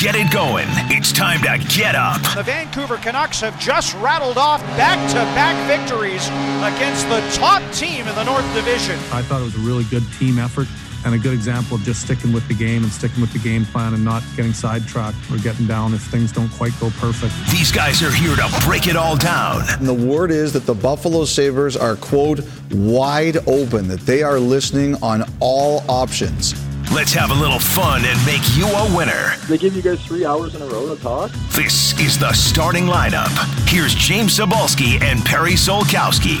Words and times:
get 0.00 0.14
it 0.14 0.32
going. 0.32 0.64
It's 0.88 1.12
time 1.12 1.42
to 1.42 1.58
get 1.76 1.94
up. 1.94 2.22
The 2.34 2.42
Vancouver 2.42 2.96
Canucks 2.96 3.42
have 3.42 3.60
just 3.60 3.92
rattled 3.96 4.38
off 4.38 4.62
back 4.78 4.96
to 5.10 5.16
back 5.36 5.54
victories 5.68 6.26
against 6.64 7.06
the 7.10 7.20
top 7.38 7.60
team 7.74 8.08
in 8.08 8.14
the 8.14 8.24
North 8.24 8.54
Division. 8.54 8.96
I 9.12 9.20
thought 9.20 9.42
it 9.42 9.44
was 9.44 9.56
a 9.56 9.58
really 9.58 9.84
good 9.84 10.02
team 10.18 10.38
effort 10.38 10.68
and 11.04 11.14
a 11.14 11.18
good 11.18 11.34
example 11.34 11.76
of 11.76 11.82
just 11.82 12.00
sticking 12.00 12.32
with 12.32 12.48
the 12.48 12.54
game 12.54 12.82
and 12.82 12.90
sticking 12.90 13.20
with 13.20 13.30
the 13.34 13.40
game 13.40 13.66
plan 13.66 13.92
and 13.92 14.02
not 14.02 14.22
getting 14.36 14.54
sidetracked 14.54 15.18
or 15.30 15.36
getting 15.36 15.66
down 15.66 15.92
if 15.92 16.00
things 16.00 16.32
don't 16.32 16.50
quite 16.52 16.72
go 16.80 16.88
perfect. 16.92 17.34
These 17.50 17.70
guys 17.70 18.02
are 18.02 18.10
here 18.10 18.34
to 18.36 18.62
break 18.64 18.86
it 18.86 18.96
all 18.96 19.18
down. 19.18 19.64
And 19.68 19.86
the 19.86 19.92
word 19.92 20.30
is 20.30 20.54
that 20.54 20.64
the 20.64 20.74
Buffalo 20.74 21.26
Sabres 21.26 21.76
are, 21.76 21.96
quote, 21.96 22.40
wide 22.70 23.36
open, 23.46 23.86
that 23.88 24.00
they 24.00 24.22
are 24.22 24.40
listening 24.40 24.94
on 25.02 25.24
all 25.40 25.84
options. 25.90 26.54
Let's 26.92 27.12
have 27.12 27.30
a 27.30 27.34
little 27.34 27.60
fun 27.60 28.04
and 28.04 28.18
make 28.26 28.42
you 28.56 28.66
a 28.66 28.96
winner. 28.96 29.36
They 29.48 29.58
give 29.58 29.76
you 29.76 29.82
guys 29.82 30.04
three 30.04 30.24
hours 30.24 30.56
in 30.56 30.62
a 30.62 30.66
row 30.66 30.92
to 30.92 31.00
talk? 31.00 31.30
This 31.52 31.96
is 32.00 32.18
the 32.18 32.32
starting 32.32 32.86
lineup. 32.86 33.30
Here's 33.68 33.94
James 33.94 34.36
Cybulski 34.36 35.00
and 35.00 35.24
Perry 35.24 35.52
Solkowski. 35.52 36.40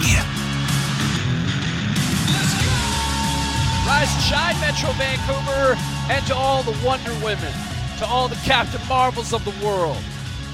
Rise 3.86 4.12
and 4.12 4.24
shine, 4.24 4.60
Metro 4.60 4.90
Vancouver, 4.94 5.78
and 6.10 6.26
to 6.26 6.34
all 6.34 6.64
the 6.64 6.76
Wonder 6.84 7.12
Women, 7.24 7.52
to 7.98 8.06
all 8.06 8.26
the 8.26 8.34
Captain 8.44 8.84
Marvels 8.88 9.32
of 9.32 9.44
the 9.44 9.64
world. 9.64 9.98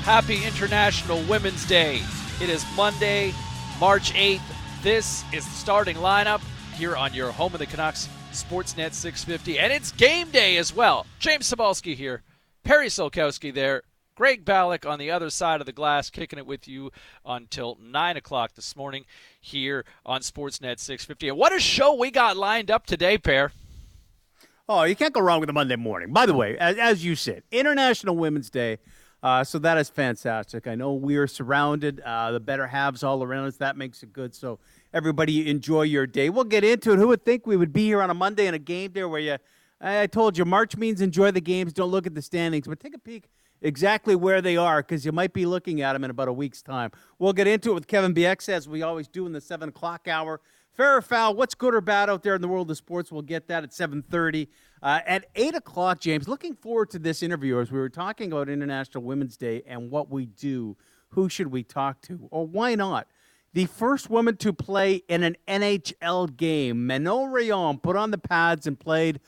Happy 0.03 0.45
International 0.45 1.23
Women's 1.23 1.67
Day. 1.67 2.03
It 2.43 2.51
is 2.51 2.67
Monday, 2.77 3.33
March 3.81 4.13
8th. 4.13 4.43
This 4.83 5.25
is 5.33 5.47
the 5.47 5.53
starting 5.53 5.97
lineup 5.97 6.43
here 6.75 6.95
on 6.95 7.15
your 7.15 7.33
home 7.33 7.55
of 7.55 7.61
the 7.61 7.67
Canucks, 7.67 8.11
Sportsnet 8.37 8.93
650, 8.93 9.59
and 9.59 9.73
it's 9.73 9.93
game 9.93 10.31
day 10.31 10.59
as 10.59 10.75
well. 10.75 11.07
James 11.19 11.51
Cybulski 11.51 11.95
here, 11.95 12.23
Perry 12.65 12.89
Solkowski 12.89 13.53
there, 13.53 13.83
Greg 14.15 14.45
Ballack 14.45 14.89
on 14.89 14.99
the 14.99 15.11
other 15.11 15.31
side 15.31 15.61
of 15.61 15.67
the 15.67 15.73
glass, 15.73 16.11
kicking 16.11 16.39
it 16.39 16.47
with 16.47 16.69
you 16.69 16.91
until 17.25 17.79
9 17.81 18.17
o'clock 18.19 18.55
this 18.55 18.77
morning 18.77 19.07
here 19.41 19.87
on 20.05 20.21
Sportsnet 20.21 20.79
650. 20.79 21.31
And 21.31 21.39
what 21.39 21.55
a 21.55 21.59
show 21.59 21.95
we 21.95 22.11
got 22.11 22.37
lined 22.37 22.71
up 22.71 22.85
today, 22.85 23.17
Pair. 23.17 23.53
Oh, 24.69 24.83
you 24.83 24.97
can't 24.97 25.15
go 25.15 25.21
wrong 25.21 25.41
with 25.41 25.49
a 25.49 25.55
Monday 25.55 25.77
morning. 25.77 26.13
By 26.13 26.27
the 26.27 26.35
way, 26.35 26.59
as, 26.59 26.77
as 26.77 27.05
you 27.05 27.15
said, 27.15 27.43
International 27.51 28.17
Women's 28.17 28.51
Day. 28.51 28.79
Uh, 29.23 29.43
so 29.45 29.59
that 29.59 29.79
is 29.79 29.89
fantastic. 29.89 30.67
I 30.67 30.75
know 30.75 30.93
we 30.93 31.17
are 31.17 31.27
surrounded, 31.27 32.01
uh, 32.01 32.33
the 32.33 32.41
better 32.41 32.67
halves 32.67 33.03
all 33.03 33.23
around 33.23 33.47
us. 33.47 33.57
That 33.57 33.77
makes 33.77 34.03
it 34.03 34.13
good. 34.13 34.35
So 34.35 34.59
everybody 34.97 35.51
enjoy 35.51 35.83
your 35.83 36.07
day. 36.07 36.31
We'll 36.31 36.45
get 36.45 36.65
into 36.65 36.95
it. 36.95 36.97
Who 36.97 37.09
would 37.09 37.23
think 37.23 37.47
we 37.47 37.59
would 37.59 37.71
be 37.71 37.85
here 37.85 38.01
on 38.01 38.09
a 38.09 38.15
Monday 38.15 38.47
in 38.47 38.55
a 38.55 38.59
game 38.59 38.93
day 38.93 39.05
where 39.05 39.21
you, 39.21 39.37
I 39.79 40.07
told 40.07 40.39
you, 40.39 40.47
March 40.47 40.75
means 40.75 41.03
enjoy 41.03 41.33
the 41.33 41.41
games. 41.43 41.75
Don't 41.75 41.91
look 41.91 42.07
at 42.07 42.15
the 42.15 42.23
standings, 42.23 42.67
but 42.67 42.81
take 42.81 42.95
a 42.95 42.99
peek 42.99 43.29
exactly 43.61 44.17
where 44.17 44.41
they 44.41 44.57
are 44.57 44.83
because 44.83 45.05
you 45.05 45.13
might 45.13 45.35
be 45.35 45.45
looking 45.45 45.83
at 45.83 45.93
them 45.93 46.03
in 46.03 46.11
about 46.11 46.29
a 46.29 46.33
week's 46.33 46.63
time. 46.63 46.93
We'll 47.19 47.35
get 47.35 47.47
into 47.47 47.73
it 47.73 47.75
with 47.75 47.87
Kevin 47.87 48.15
Bieksa 48.15 48.49
as 48.51 48.69
we 48.71 48.81
always 48.81 49.07
do 49.07 49.27
in 49.27 49.33
the 49.33 49.41
seven 49.41 49.69
o'clock 49.69 50.09
hour. 50.09 50.41
Fair 50.73 50.97
or 50.97 51.03
foul, 51.03 51.35
what's 51.35 51.55
good 51.55 51.75
or 51.75 51.83
bad 51.83 52.09
out 52.09 52.23
there 52.23 52.35
in 52.35 52.41
the 52.41 52.49
world 52.49 52.71
of 52.71 52.77
sports? 52.79 53.13
We'll 53.13 53.21
get 53.21 53.49
that 53.49 53.65
at 53.65 53.75
seven 53.75 54.03
thirty. 54.03 54.49
Uh, 54.83 55.01
at 55.07 55.27
eight 55.35 55.55
o'clock, 55.55 56.01
James. 56.01 56.27
Looking 56.27 56.55
forward 56.55 56.89
to 56.91 56.99
this 56.99 57.23
interview 57.23 57.61
as 57.61 57.71
we 57.71 57.79
were 57.79 57.91
talking 57.91 58.33
about 58.33 58.49
International 58.49 59.03
Women's 59.03 59.37
Day 59.37 59.63
and 59.67 59.91
what 59.91 60.11
we 60.11 60.25
do. 60.25 60.75
Who 61.11 61.29
should 61.29 61.49
we 61.49 61.63
talk 61.63 62.01
to, 62.03 62.29
or 62.31 62.47
why 62.47 62.75
not? 62.75 63.09
The 63.57 63.65
first 63.65 64.11
woman 64.11 64.37
to 64.37 64.53
play 64.53 64.97
in 65.09 65.23
an 65.23 65.35
NHL 65.49 66.37
game, 66.37 66.87
Manon 66.87 67.33
Rhéaume, 67.33 67.81
put 67.81 67.97
on 67.97 68.11
the 68.11 68.19
pads 68.19 68.67
and 68.67 68.79
played 68.79 69.19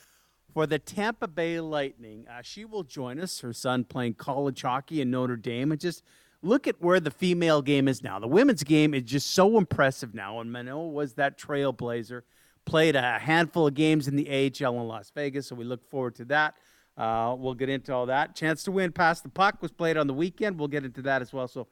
for 0.52 0.66
the 0.66 0.78
Tampa 0.78 1.26
Bay 1.26 1.58
Lightning. 1.60 2.26
Uh, 2.28 2.42
she 2.42 2.66
will 2.66 2.82
join 2.82 3.18
us. 3.20 3.40
Her 3.40 3.54
son 3.54 3.84
playing 3.84 4.16
college 4.16 4.60
hockey 4.60 5.00
in 5.00 5.10
Notre 5.10 5.36
Dame. 5.36 5.72
And 5.72 5.80
just 5.80 6.02
look 6.42 6.66
at 6.66 6.78
where 6.78 7.00
the 7.00 7.10
female 7.10 7.62
game 7.62 7.88
is 7.88 8.02
now. 8.02 8.18
The 8.18 8.28
women's 8.28 8.64
game 8.64 8.92
is 8.92 9.04
just 9.04 9.30
so 9.30 9.56
impressive 9.56 10.12
now. 10.12 10.40
And 10.40 10.52
Manon 10.52 10.92
was 10.92 11.14
that 11.14 11.38
trailblazer. 11.38 12.20
Played 12.66 12.96
a 12.96 13.18
handful 13.20 13.66
of 13.66 13.72
games 13.72 14.08
in 14.08 14.16
the 14.16 14.28
AHL 14.28 14.78
in 14.78 14.88
Las 14.88 15.10
Vegas, 15.14 15.46
so 15.46 15.54
we 15.54 15.64
look 15.64 15.88
forward 15.88 16.16
to 16.16 16.26
that. 16.26 16.54
Uh, 16.98 17.34
we'll 17.38 17.54
get 17.54 17.70
into 17.70 17.94
all 17.94 18.04
that. 18.04 18.36
Chance 18.36 18.64
to 18.64 18.72
win 18.72 18.92
past 18.92 19.22
the 19.22 19.30
puck 19.30 19.62
was 19.62 19.72
played 19.72 19.96
on 19.96 20.06
the 20.06 20.12
weekend. 20.12 20.58
We'll 20.58 20.68
get 20.68 20.84
into 20.84 21.00
that 21.00 21.22
as 21.22 21.32
well. 21.32 21.48
So, 21.48 21.66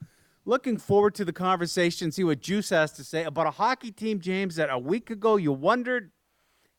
looking 0.47 0.79
forward 0.79 1.15
to 1.17 1.25
the 1.25 1.33
conversation, 1.33 2.11
see 2.11 2.25
what 2.25 2.41
Juice 2.41 2.71
has 2.71 2.93
to 2.93 3.05
say 3.05 3.25
about 3.25 3.47
a 3.47 3.51
hockey 3.51 3.91
team, 3.91 4.21
James, 4.21 4.57
that 4.57 4.71
a 4.71 4.79
week 4.79 5.11
ago 5.11 5.37
you 5.37 5.53
wondered 5.53 6.13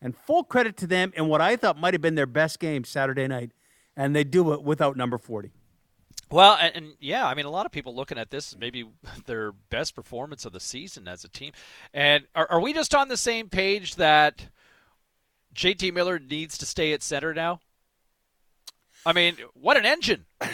and 0.01 0.15
full 0.15 0.43
credit 0.43 0.77
to 0.77 0.87
them 0.87 1.11
in 1.15 1.27
what 1.27 1.41
I 1.41 1.55
thought 1.55 1.77
might 1.77 1.93
have 1.93 2.01
been 2.01 2.15
their 2.15 2.25
best 2.25 2.59
game 2.59 2.83
Saturday 2.83 3.27
night, 3.27 3.51
and 3.95 4.15
they 4.15 4.23
do 4.23 4.53
it 4.53 4.63
without 4.63 4.95
number 4.95 5.17
40. 5.17 5.51
Well, 6.29 6.57
and, 6.59 6.75
and, 6.75 6.93
yeah, 6.99 7.25
I 7.25 7.35
mean, 7.35 7.45
a 7.45 7.49
lot 7.49 7.65
of 7.65 7.71
people 7.71 7.95
looking 7.95 8.17
at 8.17 8.31
this 8.31 8.55
maybe 8.57 8.85
their 9.25 9.51
best 9.51 9.95
performance 9.95 10.45
of 10.45 10.53
the 10.53 10.59
season 10.59 11.07
as 11.07 11.23
a 11.23 11.29
team. 11.29 11.53
And 11.93 12.25
are, 12.35 12.47
are 12.51 12.59
we 12.59 12.73
just 12.73 12.95
on 12.95 13.07
the 13.07 13.17
same 13.17 13.49
page 13.49 13.95
that 13.95 14.47
JT 15.55 15.93
Miller 15.93 16.19
needs 16.19 16.57
to 16.59 16.65
stay 16.65 16.93
at 16.93 17.03
center 17.03 17.33
now? 17.33 17.59
I 19.05 19.13
mean, 19.13 19.37
what 19.53 19.77
an 19.77 19.85
engine! 19.85 20.25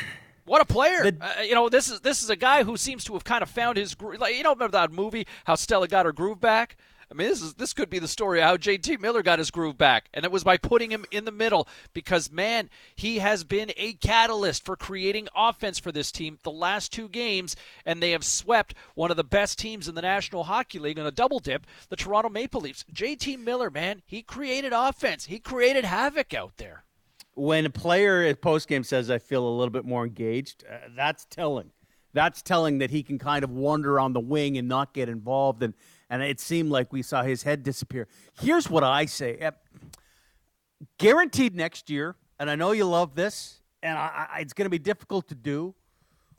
What 0.45 0.61
a 0.61 0.65
player! 0.65 1.11
The, 1.11 1.17
uh, 1.21 1.41
you 1.41 1.55
know, 1.55 1.69
this 1.69 1.89
is 1.89 2.01
this 2.01 2.21
is 2.21 2.29
a 2.29 2.35
guy 2.35 2.63
who 2.63 2.77
seems 2.77 3.03
to 3.05 3.13
have 3.13 3.23
kind 3.23 3.41
of 3.41 3.49
found 3.49 3.77
his 3.77 3.95
groove. 3.95 4.19
Like 4.19 4.35
you 4.35 4.43
know, 4.43 4.53
remember 4.53 4.73
that 4.73 4.91
movie, 4.91 5.25
how 5.45 5.55
Stella 5.55 5.87
got 5.87 6.05
her 6.05 6.11
groove 6.11 6.39
back? 6.39 6.77
I 7.13 7.15
mean, 7.15 7.27
this 7.27 7.43
is 7.43 7.53
this 7.53 7.73
could 7.73 7.91
be 7.91 7.99
the 7.99 8.07
story 8.07 8.41
of 8.41 8.45
how 8.45 8.57
JT 8.57 8.99
Miller 8.99 9.21
got 9.21 9.37
his 9.37 9.51
groove 9.51 9.77
back, 9.77 10.09
and 10.13 10.25
it 10.25 10.31
was 10.31 10.43
by 10.43 10.57
putting 10.57 10.91
him 10.91 11.05
in 11.11 11.25
the 11.25 11.31
middle 11.31 11.67
because 11.93 12.31
man, 12.31 12.71
he 12.95 13.19
has 13.19 13.43
been 13.43 13.71
a 13.77 13.93
catalyst 13.93 14.65
for 14.65 14.75
creating 14.75 15.27
offense 15.35 15.77
for 15.77 15.91
this 15.91 16.11
team 16.11 16.39
the 16.41 16.51
last 16.51 16.91
two 16.91 17.07
games, 17.07 17.55
and 17.85 18.01
they 18.01 18.11
have 18.11 18.23
swept 18.23 18.73
one 18.95 19.11
of 19.11 19.17
the 19.17 19.23
best 19.23 19.59
teams 19.59 19.87
in 19.87 19.93
the 19.93 20.01
National 20.01 20.45
Hockey 20.45 20.79
League 20.79 20.97
on 20.97 21.05
a 21.05 21.11
double 21.11 21.39
dip, 21.39 21.67
the 21.89 21.95
Toronto 21.95 22.29
Maple 22.29 22.61
Leafs. 22.61 22.83
JT 22.91 23.39
Miller, 23.39 23.69
man, 23.69 24.01
he 24.05 24.23
created 24.23 24.73
offense. 24.73 25.25
He 25.25 25.39
created 25.39 25.85
havoc 25.85 26.33
out 26.33 26.57
there. 26.57 26.83
When 27.35 27.65
a 27.65 27.69
player 27.69 28.21
at 28.23 28.41
postgame 28.41 28.85
says, 28.85 29.09
"I 29.09 29.17
feel 29.17 29.47
a 29.47 29.49
little 29.49 29.71
bit 29.71 29.85
more 29.85 30.05
engaged," 30.05 30.63
uh, 30.69 30.89
that's 30.95 31.25
telling. 31.25 31.71
That's 32.13 32.43
telling 32.43 32.77
that 32.77 32.91
he 32.91 33.01
can 33.01 33.17
kind 33.17 33.43
of 33.43 33.49
wander 33.49 33.99
on 33.99 34.13
the 34.13 34.19
wing 34.19 34.57
and 34.57 34.67
not 34.67 34.93
get 34.93 35.09
involved 35.09 35.63
and 35.63 35.73
and 36.13 36.21
it 36.21 36.39
seemed 36.39 36.69
like 36.69 36.93
we 36.93 37.01
saw 37.01 37.23
his 37.23 37.41
head 37.41 37.63
disappear. 37.63 38.07
Here's 38.39 38.69
what 38.69 38.83
I 38.83 39.05
say: 39.05 39.49
guaranteed 40.99 41.55
next 41.55 41.89
year, 41.89 42.15
and 42.39 42.51
I 42.51 42.55
know 42.55 42.71
you 42.71 42.85
love 42.85 43.15
this, 43.15 43.61
and 43.81 43.97
I, 43.97 44.27
I, 44.31 44.39
it's 44.41 44.53
going 44.53 44.67
to 44.67 44.69
be 44.69 44.77
difficult 44.77 45.27
to 45.29 45.35
do. 45.35 45.73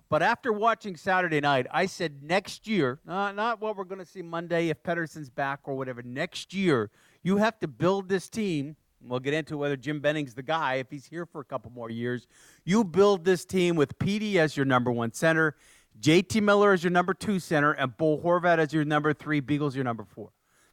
But 0.08 0.22
after 0.22 0.52
watching 0.52 0.96
Saturday 0.96 1.40
night, 1.40 1.66
I 1.72 1.86
said 1.86 2.22
next 2.22 2.68
year, 2.68 3.00
uh, 3.08 3.32
not 3.32 3.60
what 3.60 3.76
we're 3.76 3.82
going 3.82 3.98
to 3.98 4.06
see 4.06 4.22
Monday 4.22 4.68
if 4.68 4.80
Pettersson's 4.84 5.28
back 5.28 5.60
or 5.64 5.74
whatever. 5.74 6.02
Next 6.02 6.54
year, 6.54 6.90
you 7.24 7.38
have 7.38 7.58
to 7.58 7.66
build 7.66 8.08
this 8.08 8.28
team. 8.28 8.76
We'll 9.08 9.20
get 9.20 9.34
into 9.34 9.56
whether 9.56 9.76
Jim 9.76 10.00
Benning's 10.00 10.34
the 10.34 10.42
guy 10.42 10.74
if 10.74 10.90
he's 10.90 11.06
here 11.06 11.26
for 11.26 11.40
a 11.40 11.44
couple 11.44 11.70
more 11.72 11.90
years. 11.90 12.26
You 12.64 12.84
build 12.84 13.24
this 13.24 13.44
team 13.44 13.76
with 13.76 13.98
Petey 13.98 14.38
as 14.38 14.56
your 14.56 14.66
number 14.66 14.90
one 14.90 15.12
center 15.12 15.54
JT 16.00 16.42
Miller 16.42 16.72
as 16.72 16.82
your 16.82 16.90
number 16.90 17.14
two 17.14 17.38
center, 17.38 17.72
and 17.72 17.96
Bo 17.96 18.18
Horvat 18.18 18.58
as 18.58 18.72
your 18.72 18.84
number 18.84 19.12
three, 19.12 19.40
Beagles 19.40 19.74
your 19.74 19.84
number 19.84 20.04
four. 20.04 20.30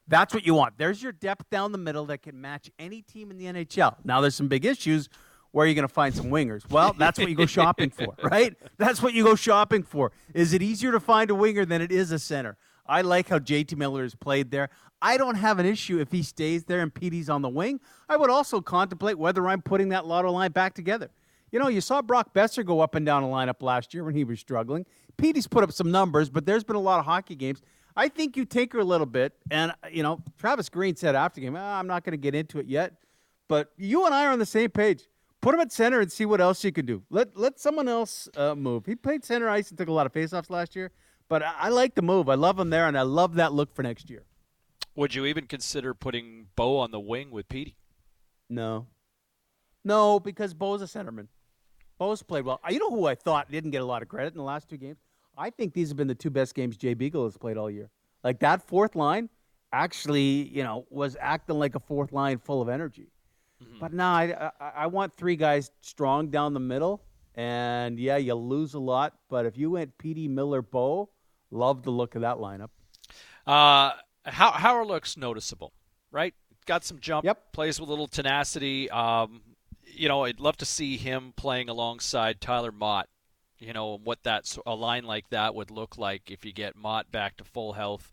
That's 0.08 0.34
what 0.34 0.46
you 0.46 0.54
want. 0.56 0.78
There's 0.78 1.02
your 1.02 1.12
depth 1.12 1.50
down 1.50 1.72
the 1.72 1.78
middle 1.78 2.06
that 2.08 2.22
can 2.22 2.40
match 2.42 2.72
any 2.80 3.02
team 3.02 3.32
in 3.32 3.38
the 3.38 3.46
NHL. 3.46 3.96
Now, 4.04 4.20
there's 4.20 4.36
some 4.36 4.48
big 4.48 4.66
issues. 4.66 5.10
Where 5.52 5.66
are 5.66 5.68
you 5.68 5.76
going 5.76 5.88
to 5.88 5.94
find 5.94 6.14
some 6.14 6.28
wingers? 6.28 6.70
Well, 6.70 6.94
that's 6.98 7.20
what 7.20 7.30
you 7.30 7.36
go 7.36 7.46
shopping 7.46 7.92
for, 7.92 8.16
right? 8.24 8.56
That's 8.78 9.02
what 9.02 9.14
you 9.14 9.24
go 9.24 9.36
shopping 9.36 9.84
for. 9.84 10.12
Is 10.34 10.54
it 10.54 10.62
easier 10.62 10.92
to 10.92 11.00
find 11.00 11.30
a 11.30 11.36
winger 11.36 11.66
than 11.66 11.82
it 11.82 11.92
is 11.92 12.12
a 12.12 12.20
center? 12.20 12.58
I 12.92 13.02
like 13.02 13.30
how 13.30 13.40
JT 13.40 13.78
Miller 13.78 14.04
has 14.04 14.16
played 14.16 14.52
there. 14.52 14.70
I 15.02 15.16
don't 15.16 15.36
have 15.36 15.60
an 15.60 15.66
issue 15.66 16.00
if 16.00 16.12
he 16.12 16.22
stays 16.24 16.66
there 16.66 16.82
and 16.82 16.94
Petey's 16.94 17.30
on 17.30 17.42
the 17.42 17.50
wing. 17.50 17.80
I 18.10 18.18
would 18.18 18.30
also 18.30 18.60
contemplate 18.60 19.18
whether 19.18 19.48
I'm 19.48 19.62
putting 19.62 19.90
that 19.90 20.06
lotto 20.06 20.30
line 20.30 20.52
back 20.52 20.74
together. 20.76 21.10
You 21.52 21.60
know, 21.60 21.70
you 21.70 21.80
saw 21.80 22.02
Brock 22.02 22.34
Boeser 22.34 22.66
go 22.66 22.82
up 22.82 22.94
and 22.96 23.06
down 23.06 23.24
a 23.24 23.28
lineup 23.28 23.62
last 23.62 23.94
year 23.94 24.04
when 24.04 24.14
he 24.14 24.26
was 24.26 24.40
struggling. 24.42 24.86
Petey's 25.18 25.48
put 25.48 25.64
up 25.64 25.72
some 25.72 25.90
numbers, 25.90 26.30
but 26.30 26.46
there's 26.46 26.66
been 26.66 26.76
a 26.76 26.82
lot 26.82 27.00
of 27.00 27.06
hockey 27.06 27.36
games. 27.36 27.62
I 27.96 28.10
think 28.10 28.36
you 28.36 28.46
tinker 28.46 28.80
a 28.80 28.84
little 28.84 29.06
bit, 29.06 29.34
and 29.50 29.74
you 29.90 30.04
know, 30.04 30.22
Travis 30.38 30.70
Green 30.70 30.96
said 30.96 31.16
after 31.16 31.42
game, 31.42 31.56
oh, 31.56 31.60
"I'm 31.60 31.88
not 31.88 32.06
going 32.06 32.14
to 32.14 32.18
get 32.18 32.36
into 32.36 32.60
it 32.60 32.68
yet," 32.68 32.94
but 33.50 33.72
you 33.78 34.06
and 34.06 34.14
I 34.16 34.26
are 34.28 34.32
on 34.32 34.40
the 34.40 34.46
same 34.46 34.70
page. 34.70 35.10
Put 35.42 35.56
him 35.56 35.60
at 35.60 35.74
center 35.74 36.00
and 36.00 36.10
see 36.10 36.26
what 36.26 36.40
else 36.40 36.64
you 36.64 36.72
can 36.72 36.86
do. 36.86 37.04
Let 37.10 37.36
let 37.36 37.60
someone 37.60 37.90
else 37.90 38.30
uh, 38.38 38.56
move. 38.56 38.86
He 38.86 38.96
played 38.96 39.26
center 39.26 39.50
ice 39.50 39.70
and 39.70 39.78
took 39.78 39.90
a 39.90 39.92
lot 39.92 40.06
of 40.06 40.14
faceoffs 40.14 40.50
last 40.50 40.74
year, 40.74 40.92
but 41.32 41.42
I, 41.42 41.54
I 41.60 41.70
like 41.70 41.96
the 41.96 42.02
move. 42.02 42.28
I 42.28 42.36
love 42.36 42.60
him 42.60 42.70
there, 42.70 42.88
and 42.88 42.98
I 42.98 43.04
love 43.04 43.36
that 43.36 43.54
look 43.54 43.74
for 43.74 43.84
next 43.84 44.10
year. 44.10 44.24
Would 44.96 45.16
you 45.16 45.26
even 45.26 45.48
consider 45.48 45.94
putting 45.94 46.48
Bo 46.58 46.78
on 46.78 46.92
the 46.92 47.00
wing 47.00 47.32
with 47.32 47.48
Petey? 47.48 47.78
No, 48.50 48.88
no, 49.86 50.20
because 50.20 50.54
Bo's 50.54 50.82
a 50.82 50.86
centerman. 50.86 51.28
Bo's 51.98 52.22
played 52.22 52.44
well. 52.44 52.60
You 52.70 52.80
know 52.80 52.90
who 52.90 53.06
I 53.06 53.16
thought 53.16 53.50
didn't 53.50 53.72
get 53.72 53.82
a 53.82 53.86
lot 53.86 54.02
of 54.02 54.10
credit 54.10 54.34
in 54.34 54.38
the 54.38 54.44
last 54.44 54.70
two 54.70 54.76
games? 54.76 54.98
I 55.38 55.50
think 55.52 55.74
these 55.74 55.88
have 55.88 55.98
been 55.98 56.10
the 56.10 56.16
two 56.16 56.30
best 56.30 56.54
games 56.54 56.76
Jay 56.76 56.94
Beagle 56.94 57.24
has 57.24 57.38
played 57.38 57.58
all 57.58 57.72
year. 57.72 57.90
Like 58.24 58.40
that 58.40 58.68
fourth 58.68 58.96
line 58.96 59.30
actually, 59.72 60.50
you 60.50 60.64
know, 60.64 60.86
was 60.90 61.16
acting 61.20 61.58
like 61.58 61.76
a 61.76 61.80
fourth 61.80 62.12
line 62.12 62.40
full 62.40 62.62
of 62.62 62.68
energy. 62.68 63.08
Mm-hmm. 63.64 63.80
But 63.80 63.94
now 63.94 64.12
I, 64.14 64.52
I, 64.60 64.72
I 64.76 64.88
want 64.88 65.16
three 65.16 65.38
guys 65.38 65.72
strong 65.80 66.28
down 66.30 66.54
the 66.54 66.60
middle. 66.60 67.04
And 67.36 67.98
yeah, 67.98 68.18
you 68.18 68.34
lose 68.36 68.74
a 68.74 68.80
lot, 68.80 69.14
but 69.30 69.46
if 69.46 69.58
you 69.58 69.72
went 69.72 69.98
Petey 69.98 70.28
Miller 70.28 70.62
Bo, 70.62 71.10
love 71.52 71.84
the 71.84 71.92
look 71.92 72.16
of 72.16 72.22
that 72.22 72.38
lineup. 72.38 72.70
Uh, 73.46 73.92
how 74.26 74.52
Howard 74.52 74.88
looks 74.88 75.18
noticeable, 75.18 75.74
right? 76.12 76.34
Got 76.66 76.84
some 76.84 77.00
jump, 77.00 77.26
Yep. 77.26 77.54
plays 77.54 77.80
with 77.80 77.90
a 77.90 77.92
little 77.92 78.08
tenacity. 78.08 78.90
Um, 78.90 79.42
you 79.86 80.08
know, 80.08 80.24
I'd 80.26 80.40
love 80.40 80.58
to 80.58 80.66
see 80.66 80.98
him 80.98 81.34
playing 81.36 81.70
alongside 81.70 82.40
Tyler 82.40 82.72
Motte. 82.72 83.10
You 83.60 83.74
know 83.74 83.98
what 84.04 84.24
that 84.24 84.58
a 84.66 84.74
line 84.76 85.04
like 85.04 85.30
that 85.30 85.54
would 85.54 85.70
look 85.70 85.98
like 85.98 86.32
if 86.32 86.46
you 86.46 86.52
get 86.54 86.76
Motte 86.76 87.12
back 87.12 87.38
to 87.38 87.44
full 87.44 87.74
health, 87.74 88.12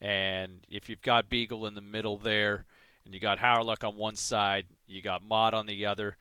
and 0.00 0.64
if 0.68 0.88
you've 0.88 1.02
got 1.02 1.28
Beagle 1.28 1.66
in 1.66 1.74
the 1.74 1.80
middle 1.80 2.16
there, 2.16 2.64
and 3.04 3.14
you 3.14 3.20
got 3.20 3.38
Howard 3.38 3.84
on 3.84 3.96
one 3.96 4.16
side, 4.16 4.66
you 4.86 5.00
got 5.02 5.22
Motte 5.22 5.54
on 5.54 5.66
the 5.66 5.86
other. 5.86 6.16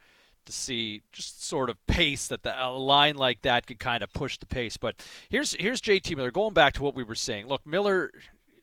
To 0.46 0.52
see 0.52 1.04
just 1.12 1.46
sort 1.46 1.70
of 1.70 1.86
pace 1.86 2.28
that 2.28 2.42
the, 2.42 2.54
a 2.60 2.70
line 2.70 3.16
like 3.16 3.44
that 3.44 3.68
could 3.68 3.80
kind 3.80 4.02
of 4.02 4.12
push 4.12 4.38
the 4.38 4.48
pace. 4.48 4.76
But 4.76 4.96
here's 5.30 5.54
here's 5.54 5.82
JT 5.82 6.16
Miller. 6.18 6.32
Going 6.32 6.54
back 6.54 6.74
to 6.74 6.84
what 6.84 6.96
we 6.96 7.04
were 7.04 7.16
saying. 7.16 7.48
Look, 7.48 7.66
Miller 7.66 8.12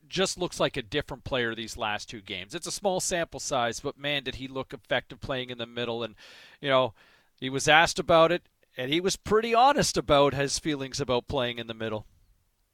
just 0.09 0.37
looks 0.37 0.59
like 0.59 0.75
a 0.75 0.81
different 0.81 1.23
player 1.23 1.55
these 1.55 1.77
last 1.77 2.09
two 2.09 2.21
games. 2.21 2.53
It's 2.55 2.67
a 2.67 2.71
small 2.71 2.99
sample 2.99 3.39
size, 3.39 3.79
but 3.79 3.97
man, 3.97 4.23
did 4.23 4.35
he 4.35 4.47
look 4.47 4.73
effective 4.73 5.21
playing 5.21 5.51
in 5.51 5.57
the 5.57 5.65
middle. 5.65 6.03
And, 6.03 6.15
you 6.59 6.69
know, 6.69 6.93
he 7.39 7.49
was 7.49 7.67
asked 7.67 7.99
about 7.99 8.31
it, 8.31 8.43
and 8.75 8.91
he 8.91 8.99
was 8.99 9.15
pretty 9.15 9.53
honest 9.53 9.97
about 9.97 10.33
his 10.33 10.59
feelings 10.59 10.99
about 10.99 11.27
playing 11.27 11.59
in 11.59 11.67
the 11.67 11.73
middle. 11.73 12.05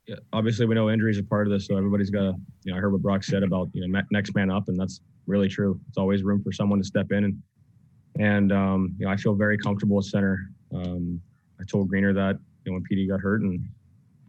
Yeah, 0.07 0.15
obviously, 0.33 0.65
we 0.65 0.75
know 0.75 0.89
injuries 0.89 1.19
are 1.19 1.23
part 1.23 1.47
of 1.47 1.53
this, 1.53 1.67
so 1.67 1.77
everybody's 1.77 2.09
got 2.09 2.21
to, 2.21 2.35
you 2.63 2.71
know, 2.71 2.77
I 2.77 2.81
heard 2.81 2.93
what 2.93 3.01
Brock 3.01 3.23
said 3.23 3.43
about, 3.43 3.69
you 3.73 3.85
know, 3.85 4.01
next 4.11 4.33
man 4.35 4.49
up, 4.49 4.67
and 4.67 4.79
that's 4.79 5.01
really 5.27 5.49
true. 5.49 5.79
It's 5.89 5.97
always 5.97 6.23
room 6.23 6.41
for 6.43 6.51
someone 6.51 6.79
to 6.79 6.85
step 6.85 7.11
in. 7.11 7.25
And, 7.25 7.41
and 8.19 8.51
um, 8.51 8.95
you 8.97 9.05
know, 9.05 9.11
I 9.11 9.17
feel 9.17 9.33
very 9.33 9.57
comfortable 9.57 9.97
at 9.99 10.05
center. 10.05 10.49
Um, 10.73 11.21
I 11.59 11.63
told 11.63 11.87
Greener 11.89 12.13
that, 12.13 12.37
you 12.63 12.71
know, 12.71 12.79
when 12.79 12.83
PD 12.83 13.07
got 13.07 13.19
hurt, 13.21 13.41
and 13.41 13.67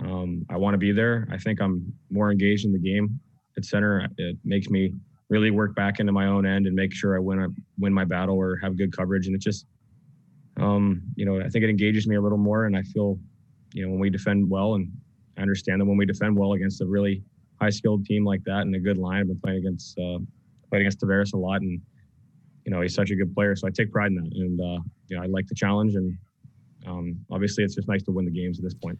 um, 0.00 0.46
I 0.50 0.56
want 0.56 0.74
to 0.74 0.78
be 0.78 0.92
there. 0.92 1.26
I 1.30 1.38
think 1.38 1.60
I'm 1.60 1.92
more 2.10 2.30
engaged 2.30 2.64
in 2.64 2.72
the 2.72 2.78
game 2.78 3.18
at 3.56 3.64
center. 3.64 4.06
It 4.18 4.36
makes 4.44 4.68
me 4.68 4.92
really 5.28 5.50
work 5.50 5.74
back 5.74 5.98
into 5.98 6.12
my 6.12 6.26
own 6.26 6.46
end 6.46 6.66
and 6.66 6.76
make 6.76 6.94
sure 6.94 7.16
I 7.16 7.18
win 7.18 7.42
a, 7.42 7.48
win 7.78 7.92
my 7.92 8.04
battle 8.04 8.36
or 8.36 8.56
have 8.56 8.76
good 8.76 8.96
coverage. 8.96 9.26
And 9.26 9.34
it 9.34 9.40
just, 9.40 9.66
um, 10.56 11.02
you 11.16 11.24
know, 11.24 11.40
I 11.40 11.48
think 11.48 11.64
it 11.64 11.70
engages 11.70 12.06
me 12.06 12.16
a 12.16 12.20
little 12.20 12.38
more. 12.38 12.66
And 12.66 12.76
I 12.76 12.82
feel, 12.82 13.18
you 13.72 13.84
know, 13.84 13.90
when 13.90 13.98
we 13.98 14.10
defend 14.10 14.48
well, 14.48 14.74
and 14.74 14.92
I 15.36 15.42
understand 15.42 15.80
that 15.80 15.86
when 15.86 15.96
we 15.96 16.06
defend 16.06 16.36
well 16.36 16.52
against 16.52 16.80
a 16.80 16.86
really 16.86 17.22
high 17.60 17.70
skilled 17.70 18.04
team 18.04 18.24
like 18.24 18.44
that 18.44 18.62
and 18.62 18.74
a 18.74 18.78
good 18.78 18.98
line, 18.98 19.20
I've 19.20 19.28
been 19.28 19.40
playing 19.40 19.58
against 19.58 19.98
uh, 19.98 20.18
against 20.72 21.00
Tavares 21.00 21.32
a 21.32 21.38
lot, 21.38 21.62
and 21.62 21.80
you 22.66 22.72
know 22.72 22.82
he's 22.82 22.94
such 22.94 23.10
a 23.10 23.16
good 23.16 23.34
player. 23.34 23.56
So 23.56 23.66
I 23.66 23.70
take 23.70 23.90
pride 23.90 24.12
in 24.12 24.16
that, 24.16 24.32
and 24.34 24.60
uh, 24.60 24.82
you 25.08 25.16
know 25.16 25.22
I 25.22 25.26
like 25.26 25.46
the 25.46 25.54
challenge, 25.54 25.94
and 25.94 26.18
um, 26.86 27.24
obviously 27.30 27.64
it's 27.64 27.76
just 27.76 27.88
nice 27.88 28.02
to 28.02 28.10
win 28.10 28.26
the 28.26 28.30
games 28.30 28.58
at 28.58 28.64
this 28.64 28.74
point 28.74 28.98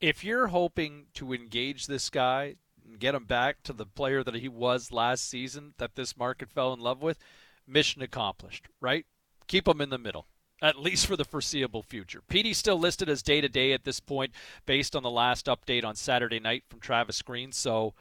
if 0.00 0.24
you're 0.24 0.48
hoping 0.48 1.06
to 1.14 1.32
engage 1.32 1.86
this 1.86 2.10
guy 2.10 2.56
and 2.84 2.98
get 2.98 3.14
him 3.14 3.24
back 3.24 3.62
to 3.62 3.72
the 3.72 3.86
player 3.86 4.24
that 4.24 4.34
he 4.34 4.48
was 4.48 4.92
last 4.92 5.28
season 5.28 5.74
that 5.78 5.94
this 5.94 6.16
market 6.16 6.50
fell 6.50 6.72
in 6.72 6.80
love 6.80 7.02
with, 7.02 7.18
mission 7.66 8.02
accomplished, 8.02 8.66
right? 8.80 9.04
Keep 9.46 9.68
him 9.68 9.80
in 9.80 9.90
the 9.90 9.98
middle. 9.98 10.26
At 10.62 10.78
least 10.78 11.06
for 11.06 11.16
the 11.16 11.24
foreseeable 11.24 11.82
future. 11.82 12.20
Petey's 12.28 12.58
still 12.58 12.78
listed 12.78 13.08
as 13.08 13.22
day 13.22 13.40
to 13.40 13.48
day 13.48 13.72
at 13.72 13.84
this 13.84 13.98
point, 13.98 14.32
based 14.66 14.94
on 14.94 15.02
the 15.02 15.10
last 15.10 15.46
update 15.46 15.84
on 15.84 15.94
Saturday 15.94 16.38
night 16.38 16.64
from 16.68 16.80
Travis 16.80 17.22
Green. 17.22 17.50
So, 17.50 17.94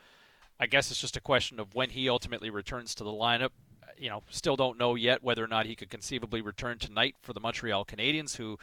I 0.60 0.66
guess 0.66 0.92
it's 0.92 1.00
just 1.00 1.16
a 1.16 1.22
question 1.22 1.58
of 1.58 1.74
when 1.74 1.92
he 1.92 2.10
ultimately 2.10 2.50
returns 2.50 2.94
to 2.96 3.06
the 3.06 3.12
lineup. 3.12 3.52
You 4.00 4.10
know, 4.10 4.24
still 4.30 4.56
don't 4.56 4.78
know 4.78 4.96
yet 4.96 5.22
whether 5.24 5.44
or 5.44 5.48
not 5.48 5.66
he 5.66 5.76
could 5.76 5.90
conceivably 5.90 6.42
return 6.42 6.80
tonight 6.80 7.16
for 7.22 7.34
the 7.34 7.40
Montreal 7.40 7.86
Canadiens, 7.86 8.38
who 8.38 8.58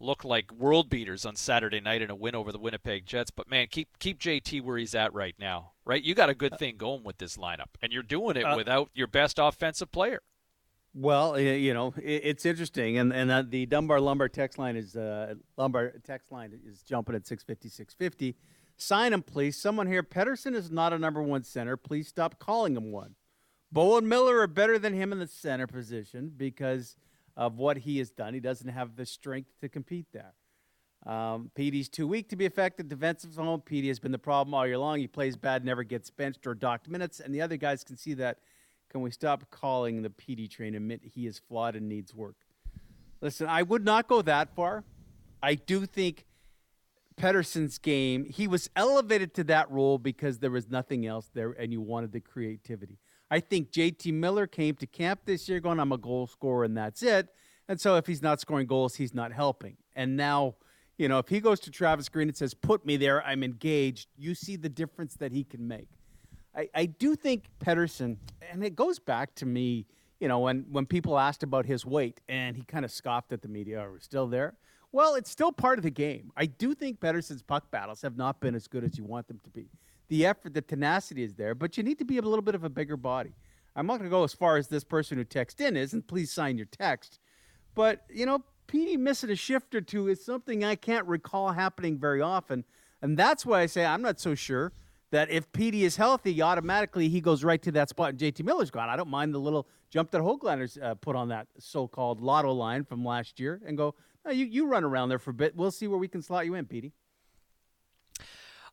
look 0.00 0.24
like 0.24 0.52
world 0.52 0.88
beaters 0.88 1.26
on 1.26 1.36
Saturday 1.36 1.80
night 1.80 2.02
in 2.02 2.10
a 2.10 2.14
win 2.14 2.34
over 2.34 2.52
the 2.52 2.58
Winnipeg 2.58 3.04
Jets. 3.04 3.30
But 3.30 3.50
man, 3.50 3.66
keep 3.70 3.98
keep 3.98 4.18
JT 4.18 4.62
where 4.62 4.78
he's 4.78 4.94
at 4.94 5.12
right 5.12 5.34
now. 5.38 5.72
Right, 5.84 6.02
you 6.02 6.14
got 6.14 6.28
a 6.28 6.34
good 6.34 6.58
thing 6.58 6.76
going 6.76 7.02
with 7.02 7.18
this 7.18 7.36
lineup, 7.36 7.68
and 7.82 7.92
you're 7.92 8.02
doing 8.02 8.36
it 8.36 8.44
uh, 8.44 8.56
without 8.56 8.90
your 8.94 9.06
best 9.06 9.38
offensive 9.38 9.90
player. 9.90 10.20
Well, 10.94 11.38
you 11.38 11.74
know, 11.74 11.94
it's 11.96 12.46
interesting, 12.46 12.98
and 12.98 13.12
and 13.12 13.50
the 13.50 13.66
Dunbar 13.66 14.00
Lumber 14.00 14.28
text 14.28 14.58
line 14.58 14.76
is 14.76 14.96
uh, 14.96 15.34
Lumber 15.56 15.98
text 16.04 16.32
line 16.32 16.58
is 16.66 16.82
jumping 16.82 17.14
at 17.14 17.26
650, 17.26 17.68
650. 17.68 18.36
Sign 18.76 19.12
him, 19.12 19.22
please. 19.22 19.56
Someone 19.60 19.86
here. 19.86 20.02
Pettersson 20.02 20.54
is 20.54 20.70
not 20.70 20.92
a 20.92 20.98
number 20.98 21.22
one 21.22 21.42
center. 21.42 21.76
Please 21.76 22.08
stop 22.08 22.38
calling 22.38 22.76
him 22.76 22.92
one. 22.92 23.16
Bo 23.70 23.98
and 23.98 24.08
Miller 24.08 24.38
are 24.38 24.46
better 24.46 24.78
than 24.78 24.94
him 24.94 25.12
in 25.12 25.18
the 25.18 25.26
center 25.26 25.66
position 25.66 26.32
because 26.36 26.96
of 27.36 27.58
what 27.58 27.78
he 27.78 27.98
has 27.98 28.10
done. 28.10 28.34
He 28.34 28.40
doesn't 28.40 28.68
have 28.68 28.96
the 28.96 29.06
strength 29.06 29.50
to 29.60 29.68
compete 29.68 30.06
there. 30.12 30.34
Um, 31.06 31.50
Petey's 31.54 31.88
too 31.88 32.08
weak 32.08 32.28
to 32.30 32.36
be 32.36 32.44
effective 32.44 32.88
defensive 32.88 33.32
zone. 33.32 33.60
Petey 33.60 33.88
has 33.88 34.00
been 34.00 34.12
the 34.12 34.18
problem 34.18 34.52
all 34.54 34.66
year 34.66 34.78
long. 34.78 34.98
He 34.98 35.06
plays 35.06 35.36
bad, 35.36 35.64
never 35.64 35.84
gets 35.84 36.10
benched 36.10 36.46
or 36.46 36.54
docked 36.54 36.88
minutes, 36.88 37.20
and 37.20 37.34
the 37.34 37.40
other 37.40 37.56
guys 37.56 37.84
can 37.84 37.96
see 37.96 38.14
that. 38.14 38.38
Can 38.90 39.02
we 39.02 39.10
stop 39.10 39.50
calling 39.50 40.02
the 40.02 40.10
Petey 40.10 40.48
train 40.48 40.74
admit 40.74 41.02
he 41.04 41.26
is 41.26 41.38
flawed 41.38 41.76
and 41.76 41.88
needs 41.88 42.14
work? 42.14 42.36
Listen, 43.20 43.46
I 43.46 43.62
would 43.62 43.84
not 43.84 44.08
go 44.08 44.22
that 44.22 44.54
far. 44.54 44.84
I 45.42 45.56
do 45.56 45.84
think 45.84 46.24
Pettersson's 47.16 47.78
game, 47.78 48.24
he 48.24 48.48
was 48.48 48.70
elevated 48.74 49.34
to 49.34 49.44
that 49.44 49.70
role 49.70 49.98
because 49.98 50.38
there 50.38 50.50
was 50.50 50.70
nothing 50.70 51.06
else 51.06 51.30
there 51.34 51.52
and 51.52 51.72
you 51.72 51.80
wanted 51.80 52.12
the 52.12 52.20
creativity. 52.20 52.98
I 53.30 53.40
think 53.40 53.70
JT 53.70 54.12
Miller 54.14 54.46
came 54.46 54.74
to 54.76 54.86
camp 54.86 55.20
this 55.24 55.48
year 55.48 55.60
going, 55.60 55.80
I'm 55.80 55.92
a 55.92 55.98
goal 55.98 56.26
scorer 56.26 56.64
and 56.64 56.76
that's 56.76 57.02
it. 57.02 57.28
And 57.68 57.80
so 57.80 57.96
if 57.96 58.06
he's 58.06 58.22
not 58.22 58.40
scoring 58.40 58.66
goals, 58.66 58.94
he's 58.94 59.14
not 59.14 59.32
helping. 59.32 59.76
And 59.94 60.16
now, 60.16 60.54
you 60.96 61.08
know, 61.08 61.18
if 61.18 61.28
he 61.28 61.40
goes 61.40 61.60
to 61.60 61.70
Travis 61.70 62.08
Green 62.08 62.28
and 62.28 62.36
says, 62.36 62.54
put 62.54 62.86
me 62.86 62.96
there, 62.96 63.22
I'm 63.24 63.42
engaged, 63.42 64.08
you 64.16 64.34
see 64.34 64.56
the 64.56 64.70
difference 64.70 65.14
that 65.16 65.32
he 65.32 65.44
can 65.44 65.68
make. 65.68 65.88
I, 66.56 66.68
I 66.74 66.86
do 66.86 67.14
think 67.14 67.44
Pettersson, 67.60 68.16
and 68.50 68.64
it 68.64 68.74
goes 68.74 68.98
back 68.98 69.34
to 69.36 69.46
me, 69.46 69.86
you 70.18 70.28
know, 70.28 70.40
when, 70.40 70.64
when 70.70 70.86
people 70.86 71.18
asked 71.18 71.42
about 71.42 71.66
his 71.66 71.84
weight 71.84 72.20
and 72.28 72.56
he 72.56 72.64
kind 72.64 72.84
of 72.84 72.90
scoffed 72.90 73.32
at 73.32 73.42
the 73.42 73.48
media, 73.48 73.80
are 73.80 73.92
we 73.92 74.00
still 74.00 74.26
there? 74.26 74.54
Well, 74.90 75.14
it's 75.14 75.30
still 75.30 75.52
part 75.52 75.78
of 75.78 75.82
the 75.82 75.90
game. 75.90 76.32
I 76.36 76.46
do 76.46 76.74
think 76.74 76.98
Pettersson's 76.98 77.42
puck 77.42 77.70
battles 77.70 78.00
have 78.00 78.16
not 78.16 78.40
been 78.40 78.54
as 78.54 78.66
good 78.66 78.82
as 78.82 78.96
you 78.96 79.04
want 79.04 79.28
them 79.28 79.38
to 79.44 79.50
be 79.50 79.68
the 80.08 80.26
effort, 80.26 80.54
the 80.54 80.62
tenacity 80.62 81.22
is 81.22 81.34
there, 81.34 81.54
but 81.54 81.76
you 81.76 81.82
need 81.82 81.98
to 81.98 82.04
be 82.04 82.18
a 82.18 82.22
little 82.22 82.42
bit 82.42 82.54
of 82.54 82.64
a 82.64 82.70
bigger 82.70 82.96
body. 82.96 83.34
I'm 83.76 83.86
not 83.86 83.98
going 83.98 84.10
to 84.10 84.14
go 84.14 84.24
as 84.24 84.34
far 84.34 84.56
as 84.56 84.68
this 84.68 84.84
person 84.84 85.18
who 85.18 85.24
texted 85.24 85.60
in 85.60 85.76
is, 85.76 85.92
and 85.92 86.06
please 86.06 86.32
sign 86.32 86.56
your 86.56 86.66
text. 86.66 87.20
But, 87.74 88.04
you 88.10 88.26
know, 88.26 88.42
Petey 88.66 88.96
missing 88.96 89.30
a 89.30 89.36
shift 89.36 89.74
or 89.74 89.80
two 89.80 90.08
is 90.08 90.24
something 90.24 90.64
I 90.64 90.74
can't 90.74 91.06
recall 91.06 91.52
happening 91.52 91.98
very 91.98 92.20
often. 92.20 92.64
And 93.02 93.16
that's 93.16 93.46
why 93.46 93.60
I 93.60 93.66
say 93.66 93.84
I'm 93.84 94.02
not 94.02 94.18
so 94.18 94.34
sure 94.34 94.72
that 95.10 95.30
if 95.30 95.50
Petey 95.52 95.84
is 95.84 95.96
healthy, 95.96 96.42
automatically 96.42 97.08
he 97.08 97.20
goes 97.20 97.44
right 97.44 97.62
to 97.62 97.72
that 97.72 97.88
spot 97.88 98.10
and 98.10 98.18
JT 98.18 98.44
Miller's 98.44 98.70
gone. 98.70 98.88
I 98.88 98.96
don't 98.96 99.08
mind 99.08 99.32
the 99.32 99.38
little 99.38 99.68
jump 99.90 100.10
that 100.10 100.20
Hoaglanders 100.20 100.82
uh, 100.82 100.94
put 100.96 101.16
on 101.16 101.28
that 101.28 101.46
so 101.58 101.88
called 101.88 102.20
lotto 102.20 102.52
line 102.52 102.84
from 102.84 103.04
last 103.04 103.40
year 103.40 103.60
and 103.66 103.76
go, 103.76 103.94
no, 104.24 104.32
you, 104.32 104.44
you 104.44 104.66
run 104.66 104.84
around 104.84 105.08
there 105.08 105.18
for 105.18 105.30
a 105.30 105.34
bit. 105.34 105.56
We'll 105.56 105.70
see 105.70 105.86
where 105.86 105.98
we 105.98 106.08
can 106.08 106.20
slot 106.20 106.44
you 106.44 106.54
in, 106.54 106.66
Petey. 106.66 106.92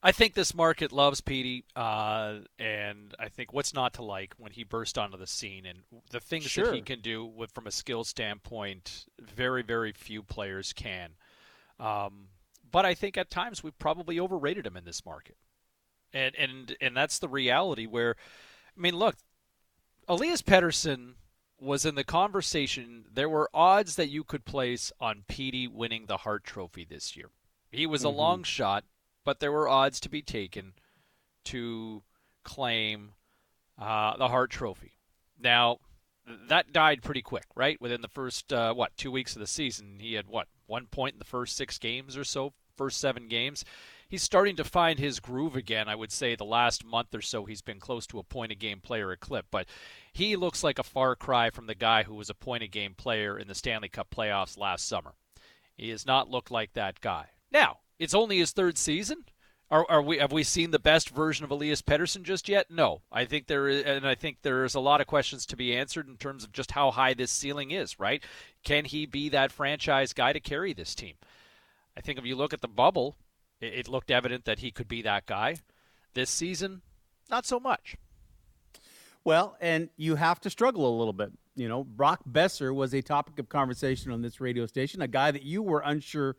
I 0.06 0.12
think 0.12 0.36
this 0.36 0.54
market 0.54 0.92
loves 0.92 1.20
Petey, 1.20 1.66
uh, 1.76 2.36
and 2.60 3.16
I 3.18 3.28
think 3.28 3.52
what's 3.54 3.74
not 3.74 3.96
to 3.96 4.04
like 4.04 4.36
when 4.38 4.52
he 4.52 4.64
burst 4.64 5.00
onto 5.00 5.18
the 5.18 5.26
scene 5.26 5.66
and 5.66 5.80
the 6.12 6.20
things 6.20 6.44
sure. 6.44 6.66
that 6.66 6.76
he 6.76 6.82
can 6.82 7.02
do 7.02 7.26
with, 7.26 7.50
from 7.50 7.66
a 7.66 7.72
skill 7.72 8.04
standpoint, 8.04 9.08
very, 9.20 9.64
very 9.64 9.94
few 9.94 10.22
players 10.22 10.74
can. 10.74 11.14
Um, 11.80 12.28
but 12.72 12.86
I 12.86 12.94
think 12.94 13.18
at 13.18 13.32
times 13.32 13.64
we've 13.64 13.80
probably 13.80 14.20
overrated 14.20 14.68
him 14.68 14.78
in 14.78 14.86
this 14.86 15.04
market, 15.04 15.38
and 16.14 16.36
and 16.36 16.78
and 16.80 16.96
that's 16.96 17.18
the 17.18 17.28
reality. 17.28 17.88
Where, 17.88 18.16
I 18.78 18.80
mean, 18.80 18.96
look, 18.96 19.16
Elias 20.08 20.44
Pettersson 20.44 21.16
was 21.60 21.84
in 21.84 21.96
the 21.96 22.04
conversation. 22.04 23.06
There 23.12 23.28
were 23.28 23.50
odds 23.56 23.96
that 23.96 24.10
you 24.10 24.24
could 24.24 24.46
place 24.46 24.92
on 25.00 25.24
Petey 25.28 25.68
winning 25.68 26.06
the 26.06 26.18
Hart 26.18 26.44
Trophy 26.44 26.86
this 26.88 27.18
year. 27.18 27.32
He 27.72 27.88
was 27.88 28.02
mm-hmm. 28.02 28.16
a 28.16 28.22
long 28.22 28.44
shot 28.44 28.84
but 29.25 29.39
there 29.39 29.51
were 29.51 29.67
odds 29.67 30.00
to 30.00 30.10
be 30.10 30.22
taken 30.22 30.74
to 31.46 32.03
claim 32.44 33.12
uh, 33.77 34.15
the 34.17 34.29
Hart 34.29 34.51
Trophy. 34.51 34.94
Now, 35.39 35.79
that 36.48 36.72
died 36.72 37.03
pretty 37.03 37.22
quick, 37.22 37.46
right? 37.55 37.79
Within 37.82 38.01
the 38.01 38.08
first, 38.08 38.53
uh, 38.53 38.74
what, 38.74 38.96
two 38.96 39.12
weeks 39.12 39.36
of 39.36 39.41
the 39.41 39.48
season, 39.48 39.98
he 40.00 40.13
had, 40.13 40.27
what, 40.27 40.48
one 40.67 40.86
point 40.88 41.13
in 41.13 41.20
the 41.20 41.25
first 41.25 41.58
six 41.58 41.77
games 41.77 42.15
or 42.15 42.24
so, 42.24 42.53
first 42.77 43.00
seven 43.00 43.27
games. 43.27 43.65
He's 44.08 44.24
starting 44.24 44.55
to 44.58 44.63
find 44.63 45.00
his 45.00 45.20
groove 45.20 45.55
again. 45.55 45.89
I 45.89 45.96
would 45.96 46.12
say 46.12 46.36
the 46.36 46.46
last 46.46 46.86
month 46.86 47.13
or 47.13 47.22
so, 47.22 47.46
he's 47.46 47.62
been 47.62 47.79
close 47.79 48.05
to 48.08 48.20
a 48.20 48.24
point 48.24 48.51
a 48.51 48.55
game 48.55 48.79
player 48.79 49.12
a 49.12 49.17
clip, 49.17 49.48
but 49.51 49.67
he 50.13 50.36
looks 50.36 50.63
like 50.63 50.79
a 50.79 50.84
far 50.84 51.15
cry 51.15 51.50
from 51.50 51.65
the 51.65 51.75
guy 51.75 52.03
who 52.03 52.13
was 52.13 52.29
a 52.29 52.36
point 52.36 52.63
a 52.63 52.67
game 52.67 52.94
player 52.96 53.38
in 53.38 53.48
the 53.48 53.55
Stanley 53.55 53.89
Cup 53.89 54.10
playoffs 54.15 54.58
last 54.58 54.88
summer. 54.88 55.13
He 55.75 55.89
has 55.89 56.05
not 56.05 56.29
looked 56.29 56.51
like 56.51 56.74
that 56.74 57.01
guy. 57.01 57.27
Now, 57.51 57.79
it's 58.00 58.14
only 58.14 58.38
his 58.38 58.52
third 58.52 58.78
season, 58.78 59.25
Are, 59.72 59.86
are, 59.90 60.02
we 60.02 60.20
have 60.20 60.32
we 60.32 60.44
seen 60.44 60.72
the 60.72 60.80
best 60.80 61.10
version 61.10 61.44
of 61.44 61.52
Elias 61.52 61.82
Pettersson 61.82 62.22
just 62.22 62.48
yet? 62.48 62.70
No, 62.70 63.02
I 63.12 63.25
think 63.25 63.48
there 63.48 63.68
is, 63.68 63.84
and 63.84 64.08
I 64.08 64.14
think 64.14 64.38
there's 64.42 64.75
a 64.75 64.80
lot 64.80 65.02
of 65.02 65.08
questions 65.08 65.46
to 65.48 65.56
be 65.56 65.75
answered 65.75 66.08
in 66.08 66.18
terms 66.18 66.44
of 66.44 66.52
just 66.52 66.72
how 66.72 66.92
high 66.92 67.16
this 67.16 67.32
ceiling 67.32 67.72
is. 67.72 68.00
Right? 68.00 68.24
Can 68.64 68.86
he 68.86 69.06
be 69.06 69.30
that 69.30 69.52
franchise 69.52 70.14
guy 70.14 70.34
to 70.34 70.40
carry 70.40 70.74
this 70.74 70.94
team? 70.94 71.16
I 71.98 72.02
think 72.02 72.20
if 72.20 72.25
you 72.25 72.36
look 72.36 72.54
at 72.54 72.62
the 72.62 72.68
bubble, 72.68 73.16
it, 73.60 73.74
it 73.74 73.88
looked 73.88 74.12
evident 74.12 74.46
that 74.46 74.60
he 74.60 74.70
could 74.70 74.88
be 74.88 75.02
that 75.02 75.25
guy. 75.25 75.58
This 76.14 76.30
season, 76.30 76.82
not 77.30 77.46
so 77.46 77.60
much. 77.60 77.98
Well, 79.24 79.58
and 79.60 79.90
you 79.98 80.16
have 80.16 80.40
to 80.42 80.52
struggle 80.52 80.88
a 80.88 80.98
little 80.98 81.14
bit. 81.14 81.32
You 81.56 81.68
know, 81.68 81.84
Brock 81.84 82.22
Boeser 82.30 82.74
was 82.74 82.94
a 82.94 83.02
topic 83.02 83.40
of 83.40 83.50
conversation 83.50 84.12
on 84.12 84.22
this 84.22 84.40
radio 84.40 84.68
station, 84.68 85.02
a 85.02 85.08
guy 85.08 85.32
that 85.32 85.44
you 85.44 85.64
were 85.64 85.82
unsure 85.84 86.36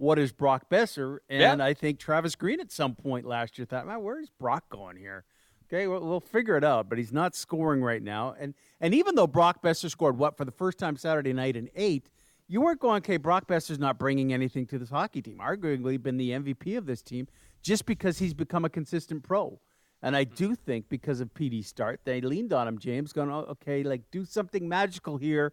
what 0.00 0.18
is 0.18 0.32
Brock 0.32 0.70
Boeser? 0.70 1.18
and 1.28 1.60
yeah. 1.60 1.64
I 1.64 1.74
think 1.74 1.98
Travis 1.98 2.34
Green 2.34 2.58
at 2.58 2.72
some 2.72 2.94
point 2.94 3.26
last 3.26 3.58
year 3.58 3.66
thought, 3.66 3.86
man, 3.86 4.02
where's 4.02 4.30
Brock 4.30 4.64
going 4.70 4.96
here? 4.96 5.24
Okay, 5.68 5.86
we'll, 5.86 6.00
we'll, 6.00 6.20
figure 6.20 6.56
it 6.56 6.64
out, 6.64 6.88
but 6.88 6.98
he's 6.98 7.12
not 7.12 7.36
scoring 7.36 7.82
right 7.82 8.02
now. 8.02 8.34
And 8.40 8.54
and 8.80 8.92
even 8.94 9.14
though 9.14 9.28
Brock 9.28 9.62
Boeser 9.62 9.88
scored 9.88 10.18
what 10.18 10.36
for 10.36 10.44
the 10.44 10.50
first 10.50 10.78
time 10.78 10.96
Saturday 10.96 11.32
night 11.32 11.54
in 11.54 11.68
eight, 11.76 12.08
you 12.48 12.60
weren't 12.60 12.80
going, 12.80 12.96
okay, 12.98 13.18
Brock 13.18 13.46
Boeser's 13.46 13.78
not 13.78 13.98
bringing 13.98 14.32
anything 14.32 14.66
to 14.68 14.78
this 14.78 14.88
hockey 14.88 15.22
team. 15.22 15.38
Arguably 15.38 16.02
been 16.02 16.16
the 16.16 16.30
MVP 16.30 16.76
of 16.76 16.86
this 16.86 17.02
team 17.02 17.28
just 17.62 17.86
because 17.86 18.18
he's 18.18 18.34
become 18.34 18.64
a 18.64 18.70
consistent 18.70 19.22
pro. 19.22 19.60
And 20.02 20.16
I 20.16 20.24
do 20.24 20.54
think 20.54 20.88
because 20.88 21.20
of 21.20 21.32
PD's 21.34 21.66
start, 21.66 22.00
they 22.04 22.22
leaned 22.22 22.54
on 22.54 22.66
him, 22.66 22.78
James, 22.78 23.12
going, 23.12 23.30
oh, 23.30 23.46
okay, 23.50 23.82
like 23.82 24.10
do 24.10 24.24
something 24.24 24.66
magical 24.66 25.18
here. 25.18 25.52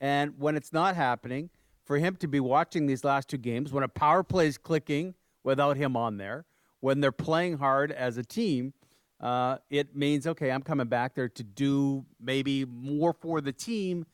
And 0.00 0.34
when 0.36 0.56
it's 0.56 0.72
not 0.72 0.96
happening, 0.96 1.48
for 1.84 1.98
him 1.98 2.16
to 2.16 2.26
be 2.26 2.40
watching 2.40 2.86
these 2.86 3.04
last 3.04 3.28
two 3.28 3.36
games, 3.36 3.72
when 3.72 3.84
a 3.84 3.88
power 3.88 4.22
play 4.22 4.46
is 4.46 4.58
clicking 4.58 5.14
without 5.42 5.76
him 5.76 5.96
on 5.96 6.16
there, 6.16 6.46
when 6.80 7.00
they're 7.00 7.12
playing 7.12 7.58
hard 7.58 7.92
as 7.92 8.16
a 8.16 8.22
team, 8.24 8.72
uh, 9.20 9.58
it 9.70 9.94
means, 9.94 10.26
okay, 10.26 10.50
I'm 10.50 10.62
coming 10.62 10.86
back 10.86 11.14
there 11.14 11.28
to 11.28 11.42
do 11.42 12.04
maybe 12.20 12.64
more 12.64 13.12
for 13.12 13.40
the 13.40 13.52
team. 13.52 14.06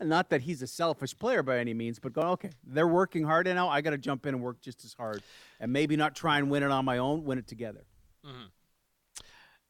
And 0.00 0.08
not 0.08 0.30
that 0.30 0.42
he's 0.42 0.62
a 0.62 0.66
selfish 0.66 1.16
player 1.16 1.42
by 1.42 1.58
any 1.58 1.74
means, 1.74 1.98
but 1.98 2.12
going, 2.12 2.28
okay, 2.28 2.50
they're 2.64 2.86
working 2.86 3.24
hard, 3.24 3.46
and 3.48 3.56
now 3.56 3.68
I 3.68 3.80
got 3.80 3.90
to 3.90 3.98
jump 3.98 4.26
in 4.26 4.34
and 4.34 4.42
work 4.42 4.60
just 4.60 4.84
as 4.84 4.92
hard. 4.92 5.22
And 5.58 5.72
maybe 5.72 5.96
not 5.96 6.14
try 6.14 6.38
and 6.38 6.50
win 6.50 6.62
it 6.62 6.70
on 6.70 6.84
my 6.84 6.98
own, 6.98 7.24
win 7.24 7.38
it 7.38 7.48
together. 7.48 7.84
Mm-hmm. 8.24 8.46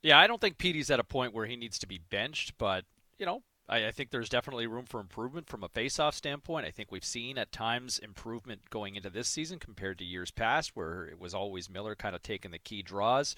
Yeah, 0.02 0.18
I 0.18 0.26
don't 0.26 0.40
think 0.40 0.58
Petey's 0.58 0.90
at 0.90 1.00
a 1.00 1.04
point 1.04 1.32
where 1.34 1.46
he 1.46 1.56
needs 1.56 1.78
to 1.80 1.86
be 1.86 1.98
benched, 1.98 2.58
but 2.58 2.84
you 3.18 3.26
know, 3.26 3.42
I, 3.68 3.86
I 3.86 3.90
think 3.90 4.10
there's 4.10 4.28
definitely 4.28 4.66
room 4.66 4.86
for 4.86 5.00
improvement 5.00 5.48
from 5.48 5.62
a 5.62 5.68
face-off 5.68 6.14
standpoint. 6.14 6.66
I 6.66 6.70
think 6.70 6.90
we've 6.90 7.04
seen 7.04 7.38
at 7.38 7.52
times 7.52 7.98
improvement 7.98 8.70
going 8.70 8.96
into 8.96 9.10
this 9.10 9.28
season 9.28 9.58
compared 9.58 9.98
to 9.98 10.04
years 10.04 10.30
past, 10.30 10.72
where 10.74 11.06
it 11.06 11.20
was 11.20 11.34
always 11.34 11.70
Miller 11.70 11.94
kind 11.94 12.14
of 12.14 12.22
taking 12.22 12.50
the 12.50 12.58
key 12.58 12.82
draws. 12.82 13.36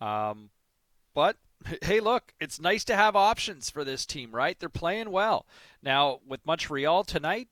Um, 0.00 0.50
but 1.14 1.36
hey, 1.82 2.00
look, 2.00 2.32
it's 2.40 2.60
nice 2.60 2.84
to 2.84 2.96
have 2.96 3.16
options 3.16 3.70
for 3.70 3.84
this 3.84 4.06
team, 4.06 4.32
right? 4.32 4.58
They're 4.58 4.68
playing 4.68 5.10
well. 5.10 5.46
Now, 5.82 6.20
with 6.26 6.44
Montreal 6.44 7.04
tonight, 7.04 7.48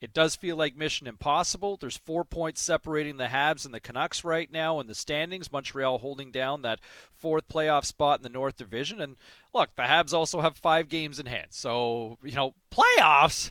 it 0.00 0.12
does 0.12 0.36
feel 0.36 0.56
like 0.56 0.76
mission 0.76 1.06
impossible. 1.06 1.76
There's 1.76 1.96
four 1.96 2.24
points 2.24 2.60
separating 2.60 3.16
the 3.16 3.26
Habs 3.26 3.64
and 3.64 3.72
the 3.72 3.80
Canucks 3.80 4.24
right 4.24 4.50
now 4.50 4.78
in 4.78 4.86
the 4.86 4.94
standings. 4.94 5.50
Montreal 5.50 5.98
holding 5.98 6.30
down 6.30 6.62
that 6.62 6.80
fourth 7.14 7.48
playoff 7.48 7.86
spot 7.86 8.18
in 8.18 8.22
the 8.22 8.28
North 8.28 8.56
Division. 8.56 9.00
And 9.00 9.16
look, 9.54 9.70
the 9.74 9.82
Habs 9.82 10.12
also 10.12 10.42
have 10.42 10.56
five 10.56 10.88
games 10.88 11.18
in 11.18 11.26
hand. 11.26 11.48
So, 11.50 12.18
you 12.22 12.34
know, 12.34 12.54
playoffs, 12.70 13.50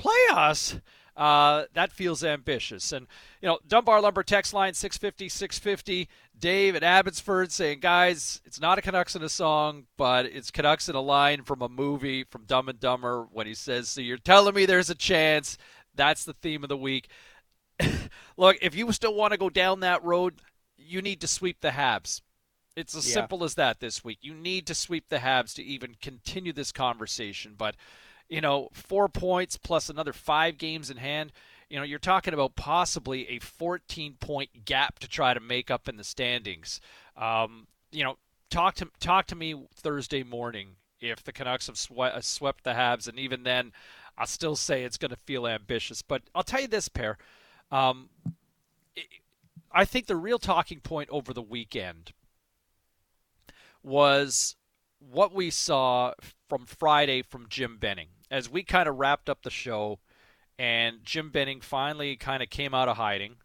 playoffs, 0.00 0.80
uh, 1.16 1.64
that 1.74 1.92
feels 1.92 2.24
ambitious. 2.24 2.90
And, 2.90 3.06
you 3.40 3.48
know, 3.48 3.60
Dunbar 3.66 4.00
Lumber 4.00 4.24
text 4.24 4.52
line 4.52 4.74
650 4.74 5.28
650. 5.28 6.08
Dave 6.36 6.74
at 6.74 6.82
Abbotsford 6.82 7.52
saying, 7.52 7.78
guys, 7.78 8.42
it's 8.44 8.60
not 8.60 8.78
a 8.78 8.82
Canucks 8.82 9.14
in 9.14 9.22
a 9.22 9.28
song, 9.28 9.84
but 9.96 10.26
it's 10.26 10.50
Canucks 10.50 10.88
in 10.88 10.96
a 10.96 11.00
line 11.00 11.44
from 11.44 11.62
a 11.62 11.68
movie 11.68 12.24
from 12.24 12.44
Dumb 12.44 12.68
and 12.68 12.80
Dumber 12.80 13.28
when 13.32 13.46
he 13.46 13.54
says, 13.54 13.88
So 13.88 14.00
you're 14.00 14.18
telling 14.18 14.54
me 14.54 14.66
there's 14.66 14.90
a 14.90 14.96
chance 14.96 15.56
that's 15.94 16.24
the 16.24 16.32
theme 16.32 16.62
of 16.62 16.68
the 16.68 16.76
week. 16.76 17.08
Look, 18.36 18.56
if 18.62 18.74
you 18.74 18.90
still 18.92 19.14
want 19.14 19.32
to 19.32 19.38
go 19.38 19.50
down 19.50 19.80
that 19.80 20.04
road, 20.04 20.34
you 20.76 21.02
need 21.02 21.20
to 21.20 21.28
sweep 21.28 21.60
the 21.60 21.70
Habs. 21.70 22.20
It's 22.76 22.96
as 22.96 23.08
yeah. 23.08 23.14
simple 23.14 23.44
as 23.44 23.54
that 23.54 23.80
this 23.80 24.04
week. 24.04 24.18
You 24.20 24.34
need 24.34 24.66
to 24.66 24.74
sweep 24.74 25.08
the 25.08 25.18
Habs 25.18 25.54
to 25.54 25.62
even 25.62 25.94
continue 26.00 26.52
this 26.52 26.72
conversation. 26.72 27.54
But, 27.56 27.76
you 28.28 28.40
know, 28.40 28.68
four 28.72 29.08
points 29.08 29.56
plus 29.56 29.88
another 29.88 30.12
five 30.12 30.58
games 30.58 30.90
in 30.90 30.96
hand, 30.96 31.32
you 31.70 31.78
know, 31.78 31.84
you're 31.84 31.98
talking 31.98 32.34
about 32.34 32.56
possibly 32.56 33.28
a 33.28 33.38
14 33.38 34.14
point 34.20 34.64
gap 34.64 34.98
to 34.98 35.08
try 35.08 35.34
to 35.34 35.40
make 35.40 35.70
up 35.70 35.88
in 35.88 35.96
the 35.96 36.04
standings. 36.04 36.80
Um, 37.16 37.68
you 37.92 38.02
know, 38.02 38.18
talk 38.50 38.74
to 38.76 38.88
talk 39.00 39.26
to 39.26 39.36
me 39.36 39.54
Thursday 39.74 40.22
morning 40.22 40.76
if 41.00 41.22
the 41.22 41.32
Canucks 41.32 41.66
have 41.66 41.78
swept, 41.78 42.24
swept 42.24 42.64
the 42.64 42.72
Habs, 42.72 43.08
and 43.08 43.18
even 43.18 43.42
then, 43.42 43.72
I'll 44.16 44.26
still 44.26 44.56
say 44.56 44.84
it's 44.84 44.98
going 44.98 45.10
to 45.10 45.16
feel 45.16 45.46
ambitious. 45.46 46.02
But 46.02 46.22
I'll 46.34 46.42
tell 46.42 46.60
you 46.60 46.68
this, 46.68 46.88
pair. 46.88 47.18
Um, 47.70 48.08
I 49.72 49.84
think 49.84 50.06
the 50.06 50.16
real 50.16 50.38
talking 50.38 50.80
point 50.80 51.10
over 51.10 51.32
the 51.32 51.42
weekend 51.42 52.12
was 53.82 54.56
what 54.98 55.34
we 55.34 55.50
saw 55.50 56.12
from 56.48 56.64
Friday 56.64 57.22
from 57.22 57.46
Jim 57.48 57.76
Benning 57.78 58.08
as 58.30 58.48
we 58.48 58.62
kind 58.62 58.88
of 58.88 58.96
wrapped 58.96 59.28
up 59.28 59.42
the 59.42 59.50
show, 59.50 59.98
and 60.58 61.04
Jim 61.04 61.30
Benning 61.30 61.60
finally 61.60 62.16
kind 62.16 62.42
of 62.42 62.50
came 62.50 62.74
out 62.74 62.88
of 62.88 62.96
hiding. 62.96 63.36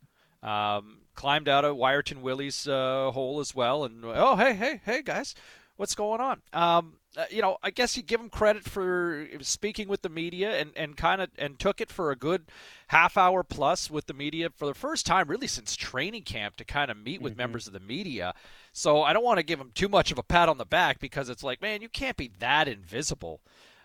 Um, 0.42 1.00
climbed 1.16 1.50
out 1.50 1.66
of 1.66 1.76
Wiarton 1.76 2.22
Willie's 2.22 2.66
uh, 2.68 3.12
hole 3.12 3.40
as 3.42 3.54
well, 3.54 3.84
and 3.84 4.06
oh 4.06 4.38
hey 4.38 4.54
hey 4.54 4.82
hey 4.86 5.02
guys, 5.02 5.36
what's 5.76 5.96
going 5.96 6.22
on? 6.22 6.42
Um, 6.54 6.99
uh, 7.18 7.26
you 7.32 7.42
know, 7.42 7.58
I 7.64 7.72
guess 7.72 7.98
you 7.98 8.04
give 8.04 8.22
him 8.22 8.30
credit 8.30 8.64
for 8.64 9.28
speaking 9.42 9.88
with 9.88 10.04
the 10.04 10.10
media 10.10 10.60
and, 10.60 10.72
and 10.76 10.96
kind 10.96 11.22
of 11.22 11.30
and 11.38 11.58
took 11.58 11.82
it 11.82 11.92
for 11.92 12.12
a 12.12 12.16
good 12.16 12.46
half 12.88 13.18
hour 13.18 13.44
plus 13.44 13.90
with 13.90 14.06
the 14.06 14.14
media 14.14 14.50
for 14.56 14.68
the 14.68 14.76
first 14.76 15.06
time 15.06 15.28
really 15.28 15.48
since 15.48 15.76
training 15.76 16.24
camp 16.24 16.56
to 16.58 16.64
kind 16.64 16.92
of 16.92 16.98
meet 16.98 17.22
with 17.22 17.34
mm-hmm. 17.34 17.40
members 17.40 17.66
of 17.66 17.74
the 17.74 17.80
media. 17.80 18.34
So 18.74 19.02
I 19.02 19.14
don't 19.14 19.24
want 19.24 19.40
to 19.40 19.44
give 19.44 19.60
him 19.60 19.72
too 19.74 19.90
much 19.90 20.12
of 20.12 20.20
a 20.20 20.24
pat 20.24 20.50
on 20.50 20.60
the 20.60 20.66
back 20.66 21.00
because 21.00 21.30
it's 21.30 21.44
like, 21.44 21.62
man, 21.62 21.82
you 21.82 21.90
can't 21.90 22.18
be 22.18 22.32
that 22.40 22.68
invisible. 22.68 23.42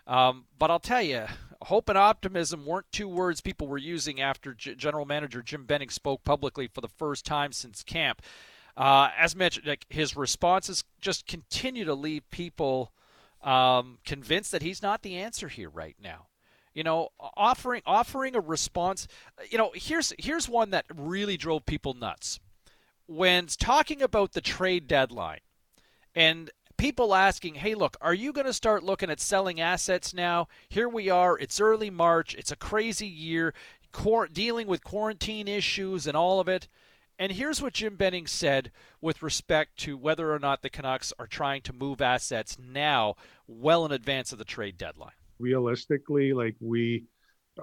Um, 0.06 0.44
but 0.58 0.70
I'll 0.70 0.78
tell 0.78 1.00
you, 1.00 1.24
hope 1.62 1.88
and 1.88 1.96
optimism 1.96 2.66
weren't 2.66 2.92
two 2.92 3.08
words 3.08 3.40
people 3.40 3.68
were 3.68 3.78
using 3.78 4.20
after 4.20 4.52
G- 4.52 4.74
General 4.74 5.06
Manager 5.06 5.40
Jim 5.40 5.64
Benning 5.64 5.88
spoke 5.88 6.24
publicly 6.24 6.66
for 6.66 6.82
the 6.82 6.88
first 6.88 7.24
time 7.24 7.52
since 7.52 7.82
camp. 7.82 8.20
Uh, 8.76 9.08
as 9.18 9.34
mentioned, 9.34 9.66
like 9.66 9.86
his 9.88 10.14
responses 10.14 10.84
just 11.00 11.26
continue 11.26 11.86
to 11.86 11.94
leave 11.94 12.28
people 12.30 12.92
um, 13.44 13.98
convinced 14.04 14.50
that 14.52 14.62
he's 14.62 14.82
not 14.82 15.02
the 15.02 15.16
answer 15.16 15.48
here 15.48 15.70
right 15.70 15.96
now. 16.02 16.26
You 16.74 16.82
know, 16.82 17.10
offering 17.20 17.82
offering 17.86 18.34
a 18.34 18.40
response. 18.40 19.06
You 19.48 19.58
know, 19.58 19.70
here's 19.74 20.12
here's 20.18 20.48
one 20.48 20.70
that 20.70 20.86
really 20.92 21.36
drove 21.36 21.64
people 21.66 21.94
nuts 21.94 22.40
when 23.06 23.46
talking 23.46 24.02
about 24.02 24.32
the 24.32 24.40
trade 24.40 24.88
deadline 24.88 25.40
and 26.14 26.50
people 26.76 27.14
asking, 27.14 27.56
hey, 27.56 27.74
look, 27.74 27.96
are 28.00 28.14
you 28.14 28.32
going 28.32 28.46
to 28.46 28.52
start 28.52 28.82
looking 28.82 29.10
at 29.10 29.20
selling 29.20 29.60
assets 29.60 30.14
now? 30.14 30.48
Here 30.68 30.88
we 30.88 31.08
are. 31.10 31.38
It's 31.38 31.60
early 31.60 31.90
March. 31.90 32.34
It's 32.34 32.50
a 32.50 32.56
crazy 32.56 33.06
year, 33.06 33.54
dealing 34.32 34.66
with 34.66 34.82
quarantine 34.82 35.48
issues 35.48 36.06
and 36.06 36.16
all 36.16 36.40
of 36.40 36.48
it. 36.48 36.68
And 37.18 37.32
here's 37.32 37.62
what 37.62 37.74
Jim 37.74 37.96
Benning 37.96 38.26
said 38.26 38.72
with 39.00 39.22
respect 39.22 39.76
to 39.80 39.96
whether 39.96 40.32
or 40.32 40.38
not 40.38 40.62
the 40.62 40.70
Canucks 40.70 41.12
are 41.18 41.26
trying 41.26 41.62
to 41.62 41.72
move 41.72 42.00
assets 42.00 42.58
now, 42.58 43.14
well 43.46 43.84
in 43.86 43.92
advance 43.92 44.32
of 44.32 44.38
the 44.38 44.44
trade 44.44 44.76
deadline. 44.76 45.12
Realistically, 45.38 46.32
like 46.32 46.56
we, 46.60 47.04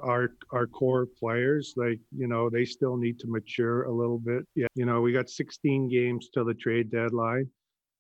our 0.02 0.30
our 0.52 0.68
core 0.68 1.06
players, 1.20 1.74
like 1.76 2.00
you 2.16 2.28
know, 2.28 2.50
they 2.50 2.64
still 2.64 2.96
need 2.96 3.20
to 3.20 3.28
mature 3.28 3.84
a 3.84 3.92
little 3.92 4.20
bit. 4.20 4.44
Yeah, 4.56 4.68
you 4.76 4.86
know, 4.86 5.02
we 5.02 5.12
got 5.12 5.30
16 5.30 5.90
games 5.90 6.30
till 6.34 6.46
the 6.46 6.54
trade 6.54 6.90
deadline. 6.90 7.50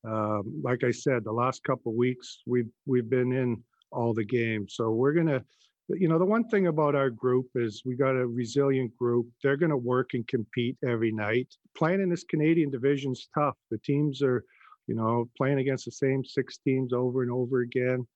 Um, 0.07 0.61
like 0.63 0.83
I 0.83 0.91
said, 0.91 1.23
the 1.23 1.33
last 1.33 1.63
couple 1.63 1.93
weeks 1.93 2.39
we've 2.45 2.69
we've 2.85 3.09
been 3.09 3.33
in 3.33 3.61
all 3.91 4.13
the 4.13 4.23
games, 4.23 4.75
so 4.75 4.91
we're 4.91 5.13
gonna 5.13 5.43
you 5.89 6.07
know 6.07 6.19
the 6.19 6.25
one 6.25 6.47
thing 6.47 6.67
about 6.67 6.95
our 6.95 7.09
group 7.09 7.47
is 7.55 7.83
we 7.85 7.95
got 7.95 8.15
a 8.15 8.25
resilient 8.25 8.95
group. 8.97 9.27
They're 9.43 9.57
going 9.57 9.71
to 9.71 9.77
work 9.77 10.11
and 10.13 10.27
compete 10.27 10.77
every 10.87 11.11
night. 11.11 11.47
Playing 11.75 12.01
in 12.01 12.09
this 12.09 12.23
canadian 12.23 12.69
division 12.69 13.11
is 13.13 13.27
tough. 13.33 13.55
The 13.69 13.77
teams 13.79 14.21
are 14.21 14.43
you 14.87 14.95
know 14.95 15.29
playing 15.37 15.59
against 15.59 15.85
the 15.85 15.91
same 15.91 16.23
six 16.23 16.57
teams 16.57 16.93
over 16.93 17.23
and 17.23 17.31
over 17.31 17.61
again. 17.61 18.07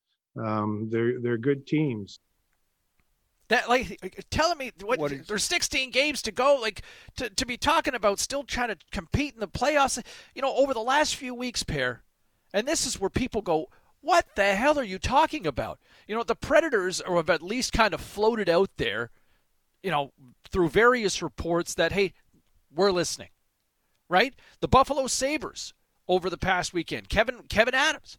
Um, 0.42 0.90
they're 0.92 1.20
they're 1.20 1.38
good 1.38 1.68
teams. 1.68 2.20
That 3.50 3.70
like 3.70 4.26
telling 4.32 4.58
me 4.58 4.72
what, 4.82 4.98
what 4.98 5.12
is, 5.12 5.28
there's 5.28 5.44
16 5.44 5.92
games 5.92 6.24
to 6.24 6.32
go 6.32 6.58
like 6.60 6.82
to, 7.18 7.30
to 7.30 7.46
be 7.46 7.58
talking 7.58 7.94
about 7.94 8.20
still 8.20 8.44
trying 8.44 8.70
to 8.70 8.78
compete 8.92 9.36
in 9.36 9.40
the 9.40 9.48
playoffs 9.48 10.04
you 10.34 10.42
know 10.42 10.56
over 10.56 10.74
the 10.74 10.80
last 10.80 11.16
few 11.16 11.36
weeks 11.36 11.62
pair 11.62 12.02
and 12.56 12.68
this 12.68 12.88
is 12.88 13.00
where 13.00 13.12
people 13.12 13.44
go 13.44 13.68
what 14.06 14.36
the 14.36 14.56
hell 14.56 14.78
are 14.78 14.84
you 14.84 15.00
talking 15.00 15.48
about? 15.48 15.80
You 16.08 16.16
know, 16.16 16.24
the 16.24 16.36
Predators 16.36 17.02
have 17.08 17.30
at 17.30 17.42
least 17.42 17.74
kind 17.74 17.94
of 17.94 18.02
floated 18.02 18.48
out 18.48 18.70
there, 18.78 19.10
you 19.82 19.90
know, 19.90 20.12
through 20.52 20.70
various 20.70 21.22
reports 21.24 21.74
that, 21.76 21.92
hey, 21.92 22.14
we're 22.74 22.92
listening. 22.92 23.30
right? 24.10 24.34
The 24.62 24.68
Buffalo 24.68 25.08
Sabres 25.08 25.74
over 26.08 26.30
the 26.30 26.38
past 26.38 26.74
weekend. 26.74 27.10
Kevyn 27.10 27.48
Kevyn 27.48 27.74
Adams, 27.74 28.18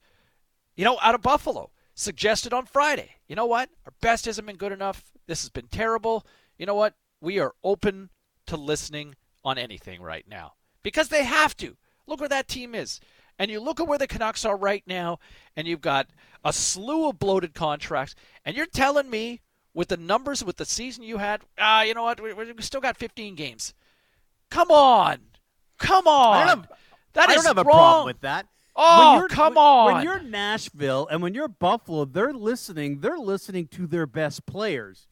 you 0.75 0.85
know, 0.85 0.99
out 1.01 1.15
of 1.15 1.23
Buffalo, 1.23 1.71
suggested 1.95 2.53
on 2.53 2.67
Friday, 2.67 3.11
you 3.29 3.37
know 3.37 3.47
what? 3.47 3.71
Our 3.87 3.93
best 4.01 4.25
hasn't 4.27 4.47
been 4.47 4.57
good 4.57 4.73
enough. 4.73 5.13
This 5.27 5.43
has 5.43 5.51
been 5.51 5.69
terrible. 5.69 6.27
You 6.59 6.67
know 6.67 6.75
what? 6.75 6.95
We 7.21 7.39
are 7.39 7.55
open 7.65 8.11
to 8.47 8.57
listening 8.57 9.15
on 9.45 9.59
anything 9.59 10.03
right 10.03 10.27
now 10.29 10.55
because 10.83 11.09
they 11.09 11.25
have 11.25 11.57
to. 11.59 11.77
Look 12.07 12.21
where 12.21 12.29
that 12.29 12.47
team 12.49 12.75
is. 12.75 13.01
And 13.39 13.51
you 13.51 13.61
look 13.61 13.81
at 13.81 13.87
where 13.87 13.99
the 13.99 14.07
Canucks 14.07 14.45
are 14.45 14.57
right 14.57 14.83
now, 14.87 15.19
and 15.57 15.67
you've 15.67 15.81
got 15.81 16.09
a 16.45 16.53
slew 16.53 17.09
of 17.09 17.19
bloated 17.19 17.55
contracts, 17.55 18.15
and 18.45 18.57
you're 18.57 18.67
telling 18.67 19.11
me 19.11 19.41
with 19.75 19.89
the 19.89 19.97
numbers, 19.97 20.43
with 20.43 20.57
the 20.57 20.65
season 20.65 21.03
you 21.03 21.19
had, 21.19 21.43
ah, 21.59 21.83
you 21.83 21.93
know 21.93 22.05
what? 22.05 22.21
We, 22.21 22.33
we 22.33 22.63
still 22.63 22.81
got 22.81 22.97
15 22.97 23.35
games. 23.35 23.75
Come 24.51 24.71
on, 24.71 25.19
come 25.79 26.07
on. 26.07 26.37
I 26.37 26.39
don't 26.41 26.49
have, 26.49 26.69
that 27.13 27.29
I 27.29 27.35
don't 27.35 27.45
have 27.45 27.57
wrong. 27.59 27.67
a 27.67 27.71
problem 27.71 28.07
with 28.07 28.21
that. 28.21 28.47
Oh, 28.77 29.27
come 29.31 29.55
when, 29.55 29.65
on. 29.65 29.95
When 29.95 30.05
you're 30.05 30.21
Nashville 30.21 31.09
and 31.11 31.23
when 31.23 31.35
you're 31.35 31.49
Buffalo, 31.49 32.05
they're 32.05 32.35
listening. 32.35 33.01
They're 33.01 33.19
listening 33.19 33.69
to 33.69 33.87
their 33.87 34.07
best 34.07 34.47
players. 34.47 35.09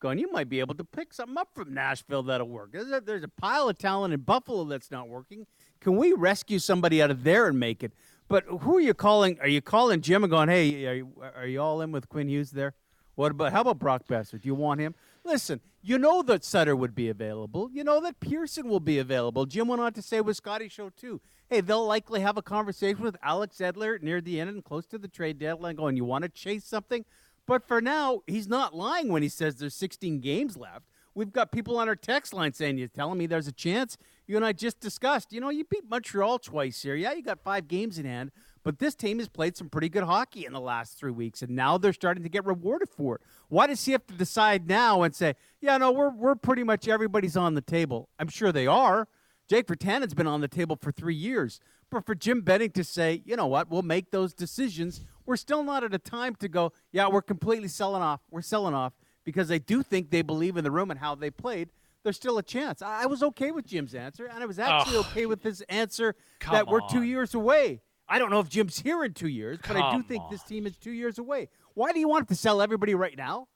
Going, 0.00 0.20
you 0.20 0.30
might 0.30 0.48
be 0.48 0.60
able 0.60 0.76
to 0.76 0.84
pick 0.84 1.12
something 1.12 1.36
up 1.36 1.48
from 1.54 1.74
Nashville 1.74 2.22
that'll 2.22 2.48
work. 2.48 2.70
There's 2.70 2.90
a, 2.92 3.00
there's 3.00 3.24
a 3.24 3.28
pile 3.28 3.68
of 3.68 3.78
talent 3.78 4.14
in 4.14 4.20
Buffalo 4.20 4.64
that's 4.64 4.92
not 4.92 5.08
working. 5.08 5.46
Can 5.80 5.96
we 5.96 6.12
rescue 6.12 6.58
somebody 6.58 7.02
out 7.02 7.10
of 7.10 7.24
there 7.24 7.46
and 7.46 7.58
make 7.58 7.82
it? 7.82 7.92
But 8.28 8.44
who 8.44 8.76
are 8.76 8.80
you 8.80 8.94
calling? 8.94 9.38
Are 9.40 9.48
you 9.48 9.62
calling 9.62 10.00
Jim 10.00 10.22
and 10.22 10.30
going, 10.30 10.48
hey, 10.48 10.86
are 10.86 10.94
you, 10.94 11.12
are 11.36 11.46
you 11.46 11.60
all 11.60 11.80
in 11.80 11.92
with 11.92 12.08
Quinn 12.08 12.28
Hughes 12.28 12.50
there? 12.50 12.74
What 13.14 13.32
about 13.32 13.52
how 13.52 13.62
about 13.62 13.78
Brock 13.78 14.02
Boeser? 14.08 14.40
Do 14.40 14.46
you 14.46 14.54
want 14.54 14.80
him? 14.80 14.94
Listen, 15.24 15.60
you 15.82 15.98
know 15.98 16.22
that 16.22 16.44
Sutter 16.44 16.76
would 16.76 16.94
be 16.94 17.08
available. 17.08 17.68
You 17.72 17.82
know 17.82 18.00
that 18.00 18.20
Pearson 18.20 18.68
will 18.68 18.80
be 18.80 18.98
available. 18.98 19.44
Jim 19.44 19.66
went 19.66 19.82
on 19.82 19.92
to 19.94 20.02
say 20.02 20.20
with 20.20 20.36
Scotty 20.36 20.68
Show 20.68 20.90
too. 20.90 21.20
Hey, 21.48 21.60
they'll 21.60 21.86
likely 21.86 22.20
have 22.20 22.36
a 22.36 22.42
conversation 22.42 23.02
with 23.02 23.16
Alex 23.22 23.56
Edler 23.56 24.00
near 24.00 24.20
the 24.20 24.38
end 24.38 24.50
and 24.50 24.62
close 24.62 24.86
to 24.86 24.98
the 24.98 25.08
trade 25.08 25.38
deadline, 25.38 25.76
going, 25.76 25.96
"You 25.96 26.04
want 26.04 26.22
to 26.22 26.28
chase 26.28 26.64
something?" 26.64 27.04
But 27.46 27.66
for 27.66 27.80
now, 27.80 28.22
he's 28.26 28.46
not 28.46 28.76
lying 28.76 29.08
when 29.08 29.22
he 29.22 29.28
says 29.30 29.56
there's 29.56 29.74
16 29.74 30.20
games 30.20 30.56
left. 30.56 30.84
We've 31.18 31.32
got 31.32 31.50
people 31.50 31.78
on 31.78 31.88
our 31.88 31.96
text 31.96 32.32
line 32.32 32.52
saying, 32.52 32.78
"You're 32.78 32.86
telling 32.86 33.18
me 33.18 33.26
there's 33.26 33.48
a 33.48 33.52
chance." 33.52 33.98
You 34.28 34.36
and 34.36 34.44
I 34.44 34.52
just 34.52 34.78
discussed. 34.78 35.32
You 35.32 35.40
know, 35.40 35.48
you 35.48 35.64
beat 35.64 35.82
Montreal 35.90 36.38
twice 36.38 36.80
here. 36.80 36.94
Yeah, 36.94 37.12
you 37.12 37.24
got 37.24 37.40
five 37.40 37.66
games 37.66 37.98
in 37.98 38.06
hand, 38.06 38.30
but 38.62 38.78
this 38.78 38.94
team 38.94 39.18
has 39.18 39.28
played 39.28 39.56
some 39.56 39.68
pretty 39.68 39.88
good 39.88 40.04
hockey 40.04 40.46
in 40.46 40.52
the 40.52 40.60
last 40.60 40.96
three 40.96 41.10
weeks, 41.10 41.42
and 41.42 41.56
now 41.56 41.76
they're 41.76 41.92
starting 41.92 42.22
to 42.22 42.28
get 42.28 42.44
rewarded 42.44 42.88
for 42.88 43.16
it. 43.16 43.22
Why 43.48 43.66
does 43.66 43.84
he 43.84 43.90
have 43.92 44.06
to 44.06 44.14
decide 44.14 44.68
now 44.68 45.02
and 45.02 45.12
say, 45.12 45.34
"Yeah, 45.60 45.76
no, 45.78 45.90
we're 45.90 46.10
we're 46.10 46.36
pretty 46.36 46.62
much 46.62 46.86
everybody's 46.86 47.36
on 47.36 47.54
the 47.54 47.62
table"? 47.62 48.08
I'm 48.20 48.28
sure 48.28 48.52
they 48.52 48.68
are. 48.68 49.08
Jake 49.48 49.66
Virtanen's 49.66 50.14
been 50.14 50.28
on 50.28 50.40
the 50.40 50.46
table 50.46 50.78
for 50.80 50.92
three 50.92 51.16
years, 51.16 51.58
but 51.90 52.06
for 52.06 52.14
Jim 52.14 52.42
Benning 52.42 52.70
to 52.70 52.84
say, 52.84 53.22
"You 53.26 53.34
know 53.34 53.48
what? 53.48 53.68
We'll 53.68 53.82
make 53.82 54.12
those 54.12 54.34
decisions." 54.34 55.00
We're 55.26 55.36
still 55.36 55.64
not 55.64 55.82
at 55.82 55.92
a 55.92 55.98
time 55.98 56.36
to 56.36 56.48
go. 56.48 56.72
Yeah, 56.92 57.08
we're 57.08 57.22
completely 57.22 57.68
selling 57.68 58.02
off. 58.02 58.20
We're 58.30 58.40
selling 58.40 58.72
off 58.72 58.94
because 59.28 59.48
they 59.48 59.58
do 59.58 59.82
think 59.82 60.08
they 60.08 60.22
believe 60.22 60.56
in 60.56 60.64
the 60.64 60.70
room 60.70 60.90
and 60.90 60.98
how 60.98 61.14
they 61.14 61.30
played 61.30 61.68
there's 62.02 62.16
still 62.16 62.38
a 62.38 62.42
chance. 62.42 62.80
I, 62.80 63.04
was 63.04 63.22
okay 63.22 63.50
with 63.50 63.66
Jim's 63.66 63.94
answer, 63.94 64.24
and 64.24 64.42
I 64.42 64.46
was 64.46 64.58
actually 64.58 64.96
oh, 64.96 65.00
okay 65.00 65.26
with 65.26 65.42
his 65.42 65.60
answer 65.62 66.14
that 66.50 66.66
we're 66.66 66.80
two 66.88 67.02
years 67.02 67.34
away. 67.34 67.82
I 68.08 68.18
don't 68.18 68.30
know 68.30 68.40
if 68.40 68.48
Jim's 68.48 68.78
here 68.78 69.04
in 69.04 69.12
two 69.12 69.28
years, 69.28 69.58
but 69.58 69.74
come 69.74 69.82
I 69.82 69.94
do 69.94 70.02
think 70.02 70.22
on. 70.22 70.30
this 70.30 70.42
team 70.42 70.64
is 70.66 70.78
two 70.78 70.92
years 70.92 71.18
away. 71.18 71.50
Why 71.74 71.92
do 71.92 72.00
you 72.00 72.08
want 72.08 72.28
to 72.28 72.34
sell 72.34 72.62
everybody 72.62 72.94
right 72.94 73.14
now? 73.14 73.48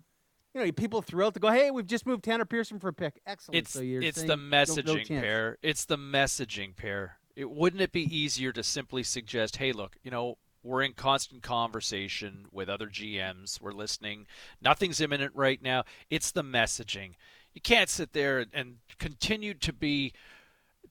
You 0.55 0.67
know, 0.67 0.73
people 0.73 1.01
thrilled 1.01 1.33
to 1.35 1.41
go, 1.41 1.49
hey, 1.49 1.71
we've 1.71 1.87
just 1.87 2.05
moved 2.05 2.25
Tanner 2.25 2.45
Pearson 2.45 2.79
for 2.79 2.89
a 2.89 2.93
pick. 2.93 3.23
Excellent. 3.27 3.57
It's, 3.57 3.71
so 3.71 3.81
it's 3.83 4.23
the 4.23 4.37
messaging 4.37 5.09
no 5.09 5.21
pair. 5.21 5.57
It's 5.63 5.87
the 5.87 5.97
messaging 5.97 6.77
pair. 6.77 7.17
It, 7.35 7.51
wouldn't 7.51 7.81
it 7.81 7.93
be 7.93 8.03
easier 8.15 8.53
to 8.53 8.63
simply 8.63 9.03
suggest, 9.03 9.57
hey, 9.57 9.73
look, 9.73 9.97
you 10.03 10.11
know, 10.11 10.37
we're 10.63 10.83
in 10.83 10.93
constant 10.93 11.43
conversation 11.43 12.47
with 12.53 12.69
other 12.69 12.87
GMs. 12.87 13.61
We're 13.61 13.73
listening. 13.73 14.27
Nothing's 14.61 15.01
imminent 15.01 15.33
right 15.35 15.61
now. 15.63 15.85
It's 16.11 16.31
the 16.31 16.45
messaging 16.45 17.15
you 17.55 17.61
can't 17.61 17.91
sit 17.91 18.13
there 18.13 18.47
and 18.53 18.77
continue 18.99 19.55
to 19.55 19.73
be 19.73 20.13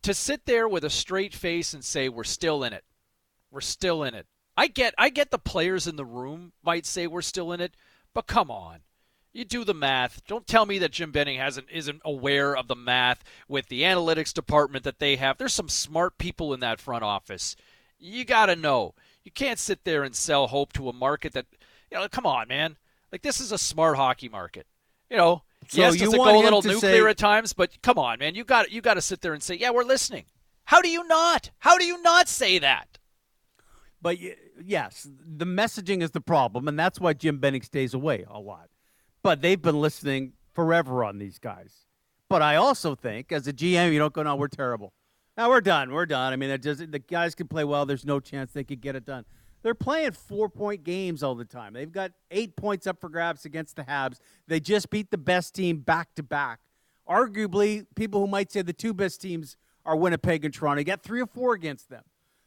to 0.04 0.14
sit 0.14 0.46
there 0.46 0.68
with 0.68 0.84
a 0.84 0.90
straight 0.90 1.34
face 1.34 1.74
and 1.74 1.84
say 1.84 2.10
we're 2.10 2.24
still 2.24 2.64
in 2.64 2.74
it. 2.74 2.84
We're 3.52 3.62
still 3.62 4.04
in 4.04 4.14
it. 4.14 4.28
I 4.56 4.68
get 4.68 4.94
I 4.98 5.10
get 5.10 5.32
the 5.32 5.40
players 5.40 5.88
in 5.88 5.96
the 5.96 6.06
room 6.06 6.54
might 6.64 6.86
say 6.86 7.08
we're 7.08 7.22
still 7.22 7.52
in 7.52 7.62
it, 7.62 7.76
but 8.14 8.28
come 8.28 8.52
on. 8.52 8.80
You 9.34 9.46
do 9.46 9.64
the 9.64 9.74
math. 9.74 10.26
Don't 10.28 10.46
tell 10.46 10.66
me 10.66 10.78
that 10.80 10.92
Jim 10.92 11.12
Benning 11.12 11.40
hasn't 11.40 11.68
isn't 11.72 12.02
aware 12.04 12.56
of 12.56 12.68
the 12.68 12.76
math 12.76 13.24
with 13.48 13.68
the 13.68 13.82
analytics 13.84 14.34
department 14.34 14.84
that 14.84 15.00
they 15.00 15.16
have. 15.16 15.38
There's 15.38 15.54
some 15.54 15.70
smart 15.70 16.18
people 16.18 16.54
in 16.54 16.60
that 16.60 16.82
front 16.82 17.04
office. 17.04 17.56
You 17.98 18.26
got 18.26 18.48
to 18.48 18.56
know. 18.56 18.94
You 19.24 19.32
can't 19.32 19.60
sit 19.60 19.84
there 19.84 20.04
and 20.04 20.16
sell 20.16 20.48
hope 20.48 20.74
to 20.74 20.90
a 20.90 20.94
market 20.94 21.34
that 21.34 21.46
you 21.92 21.98
know, 21.98 22.08
come 22.08 22.26
on, 22.26 22.48
man. 22.48 22.78
Like 23.12 23.22
this 23.22 23.40
is 23.40 23.52
a 23.52 23.58
smart 23.58 23.98
hockey 23.98 24.30
market. 24.30 24.66
You 25.10 25.18
know, 25.18 25.44
so 25.68 25.82
yes, 25.82 25.96
you 25.96 26.06
does 26.06 26.14
it 26.14 26.18
go 26.18 26.40
a 26.40 26.42
little 26.42 26.62
nuclear 26.62 27.04
say- 27.04 27.10
at 27.10 27.18
times? 27.18 27.54
But 27.54 27.82
come 27.82 27.98
on, 27.98 28.20
man, 28.20 28.36
you 28.36 28.44
got 28.44 28.72
you 28.72 28.82
got 28.82 28.96
to 28.96 29.02
sit 29.02 29.22
there 29.22 29.34
and 29.34 29.44
say, 29.44 29.56
yeah, 29.56 29.72
we're 29.72 29.84
listening. 29.84 30.26
How 30.66 30.82
do 30.82 30.90
you 30.90 31.06
not? 31.08 31.52
How 31.60 31.78
do 31.78 31.86
you 31.86 32.02
not 32.02 32.28
say 32.28 32.60
that? 32.60 32.98
But 34.02 34.18
yes, 34.64 35.08
the 35.10 35.46
messaging 35.46 36.02
is 36.02 36.12
the 36.12 36.22
problem, 36.22 36.68
and 36.68 36.80
that's 36.80 37.00
why 37.00 37.14
Jim 37.14 37.38
Benning 37.38 37.62
stays 37.62 37.94
away 37.94 38.26
a 38.30 38.40
lot. 38.40 38.70
But 39.22 39.42
they've 39.42 39.62
been 39.62 39.80
listening 39.80 40.34
forever 40.54 41.04
on 41.04 41.20
these 41.20 41.38
guys. 41.38 41.86
But 42.28 42.42
I 42.42 42.56
also 42.56 42.96
think, 42.96 43.32
as 43.32 43.48
a 43.48 43.54
GM, 43.54 43.92
you 43.92 44.00
don't 44.00 44.14
go, 44.14 44.24
no, 44.24 44.36
we're 44.36 44.48
terrible. 44.48 44.94
Now 45.38 45.50
we're 45.50 45.62
done. 45.62 45.92
We're 45.92 46.06
done. 46.06 46.34
I 46.34 46.36
mean, 46.36 46.60
just, 46.62 46.92
the 46.92 47.00
guys 47.00 47.36
can 47.36 47.48
play 47.48 47.64
well. 47.64 47.86
There's 47.86 48.06
no 48.06 48.20
chance 48.20 48.52
they 48.52 48.64
could 48.64 48.82
get 48.82 48.96
it 48.96 49.06
done. 49.06 49.26
They're 49.64 49.76
playing 49.76 50.12
four 50.12 50.50
point 50.50 50.84
games 50.84 51.24
all 51.24 51.36
the 51.36 51.46
time. 51.46 51.74
They've 51.74 51.92
got 51.92 52.12
eight 52.32 52.56
points 52.56 52.88
up 52.88 53.00
for 53.00 53.10
grabs 53.10 53.46
against 53.46 53.76
the 53.76 53.84
Habs. 53.84 54.18
They 54.48 54.60
just 54.60 54.90
beat 54.90 55.12
the 55.12 55.18
best 55.18 55.54
team 55.54 55.78
back 55.78 56.16
to 56.16 56.24
back. 56.24 56.60
Arguably, 57.08 57.86
people 57.96 58.22
who 58.22 58.28
might 58.28 58.52
say 58.52 58.62
the 58.62 58.74
two 58.74 58.94
best 58.94 59.22
teams 59.22 59.58
are 59.86 59.96
Winnipeg 59.96 60.46
and 60.46 60.54
Toronto. 60.54 60.80
He 60.80 60.84
got 60.84 61.04
three 61.04 61.22
or 61.22 61.28
four 61.28 61.54
against 61.54 61.90
them. 61.90 62.04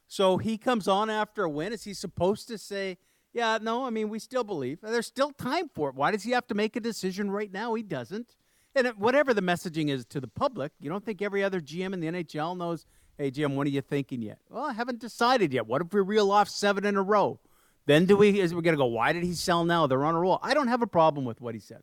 So 0.07 0.39
he 0.39 0.59
comes 0.59 0.89
on 0.89 1.09
after 1.09 1.45
a 1.45 1.51
win. 1.51 1.73
Is 1.73 1.85
he 1.85 1.95
supposed 1.95 2.49
to 2.49 2.59
say, 2.59 2.99
yeah, 3.33 3.59
no, 3.61 3.85
I 3.85 3.91
mean, 3.91 4.09
we 4.09 4.19
still 4.19 4.45
believe. 4.45 4.79
There's 4.81 5.07
still 5.07 5.33
time 5.33 5.69
for 5.75 5.89
it. 5.89 5.95
Why 5.95 6.11
does 6.11 6.23
he 6.23 6.33
have 6.33 6.47
to 6.49 6.55
make 6.55 6.77
a 6.77 6.81
decision 6.81 7.31
right 7.31 7.53
now? 7.53 7.75
He 7.75 7.83
doesn't. 7.83 8.37
And 8.75 8.89
whatever 8.97 9.33
the 9.33 9.43
messaging 9.43 9.89
is 9.89 10.05
to 10.07 10.21
the 10.21 10.29
public, 10.29 10.73
you 10.81 10.91
don't 10.91 11.05
think 11.05 11.23
every 11.23 11.45
other 11.45 11.61
GM 11.61 11.93
in 11.93 12.01
the 12.01 12.09
NHL 12.09 12.57
knows 12.57 12.87
Hey, 13.17 13.31
Jim, 13.31 13.55
what 13.55 13.67
are 13.67 13.71
you 13.71 13.81
thinking 13.81 14.23
yet? 14.23 14.39
Well, 14.51 14.65
I 14.65 14.73
haven't 14.73 14.99
decided 14.99 15.53
yet. 15.53 15.67
What 15.67 15.83
if 15.83 15.93
we 15.93 16.01
reel 16.01 16.33
off 16.33 16.49
seven 16.49 16.85
in 16.85 16.97
a 16.97 17.03
row? 17.03 17.39
Then 17.87 18.07
do 18.07 18.17
we? 18.17 18.41
Is 18.41 18.55
we 18.55 18.63
going 18.63 18.75
to 18.75 18.79
go? 18.79 18.87
Why 18.87 19.13
did 19.13 19.23
he 19.23 19.35
sell 19.35 19.65
now? 19.65 19.87
They're 19.87 20.05
on 20.05 20.15
a 20.15 20.21
roll. 20.21 20.41
I 20.43 20.55
don't 20.55 20.69
have 20.69 20.83
a 20.83 20.87
problem 20.87 21.25
with 21.25 21.41
what 21.41 21.55
he 21.55 21.61
said. 21.61 21.83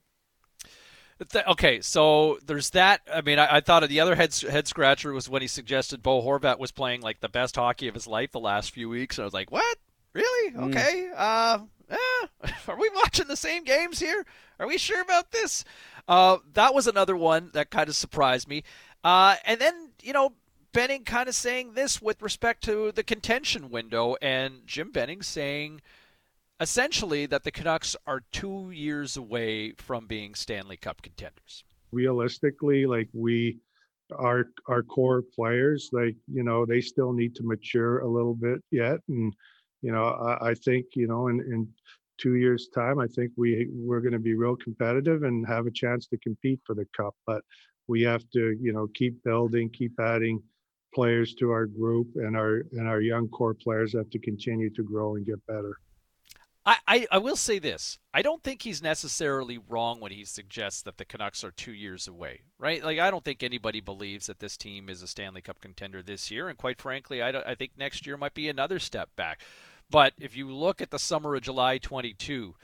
Okay, 1.47 1.82
so 1.82 2.39
there's 2.45 2.71
that. 2.71 3.01
I 3.13 3.21
mean, 3.21 3.38
I, 3.38 3.58
I 3.58 3.62
thought 3.62 3.84
of 3.84 3.89
the 3.89 3.99
other 3.99 4.15
head 4.15 4.34
head 4.36 4.67
scratcher 4.67 5.13
was 5.13 5.30
when 5.30 5.43
he 5.43 5.47
suggested 5.47 6.01
Bo 6.01 6.21
Horvat 6.21 6.58
was 6.58 6.71
playing 6.71 7.01
like 7.01 7.19
the 7.19 7.30
best 7.30 7.56
hockey 7.56 7.88
of 7.88 7.93
his 7.93 8.08
life 8.08 8.32
the 8.32 8.39
last 8.39 8.71
few 8.71 8.89
weeks. 8.89 9.17
And 9.17 9.23
I 9.23 9.25
was 9.25 9.34
like, 9.34 9.51
what? 9.51 9.77
Really? 10.13 10.54
Mm. 10.54 10.69
Okay. 10.69 11.10
Uh, 11.15 11.60
yeah. 11.91 12.51
Are 12.67 12.80
we 12.80 12.89
watching 12.95 13.27
the 13.27 13.36
same 13.36 13.63
games 13.63 13.99
here? 13.99 14.25
Are 14.60 14.67
we 14.67 14.77
sure 14.77 15.01
about 15.01 15.32
this? 15.32 15.63
Uh, 16.08 16.38
that 16.54 16.73
was 16.73 16.88
another 16.88 17.15
one 17.15 17.49
that 17.54 17.69
kind 17.69 17.89
of 17.89 17.95
surprised 17.95 18.47
me. 18.47 18.63
Uh, 19.04 19.36
and 19.45 19.60
then 19.60 19.89
you 20.01 20.13
know, 20.13 20.34
Benning 20.73 21.04
kind 21.04 21.27
of 21.27 21.36
saying 21.36 21.73
this 21.73 22.01
with 22.01 22.21
respect 22.21 22.63
to 22.63 22.91
the 22.91 23.04
contention 23.04 23.69
window, 23.69 24.15
and 24.21 24.62
Jim 24.65 24.91
Benning 24.91 25.21
saying 25.21 25.82
essentially 26.62 27.25
that 27.25 27.43
the 27.43 27.51
Canucks 27.51 27.95
are 28.08 28.21
two 28.32 28.71
years 28.71 29.17
away 29.17 29.73
from 29.73 30.06
being 30.06 30.36
Stanley 30.36 30.77
Cup 30.77 31.01
contenders. 31.01 31.63
Realistically, 31.91 32.86
like 32.86 33.10
we, 33.13 33.58
our 34.15 34.45
our 34.67 34.84
core 34.84 35.23
players, 35.36 35.89
like 35.91 36.15
you 36.32 36.43
know, 36.43 36.65
they 36.65 36.80
still 36.80 37.12
need 37.12 37.36
to 37.36 37.43
mature 37.43 37.99
a 37.99 38.08
little 38.08 38.36
bit 38.36 38.62
yet, 38.71 38.99
and 39.10 39.34
you 39.82 39.91
know, 39.91 40.06
I, 40.06 40.50
I 40.50 40.54
think 40.54 40.88
you 40.96 41.08
know, 41.08 41.28
in 41.28 41.39
in 41.41 41.67
two 42.17 42.36
years' 42.36 42.70
time, 42.74 43.00
I 43.00 43.08
think 43.08 43.32
we 43.36 43.67
we're 43.72 44.02
going 44.02 44.13
to 44.13 44.20
be 44.20 44.36
real 44.36 44.56
competitive 44.56 45.24
and 45.24 45.48
have 45.48 45.65
a 45.65 45.72
chance 45.72 46.08
to 46.08 46.17
compete 46.17 46.60
for 46.65 46.76
the 46.76 46.86
cup, 46.96 47.15
but 47.26 47.41
we 47.88 48.02
have 48.04 48.24
to 48.32 48.58
you 48.62 48.74
know 48.74 48.88
keep 48.94 49.24
building, 49.24 49.70
keep 49.70 50.00
adding 50.00 50.41
players 50.94 51.34
to 51.36 51.52
our 51.52 51.65
group 51.65 52.08
and 52.15 52.36
our 52.36 52.63
and 52.74 52.88
our 52.88 53.02
young 53.02 53.28
core 53.30 53.54
players 53.54 53.94
have 53.94 54.10
to 54.10 54.20
continue 54.20 54.70
to 54.70 54.84
grow 54.84 55.15
and 55.15 55.26
get 55.26 55.46
better. 55.48 55.78
I, 56.63 56.78
I, 56.88 57.08
I 57.13 57.17
will 57.17 57.36
say 57.36 57.58
this. 57.58 57.98
I 58.13 58.22
don't 58.22 58.44
think 58.44 58.62
he's 58.62 58.84
necessarily 58.84 59.58
wrong 59.58 60.00
when 60.00 60.12
he 60.12 60.24
suggests 60.26 60.84
that 60.84 60.98
the 60.98 61.06
Canucks 61.06 61.44
are 61.44 61.52
two 61.52 61.74
years 61.74 62.08
away, 62.08 62.41
right? 62.60 62.84
Like, 62.84 63.00
I 63.00 63.10
don't 63.10 63.26
think 63.26 63.41
anybody 63.41 63.82
believes 63.82 64.28
that 64.28 64.39
this 64.39 64.58
team 64.58 64.88
is 64.88 65.02
a 65.02 65.08
Stanley 65.08 65.41
Cup 65.41 65.60
contender 65.60 66.04
this 66.04 66.30
year. 66.30 66.48
And 66.48 66.58
quite 66.58 66.80
frankly, 66.80 67.22
I, 67.22 67.30
I 67.30 67.56
think 67.56 67.72
next 67.78 68.06
year 68.06 68.15
might 68.15 68.36
be 68.36 68.48
another 68.48 68.78
step 68.78 69.10
back. 69.15 69.41
But 69.91 70.13
if 70.17 70.38
you 70.38 70.49
look 70.49 70.82
at 70.82 70.89
the 70.89 70.97
summer 70.97 71.36
of 71.36 71.41
July 71.41 71.77
22, 71.77 72.56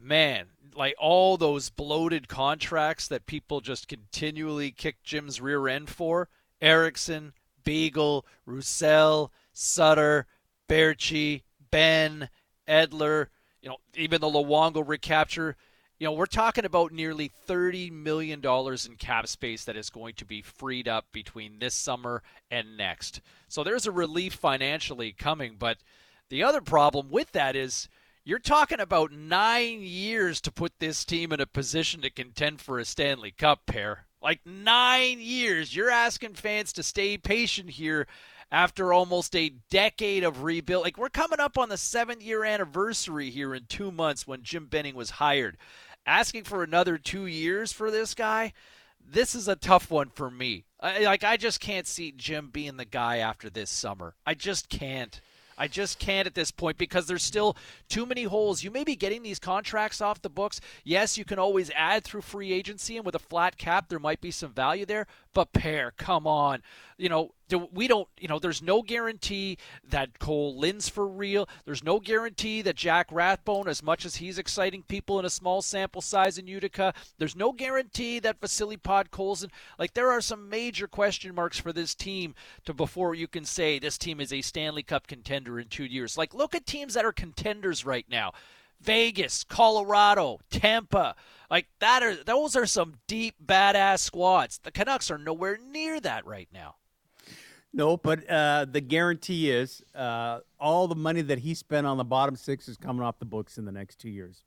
man, 0.00 0.46
like 0.74 0.96
all 0.98 1.36
those 1.36 1.70
bloated 1.70 2.26
contracts 2.26 3.06
that 3.08 3.26
people 3.26 3.60
just 3.60 3.86
continually 3.86 4.72
kick 4.72 4.96
Jim's 5.04 5.40
rear 5.40 5.68
end 5.68 5.88
for 5.88 6.28
Eriksson, 6.60 7.32
Beagle, 7.64 8.26
Roussel, 8.44 9.30
Sutter, 9.52 10.26
Baertschi, 10.68 11.42
Benn, 11.70 12.28
Edler, 12.68 13.28
you 13.62 13.68
know, 13.68 13.76
even 13.94 14.20
the 14.20 14.26
Luongo 14.26 14.86
recapture. 14.86 15.56
You 15.98 16.06
know, 16.06 16.12
we're 16.12 16.26
talking 16.26 16.64
about 16.64 16.92
nearly 16.92 17.30
$30 17.48 17.90
million 17.92 18.40
in 18.44 18.96
cap 18.96 19.28
space 19.28 19.64
that 19.64 19.76
is 19.76 19.88
going 19.88 20.14
to 20.14 20.24
be 20.24 20.42
freed 20.42 20.88
up 20.88 21.06
between 21.12 21.58
this 21.58 21.74
summer 21.74 22.22
and 22.50 22.76
next. 22.76 23.20
So 23.48 23.62
there's 23.64 23.86
a 23.86 23.92
relief 23.92 24.34
financially 24.34 25.12
coming. 25.12 25.56
But 25.58 25.78
the 26.28 26.42
other 26.42 26.60
problem 26.60 27.10
with 27.10 27.32
that 27.32 27.56
is 27.56 27.88
you're 28.24 28.38
talking 28.38 28.80
about 28.80 29.12
nine 29.12 29.82
years 29.82 30.40
to 30.40 30.50
put 30.50 30.78
this 30.78 31.04
team 31.04 31.32
in 31.32 31.40
a 31.40 31.46
position 31.46 32.00
to 32.02 32.10
contend 32.10 32.60
for 32.60 32.78
a 32.78 32.84
Stanley 32.84 33.30
Cup 33.30 33.66
pair. 33.66 34.06
Like 34.20 34.40
nine 34.44 35.20
years. 35.20 35.76
You're 35.76 35.90
asking 35.90 36.34
fans 36.34 36.72
to 36.72 36.82
stay 36.82 37.16
patient 37.18 37.70
here 37.70 38.08
after 38.50 38.92
almost 38.92 39.36
a 39.36 39.52
decade 39.70 40.24
of 40.24 40.42
rebuild. 40.42 40.82
Like 40.82 40.98
we're 40.98 41.08
coming 41.08 41.40
up 41.40 41.56
on 41.56 41.68
the 41.68 41.76
seventh 41.76 42.22
year 42.22 42.44
anniversary 42.44 43.30
here 43.30 43.54
in 43.54 43.66
two 43.66 43.92
months 43.92 44.26
when 44.26 44.42
Jim 44.42 44.66
Benning 44.66 44.96
was 44.96 45.10
hired. 45.10 45.56
Asking 46.04 46.44
for 46.44 46.62
another 46.62 46.98
two 46.98 47.26
years 47.26 47.72
for 47.72 47.90
this 47.90 48.14
guy, 48.14 48.52
this 49.04 49.34
is 49.34 49.46
a 49.48 49.56
tough 49.56 49.90
one 49.90 50.08
for 50.08 50.30
me. 50.30 50.64
I, 50.80 51.04
like 51.04 51.24
I 51.24 51.36
just 51.36 51.60
can't 51.60 51.86
see 51.86 52.12
Jim 52.12 52.50
being 52.52 52.76
the 52.76 52.84
guy 52.84 53.18
after 53.18 53.48
this 53.50 53.70
summer. 53.70 54.14
I 54.26 54.34
just 54.34 54.68
can't. 54.68 55.20
I 55.58 55.68
just 55.68 55.98
can't 55.98 56.26
at 56.26 56.34
this 56.34 56.50
point 56.50 56.78
because 56.78 57.06
there's 57.06 57.22
still 57.22 57.56
too 57.88 58.06
many 58.06 58.24
holes. 58.24 58.62
You 58.62 58.70
may 58.70 58.84
be 58.84 58.96
getting 58.96 59.22
these 59.22 59.38
contracts 59.38 60.00
off 60.00 60.22
the 60.22 60.28
books. 60.28 60.60
Yes, 60.84 61.16
you 61.16 61.24
can 61.24 61.38
always 61.38 61.70
add 61.74 62.04
through 62.04 62.22
free 62.22 62.52
agency, 62.52 62.96
and 62.96 63.06
with 63.06 63.14
a 63.14 63.20
flat 63.20 63.56
cap, 63.56 63.88
there 63.88 63.98
might 63.98 64.20
be 64.20 64.30
some 64.30 64.52
value 64.52 64.86
there. 64.86 65.06
But 65.36 65.52
pair, 65.52 65.92
come 65.98 66.26
on. 66.26 66.62
You 66.96 67.10
know, 67.10 67.34
we 67.70 67.88
don't, 67.88 68.08
you 68.18 68.26
know, 68.26 68.38
there's 68.38 68.62
no 68.62 68.80
guarantee 68.80 69.58
that 69.86 70.18
Kole 70.18 70.56
Lind's 70.56 70.88
for 70.88 71.06
real. 71.06 71.46
There's 71.66 71.84
no 71.84 72.00
guarantee 72.00 72.62
that 72.62 72.74
Jack 72.74 73.08
Rathbone, 73.12 73.68
as 73.68 73.82
much 73.82 74.06
as 74.06 74.16
he's 74.16 74.38
exciting 74.38 74.82
people 74.82 75.18
in 75.18 75.26
a 75.26 75.30
small 75.30 75.60
sample 75.60 76.00
size 76.00 76.38
in 76.38 76.46
Utica, 76.46 76.94
there's 77.18 77.36
no 77.36 77.52
guarantee 77.52 78.18
that 78.20 78.40
Vasily 78.40 78.78
Podkolzin, 78.78 79.50
like 79.78 79.92
there 79.92 80.10
are 80.10 80.22
some 80.22 80.48
major 80.48 80.88
question 80.88 81.34
marks 81.34 81.60
for 81.60 81.70
this 81.70 81.94
team 81.94 82.34
to 82.64 82.72
before 82.72 83.14
you 83.14 83.28
can 83.28 83.44
say 83.44 83.78
this 83.78 83.98
team 83.98 84.22
is 84.22 84.32
a 84.32 84.40
Stanley 84.40 84.82
Cup 84.82 85.06
contender 85.06 85.60
in 85.60 85.68
two 85.68 85.84
years. 85.84 86.16
Like 86.16 86.32
look 86.32 86.54
at 86.54 86.64
teams 86.64 86.94
that 86.94 87.04
are 87.04 87.12
contenders 87.12 87.84
right 87.84 88.06
now. 88.08 88.32
Vegas, 88.80 89.44
Colorado, 89.44 90.38
Tampa. 90.50 91.14
Like 91.50 91.66
that 91.80 92.02
are 92.02 92.16
those 92.16 92.56
are 92.56 92.66
some 92.66 92.94
deep 93.06 93.36
badass 93.44 94.00
squads. 94.00 94.58
The 94.58 94.70
Canucks 94.70 95.10
are 95.10 95.18
nowhere 95.18 95.58
near 95.58 96.00
that 96.00 96.26
right 96.26 96.48
now. 96.52 96.76
No, 97.72 97.96
but 97.96 98.28
uh, 98.28 98.64
the 98.64 98.80
guarantee 98.80 99.50
is 99.50 99.82
uh, 99.94 100.40
all 100.58 100.88
the 100.88 100.94
money 100.94 101.20
that 101.20 101.40
he 101.40 101.54
spent 101.54 101.86
on 101.86 101.98
the 101.98 102.04
bottom 102.04 102.34
six 102.34 102.68
is 102.68 102.76
coming 102.76 103.02
off 103.02 103.18
the 103.18 103.26
books 103.26 103.58
in 103.58 103.66
the 103.66 103.72
next 103.72 103.98
two 103.98 104.08
years. 104.08 104.44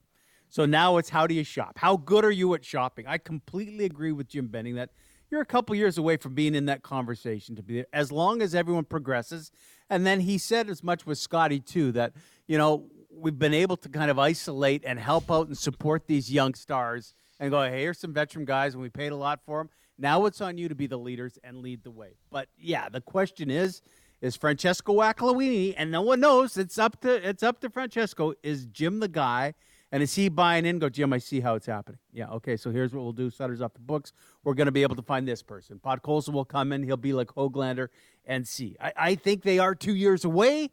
So 0.50 0.66
now 0.66 0.98
it's 0.98 1.10
how 1.10 1.28
do 1.28 1.36
you 1.36 1.44
shop? 1.44 1.78
How 1.78 1.96
good 1.96 2.26
are 2.26 2.32
you 2.32 2.54
at 2.56 2.66
shopping? 2.66 3.06
I 3.08 3.20
completely 3.20 3.86
agree 3.86 4.12
with 4.12 4.28
Jim 4.28 4.48
Benning 4.48 4.76
that 4.76 4.90
you're 5.30 5.42
a 5.42 5.46
couple 5.46 5.76
years 5.76 5.98
away 5.98 6.18
from 6.18 6.34
being 6.34 6.56
in 6.56 6.66
that 6.66 6.82
conversation 6.82 7.56
to 7.56 7.62
be 7.62 7.86
as 7.94 8.12
long 8.12 8.42
as 8.42 8.56
everyone 8.56 8.86
progresses. 8.86 9.52
And 9.90 10.06
then 10.06 10.22
he 10.22 10.38
said 10.38 10.70
as 10.70 10.84
much 10.84 11.06
with 11.06 11.20
Scotty 11.20 11.60
too 11.60 11.92
that 11.92 12.14
you 12.48 12.58
know 12.58 12.88
we've 13.20 13.38
been 13.38 13.54
able 13.54 13.78
to 13.78 13.90
kind 13.90 14.10
of 14.10 14.18
isolate 14.18 14.84
and 14.86 15.00
help 15.00 15.32
out 15.32 15.48
and 15.48 15.58
support 15.58 16.08
these 16.08 16.32
young 16.32 16.54
stars 16.54 17.14
and 17.40 17.52
go, 17.52 17.62
hey, 17.64 17.82
here's 17.82 18.00
some 18.00 18.14
veteran 18.14 18.46
guys, 18.46 18.74
and 18.74 18.82
we 18.82 18.90
paid 18.90 19.12
a 19.12 19.16
lot 19.16 19.42
for 19.46 19.60
them. 19.60 19.70
Now 19.98 20.26
it's 20.26 20.42
on 20.42 20.58
you 20.58 20.70
to 20.70 20.76
be 20.76 20.88
the 20.88 20.98
leaders 20.98 21.38
and 21.44 21.58
lead 21.58 21.84
the 21.84 21.92
way. 21.92 22.16
But 22.32 22.48
yeah, 22.58 22.90
the 22.90 23.02
question 23.02 23.50
is, 23.50 23.82
is 24.22 24.36
Francesco 24.36 24.96
Aquilini, 25.02 25.74
and 25.78 25.92
no 25.92 26.02
one 26.02 26.20
knows. 26.20 26.58
It's 26.58 26.78
up 26.78 27.02
to 27.02 27.28
it's 27.28 27.44
up 27.44 27.60
to 27.62 27.70
Francesco. 27.70 28.34
Is 28.44 28.66
Jim 28.66 29.00
the 29.00 29.08
guy? 29.08 29.54
And 29.92 30.04
is 30.04 30.14
he 30.14 30.30
buying 30.30 30.66
in? 30.66 30.78
Go, 30.78 30.88
Jim, 30.88 31.12
I 31.14 31.18
see 31.18 31.40
how 31.40 31.56
it's 31.56 31.66
happening. 31.66 31.98
Yeah, 32.14 32.30
okay, 32.30 32.58
so 32.58 32.70
here's 32.70 32.94
what 32.94 33.02
we'll 33.02 33.12
do. 33.12 33.32
Sutter's 33.32 33.62
off 33.62 33.74
the 33.74 33.80
books. 33.80 34.14
We're 34.44 34.54
going 34.54 34.68
to 34.68 34.72
be 34.72 34.84
able 34.84 34.96
to 34.96 35.02
find 35.02 35.28
this 35.28 35.42
person. 35.42 35.80
Podkolzin 35.84 36.32
will 36.32 36.46
come 36.46 36.72
in. 36.72 36.84
He'll 36.84 36.96
be 36.96 37.14
like 37.14 37.30
Hoglander 37.30 37.88
and 38.26 38.48
see. 38.48 38.76
I, 38.80 38.94
I 38.96 39.16
think 39.16 39.42
they 39.42 39.58
are 39.58 39.74
two 39.74 39.96
years 39.96 40.26
away. 40.26 40.70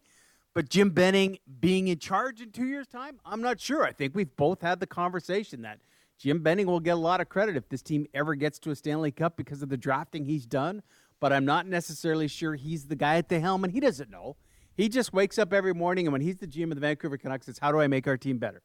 But 0.56 0.70
Jim 0.70 0.88
Benning 0.88 1.38
being 1.60 1.88
in 1.88 1.98
charge 1.98 2.40
in 2.40 2.50
two 2.50 2.64
years' 2.64 2.86
time, 2.86 3.20
I'm 3.26 3.42
not 3.42 3.60
sure. 3.60 3.84
I 3.84 3.92
think 3.92 4.14
we've 4.14 4.34
both 4.36 4.62
had 4.62 4.80
the 4.80 4.86
conversation 4.86 5.60
that 5.60 5.80
Jim 6.16 6.42
Benning 6.42 6.66
will 6.66 6.80
get 6.80 6.92
a 6.92 6.96
lot 6.96 7.20
of 7.20 7.28
credit 7.28 7.58
if 7.58 7.68
this 7.68 7.82
team 7.82 8.06
ever 8.14 8.34
gets 8.34 8.58
to 8.60 8.70
a 8.70 8.74
Stanley 8.74 9.10
Cup 9.10 9.36
because 9.36 9.60
of 9.60 9.68
the 9.68 9.76
drafting 9.76 10.24
he's 10.24 10.46
done. 10.46 10.82
But 11.20 11.30
I'm 11.30 11.44
not 11.44 11.66
necessarily 11.66 12.26
sure 12.26 12.54
he's 12.54 12.86
the 12.86 12.96
guy 12.96 13.16
at 13.16 13.28
the 13.28 13.38
helm, 13.38 13.64
and 13.64 13.72
he 13.74 13.80
doesn't 13.80 14.08
know. 14.08 14.36
He 14.74 14.88
just 14.88 15.12
wakes 15.12 15.36
up 15.38 15.52
every 15.52 15.74
morning, 15.74 16.06
and 16.06 16.12
when 16.12 16.22
he's 16.22 16.38
the 16.38 16.46
GM 16.46 16.70
of 16.70 16.76
the 16.76 16.80
Vancouver 16.80 17.18
Canucks, 17.18 17.48
it's 17.48 17.58
how 17.58 17.70
do 17.70 17.78
I 17.78 17.86
make 17.86 18.06
our 18.06 18.16
team 18.16 18.38
better? 18.38 18.62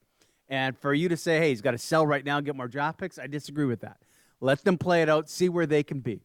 And 0.48 0.78
for 0.78 0.94
you 0.94 1.10
to 1.10 1.18
say, 1.18 1.40
hey, 1.40 1.50
he's 1.50 1.62
got 1.62 1.72
to 1.72 1.78
sell 1.78 2.08
right 2.08 2.24
now 2.24 2.38
and 2.38 2.46
get 2.46 2.56
more 2.56 2.70
draft 2.70 3.00
picks, 3.00 3.20
I 3.20 3.28
disagree 3.28 3.66
with 3.66 3.82
that. 3.82 3.98
Let 4.40 4.64
them 4.64 4.78
play 4.78 5.02
it 5.02 5.10
out, 5.10 5.30
see 5.30 5.50
where 5.50 5.66
they 5.66 5.84
can 5.84 6.00
be 6.00 6.22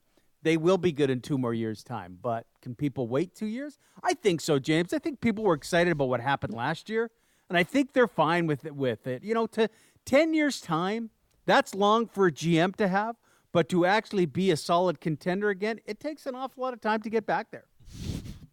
they 0.47 0.57
will 0.57 0.79
be 0.79 0.93
good 0.93 1.11
in 1.11 1.21
two 1.21 1.37
more 1.37 1.53
years' 1.53 1.83
time. 1.83 2.19
But 2.23 2.47
can 2.63 2.75
people 2.75 3.09
wait 3.09 3.35
two 3.35 3.47
years? 3.47 3.79
I 4.03 4.15
think 4.15 4.41
so, 4.41 4.59
James. 4.59 4.93
I 4.93 4.99
think 4.99 5.21
people 5.21 5.45
were 5.45 5.55
excited 5.55 5.91
about 5.91 6.09
what 6.09 6.21
happened 6.21 6.55
last 6.55 6.89
year, 6.89 7.11
and 7.49 7.59
I 7.59 7.65
think 7.65 7.93
they're 7.93 8.07
fine 8.07 8.47
with 8.47 8.65
it. 8.65 8.75
With 8.77 9.07
it, 9.07 9.25
you 9.25 9.35
know, 9.35 9.47
to 9.49 9.69
ten 10.05 10.35
years' 10.35 10.61
time, 10.61 11.11
that's 11.47 11.75
long 11.75 12.07
for 12.07 12.27
a 12.27 12.33
GM 12.33 12.77
to 12.77 12.89
have. 12.89 13.17
But 13.53 13.69
to 13.71 13.87
actually 13.87 14.27
be 14.27 14.51
a 14.51 14.57
solid 14.57 15.01
contender 15.01 15.49
again, 15.49 15.81
it 15.87 15.99
takes 15.99 16.27
an 16.27 16.35
awful 16.35 16.63
lot 16.63 16.75
of 16.75 16.81
time 16.81 17.01
to 17.03 17.11
get 17.11 17.27
back 17.27 17.51
there. 17.51 17.65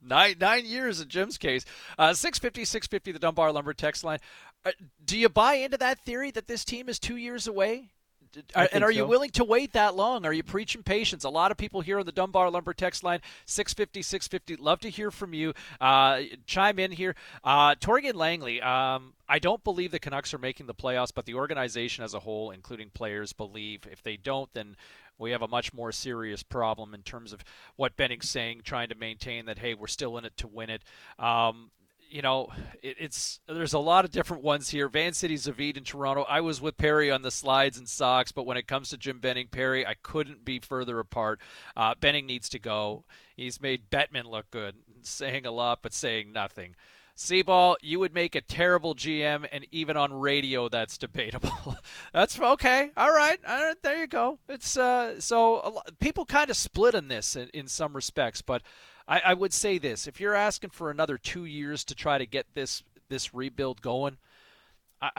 Nine 0.01 0.35
nine 0.39 0.65
years 0.65 0.99
in 0.99 1.09
Jim's 1.09 1.37
case. 1.37 1.65
Uh, 1.97 2.13
650, 2.13 2.65
650, 2.65 3.11
the 3.11 3.19
Dunbar 3.19 3.51
Lumber 3.51 3.73
text 3.73 4.03
line. 4.03 4.19
Uh, 4.65 4.71
do 5.05 5.17
you 5.17 5.29
buy 5.29 5.55
into 5.55 5.77
that 5.77 5.99
theory 5.99 6.31
that 6.31 6.47
this 6.47 6.65
team 6.65 6.89
is 6.89 6.99
two 6.99 7.17
years 7.17 7.47
away? 7.47 7.91
And 8.55 8.83
are 8.83 8.91
so. 8.91 8.97
you 8.97 9.05
willing 9.05 9.29
to 9.31 9.43
wait 9.43 9.73
that 9.73 9.95
long? 9.95 10.25
Are 10.25 10.33
you 10.33 10.43
preaching 10.43 10.83
patience? 10.83 11.23
A 11.23 11.29
lot 11.29 11.51
of 11.51 11.57
people 11.57 11.81
here 11.81 11.99
on 11.99 12.05
the 12.05 12.11
Dunbar 12.11 12.49
Lumber 12.49 12.73
text 12.73 13.03
line, 13.03 13.19
650, 13.45 14.01
650. 14.01 14.63
Love 14.63 14.79
to 14.81 14.89
hear 14.89 15.11
from 15.11 15.33
you. 15.33 15.53
Uh, 15.79 16.21
chime 16.45 16.79
in 16.79 16.91
here. 16.91 17.15
Uh, 17.43 17.75
Torgan 17.75 18.15
Langley, 18.15 18.61
um, 18.61 19.13
I 19.27 19.39
don't 19.39 19.63
believe 19.63 19.91
the 19.91 19.99
Canucks 19.99 20.33
are 20.33 20.39
making 20.39 20.67
the 20.67 20.73
playoffs, 20.73 21.11
but 21.13 21.25
the 21.25 21.35
organization 21.35 22.03
as 22.03 22.13
a 22.13 22.19
whole, 22.19 22.51
including 22.51 22.89
players, 22.89 23.33
believe 23.33 23.87
if 23.91 24.03
they 24.03 24.17
don't, 24.17 24.49
then 24.53 24.75
we 25.17 25.31
have 25.31 25.41
a 25.41 25.47
much 25.47 25.73
more 25.73 25.91
serious 25.91 26.43
problem 26.43 26.93
in 26.93 27.01
terms 27.01 27.33
of 27.33 27.43
what 27.75 27.95
Benning's 27.95 28.29
saying, 28.29 28.61
trying 28.63 28.89
to 28.89 28.95
maintain 28.95 29.45
that, 29.45 29.59
hey, 29.59 29.73
we're 29.73 29.87
still 29.87 30.17
in 30.17 30.25
it 30.25 30.35
to 30.37 30.47
win 30.47 30.69
it. 30.69 30.83
Um, 31.19 31.71
you 32.13 32.21
know, 32.21 32.49
it, 32.83 32.97
it's 32.99 33.39
there's 33.47 33.73
a 33.73 33.79
lot 33.79 34.05
of 34.05 34.11
different 34.11 34.43
ones 34.43 34.69
here. 34.69 34.87
Van 34.87 35.13
City, 35.13 35.35
Zavid, 35.35 35.77
and 35.77 35.85
Toronto. 35.85 36.23
I 36.29 36.41
was 36.41 36.61
with 36.61 36.77
Perry 36.77 37.09
on 37.09 37.23
the 37.23 37.31
slides 37.31 37.79
and 37.79 37.89
socks, 37.89 38.31
but 38.31 38.45
when 38.45 38.55
it 38.55 38.67
comes 38.67 38.89
to 38.89 38.97
Jim 38.97 39.19
Benning, 39.19 39.47
Perry, 39.47 39.85
I 39.85 39.95
couldn't 39.95 40.45
be 40.45 40.59
further 40.59 40.99
apart. 40.99 41.41
Uh, 41.75 41.95
Benning 41.99 42.27
needs 42.27 42.49
to 42.49 42.59
go. 42.59 43.03
He's 43.35 43.59
made 43.59 43.89
Bettman 43.89 44.25
look 44.25 44.51
good, 44.51 44.75
saying 45.01 45.47
a 45.47 45.51
lot 45.51 45.79
but 45.81 45.91
saying 45.91 46.31
nothing. 46.31 46.75
Seaball, 47.17 47.75
you 47.81 47.99
would 47.99 48.13
make 48.13 48.35
a 48.35 48.41
terrible 48.41 48.93
GM, 48.93 49.47
and 49.51 49.65
even 49.71 49.97
on 49.97 50.13
radio, 50.13 50.69
that's 50.69 50.99
debatable. 50.99 51.77
that's 52.13 52.39
okay. 52.39 52.91
All 52.95 53.11
right, 53.11 53.39
all 53.47 53.63
right. 53.63 53.81
There 53.81 53.97
you 53.97 54.07
go. 54.07 54.37
It's 54.47 54.77
uh, 54.77 55.19
so 55.19 55.81
people 55.99 56.25
kind 56.25 56.51
of 56.51 56.57
split 56.57 56.93
on 56.93 57.07
this 57.07 57.35
in, 57.35 57.49
in 57.55 57.67
some 57.67 57.95
respects, 57.95 58.43
but 58.43 58.61
I, 59.07 59.19
I 59.19 59.33
would 59.33 59.53
say 59.53 59.77
this: 59.77 60.07
if 60.07 60.19
you're 60.19 60.35
asking 60.35 60.71
for 60.71 60.89
another 60.89 61.17
two 61.17 61.45
years 61.45 61.83
to 61.85 61.95
try 61.95 62.17
to 62.17 62.25
get 62.25 62.47
this 62.53 62.83
this 63.09 63.33
rebuild 63.33 63.81
going, 63.81 64.17
I, 65.01 65.11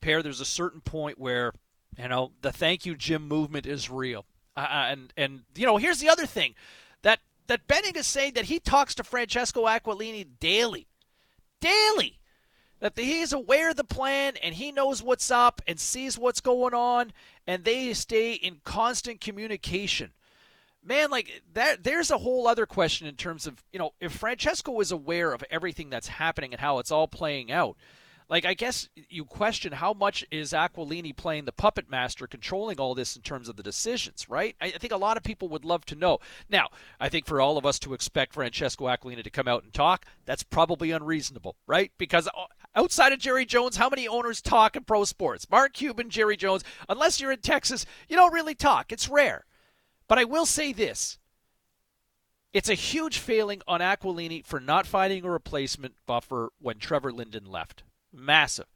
pair 0.00 0.22
there's 0.22 0.40
a 0.40 0.46
certain 0.46 0.80
point 0.80 1.18
where 1.18 1.52
you 1.98 2.08
know 2.08 2.32
the 2.42 2.52
thank 2.52 2.84
you 2.84 2.94
Jim 2.94 3.26
movement 3.26 3.66
is 3.66 3.90
real, 3.90 4.26
uh, 4.56 4.66
and 4.68 5.12
and 5.16 5.42
you 5.54 5.66
know 5.66 5.76
here's 5.76 6.00
the 6.00 6.08
other 6.08 6.26
thing 6.26 6.54
that 7.02 7.20
that 7.46 7.66
Benning 7.66 7.96
is 7.96 8.06
saying 8.06 8.34
that 8.34 8.46
he 8.46 8.58
talks 8.58 8.94
to 8.96 9.04
Francesco 9.04 9.64
Aquilini 9.64 10.26
daily, 10.40 10.86
daily. 11.60 12.18
That 12.80 12.98
he's 12.98 13.32
aware 13.32 13.70
of 13.70 13.76
the 13.76 13.84
plan 13.84 14.34
and 14.42 14.54
he 14.54 14.70
knows 14.70 15.02
what's 15.02 15.30
up 15.30 15.62
and 15.66 15.80
sees 15.80 16.18
what's 16.18 16.42
going 16.42 16.74
on, 16.74 17.12
and 17.46 17.64
they 17.64 17.94
stay 17.94 18.34
in 18.34 18.60
constant 18.64 19.22
communication 19.22 20.12
man, 20.84 21.10
like 21.10 21.42
that, 21.54 21.82
there's 21.82 22.10
a 22.10 22.18
whole 22.18 22.46
other 22.46 22.66
question 22.66 23.06
in 23.06 23.16
terms 23.16 23.46
of, 23.46 23.62
you 23.72 23.78
know, 23.78 23.92
if 24.00 24.12
Francesco 24.12 24.78
is 24.80 24.92
aware 24.92 25.32
of 25.32 25.44
everything 25.50 25.90
that's 25.90 26.08
happening 26.08 26.52
and 26.52 26.60
how 26.60 26.78
it's 26.78 26.90
all 26.90 27.08
playing 27.08 27.50
out, 27.50 27.76
like 28.28 28.44
I 28.44 28.54
guess 28.54 28.88
you 28.94 29.24
question 29.24 29.72
how 29.72 29.92
much 29.92 30.24
is 30.30 30.52
Aquilini 30.52 31.14
playing 31.14 31.44
the 31.44 31.52
puppet 31.52 31.90
master, 31.90 32.26
controlling 32.26 32.80
all 32.80 32.94
this 32.94 33.16
in 33.16 33.22
terms 33.22 33.48
of 33.48 33.56
the 33.56 33.62
decisions, 33.62 34.28
right? 34.28 34.56
I, 34.60 34.66
I 34.66 34.78
think 34.78 34.92
a 34.92 34.98
lot 34.98 35.16
of 35.16 35.22
people 35.22 35.48
would 35.50 35.64
love 35.64 35.84
to 35.86 35.94
know. 35.94 36.18
Now, 36.48 36.68
I 36.98 37.08
think 37.08 37.26
for 37.26 37.40
all 37.40 37.58
of 37.58 37.66
us 37.66 37.78
to 37.80 37.92
expect 37.92 38.32
Francesco 38.32 38.86
Aquilini 38.86 39.22
to 39.22 39.30
come 39.30 39.48
out 39.48 39.62
and 39.62 39.72
talk, 39.72 40.06
that's 40.24 40.42
probably 40.42 40.90
unreasonable, 40.90 41.56
right? 41.66 41.92
Because 41.98 42.26
uh, 42.28 42.46
outside 42.74 43.12
of 43.12 43.18
Jerry 43.18 43.44
Jones, 43.44 43.76
how 43.76 43.90
many 43.90 44.08
owners 44.08 44.40
talk 44.40 44.74
in 44.74 44.84
pro 44.84 45.04
sports? 45.04 45.46
Mark 45.50 45.74
Cuban, 45.74 46.08
Jerry 46.08 46.36
Jones. 46.36 46.64
Unless 46.88 47.20
you're 47.20 47.32
in 47.32 47.40
Texas, 47.40 47.84
you 48.08 48.16
don't 48.16 48.32
really 48.32 48.54
talk. 48.54 48.90
It's 48.90 49.08
rare. 49.08 49.44
But 50.14 50.20
I 50.20 50.26
will 50.26 50.46
say 50.46 50.72
this 50.72 51.18
It's 52.52 52.68
a 52.68 52.74
huge 52.74 53.18
failing 53.18 53.62
on 53.66 53.80
Aquilini 53.80 54.46
for 54.46 54.60
not 54.60 54.86
finding 54.86 55.24
a 55.24 55.30
replacement 55.32 55.96
buffer 56.06 56.52
when 56.60 56.78
Trevor 56.78 57.10
Linden 57.10 57.46
left. 57.46 57.82
Massive. 58.12 58.68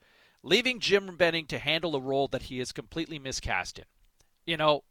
Leaving 0.43 0.81
Jim 0.81 1.15
Benning 1.17 1.47
to 1.47 1.61
handle 1.61 1.95
a 1.95 2.01
role 2.01 2.27
that 2.27 2.43
he 2.43 2.59
is 2.59 2.73
completely 2.73 3.21
miscast 3.21 3.79
in. 3.79 3.85
You 4.47 4.57
know, 4.57 4.83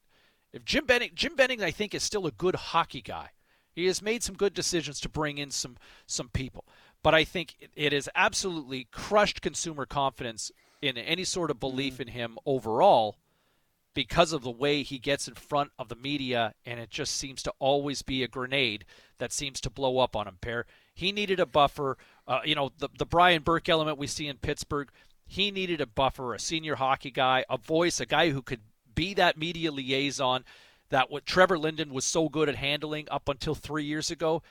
if 0.54 0.64
Jim 0.64 0.86
Benning, 0.86 1.12
Jim 1.14 1.36
Benning, 1.36 1.62
I 1.62 1.72
think, 1.72 1.94
is 1.94 2.02
still 2.02 2.26
a 2.26 2.32
good 2.32 2.56
hockey 2.56 3.02
guy. 3.02 3.32
He 3.74 3.88
has 3.88 4.02
made 4.02 4.24
some 4.24 4.36
good 4.36 4.54
decisions 4.54 5.02
to 5.02 5.10
bring 5.10 5.40
in 5.40 5.52
some 5.52 5.76
some 6.06 6.30
people, 6.30 6.64
but 7.04 7.14
I 7.14 7.26
think 7.26 7.58
it 7.76 7.92
has 7.92 8.08
absolutely 8.16 8.88
crushed 8.90 9.42
consumer 9.42 9.86
confidence 9.86 10.50
in 10.82 10.98
any 10.98 11.26
sort 11.26 11.52
of 11.52 11.60
belief 11.60 11.96
mm-hmm. 11.96 12.04
in 12.04 12.08
him 12.08 12.38
overall 12.46 13.18
because 13.98 14.32
of 14.32 14.44
the 14.44 14.52
way 14.52 14.84
he 14.84 15.00
gets 15.00 15.28
in 15.28 15.34
front 15.34 15.72
of 15.80 15.90
the 15.90 15.96
media, 15.96 16.54
and 16.68 16.80
it 16.80 16.92
just 16.92 17.18
seems 17.18 17.42
to 17.42 17.52
always 17.58 18.04
be 18.04 18.22
a 18.22 18.28
grenade 18.28 18.86
that 19.18 19.34
seems 19.34 19.60
to 19.60 19.72
blow 19.72 19.98
up 19.98 20.16
on 20.16 20.28
him. 20.28 20.38
Pair. 20.40 20.68
He 20.94 21.12
needed 21.12 21.40
a 21.40 21.48
buffer. 21.48 21.98
Uh, 22.28 22.42
you 22.46 22.54
know, 22.54 22.70
the 22.78 22.90
the 23.00 23.08
Brian 23.08 23.42
Burke 23.42 23.68
element 23.70 23.98
we 23.98 24.06
see 24.06 24.28
in 24.28 24.38
Pittsburgh. 24.38 24.92
He 25.26 25.50
needed 25.50 25.82
a 25.82 25.88
buffer, 25.88 26.36
a 26.36 26.40
senior 26.40 26.76
hockey 26.76 27.10
guy, 27.10 27.44
a 27.50 27.58
voice, 27.58 28.00
a 28.00 28.06
guy 28.06 28.30
who 28.30 28.44
could 28.44 28.62
be 28.94 29.16
that 29.16 29.36
media 29.36 29.72
liaison 29.72 30.46
that 30.90 31.10
what 31.10 31.26
Trevor 31.26 31.58
Linden 31.58 31.92
was 31.92 32.06
so 32.06 32.30
good 32.30 32.50
at 32.50 32.56
handling 32.56 33.08
up 33.10 33.28
until 33.28 33.56
three 33.56 33.84
years 33.84 34.12
ago. 34.12 34.44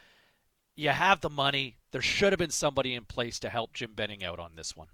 You 0.75 0.89
have 0.89 1.21
the 1.21 1.31
money. 1.31 1.77
There 1.93 2.03
should 2.03 2.33
have 2.33 2.41
been 2.41 2.51
somebody 2.51 2.95
in 2.95 3.05
place 3.05 3.39
to 3.39 3.49
help 3.49 3.75
Jim 3.75 3.93
Benning 3.95 4.25
out 4.25 4.41
on 4.41 4.57
this 4.57 4.77
one. 4.77 4.89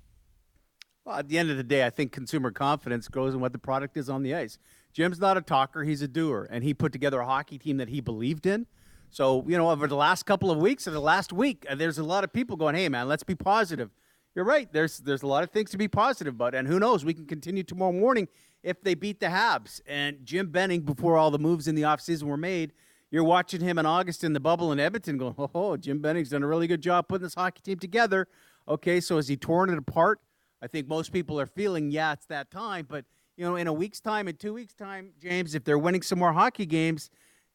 Well, 1.04 1.16
at 1.16 1.28
the 1.28 1.36
end 1.36 1.50
of 1.50 1.56
the 1.56 1.64
day, 1.64 1.84
I 1.84 1.90
think 1.90 2.12
consumer 2.12 2.52
confidence 2.52 3.08
grows 3.08 3.34
in 3.34 3.40
what 3.40 3.52
the 3.52 3.58
product 3.58 3.96
is 3.96 4.08
on 4.08 4.22
the 4.22 4.34
ice. 4.34 4.58
Jim's 4.92 5.18
not 5.18 5.36
a 5.36 5.40
talker, 5.40 5.82
he's 5.82 6.02
a 6.02 6.08
doer, 6.08 6.46
and 6.50 6.62
he 6.62 6.74
put 6.74 6.92
together 6.92 7.20
a 7.20 7.26
hockey 7.26 7.58
team 7.58 7.78
that 7.78 7.88
he 7.88 8.00
believed 8.00 8.46
in. 8.46 8.66
So, 9.10 9.44
you 9.48 9.58
know, 9.58 9.70
over 9.70 9.88
the 9.88 9.96
last 9.96 10.24
couple 10.24 10.50
of 10.50 10.58
weeks 10.58 10.86
or 10.86 10.92
the 10.92 11.00
last 11.00 11.32
week, 11.32 11.66
uh, 11.68 11.74
there's 11.74 11.98
a 11.98 12.04
lot 12.04 12.24
of 12.24 12.32
people 12.32 12.56
going, 12.56 12.74
hey, 12.74 12.88
man, 12.88 13.08
let's 13.08 13.24
be 13.24 13.34
positive. 13.34 13.90
You're 14.34 14.44
right. 14.44 14.72
There's, 14.72 14.98
there's 14.98 15.22
a 15.22 15.26
lot 15.26 15.42
of 15.42 15.50
things 15.50 15.70
to 15.70 15.76
be 15.76 15.88
positive 15.88 16.34
about. 16.34 16.54
And 16.54 16.66
who 16.68 16.78
knows, 16.78 17.04
we 17.04 17.12
can 17.12 17.26
continue 17.26 17.62
tomorrow 17.62 17.92
morning 17.92 18.28
if 18.62 18.80
they 18.82 18.94
beat 18.94 19.20
the 19.20 19.26
Habs. 19.26 19.80
And 19.86 20.24
Jim 20.24 20.50
Benning, 20.50 20.80
before 20.82 21.18
all 21.18 21.30
the 21.30 21.38
moves 21.38 21.68
in 21.68 21.74
the 21.74 21.82
offseason 21.82 22.22
were 22.22 22.38
made, 22.38 22.72
you're 23.10 23.24
watching 23.24 23.60
him 23.60 23.78
in 23.78 23.84
August 23.84 24.24
in 24.24 24.32
the 24.32 24.40
bubble 24.40 24.72
in 24.72 24.80
Edmonton 24.80 25.18
going, 25.18 25.34
oh, 25.36 25.76
Jim 25.76 25.98
Benning's 25.98 26.30
done 26.30 26.42
a 26.42 26.46
really 26.46 26.66
good 26.66 26.80
job 26.80 27.08
putting 27.08 27.24
this 27.24 27.34
hockey 27.34 27.60
team 27.62 27.78
together. 27.78 28.28
Okay, 28.66 29.00
so 29.00 29.18
is 29.18 29.28
he 29.28 29.36
torn 29.36 29.68
it 29.68 29.76
apart? 29.76 30.20
I 30.62 30.68
think 30.68 30.86
most 30.86 31.12
people 31.12 31.40
are 31.40 31.46
feeling, 31.46 31.90
yeah, 31.90 32.12
it's 32.12 32.26
that 32.26 32.50
time. 32.50 32.86
But, 32.88 33.04
you 33.36 33.44
know, 33.44 33.56
in 33.56 33.66
a 33.66 33.72
week's 33.72 34.00
time, 34.00 34.28
in 34.28 34.36
two 34.36 34.54
weeks' 34.54 34.74
time, 34.74 35.10
James, 35.20 35.56
if 35.56 35.64
they're 35.64 35.78
winning 35.78 36.02
some 36.02 36.20
more 36.20 36.32
hockey 36.32 36.66
games, 36.66 37.10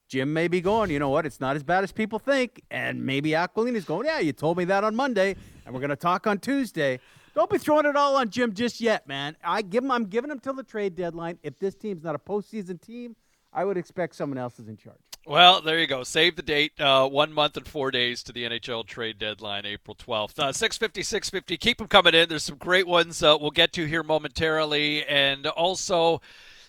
Jim 0.10 0.34
may 0.34 0.48
be 0.48 0.62
going, 0.62 0.92
you 0.92 1.00
know 1.00 1.10
what, 1.10 1.26
it's 1.26 1.40
not 1.40 1.56
as 1.56 1.64
bad 1.64 1.84
as 1.84 1.92
people 1.92 2.20
think. 2.20 2.62
And 2.70 3.06
maybe 3.06 3.32
Aquilini's 3.32 3.86
going, 3.86 4.08
yeah, 4.08 4.20
you 4.20 4.34
told 4.34 4.58
me 4.58 4.66
that 4.66 4.84
on 4.84 4.96
Monday, 4.96 5.36
and 5.66 5.74
we're 5.74 5.80
going 5.80 5.90
to 5.90 5.96
talk 5.96 6.28
on 6.28 6.40
Tuesday. 6.40 7.00
Don't 7.34 7.50
be 7.50 7.58
throwing 7.58 7.86
it 7.86 7.96
all 7.96 8.16
on 8.18 8.30
Jim 8.30 8.54
just 8.54 8.82
yet, 8.82 9.08
man. 9.08 9.38
I 9.44 9.62
give 9.62 9.84
him, 9.84 9.92
I'm 9.92 10.06
giving 10.06 10.32
him 10.32 10.40
till 10.40 10.54
the 10.54 10.64
trade 10.64 10.96
deadline. 10.96 11.40
If 11.44 11.60
this 11.60 11.76
team's 11.76 12.04
not 12.04 12.16
a 12.16 12.20
postseason 12.20 12.82
team, 12.82 13.16
I 13.54 13.64
would 13.64 13.78
expect 13.78 14.16
someone 14.16 14.38
else 14.38 14.60
is 14.60 14.68
in 14.68 14.76
charge. 14.76 15.07
Well, 15.28 15.62
there 15.62 15.78
you 15.78 15.88
go. 15.88 16.06
Save 16.06 16.38
the 16.38 16.42
date. 16.42 16.80
Uh, 16.80 17.06
one 17.06 17.34
month 17.34 17.58
and 17.58 17.68
four 17.68 17.92
days 17.92 18.24
to 18.24 18.32
the 18.32 18.46
NHL 18.46 18.88
trade 18.88 19.20
deadline, 19.20 19.66
April 19.66 19.94
12th. 19.94 20.40
Uh, 20.40 20.54
650, 20.54 21.04
650. 21.04 21.58
Keep 21.58 21.80
them 21.80 21.88
coming 21.88 22.16
in. 22.16 22.30
There's 22.30 22.44
some 22.44 22.56
great 22.56 22.88
ones 22.88 23.22
uh, 23.22 23.38
we'll 23.38 23.52
get 23.52 23.74
to 23.74 23.84
here 23.86 24.04
momentarily. 24.04 25.06
And 25.06 25.46
also, 25.46 26.22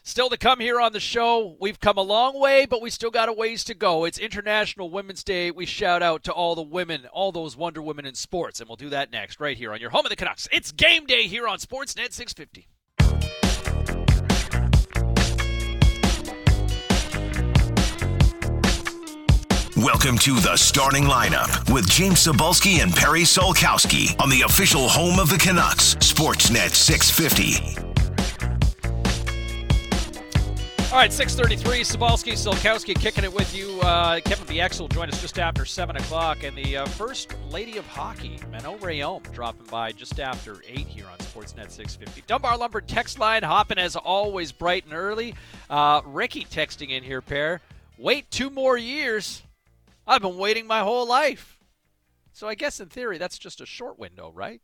Still 0.05 0.31
to 0.31 0.39
come 0.39 0.59
here 0.59 0.81
on 0.81 0.95
the 0.95 1.01
show, 1.01 1.57
we've 1.61 1.81
come 1.81 1.99
a 1.99 2.03
long 2.03 2.41
way, 2.41 2.65
but 2.65 2.81
we 2.81 2.89
still 2.89 3.11
got 3.11 3.29
a 3.29 3.33
ways 3.33 3.63
to 3.65 3.75
go. 3.75 4.07
It's 4.07 4.17
International 4.17 4.89
Women's 4.89 5.23
Day. 5.23 5.51
We 5.51 5.67
shout 5.67 6.03
out 6.03 6.25
to 6.25 6.33
all 6.33 6.55
the 6.55 6.63
women, 6.63 7.05
all 7.13 7.31
those 7.31 7.59
Wonder 7.59 7.83
Women 7.83 8.07
in 8.07 8.15
sports, 8.15 8.59
and 8.59 8.71
we'll 8.71 8.77
do 8.77 8.89
that 8.89 9.13
next, 9.13 9.39
right 9.39 9.57
here 9.57 9.71
on 9.71 9.81
your 9.81 9.91
home 9.91 10.07
of 10.07 10.11
the 10.11 10.17
Canucks. 10.17 10.49
It's 10.51 10.73
game 10.73 11.05
day 11.05 11.25
here 11.25 11.47
on 11.47 11.59
Sportsnet 11.59 12.15
650. 12.15 12.69
Welcome 19.85 20.19
to 20.19 20.41
the 20.41 20.57
starting 20.57 21.05
lineup 21.05 21.73
with 21.73 21.89
James 21.89 22.27
Cybulski 22.27 22.83
and 22.83 22.93
Perry 22.93 23.21
Solkowski 23.21 24.21
on 24.21 24.29
the 24.29 24.43
official 24.43 24.89
home 24.89 25.21
of 25.21 25.31
the 25.31 25.39
Canucks, 25.39 25.95
Sportsnet 25.97 26.75
650. 26.75 27.79
All 30.91 30.99
right, 30.99 31.13
633, 31.13 31.83
Cybulski, 31.83 32.33
Solkowski 32.33 33.01
kicking 33.01 33.23
it 33.23 33.33
with 33.33 33.55
you. 33.55 33.81
Uh, 33.83 34.19
Kevin 34.19 34.47
Bieksa 34.49 34.81
will 34.81 34.89
join 34.89 35.11
us 35.11 35.21
just 35.21 35.39
after 35.39 35.65
7 35.65 35.95
o'clock. 35.95 36.43
And 36.43 36.57
the 36.57 36.79
uh, 36.79 36.87
first 36.87 37.37
lady 37.49 37.79
of 37.79 37.87
hockey, 37.87 38.41
Manon 38.51 38.81
Rhéaume, 38.81 39.33
dropping 39.33 39.67
by 39.67 39.93
just 39.93 40.19
after 40.19 40.57
8 40.67 40.89
here 40.89 41.07
on 41.07 41.19
Sportsnet 41.19 41.71
650. 41.71 42.25
Dunbar 42.27 42.59
Lumber 42.59 42.81
text 42.81 43.21
line 43.21 43.45
hopping 43.45 43.79
as 43.79 43.95
always 43.95 44.51
bright 44.51 44.87
and 44.87 44.95
early. 44.95 45.37
Uh, 45.71 46.01
Ricky 46.05 46.45
texting 46.47 46.91
in 46.91 47.05
here, 47.05 47.23
pair. 47.23 47.61
Wait 47.97 48.29
two 48.33 48.51
more 48.51 48.77
years. 48.77 49.43
I've 50.09 50.23
been 50.23 50.39
waiting 50.39 50.67
my 50.67 50.81
whole 50.81 51.07
life. 51.07 51.61
So 52.33 52.49
I 52.49 52.55
guess 52.55 52.81
in 52.81 52.89
theory, 52.89 53.19
that's 53.19 53.39
just 53.39 53.61
a 53.61 53.67
short 53.67 53.99
window, 53.99 54.33
right? 54.35 54.63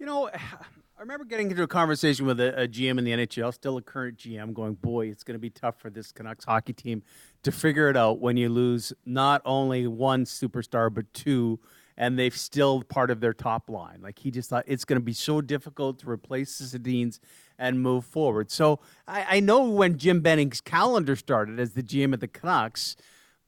You 0.00 0.06
know, 0.06 0.28
I 0.34 1.02
remember 1.02 1.24
getting 1.24 1.50
into 1.50 1.62
a 1.62 1.68
conversation 1.68 2.26
with 2.26 2.40
a, 2.40 2.64
a, 2.64 2.68
GM 2.68 2.98
in 2.98 3.04
the 3.04 3.12
NHL, 3.12 3.54
still 3.54 3.78
a 3.78 3.82
current 3.82 4.18
GM, 4.18 4.52
going, 4.52 4.74
"Boy, 4.74 5.06
it's 5.06 5.24
going 5.24 5.34
to 5.34 5.38
be 5.38 5.48
tough 5.48 5.80
for 5.80 5.88
this 5.88 6.12
Canucks 6.12 6.44
hockey 6.44 6.74
team 6.74 7.02
to 7.42 7.50
figure 7.50 7.88
it 7.88 7.96
out 7.96 8.18
when 8.20 8.36
you 8.36 8.50
lose 8.50 8.92
not 9.06 9.40
only 9.46 9.86
one 9.86 10.24
superstar 10.26 10.92
but 10.92 11.10
two, 11.14 11.58
and 11.96 12.18
they've 12.18 12.36
still 12.36 12.82
part 12.82 13.10
of 13.10 13.20
their 13.20 13.32
top 13.32 13.70
line." 13.70 14.00
Like 14.02 14.18
he 14.18 14.30
just 14.30 14.50
thought 14.50 14.64
it's 14.66 14.84
going 14.84 15.00
to 15.00 15.04
be 15.04 15.14
so 15.14 15.40
difficult 15.40 16.00
to 16.00 16.10
replace 16.10 16.58
the 16.58 16.78
Sedins 16.78 17.18
and 17.58 17.80
move 17.80 18.04
forward. 18.04 18.50
So 18.50 18.80
I, 19.08 19.36
I 19.36 19.40
know 19.40 19.62
when 19.70 19.96
Jim 19.96 20.20
Benning's 20.20 20.60
calendar 20.60 21.16
started 21.16 21.58
as 21.58 21.72
the 21.72 21.82
GM 21.82 22.12
of 22.12 22.20
the 22.20 22.28
Canucks 22.28 22.94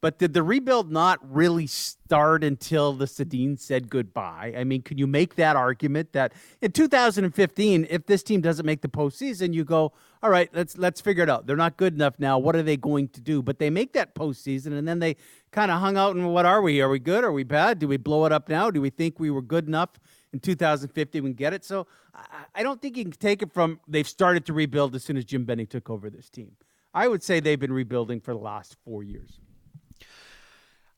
but 0.03 0.19
did 0.19 0.35
the 0.35 0.43
rebuild 0.43 0.91
not 0.91 1.21
really 1.33 1.69
start 1.69 2.43
until 2.43 2.93
the 2.93 3.05
Sedin 3.05 3.57
said 3.57 3.89
goodbye? 3.89 4.53
I 4.59 4.65
mean, 4.65 4.83
could 4.83 4.99
you 4.99 5.07
make 5.07 5.37
that 5.37 5.55
argument 5.55 6.13
that 6.13 6.33
in 6.61 6.73
2015, 6.73 7.87
if 7.89 8.07
this 8.07 8.25
team 8.25 8.41
doesn't 8.41 8.67
make 8.67 8.83
the 8.83 8.89
postseason, 8.89 9.55
you 9.55 9.63
go, 9.65 9.93
all 10.21 10.29
right, 10.29 10.51
let's 10.53 10.77
let's 10.77 11.01
figure 11.01 11.23
it 11.23 11.31
out. 11.31 11.47
They're 11.47 11.57
not 11.57 11.77
good 11.77 11.95
enough 11.95 12.19
now. 12.19 12.37
What 12.37 12.57
are 12.57 12.65
they 12.65 12.77
going 12.77 13.11
to 13.11 13.21
do? 13.21 13.43
But 13.43 13.61
they 13.61 13.71
make 13.71 13.93
that 13.93 14.17
postseason, 14.17 14.77
and 14.77 14.89
then 14.89 14.99
they 14.99 15.15
kind 15.53 15.71
of 15.71 15.79
hung 15.79 15.97
out. 15.97 16.17
And 16.17 16.35
what 16.35 16.47
are 16.47 16.63
we? 16.63 16.81
Are 16.81 16.89
we 16.89 16.99
good? 16.99 17.23
Are 17.23 17.33
we 17.33 17.45
bad? 17.45 17.79
Do 17.79 17.87
we 17.87 17.97
blow 17.97 18.27
it 18.27 18.33
up 18.33 18.49
now? 18.49 18.73
Do 18.73 18.81
we 18.81 18.91
think 18.91 19.21
we 19.21 19.31
were 19.31 19.41
good 19.41 19.69
enough 19.69 19.91
in 20.33 20.41
2015 20.41 21.25
and 21.25 21.37
get 21.37 21.53
it? 21.53 21.65
So 21.65 21.87
I, 22.13 22.25
I 22.57 22.63
don't 22.65 22.83
think 22.83 22.97
you 22.97 23.05
can 23.05 23.13
take 23.13 23.41
it 23.41 23.53
from 23.53 23.79
they've 23.87 24.09
started 24.09 24.47
to 24.47 24.53
rebuild 24.53 24.97
as 24.97 25.05
soon 25.05 25.17
as 25.17 25.25
Jim 25.25 25.45
Benning 25.45 25.69
took 25.69 25.89
over 25.89 26.11
this 26.11 26.29
team. 26.29 26.57
I 26.93 27.07
would 27.07 27.23
say 27.23 27.39
they've 27.39 27.59
been 27.59 27.73
rebuilding 27.73 28.21
for 28.21 28.35
the 28.35 28.41
last 28.41 28.77
four 28.85 29.05
years. 29.05 29.39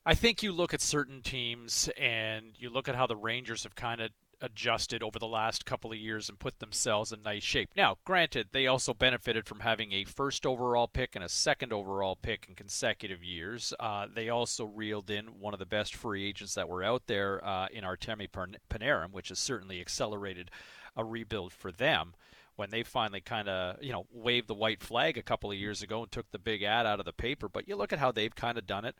I 0.07 0.14
think 0.14 0.43
you 0.43 0.53
look 0.53 0.75
at 0.75 0.83
certain 0.83 1.23
teams 1.23 1.88
and 1.99 2.53
you 2.59 2.69
look 2.69 2.88
at 2.88 2.95
how 2.95 3.07
the 3.07 3.17
Rangers 3.17 3.62
have 3.62 3.75
kind 3.75 4.03
of 4.03 4.11
adjusted 4.40 5.03
over 5.03 5.19
the 5.19 5.27
last 5.27 5.64
couple 5.64 5.90
of 5.90 5.97
years 5.97 6.29
and 6.29 6.38
put 6.38 6.59
themselves 6.59 7.12
in 7.12 7.23
nice 7.23 7.43
shape. 7.43 7.71
Now, 7.75 7.97
granted, 8.05 8.49
they 8.53 8.67
also 8.67 8.93
benefited 8.93 9.47
from 9.47 9.61
having 9.61 9.93
a 9.93 10.05
first 10.05 10.45
overall 10.45 10.87
pick 10.87 11.14
and 11.14 11.25
a 11.25 11.29
second 11.29 11.73
overall 11.73 12.17
pick 12.17 12.47
in 12.49 12.55
consecutive 12.55 13.25
years. 13.25 13.73
Uh, 13.81 14.07
they 14.14 14.29
also 14.29 14.67
reeled 14.67 15.11
in 15.11 15.40
one 15.40 15.55
of 15.55 15.61
the 15.61 15.67
best 15.67 15.95
free 15.95 16.29
agents 16.29 16.55
that 16.55 16.69
were 16.69 16.85
out 16.85 17.07
there 17.07 17.43
uh, 17.43 17.69
in 17.73 17.85
Artemi 17.85 18.29
Panarin, 18.69 19.12
which 19.12 19.31
has 19.31 19.38
certainly 19.38 19.81
accelerated 19.81 20.51
a 20.97 21.05
rebuild 21.05 21.53
for 21.53 21.73
them 21.73 22.14
when 22.57 22.71
they 22.71 22.83
finally 22.83 23.21
kind 23.21 23.49
of 23.49 23.83
you 23.83 23.90
know 23.90 24.07
waved 24.12 24.47
the 24.47 24.55
white 24.55 24.81
flag 24.81 25.19
a 25.19 25.23
couple 25.23 25.51
of 25.51 25.59
years 25.59 25.83
ago 25.83 26.03
and 26.03 26.12
took 26.12 26.31
the 26.31 26.38
big 26.38 26.62
ad 26.62 26.87
out 26.87 27.01
of 27.01 27.07
the 27.07 27.12
paper. 27.12 27.49
But 27.49 27.67
you 27.67 27.77
look 27.77 27.93
at 27.93 27.99
how 27.99 28.12
they've 28.12 28.35
kind 28.35 28.59
of 28.59 28.67
done 28.67 28.85
it. 28.85 28.97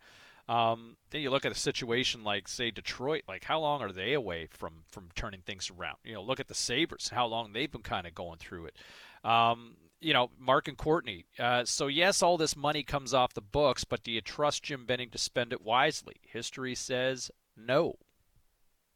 Um, 0.49 0.97
then 1.11 1.23
you 1.23 1.31
look 1.31 1.47
at 1.47 1.53
a 1.53 1.57
situation 1.57 2.23
like, 2.23 2.49
say, 2.49 2.71
Detroit. 2.71 3.23
Like, 3.27 3.45
how 3.45 3.61
long 3.61 3.81
are 3.81 3.93
they 3.93 4.13
away 4.13 4.49
from 4.51 4.85
from 4.89 5.09
turning 5.15 5.41
things 5.41 5.71
around? 5.71 5.97
You 6.05 6.15
know, 6.15 6.23
look 6.23 6.41
at 6.41 6.49
the 6.49 6.55
Sabres. 6.55 7.09
How 7.09 7.27
long 7.27 7.53
they've 7.53 7.71
been 7.71 7.83
kind 7.83 8.07
of 8.07 8.15
going 8.15 8.39
through 8.39 8.67
it. 8.67 8.77
Um, 9.29 9.77
you 10.01 10.13
know, 10.13 10.31
Mark 10.39 10.69
and 10.69 10.77
Courtney. 10.77 11.25
Uh, 11.39 11.65
so 11.65 11.87
yes, 11.87 12.23
all 12.23 12.37
this 12.37 12.57
money 12.57 12.83
comes 12.83 13.15
off 13.15 13.33
the 13.33 13.41
books, 13.41 13.85
but 13.85 14.03
do 14.03 14.13
you 14.13 14.21
trust 14.21 14.63
Jim 14.63 14.85
Benning 14.85 15.09
to 15.11 15.19
spend 15.19 15.53
it 15.53 15.63
wisely? 15.63 16.17
History 16.23 16.75
says 16.75 17.31
no. 17.57 17.97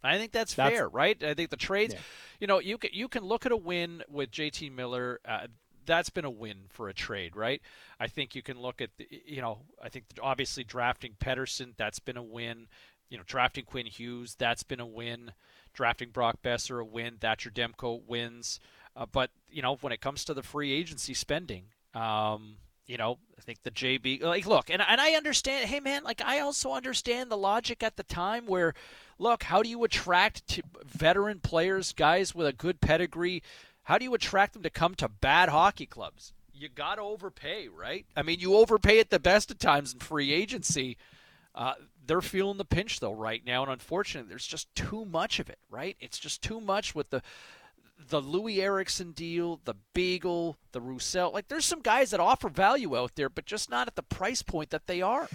I 0.03 0.19
think 0.19 0.33
that's, 0.33 0.55
that's 0.55 0.75
fair, 0.75 0.89
right? 0.89 1.21
I 1.25 1.35
think 1.35 1.51
the 1.51 1.57
trades, 1.57 1.95
yeah. 1.95 2.01
you 2.41 2.47
know, 2.47 2.61
you 2.61 2.79
can 2.79 2.91
you 2.93 3.09
can 3.09 3.25
look 3.25 3.47
at 3.47 3.53
a 3.53 3.57
win 3.57 4.03
with 4.09 4.31
JT 4.31 4.73
Miller. 4.73 5.19
Uh, 5.25 5.49
that's 5.89 6.11
been 6.11 6.25
a 6.25 6.31
win 6.31 6.67
for 6.69 6.89
a 6.89 6.95
trade, 6.95 7.35
right? 7.35 7.61
I 7.99 8.07
think 8.07 8.37
you 8.37 8.43
can 8.43 8.61
look 8.61 8.81
at, 8.81 8.91
the, 8.97 9.09
you 9.27 9.41
know, 9.41 9.59
I 9.83 9.89
think 9.89 10.05
obviously 10.23 10.63
drafting 10.63 11.15
Pettersson, 11.19 11.73
that's 11.77 11.99
been 11.99 12.17
a 12.17 12.23
win. 12.23 12.69
You 13.11 13.17
know, 13.17 13.25
drafting 13.27 13.65
Quinn 13.65 13.87
Hughes, 13.87 14.37
that's 14.39 14.63
been 14.63 14.81
a 14.81 14.87
win. 14.87 15.33
Drafting 15.73 16.11
Brock 16.11 16.37
Boeser, 16.45 16.81
a 16.81 16.85
win. 16.85 17.17
Thatcher 17.21 17.51
Demko 17.51 18.03
wins. 18.07 18.61
Uh, 18.95 19.07
but 19.11 19.31
you 19.51 19.63
know, 19.63 19.77
when 19.81 19.93
it 19.93 20.01
comes 20.01 20.25
to 20.27 20.35
the 20.35 20.43
free 20.43 20.73
agency 20.73 21.15
spending, 21.15 21.65
um, 21.95 22.57
you 22.87 22.97
know, 22.97 23.19
I 23.39 23.43
think 23.43 23.63
the 23.63 23.71
JB 23.71 24.23
like 24.23 24.47
look, 24.47 24.71
and 24.71 24.83
and 24.83 25.01
I 25.01 25.13
understand. 25.13 25.69
Hey 25.69 25.79
man, 25.79 26.05
like 26.05 26.23
I 26.25 26.41
also 26.41 26.73
understand 26.73 27.31
the 27.31 27.37
logic 27.37 27.83
at 27.83 27.97
the 27.97 28.03
time 28.03 28.47
where, 28.47 28.75
look, 29.19 29.45
how 29.45 29.63
do 29.63 29.69
you 29.69 29.85
attract 29.85 30.61
veteran 30.85 31.41
players, 31.41 31.93
guys 31.93 32.35
with 32.35 32.47
a 32.47 32.53
good 32.53 32.81
pedigree? 32.81 33.43
How 33.89 33.97
do 33.97 34.05
you 34.05 34.13
attract 34.13 34.53
them 34.53 34.63
to 34.65 34.69
come 34.71 34.95
to 34.97 35.09
bad 35.09 35.49
hockey 35.49 35.87
clubs? 35.87 36.35
You 36.53 36.69
got 36.69 36.97
to 36.97 37.01
overpay, 37.01 37.69
right? 37.69 38.05
I 38.15 38.23
mean, 38.23 38.39
you 38.39 38.55
overpay 38.55 39.01
at 39.01 39.09
the 39.09 39.19
best 39.19 39.51
of 39.51 39.59
times 39.59 39.95
in 39.95 40.01
free 40.01 40.31
agency. 40.31 40.99
Uh, 41.55 41.73
they're 42.07 42.21
feeling 42.21 42.59
the 42.59 42.67
pinch 42.67 43.01
though 43.01 43.15
right 43.15 43.43
now, 43.47 43.63
and 43.63 43.73
unfortunately, 43.73 44.29
there's 44.29 44.47
just 44.47 44.75
too 44.75 45.07
much 45.07 45.41
of 45.41 45.49
it. 45.49 45.59
Right? 45.71 45.97
It's 46.01 46.19
just 46.19 46.43
too 46.43 46.61
much 46.61 46.95
with 46.95 47.09
the 47.09 47.23
the 48.11 48.21
Loui 48.21 48.59
Eriksson 48.59 49.13
deal, 49.13 49.59
the 49.65 49.75
Beagle, 49.95 50.59
the 50.73 50.83
Roussel. 50.83 51.33
Like, 51.33 51.49
there's 51.49 51.65
some 51.65 51.81
guys 51.81 52.11
that 52.11 52.21
offer 52.21 52.51
value 52.51 52.95
out 52.95 53.15
there, 53.15 53.31
but 53.31 53.47
just 53.47 53.71
not 53.71 53.89
at 53.89 53.97
the 53.97 54.03
price 54.03 54.43
point 54.43 54.69
that 54.69 54.87
they 54.87 55.01
are. 55.01 55.31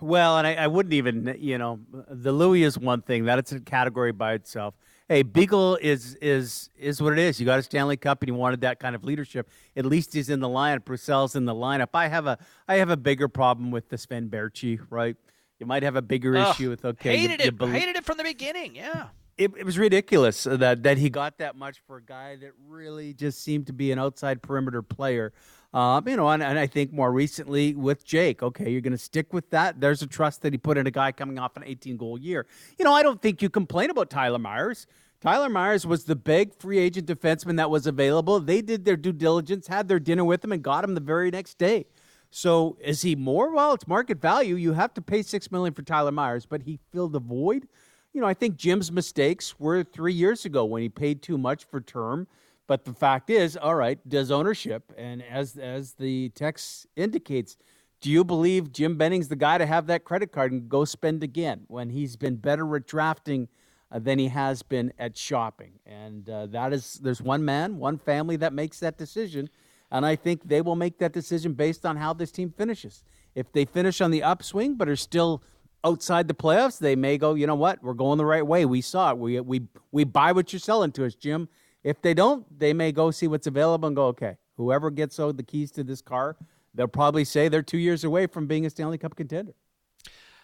Well, 0.00 0.38
and 0.38 0.46
I, 0.46 0.54
I 0.54 0.66
wouldn't 0.66 0.92
even, 0.92 1.36
you 1.38 1.56
know, 1.56 1.78
the 2.10 2.32
Louis 2.32 2.64
is 2.64 2.76
one 2.76 3.02
thing. 3.02 3.26
That 3.26 3.38
it's 3.38 3.52
a 3.52 3.60
category 3.60 4.10
by 4.10 4.32
itself. 4.32 4.74
Hey, 5.08 5.22
Beagle 5.22 5.76
is 5.76 6.16
is 6.16 6.68
is 6.76 7.00
what 7.00 7.12
it 7.12 7.20
is. 7.20 7.38
You 7.38 7.46
got 7.46 7.58
a 7.58 7.62
Stanley 7.62 7.96
Cup, 7.96 8.22
and 8.22 8.28
you 8.28 8.34
wanted 8.34 8.62
that 8.62 8.80
kind 8.80 8.96
of 8.96 9.04
leadership. 9.04 9.48
At 9.76 9.86
least 9.86 10.12
he's 10.12 10.30
in 10.30 10.40
the 10.40 10.48
lineup. 10.48 10.88
Roussel's 10.88 11.36
in 11.36 11.44
the 11.44 11.54
lineup. 11.54 11.90
I 11.94 12.08
have 12.08 12.26
a 12.26 12.38
I 12.66 12.76
have 12.76 12.90
a 12.90 12.96
bigger 12.96 13.28
problem 13.28 13.70
with 13.70 13.88
the 13.88 13.98
Sven 13.98 14.28
Baertschi, 14.28 14.80
right? 14.90 15.16
You 15.60 15.66
might 15.66 15.84
have 15.84 15.96
a 15.96 16.02
bigger 16.02 16.34
issue 16.34 16.70
with 16.70 16.84
okay. 16.84 17.16
Hated 17.16 17.44
you, 17.44 17.48
it. 17.48 17.60
You 17.60 17.66
hated 17.68 17.96
it 17.96 18.04
from 18.04 18.16
the 18.16 18.24
beginning. 18.24 18.74
Yeah 18.74 19.08
it, 19.38 19.52
it, 19.56 19.64
was 19.64 19.78
ridiculous 19.78 20.44
that 20.44 20.82
that 20.82 20.98
he 20.98 21.10
got 21.10 21.38
that 21.38 21.56
much 21.56 21.82
for 21.86 21.98
a 21.98 22.02
guy 22.02 22.36
that 22.36 22.52
really 22.66 23.12
just 23.12 23.42
seemed 23.42 23.66
to 23.66 23.72
be 23.72 23.92
an 23.92 23.98
outside 23.98 24.42
perimeter 24.42 24.82
player. 24.82 25.32
Um, 25.76 26.08
you 26.08 26.16
know, 26.16 26.30
and, 26.30 26.42
and, 26.42 26.58
I 26.58 26.66
think 26.66 26.90
more 26.90 27.12
recently 27.12 27.74
with 27.74 28.02
Jake, 28.02 28.42
okay, 28.42 28.70
you're 28.70 28.80
going 28.80 28.92
to 28.92 28.98
stick 28.98 29.34
with 29.34 29.50
that. 29.50 29.78
There's 29.78 30.00
a 30.00 30.06
trust 30.06 30.40
that 30.40 30.54
he 30.54 30.56
put 30.56 30.78
in 30.78 30.86
a 30.86 30.90
guy 30.90 31.12
coming 31.12 31.38
off 31.38 31.54
an 31.58 31.64
18 31.66 31.98
goal 31.98 32.18
year. 32.18 32.46
You 32.78 32.86
know, 32.86 32.94
I 32.94 33.02
don't 33.02 33.20
think 33.20 33.42
you 33.42 33.50
complain 33.50 33.90
about 33.90 34.08
Tyler 34.08 34.38
Myers. 34.38 34.86
Tyler 35.20 35.50
Myers 35.50 35.86
was 35.86 36.04
the 36.04 36.16
big 36.16 36.54
free 36.54 36.78
agent 36.78 37.06
defenseman 37.06 37.58
that 37.58 37.68
was 37.68 37.86
available. 37.86 38.40
They 38.40 38.62
did 38.62 38.86
their 38.86 38.96
due 38.96 39.12
diligence, 39.12 39.66
had 39.66 39.86
their 39.86 40.00
dinner 40.00 40.24
with 40.24 40.42
him, 40.42 40.52
and 40.52 40.62
got 40.62 40.82
him 40.82 40.94
the 40.94 41.00
very 41.02 41.30
next 41.30 41.58
day. 41.58 41.84
So 42.30 42.78
is 42.80 43.02
he 43.02 43.14
more? 43.14 43.52
Well, 43.54 43.74
it's 43.74 43.86
market 43.86 44.18
value. 44.18 44.54
You 44.54 44.72
have 44.72 44.94
to 44.94 45.02
pay 45.02 45.20
six 45.20 45.52
million 45.52 45.74
for 45.74 45.82
Tyler 45.82 46.10
Myers, 46.10 46.46
but 46.46 46.62
he 46.62 46.78
filled 46.90 47.14
a 47.14 47.20
void 47.20 47.68
you 48.16 48.22
know, 48.22 48.28
I 48.28 48.32
think 48.32 48.56
Jim's 48.56 48.90
mistakes 48.90 49.60
were 49.60 49.84
three 49.84 50.14
years 50.14 50.46
ago 50.46 50.64
when 50.64 50.80
he 50.80 50.88
paid 50.88 51.20
too 51.20 51.36
much 51.36 51.64
for 51.66 51.82
term. 51.82 52.26
But 52.66 52.84
the 52.84 52.92
fact 52.92 53.30
is, 53.30 53.56
all 53.56 53.74
right, 53.76 53.98
does 54.08 54.30
ownership, 54.30 54.92
and 54.96 55.22
as 55.22 55.56
as 55.56 55.92
the 55.94 56.30
text 56.30 56.86
indicates, 56.96 57.56
do 58.00 58.10
you 58.10 58.24
believe 58.24 58.72
Jim 58.72 58.96
Benning's 58.96 59.28
the 59.28 59.36
guy 59.36 59.58
to 59.58 59.66
have 59.66 59.86
that 59.86 60.04
credit 60.04 60.32
card 60.32 60.52
and 60.52 60.68
go 60.68 60.84
spend 60.84 61.22
again 61.22 61.62
when 61.68 61.90
he's 61.90 62.16
been 62.16 62.36
better 62.36 62.76
at 62.76 62.86
drafting 62.86 63.48
uh, 63.90 64.00
than 64.00 64.18
he 64.18 64.28
has 64.28 64.62
been 64.62 64.92
at 64.98 65.16
shopping? 65.16 65.78
And 65.86 66.28
uh, 66.28 66.46
that 66.46 66.72
is, 66.72 66.94
there's 67.02 67.22
one 67.22 67.44
man, 67.44 67.78
one 67.78 67.98
family 67.98 68.36
that 68.36 68.52
makes 68.52 68.80
that 68.80 68.98
decision, 68.98 69.48
and 69.90 70.04
I 70.04 70.16
think 70.16 70.48
they 70.48 70.60
will 70.60 70.76
make 70.76 70.98
that 70.98 71.12
decision 71.12 71.52
based 71.52 71.86
on 71.86 71.96
how 71.96 72.12
this 72.12 72.32
team 72.32 72.52
finishes. 72.56 73.04
If 73.34 73.52
they 73.52 73.64
finish 73.64 74.00
on 74.00 74.10
the 74.10 74.22
upswing 74.22 74.74
but 74.74 74.88
are 74.88 74.96
still 74.96 75.42
outside 75.84 76.26
the 76.26 76.34
playoffs, 76.34 76.78
they 76.78 76.96
may 76.96 77.16
go, 77.16 77.34
you 77.34 77.46
know 77.46 77.54
what, 77.54 77.82
we're 77.82 77.94
going 77.94 78.18
the 78.18 78.26
right 78.26 78.46
way. 78.46 78.64
We 78.64 78.80
saw 78.80 79.10
it. 79.10 79.18
We 79.18 79.38
we 79.40 79.62
we 79.92 80.04
buy 80.04 80.32
what 80.32 80.52
you're 80.52 80.60
selling 80.60 80.90
to 80.92 81.06
us, 81.06 81.14
Jim. 81.14 81.48
If 81.86 82.02
they 82.02 82.14
don't, 82.14 82.44
they 82.58 82.72
may 82.72 82.90
go 82.90 83.12
see 83.12 83.28
what's 83.28 83.46
available 83.46 83.86
and 83.86 83.94
go, 83.94 84.06
okay, 84.08 84.36
whoever 84.56 84.90
gets 84.90 85.18
the 85.18 85.44
keys 85.46 85.70
to 85.70 85.84
this 85.84 86.02
car, 86.02 86.36
they'll 86.74 86.88
probably 86.88 87.24
say 87.24 87.46
they're 87.48 87.62
two 87.62 87.78
years 87.78 88.02
away 88.02 88.26
from 88.26 88.48
being 88.48 88.66
a 88.66 88.70
Stanley 88.70 88.98
Cup 88.98 89.14
contender. 89.14 89.54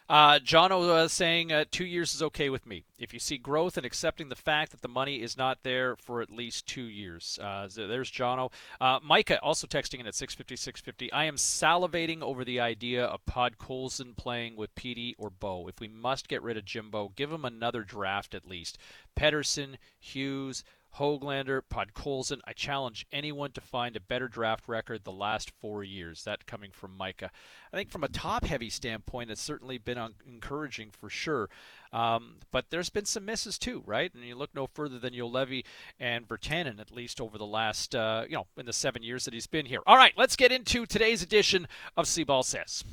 Uh, 0.08 0.38
John 0.38 0.70
was 0.70 1.12
saying 1.12 1.50
uh, 1.50 1.64
two 1.68 1.84
years 1.84 2.14
is 2.14 2.22
okay 2.22 2.48
with 2.48 2.64
me. 2.64 2.84
If 2.96 3.12
you 3.12 3.18
see 3.18 3.38
growth 3.38 3.76
and 3.76 3.84
accepting 3.84 4.28
the 4.28 4.36
fact 4.36 4.70
that 4.70 4.82
the 4.82 4.88
money 4.88 5.20
is 5.20 5.36
not 5.36 5.64
there 5.64 5.96
for 5.96 6.22
at 6.22 6.30
least 6.30 6.66
two 6.66 6.84
years. 6.84 7.40
Uh, 7.42 7.66
there's 7.74 8.10
Jono. 8.10 8.52
Uh, 8.80 9.00
Micah 9.02 9.40
also 9.42 9.66
texting 9.66 9.98
in 9.98 10.06
at 10.06 10.14
650, 10.14 10.54
650. 10.54 11.12
I 11.12 11.24
am 11.24 11.34
salivating 11.34 12.22
over 12.22 12.44
the 12.44 12.60
idea 12.60 13.04
of 13.04 13.24
Podkolzin 13.26 14.16
playing 14.16 14.54
with 14.54 14.74
Petey 14.76 15.16
or 15.18 15.30
Bo. 15.30 15.66
If 15.66 15.80
we 15.80 15.88
must 15.88 16.28
get 16.28 16.42
rid 16.42 16.56
of 16.56 16.64
Jimbo, 16.64 17.12
give 17.16 17.32
him 17.32 17.44
another 17.44 17.82
draft 17.82 18.32
at 18.32 18.46
least. 18.46 18.78
Pettersson, 19.16 19.76
Hughes, 19.98 20.62
Hoglander, 20.98 21.62
Podkolzin. 21.70 22.40
I 22.44 22.52
challenge 22.52 23.06
anyone 23.12 23.52
to 23.52 23.60
find 23.60 23.96
a 23.96 24.00
better 24.00 24.28
draft 24.28 24.68
record 24.68 25.04
the 25.04 25.12
last 25.12 25.50
four 25.60 25.82
years. 25.82 26.24
That 26.24 26.46
coming 26.46 26.70
from 26.70 26.96
Micah. 26.96 27.30
I 27.72 27.76
think 27.76 27.90
from 27.90 28.04
a 28.04 28.08
top 28.08 28.44
heavy 28.44 28.68
standpoint, 28.68 29.30
it's 29.30 29.40
certainly 29.40 29.78
been 29.78 29.96
un- 29.96 30.14
encouraging 30.26 30.90
for 30.90 31.08
sure. 31.08 31.48
Um, 31.92 32.36
but 32.50 32.66
there's 32.70 32.90
been 32.90 33.06
some 33.06 33.24
misses 33.24 33.58
too, 33.58 33.82
right? 33.86 34.12
And 34.14 34.24
you 34.24 34.34
look 34.34 34.54
no 34.54 34.66
further 34.66 34.98
than 34.98 35.14
Juolevi 35.14 35.64
and 35.98 36.28
Virtanen, 36.28 36.78
at 36.80 36.90
least 36.90 37.20
over 37.20 37.38
the 37.38 37.46
last, 37.46 37.94
uh, 37.94 38.24
you 38.28 38.36
know, 38.36 38.46
in 38.56 38.66
the 38.66 38.72
seven 38.72 39.02
years 39.02 39.24
that 39.24 39.34
he's 39.34 39.46
been 39.46 39.66
here. 39.66 39.80
All 39.86 39.96
right, 39.96 40.12
let's 40.16 40.36
get 40.36 40.52
into 40.52 40.84
today's 40.84 41.22
edition 41.22 41.66
of 41.96 42.06
C-Ball 42.06 42.42
Says. 42.42 42.84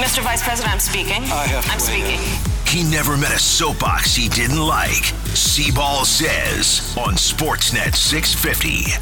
Mr. 0.00 0.22
Vice 0.22 0.42
President, 0.42 0.72
I'm 0.72 0.80
speaking. 0.80 1.22
I 1.24 1.46
have 1.46 1.68
I'm 1.70 1.78
speaking. 1.78 2.18
He 2.66 2.82
never 2.90 3.16
met 3.16 3.32
a 3.32 3.38
soapbox 3.38 4.14
he 4.16 4.28
didn't 4.28 4.60
like. 4.60 5.04
C-Ball 5.34 6.04
says 6.04 6.96
on 6.96 7.14
Sportsnet 7.14 7.94
650. 7.94 8.92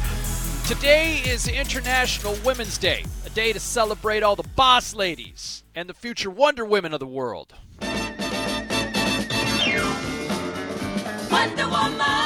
Today 0.67 1.21
is 1.25 1.47
International 1.47 2.35
Women's 2.45 2.77
Day, 2.77 3.05
a 3.25 3.29
day 3.29 3.53
to 3.53 3.59
celebrate 3.59 4.23
all 4.23 4.35
the 4.35 4.47
boss 4.55 4.93
ladies 4.93 5.63
and 5.75 5.89
the 5.89 5.93
future 5.93 6.29
Wonder 6.29 6.65
Women 6.65 6.93
of 6.93 6.99
the 6.99 7.07
world. 7.07 7.53
Wonder 11.31 11.67
Woman, 11.69 12.20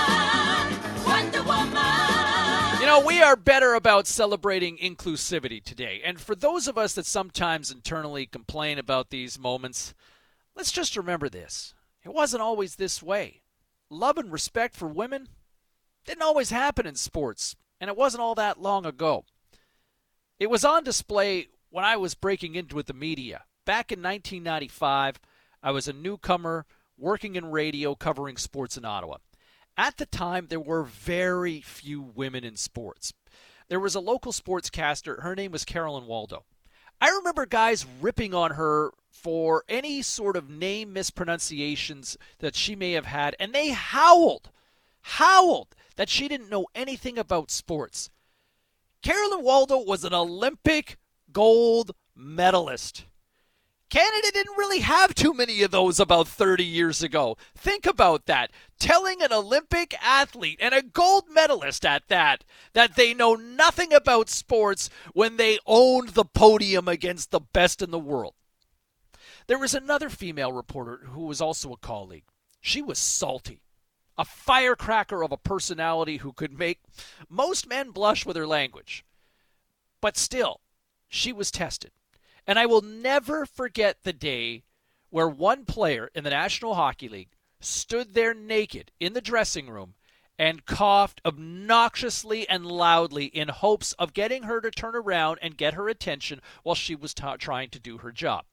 We 3.03 3.21
are 3.21 3.35
better 3.35 3.73
about 3.73 4.07
celebrating 4.07 4.77
inclusivity 4.77 5.61
today. 5.61 6.01
And 6.03 6.19
for 6.19 6.33
those 6.33 6.67
of 6.67 6.77
us 6.77 6.93
that 6.93 7.05
sometimes 7.05 7.69
internally 7.69 8.25
complain 8.25 8.79
about 8.79 9.09
these 9.09 9.37
moments, 9.37 9.93
let's 10.55 10.71
just 10.71 10.95
remember 10.95 11.27
this. 11.27 11.73
It 12.03 12.13
wasn't 12.13 12.41
always 12.41 12.75
this 12.75 13.03
way. 13.03 13.41
Love 13.89 14.17
and 14.17 14.31
respect 14.31 14.75
for 14.75 14.87
women 14.87 15.27
didn't 16.05 16.23
always 16.23 16.51
happen 16.51 16.87
in 16.87 16.95
sports, 16.95 17.55
and 17.81 17.89
it 17.89 17.97
wasn't 17.97 18.21
all 18.21 18.35
that 18.35 18.61
long 18.61 18.85
ago. 18.85 19.25
It 20.39 20.49
was 20.49 20.63
on 20.63 20.83
display 20.83 21.47
when 21.69 21.83
I 21.83 21.97
was 21.97 22.15
breaking 22.15 22.55
into 22.55 22.75
with 22.75 22.85
the 22.85 22.93
media. 22.93 23.43
Back 23.65 23.91
in 23.91 23.99
1995, 23.99 25.19
I 25.61 25.71
was 25.71 25.87
a 25.87 25.93
newcomer 25.93 26.65
working 26.97 27.35
in 27.35 27.51
radio 27.51 27.93
covering 27.93 28.37
sports 28.37 28.77
in 28.77 28.85
Ottawa. 28.85 29.17
At 29.77 29.97
the 29.97 30.05
time, 30.05 30.47
there 30.47 30.59
were 30.59 30.83
very 30.83 31.61
few 31.61 32.01
women 32.01 32.43
in 32.43 32.55
sports. 32.55 33.13
There 33.67 33.79
was 33.79 33.95
a 33.95 33.99
local 33.99 34.31
sportscaster, 34.31 35.21
her 35.21 35.35
name 35.35 35.51
was 35.51 35.65
Carolyn 35.65 36.05
Waldo. 36.05 36.45
I 37.01 37.09
remember 37.09 37.45
guys 37.45 37.85
ripping 37.99 38.33
on 38.33 38.51
her 38.51 38.91
for 39.11 39.63
any 39.67 40.01
sort 40.01 40.37
of 40.37 40.49
name 40.49 40.93
mispronunciations 40.93 42.17
that 42.39 42.55
she 42.55 42.75
may 42.75 42.93
have 42.93 43.05
had, 43.05 43.35
and 43.39 43.53
they 43.53 43.69
howled, 43.69 44.51
howled 45.01 45.75
that 45.97 46.09
she 46.09 46.27
didn't 46.27 46.49
know 46.49 46.67
anything 46.73 47.17
about 47.17 47.51
sports. 47.51 48.09
Carolyn 49.01 49.43
Waldo 49.43 49.79
was 49.79 50.03
an 50.03 50.13
Olympic 50.13 50.97
gold 51.31 51.91
medalist. 52.15 53.05
Canada 53.89 54.31
didn't 54.33 54.57
really 54.57 54.79
have 54.79 55.13
too 55.13 55.33
many 55.33 55.61
of 55.61 55.71
those 55.71 55.99
about 55.99 56.27
30 56.27 56.63
years 56.63 57.03
ago. 57.03 57.37
Think 57.55 57.85
about 57.85 58.25
that. 58.25 58.51
Telling 58.79 59.21
an 59.21 59.31
Olympic 59.31 59.95
athlete 60.01 60.59
and 60.59 60.73
a 60.73 60.81
gold 60.81 61.25
medalist 61.31 61.85
at 61.85 62.07
that 62.07 62.43
that 62.73 62.95
they 62.95 63.13
know 63.13 63.35
nothing 63.35 63.93
about 63.93 64.29
sports 64.29 64.89
when 65.13 65.37
they 65.37 65.59
owned 65.65 66.09
the 66.09 66.25
podium 66.25 66.87
against 66.87 67.31
the 67.31 67.39
best 67.39 67.81
in 67.81 67.91
the 67.91 67.99
world. 67.99 68.33
There 69.47 69.59
was 69.59 69.75
another 69.75 70.09
female 70.09 70.51
reporter 70.51 71.01
who 71.11 71.25
was 71.25 71.39
also 71.39 71.71
a 71.71 71.77
colleague. 71.77 72.25
She 72.59 72.81
was 72.81 72.97
salty, 72.97 73.61
a 74.17 74.25
firecracker 74.25 75.23
of 75.23 75.31
a 75.31 75.37
personality 75.37 76.17
who 76.17 76.33
could 76.33 76.57
make 76.57 76.79
most 77.29 77.67
men 77.67 77.91
blush 77.91 78.25
with 78.25 78.35
her 78.35 78.47
language. 78.47 79.05
But 80.01 80.17
still, 80.17 80.61
she 81.07 81.31
was 81.31 81.51
tested. 81.51 81.91
And 82.47 82.59
I 82.59 82.65
will 82.65 82.81
never 82.81 83.45
forget 83.45 84.03
the 84.03 84.13
day 84.13 84.63
where 85.09 85.27
one 85.27 85.65
player 85.65 86.09
in 86.13 86.23
the 86.23 86.29
National 86.29 86.75
Hockey 86.75 87.09
League 87.09 87.31
stood 87.59 88.13
there 88.13 88.33
naked 88.33 88.91
in 88.99 89.13
the 89.13 89.21
dressing 89.21 89.69
room 89.69 89.95
and 90.37 90.65
coughed 90.65 91.21
obnoxiously 91.25 92.47
and 92.49 92.65
loudly 92.65 93.25
in 93.25 93.47
hopes 93.47 93.93
of 93.93 94.13
getting 94.13 94.43
her 94.43 94.59
to 94.61 94.69
turn 94.69 94.95
around 94.95 95.39
and 95.41 95.57
get 95.57 95.73
her 95.73 95.87
attention 95.87 96.41
while 96.63 96.75
she 96.75 96.95
was 96.95 97.13
ta- 97.13 97.37
trying 97.37 97.69
to 97.69 97.79
do 97.79 97.99
her 97.99 98.11
job. 98.11 98.45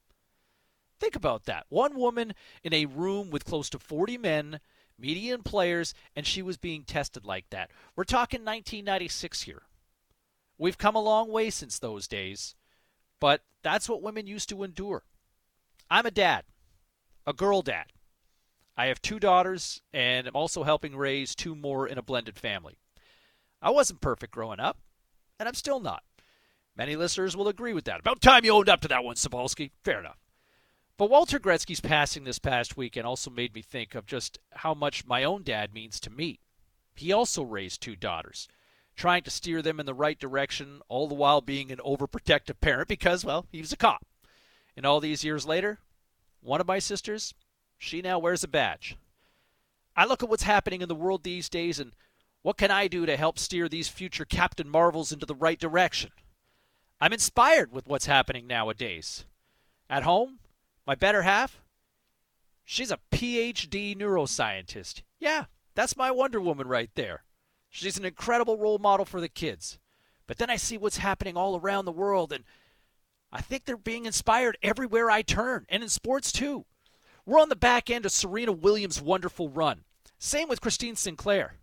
Think 1.01 1.17
about 1.17 1.47
that. 1.47 1.67
One 1.69 1.97
woman 1.97 2.35
in 2.63 2.73
a 2.73 2.87
room 2.87 3.31
with 3.31 3.45
close 3.45 3.69
to 3.71 3.79
40 3.81 4.19
men, 4.19 4.61
median 4.97 5.43
players, 5.43 5.95
and 6.15 6.25
she 6.25 6.43
was 6.43 6.57
being 6.57 6.85
tested 6.85 7.25
like 7.25 7.51
that. 7.51 7.71
We're 7.97 8.05
talking 8.05 8.41
1996 8.41 9.43
here. 9.43 9.63
We've 10.59 10.79
come 10.79 10.95
a 10.95 11.03
long 11.03 11.33
way 11.33 11.51
since 11.51 11.81
those 11.81 12.07
days, 12.07 12.55
but 13.23 13.45
that's 13.63 13.89
what 13.89 14.03
women 14.03 14.27
used 14.27 14.49
to 14.49 14.65
endure. 14.65 15.05
I'm 15.89 16.07
a 16.07 16.11
dad, 16.11 16.43
a 17.25 17.33
girl 17.33 17.63
dad. 17.63 17.93
I 18.77 18.87
have 18.87 19.01
two 19.01 19.21
daughters, 19.21 19.81
and 19.95 20.27
I'm 20.27 20.35
also 20.35 20.65
helping 20.65 20.97
raise 20.97 21.37
two 21.37 21.55
more 21.55 21.87
in 21.87 21.99
a 21.99 22.03
blended 22.03 22.37
family. 22.37 22.79
I 23.63 23.71
wasn't 23.71 24.01
perfect 24.01 24.35
growing 24.35 24.59
up, 24.59 24.79
and 25.39 25.49
I'm 25.49 25.55
still 25.55 25.79
not. 25.79 26.03
Many 26.75 26.97
listeners 26.97 27.37
will 27.37 27.47
agree 27.47 27.73
with 27.73 27.85
that. 27.85 28.01
About 28.01 28.21
time 28.21 28.45
you 28.45 28.51
owned 28.51 28.69
up 28.69 28.81
to 28.81 28.89
that 28.89 29.05
one, 29.05 29.15
Cybulski. 29.15 29.71
Fair 29.85 30.01
enough. 30.01 30.19
But 30.97 31.09
Walter 31.09 31.39
Gretzky's 31.39 31.81
passing 31.81 32.25
this 32.25 32.41
past 32.41 32.77
weekend 32.77 33.07
also 33.07 33.31
made 33.31 33.55
me 33.55 33.63
think 33.63 33.95
of 33.95 34.05
just 34.05 34.41
how 34.51 34.75
much 34.75 35.07
my 35.07 35.23
own 35.23 35.45
dad 35.45 35.73
means 35.73 36.01
to 36.01 36.11
me. 36.11 36.41
He 36.97 37.13
also 37.13 37.45
raised 37.45 37.81
two 37.83 37.95
daughters, 37.95 38.49
trying 38.97 39.23
to 39.23 39.31
steer 39.31 39.63
them 39.63 39.81
in 39.81 39.87
the 39.87 39.95
right 39.95 40.19
direction, 40.19 40.81
all 40.89 41.09
the 41.09 41.15
while 41.15 41.41
being 41.41 41.71
an 41.71 41.79
overprotective 41.79 42.61
parent 42.61 42.89
because, 42.89 43.25
well, 43.25 43.47
he 43.51 43.61
was 43.61 43.73
a 43.73 43.77
cop. 43.77 44.05
And 44.77 44.87
all 44.87 45.01
these 45.01 45.25
years 45.25 45.47
later, 45.47 45.79
one 46.41 46.61
of 46.61 46.67
my 46.67 46.79
sisters, 46.79 47.35
she 47.79 48.03
now 48.03 48.19
wears 48.19 48.45
a 48.45 48.49
badge. 48.49 48.97
I 49.97 50.05
look 50.05 50.23
at 50.23 50.29
what's 50.29 50.45
happening 50.45 50.83
in 50.83 50.89
the 50.89 50.95
world 50.95 51.23
these 51.23 51.49
days 51.49 51.79
and 51.79 51.93
what 52.43 52.57
can 52.57 52.71
I 52.71 52.89
do 52.89 53.07
to 53.07 53.17
help 53.17 53.39
steer 53.39 53.69
these 53.69 53.89
future 53.89 54.25
Captain 54.25 54.69
Marvels 54.69 55.13
into 55.13 55.27
the 55.27 55.35
right 55.35 55.59
direction? 55.59 56.11
I'm 57.01 57.13
inspired 57.13 57.73
with 57.73 57.87
what's 57.87 58.07
happening 58.07 58.47
nowadays. 58.47 59.25
At 59.89 60.03
home, 60.03 60.39
my 60.87 60.95
better 60.95 61.23
half, 61.23 61.61
she's 62.65 62.91
a 62.91 62.99
PhD 63.13 63.97
neuroscientist. 63.97 65.03
Yeah, 65.19 65.45
that's 65.75 65.97
my 65.97 66.11
Wonder 66.11 66.41
Woman 66.41 66.67
right 66.67 66.91
there. 66.95 67.23
She's 67.73 67.97
an 67.97 68.05
incredible 68.05 68.59
role 68.59 68.79
model 68.79 69.07
for 69.07 69.21
the 69.21 69.31
kids. 69.31 69.79
But 70.27 70.37
then 70.37 70.51
I 70.51 70.57
see 70.57 70.77
what's 70.77 70.99
happening 70.99 71.39
all 71.39 71.59
around 71.59 71.87
the 71.87 71.91
world, 71.91 72.31
and 72.31 72.45
I 73.33 73.41
think 73.41 73.65
they're 73.65 73.79
being 73.79 74.05
inspired 74.05 74.59
everywhere 74.63 75.11
I 75.11 75.23
turn, 75.23 75.65
and 75.71 75.83
in 75.83 75.89
sports 75.89 76.31
too. 76.31 76.67
We're 77.25 77.41
on 77.41 77.49
the 77.49 77.57
back 77.57 77.89
end 77.89 78.05
of 78.05 78.13
Serena 78.13 78.53
Williams' 78.53 79.01
wonderful 79.01 79.49
run. 79.49 79.85
Same 80.19 80.49
with 80.49 80.61
Christine 80.61 80.97
Sinclair. 80.97 81.55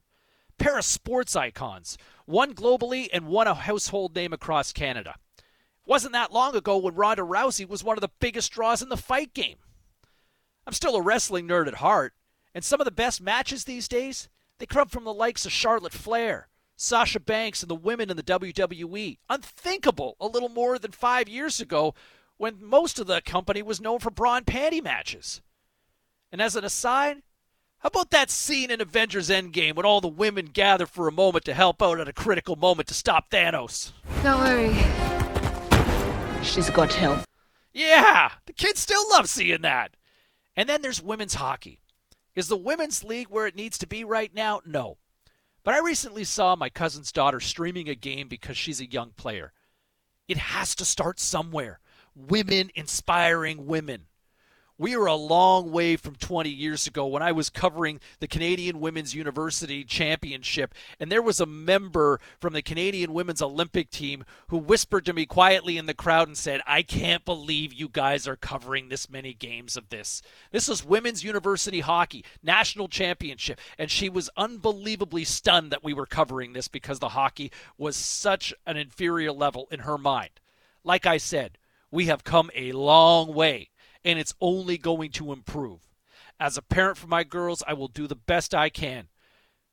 Pair 0.58 0.80
of 0.80 0.86
sports 0.86 1.36
icons, 1.36 1.96
one 2.26 2.56
globally 2.56 3.08
and 3.14 3.28
one 3.28 3.48
a 3.48 3.54
household 3.54 4.16
name 4.16 4.34
across 4.34 4.74
Canada. 4.74 5.16
Wasn't 5.86 6.14
that 6.14 6.34
long 6.34 6.56
ago 6.56 6.78
when 6.78 6.96
Ronda 6.96 7.22
Rousey 7.22 7.70
was 7.70 7.84
one 7.84 7.98
of 7.98 8.02
the 8.02 8.12
biggest 8.20 8.52
draws 8.52 8.82
in 8.82 8.90
the 8.90 8.98
fight 8.98 9.36
game. 9.36 9.58
I'm 10.66 10.74
still 10.74 10.96
a 10.96 11.02
wrestling 11.02 11.48
nerd 11.48 11.68
at 11.68 11.76
heart, 11.76 12.14
and 12.56 12.64
some 12.64 12.82
of 12.82 12.86
the 12.86 12.92
best 12.92 13.22
matches 13.22 13.64
these 13.64 13.88
days, 13.88 14.28
they 14.60 14.66
come 14.66 14.90
from 14.90 15.06
the 15.06 15.14
likes 15.14 15.46
of 15.46 15.52
Charlotte 15.52 15.94
Flair, 15.94 16.50
Sasha 16.76 17.20
Banks, 17.20 17.62
and 17.62 17.70
the 17.70 17.76
women 17.76 18.10
in 18.10 18.18
the 18.18 18.24
WWE. 18.24 19.18
Unthinkable 19.30 20.16
a 20.20 20.28
little 20.28 20.50
more 20.50 20.78
than 20.78 20.92
five 20.92 21.28
years 21.28 21.60
ago 21.60 21.96
when 22.38 22.64
most 22.64 23.00
of 23.00 23.08
the 23.08 23.22
company 23.22 23.62
was 23.62 23.82
known 23.82 24.00
for 24.00 24.12
bra 24.12 24.38
and 24.38 24.46
panty 24.46 24.84
matches. 24.84 25.42
And 26.32 26.42
as 26.42 26.56
an 26.56 26.64
aside, 26.64 27.24
how 27.80 27.88
about 27.88 28.12
that 28.12 28.30
scene 28.30 28.72
in 28.72 28.82
Avengers 28.82 29.30
Endgame 29.30 29.76
when 29.76 29.86
all 29.86 30.02
the 30.02 30.08
women 30.08 30.48
gather 30.48 30.86
for 30.86 31.08
a 31.08 31.14
moment 31.14 31.46
to 31.46 31.54
help 31.54 31.82
out 31.82 32.00
at 32.00 32.08
a 32.10 32.14
critical 32.14 32.56
moment 32.58 32.88
to 32.90 32.94
stop 32.94 33.30
Thanos? 33.30 33.94
Don't 34.22 34.40
worry. 34.40 34.76
She's 36.44 36.70
got 36.70 36.94
help. 36.94 37.22
Yeah, 37.74 38.32
the 38.46 38.54
kids 38.54 38.82
still 38.82 39.10
love 39.10 39.30
seeing 39.30 39.62
that. 39.62 39.96
And 40.56 40.68
then 40.68 40.82
there's 40.82 41.02
women's 41.02 41.36
hockey. 41.36 41.80
Is 42.40 42.48
the 42.48 42.56
women's 42.56 43.04
league 43.04 43.28
where 43.28 43.48
it 43.48 43.56
needs 43.58 43.78
to 43.80 43.86
be 43.86 44.06
right 44.06 44.34
now? 44.34 44.62
No. 44.66 44.98
But 45.66 45.74
I 45.74 45.80
recently 45.80 46.24
saw 46.24 46.56
my 46.56 46.70
cousin's 46.70 47.12
daughter 47.12 47.42
streaming 47.42 47.90
a 47.90 47.96
game 47.96 48.30
because 48.30 48.56
she's 48.56 48.80
a 48.80 48.90
young 48.90 49.12
player. 49.18 49.52
It 50.30 50.38
has 50.38 50.74
to 50.76 50.86
start 50.86 51.20
somewhere. 51.20 51.82
Women 52.16 52.72
inspiring 52.76 53.66
women. 53.66 54.06
We 54.82 54.96
are 54.96 55.08
a 55.08 55.14
long 55.14 55.74
way 55.74 55.98
from 55.98 56.16
20 56.16 56.50
years 56.50 56.88
ago 56.88 57.06
when 57.06 57.22
I 57.22 57.34
was 57.34 57.50
covering 57.50 58.00
the 58.22 58.30
Canadian 58.30 58.80
Women's 58.80 59.14
University 59.14 59.84
Championship, 59.84 60.74
and 61.02 61.12
there 61.12 61.22
was 61.22 61.42
a 61.42 61.46
member 61.46 62.22
from 62.40 62.54
the 62.54 62.62
Canadian 62.62 63.12
Women's 63.12 63.42
Olympic 63.42 63.90
team 63.90 64.24
who 64.48 64.58
whispered 64.58 65.04
to 65.08 65.12
me 65.12 65.26
quietly 65.26 65.78
in 65.78 65.86
the 65.86 65.94
crowd 65.94 66.30
and 66.30 66.38
said, 66.38 66.62
I 66.66 66.82
can't 66.82 67.26
believe 67.26 67.74
you 67.74 67.90
guys 67.90 68.26
are 68.26 68.38
covering 68.38 68.88
this 68.88 69.10
many 69.10 69.34
games 69.34 69.76
of 69.76 69.90
this. 69.90 70.22
This 70.54 70.70
was 70.70 70.86
Women's 70.86 71.26
University 71.26 71.82
Hockey, 71.82 72.24
National 72.42 72.88
Championship, 72.88 73.60
and 73.78 73.92
she 73.92 74.08
was 74.08 74.30
unbelievably 74.38 75.26
stunned 75.26 75.72
that 75.74 75.84
we 75.84 75.94
were 75.94 76.06
covering 76.06 76.54
this 76.54 76.70
because 76.70 77.00
the 77.00 77.10
hockey 77.10 77.52
was 77.78 77.98
such 77.98 78.54
an 78.66 78.78
inferior 78.78 79.34
level 79.34 79.68
in 79.72 79.82
her 79.82 79.98
mind. 79.98 80.40
Like 80.86 81.06
I 81.06 81.18
said, 81.18 81.58
we 81.92 82.06
have 82.06 82.24
come 82.24 82.50
a 82.56 82.72
long 82.72 83.34
way 83.34 83.72
and 84.04 84.20
it's 84.20 84.34
only 84.42 84.78
going 84.78 85.12
to 85.12 85.32
improve. 85.32 85.80
As 86.40 86.58
a 86.58 86.62
parent 86.62 86.98
for 86.98 87.08
my 87.08 87.24
girls, 87.24 87.64
I 87.68 87.74
will 87.74 87.88
do 87.88 88.08
the 88.08 88.16
best 88.16 88.56
I 88.56 88.70
can. 88.70 89.08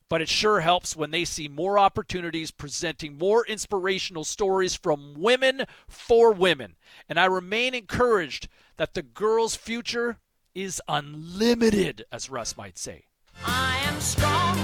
But 0.08 0.22
it 0.22 0.28
sure 0.28 0.60
helps 0.60 0.94
when 0.94 1.10
they 1.10 1.24
see 1.24 1.48
more 1.48 1.78
opportunities 1.78 2.52
presenting 2.52 3.18
more 3.18 3.44
inspirational 3.44 4.24
stories 4.24 4.76
from 4.76 5.14
women 5.16 5.64
for 5.88 6.32
women. 6.32 6.76
And 7.08 7.18
I 7.18 7.24
remain 7.24 7.74
encouraged 7.74 8.48
that 8.76 8.94
the 8.94 9.02
girls' 9.02 9.56
future 9.56 10.18
is 10.54 10.80
unlimited, 10.88 12.04
as 12.12 12.30
Russ 12.30 12.56
might 12.56 12.78
say. 12.78 13.04
I 13.44 13.78
am 13.84 14.00
strong. 14.00 14.56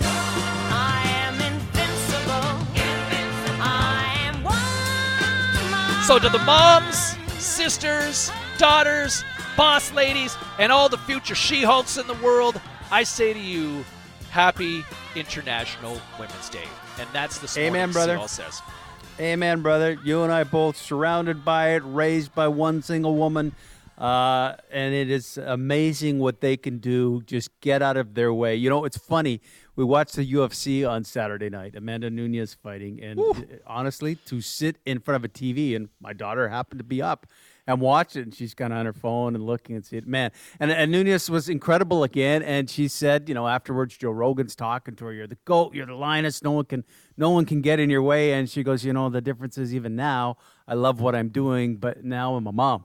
I 0.00 1.02
am 1.04 1.34
invincible. 1.34 2.66
I 3.60 4.16
am 4.20 4.42
one. 4.44 6.04
So, 6.04 6.18
to 6.18 6.28
the 6.28 6.44
moms, 6.44 7.16
sisters, 7.42 8.30
daughters, 8.58 9.24
boss 9.56 9.92
ladies, 9.92 10.36
and 10.58 10.72
all 10.72 10.88
the 10.88 10.98
future 10.98 11.34
She 11.34 11.62
Hulks 11.62 11.96
in 11.96 12.06
the 12.06 12.14
world, 12.14 12.60
I 12.90 13.02
say 13.02 13.32
to 13.32 13.38
you, 13.38 13.84
Happy 14.30 14.84
International 15.14 16.00
Women's 16.18 16.48
Day. 16.48 16.64
And 16.98 17.08
that's 17.12 17.38
the 17.38 17.48
story 17.48 17.66
Amen, 17.66 17.92
brother. 17.92 18.20
says. 18.28 18.60
Amen, 19.18 19.62
brother. 19.62 19.98
You 20.04 20.22
and 20.22 20.32
I 20.32 20.44
both 20.44 20.76
surrounded 20.76 21.44
by 21.44 21.70
it, 21.70 21.82
raised 21.86 22.34
by 22.34 22.48
one 22.48 22.82
single 22.82 23.16
woman. 23.16 23.54
Uh, 23.96 24.54
and 24.70 24.94
it 24.94 25.10
is 25.10 25.38
amazing 25.38 26.18
what 26.18 26.42
they 26.42 26.56
can 26.56 26.78
do. 26.78 27.22
Just 27.24 27.58
get 27.60 27.80
out 27.80 27.96
of 27.96 28.14
their 28.14 28.32
way. 28.32 28.54
You 28.54 28.68
know, 28.68 28.84
it's 28.84 28.98
funny. 28.98 29.40
We 29.74 29.84
watched 29.84 30.16
the 30.16 30.32
UFC 30.32 30.88
on 30.88 31.04
Saturday 31.04 31.48
night, 31.48 31.74
Amanda 31.74 32.10
Nunes 32.10 32.52
fighting. 32.54 33.02
And 33.02 33.18
honestly, 33.66 34.16
to 34.26 34.42
sit 34.42 34.76
in 34.84 35.00
front 35.00 35.16
of 35.16 35.24
a 35.24 35.28
TV, 35.32 35.74
and 35.74 35.88
my 36.00 36.12
daughter 36.12 36.48
happened 36.48 36.80
to 36.80 36.84
be 36.84 37.00
up 37.00 37.26
and 37.66 37.80
watch 37.80 38.14
it, 38.16 38.22
and 38.22 38.34
she's 38.34 38.54
kind 38.54 38.72
of 38.72 38.78
on 38.78 38.86
her 38.86 38.92
phone 38.92 39.34
and 39.34 39.44
looking 39.44 39.74
and 39.74 39.84
see 39.84 39.96
it. 39.96 40.06
Man, 40.06 40.30
and, 40.60 40.70
and 40.70 40.92
Nunes 40.92 41.28
was 41.28 41.48
incredible 41.48 42.04
again. 42.04 42.42
And 42.42 42.70
she 42.70 42.86
said, 42.88 43.28
you 43.28 43.34
know, 43.34 43.48
afterwards, 43.48 43.96
Joe 43.96 44.10
Rogan's 44.10 44.54
talking 44.54 44.94
to 44.96 45.06
her. 45.06 45.12
You're 45.12 45.26
the 45.26 45.38
goat. 45.44 45.74
You're 45.74 45.86
the 45.86 45.94
lioness. 45.94 46.42
No 46.42 46.52
one 46.52 46.64
can, 46.66 46.84
no 47.16 47.30
one 47.30 47.44
can 47.44 47.60
get 47.62 47.80
in 47.80 47.90
your 47.90 48.02
way. 48.02 48.32
And 48.34 48.48
she 48.48 48.62
goes, 48.62 48.84
you 48.84 48.92
know, 48.92 49.08
the 49.08 49.20
difference 49.20 49.58
is 49.58 49.74
even 49.74 49.96
now, 49.96 50.36
I 50.68 50.74
love 50.74 51.00
what 51.00 51.14
I'm 51.14 51.28
doing, 51.28 51.76
but 51.76 52.04
now 52.04 52.36
I'm 52.36 52.46
a 52.46 52.52
mom. 52.52 52.84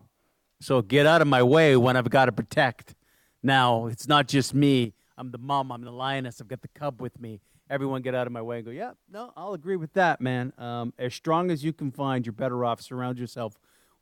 So 0.60 0.82
get 0.82 1.06
out 1.06 1.22
of 1.22 1.28
my 1.28 1.44
way 1.44 1.76
when 1.76 1.96
I've 1.96 2.10
got 2.10 2.26
to 2.26 2.32
protect. 2.32 2.96
Now 3.44 3.88
it's 3.88 4.08
not 4.08 4.28
just 4.28 4.54
me. 4.54 4.94
I'm 5.18 5.32
the 5.32 5.38
mom. 5.38 5.72
I'm 5.72 5.84
the 5.84 5.92
lioness. 5.92 6.42
I've 6.42 6.48
got 6.48 6.62
the 6.62 6.68
cub 6.70 7.02
with 7.02 7.20
me. 7.20 7.42
Everyone 7.70 8.02
get 8.02 8.14
out 8.14 8.28
of 8.28 8.34
my 8.34 8.42
way 8.42 8.58
and 8.58 8.66
go, 8.66 8.72
yeah, 8.72 8.92
no, 9.10 9.32
I'll 9.38 9.54
agree 9.54 9.78
with 9.78 9.94
that, 9.94 10.20
man. 10.20 10.52
Um, 10.58 10.94
as 11.00 11.14
strong 11.14 11.52
as 11.52 11.64
you 11.64 11.72
can 11.72 11.90
find, 11.92 12.26
you're 12.26 12.34
better 12.34 12.66
off. 12.66 12.82
Surround 12.82 13.18
yourself 13.18 13.54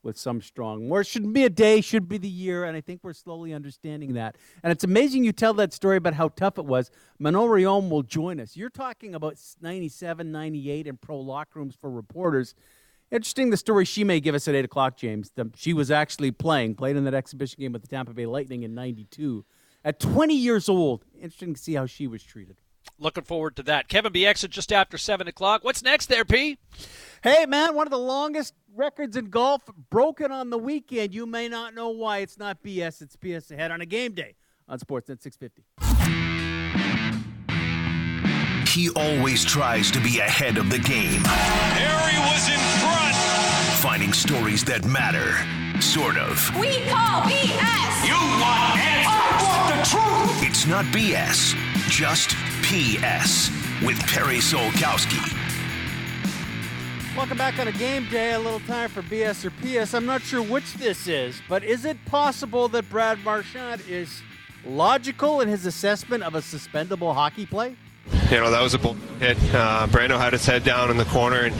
with 0.03 0.17
some 0.17 0.41
strong. 0.41 0.87
More 0.87 1.03
shouldn't 1.03 1.33
be 1.33 1.43
a 1.45 1.49
day, 1.49 1.81
should 1.81 2.07
be 2.07 2.17
the 2.17 2.29
year, 2.29 2.63
and 2.63 2.75
I 2.75 2.81
think 2.81 3.01
we're 3.03 3.13
slowly 3.13 3.53
understanding 3.53 4.13
that. 4.13 4.37
And 4.63 4.71
it's 4.71 4.83
amazing 4.83 5.23
you 5.23 5.31
tell 5.31 5.53
that 5.55 5.73
story 5.73 5.97
about 5.97 6.13
how 6.13 6.29
tough 6.29 6.57
it 6.57 6.65
was. 6.65 6.89
Manon 7.19 7.49
Rheaume 7.49 7.89
will 7.89 8.03
join 8.03 8.39
us. 8.39 8.55
You're 8.55 8.69
talking 8.69 9.15
about 9.15 9.37
97, 9.61 10.31
98 10.31 10.87
and 10.87 10.99
pro 10.99 11.19
locker 11.19 11.59
rooms 11.59 11.75
for 11.79 11.89
reporters. 11.89 12.55
Interesting 13.11 13.49
the 13.49 13.57
story 13.57 13.85
she 13.85 14.03
may 14.03 14.19
give 14.19 14.35
us 14.35 14.47
at 14.47 14.55
8 14.55 14.65
o'clock, 14.65 14.95
James. 14.95 15.31
The, 15.35 15.49
she 15.55 15.73
was 15.73 15.89
actually 15.89 16.31
playing, 16.31 16.75
played 16.75 16.95
in 16.95 17.05
that 17.05 17.15
exhibition 17.15 17.59
game 17.59 17.73
with 17.73 17.81
the 17.81 17.87
Tampa 17.87 18.13
Bay 18.13 18.27
Lightning 18.27 18.63
in 18.63 18.75
92. 18.75 19.43
At 19.83 19.99
20 19.99 20.35
years 20.35 20.69
old, 20.69 21.05
interesting 21.15 21.55
to 21.55 21.59
see 21.59 21.73
how 21.73 21.85
she 21.85 22.05
was 22.05 22.23
treated. 22.23 22.57
Looking 22.97 23.23
forward 23.23 23.55
to 23.57 23.63
that. 23.63 23.88
Kevin 23.88 24.11
Bieksa 24.11 24.49
just 24.49 24.73
after 24.73 24.97
7 24.97 25.27
o'clock. 25.27 25.63
What's 25.63 25.82
next 25.82 26.07
there, 26.07 26.25
P? 26.25 26.57
Hey, 27.23 27.45
man, 27.45 27.75
one 27.75 27.88
of 27.88 27.91
the 27.91 27.97
longest 27.97 28.53
records 28.75 29.15
in 29.15 29.30
golf 29.30 29.61
broken 29.89 30.32
on 30.32 30.49
the 30.49 30.57
weekend. 30.57 31.13
You 31.13 31.25
may 31.25 31.47
not 31.47 31.73
know 31.73 31.89
why. 31.89 32.19
It's 32.19 32.38
not 32.38 32.61
BS, 32.63 33.01
it's 33.01 33.15
PS 33.15 33.51
ahead 33.51 33.71
on 33.71 33.82
a 33.82 33.86
game 33.86 34.13
day 34.13 34.36
on 34.67 34.80
Sportsnet 34.80 35.21
650. 35.21 35.63
He 38.69 38.89
always 38.91 39.43
tries 39.43 39.89
to 39.91 39.99
be 39.99 40.19
ahead 40.19 40.57
of 40.57 40.69
the 40.69 40.77
game. 40.77 41.21
Harry 41.25 42.19
was 42.32 42.47
in 42.47 42.59
front. 42.80 43.15
Finding 43.80 44.13
stories 44.13 44.63
that 44.65 44.86
matter. 44.86 45.36
Sort 45.82 46.17
of. 46.17 46.38
We 46.59 46.77
call 46.88 47.23
BS. 47.23 48.05
You 48.05 48.19
want 48.39 48.77
answers. 48.77 49.07
I 49.09 49.41
want 49.41 49.67
the 49.73 49.82
truth. 49.89 50.49
It's 50.49 50.67
not 50.67 50.86
BS, 50.93 51.55
just 51.89 52.29
PS 52.61 53.49
with 53.83 53.99
Perry 54.07 54.37
Solkowski. 54.37 55.35
Welcome 57.17 57.37
back 57.37 57.59
on 57.59 57.67
a 57.67 57.71
game 57.71 58.07
day. 58.09 58.33
A 58.33 58.39
little 58.39 58.59
time 58.61 58.89
for 58.89 59.01
BS 59.01 59.43
or 59.43 59.49
PS. 59.49 59.93
I'm 59.93 60.05
not 60.05 60.21
sure 60.21 60.41
which 60.41 60.75
this 60.75 61.07
is, 61.07 61.41
but 61.49 61.63
is 61.63 61.85
it 61.85 61.97
possible 62.05 62.67
that 62.69 62.87
Brad 62.89 63.19
Marchand 63.23 63.81
is 63.89 64.21
logical 64.65 65.41
in 65.41 65.49
his 65.49 65.65
assessment 65.65 66.23
of 66.23 66.35
a 66.35 66.41
suspendable 66.41 67.13
hockey 67.13 67.45
play? 67.45 67.75
You 68.29 68.37
know, 68.37 68.51
that 68.51 68.61
was 68.61 68.75
a 68.75 68.77
bull 68.77 68.93
hit. 69.19 69.37
Uh, 69.53 69.87
Brando 69.87 70.19
had 70.19 70.33
his 70.33 70.45
head 70.45 70.63
down 70.63 70.91
in 70.91 70.97
the 70.97 71.05
corner, 71.05 71.45
and 71.45 71.55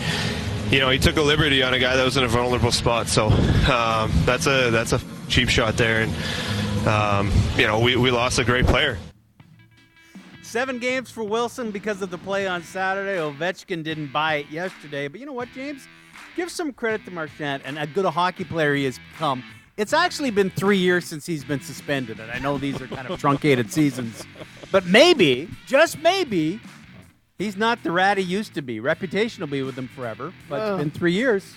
you 0.72 0.80
know 0.80 0.92
he 0.92 1.00
took 1.00 1.18
a 1.18 1.22
liberty 1.22 1.64
on 1.64 1.74
a 1.74 1.80
guy 1.80 1.96
that 1.96 2.06
was 2.06 2.18
in 2.18 2.24
a 2.24 2.28
vulnerable 2.28 2.72
spot. 2.72 3.08
So 3.08 3.28
um, 3.28 4.12
that's 4.26 4.46
a 4.46 4.70
that's 4.70 4.94
a 4.94 5.02
cheap 5.28 5.50
shot 5.50 5.76
there, 5.78 6.02
and 6.04 6.88
um, 6.88 7.32
you 7.58 7.66
know 7.66 7.80
we, 7.80 7.96
we 7.96 8.12
lost 8.12 8.38
a 8.38 8.46
great 8.46 8.68
player. 8.68 9.00
Seven 10.50 10.80
games 10.80 11.12
for 11.12 11.24
Wilson 11.24 11.70
because 11.70 12.02
of 12.02 12.10
the 12.10 12.18
play 12.18 12.48
on 12.48 12.64
Saturday. 12.64 13.18
Ovechkin 13.20 13.84
didn't 13.84 14.12
buy 14.12 14.38
it 14.38 14.50
yesterday. 14.50 15.08
But 15.08 15.20
you 15.20 15.28
know 15.28 15.32
what, 15.34 15.48
James? 15.54 15.88
Give 16.36 16.50
some 16.50 16.74
credit 16.74 17.06
to 17.06 17.12
Marchand 17.12 17.62
and 17.66 17.78
a 17.78 17.86
good 17.86 18.04
a 18.04 18.10
hockey 18.10 18.46
player 18.46 18.74
he 18.74 18.86
has 18.86 19.00
become. 19.14 19.44
It's 19.78 19.94
actually 19.94 20.32
been 20.32 20.50
three 20.50 20.80
years 20.80 21.06
since 21.06 21.28
he's 21.28 21.44
been 21.44 21.62
suspended, 21.62 22.20
and 22.20 22.32
I 22.32 22.40
know 22.40 22.58
these 22.58 22.82
are 22.82 22.88
kind 22.88 23.08
of 23.08 23.20
truncated 23.22 23.72
seasons. 23.72 24.26
But 24.72 24.88
maybe, 24.88 25.48
just 25.68 26.00
maybe, 26.00 26.60
he's 27.38 27.56
not 27.56 27.84
the 27.84 27.92
rat 27.92 28.18
he 28.18 28.24
used 28.24 28.56
to 28.56 28.64
be. 28.64 28.80
Reputation 28.80 29.42
will 29.42 29.50
be 29.50 29.62
with 29.62 29.78
him 29.78 29.88
forever, 29.88 30.34
but 30.50 30.62
Oh. 30.62 30.74
it's 30.74 30.82
been 30.84 30.90
three 30.92 31.14
years. 31.14 31.54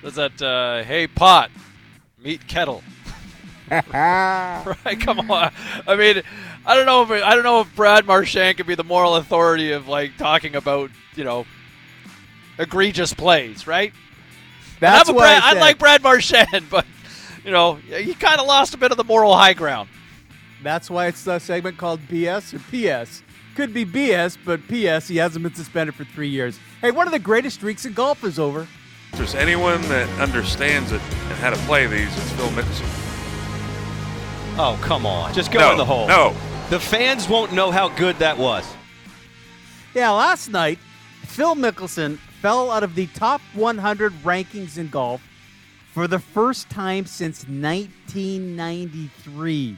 Does 0.00 0.14
that, 0.14 0.40
uh, 0.40 0.84
hey, 0.84 1.08
pot, 1.08 1.50
meet 2.22 2.46
kettle? 2.46 2.84
right? 3.70 4.96
Come 5.00 5.30
on. 5.30 5.52
I 5.86 5.96
mean, 5.96 6.22
I 6.66 6.74
don't 6.74 6.86
know 6.86 7.02
if 7.02 7.10
I 7.10 7.34
don't 7.34 7.44
know 7.44 7.60
if 7.60 7.74
Brad 7.74 8.06
Marchand 8.06 8.56
could 8.58 8.66
be 8.66 8.74
the 8.74 8.84
moral 8.84 9.16
authority 9.16 9.72
of 9.72 9.88
like 9.88 10.16
talking 10.18 10.54
about 10.56 10.90
you 11.16 11.24
know 11.24 11.46
egregious 12.58 13.14
plays, 13.14 13.66
right? 13.66 13.92
That's 14.78 15.08
I'm 15.08 15.14
a 15.14 15.16
what 15.16 15.22
Brad, 15.22 15.42
I 15.42 15.56
I 15.56 15.60
like 15.60 15.78
Brad 15.78 16.02
Marchand, 16.02 16.66
but 16.70 16.86
you 17.44 17.50
know 17.50 17.74
he 17.74 18.14
kind 18.14 18.40
of 18.40 18.46
lost 18.46 18.74
a 18.74 18.78
bit 18.78 18.90
of 18.90 18.96
the 18.96 19.04
moral 19.04 19.34
high 19.34 19.54
ground. 19.54 19.88
That's 20.62 20.90
why 20.90 21.06
it's 21.06 21.26
a 21.26 21.40
segment 21.40 21.78
called 21.78 22.00
BS 22.08 22.52
or 22.54 22.58
PS. 23.06 23.22
Could 23.56 23.72
be 23.74 23.84
BS, 23.84 24.36
but 24.44 24.60
PS, 24.68 25.08
he 25.08 25.16
hasn't 25.16 25.42
been 25.42 25.54
suspended 25.54 25.94
for 25.94 26.04
three 26.04 26.28
years. 26.28 26.58
Hey, 26.80 26.90
one 26.90 27.06
of 27.08 27.12
the 27.12 27.18
greatest 27.18 27.56
streaks 27.56 27.84
in 27.84 27.94
golf 27.94 28.22
is 28.24 28.38
over. 28.38 28.68
If 29.12 29.18
there's 29.18 29.34
anyone 29.34 29.80
that 29.88 30.08
understands 30.20 30.92
it 30.92 31.00
and 31.00 31.32
how 31.38 31.50
to 31.50 31.56
play 31.66 31.86
these, 31.86 32.06
it's 32.16 32.30
Phil 32.32 32.46
Mickelson. 32.50 32.86
Oh, 34.58 34.78
come 34.82 35.04
on. 35.06 35.32
Just 35.34 35.50
go 35.50 35.58
No, 35.60 35.72
in 35.72 35.78
the 35.78 35.84
hole. 35.84 36.06
no. 36.06 36.34
The 36.70 36.78
fans 36.78 37.28
won't 37.28 37.52
know 37.52 37.72
how 37.72 37.88
good 37.88 38.16
that 38.20 38.38
was. 38.38 38.64
Yeah, 39.92 40.12
last 40.12 40.50
night, 40.50 40.78
Phil 41.24 41.56
Mickelson 41.56 42.16
fell 42.40 42.70
out 42.70 42.84
of 42.84 42.94
the 42.94 43.08
top 43.08 43.40
100 43.54 44.12
rankings 44.22 44.78
in 44.78 44.88
golf 44.88 45.20
for 45.92 46.06
the 46.06 46.20
first 46.20 46.70
time 46.70 47.06
since 47.06 47.42
1993 47.48 49.76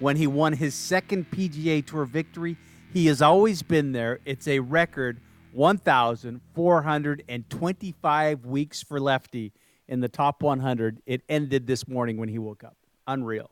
when 0.00 0.16
he 0.16 0.26
won 0.26 0.54
his 0.54 0.74
second 0.74 1.30
PGA 1.30 1.86
Tour 1.86 2.06
victory. 2.06 2.56
He 2.92 3.06
has 3.06 3.22
always 3.22 3.62
been 3.62 3.92
there. 3.92 4.18
It's 4.24 4.48
a 4.48 4.58
record 4.58 5.20
1,425 5.52 8.46
weeks 8.46 8.82
for 8.82 8.98
Lefty 8.98 9.52
in 9.86 10.00
the 10.00 10.08
top 10.08 10.42
100. 10.42 11.02
It 11.06 11.22
ended 11.28 11.68
this 11.68 11.86
morning 11.86 12.16
when 12.16 12.28
he 12.28 12.40
woke 12.40 12.64
up. 12.64 12.74
Unreal. 13.06 13.48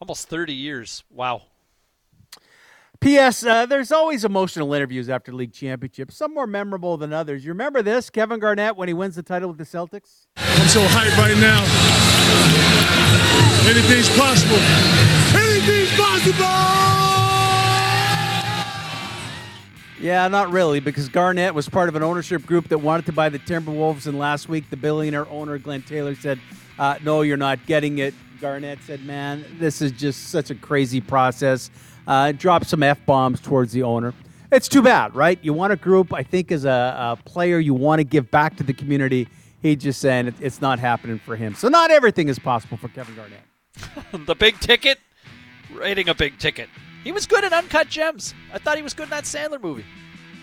Almost 0.00 0.28
30 0.28 0.52
years. 0.52 1.04
Wow. 1.10 1.42
P.S. 3.00 3.44
Uh, 3.44 3.64
there's 3.64 3.92
always 3.92 4.24
emotional 4.24 4.74
interviews 4.74 5.08
after 5.08 5.32
league 5.32 5.52
championships, 5.52 6.16
some 6.16 6.34
more 6.34 6.48
memorable 6.48 6.96
than 6.96 7.12
others. 7.12 7.44
You 7.44 7.52
remember 7.52 7.80
this? 7.80 8.10
Kevin 8.10 8.40
Garnett 8.40 8.76
when 8.76 8.88
he 8.88 8.94
wins 8.94 9.14
the 9.14 9.22
title 9.22 9.48
with 9.48 9.58
the 9.58 9.64
Celtics? 9.64 10.26
I'm 10.36 10.66
so 10.66 10.80
hyped 10.80 11.16
right 11.16 11.36
now. 11.38 11.62
Anything's 13.68 14.08
possible. 14.18 14.58
Anything's 15.38 15.96
possible! 15.96 16.44
Yeah, 20.00 20.26
not 20.28 20.50
really, 20.50 20.80
because 20.80 21.08
Garnett 21.08 21.54
was 21.54 21.68
part 21.68 21.88
of 21.88 21.94
an 21.94 22.02
ownership 22.02 22.46
group 22.46 22.68
that 22.68 22.78
wanted 22.78 23.06
to 23.06 23.12
buy 23.12 23.28
the 23.28 23.38
Timberwolves, 23.38 24.06
and 24.08 24.18
last 24.18 24.48
week 24.48 24.70
the 24.70 24.76
billionaire 24.76 25.28
owner 25.28 25.58
Glenn 25.58 25.82
Taylor 25.82 26.16
said, 26.16 26.40
uh, 26.78 26.96
"No, 27.04 27.22
you're 27.22 27.36
not 27.36 27.64
getting 27.66 27.98
it." 27.98 28.14
Garnett 28.40 28.78
said, 28.86 29.04
"Man, 29.04 29.44
this 29.58 29.82
is 29.82 29.92
just 29.92 30.30
such 30.30 30.50
a 30.50 30.54
crazy 30.54 31.00
process." 31.00 31.70
Uh, 32.08 32.32
dropped 32.32 32.66
some 32.66 32.82
f 32.82 32.98
bombs 33.04 33.38
towards 33.38 33.70
the 33.72 33.82
owner. 33.82 34.14
It's 34.50 34.66
too 34.66 34.80
bad, 34.80 35.14
right? 35.14 35.38
You 35.42 35.52
want 35.52 35.74
a 35.74 35.76
group. 35.76 36.14
I 36.14 36.22
think 36.22 36.50
as 36.50 36.64
a, 36.64 36.70
a 36.70 37.18
player, 37.22 37.58
you 37.58 37.74
want 37.74 38.00
to 38.00 38.04
give 38.04 38.30
back 38.30 38.56
to 38.56 38.62
the 38.62 38.72
community. 38.72 39.28
He's 39.60 39.76
just 39.76 40.00
saying 40.00 40.28
it, 40.28 40.34
it's 40.40 40.62
not 40.62 40.78
happening 40.78 41.18
for 41.18 41.36
him. 41.36 41.54
So 41.54 41.68
not 41.68 41.90
everything 41.90 42.28
is 42.28 42.38
possible 42.38 42.78
for 42.78 42.88
Kevin 42.88 43.14
Garnett. 43.14 44.26
the 44.26 44.34
big 44.34 44.58
ticket, 44.58 44.98
rating 45.70 46.08
a 46.08 46.14
big 46.14 46.38
ticket. 46.38 46.70
He 47.04 47.12
was 47.12 47.26
good 47.26 47.44
in 47.44 47.52
Uncut 47.52 47.88
Gems. 47.88 48.34
I 48.54 48.58
thought 48.58 48.78
he 48.78 48.82
was 48.82 48.94
good 48.94 49.04
in 49.04 49.10
that 49.10 49.24
Sandler 49.24 49.62
movie. 49.62 49.84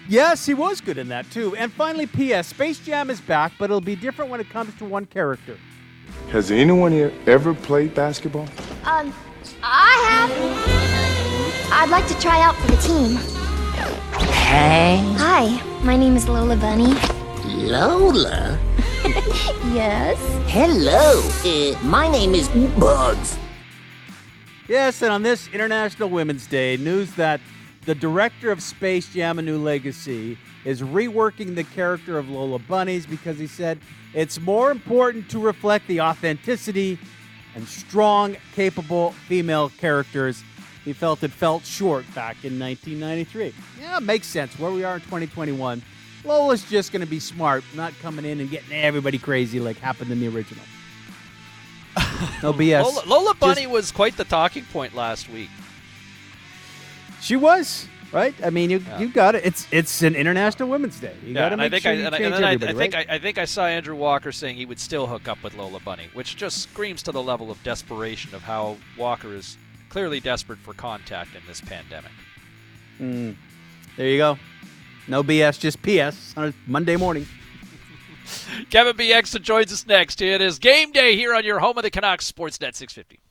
Yes, 0.08 0.46
he 0.46 0.54
was 0.54 0.82
good 0.82 1.00
in 1.00 1.08
that 1.10 1.30
too. 1.32 1.56
And 1.56 1.74
finally, 1.74 2.06
P.S. 2.06 2.48
Space 2.48 2.78
Jam 2.78 3.10
is 3.10 3.20
back, 3.22 3.54
but 3.58 3.66
it'll 3.66 3.82
be 3.82 3.96
different 3.96 4.30
when 4.30 4.40
it 4.40 4.50
comes 4.52 4.76
to 4.76 4.86
one 4.86 5.08
character. 5.08 5.58
Has 6.30 6.52
anyone 6.52 6.92
here 6.92 7.12
ever 7.26 7.56
played 7.56 7.96
basketball? 7.96 8.48
Um, 8.84 9.12
I 9.64 10.08
have. 10.10 11.35
I'd 11.72 11.90
like 11.90 12.08
to 12.08 12.20
try 12.20 12.42
out 12.42 12.56
for 12.56 12.68
the 12.68 12.78
team. 12.78 13.18
Hey. 14.46 15.02
Hi, 15.18 15.62
my 15.84 15.98
name 15.98 16.16
is 16.16 16.28
Lola 16.30 16.56
Bunny. 16.56 16.94
Lola? 17.46 18.60
yes. 19.74 20.18
Hello. 20.48 21.22
Uh, 21.44 21.78
my 21.84 22.08
name 22.10 22.36
is 22.36 22.48
Bugs. 22.80 23.38
Yes, 24.68 25.02
and 25.02 25.12
on 25.12 25.24
this 25.24 25.48
International 25.50 26.10
Women's 26.10 26.48
Day, 26.48 26.78
news 26.78 27.12
that 27.16 27.42
the 27.86 27.96
director 27.96 28.52
of 28.52 28.62
Space 28.62 29.14
Jam: 29.14 29.40
A 29.40 29.42
New 29.42 29.58
Legacy 29.58 30.38
is 30.64 30.82
reworking 30.82 31.56
the 31.56 31.64
character 31.64 32.18
of 32.18 32.30
Lola 32.30 32.60
Bunnies 32.60 33.06
because 33.06 33.38
he 33.38 33.48
said 33.48 33.80
it's 34.14 34.40
more 34.40 34.72
important 34.72 35.30
to 35.30 35.40
reflect 35.40 35.88
the 35.88 36.02
authenticity 36.02 36.98
and 37.54 37.68
strong, 37.68 38.38
capable 38.54 39.12
female 39.28 39.70
characters. 39.70 40.44
He 40.86 40.94
felt 40.94 41.24
it 41.24 41.32
felt 41.32 41.66
short 41.66 42.06
back 42.16 42.46
in 42.46 42.58
1993. 42.60 43.54
Yeah, 43.82 44.00
makes 44.00 44.28
sense. 44.28 44.58
Where 44.60 44.72
we 44.72 44.84
are 44.84 44.96
in 44.96 45.02
2021, 45.02 45.82
Lola's 46.24 46.64
just 46.64 46.92
going 46.92 47.02
to 47.02 47.08
be 47.10 47.20
smart, 47.20 47.64
not 47.76 47.92
coming 48.02 48.24
in 48.24 48.40
and 48.40 48.50
getting 48.50 48.72
everybody 48.72 49.18
crazy 49.18 49.60
like 49.60 49.78
happened 49.80 50.12
in 50.12 50.20
the 50.20 50.28
original. 50.28 50.64
No 52.44 52.54
BS. 52.54 52.84
Lola, 52.84 53.04
Lola 53.08 53.26
Just- 53.32 53.40
Bunny 53.40 53.68
was 53.68 53.92
quite 53.92 54.16
the 54.16 54.24
talking 54.24 54.64
point 54.72 54.96
last 54.96 55.30
week. 55.30 55.50
She 57.22 57.36
was 57.36 57.88
right. 58.12 58.34
I 58.44 58.50
mean, 58.50 58.70
you 58.70 58.84
you 59.00 59.10
got 59.10 59.36
it. 59.36 59.46
It's 59.46 59.68
it's 59.72 60.02
an 60.04 60.16
International 60.16 60.70
Women's 60.70 61.00
Day. 61.00 61.14
You 61.26 61.34
got 61.34 61.40
Yeah, 61.40 61.48
to 61.50 61.54
and 61.54 61.62
I 61.62 61.66
make 61.66 61.72
think 61.72 61.84
sure 61.84 61.92
I, 61.92 61.96
you 61.96 62.06
and 62.06 62.16
change 62.16 62.26
and 62.26 62.34
then 62.36 62.44
I, 62.44 62.52
I 62.70 62.74
think 62.74 62.94
right? 62.94 63.10
I, 63.10 63.16
I 63.16 63.20
think 63.20 63.38
I 63.38 63.46
saw 63.46 63.66
Andrew 63.66 63.96
Walker 63.96 64.32
saying 64.32 64.56
he 64.56 64.66
would 64.66 64.80
still 64.80 65.08
hook 65.08 65.28
up 65.28 65.42
with 65.44 65.56
Lola 65.56 65.80
Bunny, 65.80 66.08
which 66.14 66.36
just 66.38 66.62
screams 66.62 67.02
to 67.04 67.12
the 67.12 67.22
level 67.24 67.50
of 67.52 67.62
desperation 67.64 68.36
of 68.36 68.44
how 68.44 68.78
Walker 68.98 69.34
is 69.34 69.58
clearly 69.96 70.20
desperate 70.20 70.60
for 70.60 70.74
contact 70.74 71.34
in 71.38 71.42
this 71.48 71.62
pandemic. 71.62 72.12
Mm. 73.00 73.34
There 73.96 74.10
you 74.10 74.18
go. 74.18 74.38
No 75.08 75.24
BS, 75.24 75.58
just 75.58 75.82
PS 75.82 76.36
on 76.36 76.50
a 76.50 76.54
Monday 76.68 76.98
morning. 76.98 77.26
Kevin 78.70 78.98
Bieksa 78.98 79.42
joins 79.42 79.72
us 79.72 79.88
next. 79.88 80.22
It 80.22 80.42
is 80.42 80.60
game 80.60 80.92
day 80.92 81.16
here 81.16 81.34
on 81.34 81.46
your 81.46 81.60
home 81.60 81.78
of 81.78 81.84
the 81.84 81.90
Canucks, 81.90 82.30
Sportsnet 82.30 82.76
650. 82.76 83.22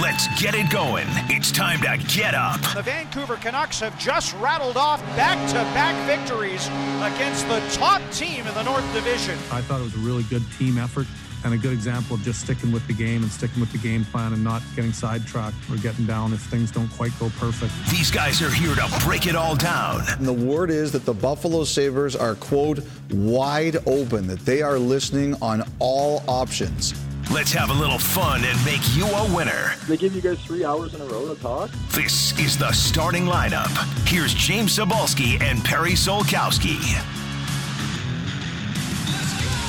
Let's 0.00 0.40
get 0.40 0.54
it 0.54 0.70
going. 0.70 1.06
It's 1.28 1.50
time 1.50 1.80
to 1.80 1.98
get 2.06 2.36
up. 2.36 2.60
The 2.72 2.82
Vancouver 2.82 3.34
Canucks 3.34 3.80
have 3.80 3.98
just 3.98 4.32
rattled 4.34 4.76
off 4.76 5.02
back-to-back 5.16 5.96
victories 6.06 6.68
against 7.02 7.48
the 7.48 7.58
top 7.76 8.00
team 8.12 8.46
in 8.46 8.54
the 8.54 8.62
North 8.62 8.94
Division. 8.94 9.36
I 9.50 9.60
thought 9.60 9.80
it 9.80 9.84
was 9.84 9.96
a 9.96 10.06
really 10.06 10.22
good 10.22 10.44
team 10.56 10.78
effort 10.78 11.08
and 11.44 11.54
a 11.54 11.58
good 11.58 11.72
example 11.72 12.16
of 12.16 12.22
just 12.22 12.40
sticking 12.40 12.72
with 12.72 12.86
the 12.86 12.92
game 12.92 13.22
and 13.22 13.30
sticking 13.30 13.60
with 13.60 13.72
the 13.72 13.78
game 13.78 14.04
plan 14.06 14.32
and 14.32 14.42
not 14.42 14.62
getting 14.74 14.92
sidetracked 14.92 15.56
or 15.70 15.76
getting 15.76 16.06
down 16.06 16.32
if 16.32 16.40
things 16.40 16.70
don't 16.70 16.88
quite 16.90 17.12
go 17.18 17.30
perfect. 17.38 17.72
These 17.90 18.10
guys 18.10 18.42
are 18.42 18.50
here 18.50 18.74
to 18.74 19.00
break 19.04 19.26
it 19.26 19.36
all 19.36 19.56
down. 19.56 20.02
And 20.08 20.26
the 20.26 20.32
word 20.32 20.70
is 20.70 20.92
that 20.92 21.04
the 21.04 21.14
Buffalo 21.14 21.64
Sabres 21.64 22.16
are, 22.16 22.34
quote, 22.34 22.80
wide 23.10 23.76
open, 23.86 24.26
that 24.26 24.40
they 24.40 24.62
are 24.62 24.78
listening 24.78 25.34
on 25.40 25.62
all 25.78 26.22
options. 26.26 26.94
Let's 27.30 27.52
have 27.52 27.68
a 27.68 27.74
little 27.74 27.98
fun 27.98 28.42
and 28.42 28.64
make 28.64 28.80
you 28.96 29.04
a 29.04 29.36
winner. 29.36 29.74
They 29.86 29.98
give 29.98 30.14
you 30.14 30.22
guys 30.22 30.42
three 30.42 30.64
hours 30.64 30.94
in 30.94 31.02
a 31.02 31.04
row 31.04 31.34
to 31.34 31.38
talk? 31.40 31.70
This 31.90 32.38
is 32.38 32.56
the 32.56 32.72
starting 32.72 33.26
lineup. 33.26 33.68
Here's 34.08 34.32
James 34.32 34.78
Cybulski 34.78 35.38
and 35.42 35.62
Perry 35.62 35.92
Solkowski. 35.92 36.78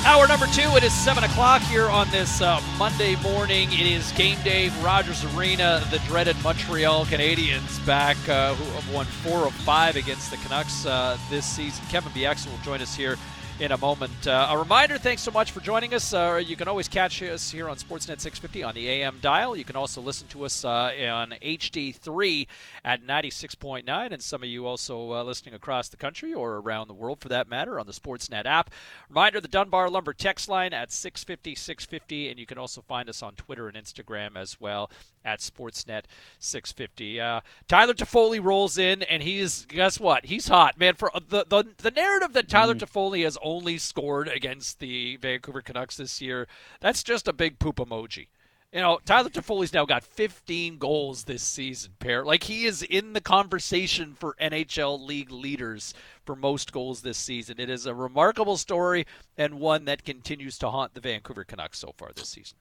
Hour 0.06 0.28
number 0.28 0.48
two, 0.48 0.70
it 0.76 0.84
is 0.84 0.94
7 0.94 1.24
o'clock 1.24 1.62
here 1.64 1.88
on 1.88 2.10
this 2.10 2.42
uh, 2.42 2.62
Monday 2.78 3.16
morning. 3.18 3.72
It 3.72 3.86
is 3.86 4.12
game 4.14 4.42
day, 4.44 4.70
Rogers 4.82 5.24
Arena. 5.36 5.86
The 5.92 6.00
dreaded 6.00 6.42
Montreal 6.42 7.06
Canadiens 7.06 7.86
back, 7.86 8.18
uh, 8.28 8.56
who 8.56 8.64
have 8.72 8.94
won 8.94 9.06
four 9.06 9.46
of 9.46 9.54
five 9.54 9.98
against 9.98 10.32
the 10.32 10.38
Canucks 10.38 10.86
uh, 10.86 11.18
this 11.30 11.46
season. 11.46 11.86
Kevin 11.90 12.12
Bieksa 12.14 12.50
will 12.50 12.58
join 12.60 12.82
us 12.82 12.96
here 12.96 13.18
in 13.60 13.74
a 13.74 13.78
moment. 13.78 14.26
Uh, 14.26 14.48
a 14.52 14.58
reminder 14.58 14.98
thanks 14.98 15.22
so 15.22 15.32
much 15.32 15.52
for 15.52 15.60
joining 15.60 15.94
us. 15.94 16.14
Uh, 16.14 16.42
you 16.44 16.56
can 16.56 16.70
always 16.70 16.88
catch 16.88 17.22
us 17.22 17.52
here 17.52 17.68
on 17.68 17.76
Sportsnet 17.76 18.22
650 18.22 18.64
on 18.64 18.74
the 18.74 18.88
AM 18.88 19.18
dial. 19.22 19.56
You 19.56 19.66
can 19.66 19.76
also 19.76 20.00
listen 20.00 20.28
to 20.30 20.46
us 20.46 20.64
uh, 20.64 20.92
on 21.12 21.34
HD3 21.42 22.48
at 22.86 23.06
96.9, 23.06 24.12
and 24.12 24.22
some 24.22 24.44
of 24.44 24.50
you 24.50 24.66
also 24.66 25.12
uh, 25.12 25.24
listening 25.24 25.56
across 25.56 25.90
the 25.90 25.98
country 25.98 26.34
or 26.34 26.56
around 26.56 26.88
the 26.88 26.94
world 26.94 27.20
for 27.20 27.28
that 27.30 27.50
matter 27.50 27.80
on 27.80 27.86
the 27.86 27.92
Sportsnet 27.92 28.46
app. 28.46 28.72
Reminder 29.10 29.42
the 29.42 29.50
Dunbar 29.50 29.90
Lumber 29.90 30.14
text 30.14 30.48
line 30.48 30.72
at 30.72 30.92
650 30.92 31.56
650, 31.56 32.30
and 32.30 32.40
you 32.40 32.46
can 32.46 32.58
also 32.58 32.82
find 32.82 33.10
us 33.10 33.22
on 33.22 33.36
Twitter 33.36 33.68
and 33.68 33.76
Instagram 33.76 34.38
as 34.38 34.62
well 34.62 34.90
at 35.26 35.40
Sportsnet 35.40 36.04
650. 36.40 37.20
Uh, 37.20 37.42
Tyler 37.68 37.94
Toffoli 37.94 38.44
rolls 38.44 38.78
in, 38.78 39.04
and 39.04 39.22
he's 39.22 39.66
guess 39.66 40.00
what? 40.00 40.26
He's 40.26 40.48
hot, 40.48 40.78
man. 40.80 40.96
For 40.96 41.12
the 41.14 41.46
the, 41.48 41.66
the 41.78 41.92
narrative 41.92 42.34
that 42.34 42.48
Tyler 42.48 42.76
mm. 42.76 42.80
Toffoli 42.80 43.24
has 43.24 43.38
only 43.50 43.78
scored 43.78 44.28
against 44.28 44.80
the 44.80 45.18
Vancouver 45.18 45.62
Canucks 45.62 45.98
this 45.98 46.22
year, 46.22 46.48
that's 46.80 47.04
just 47.04 47.28
a 47.28 47.34
big 47.34 47.60
poop 47.60 47.78
emoji. 47.78 48.28
You 48.72 48.82
know, 48.82 49.00
Tyler 49.04 49.32
Toffoli's 49.32 49.74
now 49.74 49.86
got 49.86 50.04
15 50.04 50.78
goals 50.78 51.24
this 51.24 51.42
season, 51.42 51.94
pair. 51.98 52.24
Like 52.24 52.44
he 52.44 52.66
is 52.66 52.84
in 52.84 53.14
the 53.14 53.22
conversation 53.22 54.14
for 54.14 54.36
NHL 54.40 55.04
league 55.04 55.32
leaders 55.32 55.96
for 56.24 56.36
most 56.36 56.72
goals 56.72 57.02
this 57.02 57.18
season. 57.18 57.60
It 57.60 57.72
is 57.72 57.88
a 57.88 57.96
remarkable 57.96 58.58
story 58.58 59.08
and 59.38 59.60
one 59.60 59.86
that 59.86 60.06
continues 60.06 60.60
to 60.60 60.70
haunt 60.70 60.94
the 60.94 61.02
Vancouver 61.02 61.44
Canucks 61.44 61.80
so 61.80 61.96
far 61.98 62.12
this 62.16 62.30
season. 62.30 62.58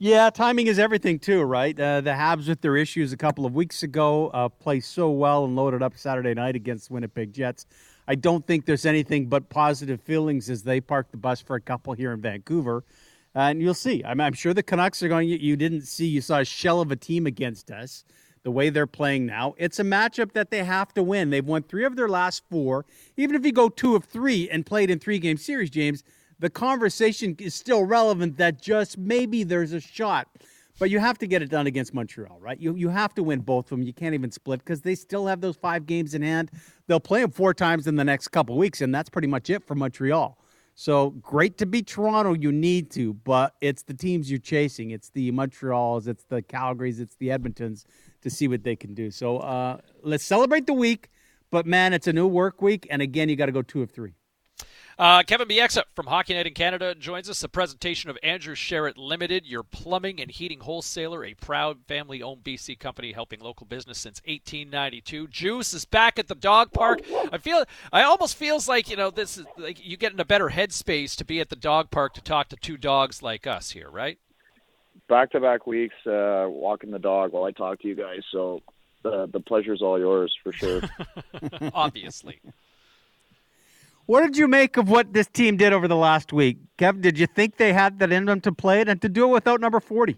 Yeah, 0.00 0.30
timing 0.30 0.68
is 0.68 0.78
everything 0.78 1.18
too, 1.18 1.42
right? 1.42 1.78
Uh, 1.78 2.02
the 2.02 2.10
Habs 2.10 2.46
with 2.46 2.60
their 2.60 2.76
issues 2.76 3.12
a 3.12 3.16
couple 3.16 3.44
of 3.44 3.56
weeks 3.56 3.82
ago 3.82 4.28
uh, 4.28 4.48
play 4.48 4.78
so 4.78 5.10
well 5.10 5.44
and 5.44 5.56
loaded 5.56 5.82
up 5.82 5.98
Saturday 5.98 6.34
night 6.34 6.54
against 6.54 6.88
Winnipeg 6.88 7.32
Jets. 7.32 7.66
I 8.08 8.14
don't 8.14 8.46
think 8.46 8.64
there's 8.64 8.86
anything 8.86 9.26
but 9.26 9.50
positive 9.50 10.00
feelings 10.00 10.48
as 10.48 10.62
they 10.62 10.80
park 10.80 11.10
the 11.10 11.18
bus 11.18 11.42
for 11.42 11.56
a 11.56 11.60
couple 11.60 11.92
here 11.92 12.12
in 12.12 12.22
Vancouver. 12.22 12.82
Uh, 13.36 13.40
and 13.40 13.60
you'll 13.60 13.74
see. 13.74 14.02
I'm, 14.02 14.18
I'm, 14.18 14.32
sure 14.32 14.54
the 14.54 14.62
Canucks 14.62 15.02
are 15.02 15.08
going. 15.08 15.28
You 15.28 15.56
didn't 15.56 15.82
see. 15.82 16.06
You 16.06 16.22
saw 16.22 16.38
a 16.38 16.44
shell 16.44 16.80
of 16.80 16.90
a 16.90 16.96
team 16.96 17.26
against 17.26 17.70
us. 17.70 18.04
The 18.44 18.50
way 18.50 18.70
they're 18.70 18.86
playing 18.86 19.26
now, 19.26 19.54
it's 19.58 19.78
a 19.78 19.84
matchup 19.84 20.32
that 20.32 20.50
they 20.50 20.64
have 20.64 20.94
to 20.94 21.02
win. 21.02 21.28
They've 21.28 21.44
won 21.44 21.64
three 21.64 21.84
of 21.84 21.96
their 21.96 22.08
last 22.08 22.44
four. 22.48 22.86
Even 23.18 23.36
if 23.36 23.44
you 23.44 23.52
go 23.52 23.68
two 23.68 23.94
of 23.94 24.04
three 24.04 24.48
and 24.48 24.64
played 24.64 24.90
in 24.90 24.98
three 24.98 25.18
game 25.18 25.36
series, 25.36 25.68
James, 25.68 26.02
the 26.38 26.48
conversation 26.48 27.36
is 27.38 27.54
still 27.54 27.84
relevant 27.84 28.38
that 28.38 28.62
just 28.62 28.96
maybe 28.96 29.42
there's 29.42 29.72
a 29.72 29.80
shot. 29.80 30.28
But 30.78 30.90
you 30.90 31.00
have 31.00 31.18
to 31.18 31.26
get 31.26 31.42
it 31.42 31.50
done 31.50 31.66
against 31.66 31.92
Montreal, 31.92 32.38
right? 32.40 32.58
You 32.58 32.74
you 32.74 32.88
have 32.88 33.14
to 33.14 33.22
win 33.22 33.40
both 33.40 33.66
of 33.66 33.70
them. 33.70 33.82
You 33.82 33.92
can't 33.92 34.14
even 34.14 34.30
split 34.30 34.60
because 34.60 34.82
they 34.82 34.94
still 34.94 35.26
have 35.26 35.40
those 35.40 35.56
five 35.56 35.86
games 35.86 36.14
in 36.14 36.22
hand. 36.22 36.50
They'll 36.86 37.00
play 37.00 37.20
them 37.20 37.30
four 37.30 37.52
times 37.52 37.86
in 37.86 37.96
the 37.96 38.04
next 38.04 38.28
couple 38.28 38.56
weeks, 38.56 38.80
and 38.80 38.94
that's 38.94 39.08
pretty 39.08 39.28
much 39.28 39.50
it 39.50 39.64
for 39.64 39.74
Montreal. 39.74 40.38
So 40.76 41.10
great 41.10 41.58
to 41.58 41.66
beat 41.66 41.88
Toronto. 41.88 42.34
You 42.34 42.52
need 42.52 42.92
to, 42.92 43.14
but 43.14 43.56
it's 43.60 43.82
the 43.82 43.94
teams 43.94 44.30
you're 44.30 44.38
chasing. 44.38 44.92
It's 44.92 45.10
the 45.10 45.32
Montreals, 45.32 46.06
it's 46.06 46.22
the 46.24 46.40
Calgarys, 46.40 47.00
it's 47.00 47.16
the 47.16 47.30
Edmontons 47.30 47.84
to 48.22 48.30
see 48.30 48.46
what 48.46 48.62
they 48.62 48.76
can 48.76 48.94
do. 48.94 49.10
So 49.10 49.38
uh, 49.38 49.78
let's 50.02 50.24
celebrate 50.24 50.66
the 50.66 50.74
week. 50.74 51.10
But 51.50 51.66
man, 51.66 51.94
it's 51.94 52.06
a 52.06 52.12
new 52.12 52.26
work 52.26 52.62
week, 52.62 52.86
and 52.90 53.02
again, 53.02 53.28
you 53.28 53.34
got 53.34 53.46
to 53.46 53.52
go 53.52 53.62
two 53.62 53.82
of 53.82 53.90
three. 53.90 54.12
Uh, 54.98 55.22
Kevin 55.22 55.46
Bieksa 55.46 55.84
from 55.94 56.06
Hockey 56.06 56.34
Night 56.34 56.48
in 56.48 56.54
Canada 56.54 56.92
joins 56.92 57.30
us. 57.30 57.40
The 57.40 57.48
presentation 57.48 58.10
of 58.10 58.18
Andrew 58.20 58.56
Sheret 58.56 58.94
Limited, 58.96 59.46
your 59.46 59.62
plumbing 59.62 60.20
and 60.20 60.28
heating 60.28 60.58
wholesaler, 60.58 61.24
a 61.24 61.34
proud 61.34 61.78
family-owned 61.86 62.42
BC 62.42 62.80
company 62.80 63.12
helping 63.12 63.38
local 63.38 63.64
business 63.64 63.98
since 63.98 64.20
1892. 64.24 65.28
Juice 65.28 65.72
is 65.72 65.84
back 65.84 66.18
at 66.18 66.26
the 66.26 66.34
dog 66.34 66.72
park. 66.72 67.02
I 67.30 67.38
feel, 67.38 67.64
I 67.92 68.02
almost 68.02 68.34
feels 68.34 68.66
like 68.66 68.90
you 68.90 68.96
know 68.96 69.12
this 69.12 69.38
is 69.38 69.46
like 69.56 69.78
you 69.84 69.96
get 69.96 70.12
in 70.12 70.18
a 70.18 70.24
better 70.24 70.48
headspace 70.48 71.14
to 71.18 71.24
be 71.24 71.40
at 71.40 71.48
the 71.48 71.56
dog 71.56 71.92
park 71.92 72.14
to 72.14 72.20
talk 72.20 72.48
to 72.48 72.56
two 72.56 72.76
dogs 72.76 73.22
like 73.22 73.46
us 73.46 73.70
here, 73.70 73.88
right? 73.88 74.18
Back-to-back 75.08 75.64
weeks, 75.64 75.94
uh, 76.08 76.46
walking 76.48 76.90
the 76.90 76.98
dog 76.98 77.32
while 77.32 77.44
I 77.44 77.52
talk 77.52 77.80
to 77.82 77.88
you 77.88 77.94
guys. 77.94 78.22
So 78.32 78.62
the 79.04 79.28
the 79.32 79.38
pleasure's 79.38 79.80
all 79.80 79.96
yours 79.96 80.36
for 80.42 80.52
sure. 80.52 80.82
Obviously. 81.72 82.40
What 84.08 84.22
did 84.22 84.38
you 84.38 84.48
make 84.48 84.78
of 84.78 84.88
what 84.88 85.12
this 85.12 85.26
team 85.26 85.58
did 85.58 85.74
over 85.74 85.86
the 85.86 85.94
last 85.94 86.32
week? 86.32 86.56
Kevin, 86.78 87.02
did 87.02 87.18
you 87.18 87.26
think 87.26 87.58
they 87.58 87.74
had 87.74 87.98
that 87.98 88.10
in 88.10 88.24
them 88.24 88.40
to 88.40 88.52
play 88.52 88.80
it 88.80 88.88
and 88.88 89.02
to 89.02 89.08
do 89.10 89.24
it 89.24 89.32
without 89.32 89.60
number 89.60 89.80
40? 89.80 90.16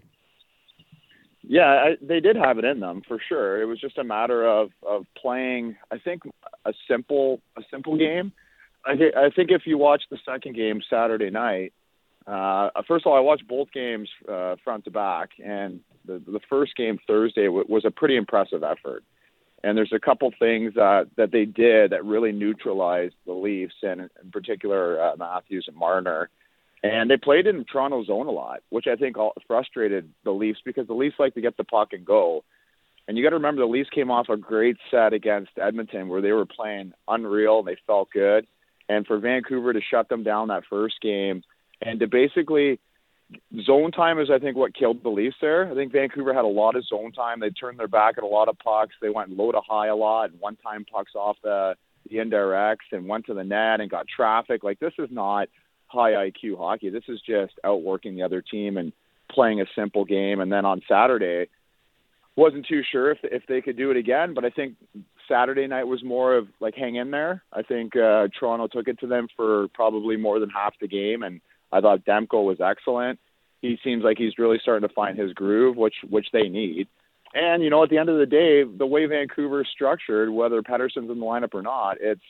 Yeah, 1.43 1.65
I, 1.65 1.97
they 2.01 2.21
did 2.21 2.37
have 2.37 2.57
it 2.57 2.63
in 2.63 2.79
them 2.79 3.01
for 3.05 3.19
sure. 3.27 3.61
It 3.61 3.65
was 3.65 3.81
just 3.81 3.97
a 3.97 4.03
matter 4.05 4.47
of 4.47 4.69
of 4.87 5.07
playing. 5.21 5.75
I 5.91 5.97
think 5.97 6.21
a 6.63 6.71
simple 6.89 7.41
a 7.57 7.63
simple 7.69 7.97
game. 7.97 8.31
I, 8.85 8.95
th- 8.95 9.13
I 9.13 9.29
think 9.29 9.51
if 9.51 9.63
you 9.65 9.77
watch 9.77 10.03
the 10.09 10.19
second 10.25 10.55
game 10.55 10.79
Saturday 10.89 11.29
night, 11.29 11.73
uh, 12.25 12.69
first 12.87 13.05
of 13.05 13.11
all, 13.11 13.17
I 13.17 13.19
watched 13.19 13.45
both 13.45 13.73
games 13.73 14.07
uh, 14.31 14.55
front 14.63 14.85
to 14.85 14.91
back, 14.91 15.31
and 15.43 15.81
the 16.05 16.19
the 16.25 16.39
first 16.49 16.77
game 16.77 16.97
Thursday 17.05 17.47
w- 17.47 17.65
was 17.67 17.83
a 17.83 17.91
pretty 17.91 18.15
impressive 18.15 18.63
effort. 18.63 19.03
And 19.63 19.77
there's 19.77 19.93
a 19.93 19.99
couple 19.99 20.31
things 20.39 20.73
that 20.75 21.09
that 21.17 21.31
they 21.31 21.45
did 21.45 21.91
that 21.91 22.03
really 22.03 22.31
neutralized 22.31 23.15
the 23.25 23.33
Leafs, 23.33 23.75
and 23.83 24.01
in 24.01 24.31
particular 24.31 25.01
uh, 25.01 25.15
Matthews 25.17 25.65
and 25.67 25.77
Marner. 25.77 26.29
And 26.83 27.11
they 27.11 27.17
played 27.17 27.45
in 27.45 27.63
Toronto 27.65 28.03
zone 28.03 28.25
a 28.25 28.31
lot, 28.31 28.61
which 28.69 28.87
I 28.87 28.95
think 28.95 29.17
all 29.17 29.33
frustrated 29.45 30.09
the 30.23 30.31
Leafs 30.31 30.59
because 30.65 30.87
the 30.87 30.95
Leafs 30.95 31.17
like 31.19 31.35
to 31.35 31.41
get 31.41 31.55
the 31.57 31.63
puck 31.63 31.93
and 31.93 32.03
go. 32.03 32.43
And 33.07 33.17
you 33.17 33.23
got 33.23 33.31
to 33.31 33.35
remember 33.35 33.61
the 33.61 33.67
Leafs 33.67 33.89
came 33.89 34.09
off 34.09 34.29
a 34.29 34.37
great 34.37 34.77
set 34.89 35.13
against 35.13 35.51
Edmonton 35.61 36.07
where 36.07 36.21
they 36.21 36.31
were 36.31 36.45
playing 36.45 36.93
unreal 37.07 37.59
and 37.59 37.67
they 37.67 37.77
felt 37.85 38.09
good. 38.11 38.47
And 38.89 39.05
for 39.05 39.19
Vancouver 39.19 39.73
to 39.73 39.81
shut 39.81 40.09
them 40.09 40.23
down 40.23 40.47
that 40.47 40.63
first 40.69 40.95
game 41.01 41.43
and 41.81 41.99
to 41.99 42.07
basically 42.07 42.79
zone 43.63 43.91
time 43.91 44.19
is, 44.19 44.29
I 44.29 44.39
think, 44.39 44.57
what 44.57 44.75
killed 44.75 45.03
the 45.03 45.09
Leafs 45.09 45.35
there. 45.41 45.69
I 45.69 45.75
think 45.75 45.91
Vancouver 45.91 46.33
had 46.33 46.45
a 46.45 46.47
lot 46.47 46.75
of 46.75 46.85
zone 46.85 47.11
time. 47.11 47.39
They 47.39 47.49
turned 47.49 47.79
their 47.79 47.87
back 47.87 48.15
at 48.17 48.23
a 48.23 48.27
lot 48.27 48.49
of 48.49 48.57
pucks. 48.59 48.95
They 49.01 49.09
went 49.09 49.31
low 49.31 49.51
to 49.51 49.61
high 49.67 49.87
a 49.87 49.95
lot, 49.95 50.31
and 50.31 50.39
one 50.39 50.55
time 50.57 50.85
pucks 50.91 51.13
off 51.15 51.37
the 51.43 51.75
the 52.09 52.17
indirects 52.17 52.91
and 52.91 53.07
went 53.07 53.27
to 53.27 53.33
the 53.33 53.43
net 53.43 53.79
and 53.79 53.89
got 53.89 54.07
traffic. 54.07 54.63
Like 54.63 54.79
this 54.79 54.93
is 54.97 55.09
not 55.11 55.49
high 55.87 56.11
IQ 56.11 56.57
hockey. 56.57 56.89
This 56.89 57.03
is 57.07 57.21
just 57.21 57.53
outworking 57.63 58.15
the 58.15 58.23
other 58.23 58.41
team 58.41 58.77
and 58.77 58.91
playing 59.31 59.61
a 59.61 59.65
simple 59.75 60.03
game. 60.03 60.39
And 60.39 60.51
then 60.51 60.65
on 60.65 60.81
Saturday, 60.89 61.47
wasn't 62.35 62.65
too 62.65 62.81
sure 62.91 63.11
if 63.11 63.19
if 63.23 63.43
they 63.47 63.61
could 63.61 63.77
do 63.77 63.91
it 63.91 63.97
again, 63.97 64.33
but 64.33 64.45
I 64.45 64.49
think 64.49 64.75
Saturday 65.27 65.67
night 65.67 65.85
was 65.85 66.03
more 66.03 66.35
of 66.35 66.47
like 66.59 66.75
hang 66.75 66.95
in 66.95 67.11
there. 67.11 67.43
I 67.53 67.61
think 67.61 67.95
uh, 67.95 68.27
Toronto 68.37 68.67
took 68.67 68.87
it 68.87 68.99
to 68.99 69.07
them 69.07 69.27
for 69.35 69.67
probably 69.69 70.17
more 70.17 70.39
than 70.39 70.49
half 70.49 70.73
the 70.81 70.87
game 70.87 71.23
and 71.23 71.41
I 71.71 71.81
thought 71.81 72.05
Demko 72.05 72.43
was 72.45 72.59
excellent. 72.61 73.19
He 73.61 73.77
seems 73.83 74.03
like 74.03 74.17
he's 74.17 74.37
really 74.37 74.59
starting 74.61 74.87
to 74.87 74.93
find 74.93 75.17
his 75.17 75.33
groove, 75.33 75.77
which 75.77 75.95
which 76.09 76.27
they 76.33 76.49
need. 76.49 76.87
And 77.33 77.63
you 77.63 77.69
know, 77.69 77.83
at 77.83 77.89
the 77.89 77.97
end 77.97 78.09
of 78.09 78.17
the 78.17 78.25
day, 78.25 78.63
the 78.63 78.85
way 78.85 79.05
Vancouver's 79.05 79.69
structured, 79.71 80.29
whether 80.29 80.61
Pettersson's 80.61 81.09
in 81.09 81.19
the 81.19 81.25
lineup 81.25 81.53
or 81.53 81.61
not, 81.61 81.97
it's 82.01 82.21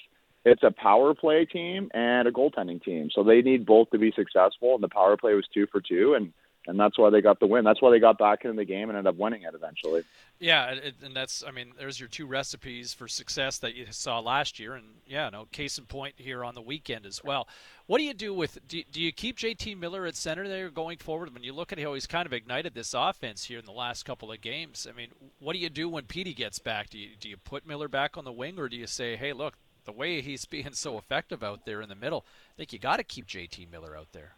it's 0.43 0.63
a 0.63 0.71
power 0.71 1.13
play 1.13 1.45
team 1.45 1.89
and 1.93 2.27
a 2.27 2.31
goaltending 2.31 2.83
team. 2.83 3.09
So 3.13 3.23
they 3.23 3.41
need 3.41 3.65
both 3.65 3.89
to 3.91 3.99
be 3.99 4.11
successful. 4.15 4.73
And 4.73 4.83
the 4.83 4.89
power 4.89 5.17
play 5.17 5.33
was 5.33 5.45
two 5.53 5.67
for 5.71 5.81
two, 5.81 6.15
and 6.15 6.33
and 6.67 6.79
that's 6.79 6.97
why 6.97 7.09
they 7.09 7.21
got 7.21 7.39
the 7.39 7.47
win. 7.47 7.63
That's 7.63 7.81
why 7.81 7.89
they 7.89 7.99
got 7.99 8.17
back 8.17 8.45
in 8.45 8.55
the 8.55 8.65
game 8.65 8.89
and 8.89 8.97
ended 8.97 9.13
up 9.13 9.17
winning 9.17 9.43
it 9.43 9.55
eventually. 9.55 10.03
Yeah, 10.39 10.75
and 11.03 11.15
that's 11.15 11.43
I 11.45 11.51
mean, 11.51 11.73
there's 11.77 11.99
your 11.99 12.09
two 12.09 12.25
recipes 12.25 12.93
for 12.93 13.07
success 13.07 13.57
that 13.59 13.75
you 13.75 13.87
saw 13.89 14.19
last 14.19 14.59
year, 14.59 14.75
and 14.75 14.85
yeah, 15.07 15.29
no 15.29 15.45
case 15.51 15.77
in 15.77 15.85
point 15.85 16.15
here 16.17 16.43
on 16.43 16.55
the 16.55 16.61
weekend 16.61 17.05
as 17.05 17.23
well. 17.23 17.47
What 17.87 17.97
do 17.97 18.03
you 18.03 18.13
do 18.13 18.33
with 18.33 18.59
do, 18.67 18.83
do 18.91 19.01
you 19.01 19.11
keep 19.11 19.37
JT 19.37 19.77
Miller 19.77 20.05
at 20.05 20.15
center 20.15 20.47
there 20.47 20.69
going 20.69 20.97
forward? 20.97 21.33
When 21.33 21.43
you 21.43 21.53
look 21.53 21.71
at 21.71 21.79
how 21.79 21.93
he's 21.93 22.07
kind 22.07 22.25
of 22.25 22.33
ignited 22.33 22.73
this 22.73 22.93
offense 22.93 23.45
here 23.45 23.59
in 23.59 23.65
the 23.65 23.71
last 23.71 24.03
couple 24.03 24.31
of 24.31 24.41
games, 24.41 24.87
I 24.89 24.95
mean, 24.95 25.09
what 25.39 25.53
do 25.53 25.59
you 25.59 25.69
do 25.69 25.89
when 25.89 26.05
Petey 26.05 26.33
gets 26.33 26.59
back? 26.59 26.89
Do 26.89 26.97
you 26.97 27.09
do 27.19 27.27
you 27.27 27.37
put 27.37 27.67
Miller 27.67 27.87
back 27.87 28.17
on 28.17 28.25
the 28.25 28.31
wing, 28.31 28.59
or 28.59 28.69
do 28.69 28.77
you 28.77 28.87
say, 28.87 29.15
hey, 29.15 29.33
look, 29.33 29.55
the 29.85 29.91
way 29.91 30.21
he's 30.21 30.45
being 30.51 30.73
so 30.73 30.97
effective 30.97 31.43
out 31.43 31.65
there 31.65 31.81
in 31.81 31.89
the 31.89 31.95
middle, 31.95 32.25
I 32.51 32.57
think 32.57 32.73
you 32.73 32.79
got 32.79 32.97
to 32.97 33.03
keep 33.03 33.25
JT 33.27 33.71
Miller 33.71 33.97
out 33.97 34.11
there. 34.11 34.35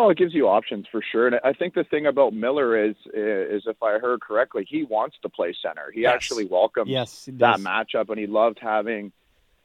Well, 0.00 0.08
it 0.08 0.16
gives 0.16 0.32
you 0.32 0.48
options 0.48 0.86
for 0.90 1.02
sure, 1.12 1.26
and 1.26 1.36
I 1.44 1.52
think 1.52 1.74
the 1.74 1.84
thing 1.84 2.06
about 2.06 2.32
Miller 2.32 2.86
is, 2.86 2.96
is 3.12 3.64
if 3.66 3.82
I 3.82 3.98
heard 3.98 4.22
correctly, 4.22 4.66
he 4.66 4.82
wants 4.82 5.16
to 5.20 5.28
play 5.28 5.54
center. 5.60 5.90
He 5.92 6.02
yes. 6.02 6.14
actually 6.14 6.46
welcomed 6.46 6.88
yes, 6.88 7.28
that 7.34 7.58
matchup, 7.58 8.08
and 8.08 8.18
he 8.18 8.26
loved 8.26 8.58
having. 8.62 9.12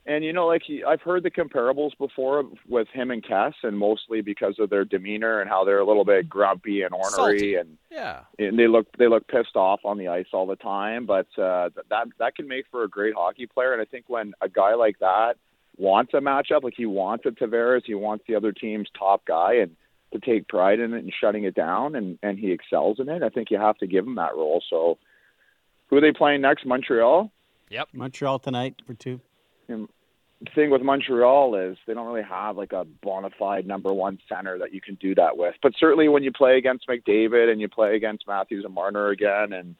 And 0.05 0.25
you 0.25 0.33
know, 0.33 0.45
like 0.45 0.63
he, 0.67 0.83
I've 0.83 0.99
heard 0.99 1.23
the 1.23 1.31
comparables 1.31 1.91
before 1.97 2.43
with 2.67 2.89
him 2.89 3.11
and 3.11 3.23
Kess, 3.23 3.53
and 3.63 3.79
mostly 3.79 4.19
because 4.19 4.59
of 4.59 4.69
their 4.69 4.83
demeanor 4.83 5.39
and 5.39 5.49
how 5.49 5.63
they're 5.63 5.79
a 5.79 5.88
little 5.88 6.03
bit 6.03 6.27
grumpy 6.27 6.81
and 6.81 6.93
ornery, 6.93 7.11
Salty. 7.11 7.55
and 7.55 7.77
yeah, 7.89 8.23
and 8.38 8.59
they 8.59 8.67
look 8.67 8.88
they 8.97 9.07
look 9.07 9.25
pissed 9.29 9.55
off 9.55 9.79
on 9.86 9.97
the 9.97 10.09
ice 10.09 10.27
all 10.33 10.47
the 10.47 10.57
time. 10.57 11.05
But 11.05 11.27
uh, 11.39 11.69
that 11.89 12.07
that 12.19 12.36
can 12.36 12.49
make 12.49 12.65
for 12.69 12.83
a 12.83 12.89
great 12.89 13.15
hockey 13.15 13.45
player, 13.45 13.71
and 13.71 13.81
I 13.81 13.86
think 13.86 14.09
when 14.09 14.33
a 14.41 14.49
guy 14.49 14.73
like 14.73 14.99
that 14.99 15.36
wants 15.77 16.13
a 16.13 16.17
matchup, 16.17 16.63
like 16.63 16.73
he 16.75 16.86
wants 16.86 17.25
a 17.25 17.29
Tavares, 17.29 17.83
he 17.86 17.95
wants 17.95 18.25
the 18.27 18.36
other 18.36 18.51
team's 18.51 18.89
top 18.99 19.23
guy, 19.23 19.55
and 19.55 19.77
to 20.13 20.19
take 20.19 20.47
pride 20.47 20.79
in 20.79 20.93
it 20.93 21.03
and 21.03 21.13
shutting 21.19 21.43
it 21.43 21.55
down, 21.55 21.95
and 21.95 22.17
and 22.23 22.39
he 22.39 22.51
excels 22.51 22.99
in 22.99 23.09
it. 23.09 23.23
I 23.23 23.29
think 23.29 23.51
you 23.51 23.57
have 23.57 23.77
to 23.79 23.87
give 23.87 24.05
him 24.05 24.15
that 24.15 24.35
role. 24.35 24.61
So, 24.69 24.97
who 25.89 25.97
are 25.97 26.01
they 26.01 26.11
playing 26.11 26.41
next? 26.41 26.65
Montreal. 26.65 27.31
Yep. 27.69 27.89
Montreal 27.93 28.39
tonight 28.39 28.81
for 28.85 28.93
two. 28.93 29.19
And 29.67 29.89
the 30.41 30.51
thing 30.53 30.69
with 30.69 30.81
Montreal 30.81 31.55
is 31.55 31.77
they 31.87 31.93
don't 31.93 32.07
really 32.07 32.27
have 32.27 32.57
like 32.57 32.73
a 32.73 32.85
bona 33.01 33.29
fide 33.37 33.65
number 33.65 33.93
one 33.93 34.19
center 34.29 34.59
that 34.59 34.73
you 34.73 34.81
can 34.81 34.95
do 34.95 35.15
that 35.15 35.37
with. 35.37 35.55
But 35.61 35.73
certainly 35.79 36.07
when 36.07 36.23
you 36.23 36.31
play 36.31 36.57
against 36.57 36.87
McDavid 36.87 37.51
and 37.51 37.59
you 37.59 37.67
play 37.67 37.95
against 37.95 38.27
Matthews 38.27 38.65
and 38.65 38.73
Marner 38.73 39.09
again, 39.09 39.53
and 39.53 39.75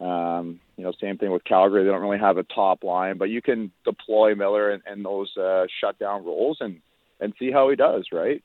um, 0.00 0.60
you 0.76 0.84
know, 0.84 0.92
same 1.00 1.18
thing 1.18 1.30
with 1.30 1.44
Calgary, 1.44 1.84
they 1.84 1.90
don't 1.90 2.02
really 2.02 2.18
have 2.18 2.36
a 2.36 2.42
top 2.42 2.82
line, 2.84 3.16
but 3.16 3.30
you 3.30 3.40
can 3.40 3.70
deploy 3.84 4.34
Miller 4.34 4.72
in, 4.72 4.82
in 4.90 5.02
those 5.02 5.34
uh, 5.36 5.66
shutdown 5.80 6.24
roles 6.24 6.58
and 6.60 6.80
and 7.20 7.32
see 7.38 7.50
how 7.50 7.70
he 7.70 7.76
does, 7.76 8.08
right? 8.12 8.42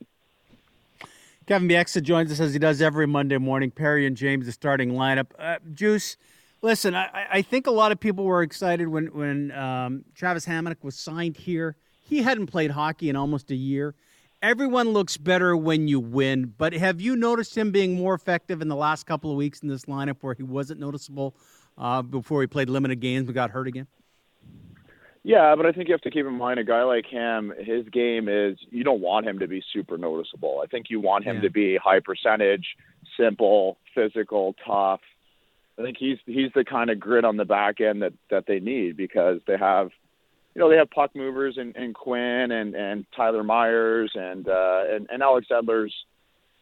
Kevin 1.50 1.68
Bieksa 1.68 2.04
joins 2.04 2.32
us 2.32 2.40
as 2.40 2.54
he 2.54 2.60
does 2.60 2.80
every 2.80 3.08
Monday 3.08 3.40
morning. 3.40 3.72
Perry 3.72 4.06
and 4.06 4.16
James, 4.16 4.46
the 4.46 4.52
starting 4.52 4.92
lineup. 4.92 5.32
Uh, 5.40 5.56
Juice, 5.74 6.16
listen, 6.62 6.94
I, 6.94 7.26
I, 7.32 7.42
think 7.42 7.66
a 7.66 7.72
lot 7.72 7.92
of 7.92 8.00
people 8.00 8.24
were 8.24 8.44
excited 8.44 8.88
when 8.88 9.08
when 9.08 9.52
um, 9.54 10.06
Travis 10.14 10.46
Hamonic 10.46 10.84
was 10.84 10.96
signed 10.96 11.38
here. 11.38 11.76
He 12.02 12.22
hadn't 12.22 12.46
played 12.46 12.70
hockey 12.70 13.10
in 13.10 13.16
almost 13.16 13.50
a 13.50 13.56
year. 13.56 13.96
Everyone 14.44 14.90
looks 14.90 15.18
better 15.18 15.58
when 15.58 15.88
you 15.88 16.00
win, 16.00 16.54
but 16.56 16.72
have 16.74 17.02
you 17.02 17.16
noticed 17.16 17.58
him 17.58 17.72
being 17.72 17.96
more 17.96 18.14
effective 18.14 18.62
in 18.62 18.68
the 18.68 18.76
last 18.76 19.08
couple 19.08 19.32
of 19.32 19.36
weeks 19.36 19.62
in 19.62 19.70
this 19.70 19.86
lineup 19.86 20.18
where 20.22 20.36
he 20.36 20.44
wasn't 20.44 20.80
noticeable 20.80 21.36
uh, 21.80 22.04
before 22.04 22.42
he 22.42 22.48
played 22.48 22.70
limited 22.70 23.00
games 23.00 23.26
but 23.26 23.34
got 23.34 23.50
hurt 23.50 23.68
again? 23.68 23.88
Yeah, 25.24 25.56
but 25.56 25.66
I 25.66 25.72
think 25.72 25.90
you 25.90 25.94
have 25.94 26.02
to 26.02 26.12
keep 26.12 26.26
in 26.26 26.34
mind 26.34 26.60
a 26.60 26.64
guy 26.64 26.84
like 26.84 27.06
him, 27.06 27.54
his 27.60 27.88
game 27.90 28.30
is 28.30 28.58
you 28.70 28.84
don't 28.84 29.02
want 29.02 29.28
him 29.28 29.40
to 29.40 29.48
be 29.48 29.62
super 29.74 29.98
noticeable. 29.98 30.62
I 30.64 30.68
think 30.68 30.90
you 30.90 31.00
want 31.02 31.26
him 31.26 31.38
Yeah. 31.38 31.42
to 31.42 31.50
be 31.50 31.78
high 31.78 32.00
percentage, 32.00 32.66
simple, 33.18 33.78
physical, 33.94 34.56
tough. 34.66 35.02
I 35.78 35.82
think 35.82 35.98
he's 35.98 36.18
he's 36.26 36.52
the 36.56 36.64
kind 36.66 36.90
of 36.90 37.00
grit 37.00 37.26
on 37.26 37.38
the 37.38 37.46
back 37.46 37.82
end 37.82 38.02
that 38.02 38.14
that 38.30 38.46
they 38.48 38.60
need 38.60 38.96
because 38.98 39.40
they 39.48 39.58
have 39.58 39.90
you 40.56 40.60
know, 40.60 40.70
they 40.70 40.78
have 40.78 40.90
puck 40.90 41.12
movers 41.16 41.58
and, 41.58 41.76
and 41.76 41.94
Quinn 41.94 42.52
and, 42.52 42.74
and 42.76 43.06
Tyler 43.16 43.44
Myers 43.44 44.12
and 44.16 44.48
uh 44.48 44.84
and, 44.90 45.08
and 45.12 45.22
Alex 45.22 45.48
Edler's 45.52 45.94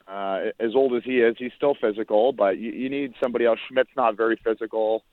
uh 0.07 0.51
as 0.59 0.75
old 0.75 0.93
as 0.95 1.03
he 1.03 1.19
is, 1.19 1.35
he's 1.37 1.53
still 1.55 1.75
physical, 1.79 2.31
but 2.31 2.57
you, 2.57 2.71
you 2.71 2.89
need 2.89 3.13
somebody 3.21 3.45
else. 3.45 3.59
Schmidt's 3.69 3.95
not 3.95 4.17
very 4.17 4.39
physical 4.43 5.03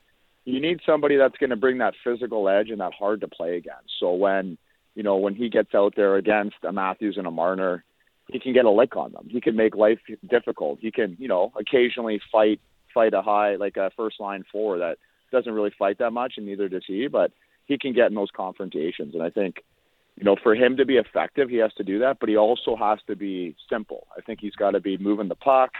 you 0.44 0.60
need 0.60 0.80
somebody 0.84 1.16
that's 1.16 1.36
going 1.38 1.50
to 1.50 1.56
bring 1.56 1.78
that 1.78 1.94
physical 2.04 2.48
edge 2.48 2.70
and 2.70 2.80
that 2.80 2.92
hard 2.92 3.20
to 3.22 3.28
play 3.28 3.56
against. 3.56 3.92
So 3.98 4.12
when 4.12 4.58
you 4.94 5.02
know 5.02 5.16
when 5.16 5.34
he 5.34 5.48
gets 5.48 5.74
out 5.74 5.94
there 5.96 6.16
against 6.16 6.56
a 6.66 6.72
Matthews 6.72 7.16
and 7.16 7.26
a 7.26 7.30
Marner, 7.30 7.84
he 8.28 8.38
can 8.38 8.52
get 8.52 8.64
a 8.64 8.70
lick 8.70 8.96
on 8.96 9.12
them. 9.12 9.28
He 9.30 9.40
can 9.40 9.56
make 9.56 9.74
life 9.74 9.98
difficult. 10.28 10.78
He 10.80 10.90
can 10.90 11.16
you 11.18 11.28
know 11.28 11.52
occasionally 11.58 12.20
fight 12.30 12.60
fight 12.92 13.14
a 13.14 13.22
high 13.22 13.56
like 13.56 13.76
a 13.76 13.90
first 13.96 14.20
line 14.20 14.44
four 14.52 14.78
that 14.78 14.98
doesn't 15.32 15.52
really 15.52 15.72
fight 15.78 15.98
that 15.98 16.12
much, 16.12 16.34
and 16.36 16.46
neither 16.46 16.68
does 16.68 16.84
he. 16.86 17.08
But 17.08 17.32
he 17.66 17.78
can 17.78 17.94
get 17.94 18.08
in 18.08 18.14
those 18.14 18.30
confrontations, 18.34 19.14
and 19.14 19.22
I 19.22 19.30
think. 19.30 19.56
You 20.16 20.22
know, 20.22 20.36
for 20.40 20.54
him 20.54 20.76
to 20.76 20.86
be 20.86 20.94
effective, 20.94 21.50
he 21.50 21.56
has 21.56 21.72
to 21.74 21.82
do 21.82 21.98
that, 21.98 22.18
but 22.20 22.28
he 22.28 22.36
also 22.36 22.76
has 22.76 23.00
to 23.08 23.16
be 23.16 23.56
simple. 23.68 24.06
I 24.16 24.20
think 24.20 24.38
he's 24.38 24.54
got 24.54 24.70
to 24.70 24.80
be 24.80 24.96
moving 24.96 25.26
the 25.26 25.34
puck, 25.34 25.72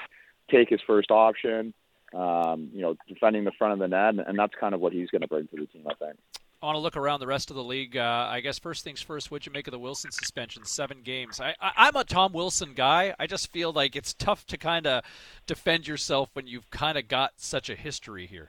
take 0.50 0.70
his 0.70 0.80
first 0.84 1.12
option, 1.12 1.72
um, 2.14 2.70
you 2.72 2.82
know, 2.82 2.96
defending 3.08 3.44
the 3.44 3.52
front 3.52 3.72
of 3.72 3.78
the 3.78 3.88
net, 3.88 4.26
and 4.26 4.38
that's 4.38 4.54
kind 4.58 4.74
of 4.74 4.80
what 4.80 4.92
he's 4.92 5.10
going 5.10 5.22
to 5.22 5.28
bring 5.28 5.48
to 5.48 5.56
the 5.56 5.66
team, 5.66 5.84
I 5.86 5.94
think. 5.94 6.16
I 6.62 6.66
want 6.66 6.76
to 6.76 6.80
look 6.80 6.96
around 6.96 7.20
the 7.20 7.26
rest 7.26 7.50
of 7.50 7.56
the 7.56 7.62
league. 7.62 7.94
Uh, 7.94 8.26
I 8.30 8.40
guess 8.40 8.58
first 8.58 8.84
things 8.84 9.02
first, 9.02 9.30
what'd 9.30 9.44
you 9.44 9.52
make 9.52 9.66
of 9.66 9.72
the 9.72 9.78
Wilson 9.78 10.10
suspension? 10.10 10.64
Seven 10.64 11.02
games. 11.02 11.38
I, 11.38 11.54
I, 11.60 11.72
I'm 11.76 11.96
a 11.96 12.04
Tom 12.04 12.32
Wilson 12.32 12.72
guy. 12.74 13.14
I 13.18 13.26
just 13.26 13.52
feel 13.52 13.70
like 13.70 13.94
it's 13.96 14.14
tough 14.14 14.46
to 14.46 14.56
kind 14.56 14.86
of 14.86 15.04
defend 15.46 15.86
yourself 15.86 16.30
when 16.32 16.46
you've 16.46 16.70
kind 16.70 16.96
of 16.96 17.06
got 17.06 17.32
such 17.36 17.68
a 17.68 17.74
history 17.74 18.26
here. 18.26 18.48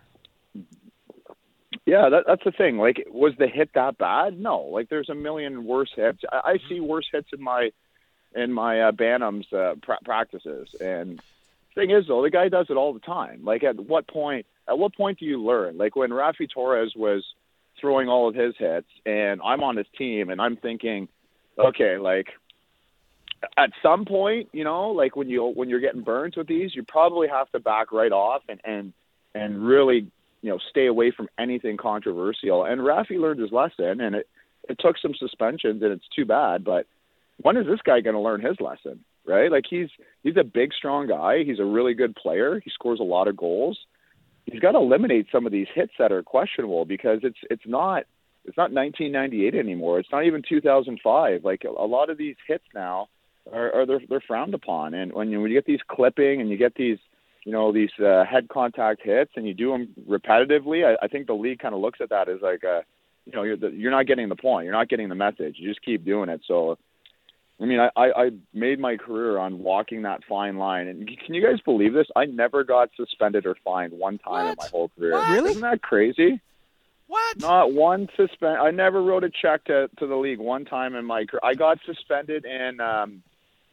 Yeah, 1.85 2.07
that, 2.07 2.23
that's 2.25 2.43
the 2.45 2.51
thing. 2.51 2.77
Like, 2.77 3.05
was 3.09 3.33
the 3.37 3.47
hit 3.47 3.71
that 3.75 3.97
bad? 3.97 4.39
No. 4.39 4.61
Like, 4.61 4.87
there's 4.87 5.09
a 5.09 5.15
million 5.15 5.65
worse 5.65 5.91
hits. 5.93 6.19
I, 6.31 6.51
I 6.51 6.57
see 6.69 6.79
worse 6.79 7.09
hits 7.11 7.27
in 7.33 7.43
my 7.43 7.71
in 8.33 8.53
my 8.53 8.79
uh, 8.79 8.91
Bantam's 8.93 9.51
uh, 9.51 9.75
pra- 9.81 9.99
practices. 10.05 10.73
And 10.79 11.21
thing 11.75 11.91
is, 11.91 12.05
though, 12.07 12.23
the 12.23 12.29
guy 12.29 12.49
does 12.49 12.67
it 12.69 12.73
all 12.73 12.93
the 12.93 12.99
time. 12.99 13.43
Like, 13.43 13.63
at 13.63 13.79
what 13.79 14.07
point? 14.07 14.45
At 14.67 14.79
what 14.79 14.95
point 14.95 15.19
do 15.19 15.25
you 15.25 15.43
learn? 15.43 15.77
Like 15.77 15.95
when 15.95 16.09
Raffi 16.09 16.49
Torres 16.51 16.93
was 16.95 17.23
throwing 17.79 18.09
all 18.09 18.27
of 18.27 18.35
his 18.35 18.55
hits, 18.57 18.87
and 19.05 19.39
I'm 19.45 19.61
on 19.61 19.77
his 19.77 19.85
team, 19.97 20.29
and 20.29 20.41
I'm 20.41 20.57
thinking, 20.57 21.07
okay, 21.59 21.97
like 21.97 22.27
at 23.57 23.69
some 23.83 24.05
point, 24.05 24.49
you 24.53 24.63
know, 24.63 24.89
like 24.89 25.15
when 25.15 25.29
you 25.29 25.43
when 25.43 25.69
you're 25.69 25.79
getting 25.79 26.01
burns 26.01 26.35
with 26.35 26.47
these, 26.47 26.73
you 26.73 26.83
probably 26.83 27.27
have 27.27 27.49
to 27.51 27.59
back 27.59 27.91
right 27.91 28.11
off 28.11 28.41
and 28.49 28.59
and 28.63 28.93
and 29.33 29.65
really, 29.65 30.11
you 30.41 30.49
know, 30.49 30.59
stay 30.69 30.87
away 30.87 31.11
from 31.11 31.27
anything 31.37 31.77
controversial. 31.77 32.63
And 32.65 32.81
Raffi 32.81 33.19
learned 33.19 33.39
his 33.39 33.51
lesson, 33.51 34.01
and 34.01 34.15
it 34.15 34.27
it 34.67 34.77
took 34.79 34.97
some 34.97 35.13
suspensions, 35.13 35.83
and 35.83 35.91
it's 35.91 36.07
too 36.15 36.25
bad. 36.25 36.63
But 36.63 36.87
when 37.41 37.57
is 37.57 37.67
this 37.67 37.81
guy 37.85 38.01
going 38.01 38.15
to 38.15 38.21
learn 38.21 38.41
his 38.41 38.59
lesson? 38.59 39.03
Right? 39.27 39.51
Like 39.51 39.65
he's 39.69 39.89
he's 40.23 40.37
a 40.37 40.43
big, 40.43 40.73
strong 40.73 41.07
guy. 41.07 41.43
He's 41.43 41.59
a 41.59 41.65
really 41.65 41.93
good 41.93 42.15
player. 42.15 42.59
He 42.63 42.69
scores 42.69 42.99
a 42.99 43.03
lot 43.03 43.27
of 43.27 43.35
goals. 43.35 43.79
He's 44.45 44.59
got 44.59 44.73
to 44.73 44.77
eliminate 44.77 45.27
some 45.31 45.47
of 45.47 45.51
these 45.51 45.67
hits 45.73 45.93
that 45.97 46.11
are 46.11 46.21
questionable 46.21 46.85
because 46.85 47.19
it's 47.23 47.39
it's 47.49 47.65
not 47.65 48.03
it's 48.45 48.57
not 48.57 48.71
1998 48.71 49.55
anymore. 49.55 49.99
It's 49.99 50.11
not 50.11 50.25
even 50.25 50.43
2005. 50.47 51.43
Like 51.43 51.63
a, 51.63 51.71
lot 51.71 52.09
of 52.09 52.17
these 52.17 52.35
hits 52.47 52.63
now 52.73 53.07
are, 53.51 53.73
are 53.73 53.85
they're, 53.85 54.01
they're 54.07 54.23
frowned 54.25 54.53
upon. 54.53 54.93
And 54.93 55.11
when 55.13 55.29
you 55.29 55.41
when 55.41 55.51
you 55.51 55.57
get 55.57 55.65
these 55.65 55.79
clipping 55.87 56.41
and 56.41 56.49
you 56.49 56.57
get 56.57 56.75
these 56.75 56.99
you 57.43 57.51
know 57.51 57.71
these 57.71 57.89
uh, 57.99 58.23
head 58.23 58.47
contact 58.49 59.01
hits 59.03 59.31
and 59.35 59.47
you 59.47 59.53
do 59.53 59.71
them 59.71 59.87
repetitively, 60.07 60.85
I, 60.85 61.03
I 61.03 61.07
think 61.07 61.27
the 61.27 61.33
league 61.33 61.59
kind 61.59 61.73
of 61.73 61.81
looks 61.81 61.99
at 62.01 62.09
that 62.09 62.29
as 62.29 62.41
like 62.41 62.63
a 62.63 62.83
you 63.25 63.33
know 63.33 63.43
you're 63.43 63.57
the, 63.57 63.69
you're 63.69 63.91
not 63.91 64.05
getting 64.05 64.29
the 64.29 64.35
point. 64.35 64.65
You're 64.65 64.73
not 64.73 64.89
getting 64.89 65.09
the 65.09 65.15
message. 65.15 65.55
You 65.57 65.67
just 65.67 65.83
keep 65.83 66.05
doing 66.05 66.29
it. 66.29 66.41
So. 66.47 66.77
I 67.61 67.65
mean, 67.65 67.79
I, 67.79 67.89
I 67.95 68.25
I 68.25 68.29
made 68.53 68.79
my 68.79 68.97
career 68.97 69.37
on 69.37 69.59
walking 69.59 70.01
that 70.01 70.23
fine 70.27 70.57
line, 70.57 70.87
and 70.87 71.07
can 71.07 71.33
you 71.33 71.41
guys 71.41 71.61
believe 71.61 71.93
this? 71.93 72.07
I 72.15 72.25
never 72.25 72.63
got 72.63 72.89
suspended 72.97 73.45
or 73.45 73.55
fined 73.63 73.93
one 73.93 74.17
time 74.17 74.47
in 74.49 74.55
my 74.59 74.67
whole 74.67 74.89
career. 74.97 75.13
What? 75.13 75.29
Really? 75.29 75.51
Isn't 75.51 75.61
that 75.61 75.81
crazy? 75.81 76.41
What? 77.07 77.39
Not 77.39 77.71
one 77.71 78.09
suspend. 78.17 78.57
I 78.57 78.71
never 78.71 79.01
wrote 79.01 79.23
a 79.23 79.29
check 79.29 79.63
to 79.65 79.89
to 79.99 80.07
the 80.07 80.15
league 80.15 80.39
one 80.39 80.65
time 80.65 80.95
in 80.95 81.05
my 81.05 81.25
career. 81.25 81.39
I 81.43 81.53
got 81.53 81.79
suspended 81.85 82.45
in 82.45 82.81
um 82.81 83.23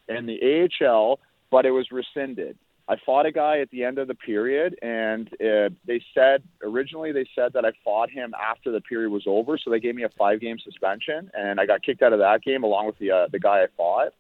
in 0.09 0.27
the 0.27 0.69
AHL, 0.81 1.19
but 1.51 1.67
it 1.67 1.71
was 1.71 1.91
rescinded. 1.91 2.57
I 2.89 2.97
fought 3.07 3.27
a 3.27 3.33
guy 3.33 3.61
at 3.61 3.71
the 3.71 3.85
end 3.85 3.99
of 3.99 4.09
the 4.09 4.15
period, 4.15 4.77
and 4.83 5.29
uh, 5.35 5.71
they 5.87 6.03
said 6.15 6.43
originally 6.63 7.13
they 7.13 7.27
said 7.35 7.53
that 7.55 7.65
I 7.65 7.71
fought 7.85 8.11
him 8.11 8.35
after 8.41 8.73
the 8.73 8.81
period 8.81 9.11
was 9.11 9.23
over, 9.27 9.57
so 9.57 9.71
they 9.71 9.81
gave 9.81 9.95
me 9.95 10.03
a 10.03 10.09
five 10.11 10.41
game 10.41 10.59
suspension, 10.59 11.31
and 11.33 11.61
I 11.61 11.67
got 11.67 11.83
kicked 11.83 12.03
out 12.03 12.13
of 12.13 12.19
that 12.19 12.43
game 12.43 12.65
along 12.65 12.87
with 12.87 12.99
the 12.99 13.11
uh, 13.13 13.29
the 13.31 13.39
guy 13.39 13.63
I 13.63 13.67
fought. 13.77 14.13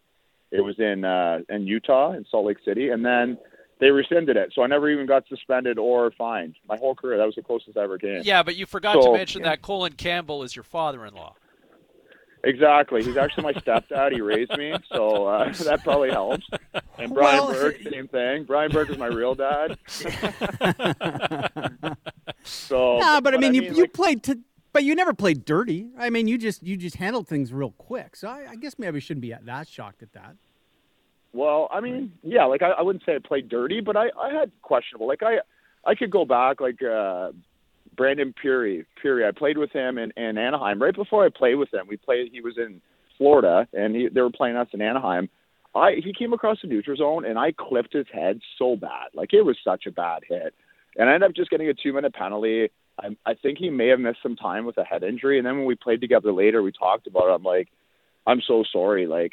It 0.53 0.61
was 0.61 0.79
in 0.79 1.05
uh, 1.05 1.41
in 1.49 1.67
Utah, 1.67 2.13
in 2.13 2.25
Salt 2.31 2.47
Lake 2.47 2.59
City, 2.65 2.91
and 2.91 3.05
then 3.05 3.37
they 3.81 3.91
rescinded 3.91 4.37
it, 4.37 4.53
so 4.55 4.63
I 4.63 4.69
never 4.69 4.89
even 4.89 5.07
got 5.07 5.27
suspended 5.29 5.77
or 5.77 6.13
fined. 6.13 6.55
My 6.69 6.77
whole 6.77 6.95
career, 6.95 7.19
that 7.19 7.27
was 7.27 7.35
the 7.35 7.43
closest 7.43 7.77
I 7.77 7.83
ever 7.83 7.99
came. 7.99 8.21
Yeah, 8.23 8.45
but 8.45 8.55
you 8.55 8.65
forgot 8.65 8.95
So- 8.95 9.13
to 9.13 9.19
mention 9.19 9.43
that 9.43 9.61
Colin 9.61 9.95
Campbell 9.95 10.45
is 10.45 10.55
your 10.55 10.63
father-in-law. 10.63 11.35
Exactly. 12.45 13.05
He's 13.05 13.17
actually 13.17 13.45
my 13.45 13.53
stepdad. 13.53 14.13
He 14.13 14.21
raised 14.21 14.57
me, 14.57 14.75
so 14.93 15.27
uh, 15.27 15.53
that 15.65 15.83
probably 15.85 16.11
helps. 16.11 16.45
And 16.99 17.15
Brian 17.15 17.39
Well, 17.39 17.53
Burke, 17.53 17.79
same 17.89 18.09
thing. 18.09 18.45
Brian 18.45 18.73
Burke 18.73 18.91
is 18.91 18.99
my 18.99 19.07
real 19.07 19.35
dad. 19.35 19.79
so, 22.43 22.99
Nah, 22.99 23.21
but 23.21 23.35
I 23.35 23.37
mean, 23.37 23.55
you, 23.55 23.63
you 23.63 23.83
like, 23.83 23.93
played 23.93 24.23
to, 24.25 24.41
but 24.73 24.83
you 24.83 24.97
never 24.97 25.15
played 25.15 25.45
dirty. 25.45 25.91
I 25.97 26.11
mean, 26.11 26.27
you 26.27 26.37
just 26.37 26.65
you 26.65 26.77
just 26.77 26.97
handled 26.97 27.29
things 27.29 27.53
real 27.53 27.73
quick. 27.73 28.17
So 28.17 28.29
I, 28.29 28.47
I 28.51 28.57
guess 28.57 28.77
maybe 28.77 28.97
I 28.97 29.01
shouldn't 29.01 29.23
be 29.23 29.35
that 29.41 29.69
shocked 29.69 30.03
at 30.03 30.13
that. 30.15 30.35
Well, 31.33 31.69
I 31.71 31.81
mean, 31.81 32.13
yeah, 32.23 32.45
like 32.45 32.63
I, 32.63 32.71
I 32.71 32.83
wouldn't 32.83 33.05
say 33.07 33.15
I 33.15 33.19
played 33.19 33.49
dirty, 33.49 33.81
but 33.81 33.97
I, 33.97 34.11
I 34.21 34.33
had 34.33 34.51
questionable. 34.63 35.07
Like 35.07 35.23
I, 35.23 35.39
I 35.85 35.95
could 35.95 36.11
go 36.11 36.25
back 36.25 36.61
like 36.61 36.83
uh, 36.83 37.31
Brandon 37.97 38.35
Pirri. 38.43 38.85
Pirri, 39.03 39.27
I 39.27 39.33
played 39.37 39.59
with 39.59 39.73
him 39.73 39.99
in, 39.99 40.13
in 40.17 40.39
Anaheim. 40.39 40.83
Right 40.83 40.95
before 40.95 41.25
I 41.25 41.29
played 41.29 41.57
with 41.57 41.73
him, 41.73 41.87
we 41.89 41.97
played. 41.97 42.31
He 42.33 42.41
was 42.41 42.55
in 42.57 42.81
Florida, 43.19 43.67
and 43.73 43.95
he, 43.95 44.09
they 44.09 44.21
were 44.21 44.31
playing 44.31 44.57
us 44.57 44.69
in 44.73 44.81
Anaheim. 44.81 45.29
I 45.75 45.93
he 46.03 46.13
came 46.13 46.33
across 46.33 46.59
the 46.63 46.69
neutral 46.69 46.97
zone, 46.97 47.25
and 47.25 47.39
I 47.39 47.53
clipped 47.53 47.93
his 47.93 48.07
head 48.13 48.41
so 48.59 48.77
bad. 48.77 49.09
Like 49.15 49.33
it 49.33 49.43
was 49.43 49.57
such 49.65 49.85
a 49.87 49.91
bad 49.91 50.23
hit, 50.29 50.55
and 50.97 51.09
I 51.09 51.15
ended 51.15 51.31
up 51.31 51.37
just 51.37 51.51
getting 51.51 51.69
a 51.69 51.75
two 51.75 51.93
minute 51.93 52.15
penalty. 52.15 52.69
I, 52.99 53.17
I 53.25 53.35
think 53.35 53.59
he 53.59 53.71
may 53.71 53.89
have 53.89 54.01
missed 54.01 54.19
some 54.23 54.37
time 54.37 54.67
with 54.67 54.77
a 54.77 54.85
head 54.85 55.03
injury, 55.03 55.39
and 55.39 55.47
then 55.47 55.59
when 55.59 55.67
we 55.67 55.75
played 55.75 56.01
together 56.01 56.33
later, 56.33 56.63
we 56.63 56.73
talked 56.73 57.07
about 57.07 57.29
it. 57.29 57.35
I'm 57.35 57.43
like, 57.43 57.69
I'm 58.27 58.43
so 58.47 58.65
sorry. 58.71 59.07
Like 59.07 59.33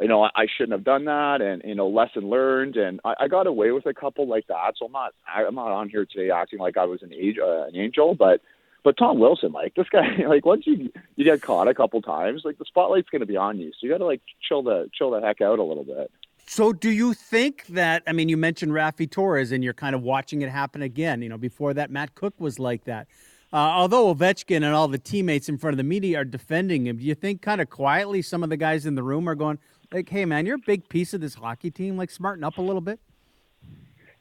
you 0.00 0.08
know, 0.08 0.24
I, 0.24 0.30
I 0.34 0.46
shouldn't 0.56 0.72
have 0.72 0.84
done 0.84 1.04
that, 1.04 1.40
and 1.40 1.62
you 1.64 1.74
know, 1.74 1.88
lesson 1.88 2.28
learned. 2.28 2.76
And 2.76 3.00
I, 3.04 3.14
I 3.20 3.28
got 3.28 3.46
away 3.46 3.70
with 3.70 3.86
a 3.86 3.94
couple 3.94 4.26
like 4.26 4.46
that, 4.48 4.74
so 4.78 4.86
I'm 4.86 4.92
not, 4.92 5.12
I, 5.32 5.44
I'm 5.44 5.54
not 5.54 5.70
on 5.70 5.88
here 5.88 6.06
today 6.06 6.30
acting 6.30 6.58
like 6.58 6.76
I 6.76 6.84
was 6.84 7.02
an 7.02 7.12
age, 7.12 7.36
uh, 7.42 7.66
an 7.66 7.76
angel. 7.76 8.14
But 8.14 8.40
But 8.82 8.96
Tom 8.96 9.18
Wilson, 9.18 9.52
like 9.52 9.74
this 9.74 9.88
guy, 9.90 10.06
like 10.28 10.44
once 10.44 10.66
you 10.66 10.90
you 11.16 11.24
get 11.24 11.42
caught 11.42 11.68
a 11.68 11.74
couple 11.74 12.00
times, 12.02 12.42
like 12.44 12.58
the 12.58 12.64
spotlight's 12.64 13.10
going 13.10 13.20
to 13.20 13.26
be 13.26 13.36
on 13.36 13.58
you. 13.58 13.70
So 13.72 13.78
you 13.82 13.90
got 13.90 13.98
to 13.98 14.06
like 14.06 14.22
chill 14.46 14.62
the 14.62 14.90
chill 14.92 15.10
the 15.10 15.20
heck 15.20 15.40
out 15.40 15.58
a 15.58 15.64
little 15.64 15.84
bit. 15.84 16.10
So, 16.46 16.72
do 16.72 16.90
you 16.90 17.14
think 17.14 17.66
that? 17.66 18.02
I 18.08 18.12
mean, 18.12 18.28
you 18.28 18.36
mentioned 18.36 18.72
Raffi 18.72 19.08
Torres, 19.08 19.52
and 19.52 19.62
you're 19.62 19.72
kind 19.72 19.94
of 19.94 20.02
watching 20.02 20.42
it 20.42 20.48
happen 20.48 20.82
again. 20.82 21.22
You 21.22 21.28
know, 21.28 21.38
before 21.38 21.74
that, 21.74 21.90
Matt 21.90 22.16
Cooke 22.16 22.40
was 22.40 22.58
like 22.58 22.84
that. 22.84 23.06
Uh, 23.52 23.56
although 23.56 24.14
Ovechkin 24.14 24.56
and 24.56 24.66
all 24.66 24.88
the 24.88 24.98
teammates 24.98 25.48
in 25.48 25.58
front 25.58 25.74
of 25.74 25.76
the 25.76 25.84
media 25.84 26.18
are 26.18 26.24
defending 26.24 26.86
him, 26.86 26.98
do 26.98 27.04
you 27.04 27.14
think 27.14 27.42
kind 27.42 27.60
of 27.60 27.68
quietly 27.68 28.22
some 28.22 28.44
of 28.44 28.48
the 28.48 28.56
guys 28.56 28.86
in 28.86 28.94
the 28.94 29.02
room 29.02 29.28
are 29.28 29.34
going, 29.34 29.58
like, 29.92 30.08
"Hey, 30.08 30.24
man, 30.24 30.46
you're 30.46 30.56
a 30.56 30.66
big 30.66 30.88
piece 30.88 31.14
of 31.14 31.20
this 31.20 31.34
hockey 31.34 31.70
team. 31.70 31.96
Like, 31.96 32.10
smarten 32.10 32.44
up 32.44 32.58
a 32.58 32.62
little 32.62 32.80
bit." 32.80 33.00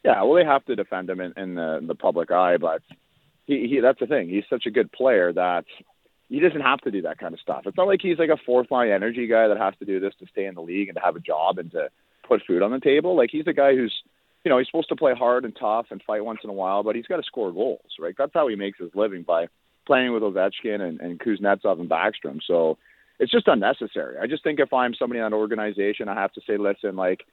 Yeah, 0.04 0.22
well, 0.24 0.36
they 0.36 0.46
have 0.46 0.66
to 0.66 0.76
defend 0.76 1.10
him 1.10 1.20
in, 1.20 1.34
in 1.38 1.56
the 1.56 1.80
the 1.86 1.96
public 1.96 2.32
eye, 2.32 2.58
but 2.58 2.82
he, 3.46 3.68
he 3.68 3.80
that's 3.80 4.00
the 4.00 4.08
thing. 4.08 4.30
He's 4.30 4.46
such 4.50 4.66
a 4.66 4.72
good 4.72 4.92
player 4.92 5.34
that 5.34 5.66
he 6.30 6.40
doesn't 6.40 6.62
have 6.62 6.80
to 6.82 6.92
do 6.92 7.02
that 7.02 7.18
kind 7.18 7.34
of 7.34 7.40
stuff. 7.40 7.64
It's 7.66 7.76
not 7.76 7.88
like 7.88 8.02
he's 8.02 8.20
like 8.20 8.30
a 8.30 8.38
fourth 8.46 8.70
line 8.70 8.90
energy 8.90 9.28
guy 9.28 9.48
that 9.48 9.58
has 9.58 9.74
to 9.80 9.86
do 9.86 10.00
this 10.00 10.14
to 10.20 10.28
stay 10.28 10.46
in 10.46 10.56
the 10.56 10.62
league 10.62 10.88
and 10.88 10.96
to 10.96 11.02
have 11.02 11.16
a 11.16 11.20
job 11.20 11.58
and 11.58 11.72
to 11.72 11.90
put 12.28 12.44
food 12.46 12.62
on 12.62 12.72
the 12.72 12.80
table. 12.80 13.18
Like 13.18 13.32
he's 13.32 13.48
a 13.48 13.54
guy 13.54 13.76
who's, 13.76 13.94
you 14.46 14.50
know, 14.50 14.60
he's 14.60 14.68
supposed 14.68 14.90
to 14.90 14.96
play 14.96 15.14
hard 15.16 15.44
and 15.44 15.56
tough 15.60 15.88
and 15.90 16.02
fight 16.04 16.24
once 16.24 16.42
in 16.44 16.52
a 16.52 16.54
while, 16.54 16.84
but 16.84 16.96
he's 16.96 17.08
got 17.08 17.18
to 17.18 17.24
score 17.24 17.52
goals, 17.52 17.82
right? 18.00 18.14
That's 18.16 18.34
how 18.34 18.48
he 18.48 18.56
makes 18.56 18.78
his 18.78 18.92
living 18.94 19.24
by 19.24 19.48
playing 19.88 20.14
with 20.14 20.22
Ovechkin 20.22 20.82
and, 20.82 21.02
and 21.02 21.20
Kuznetsov 21.20 21.80
and 21.80 21.90
Backstrom. 21.90 22.40
So 22.46 22.78
it's 23.20 23.32
just 23.32 23.48
unnecessary. 23.48 24.18
I 24.18 24.28
just 24.28 24.44
think 24.44 24.60
if 24.60 24.74
I'm 24.74 24.94
somebody 24.94 25.20
in 25.20 25.30
that 25.30 25.36
organization, 25.36 26.08
I 26.08 26.16
have 26.16 26.34
to 26.34 26.42
say, 26.48 26.58
listen, 26.58 26.96
like 26.96 27.26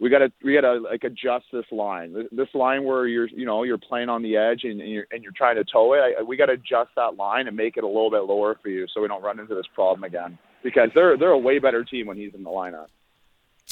we 0.00 0.10
got 0.10 0.18
to 0.18 0.32
we 0.42 0.54
got 0.54 0.62
to 0.62 0.80
like 0.80 1.04
adjust 1.04 1.46
this 1.52 1.66
line. 1.70 2.26
This 2.32 2.48
line 2.54 2.84
where 2.84 3.06
you're 3.06 3.28
you 3.28 3.46
know 3.46 3.62
you're 3.62 3.78
playing 3.78 4.08
on 4.08 4.22
the 4.22 4.36
edge 4.36 4.64
and, 4.64 4.80
and 4.80 4.90
you're 4.90 5.06
and 5.12 5.22
you're 5.22 5.32
trying 5.32 5.56
to 5.56 5.64
tow 5.64 5.92
it. 5.94 6.16
I, 6.18 6.22
we 6.22 6.36
got 6.36 6.46
to 6.46 6.52
adjust 6.52 6.90
that 6.96 7.16
line 7.16 7.46
and 7.46 7.56
make 7.56 7.76
it 7.76 7.84
a 7.84 7.86
little 7.86 8.10
bit 8.10 8.22
lower 8.24 8.58
for 8.60 8.68
you 8.68 8.86
so 8.92 9.02
we 9.02 9.08
don't 9.08 9.22
run 9.22 9.38
into 9.38 9.54
this 9.54 9.66
problem 9.74 10.04
again. 10.04 10.38
Because 10.62 10.90
they're 10.94 11.16
they're 11.16 11.30
a 11.30 11.38
way 11.38 11.58
better 11.58 11.84
team 11.84 12.06
when 12.06 12.16
he's 12.16 12.34
in 12.34 12.42
the 12.42 12.50
lineup. 12.50 12.86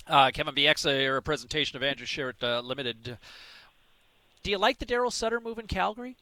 Uh, 0.07 0.31
Kevin 0.33 0.55
Bieksa, 0.55 1.16
a 1.16 1.23
presentation 1.23 1.77
of 1.77 1.83
Andrew 1.83 2.07
Sheret 2.07 2.43
uh, 2.43 2.61
Limited. 2.61 3.18
Do 4.43 4.51
you 4.51 4.59
like 4.59 4.79
the 4.79 4.87
Daryl 4.87 5.12
Sutter 5.12 5.41
move 5.41 5.59
in 5.59 5.66
Calgary? 5.66 6.16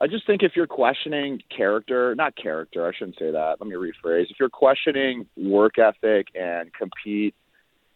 I 0.00 0.06
just 0.06 0.26
think 0.26 0.42
if 0.42 0.52
you're 0.54 0.66
questioning 0.66 1.40
character, 1.54 2.14
not 2.14 2.36
character, 2.36 2.86
I 2.86 2.92
shouldn't 2.96 3.18
say 3.18 3.30
that. 3.30 3.56
Let 3.60 3.66
me 3.66 3.76
rephrase. 3.76 4.30
If 4.30 4.38
you're 4.38 4.50
questioning 4.50 5.26
work 5.36 5.78
ethic 5.78 6.28
and 6.34 6.72
compete 6.74 7.34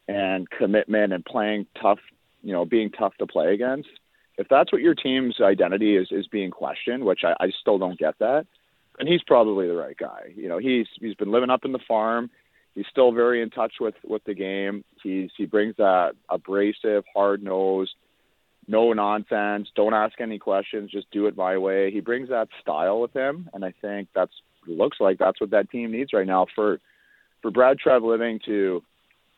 and 0.09 0.49
commitment 0.49 1.13
and 1.13 1.25
playing 1.25 1.67
tough, 1.81 1.99
you 2.43 2.53
know, 2.53 2.65
being 2.65 2.91
tough 2.91 3.15
to 3.19 3.27
play 3.27 3.53
against, 3.53 3.91
if 4.39 4.49
that's 4.49 4.73
what 4.73 4.81
your 4.81 4.95
team's 4.95 5.37
identity 5.43 5.97
is 5.97 6.09
is 6.11 6.27
being 6.27 6.51
questioned, 6.51 7.05
which 7.05 7.21
I, 7.25 7.35
I 7.39 7.51
still 7.61 7.79
don't 7.79 7.99
get 7.99 8.19
that, 8.21 8.47
and 8.99 9.07
he's 9.07 9.23
probably 9.23 9.67
the 9.67 9.77
right 9.77 9.97
guy. 9.97 10.33
You 10.35 10.49
know, 10.49 10.59
he's 10.59 10.87
he's 10.99 11.15
been 11.15 11.31
living 11.31 11.51
up 11.51 11.67
in 11.67 11.73
the 11.73 11.81
farm 11.87 12.31
he's 12.75 12.87
still 12.91 13.13
very 13.13 13.43
in 13.43 13.51
touch 13.51 13.75
with 13.81 13.95
with 14.05 14.25
the 14.25 14.35
game. 14.35 14.85
He's 15.03 15.31
he 15.37 15.47
brings 15.47 15.77
that 15.77 16.13
abrasive, 16.29 17.05
hard 17.13 17.43
nosed, 17.43 17.95
no 18.71 18.93
nonsense, 18.93 19.69
don't 19.75 19.95
ask 19.95 20.21
any 20.21 20.39
questions, 20.39 20.91
just 20.91 21.11
do 21.11 21.27
it 21.27 21.37
my 21.37 21.59
way. 21.59 21.91
He 21.91 22.01
brings 22.01 22.29
that 22.29 22.49
style 22.63 23.01
with 23.01 23.13
him, 23.13 23.51
and 23.53 23.65
I 23.65 23.75
think 23.81 24.09
that's 24.15 24.33
looks 24.67 24.99
like 25.01 25.19
that's 25.19 25.41
what 25.41 25.51
that 25.51 25.71
team 25.71 25.91
needs 25.91 26.13
right 26.13 26.27
now 26.27 26.47
for 26.55 26.81
for 27.43 27.51
Brad 27.51 27.79
Treliving 27.79 28.43
to 28.45 28.83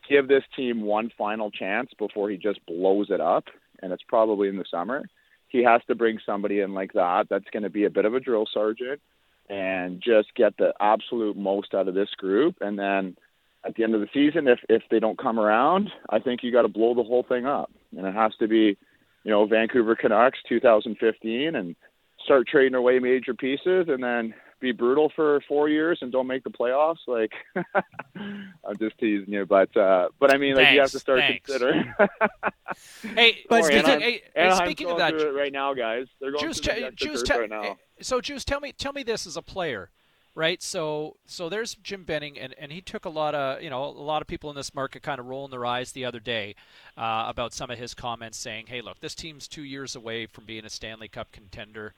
give 0.09 0.29
this 0.29 0.43
team 0.57 0.83
one 0.83 1.11
final 1.17 1.51
chance 1.51 1.91
before 1.99 2.29
he 2.29 2.37
just 2.37 2.65
blows 2.67 3.09
it 3.11 3.21
up, 3.21 3.45
and 3.83 3.93
it's 3.93 4.03
probably 4.09 4.49
in 4.49 4.57
the 4.57 4.65
summer. 4.71 5.05
He 5.49 5.63
has 5.63 5.81
to 5.87 5.95
bring 5.95 6.19
somebody 6.25 6.61
in 6.61 6.75
like 6.75 6.93
that. 6.95 7.27
That's 7.29 7.49
going 7.53 7.63
to 7.63 7.71
be 7.71 7.85
a 7.85 7.91
bit 7.91 8.05
of 8.05 8.15
a 8.15 8.21
drill 8.21 8.47
sergeant 8.53 9.01
and 9.49 10.01
just 10.01 10.35
get 10.35 10.57
the 10.57 10.73
absolute 10.81 11.37
most 11.37 11.75
out 11.75 11.89
of 11.89 11.95
this 11.95 12.11
group. 12.17 12.57
And 12.61 12.79
then 12.79 13.17
at 13.65 13.75
the 13.75 13.85
end 13.85 13.95
of 13.95 14.01
the 14.01 14.09
season, 14.13 14.49
if 14.49 14.59
if 14.69 14.83
they 14.91 14.99
don't 14.99 15.19
come 15.19 15.39
around, 15.39 15.91
I 16.09 16.19
think 16.19 16.43
you 16.43 16.53
got 16.53 16.63
to 16.63 16.69
blow 16.69 16.95
the 16.95 17.05
whole 17.05 17.23
thing 17.23 17.47
up, 17.47 17.71
and 17.97 18.07
it 18.07 18.15
has 18.15 18.33
to 18.41 18.49
be, 18.49 18.77
you 19.25 19.31
know, 19.31 19.47
Vancouver 19.47 19.97
Canucks 19.97 20.39
2015, 20.49 21.55
and 21.55 21.77
start 22.25 22.47
trading 22.47 22.75
away 22.75 22.99
major 22.99 23.35
pieces, 23.35 23.87
and 23.89 24.03
then 24.03 24.35
be 24.63 24.73
brutal 24.73 25.13
for 25.15 25.43
four 25.47 25.69
years 25.69 25.99
and 26.01 26.11
don't 26.11 26.27
make 26.29 26.45
the 26.45 26.51
playoffs. 26.51 27.01
Like, 27.07 27.33
I'm 28.17 28.79
just 28.79 28.97
teasing 28.97 29.35
you, 29.35 29.45
but 29.45 29.77
uh, 29.77 30.09
but 30.19 30.33
I 30.33 30.39
mean, 30.39 30.55
like 30.55 30.67
thanks, 30.67 30.75
you 30.75 30.81
have 30.81 30.91
to 30.93 30.99
start 30.99 31.19
thanks. 31.19 31.45
considering. 31.45 31.93
hey, 33.15 33.45
but 33.51 33.65
Anaheim, 33.65 33.83
speaking, 33.83 34.01
hey, 34.01 34.23
Anaheim's 34.35 34.59
speaking 34.59 34.91
of 34.91 34.99
that, 34.99 35.11
right 35.35 35.53
now, 35.53 35.75
guys, 35.75 36.07
they're 36.21 36.31
going 36.31 36.45
Juice, 36.45 36.61
through 36.61 36.81
the 36.81 36.91
te- 36.91 36.97
Juice, 36.97 37.25
right 37.29 37.51
now. 37.51 37.77
so 38.01 38.21
Juice, 38.21 38.45
tell 38.45 38.61
me, 38.61 38.73
tell 38.73 38.93
me 38.93 39.03
this 39.03 39.27
as 39.27 39.37
a 39.37 39.43
player, 39.43 39.91
right? 40.35 40.63
So, 40.63 41.17
so 41.27 41.49
there's 41.49 41.75
Jim 41.77 42.05
Benning, 42.05 42.39
and, 42.39 42.55
and 42.59 42.73
he 42.73 42.81
took 42.81 43.05
a 43.05 43.11
lot 43.11 43.35
of, 43.35 43.63
you 43.63 43.71
know, 43.71 43.85
a 43.85 43.91
lot 43.91 44.23
of 44.23 44.29
people 44.29 44.51
in 44.51 44.57
this 44.57 44.75
market 44.75 45.03
kind 45.03 45.19
of 45.19 45.27
rolling 45.27 45.51
their 45.51 45.67
eyes 45.67 45.93
the 45.93 46.05
other 46.05 46.21
day 46.21 46.55
uh, 46.97 47.25
about 47.29 47.53
some 47.53 47.71
of 47.71 47.79
his 47.79 47.95
comments, 47.95 48.39
saying, 48.39 48.67
"Hey, 48.69 48.81
look, 48.81 49.01
this 49.01 49.15
team's 49.15 49.47
two 49.47 49.63
years 49.63 49.95
away 49.95 50.27
from 50.27 50.45
being 50.45 50.65
a 50.65 50.71
Stanley 50.71 51.09
Cup 51.09 51.33
contender." 51.33 51.95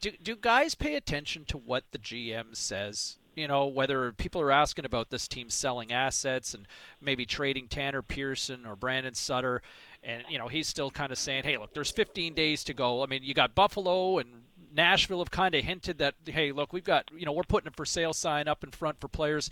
Do 0.00 0.10
do 0.22 0.36
guys 0.36 0.74
pay 0.74 0.96
attention 0.96 1.44
to 1.46 1.58
what 1.58 1.84
the 1.92 1.98
GM 1.98 2.56
says? 2.56 3.18
You 3.36 3.48
know, 3.48 3.66
whether 3.66 4.12
people 4.12 4.40
are 4.40 4.52
asking 4.52 4.84
about 4.84 5.10
this 5.10 5.26
team 5.26 5.50
selling 5.50 5.92
assets 5.92 6.54
and 6.54 6.66
maybe 7.00 7.26
trading 7.26 7.66
Tanner 7.68 8.02
Pearson 8.02 8.64
or 8.64 8.76
Brandon 8.76 9.14
Sutter, 9.14 9.60
and 10.02 10.24
you 10.28 10.38
know 10.38 10.48
he's 10.48 10.68
still 10.68 10.90
kind 10.90 11.12
of 11.12 11.18
saying, 11.18 11.44
"Hey, 11.44 11.58
look, 11.58 11.74
there's 11.74 11.90
15 11.90 12.34
days 12.34 12.64
to 12.64 12.74
go." 12.74 13.02
I 13.02 13.06
mean, 13.06 13.22
you 13.22 13.34
got 13.34 13.54
Buffalo 13.54 14.18
and 14.18 14.44
Nashville 14.74 15.18
have 15.18 15.30
kind 15.30 15.54
of 15.54 15.64
hinted 15.64 15.98
that, 15.98 16.14
"Hey, 16.26 16.52
look, 16.52 16.72
we've 16.72 16.84
got 16.84 17.10
you 17.16 17.24
know 17.24 17.32
we're 17.32 17.42
putting 17.44 17.68
a 17.68 17.70
for 17.70 17.84
sale 17.84 18.12
sign 18.12 18.48
up 18.48 18.64
in 18.64 18.70
front 18.70 19.00
for 19.00 19.08
players." 19.08 19.50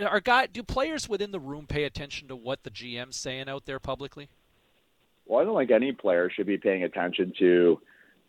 Are 0.00 0.20
guy 0.20 0.46
do 0.46 0.62
players 0.62 1.10
within 1.10 1.30
the 1.30 1.38
room 1.38 1.66
pay 1.66 1.84
attention 1.84 2.28
to 2.28 2.36
what 2.36 2.62
the 2.62 2.70
GM's 2.70 3.16
saying 3.16 3.50
out 3.50 3.66
there 3.66 3.78
publicly? 3.78 4.30
Well, 5.26 5.40
I 5.40 5.44
don't 5.44 5.58
think 5.58 5.70
any 5.70 5.92
player 5.92 6.30
should 6.30 6.46
be 6.46 6.56
paying 6.56 6.84
attention 6.84 7.34
to 7.38 7.80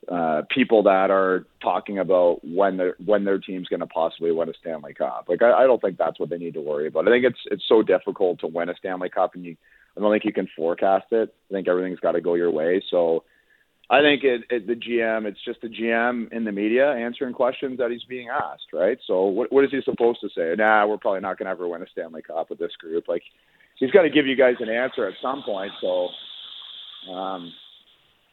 uh, 0.09 0.41
people 0.49 0.83
that 0.83 1.09
are 1.09 1.45
talking 1.61 1.99
about 1.99 2.39
when 2.43 2.77
their 2.77 2.95
when 3.03 3.23
their 3.23 3.39
team's 3.39 3.67
going 3.67 3.79
to 3.79 3.87
possibly 3.87 4.31
win 4.31 4.49
a 4.49 4.53
Stanley 4.59 4.93
Cup. 4.93 5.25
Like 5.27 5.41
I, 5.41 5.63
I 5.63 5.63
don't 5.63 5.81
think 5.81 5.97
that's 5.97 6.19
what 6.19 6.29
they 6.29 6.37
need 6.37 6.53
to 6.55 6.61
worry 6.61 6.87
about. 6.87 7.07
I 7.07 7.11
think 7.11 7.25
it's 7.25 7.39
it's 7.45 7.63
so 7.67 7.81
difficult 7.81 8.39
to 8.41 8.47
win 8.47 8.69
a 8.69 8.75
Stanley 8.75 9.09
Cup, 9.09 9.35
and 9.35 9.45
you 9.45 9.55
I 9.97 10.01
don't 10.01 10.11
think 10.11 10.25
you 10.25 10.33
can 10.33 10.49
forecast 10.55 11.05
it. 11.11 11.33
I 11.49 11.53
think 11.53 11.67
everything's 11.67 11.99
got 11.99 12.11
to 12.13 12.21
go 12.21 12.35
your 12.35 12.51
way. 12.51 12.83
So 12.91 13.23
I 13.89 14.01
think 14.01 14.23
it, 14.23 14.41
it, 14.49 14.65
the 14.65 14.73
GM, 14.73 15.25
it's 15.25 15.43
just 15.45 15.61
the 15.61 15.67
GM 15.67 16.31
in 16.33 16.43
the 16.43 16.51
media 16.51 16.91
answering 16.91 17.33
questions 17.33 17.77
that 17.77 17.91
he's 17.91 18.03
being 18.03 18.29
asked, 18.29 18.73
right? 18.73 18.97
So 19.05 19.25
what 19.25 19.51
what 19.51 19.63
is 19.63 19.71
he 19.71 19.79
supposed 19.85 20.21
to 20.21 20.29
say? 20.35 20.55
Nah, 20.57 20.87
we're 20.87 20.97
probably 20.97 21.19
not 21.21 21.37
going 21.37 21.45
to 21.45 21.51
ever 21.51 21.67
win 21.67 21.83
a 21.83 21.89
Stanley 21.91 22.23
Cup 22.23 22.49
with 22.49 22.57
this 22.57 22.75
group. 22.79 23.07
Like 23.07 23.21
he's 23.77 23.91
got 23.91 24.01
to 24.01 24.09
give 24.09 24.25
you 24.25 24.35
guys 24.35 24.55
an 24.59 24.69
answer 24.69 25.07
at 25.07 25.13
some 25.21 25.43
point. 25.43 25.71
So 25.81 26.09
um, 27.11 27.53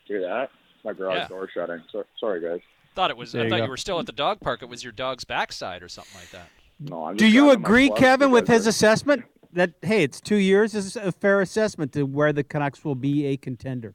hear 0.07 0.21
that? 0.23 0.51
My 0.85 0.93
garage 0.93 1.19
Yeah. 1.19 1.29
door 1.29 1.49
shutting. 1.53 1.83
So, 1.93 2.05
sorry, 2.19 2.41
guys. 2.41 2.61
Thought 2.95 3.11
it 3.11 3.17
was. 3.17 3.33
There 3.33 3.43
I 3.43 3.45
you 3.45 3.51
thought 3.51 3.59
go. 3.59 3.65
you 3.65 3.71
were 3.71 3.77
still 3.77 4.01
at 4.01 4.07
the 4.07 4.13
dog 4.13 4.41
park. 4.41 4.63
It 4.63 4.69
was 4.69 4.83
your 4.83 4.93
dog's 4.93 5.25
backside 5.25 5.83
or 5.83 5.89
something 5.89 6.15
like 6.15 6.31
that. 6.31 6.49
No, 6.81 7.05
I'm 7.07 7.17
Do 7.17 7.27
you 7.27 7.51
agree, 7.51 7.91
Kevin, 7.91 8.31
with 8.31 8.49
his 8.49 8.67
assessment 8.67 9.25
that 9.53 9.75
hey, 9.83 10.03
it's 10.03 10.21
two 10.21 10.37
years 10.37 10.75
is 10.75 10.97
a 10.97 11.13
fair 11.13 11.41
assessment 11.41 11.93
to 11.93 12.05
where 12.05 12.33
the 12.33 12.43
Canucks 12.43 12.85
will 12.85 12.95
be 12.95 13.27
a 13.27 13.37
contender? 13.37 13.95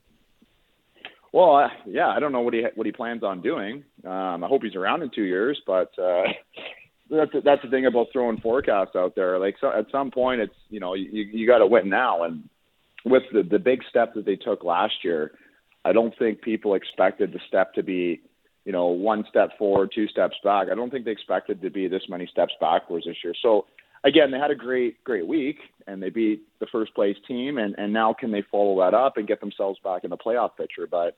Well, 1.34 1.56
uh, 1.56 1.68
yeah, 1.86 2.08
I 2.08 2.20
don't 2.20 2.32
know 2.32 2.42
what 2.42 2.54
he 2.54 2.64
what 2.76 2.86
he 2.86 2.92
plans 2.92 3.24
on 3.24 3.42
doing. 3.42 3.84
Um, 4.06 4.44
I 4.44 4.48
hope 4.48 4.64
he's 4.64 4.76
around 4.76 5.02
in 5.02 5.12
two 5.14 5.24
years, 5.24 5.60
but 5.66 5.92
uh, 6.00 6.24
that's 7.10 7.32
that's 7.44 7.62
the 7.64 7.70
thing 7.70 7.86
about 7.86 8.08
throwing 8.12 8.40
forecasts 8.40 8.96
out 8.96 9.16
there. 9.16 9.40
Like 9.40 9.56
so, 9.60 9.72
at 9.72 9.86
some 9.92 10.12
point, 10.12 10.42
it's 10.42 10.56
you 10.70 10.80
know 10.80 10.94
you 10.94 11.24
you 11.24 11.48
got 11.48 11.60
to 11.60 11.68
win 11.68 11.90
now, 11.90 12.24
and 12.24 12.48
with 13.06 13.24
the 13.34 13.44
the 13.44 13.60
big 13.60 13.82
step 13.90 14.14
that 14.16 14.26
they 14.26 14.36
took 14.36 14.64
last 14.64 15.04
year, 15.04 15.32
I 15.84 15.94
don't 15.94 16.18
think 16.18 16.42
people 16.42 16.76
expected 16.76 17.34
the 17.34 17.40
step 17.48 17.74
to 17.74 17.84
be 17.84 18.22
you 18.66 18.72
know 18.72 18.88
one 18.88 19.26
step 19.30 19.58
forward, 19.58 19.92
two 19.94 20.08
steps 20.08 20.36
back. 20.44 20.68
I 20.72 20.76
don't 20.76 20.90
think 20.90 21.06
they 21.06 21.12
expected 21.12 21.62
to 21.62 21.70
be 21.70 21.88
this 21.88 22.04
many 22.10 22.28
steps 22.28 22.54
backwards 22.60 23.06
this 23.06 23.18
year. 23.24 23.34
So 23.42 23.66
again, 24.08 24.32
they 24.32 24.40
had 24.40 24.52
a 24.52 24.56
great 24.56 25.04
great 25.04 25.28
week 25.28 25.58
and 25.86 26.02
they 26.02 26.10
beat 26.10 26.42
the 26.60 26.68
first 26.72 26.94
place 26.96 27.16
team, 27.28 27.58
and 27.58 27.76
and 27.78 27.94
now 27.94 28.14
can 28.14 28.32
they 28.32 28.44
follow 28.52 28.80
that 28.80 28.96
up 28.96 29.18
and 29.18 29.28
get 29.28 29.40
themselves 29.40 29.80
back 29.84 30.04
in 30.04 30.10
the 30.10 30.18
playoff 30.18 30.56
picture? 30.58 30.88
But 30.90 31.18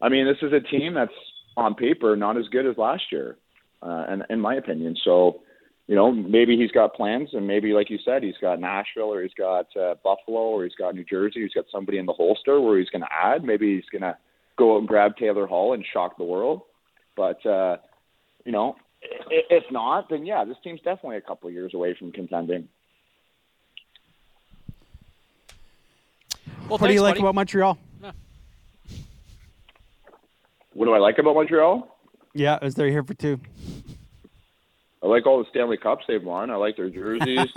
I 0.00 0.08
mean, 0.08 0.26
this 0.26 0.38
is 0.42 0.52
a 0.52 0.60
team 0.60 0.94
that's 0.94 1.12
on 1.56 1.74
paper 1.74 2.16
not 2.16 2.36
as 2.36 2.46
good 2.48 2.66
as 2.66 2.76
last 2.76 3.04
year, 3.10 3.36
uh, 3.82 4.04
and 4.08 4.24
in 4.30 4.40
my 4.40 4.54
opinion. 4.54 4.96
So, 5.04 5.40
you 5.86 5.96
know, 5.96 6.12
maybe 6.12 6.56
he's 6.56 6.70
got 6.70 6.94
plans, 6.94 7.30
and 7.32 7.46
maybe, 7.46 7.72
like 7.72 7.90
you 7.90 7.98
said, 8.04 8.22
he's 8.22 8.38
got 8.40 8.60
Nashville, 8.60 9.12
or 9.12 9.22
he's 9.22 9.34
got 9.34 9.66
uh, 9.76 9.94
Buffalo, 10.04 10.40
or 10.40 10.64
he's 10.64 10.74
got 10.76 10.94
New 10.94 11.04
Jersey. 11.04 11.42
He's 11.42 11.52
got 11.52 11.66
somebody 11.72 11.98
in 11.98 12.06
the 12.06 12.12
holster 12.12 12.60
where 12.60 12.78
he's 12.78 12.90
going 12.90 13.02
to 13.02 13.12
add. 13.12 13.44
Maybe 13.44 13.74
he's 13.74 13.88
going 13.90 14.02
to 14.02 14.16
go 14.56 14.74
out 14.74 14.78
and 14.78 14.88
grab 14.88 15.16
Taylor 15.16 15.46
Hall 15.46 15.74
and 15.74 15.84
shock 15.92 16.16
the 16.16 16.24
world. 16.24 16.62
But 17.16 17.44
uh, 17.44 17.76
you 18.44 18.52
know, 18.52 18.76
if 19.02 19.64
not, 19.70 20.08
then 20.08 20.26
yeah, 20.26 20.44
this 20.44 20.56
team's 20.62 20.80
definitely 20.82 21.16
a 21.16 21.20
couple 21.20 21.48
of 21.48 21.54
years 21.54 21.74
away 21.74 21.94
from 21.98 22.12
contending. 22.12 22.68
Well, 26.68 26.78
what 26.78 26.88
do 26.88 26.94
you 26.94 27.02
like 27.02 27.14
buddy. 27.14 27.20
about 27.22 27.34
Montreal? 27.34 27.78
What 30.72 30.86
do 30.86 30.92
I 30.92 30.98
like 30.98 31.18
about 31.18 31.34
Montreal? 31.34 31.96
Yeah, 32.32 32.58
as 32.62 32.74
they're 32.74 32.88
here 32.88 33.02
for 33.02 33.14
two. 33.14 33.40
I 35.02 35.06
like 35.06 35.26
all 35.26 35.38
the 35.38 35.48
Stanley 35.50 35.78
Cups 35.78 36.04
they've 36.06 36.22
won. 36.22 36.50
I 36.50 36.56
like 36.56 36.76
their 36.76 36.90
jerseys. 36.90 37.48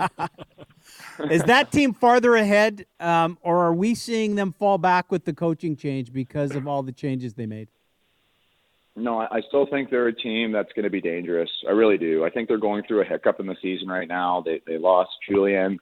Is 1.30 1.42
that 1.44 1.70
team 1.70 1.92
farther 1.92 2.34
ahead, 2.34 2.86
um, 3.00 3.38
or 3.42 3.64
are 3.64 3.74
we 3.74 3.94
seeing 3.94 4.34
them 4.34 4.52
fall 4.52 4.78
back 4.78 5.10
with 5.12 5.24
the 5.24 5.32
coaching 5.32 5.76
change 5.76 6.12
because 6.12 6.54
of 6.54 6.66
all 6.66 6.82
the 6.82 6.92
changes 6.92 7.34
they 7.34 7.46
made? 7.46 7.68
No, 8.96 9.18
I 9.18 9.40
still 9.48 9.66
think 9.66 9.90
they're 9.90 10.06
a 10.06 10.14
team 10.14 10.52
that's 10.52 10.72
going 10.72 10.84
to 10.84 10.90
be 10.90 11.00
dangerous. 11.00 11.50
I 11.68 11.72
really 11.72 11.98
do. 11.98 12.24
I 12.24 12.30
think 12.30 12.46
they're 12.46 12.58
going 12.58 12.84
through 12.86 13.02
a 13.02 13.04
hiccup 13.04 13.40
in 13.40 13.46
the 13.46 13.56
season 13.60 13.88
right 13.88 14.06
now. 14.06 14.42
They 14.44 14.60
they 14.66 14.78
lost 14.78 15.10
Julien. 15.28 15.80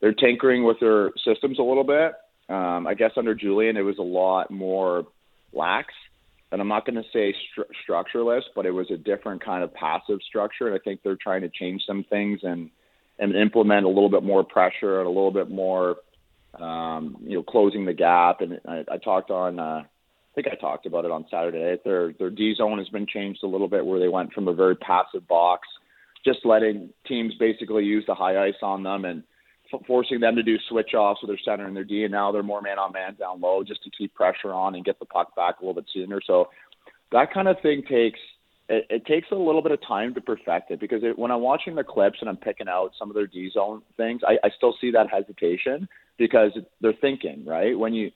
They're 0.00 0.12
tinkering 0.12 0.64
with 0.64 0.78
their 0.78 1.12
systems 1.24 1.58
a 1.58 1.62
little 1.62 1.84
bit. 1.84 2.12
Um, 2.50 2.86
I 2.86 2.94
guess 2.94 3.12
under 3.16 3.34
Julien, 3.34 3.78
it 3.78 3.82
was 3.82 3.96
a 3.98 4.02
lot 4.02 4.50
more 4.50 5.06
lax, 5.54 5.94
and 6.50 6.60
I'm 6.60 6.68
not 6.68 6.84
going 6.84 6.96
to 6.96 7.08
say 7.10 7.34
stru- 7.56 7.70
structureless, 7.88 8.42
but 8.54 8.66
it 8.66 8.72
was 8.72 8.90
a 8.90 8.98
different 8.98 9.42
kind 9.42 9.64
of 9.64 9.72
passive 9.72 10.18
structure. 10.28 10.66
And 10.66 10.74
I 10.74 10.78
think 10.84 11.02
they're 11.02 11.16
trying 11.16 11.42
to 11.42 11.48
change 11.48 11.82
some 11.86 12.04
things 12.04 12.40
and 12.42 12.68
and 13.18 13.34
implement 13.34 13.86
a 13.86 13.88
little 13.88 14.10
bit 14.10 14.24
more 14.24 14.44
pressure 14.44 14.98
and 14.98 15.06
a 15.06 15.10
little 15.10 15.30
bit 15.30 15.50
more, 15.50 15.96
um, 16.60 17.16
you 17.22 17.36
know, 17.36 17.42
closing 17.42 17.86
the 17.86 17.94
gap. 17.94 18.42
And 18.42 18.60
I, 18.68 18.84
I 18.90 18.98
talked 18.98 19.30
on. 19.30 19.58
Uh, 19.58 19.84
I 20.32 20.34
think 20.34 20.46
I 20.46 20.56
talked 20.56 20.86
about 20.86 21.04
it 21.04 21.10
on 21.10 21.26
Saturday. 21.30 21.78
Their 21.84 22.14
their 22.14 22.30
D 22.30 22.54
zone 22.56 22.78
has 22.78 22.88
been 22.88 23.06
changed 23.06 23.40
a 23.42 23.46
little 23.48 23.68
bit, 23.68 23.84
where 23.84 24.00
they 24.00 24.08
went 24.08 24.32
from 24.32 24.48
a 24.48 24.54
very 24.54 24.76
passive 24.76 25.28
box, 25.28 25.68
just 26.24 26.40
letting 26.44 26.88
teams 27.06 27.34
basically 27.38 27.84
use 27.84 28.04
the 28.06 28.14
high 28.14 28.42
ice 28.42 28.54
on 28.62 28.82
them 28.82 29.04
and 29.04 29.22
f- 29.72 29.82
forcing 29.86 30.20
them 30.20 30.34
to 30.36 30.42
do 30.42 30.56
switch 30.70 30.94
offs 30.94 31.20
with 31.20 31.28
their 31.28 31.38
center 31.44 31.66
and 31.66 31.76
their 31.76 31.84
D. 31.84 32.04
And 32.04 32.12
now 32.12 32.32
they're 32.32 32.42
more 32.42 32.62
man 32.62 32.78
on 32.78 32.92
man 32.92 33.14
down 33.16 33.42
low, 33.42 33.62
just 33.62 33.84
to 33.84 33.90
keep 33.90 34.14
pressure 34.14 34.54
on 34.54 34.74
and 34.74 34.84
get 34.84 34.98
the 34.98 35.04
puck 35.04 35.36
back 35.36 35.60
a 35.60 35.64
little 35.64 35.74
bit 35.74 35.90
sooner. 35.92 36.20
So 36.26 36.48
that 37.10 37.32
kind 37.32 37.46
of 37.46 37.60
thing 37.60 37.82
takes 37.86 38.20
it, 38.70 38.86
it 38.88 39.06
takes 39.06 39.28
a 39.32 39.34
little 39.36 39.60
bit 39.60 39.72
of 39.72 39.86
time 39.86 40.14
to 40.14 40.20
perfect 40.22 40.70
it 40.70 40.80
because 40.80 41.02
it, 41.02 41.18
when 41.18 41.30
I'm 41.30 41.42
watching 41.42 41.74
the 41.74 41.84
clips 41.84 42.18
and 42.20 42.30
I'm 42.30 42.38
picking 42.38 42.68
out 42.68 42.92
some 42.98 43.10
of 43.10 43.14
their 43.14 43.26
D 43.26 43.50
zone 43.52 43.82
things, 43.98 44.22
I, 44.26 44.38
I 44.44 44.50
still 44.56 44.74
see 44.80 44.90
that 44.92 45.10
hesitation 45.10 45.86
because 46.16 46.52
they're 46.80 46.94
thinking 47.00 47.44
right 47.44 47.78
when 47.78 47.92
you 47.92 48.10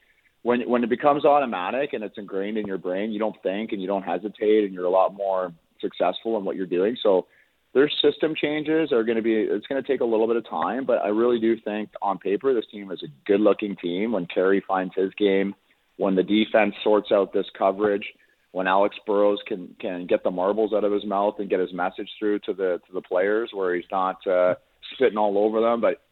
when 0.47 0.61
when 0.71 0.85
it 0.85 0.89
becomes 0.89 1.25
automatic 1.25 1.93
and 1.93 2.05
it's 2.05 2.19
ingrained 2.19 2.57
in 2.57 2.67
your 2.67 2.79
brain, 2.79 3.11
you 3.11 3.19
don't 3.19 3.35
think 3.43 3.73
and 3.73 3.81
you 3.83 3.89
don't 3.89 4.05
hesitate, 4.05 4.65
and 4.65 4.73
you're 4.73 4.85
a 4.85 4.91
lot 4.91 5.13
more 5.13 5.53
successful 5.81 6.39
in 6.39 6.45
what 6.45 6.55
you're 6.55 6.67
doing. 6.67 6.97
So 7.03 7.27
their 7.75 7.91
system 7.91 8.33
changes 8.41 8.93
are 8.93 9.03
going 9.03 9.17
to 9.17 9.23
be 9.23 9.35
it's 9.35 9.67
going 9.67 9.83
to 9.83 9.87
take 9.87 10.03
a 10.03 10.05
little 10.05 10.29
bit 10.29 10.37
of 10.37 10.49
time, 10.49 10.87
but 10.87 10.99
I 10.99 11.09
really 11.09 11.41
do 11.41 11.59
think 11.61 11.91
on 12.01 12.19
paper 12.19 12.55
this 12.55 12.65
team 12.71 12.93
is 12.93 13.03
a 13.03 13.09
good-looking 13.27 13.75
team. 13.83 14.13
When 14.13 14.25
Carey 14.27 14.63
finds 14.69 14.95
his 14.95 15.11
game, 15.19 15.53
when 15.97 16.15
the 16.15 16.23
defense 16.23 16.77
sorts 16.85 17.11
out 17.11 17.33
this 17.33 17.51
coverage, 17.59 18.07
when 18.53 18.69
Alex 18.69 18.95
Burrows 19.05 19.41
can 19.49 19.75
can 19.81 20.07
get 20.07 20.23
the 20.23 20.31
marbles 20.31 20.73
out 20.73 20.85
of 20.85 20.93
his 20.93 21.05
mouth 21.05 21.35
and 21.41 21.51
get 21.51 21.59
his 21.59 21.73
message 21.73 22.11
through 22.21 22.39
to 22.47 22.53
the 22.55 22.81
to 22.87 22.93
the 22.95 23.03
players, 23.03 23.51
where 23.53 23.75
he's 23.75 23.91
not 23.91 24.25
uh, 24.29 24.55
spitting 24.95 25.19
all 25.19 25.37
over 25.39 25.61
them, 25.61 25.81
but 25.81 26.03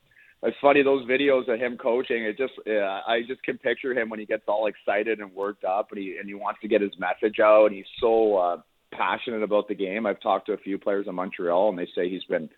it's 0.45 0.57
funny 0.61 0.82
those 0.82 1.07
videos 1.07 1.53
of 1.53 1.59
him 1.59 1.76
coaching. 1.76 2.24
It 2.24 2.36
just 2.36 2.53
yeah, 2.66 3.01
I 3.07 3.22
just 3.26 3.42
can 3.42 3.59
picture 3.59 3.92
him 3.92 4.11
when 4.11 4.20
he 4.20 4.26
gets 4.26 4.45
all 4.47 4.66
excited 4.66 5.20
and 5.20 5.34
worked 5.34 5.64
up, 5.64 5.90
and 5.90 5.99
he 5.99 6.16
and 6.18 6.28
he 6.28 6.34
wants 6.34 6.61
to 6.61 6.68
get 6.68 6.80
his 6.80 6.92
message 6.99 7.40
out, 7.40 7.66
and 7.66 7.74
he's 7.74 7.86
so 8.01 8.36
uh, 8.36 8.57
passionate 8.92 9.42
about 9.42 9.68
the 9.68 9.74
game. 9.74 10.07
I've 10.07 10.20
talked 10.20 10.47
to 10.47 10.53
a 10.53 10.59
few 10.59 10.78
players 10.78 11.07
in 11.09 11.14
Montreal, 11.14 11.70
and 11.70 11.78
they 11.78 11.88
say 11.95 12.09
he's 12.09 12.24
been 12.24 12.51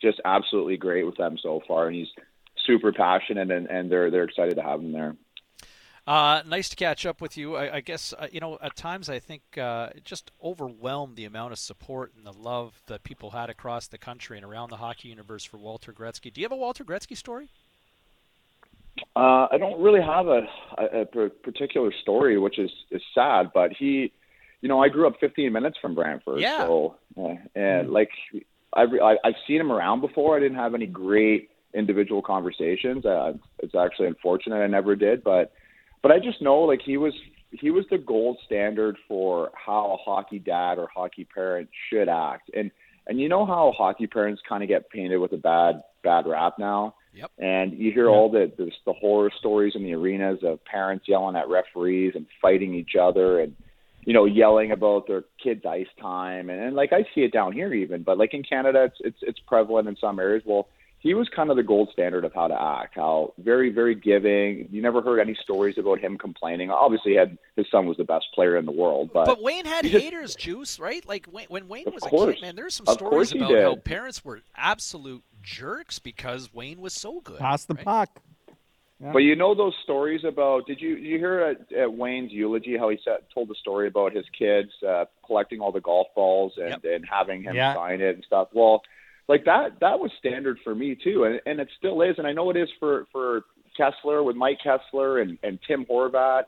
just 0.00 0.20
absolutely 0.24 0.76
great 0.76 1.04
with 1.04 1.16
them 1.16 1.36
so 1.40 1.60
far, 1.68 1.86
and 1.86 1.94
he's 1.94 2.08
super 2.66 2.92
passionate, 2.92 3.50
and, 3.50 3.66
and 3.66 3.90
they're 3.90 4.10
they're 4.10 4.24
excited 4.24 4.56
to 4.56 4.62
have 4.62 4.80
him 4.80 4.92
there. 4.92 5.14
Uh, 6.06 6.42
nice 6.46 6.68
to 6.68 6.76
catch 6.76 7.06
up 7.06 7.22
with 7.22 7.36
you. 7.38 7.56
I, 7.56 7.76
I 7.76 7.80
guess 7.80 8.12
uh, 8.18 8.26
you 8.30 8.38
know 8.40 8.58
at 8.62 8.76
times 8.76 9.08
I 9.08 9.18
think 9.18 9.42
uh, 9.56 9.88
it 9.94 10.04
just 10.04 10.30
overwhelmed 10.42 11.16
the 11.16 11.24
amount 11.24 11.52
of 11.52 11.58
support 11.58 12.12
and 12.16 12.26
the 12.26 12.32
love 12.32 12.82
that 12.88 13.04
people 13.04 13.30
had 13.30 13.48
across 13.48 13.86
the 13.86 13.96
country 13.96 14.36
and 14.36 14.44
around 14.44 14.68
the 14.70 14.76
hockey 14.76 15.08
universe 15.08 15.44
for 15.44 15.56
Walter 15.56 15.92
Gretzky. 15.92 16.30
Do 16.32 16.42
you 16.42 16.44
have 16.44 16.52
a 16.52 16.56
Walter 16.56 16.84
Gretzky 16.84 17.16
story? 17.16 17.48
Uh, 19.16 19.48
I 19.50 19.56
don't 19.58 19.80
really 19.80 20.02
have 20.02 20.26
a, 20.28 20.42
a, 20.78 21.00
a 21.24 21.30
particular 21.30 21.90
story, 22.02 22.38
which 22.38 22.58
is 22.58 22.70
is 22.90 23.02
sad. 23.14 23.50
But 23.54 23.72
he, 23.72 24.12
you 24.60 24.68
know, 24.68 24.82
I 24.82 24.90
grew 24.90 25.06
up 25.06 25.14
15 25.20 25.50
minutes 25.52 25.78
from 25.80 25.94
Brantford, 25.94 26.40
Yeah. 26.40 26.58
so 26.66 26.96
uh, 27.18 27.34
and 27.54 27.90
like 27.90 28.10
I've 28.74 28.90
I, 29.02 29.16
I've 29.24 29.34
seen 29.46 29.58
him 29.58 29.72
around 29.72 30.02
before. 30.02 30.36
I 30.36 30.40
didn't 30.40 30.58
have 30.58 30.74
any 30.74 30.86
great 30.86 31.50
individual 31.72 32.20
conversations. 32.20 33.06
Uh, 33.06 33.32
it's 33.60 33.74
actually 33.74 34.08
unfortunate 34.08 34.56
I 34.62 34.66
never 34.66 34.94
did, 34.94 35.24
but 35.24 35.52
but 36.04 36.12
I 36.12 36.18
just 36.18 36.42
know 36.42 36.58
like 36.60 36.82
he 36.84 36.98
was 36.98 37.14
he 37.50 37.70
was 37.70 37.86
the 37.90 37.96
gold 37.96 38.36
standard 38.44 38.98
for 39.08 39.50
how 39.54 39.94
a 39.94 39.96
hockey 39.96 40.38
dad 40.38 40.76
or 40.76 40.86
hockey 40.94 41.24
parent 41.24 41.70
should 41.88 42.10
act. 42.10 42.50
And 42.54 42.70
and 43.06 43.18
you 43.18 43.30
know 43.30 43.46
how 43.46 43.72
hockey 43.74 44.06
parents 44.06 44.42
kind 44.46 44.62
of 44.62 44.68
get 44.68 44.90
painted 44.90 45.16
with 45.16 45.32
a 45.32 45.38
bad 45.38 45.82
bad 46.02 46.26
rap 46.26 46.58
now. 46.58 46.94
Yep. 47.14 47.30
And 47.38 47.72
you 47.72 47.90
hear 47.90 48.10
all 48.10 48.30
the, 48.30 48.52
the 48.54 48.70
the 48.84 48.92
horror 48.92 49.30
stories 49.38 49.72
in 49.74 49.82
the 49.82 49.94
arenas 49.94 50.40
of 50.42 50.62
parents 50.66 51.06
yelling 51.08 51.36
at 51.36 51.48
referees 51.48 52.12
and 52.14 52.26
fighting 52.42 52.74
each 52.74 52.96
other 53.00 53.40
and 53.40 53.56
you 54.04 54.12
know 54.12 54.26
yelling 54.26 54.72
about 54.72 55.06
their 55.06 55.24
kids' 55.42 55.64
ice 55.66 55.86
time 55.98 56.50
and, 56.50 56.60
and 56.60 56.76
like 56.76 56.92
I 56.92 57.04
see 57.14 57.22
it 57.22 57.32
down 57.32 57.52
here 57.52 57.72
even, 57.72 58.02
but 58.02 58.18
like 58.18 58.34
in 58.34 58.42
Canada 58.42 58.84
it's 58.84 58.98
it's 59.00 59.18
it's 59.22 59.40
prevalent 59.46 59.88
in 59.88 59.96
some 59.98 60.18
areas. 60.18 60.42
Well, 60.44 60.68
he 61.04 61.12
was 61.14 61.28
kind 61.28 61.50
of 61.50 61.56
the 61.56 61.62
gold 61.62 61.90
standard 61.92 62.24
of 62.24 62.32
how 62.34 62.48
to 62.48 62.60
act. 62.60 62.94
How 62.96 63.34
very 63.38 63.70
very 63.70 63.94
giving. 63.94 64.68
You 64.72 64.82
never 64.82 65.00
heard 65.02 65.20
any 65.20 65.34
stories 65.40 65.78
about 65.78 66.00
him 66.00 66.18
complaining. 66.18 66.70
Obviously, 66.70 67.12
he 67.12 67.16
had 67.18 67.38
his 67.56 67.66
son 67.70 67.86
was 67.86 67.96
the 67.98 68.04
best 68.04 68.26
player 68.34 68.56
in 68.56 68.64
the 68.64 68.72
world, 68.72 69.10
but 69.12 69.26
But 69.26 69.40
Wayne 69.42 69.66
had 69.66 69.84
he 69.84 69.92
just- 69.92 70.02
haters, 70.04 70.34
juice, 70.34 70.80
right? 70.80 71.06
Like 71.06 71.26
when, 71.26 71.44
when 71.48 71.68
Wayne 71.68 71.86
Of 71.86 71.94
was 71.94 72.02
a 72.06 72.10
kid, 72.10 72.40
man, 72.42 72.56
there's 72.56 72.74
some 72.74 72.88
Of 72.88 72.94
stories 72.94 73.10
course 73.10 73.30
he 73.32 73.38
about 73.38 73.52
how 73.62 73.76
parents 73.76 74.24
were 74.24 74.40
absolute 74.56 75.22
jerks 75.42 75.98
because 75.98 76.52
Wayne 76.54 76.80
was 76.80 76.94
so 76.94 77.20
good. 77.20 77.38
Pass 77.38 77.64
the 77.66 77.74
right? 77.74 77.84
puck. 77.84 78.20
But 79.12 79.18
you 79.18 79.36
know 79.36 79.54
those 79.54 79.74
stories 79.82 80.24
about? 80.24 80.66
Did 80.66 80.80
you 80.80 80.96
you 80.96 81.18
hear 81.18 81.40
at, 81.40 81.70
at 81.76 81.92
Wayne's 81.92 82.32
eulogy 82.32 82.78
how 82.78 82.88
he 82.88 82.98
said, 83.04 83.18
told 83.34 83.48
the 83.48 83.54
story 83.56 83.86
about 83.86 84.14
his 84.14 84.24
kids 84.38 84.70
uh, 84.86 85.04
collecting 85.26 85.60
all 85.60 85.72
the 85.72 85.80
golf 85.82 86.06
balls 86.16 86.54
and, 86.56 86.82
and 86.86 87.04
having 87.06 87.42
him 87.42 87.54
Yeah. 87.54 87.74
sign 87.74 88.00
it 88.00 88.14
and 88.14 88.24
stuff? 88.24 88.48
Well, 88.54 88.82
like 89.28 89.44
that 89.44 89.80
that 89.80 89.98
was 89.98 90.10
standard 90.18 90.58
for 90.64 90.74
me 90.74 90.96
too, 91.02 91.24
and 91.24 91.40
and 91.46 91.60
it 91.60 91.68
still 91.78 92.02
is, 92.02 92.16
and 92.18 92.26
I 92.26 92.32
know 92.32 92.50
it 92.50 92.56
is 92.56 92.68
for 92.78 93.06
for 93.12 93.42
Kesler 93.78 94.24
with 94.24 94.36
Mike 94.36 94.58
Kesler 94.64 95.22
and 95.22 95.38
and 95.42 95.58
Tim 95.66 95.84
Horvat. 95.86 96.44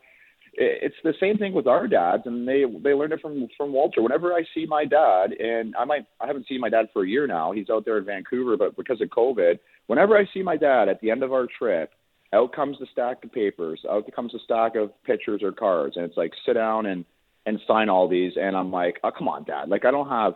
It- 0.53 0.79
It's 0.83 1.01
the 1.03 1.13
same 1.19 1.37
thing 1.37 1.53
with 1.53 1.67
our 1.67 1.87
dads, 1.87 2.23
and 2.25 2.47
they 2.47 2.63
they 2.65 2.93
learned 2.93 3.13
it 3.13 3.21
from 3.21 3.47
from 3.57 3.71
Walter. 3.73 4.01
Whenever 4.01 4.33
I 4.33 4.43
see 4.53 4.65
my 4.65 4.85
dad, 4.85 5.33
and 5.33 5.75
I 5.75 5.85
might 5.85 6.05
I 6.21 6.27
haven't 6.27 6.47
seen 6.47 6.59
my 6.59 6.69
dad 6.69 6.89
for 6.93 7.03
a 7.03 7.07
year 7.07 7.27
now. 7.27 7.51
He's 7.51 7.69
out 7.69 7.85
there 7.85 7.97
in 7.97 8.05
Vancouver, 8.05 8.57
but 8.57 8.75
because 8.75 9.01
of 9.01 9.09
COVID, 9.09 9.59
whenever 9.87 10.17
I 10.17 10.25
see 10.33 10.43
my 10.43 10.57
dad 10.57 10.89
at 10.89 10.99
the 11.01 11.11
end 11.11 11.23
of 11.23 11.33
our 11.33 11.47
trip, 11.59 11.91
out 12.33 12.53
comes 12.53 12.77
the 12.79 12.87
stack 12.91 13.23
of 13.23 13.31
papers, 13.31 13.83
out 13.89 14.11
comes 14.15 14.33
a 14.35 14.39
stack 14.39 14.75
of 14.75 14.91
pictures 15.03 15.41
or 15.43 15.51
cards, 15.51 15.95
and 15.95 16.05
it's 16.05 16.17
like 16.17 16.33
sit 16.45 16.53
down 16.53 16.85
and 16.87 17.05
and 17.45 17.59
sign 17.67 17.87
all 17.89 18.07
these. 18.07 18.33
And 18.35 18.55
I'm 18.57 18.71
like, 18.71 18.99
oh 19.03 19.11
come 19.11 19.27
on, 19.27 19.43
dad, 19.45 19.69
like 19.69 19.85
I 19.85 19.91
don't 19.91 20.09
have 20.09 20.33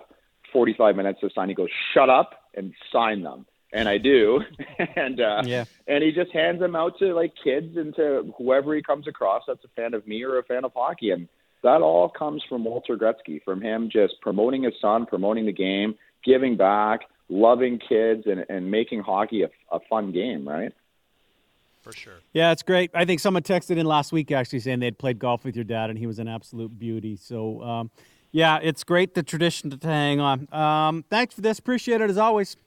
45 0.52 0.96
minutes 0.96 1.20
to 1.22 1.30
sign. 1.34 1.50
He 1.50 1.56
goes, 1.56 1.70
shut 1.94 2.10
up 2.10 2.32
and 2.56 2.74
sign 2.92 3.24
them, 3.24 3.46
and 3.74 3.88
I 3.88 3.98
do, 3.98 4.42
and 4.96 5.20
uh, 5.22 5.42
Yeah. 5.46 5.66
and 5.88 6.04
he 6.04 6.12
just 6.12 6.32
hands 6.32 6.60
them 6.60 6.76
out 6.76 6.98
to 7.00 7.14
like 7.14 7.34
kids 7.44 7.78
and 7.78 7.96
to 7.96 8.34
whoever 8.38 8.76
he 8.76 8.82
comes 8.82 9.08
across 9.08 9.44
that's 9.48 9.64
a 9.64 9.70
fan 9.70 9.94
of 9.94 10.06
me 10.08 10.24
or 10.24 10.38
a 10.40 10.44
fan 10.44 10.66
of 10.66 10.72
hockey, 10.76 11.12
and 11.12 11.28
that 11.64 11.82
all 11.82 12.10
comes 12.10 12.44
from 12.50 12.64
Walter 12.64 12.98
Gretzky, 12.98 13.42
from 13.44 13.62
him 13.62 13.90
just 13.92 14.16
promoting 14.22 14.64
his 14.64 14.74
son, 14.82 15.06
promoting 15.06 15.46
the 15.46 15.52
game, 15.54 15.96
giving 16.26 16.58
back, 16.58 17.02
loving 17.30 17.80
kids, 17.80 18.24
and 18.26 18.46
and 18.50 18.70
making 18.72 19.02
hockey 19.02 19.44
a, 19.44 19.50
a 19.72 19.80
fun 19.90 20.12
game, 20.12 20.48
right? 20.48 20.74
For 21.82 21.94
sure. 21.94 22.20
Yeah, 22.34 22.52
it's 22.52 22.62
great. 22.62 22.92
I 22.94 23.06
think 23.06 23.20
someone 23.20 23.42
texted 23.42 23.78
in 23.78 23.88
last 23.88 24.12
week 24.12 24.32
actually 24.32 24.60
saying 24.60 24.82
they'd 24.82 25.00
played 25.00 25.18
golf 25.18 25.44
with 25.44 25.56
your 25.56 25.64
dad 25.66 25.90
and 25.90 25.98
he 25.98 26.06
was 26.06 26.20
an 26.20 26.28
absolute 26.28 26.78
beauty. 26.78 27.16
So, 27.16 27.60
um, 27.64 27.90
yeah, 28.32 28.60
it's 28.62 28.84
great 28.84 29.14
the 29.14 29.24
tradition 29.24 29.70
to 29.70 29.88
hang 29.88 30.20
on. 30.20 30.48
Um, 30.54 31.04
thanks 31.10 31.36
for 31.36 31.42
this. 31.42 31.60
Appreciate 31.60 32.02
it 32.02 32.10
as 32.10 32.18
always. 32.18 32.58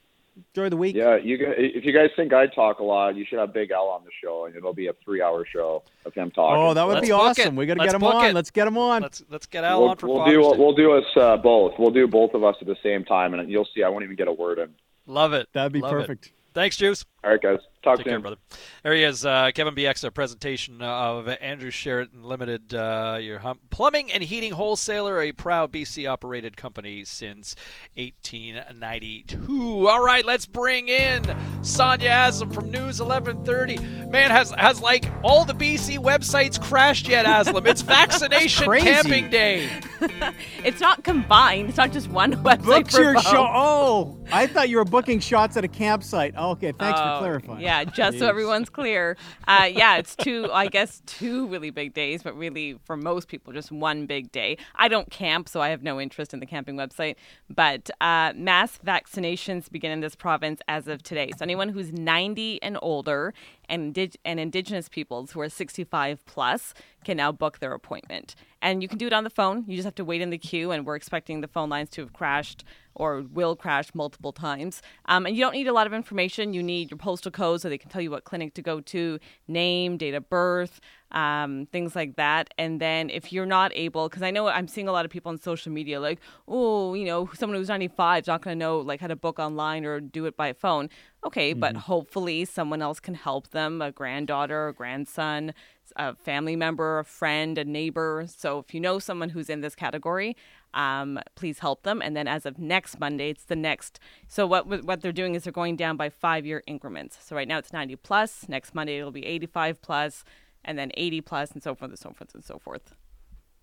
Enjoy 0.52 0.68
the 0.68 0.76
week. 0.76 0.96
Yeah, 0.96 1.14
you 1.14 1.38
guys, 1.38 1.54
if 1.56 1.84
you 1.84 1.92
guys 1.92 2.10
think 2.16 2.32
I 2.32 2.48
talk 2.48 2.80
a 2.80 2.82
lot, 2.82 3.14
you 3.14 3.24
should 3.24 3.38
have 3.38 3.52
Big 3.52 3.70
L 3.70 3.84
on 3.86 4.02
the 4.04 4.10
show, 4.20 4.46
and 4.46 4.56
it'll 4.56 4.74
be 4.74 4.88
a 4.88 4.92
three-hour 5.04 5.46
show 5.46 5.84
of 6.04 6.12
him 6.12 6.32
talking. 6.32 6.60
Oh, 6.60 6.74
that 6.74 6.84
would 6.84 6.94
Let's 6.94 7.06
be 7.06 7.12
awesome. 7.12 7.54
it. 7.54 7.58
We 7.58 7.66
got 7.66 7.74
to 7.74 7.84
get 7.84 7.94
him 7.94 8.02
on. 8.02 8.24
it. 8.26 8.34
Let's 8.34 8.50
get 8.50 8.66
him 8.66 8.76
on. 8.76 9.02
Let's 9.02 9.22
let's 9.30 9.46
get 9.46 9.62
Al 9.62 9.82
we'll, 9.82 9.90
on 9.90 9.96
for 9.96 10.08
we'll 10.08 10.16
Father's 10.18 10.34
do 10.34 10.42
Day. 10.42 10.58
we'll 10.58 10.74
do 10.74 10.92
us 10.92 11.04
uh, 11.16 11.36
both. 11.36 11.74
We'll 11.78 11.92
do 11.92 12.08
both 12.08 12.34
of 12.34 12.42
us 12.42 12.56
at 12.60 12.66
the 12.66 12.76
same 12.82 13.04
time, 13.04 13.32
and 13.34 13.48
you'll 13.48 13.68
see. 13.76 13.84
I 13.84 13.88
won't 13.88 14.02
even 14.02 14.16
get 14.16 14.26
a 14.26 14.32
word 14.32 14.58
in. 14.58 14.70
Love 15.06 15.34
it. 15.34 15.48
That'd 15.52 15.72
be 15.72 15.80
Love 15.80 15.92
it. 15.92 16.00
perfect. 16.00 16.32
Thanks, 16.52 16.76
Juice. 16.76 17.04
All 17.22 17.30
right, 17.30 17.40
guys. 17.40 17.60
Talk 17.84 17.98
Take 17.98 18.06
soon. 18.06 18.12
care, 18.12 18.18
brother. 18.20 18.36
There 18.82 18.94
he 18.94 19.02
is, 19.04 19.24
uh, 19.26 19.50
Kevin 19.54 19.74
Bieksa, 19.74 20.04
a 20.04 20.10
presentation 20.10 20.80
of 20.82 21.28
Andrew 21.28 21.70
Sheret 21.70 22.08
Limited, 22.14 22.72
uh, 22.74 23.18
your 23.20 23.38
hum- 23.40 23.60
plumbing 23.70 24.10
and 24.10 24.22
heating 24.22 24.52
wholesaler, 24.52 25.20
a 25.20 25.32
proud 25.32 25.70
BC 25.70 26.06
operated 26.10 26.56
company 26.56 27.04
since 27.04 27.54
1892. 27.96 29.88
All 29.88 30.02
right, 30.04 30.24
let's 30.24 30.46
bring 30.46 30.88
in 30.88 31.22
Sonia 31.62 32.08
Aslam 32.10 32.52
from 32.54 32.70
News 32.70 33.00
1130. 33.00 33.78
Man, 34.08 34.30
has 34.30 34.50
has 34.52 34.80
like 34.80 35.06
all 35.22 35.44
the 35.44 35.52
BC 35.54 35.98
websites 35.98 36.60
crashed 36.60 37.08
yet, 37.08 37.26
Aslam? 37.26 37.66
It's 37.66 37.82
vaccination 37.94 38.66
crazy. 38.66 38.86
camping 38.86 39.30
day. 39.30 39.68
it's 40.64 40.80
not 40.80 41.04
combined. 41.04 41.68
It's 41.68 41.78
not 41.78 41.92
just 41.92 42.08
one 42.08 42.32
website. 42.44 42.64
Booked 42.64 42.92
for 42.92 43.02
your 43.02 43.20
show. 43.20 43.46
Oh, 43.48 44.18
I 44.32 44.46
thought 44.46 44.68
you 44.68 44.76
were 44.78 44.84
booking 44.84 45.20
shots 45.20 45.56
at 45.56 45.64
a 45.64 45.68
campsite. 45.68 46.34
Oh, 46.36 46.50
okay, 46.52 46.72
thanks 46.72 46.98
Oh, 47.02 47.14
for 47.14 47.18
clarifying. 47.20 47.60
Yeah, 47.60 47.73
just 47.82 48.20
so 48.20 48.28
everyone's 48.28 48.68
clear. 48.68 49.16
Uh, 49.48 49.68
yeah, 49.70 49.96
it's 49.96 50.14
two, 50.14 50.48
I 50.52 50.68
guess, 50.68 51.02
two 51.06 51.48
really 51.48 51.70
big 51.70 51.94
days, 51.94 52.22
but 52.22 52.36
really 52.36 52.78
for 52.84 52.96
most 52.96 53.26
people, 53.26 53.52
just 53.52 53.72
one 53.72 54.06
big 54.06 54.30
day. 54.30 54.56
I 54.76 54.86
don't 54.86 55.10
camp, 55.10 55.48
so 55.48 55.60
I 55.60 55.70
have 55.70 55.82
no 55.82 56.00
interest 56.00 56.32
in 56.32 56.38
the 56.38 56.46
camping 56.46 56.76
website. 56.76 57.16
But 57.50 57.90
uh, 58.00 58.32
mass 58.36 58.78
vaccinations 58.84 59.70
begin 59.70 59.90
in 59.90 60.00
this 60.00 60.14
province 60.14 60.60
as 60.68 60.86
of 60.86 61.02
today. 61.02 61.30
So 61.36 61.42
anyone 61.42 61.70
who's 61.70 61.92
90 61.92 62.62
and 62.62 62.78
older 62.80 63.34
and, 63.68 63.94
indig- 63.94 64.16
and 64.24 64.38
Indigenous 64.38 64.88
peoples 64.88 65.32
who 65.32 65.40
are 65.40 65.48
65 65.48 66.24
plus 66.26 66.74
can 67.04 67.16
now 67.16 67.32
book 67.32 67.58
their 67.58 67.72
appointment. 67.72 68.34
And 68.62 68.82
you 68.82 68.88
can 68.88 68.98
do 68.98 69.06
it 69.06 69.12
on 69.12 69.24
the 69.24 69.30
phone. 69.30 69.64
You 69.66 69.76
just 69.76 69.84
have 69.84 69.94
to 69.96 70.04
wait 70.04 70.22
in 70.22 70.30
the 70.30 70.38
queue, 70.38 70.70
and 70.70 70.86
we're 70.86 70.96
expecting 70.96 71.40
the 71.40 71.48
phone 71.48 71.68
lines 71.68 71.90
to 71.90 72.00
have 72.00 72.12
crashed 72.12 72.64
or 72.94 73.22
will 73.32 73.56
crash 73.56 73.94
multiple 73.94 74.32
times. 74.32 74.82
Um, 75.06 75.26
and 75.26 75.36
you 75.36 75.42
don't 75.42 75.52
need 75.52 75.66
a 75.66 75.72
lot 75.72 75.86
of 75.86 75.92
information. 75.92 76.52
You 76.52 76.62
need 76.62 76.90
your 76.90 76.98
postal 76.98 77.30
code 77.30 77.60
so 77.60 77.68
they 77.68 77.78
can 77.78 77.90
tell 77.90 78.02
you 78.02 78.10
what 78.10 78.24
clinic 78.24 78.54
to 78.54 78.62
go 78.62 78.80
to, 78.80 79.18
name, 79.48 79.96
date 79.96 80.14
of 80.14 80.28
birth, 80.28 80.80
um, 81.12 81.66
things 81.66 81.94
like 81.94 82.16
that. 82.16 82.52
And 82.58 82.80
then 82.80 83.10
if 83.10 83.32
you're 83.32 83.46
not 83.46 83.70
able, 83.74 84.08
because 84.08 84.22
I 84.22 84.30
know 84.30 84.48
I'm 84.48 84.68
seeing 84.68 84.88
a 84.88 84.92
lot 84.92 85.04
of 85.04 85.10
people 85.10 85.30
on 85.30 85.38
social 85.38 85.70
media 85.72 86.00
like, 86.00 86.20
oh, 86.48 86.94
you 86.94 87.04
know, 87.04 87.28
someone 87.34 87.58
who's 87.58 87.68
95 87.68 88.24
is 88.24 88.26
not 88.26 88.42
going 88.42 88.56
to 88.56 88.58
know 88.58 88.78
like 88.78 89.00
how 89.00 89.06
to 89.06 89.16
book 89.16 89.38
online 89.38 89.84
or 89.84 90.00
do 90.00 90.26
it 90.26 90.36
by 90.36 90.52
phone. 90.52 90.88
Okay, 91.24 91.52
but 91.54 91.74
Mhm. 91.74 91.78
hopefully 91.78 92.44
someone 92.44 92.82
else 92.82 93.00
can 93.00 93.14
help 93.14 93.48
them, 93.50 93.80
a 93.80 93.90
granddaughter, 93.90 94.68
a 94.68 94.74
grandson, 94.74 95.54
a 95.96 96.14
family 96.14 96.56
member, 96.56 96.98
a 96.98 97.04
friend, 97.04 97.58
a 97.58 97.64
neighbor. 97.64 98.26
So 98.28 98.58
if 98.58 98.74
you 98.74 98.80
know 98.80 98.98
someone 98.98 99.30
who's 99.30 99.48
in 99.48 99.60
this 99.60 99.74
category, 99.74 100.36
um, 100.74 101.18
please 101.34 101.60
help 101.60 101.82
them. 101.82 102.02
And 102.02 102.16
then 102.16 102.26
as 102.26 102.46
of 102.46 102.58
next 102.58 102.98
Monday, 102.98 103.30
it's 103.30 103.44
the 103.44 103.56
next. 103.56 104.00
So 104.28 104.46
what 104.46 104.84
what 104.84 105.00
they're 105.00 105.12
doing 105.12 105.34
is 105.34 105.44
they're 105.44 105.52
going 105.52 105.76
down 105.76 105.96
by 105.96 106.10
five 106.10 106.44
year 106.44 106.62
increments. 106.66 107.18
So 107.22 107.36
right 107.36 107.48
now 107.48 107.58
it's 107.58 107.72
90 107.72 107.96
plus. 107.96 108.48
Next 108.48 108.74
Monday 108.74 108.98
it'll 108.98 109.12
be 109.12 109.24
85 109.24 109.82
plus, 109.82 110.24
and 110.64 110.78
then 110.78 110.90
80 110.94 111.20
plus, 111.20 111.50
and 111.52 111.62
so 111.62 111.74
forth 111.74 111.90
and 111.90 111.98
so 111.98 112.10
forth 112.10 112.34
and 112.34 112.44
so 112.44 112.58
forth. 112.58 112.94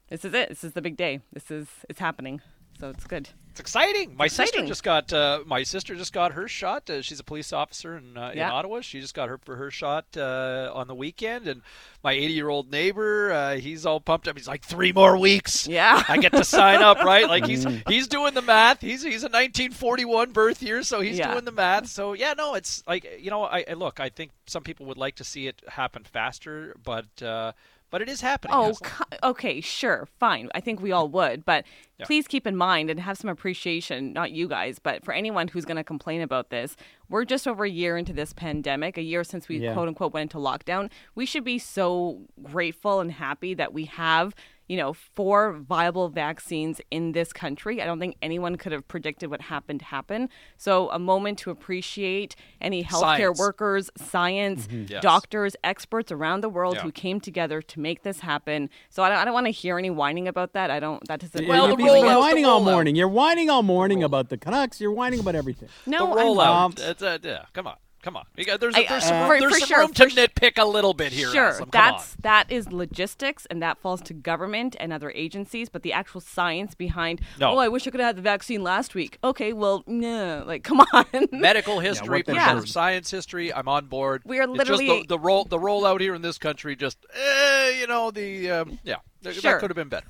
This 0.10 0.26
is 0.26 0.34
it. 0.34 0.50
This 0.50 0.64
is 0.64 0.74
the 0.74 0.82
big 0.82 0.98
day. 0.98 1.22
This 1.32 1.52
is 1.52 1.68
it's 1.90 2.00
happening. 2.00 2.42
So 2.82 2.90
it's 2.90 3.06
good. 3.06 3.30
It's 3.52 3.60
exciting. 3.60 4.16
My 4.18 4.26
sister 4.26 4.66
just 4.66 4.82
got 4.82 5.14
uh, 5.14 5.42
my 5.46 5.62
sister 5.62 5.94
just 5.94 6.14
got 6.14 6.32
her 6.32 6.48
shot. 6.48 6.90
Uh, 6.90 7.04
she's 7.04 7.20
a 7.20 7.24
police 7.24 7.54
officer 7.54 7.96
in, 7.96 8.18
uh, 8.18 8.32
in 8.34 8.40
Ottawa. 8.40 8.82
She 8.82 9.00
just 9.00 9.14
got 9.14 9.30
her 9.30 9.38
for 9.38 9.56
her 9.58 9.70
shot 9.70 10.06
uh, 10.18 10.72
on 10.74 10.88
the 10.88 10.96
weekend, 10.96 11.48
and 11.48 11.62
my 12.04 12.14
80 12.14 12.34
year 12.34 12.50
old 12.50 12.72
neighbor, 12.72 13.32
uh, 13.32 13.58
he's 13.58 13.86
all 13.86 14.00
pumped 14.00 14.28
up. 14.28 14.36
He's 14.36 14.48
like, 14.48 14.64
three 14.64 14.92
more 14.92 15.16
weeks. 15.16 15.68
Yeah, 15.68 16.02
I 16.08 16.18
get 16.18 16.32
to 16.32 16.44
sign 16.44 16.82
up, 16.82 16.98
right? 17.04 17.28
Like 17.28 17.46
he's 17.46 17.68
he's 17.88 18.08
doing 18.08 18.34
the 18.34 18.42
math. 18.42 18.82
He's 18.82 19.04
he's 19.04 19.22
a 19.22 19.30
1941 19.30 20.32
birth 20.32 20.64
year, 20.64 20.82
so 20.82 21.02
he's 21.02 21.20
Yeah. 21.20 21.34
doing 21.34 21.46
the 21.46 21.52
math. 21.52 21.86
So 21.86 22.14
yeah, 22.14 22.34
no, 22.36 22.56
it's 22.56 22.84
like 22.88 23.06
you 23.20 23.30
know, 23.30 23.44
I, 23.44 23.64
I 23.70 23.74
look. 23.74 24.00
I 24.00 24.10
think 24.10 24.32
some 24.48 24.64
people 24.64 24.88
would 24.88 24.98
like 24.98 25.18
to 25.18 25.24
see 25.24 25.46
it 25.46 25.62
happen 25.68 26.04
faster, 26.04 26.76
but 26.84 27.22
uh, 27.22 27.52
but 27.92 28.02
it 28.02 28.10
is 28.10 28.22
happening. 28.22 28.56
Oh, 28.58 28.74
co- 28.82 29.04
okay, 29.32 29.62
sure, 29.62 30.08
fine. 30.20 30.50
I 30.56 30.60
think 30.62 30.82
we 30.82 30.92
all 30.92 31.08
would, 31.10 31.46
but 31.46 31.66
Yeah. 32.00 32.06
please 32.08 32.28
keep 32.28 32.48
in 32.48 32.56
mind 32.56 32.90
and 32.90 33.00
have 33.00 33.18
some 33.18 33.30
appreciation, 33.30 34.14
not 34.14 34.32
you 34.32 34.48
guys, 34.48 34.80
but 34.80 35.06
for 35.06 35.14
anyone 35.14 35.50
who's 35.50 35.66
going 35.66 35.78
to 35.78 35.84
complain 35.84 36.22
about 36.22 36.50
this. 36.50 36.76
We're 37.10 37.26
just 37.26 37.48
over 37.48 37.64
a 37.66 37.70
year 37.70 37.98
into 37.98 38.14
this 38.14 38.34
pandemic, 38.34 38.98
a 38.98 39.02
year 39.04 39.24
since 39.24 39.48
we 39.48 39.58
Yeah. 39.60 39.74
quote 39.74 39.88
unquote 39.88 40.14
went 40.14 40.34
into 40.34 40.38
lockdown. 40.38 40.90
We 41.14 41.26
should 41.28 41.44
be 41.44 41.60
so 41.60 42.22
grateful 42.42 43.02
and 43.02 43.12
happy 43.12 43.54
that 43.54 43.74
we 43.74 43.86
have, 43.86 44.34
you 44.72 44.78
know, 44.78 44.94
four 44.94 45.52
viable 45.52 46.08
vaccines 46.08 46.80
in 46.92 47.12
this 47.12 47.34
country. 47.34 47.82
I 47.82 47.86
don't 47.86 48.00
think 48.00 48.16
anyone 48.22 48.56
could 48.56 48.72
have 48.72 48.88
predicted 48.88 49.30
what 49.30 49.42
happened 49.42 49.80
to 49.82 49.86
happen. 49.98 50.30
So, 50.56 50.90
a 50.92 50.98
moment 51.00 51.40
to 51.40 51.52
appreciate 51.52 52.38
any 52.62 52.82
healthcare 52.82 53.00
Science. 53.36 53.40
workers, 53.40 53.90
science, 53.98 54.68
Mhm. 54.68 54.90
Yes. 54.90 55.04
doctors, 55.04 55.56
experts 55.72 56.10
around 56.10 56.40
the 56.42 56.48
world 56.58 56.76
Yeah. 56.76 56.84
who 56.84 56.92
came 56.94 57.20
together 57.20 57.62
to 57.62 57.80
make 57.82 58.04
this 58.04 58.22
happen. 58.22 58.70
So 58.90 59.04
I 59.04 59.10
don't, 59.10 59.18
I 59.18 59.26
don't 59.26 59.34
want 59.34 59.48
to 59.48 59.52
hear 59.52 59.78
any 59.78 59.90
whining 59.90 60.28
about 60.30 60.54
that. 60.54 60.72
I 60.72 60.80
don't. 60.80 61.06
That 61.10 61.20
doesn't. 61.20 61.48
Well, 61.50 61.68
you're, 61.68 61.76
the 61.78 61.84
you're 61.84 62.20
whining 62.20 62.46
all 62.46 62.64
morning. 62.64 62.96
You're 62.96 63.10
whining 63.22 63.50
all 63.50 63.64
morning 63.64 64.04
about 64.04 64.30
the 64.30 64.38
Canucks. 64.38 64.80
You're 64.80 64.94
whining 64.94 65.20
about 65.20 65.36
everything. 65.36 65.68
no, 65.86 66.14
the 66.16 66.22
I'm- 66.22 66.28
rollout. 66.28 66.80
It's, 66.92 67.04
uh, 67.04 67.18
yeah, 67.22 67.44
come 67.52 67.68
on, 67.68 67.76
come 68.02 68.16
on. 68.18 68.26
You 68.36 68.46
got- 68.46 68.60
there's 68.60 68.76
I- 68.76 68.86
there's 68.88 69.04
some, 69.06 69.16
uh, 69.24 69.30
room, 69.30 69.42
for- 69.44 69.50
there's 69.50 69.54
for 69.54 69.60
some 69.60 69.68
sure, 69.68 69.80
room 69.80 69.94
to 69.94 70.10
sure. 70.10 70.28
nitpick 70.28 70.62
a 70.62 70.66
little 70.66 70.94
bit 70.94 71.12
here. 71.12 71.30
Sure, 71.32 71.52
Aslam. 71.52 71.58
Come 71.60 71.70
that's 71.72 72.16
that 72.22 72.52
is 72.52 72.72
logistics, 72.72 73.46
and 73.48 73.62
that 73.62 73.78
falls 73.78 74.02
to 74.02 74.14
government 74.14 74.76
and 74.80 74.92
other 74.94 75.12
agencies. 75.16 75.70
But 75.70 75.84
the 75.84 75.94
actual 75.94 76.22
science 76.22 76.76
behind, 76.76 77.22
No. 77.40 77.52
oh, 77.52 77.58
I 77.58 77.68
wish 77.68 77.88
I 77.88 77.92
could 77.92 78.00
have 78.00 78.08
had 78.10 78.16
the 78.18 78.22
vaccine 78.22 78.64
last 78.64 78.96
week. 78.96 79.18
Okay, 79.24 79.54
well, 79.54 79.84
no, 79.88 80.44
like, 80.46 80.64
come 80.66 80.80
on. 80.82 80.88
on. 80.94 81.28
Medical 81.32 81.80
history, 81.80 82.20
what 82.20 82.26
the 82.26 82.34
for 82.36 82.40
sure. 82.40 82.66
Science 82.66 83.10
history. 83.12 83.54
I'm 83.54 83.68
on 83.68 83.86
board. 83.86 84.22
We 84.26 84.40
are 84.40 84.44
It's 84.44 84.58
just 84.58 84.70
literally- 84.70 85.02
the, 85.02 85.08
the 85.08 85.20
roll 85.20 85.46
the 85.46 85.58
rollout 85.60 86.00
here 86.02 86.16
in 86.16 86.22
this 86.22 86.38
country. 86.38 86.76
Just 86.76 86.98
eh, 87.14 87.70
you 87.80 87.88
know 87.88 88.12
the 88.12 88.50
um, 88.52 88.80
yeah 88.84 88.96
Sure. 89.24 89.34
that 89.34 89.60
could 89.60 89.70
have 89.70 89.76
been 89.76 89.90
better. 89.90 90.08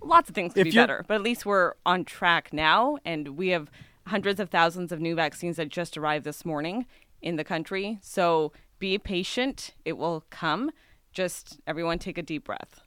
Lots 0.00 0.28
of 0.28 0.34
things 0.34 0.52
could 0.54 0.60
If 0.60 0.64
be 0.64 0.70
you're- 0.70 0.82
better, 0.82 1.04
but 1.06 1.14
at 1.14 1.22
least 1.22 1.44
we're 1.46 1.74
on 1.86 2.04
track 2.04 2.52
now, 2.52 2.98
and 3.04 3.36
we 3.36 3.48
have 3.48 3.70
hundreds 4.08 4.40
of 4.40 4.50
thousands 4.50 4.90
of 4.90 5.00
new 5.00 5.14
vaccines 5.14 5.56
that 5.56 5.68
just 5.68 5.96
arrived 5.96 6.24
this 6.24 6.44
morning 6.44 6.86
in 7.22 7.36
the 7.36 7.44
country. 7.44 7.98
So 8.02 8.52
be 8.78 8.98
patient; 8.98 9.74
it 9.84 9.96
will 9.96 10.24
come. 10.30 10.70
Just 11.12 11.60
everyone 11.66 11.98
take 11.98 12.18
a 12.18 12.22
deep 12.22 12.44
breath. 12.44 12.80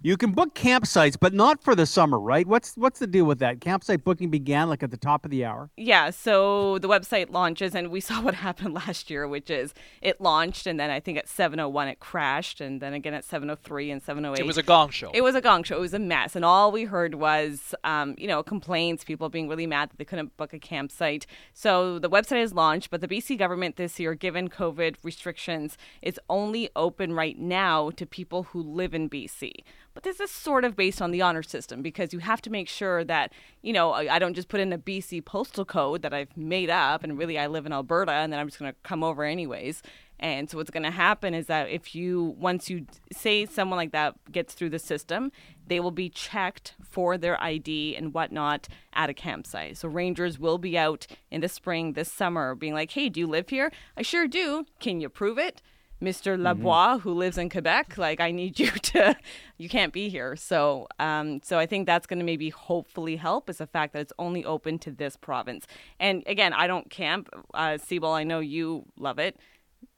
You 0.00 0.16
can 0.16 0.30
book 0.30 0.54
campsites, 0.54 1.16
but 1.18 1.34
not 1.34 1.60
for 1.60 1.74
the 1.74 1.84
summer, 1.84 2.20
right? 2.20 2.46
What's 2.46 2.76
what's 2.76 3.00
the 3.00 3.06
deal 3.08 3.24
with 3.24 3.40
that? 3.40 3.60
Campsite 3.60 4.04
booking 4.04 4.30
began 4.30 4.68
like 4.68 4.84
at 4.84 4.92
the 4.92 4.96
top 4.96 5.24
of 5.24 5.32
the 5.32 5.44
hour. 5.44 5.70
Yeah, 5.76 6.10
so 6.10 6.78
the 6.78 6.88
website 6.88 7.30
launches, 7.30 7.74
and 7.74 7.90
we 7.90 8.00
saw 8.08 8.22
what 8.22 8.34
happened 8.34 8.74
last 8.74 9.10
year, 9.10 9.26
which 9.26 9.50
is 9.50 9.74
it 10.00 10.20
launched, 10.20 10.68
and 10.68 10.78
then 10.78 10.90
I 10.90 11.00
think 11.00 11.18
at 11.18 11.26
7:01 11.26 11.88
it 11.88 11.98
crashed, 11.98 12.60
and 12.60 12.80
then 12.80 12.94
again 12.94 13.12
at 13.12 13.24
7:03 13.24 13.90
and 13.90 14.00
7:08. 14.00 14.38
It 14.38 14.46
was 14.46 14.56
a 14.56 14.62
gong 14.62 14.90
show. 14.90 15.10
It 15.12 15.22
was 15.22 15.34
a 15.34 15.40
gong 15.40 15.64
show. 15.64 15.76
It 15.76 15.80
was 15.80 15.94
a 15.94 15.98
mess, 15.98 16.36
and 16.36 16.44
all 16.44 16.70
we 16.70 16.84
heard 16.84 17.16
was, 17.16 17.74
um, 17.82 18.14
you 18.18 18.28
know, 18.28 18.44
complaints, 18.44 19.02
people 19.02 19.28
being 19.28 19.48
really 19.48 19.66
mad 19.66 19.90
that 19.90 19.98
they 19.98 20.04
couldn't 20.04 20.36
book 20.36 20.52
a 20.52 20.60
campsite. 20.60 21.26
So 21.54 21.98
the 21.98 22.08
website 22.08 22.44
is 22.44 22.54
launched, 22.54 22.90
but 22.90 23.00
the 23.00 23.08
BC 23.08 23.36
government 23.36 23.74
this 23.74 23.98
year, 23.98 24.14
given 24.14 24.48
COVID 24.48 24.94
restrictions, 25.02 25.76
is 26.02 26.20
only 26.30 26.70
open 26.76 27.14
right 27.14 27.36
now 27.36 27.90
to 27.90 28.06
people 28.06 28.44
who 28.44 28.62
live 28.62 28.94
in 28.94 29.10
BC. 29.10 29.64
But 29.94 30.04
this 30.04 30.20
is 30.20 30.30
sort 30.30 30.64
of 30.64 30.76
based 30.76 31.02
on 31.02 31.10
the 31.10 31.22
honor 31.22 31.42
system 31.42 31.82
because 31.82 32.12
you 32.12 32.20
have 32.20 32.40
to 32.42 32.50
make 32.50 32.68
sure 32.68 33.02
that, 33.04 33.32
you 33.62 33.72
know, 33.72 33.92
I 33.92 34.18
don't 34.18 34.34
just 34.34 34.48
put 34.48 34.60
in 34.60 34.72
a 34.72 34.78
BC 34.78 35.24
postal 35.24 35.64
code 35.64 36.02
that 36.02 36.14
I've 36.14 36.36
made 36.36 36.70
up 36.70 37.02
and 37.02 37.18
really 37.18 37.38
I 37.38 37.48
live 37.48 37.66
in 37.66 37.72
Alberta 37.72 38.12
and 38.12 38.32
then 38.32 38.38
I'm 38.38 38.46
just 38.46 38.60
going 38.60 38.72
to 38.72 38.78
come 38.84 39.02
over 39.02 39.24
anyways. 39.24 39.82
And 40.20 40.50
so 40.50 40.58
what's 40.58 40.70
going 40.70 40.84
to 40.84 40.90
happen 40.90 41.34
is 41.34 41.46
that 41.46 41.68
if 41.68 41.94
you 41.94 42.34
once 42.38 42.68
you 42.68 42.86
say 43.12 43.46
someone 43.46 43.76
like 43.76 43.92
that 43.92 44.14
gets 44.32 44.54
through 44.54 44.70
the 44.70 44.78
system, 44.78 45.30
they 45.66 45.80
will 45.80 45.92
be 45.92 46.08
checked 46.08 46.74
for 46.82 47.16
their 47.16 47.40
ID 47.42 47.94
and 47.96 48.12
whatnot 48.12 48.68
at 48.94 49.10
a 49.10 49.14
campsite. 49.14 49.76
So 49.76 49.88
rangers 49.88 50.38
will 50.38 50.58
be 50.58 50.76
out 50.76 51.06
in 51.30 51.40
the 51.40 51.48
spring, 51.48 51.92
this 51.92 52.10
summer, 52.10 52.54
being 52.54 52.74
like, 52.74 52.92
"Hey, 52.92 53.08
do 53.08 53.20
you 53.20 53.26
live 53.26 53.48
here? 53.48 53.70
I 53.96 54.02
sure 54.02 54.26
do. 54.26 54.66
Can 54.80 55.00
you 55.00 55.08
prove 55.08 55.38
it?" 55.38 55.62
Mr. 56.02 56.38
Labois, 56.38 57.00
who 57.00 57.12
lives 57.12 57.38
in 57.38 57.50
Quebec, 57.50 57.98
like 57.98 58.20
I 58.20 58.30
need 58.30 58.58
you 58.60 58.70
to, 58.70 59.16
you 59.56 59.68
can't 59.68 59.92
be 59.92 60.08
here. 60.08 60.36
So, 60.36 60.86
um, 60.98 61.40
so 61.42 61.58
I 61.58 61.66
think 61.66 61.86
that's 61.86 62.06
going 62.06 62.18
to 62.18 62.24
maybe 62.24 62.50
hopefully 62.50 63.16
help 63.16 63.50
is 63.50 63.58
the 63.58 63.66
fact 63.66 63.92
that 63.94 64.00
it's 64.00 64.12
only 64.18 64.44
open 64.44 64.78
to 64.80 64.90
this 64.90 65.16
province. 65.16 65.66
And 65.98 66.22
again, 66.26 66.52
I 66.52 66.66
don't 66.66 66.88
camp. 66.90 67.28
Uh, 67.52 67.78
Siebel, 67.78 68.12
I 68.12 68.24
know 68.24 68.40
you 68.40 68.84
love 68.96 69.18
it. 69.18 69.36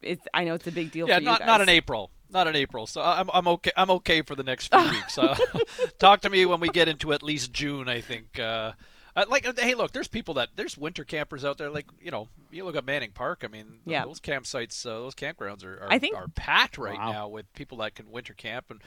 It's, 0.02 0.26
I 0.34 0.44
know 0.44 0.54
it's 0.54 0.66
a 0.66 0.72
big 0.72 0.90
deal 0.90 1.08
yeah, 1.08 1.16
for 1.16 1.20
you 1.20 1.26
not 1.26 1.46
not 1.46 1.60
in 1.60 1.68
April. 1.68 2.10
Not 2.30 2.46
in 2.46 2.54
April. 2.54 2.86
So 2.86 3.00
I'm 3.00 3.30
I'm 3.32 3.48
okay. 3.48 3.72
I'm 3.76 3.90
okay 3.90 4.22
for 4.22 4.34
the 4.34 4.42
next 4.42 4.72
few 4.72 4.90
weeks. 4.90 5.18
Uh, 5.18 5.36
talk 5.98 6.20
to 6.22 6.30
me 6.30 6.46
when 6.46 6.60
we 6.60 6.68
get 6.68 6.86
into 6.86 7.12
at 7.12 7.22
least 7.22 7.52
June. 7.52 7.88
I 7.88 8.00
think. 8.00 8.38
Uh, 8.38 8.72
Uh, 9.16 9.24
like, 9.28 9.46
uh, 9.46 9.52
hey, 9.56 9.74
look, 9.74 9.92
there's 9.92 10.08
people 10.08 10.34
that 10.34 10.50
there's 10.56 10.78
winter 10.78 11.04
campers 11.04 11.44
out 11.44 11.58
there. 11.58 11.70
Like, 11.70 11.86
you 12.00 12.10
know, 12.10 12.28
you 12.50 12.64
look 12.64 12.76
at 12.76 12.84
Manning 12.84 13.10
Park. 13.12 13.42
I 13.44 13.48
mean, 13.48 13.80
Yeah. 13.84 14.04
those 14.04 14.20
campsites, 14.20 14.86
uh, 14.86 14.90
those 15.00 15.14
campgrounds 15.14 15.64
are, 15.64 15.82
are, 15.84 15.88
I 15.92 15.98
think- 15.98 16.16
are 16.16 16.28
packed 16.28 16.78
right 16.78 16.96
Wow. 16.98 17.12
now 17.12 17.28
with 17.28 17.52
people 17.54 17.78
that 17.78 17.94
can 17.94 18.10
winter 18.10 18.34
camp. 18.34 18.66
And 18.70 18.80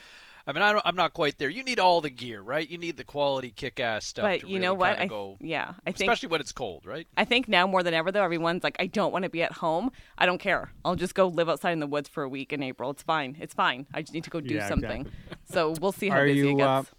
I 0.45 0.51
mean, 0.51 0.61
I 0.61 0.73
don't, 0.73 0.81
I'm 0.85 0.95
not 0.97 1.13
quite 1.13 1.37
there. 1.37 1.47
You 1.49 1.63
need 1.63 1.79
all 1.79 2.01
the 2.01 2.09
gear, 2.09 2.41
right? 2.41 2.69
You 2.69 2.77
need 2.77 2.97
the 2.97 3.05
quality 3.05 3.49
kick-ass 3.51 4.05
stuff. 4.05 4.23
But 4.23 4.39
to 4.41 4.47
you 4.47 4.55
really 4.55 4.59
know 4.65 4.73
what? 4.73 4.99
I, 4.99 5.05
go, 5.07 5.37
yeah, 5.39 5.73
I 5.87 5.91
think 5.93 6.09
especially 6.09 6.27
when 6.29 6.41
it's 6.41 6.51
cold, 6.51 6.85
right? 6.85 7.07
I 7.15 7.23
think 7.23 7.47
now 7.47 7.65
more 7.65 7.81
than 7.81 7.93
ever, 7.93 8.11
though, 8.11 8.23
everyone's 8.23 8.61
like, 8.61 8.75
I 8.77 8.87
don't 8.87 9.13
want 9.13 9.23
to 9.23 9.29
be 9.29 9.41
at 9.41 9.53
home. 9.53 9.89
I 10.17 10.25
don't 10.25 10.39
care. 10.39 10.73
I'll 10.83 10.95
just 10.97 11.15
go 11.15 11.27
live 11.29 11.47
outside 11.47 11.71
in 11.71 11.79
the 11.79 11.87
woods 11.87 12.09
for 12.09 12.23
a 12.23 12.29
week 12.29 12.51
in 12.51 12.61
April. 12.61 12.89
It's 12.89 13.03
fine. 13.03 13.37
It's 13.39 13.53
fine. 13.53 13.87
I 13.93 14.01
just 14.01 14.13
need 14.13 14.25
to 14.25 14.29
go 14.29 14.41
do 14.41 14.55
Yeah, 14.55 14.67
something. 14.67 15.01
exactly. 15.03 15.37
So 15.45 15.75
we'll 15.79 15.93
see 15.93 16.09
how 16.09 16.17
Are 16.17 16.25
busy 16.25 16.39
you 16.39 16.49
it 16.49 16.57
gets. 16.57 16.91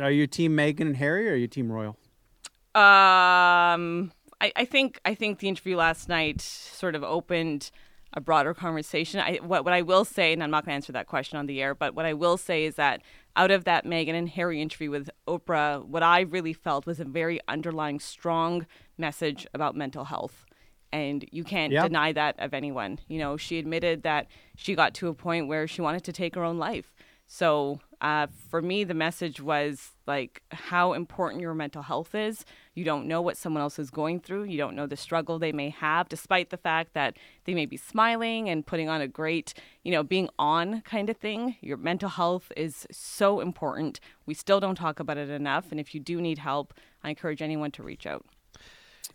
uh, 0.00 0.02
are 0.02 0.10
you 0.10 0.26
team 0.26 0.56
Meghan 0.56 0.80
and 0.80 0.96
Harry 0.96 1.28
or 1.28 1.34
are 1.34 1.36
you 1.36 1.46
team 1.46 1.70
Royal? 1.70 1.96
Um, 2.74 4.12
I, 4.40 4.52
I 4.56 4.64
think 4.64 5.00
I 5.04 5.14
think 5.14 5.38
the 5.38 5.48
interview 5.48 5.76
last 5.76 6.08
night 6.08 6.40
sort 6.40 6.94
of 6.94 7.04
opened 7.04 7.70
a 8.14 8.20
broader 8.20 8.54
conversation. 8.54 9.20
I, 9.20 9.36
what 9.36 9.64
what 9.64 9.74
I 9.74 9.82
will 9.82 10.04
say, 10.04 10.32
and 10.32 10.42
I'm 10.42 10.50
not 10.50 10.64
going 10.64 10.72
to 10.72 10.76
answer 10.76 10.92
that 10.92 11.06
question 11.06 11.38
on 11.38 11.46
the 11.46 11.62
air, 11.62 11.74
but 11.74 11.94
what 11.94 12.06
I 12.06 12.14
will 12.14 12.36
say 12.36 12.64
is 12.64 12.76
that 12.76 13.02
out 13.36 13.50
of 13.50 13.64
that 13.64 13.84
Meghan 13.86 14.14
and 14.14 14.28
Harry 14.30 14.60
interview 14.60 14.90
with 14.90 15.10
Oprah, 15.26 15.84
what 15.84 16.02
I 16.02 16.20
really 16.20 16.52
felt 16.52 16.86
was 16.86 17.00
a 17.00 17.04
very 17.04 17.40
underlying 17.48 18.00
strong 18.00 18.66
message 18.98 19.46
about 19.54 19.74
mental 19.74 20.04
health. 20.04 20.44
And 20.92 21.24
you 21.32 21.42
can't 21.42 21.72
Yeah. 21.72 21.84
deny 21.84 22.12
that 22.12 22.38
of 22.38 22.52
anyone. 22.52 22.98
You 23.08 23.18
know, 23.18 23.38
she 23.38 23.58
admitted 23.58 24.02
that 24.02 24.26
she 24.56 24.74
got 24.74 24.92
to 24.94 25.08
a 25.08 25.14
point 25.14 25.48
where 25.48 25.66
she 25.66 25.80
wanted 25.80 26.04
to 26.04 26.12
take 26.12 26.34
her 26.34 26.44
own 26.44 26.58
life. 26.58 26.92
So 27.26 27.80
uh, 28.02 28.26
for 28.50 28.60
me, 28.60 28.84
the 28.84 28.92
message 28.92 29.40
was 29.40 29.92
like 30.06 30.42
how 30.50 30.92
important 30.92 31.40
your 31.40 31.54
mental 31.54 31.80
health 31.82 32.14
is. 32.14 32.44
You 32.74 32.84
don't 32.84 33.06
know 33.06 33.20
what 33.20 33.36
someone 33.36 33.62
else 33.62 33.78
is 33.78 33.90
going 33.90 34.20
through. 34.20 34.44
You 34.44 34.56
don't 34.56 34.74
know 34.74 34.86
the 34.86 34.96
struggle 34.96 35.38
they 35.38 35.52
may 35.52 35.70
have, 35.70 36.08
despite 36.08 36.50
the 36.50 36.56
fact 36.56 36.94
that 36.94 37.16
they 37.44 37.54
may 37.54 37.66
be 37.66 37.76
smiling 37.76 38.48
and 38.48 38.66
putting 38.66 38.88
on 38.88 39.00
a 39.00 39.08
great, 39.08 39.54
you 39.82 39.92
know, 39.92 40.02
being 40.02 40.28
on 40.38 40.80
kind 40.82 41.10
of 41.10 41.16
thing. 41.16 41.56
Your 41.60 41.76
mental 41.76 42.08
health 42.08 42.50
is 42.56 42.86
so 42.90 43.40
important. 43.40 44.00
We 44.24 44.34
still 44.34 44.60
don't 44.60 44.74
talk 44.76 45.00
about 45.00 45.18
it 45.18 45.28
enough. 45.28 45.70
And 45.70 45.78
if 45.78 45.94
you 45.94 46.00
do 46.00 46.20
need 46.20 46.38
help, 46.38 46.72
I 47.04 47.10
encourage 47.10 47.42
anyone 47.42 47.72
to 47.72 47.82
reach 47.82 48.06
out. 48.06 48.24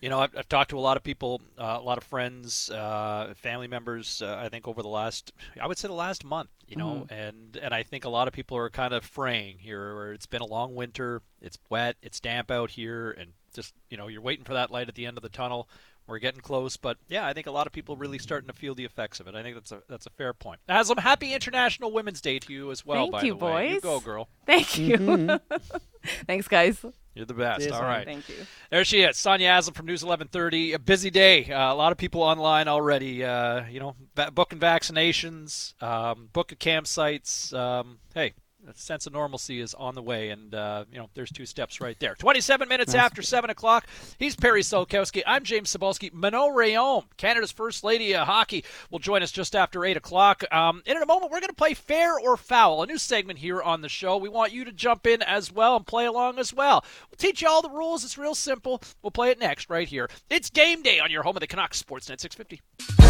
You 0.01 0.09
know, 0.09 0.19
I've, 0.19 0.35
I've 0.37 0.47
talked 0.49 0.69
to 0.71 0.77
a 0.77 0.79
lot 0.79 0.95
of 0.97 1.03
people, 1.03 1.41
uh, 1.57 1.77
a 1.79 1.81
lot 1.81 1.97
of 1.97 2.03
friends, 2.03 2.69
uh, 2.69 3.33
family 3.35 3.67
members. 3.67 4.21
Uh, 4.21 4.39
I 4.39 4.49
think 4.49 4.67
over 4.67 4.81
the 4.83 4.87
last, 4.87 5.31
I 5.59 5.65
would 5.67 5.77
say 5.77 5.87
the 5.87 5.93
last 5.95 6.23
month. 6.23 6.49
You 6.67 6.75
know, 6.75 7.07
Mhm. 7.09 7.11
and 7.11 7.57
and 7.57 7.73
I 7.73 7.83
think 7.83 8.03
a 8.05 8.09
lot 8.09 8.27
of 8.27 8.33
people 8.33 8.57
are 8.57 8.69
kind 8.69 8.93
of 8.93 9.03
fraying 9.05 9.57
here. 9.59 9.95
Where 9.95 10.13
it's 10.13 10.25
been 10.25 10.41
a 10.41 10.45
long 10.45 10.75
winter, 10.75 11.21
it's 11.41 11.57
wet, 11.69 11.95
it's 12.01 12.19
damp 12.19 12.51
out 12.51 12.71
here, 12.71 13.11
and 13.11 13.31
just 13.53 13.73
you 13.89 13.97
know, 13.97 14.07
you're 14.07 14.21
waiting 14.21 14.43
for 14.45 14.53
that 14.53 14.69
light 14.69 14.89
at 14.89 14.95
the 14.95 15.05
end 15.05 15.17
of 15.17 15.23
the 15.23 15.29
tunnel. 15.29 15.67
We're 16.07 16.19
getting 16.19 16.39
close, 16.39 16.77
but 16.77 16.97
yeah, 17.09 17.27
I 17.27 17.33
think 17.33 17.47
a 17.47 17.51
lot 17.51 17.67
of 17.67 17.73
people 17.73 17.95
are 17.95 17.97
really 17.97 18.17
starting 18.17 18.47
to 18.47 18.53
feel 18.53 18.73
the 18.73 18.85
effects 18.85 19.19
of 19.19 19.27
it. 19.27 19.35
I 19.35 19.43
think 19.43 19.55
that's 19.55 19.73
a 19.73 19.81
that's 19.89 20.05
a 20.05 20.09
fair 20.11 20.33
point. 20.33 20.61
Aslam, 20.69 20.99
happy 20.99 21.33
International 21.33 21.91
Women's 21.91 22.21
Day 22.21 22.39
to 22.39 22.53
you 22.53 22.71
as 22.71 22.85
well. 22.85 23.03
Thank 23.03 23.11
by 23.11 23.21
you, 23.23 23.35
the 23.35 23.45
way, 23.45 23.73
you 23.73 23.81
go 23.81 23.99
girl. 23.99 24.29
Thank 24.45 24.77
you. 24.77 24.97
Mhm. 24.97 25.41
Thanks, 26.25 26.47
guys. 26.47 26.83
You're 27.13 27.25
the 27.25 27.33
best. 27.33 27.61
Cheers, 27.61 27.73
All 27.73 27.81
hon. 27.81 28.05
Thank 28.05 28.29
you. 28.29 28.35
There 28.69 28.85
she 28.85 29.01
is, 29.01 29.17
Sonia 29.17 29.49
Aslam 29.49 29.75
from 29.75 29.87
News 29.87 30.03
1130. 30.03 30.73
A 30.73 30.79
busy 30.79 31.09
day. 31.09 31.51
Uh, 31.51 31.73
a 31.73 31.75
lot 31.75 31.91
of 31.91 31.97
people 31.97 32.21
online 32.21 32.67
already. 32.69 33.25
Uh, 33.25 33.65
you 33.65 33.79
know, 33.79 33.95
va- 34.15 34.31
booking 34.31 34.59
vaccinations, 34.59 35.81
um, 35.83 36.29
booking 36.31 36.57
campsites. 36.59 37.53
Um, 37.53 37.97
hey, 38.13 38.33
a 38.67 38.73
sense 38.75 39.07
of 39.07 39.13
normalcy 39.13 39.59
is 39.61 39.73
on 39.73 39.95
the 39.95 40.01
way, 40.01 40.29
and 40.29 40.53
uh, 40.53 40.85
you 40.91 40.97
know, 40.97 41.09
there's 41.13 41.31
two 41.31 41.45
steps 41.45 41.79
right 41.79 41.97
there. 41.99 42.15
27 42.15 42.67
minutes 42.67 42.93
Nice. 42.93 43.01
after 43.03 43.21
seven 43.21 43.49
o'clock. 43.49 43.85
He's 44.19 44.35
Perry 44.35 44.61
Solkowski. 44.61 45.23
I'm 45.25 45.43
James 45.43 45.75
Cybulski. 45.75 46.13
Manon 46.13 46.53
Rheaume, 46.53 47.05
Canada's 47.17 47.51
first 47.51 47.83
lady 47.83 48.13
of 48.15 48.27
hockey, 48.27 48.63
will 48.91 48.99
join 48.99 49.23
us 49.23 49.31
just 49.31 49.55
after 49.55 49.85
eight 49.85 49.97
o'clock. 49.97 50.43
Um, 50.51 50.81
and 50.85 50.97
in 50.97 51.03
a 51.03 51.05
moment, 51.05 51.31
we're 51.31 51.39
going 51.39 51.49
to 51.49 51.55
play 51.55 51.73
fair 51.73 52.19
or 52.19 52.35
foul, 52.37 52.83
a 52.83 52.87
new 52.87 52.97
segment 52.97 53.39
here 53.39 53.61
on 53.61 53.81
the 53.81 53.89
show. 53.89 54.17
We 54.17 54.29
want 54.29 54.51
you 54.51 54.65
to 54.65 54.71
jump 54.71 55.07
in 55.07 55.21
as 55.21 55.51
well 55.51 55.75
and 55.77 55.85
play 55.87 56.05
along 56.05 56.39
as 56.39 56.53
well. 56.53 56.83
We'll 57.09 57.17
teach 57.17 57.41
you 57.41 57.47
all 57.47 57.61
the 57.61 57.69
rules. 57.69 58.03
It's 58.03 58.17
real 58.17 58.35
simple. 58.35 58.81
We'll 59.01 59.11
play 59.11 59.29
it 59.31 59.39
next 59.39 59.69
right 59.69 59.87
here. 59.87 60.09
It's 60.29 60.49
game 60.49 60.83
day 60.83 60.99
on 60.99 61.11
your 61.11 61.23
home 61.23 61.35
of 61.35 61.41
the 61.41 61.47
Canucks, 61.47 61.81
Sportsnet 61.81 62.19
650. 62.19 63.06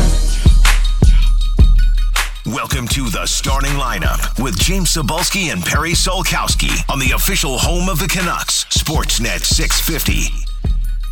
Welcome 2.45 2.88
to 2.89 3.09
the 3.09 3.26
starting 3.26 3.72
lineup 3.72 4.41
with 4.41 4.57
James 4.57 4.93
Cybulski 4.93 5.51
and 5.51 5.61
Perry 5.64 5.91
Solkowski 5.91 6.89
on 6.89 6.97
the 6.97 7.11
official 7.11 7.57
home 7.57 7.89
of 7.89 7.99
the 7.99 8.07
Canucks, 8.07 8.64
Sportsnet 8.65 9.43
650. 9.43 10.45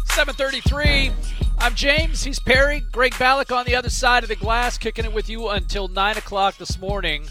733. 0.05 1.11
I'm 1.57 1.75
James. 1.75 2.23
He's 2.23 2.39
Perry. 2.39 2.85
Greg 2.91 3.13
Ballack 3.13 3.53
on 3.53 3.65
the 3.65 3.75
other 3.75 3.89
side 3.89 4.23
of 4.23 4.29
the 4.29 4.37
glass, 4.37 4.77
kicking 4.77 5.03
it 5.03 5.13
with 5.13 5.29
you 5.29 5.49
until 5.49 5.89
9 5.89 6.17
o'clock 6.17 6.55
this 6.55 6.79
morning. 6.79 7.25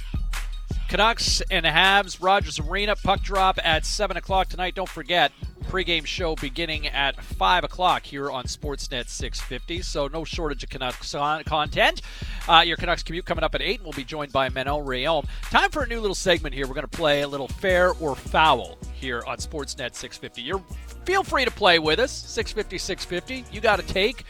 Canucks 0.88 1.40
and 1.50 1.66
Habs, 1.66 2.22
Rogers 2.22 2.58
Arena, 2.58 2.96
puck 2.96 3.22
drop 3.22 3.58
at 3.64 3.84
7 3.84 4.16
o'clock 4.16 4.48
tonight. 4.48 4.74
Don't 4.74 4.88
forget, 4.88 5.32
pregame 5.64 6.06
show 6.06 6.34
beginning 6.36 6.86
at 6.86 7.22
5 7.22 7.64
o'clock 7.64 8.04
here 8.04 8.30
on 8.30 8.44
Sportsnet 8.44 9.08
650. 9.08 9.82
So 9.82 10.08
no 10.08 10.24
shortage 10.24 10.62
of 10.62 10.70
Canucks 10.70 11.12
con- 11.12 11.44
content. 11.44 12.02
Uh, 12.48 12.62
your 12.64 12.76
Canucks 12.76 13.02
commute 13.02 13.24
coming 13.24 13.44
up 13.44 13.54
at 13.54 13.62
8, 13.62 13.76
and 13.76 13.84
we'll 13.84 13.92
be 13.92 14.04
joined 14.04 14.32
by 14.32 14.48
Manon 14.48 14.84
Rheaume. 14.84 15.26
Time 15.50 15.70
for 15.70 15.82
a 15.82 15.86
new 15.86 16.00
little 16.00 16.14
segment 16.14 16.54
here. 16.54 16.66
We're 16.66 16.74
going 16.74 16.86
to 16.86 16.96
play 16.96 17.22
a 17.22 17.28
little 17.28 17.48
fair 17.48 17.92
or 17.94 18.14
foul 18.14 18.78
here 18.94 19.22
on 19.26 19.38
Sportsnet 19.38 19.94
650. 19.94 20.42
You're 20.42 20.62
feel 21.04 21.22
free 21.22 21.44
to 21.44 21.50
play 21.50 21.78
with 21.78 21.98
us 21.98 22.10
650 22.10 22.78
650 22.78 23.54
you 23.54 23.60
got 23.60 23.78
to 23.78 23.86
take 23.86 24.24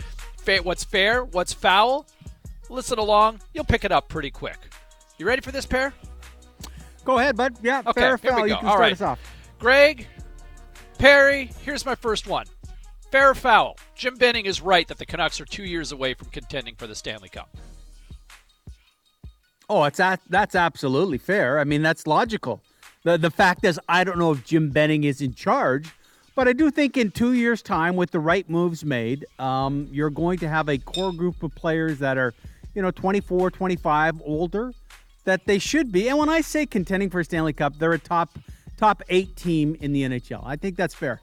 what's 0.63 0.85
fair 0.85 1.25
what's 1.25 1.53
foul 1.53 2.07
listen 2.69 2.99
along 2.99 3.41
you'll 3.55 3.65
pick 3.65 3.85
it 3.85 3.93
up 3.93 4.09
pretty 4.09 4.31
quick 4.31 4.59
you 5.19 5.27
ready 5.27 5.41
for 5.41 5.53
this 5.53 5.67
pair 5.67 5.95
Go 7.05 7.19
ahead, 7.19 7.37
bud. 7.37 7.55
Yeah, 7.63 7.83
okay 7.87 8.01
fair 8.01 8.15
or 8.15 8.19
foul. 8.19 8.47
You 8.47 8.57
can 8.57 8.67
all 8.67 8.73
start 8.73 8.81
right 8.81 8.93
us 8.93 9.01
off. 9.01 9.19
greg 9.59 10.07
perry 10.99 11.51
here's 11.65 11.85
my 11.85 11.95
first 11.95 12.27
one 12.27 12.47
fair 13.11 13.31
or 13.31 13.35
foul 13.35 13.77
jim 13.95 14.15
benning 14.15 14.47
is 14.47 14.61
right 14.61 14.87
that 14.89 14.99
the 14.99 15.07
canucks 15.07 15.41
are 15.41 15.45
two 15.45 15.65
years 15.65 15.91
away 15.93 16.15
from 16.15 16.29
contending 16.29 16.75
for 16.77 16.87
the 16.87 16.95
stanley 16.95 17.29
cup 17.29 17.55
Oh, 19.69 19.85
it's 19.85 19.99
a, 19.99 20.19
that's 20.29 20.55
absolutely 20.55 21.17
fair. 21.17 21.59
I 21.59 21.65
mean, 21.65 21.81
that's 21.81 22.07
logical. 22.07 22.61
The 23.03 23.17
the 23.17 23.31
fact 23.31 23.65
is, 23.65 23.81
I 23.89 24.05
don't 24.05 24.19
know 24.19 24.33
if 24.33 24.45
Jim 24.45 24.69
Benning 24.71 25.05
is 25.05 25.23
in 25.23 25.33
charge, 25.35 25.89
but 26.35 26.49
I 26.49 26.53
do 26.53 26.71
think 26.71 26.97
in 26.99 27.11
two 27.11 27.33
years' 27.33 27.63
time, 27.63 27.97
with 27.97 28.11
the 28.11 28.21
right 28.21 28.49
moves 28.49 28.85
made, 28.85 29.25
um, 29.39 29.89
you're 29.91 30.11
going 30.11 30.39
to 30.41 30.49
have 30.49 30.69
a 30.69 30.77
core 30.77 31.13
group 31.13 31.43
of 31.43 31.55
players 31.55 31.99
that 32.01 32.19
are, 32.19 32.35
you 32.75 32.83
know, 32.83 32.91
24, 32.91 33.51
25, 33.51 34.21
older, 34.25 34.73
that 35.25 35.47
they 35.47 35.59
should 35.59 35.93
be. 35.93 36.09
And 36.09 36.19
when 36.19 36.29
I 36.29 36.41
say 36.41 36.67
contending 36.67 37.11
for 37.11 37.21
a 37.21 37.25
Stanley 37.25 37.53
Cup, 37.53 37.79
they're 37.79 37.93
a 37.93 37.99
top 37.99 38.39
top 38.77 39.03
eight 39.09 39.37
team 39.37 39.77
in 39.81 39.93
the 39.93 40.03
NHL. 40.03 40.43
I 40.45 40.57
think 40.57 40.77
that's 40.77 40.95
fair. 40.95 41.21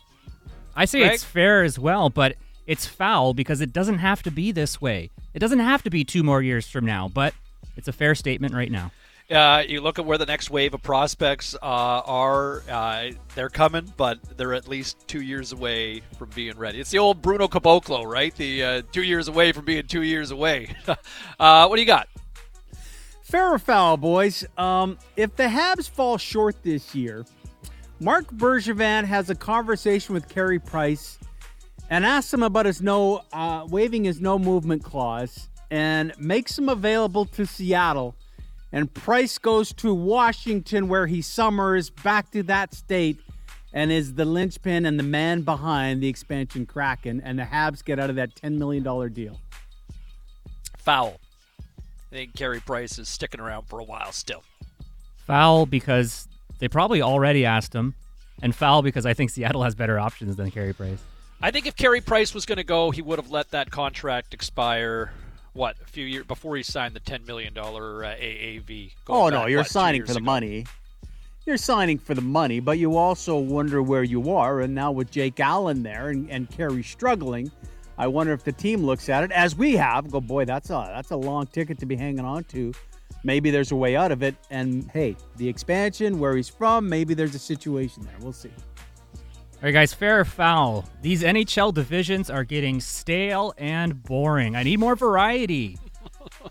I 0.76 0.86
say 0.86 0.99
Greg? 0.99 1.14
it's 1.14 1.23
fair 1.23 1.64
as 1.64 1.78
well, 1.78 2.10
but 2.10 2.36
it's 2.65 2.86
foul 2.86 3.34
because 3.34 3.61
it 3.61 3.73
doesn't 3.73 3.99
have 3.99 4.23
to 4.23 4.32
be 4.32 4.52
this 4.52 4.80
way. 4.80 5.10
It 5.34 5.40
doesn't 5.40 5.60
have 5.60 5.84
to 5.84 5.90
be 5.90 6.03
two 6.03 6.23
more 6.23 6.41
years 6.41 6.68
from 6.68 6.86
now, 6.86 7.10
but 7.10 7.34
it's 7.76 7.88
a 7.88 7.94
fair 7.94 8.15
statement 8.15 8.53
right 8.53 8.72
now. 8.72 8.91
Uh, 9.30 9.64
you 9.65 9.80
look 9.80 9.98
at 9.98 10.06
where 10.06 10.18
the 10.18 10.26
next 10.26 10.49
wave 10.49 10.73
of 10.73 10.84
prospects 10.84 11.56
uh, 11.56 12.02
are. 12.06 12.64
Uh, 12.69 13.11
they're 13.34 13.49
coming, 13.49 13.91
but 13.95 14.19
they're 14.36 14.53
at 14.53 14.68
least 14.68 15.07
two 15.07 15.22
years 15.22 15.53
away 15.53 16.02
from 16.18 16.30
being 16.36 16.57
ready. 16.57 16.82
It's 16.82 16.91
the 16.91 16.99
old 16.99 17.22
Bruno 17.22 17.48
Caboclo, 17.48 18.06
right? 18.06 18.36
The 18.36 18.64
uh, 18.64 18.82
two 18.91 19.03
years 19.03 19.30
away 19.30 19.53
from 19.53 19.64
being 19.64 19.88
two 19.88 20.02
years 20.02 20.32
away. 20.32 20.76
uh, 21.40 21.68
what 21.68 21.78
do 21.78 21.82
you 21.82 21.88
got? 21.88 22.10
Fair 23.32 23.53
or 23.53 23.60
foul, 23.60 23.95
boys? 23.95 24.45
Um, 24.58 24.98
if 25.16 25.38
the 25.38 25.44
Habs 25.44 25.90
fall 25.90 26.18
short 26.18 26.62
this 26.64 26.94
year, 26.94 27.26
Marc 28.02 28.28
Bergevin 28.28 29.06
has 29.06 29.30
a 29.30 29.36
conversation 29.36 30.14
with 30.14 30.28
Carey 30.28 30.60
Price 30.60 31.18
and 31.90 32.06
asks 32.06 32.34
him 32.34 32.44
about 32.44 32.66
his 32.66 32.82
no 32.82 33.22
uh, 33.32 33.66
waiving 33.70 34.03
his 34.03 34.20
no 34.20 34.38
movement 34.38 34.84
clause 34.84 35.48
and 35.70 36.12
makes 36.20 36.58
him 36.58 36.68
available 36.68 37.24
to 37.24 37.45
Seattle. 37.45 38.18
And 38.74 38.94
Price 38.94 39.38
goes 39.38 39.72
to 39.76 39.94
Washington 39.94 40.90
where 40.90 41.08
he 41.08 41.22
summers 41.22 41.90
back 41.90 42.32
to 42.32 42.44
that 42.44 42.74
state 42.74 43.22
and 43.72 43.94
is 43.94 44.16
the 44.16 44.26
linchpin 44.26 44.86
and 44.86 44.99
the 44.99 45.03
man 45.03 45.44
behind 45.44 46.03
the 46.03 46.10
expansion 46.10 46.66
Kraken. 46.66 47.22
And 47.22 47.40
the 47.40 47.44
Habs 47.44 47.82
get 47.82 47.98
out 47.98 48.10
of 48.10 48.18
that 48.18 48.36
$10 48.36 48.58
million 48.58 48.84
deal. 49.14 49.40
Foul. 50.78 51.20
I 52.12 52.16
think 52.16 52.36
Carey 52.36 52.60
Price 52.60 53.00
is 53.00 53.08
sticking 53.08 53.40
around 53.40 53.68
for 53.68 53.80
a 53.80 53.84
while 53.84 54.12
still. 54.12 54.44
Foul 55.28 55.66
because 55.66 56.28
they 56.60 56.68
probably 56.68 57.02
already 57.02 57.46
asked 57.46 57.74
him, 57.74 57.96
and 58.42 58.54
foul 58.54 58.82
because 58.82 59.06
I 59.06 59.14
think 59.14 59.30
Seattle 59.30 59.64
has 59.64 59.76
better 59.76 59.98
options 60.00 60.36
than 60.36 60.52
Carey 60.52 60.74
Price. 60.74 61.00
I 61.42 61.52
think 61.52 61.66
if 61.68 61.76
Carey 61.76 62.02
Price 62.02 62.34
was 62.34 62.46
going 62.46 62.58
to 62.58 62.64
go, 62.64 62.92
he 62.92 63.02
would 63.02 63.18
have 63.18 63.32
let 63.32 63.52
that 63.52 63.72
contract 63.72 64.34
expire. 64.34 65.12
What 65.54 65.76
a 65.82 65.86
few 65.88 66.06
years 66.06 66.26
before 66.26 66.56
he 66.56 66.64
signed 66.64 66.94
the 66.96 67.00
ten 67.00 67.26
million 67.26 67.54
dollar 67.54 68.04
uh, 68.06 68.16
AAV. 68.16 68.92
going 69.06 69.20
Oh 69.22 69.30
no, 69.30 69.48
you're 69.48 69.60
what, 69.62 69.68
signing 69.68 70.00
years 70.00 70.10
for 70.10 70.14
the 70.14 70.20
ago. 70.20 70.26
money. 70.26 70.66
you're 71.46 71.58
signing 71.58 71.98
for 71.98 72.14
the 72.14 72.22
money, 72.22 72.60
but 72.60 72.78
you 72.78 72.96
also 72.96 73.38
wonder 73.38 73.82
where 73.82 74.04
you 74.04 74.32
are. 74.36 74.62
And 74.62 74.76
now 74.76 74.92
with 74.92 75.12
Jake 75.12 75.40
Allen 75.40 75.84
there 75.84 76.10
and, 76.10 76.30
and 76.30 76.50
Carey 76.50 76.84
struggling, 76.84 77.52
I 78.02 78.07
wonder 78.07 78.34
if 78.34 78.44
the 78.44 78.52
team 78.52 78.84
looks 78.84 79.10
at 79.10 79.23
it 79.23 79.32
as 79.32 79.56
we 79.56 79.76
have. 79.76 80.10
Go, 80.10 80.19
boy, 80.19 80.45
that's 80.45 80.72
a 80.72 80.90
that's 80.91 81.11
a 81.11 81.15
long 81.15 81.45
ticket 81.45 81.78
to 81.78 81.86
be 81.86 81.95
hanging 81.95 82.26
on 82.26 82.44
to. 82.45 82.73
Maybe 83.23 83.52
there's 83.52 83.72
a 83.72 83.76
way 83.76 83.95
out 83.95 84.11
of 84.11 84.23
it. 84.23 84.34
And 84.49 84.90
hey, 84.90 85.15
the 85.38 85.48
expansion, 85.48 86.18
where 86.18 86.36
he's 86.36 86.49
from, 86.49 86.90
maybe 86.90 87.14
there's 87.14 87.36
a 87.36 87.40
situation 87.40 88.02
there. 88.03 88.15
We'll 88.19 88.34
see. 88.34 88.49
All 88.49 89.61
right, 89.61 89.72
guys, 89.72 89.94
fair 89.94 90.22
or 90.22 90.26
foul? 90.26 90.90
These 91.03 91.22
NHL 91.22 91.76
divisions 91.76 92.32
are 92.32 92.44
getting 92.44 92.82
stale 92.82 93.53
and 93.60 94.02
boring. 94.02 94.56
I 94.56 94.64
need 94.64 94.80
more 94.80 94.95
variety. 94.95 95.78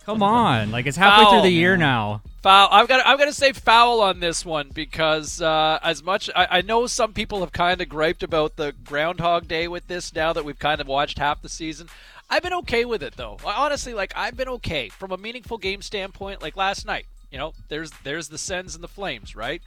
Come 0.07 0.23
on, 0.23 0.71
like 0.71 0.87
it's 0.87 0.97
halfway 0.97 1.25
Foul, 1.25 1.33
through 1.33 1.51
the 1.51 1.53
year 1.53 1.77
now. 1.77 2.23
Foul. 2.43 2.69
I'm 2.71 2.87
gonna 2.87 3.03
I'm 3.05 3.19
gonna 3.19 3.35
say 3.35 3.53
foul 3.53 4.01
on 4.01 4.21
this 4.21 4.47
one 4.47 4.71
because 4.73 5.43
uh, 5.43 5.79
as 5.83 6.03
much 6.03 6.31
I, 6.35 6.47
I 6.51 6.61
know 6.63 6.87
some 6.87 7.13
people 7.13 7.41
have 7.41 7.53
kind 7.53 7.83
of 7.83 7.89
griped 7.91 8.23
about 8.23 8.57
the 8.57 8.73
Groundhog 8.83 9.47
Day 9.47 9.69
with 9.69 9.89
this 9.89 10.15
now 10.15 10.33
that 10.33 10.45
we've 10.45 10.59
kind 10.59 10.81
of 10.81 10.87
watched 10.87 11.19
half 11.19 11.43
the 11.43 11.51
season. 11.51 11.89
I've 12.31 12.43
been 12.43 12.55
okay 12.55 12.87
with 12.87 13.03
it 13.03 13.17
though. 13.17 13.37
Honestly, 13.45 13.93
like 13.93 14.15
I've 14.17 14.39
been 14.39 14.49
okay 14.49 14.89
from 14.89 15.13
a 15.13 15.19
meaningful 15.19 15.59
game 15.59 15.83
standpoint. 15.83 16.41
Like 16.41 16.57
last 16.57 16.87
night, 16.87 17.05
you 17.31 17.37
know, 17.37 17.53
there's 17.69 17.91
there's 18.05 18.29
the 18.29 18.39
Sens 18.39 18.75
and 18.75 18.83
the 18.83 18.89
Flames, 18.89 19.37
right? 19.37 19.61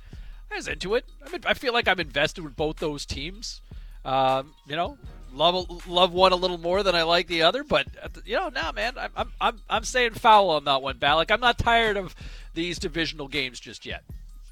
I 0.52 0.56
was 0.56 0.68
into 0.68 0.96
it. 0.96 1.06
I 1.24 1.30
mean, 1.30 1.42
I 1.46 1.54
feel 1.54 1.74
like 1.74 1.88
I'm 1.88 2.00
invested 2.00 2.44
with 2.44 2.56
both 2.56 2.78
those 2.78 3.06
teams. 3.06 3.62
Um, 4.04 4.56
you 4.68 4.76
know, 4.76 4.98
love 5.34 5.88
love 5.88 6.14
one 6.14 6.32
a 6.32 6.36
little 6.36 6.58
more 6.58 6.82
than 6.84 6.96
I 6.96 7.04
like 7.04 7.28
the 7.28 7.44
other, 7.44 7.64
but 7.64 7.88
you 8.26 8.36
know, 8.36 8.50
now, 8.50 8.72
man, 8.72 8.94
I'm 8.98 9.12
I'm 9.16 9.32
I'm 9.40 9.62
I'm 9.70 9.84
saying 9.84 10.14
foul 10.14 10.50
on 10.50 10.66
that 10.66 10.82
one, 10.82 10.98
Balak. 10.98 11.32
I'm 11.32 11.40
not 11.40 11.58
tired 11.58 11.98
of 11.98 12.16
these 12.54 12.80
divisional 12.80 13.28
games 13.28 13.60
just 13.60 13.86
yet. 13.86 14.04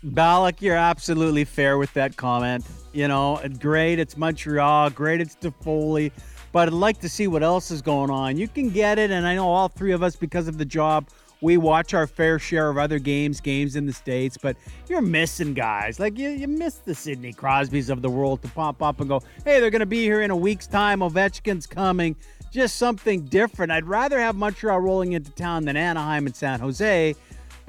Balak, 0.03 0.61
you're 0.61 0.75
absolutely 0.75 1.43
fair 1.43 1.77
with 1.77 1.93
that 1.93 2.17
comment. 2.17 2.65
You 2.91 3.07
know, 3.07 3.39
great, 3.59 3.99
it's 3.99 4.17
Montreal. 4.17 4.89
Great, 4.89 5.21
it's 5.21 5.35
Toffoli. 5.35 6.11
But 6.51 6.67
I'd 6.67 6.73
like 6.73 6.99
to 7.01 7.09
see 7.09 7.27
what 7.27 7.43
else 7.43 7.71
is 7.71 7.81
going 7.81 8.09
on. 8.09 8.35
You 8.35 8.47
can 8.47 8.69
get 8.69 8.97
it, 8.97 9.11
and 9.11 9.27
I 9.27 9.35
know 9.35 9.47
all 9.47 9.67
three 9.67 9.91
of 9.91 10.01
us, 10.01 10.15
because 10.15 10.47
of 10.47 10.57
the 10.57 10.65
job, 10.65 11.07
we 11.39 11.57
watch 11.57 11.93
our 11.93 12.07
fair 12.07 12.39
share 12.39 12.69
of 12.69 12.77
other 12.77 12.99
games, 12.99 13.39
games 13.41 13.75
in 13.75 13.85
the 13.85 13.93
States, 13.93 14.37
but 14.37 14.57
you're 14.89 15.01
missing 15.01 15.53
guys. 15.53 15.99
Like, 15.99 16.17
you, 16.17 16.29
you 16.29 16.47
miss 16.47 16.75
the 16.75 16.93
Sidney 16.93 17.33
Crosbys 17.33 17.89
of 17.89 18.01
the 18.01 18.09
world 18.09 18.41
to 18.41 18.47
pop 18.49 18.81
up 18.81 18.99
and 18.99 19.09
go, 19.09 19.21
hey, 19.45 19.59
they're 19.59 19.69
going 19.69 19.79
to 19.79 19.85
be 19.85 20.01
here 20.01 20.21
in 20.21 20.31
a 20.31 20.35
week's 20.35 20.67
time. 20.67 20.99
Ovechkin's 20.99 21.65
coming. 21.65 22.15
Just 22.51 22.75
something 22.75 23.25
different. 23.25 23.71
I'd 23.71 23.85
rather 23.85 24.19
have 24.19 24.35
Montreal 24.35 24.79
rolling 24.79 25.13
into 25.13 25.31
town 25.31 25.65
than 25.65 25.77
Anaheim 25.77 26.25
and 26.25 26.35
San 26.35 26.59
Jose 26.59 27.15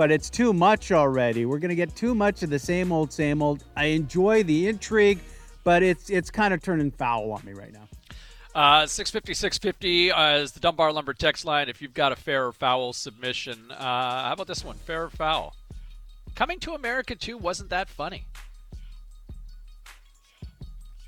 but 0.03 0.11
it's 0.11 0.29
too 0.29 0.53
much 0.53 0.91
already. 0.91 1.47
We're 1.47 1.61
going 1.61 1.69
to 1.69 1.77
get 1.77 1.95
too 1.95 2.13
much 2.13 2.43
of 2.43 2.51
the 2.51 2.59
same 2.59 2.91
old, 2.91 3.13
same 3.13 3.41
old. 3.41 3.63
I 3.77 3.85
enjoy 3.85 4.43
the 4.43 4.67
intrigue, 4.67 5.21
but 5.63 5.85
it's 5.85 6.11
it's 6.11 6.29
kind 6.29 6.53
of 6.53 6.61
turning 6.61 6.91
foul 6.91 7.31
on 7.31 7.45
me 7.45 7.53
right 7.53 7.73
now. 7.73 7.87
Uh, 8.53 8.85
650, 8.85 9.33
650 9.33 10.11
uh, 10.11 10.39
is 10.39 10.51
the 10.51 10.59
Dunbar 10.59 10.93
Lumber 10.93 11.15
text 11.15 11.45
line. 11.45 11.69
If 11.69 11.81
you've 11.81 11.95
got 11.95 12.11
a 12.11 12.17
fair 12.17 12.49
or 12.49 12.53
foul 12.53 12.93
submission, 12.93 13.71
uh, 13.71 14.25
how 14.25 14.33
about 14.33 14.49
this 14.49 14.65
one? 14.65 14.75
Fair 14.75 15.05
or 15.05 15.11
foul? 15.11 15.55
Coming 16.35 16.59
to 16.59 16.75
America 16.75 17.15
too 17.15 17.39
wasn't 17.39 17.71
that 17.71 17.89
funny. 17.89 18.25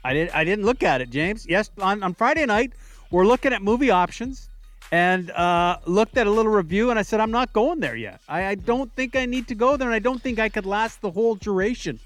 I 0.04 0.14
didn't 0.14 0.36
I 0.36 0.44
didn't 0.44 0.66
look 0.66 0.84
at 0.84 1.00
it, 1.00 1.10
James. 1.10 1.44
Yes, 1.48 1.68
on, 1.80 2.00
on 2.04 2.14
Friday 2.14 2.46
night 2.46 2.74
we're 3.10 3.26
looking 3.26 3.52
at 3.52 3.60
movie 3.60 3.90
options 3.90 4.50
and 4.92 5.30
uh, 5.30 5.78
looked 5.86 6.16
at 6.16 6.26
a 6.26 6.30
little 6.30 6.52
review 6.52 6.90
and 6.90 6.98
I 6.98 7.02
said 7.02 7.20
I'm 7.20 7.30
not 7.30 7.52
going 7.52 7.80
there 7.80 7.96
yet. 7.96 8.20
I, 8.28 8.46
I 8.46 8.54
don't 8.54 8.92
think 8.94 9.16
I 9.16 9.26
need 9.26 9.48
to 9.48 9.54
go 9.54 9.76
there 9.76 9.88
and 9.88 9.94
I 9.94 9.98
don't 9.98 10.20
think 10.22 10.38
I 10.38 10.48
could 10.48 10.66
last 10.66 11.00
the 11.00 11.10
whole 11.10 11.34
duration. 11.34 11.98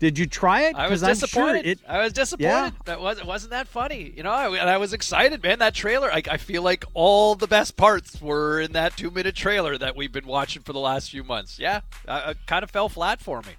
Did 0.00 0.18
you 0.18 0.26
try 0.26 0.62
it? 0.64 0.74
I 0.76 0.88
was 0.88 1.02
I'm 1.02 1.08
sure 1.08 1.14
disappointed. 1.14 1.66
it- 1.66 1.78
I 1.88 2.02
was 2.02 2.12
disappointed. 2.12 2.44
Yeah. 2.50 2.70
That 2.84 3.00
was 3.00 3.18
it 3.18 3.24
wasn't 3.26 3.52
that 3.52 3.68
funny. 3.68 4.12
You 4.14 4.22
know, 4.22 4.30
I, 4.30 4.48
and 4.58 4.68
I 4.68 4.76
was 4.76 4.92
excited, 4.92 5.42
man. 5.42 5.60
That 5.60 5.72
trailer. 5.72 6.12
I, 6.12 6.22
I 6.30 6.36
feel 6.36 6.62
like 6.62 6.84
all 6.92 7.34
the 7.36 7.46
best 7.46 7.76
parts 7.78 8.20
were 8.20 8.60
in 8.60 8.72
that 8.72 8.96
two-minute 8.98 9.34
trailer 9.34 9.78
that 9.78 9.96
we've 9.96 10.12
been 10.12 10.26
watching 10.26 10.62
for 10.62 10.74
the 10.74 10.78
last 10.80 11.10
few 11.10 11.24
months. 11.24 11.58
Yeah, 11.58 11.80
uh, 12.06 12.22
it 12.30 12.38
kind 12.46 12.62
of 12.64 12.70
fell 12.70 12.90
flat 12.90 13.20
for 13.20 13.40
me. 13.40 13.52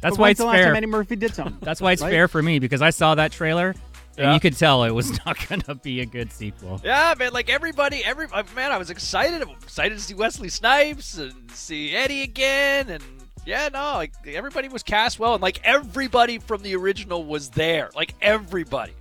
That's 0.00 0.16
But 0.16 0.22
why 0.22 0.30
it's 0.30 0.38
the 0.40 0.46
last 0.46 0.56
fair. 0.56 0.64
time 0.64 0.76
Eddie 0.76 0.86
Murphy 0.86 1.14
did 1.14 1.34
something? 1.34 1.58
That's 1.60 1.80
why 1.80 1.92
it's 1.92 2.02
Right? 2.02 2.10
fair 2.10 2.26
for 2.26 2.42
me 2.42 2.58
because 2.58 2.82
I 2.82 2.90
saw 2.90 3.14
that 3.16 3.30
trailer 3.30 3.74
and 4.20 4.34
you 4.34 4.40
could 4.40 4.56
tell 4.56 4.84
it 4.84 4.90
was 4.90 5.10
not 5.26 5.48
going 5.48 5.62
to 5.62 5.74
be 5.74 6.00
a 6.00 6.06
good 6.06 6.32
sequel. 6.32 6.80
Yeah, 6.84 7.14
man. 7.18 7.32
Like 7.32 7.48
everybody, 7.48 8.04
every 8.04 8.26
uh, 8.32 8.42
man, 8.54 8.72
I 8.72 8.78
was 8.78 8.90
excited. 8.90 9.42
I'm 9.42 9.50
excited 9.50 9.96
to 9.96 10.00
see 10.00 10.14
Wesley 10.14 10.48
Snipes 10.48 11.18
and 11.18 11.50
see 11.52 11.94
Eddie 11.94 12.22
again, 12.22 12.88
and 12.88 13.02
yeah, 13.46 13.68
no, 13.72 13.94
like 13.94 14.12
everybody 14.26 14.68
was 14.68 14.82
cast 14.82 15.18
well, 15.18 15.34
and 15.34 15.42
like 15.42 15.60
everybody 15.64 16.38
from 16.38 16.62
the 16.62 16.76
original 16.76 17.24
was 17.24 17.50
there, 17.50 17.90
like 17.94 18.14
everybody. 18.20 18.92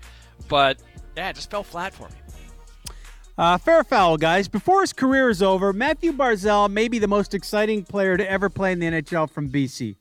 But 0.48 0.80
yeah, 1.16 1.30
it 1.30 1.36
just 1.36 1.52
fell 1.52 1.64
flat 1.64 1.94
for 1.94 2.08
me. 2.08 2.16
Uh, 3.38 3.58
fair 3.58 3.84
foul, 3.86 4.18
guys. 4.18 4.50
Before 4.50 4.82
his 4.82 4.92
career 4.92 5.30
is 5.30 5.42
over, 5.42 5.72
Mathew 5.72 6.12
Barzal 6.12 6.70
may 6.70 6.90
be 6.90 7.00
the 7.00 7.08
most 7.08 7.34
exciting 7.34 7.86
player 7.86 8.18
to 8.18 8.30
ever 8.30 8.50
play 8.50 8.74
in 8.74 8.80
the 8.80 8.88
NHL 8.88 9.30
from 9.30 9.50
BC. 9.50 9.96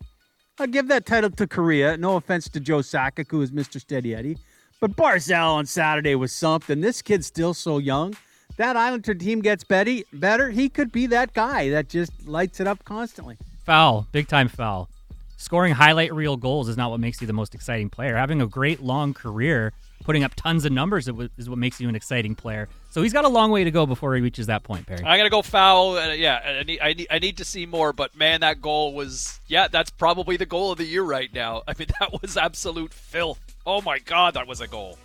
I'll 0.59 0.67
give 0.67 0.89
that 0.89 1.07
title 1.07 1.31
to 1.31 1.47
Kariya. 1.47 2.01
No 2.01 2.17
offense 2.17 2.49
to 2.49 2.59
Joe 2.59 2.79
Sakic, 2.79 3.31
who 3.31 3.41
is 3.41 3.53
Mr. 3.53 3.81
Steady 3.81 4.13
Eddie. 4.13 4.39
But 4.81 4.95
Barzal 4.95 5.55
on 5.55 5.67
Saturday 5.67 6.15
was 6.15 6.33
something. 6.33 6.81
This 6.81 7.03
kid's 7.03 7.27
still 7.27 7.53
so 7.53 7.79
young. 7.79 8.15
That 8.59 8.77
Islander 8.77 9.15
team 9.15 9.41
gets 9.41 9.65
Betty 9.65 10.05
better. 10.13 10.51
He 10.51 10.69
could 10.69 10.93
be 10.93 11.07
that 11.07 11.33
guy 11.35 11.71
that 11.71 11.89
just 11.89 12.29
lights 12.29 12.61
it 12.61 12.69
up 12.69 12.85
constantly. 12.85 13.39
Foul, 13.65 14.07
big 14.13 14.29
time 14.29 14.49
foul. 14.49 14.89
Scoring 15.37 15.75
highlight 15.75 16.15
reel 16.15 16.37
goals 16.37 16.69
is 16.69 16.77
not 16.77 16.91
what 16.91 17.01
makes 17.01 17.21
you 17.21 17.27
the 17.27 17.33
most 17.33 17.55
exciting 17.55 17.91
player. 17.91 18.17
Having 18.17 18.41
a 18.41 18.47
great 18.47 18.81
long 18.81 19.15
career, 19.15 19.73
putting 20.05 20.23
up 20.23 20.35
tons 20.37 20.65
of 20.65 20.71
numbers 20.71 21.09
is 21.09 21.49
what 21.51 21.59
makes 21.59 21.81
you 21.81 21.89
an 21.89 21.97
exciting 21.97 22.37
player. 22.37 22.69
So 22.91 23.03
he's 23.03 23.13
got 23.13 23.25
a 23.25 23.29
long 23.29 23.51
way 23.51 23.65
to 23.65 23.71
go 23.71 23.85
before 23.85 24.15
he 24.15 24.21
reaches 24.21 24.47
that 24.47 24.63
point, 24.63 24.87
Perry. 24.87 25.05
I'm 25.05 25.19
gonna 25.19 25.29
go 25.29 25.43
foul. 25.43 25.97
Uh, 25.97 26.13
yeah, 26.13 26.61
I 26.61 26.63
need, 26.63 26.81
I 26.81 26.93
need 26.93 27.07
I 27.11 27.19
need 27.19 27.37
to 27.39 27.45
see 27.45 27.67
more. 27.67 27.93
But 27.93 28.17
man, 28.17 28.41
that 28.41 28.61
goal 28.61 28.95
was 28.95 29.41
yeah, 29.49 29.67
that's 29.69 29.91
probably 29.91 30.37
the 30.37 30.47
goal 30.47 30.73
of 30.73 30.79
the 30.79 30.85
year 30.87 31.03
right 31.03 31.33
now. 31.33 31.63
I 31.69 31.75
mean, 31.79 31.89
that 32.01 32.23
was 32.23 32.37
absolute 32.37 32.93
filth. 32.93 33.41
Oh 33.69 33.83
my 33.83 33.99
god, 33.99 34.33
that 34.33 34.47
was 34.47 34.63
a 34.63 34.67
goal. 34.67 34.99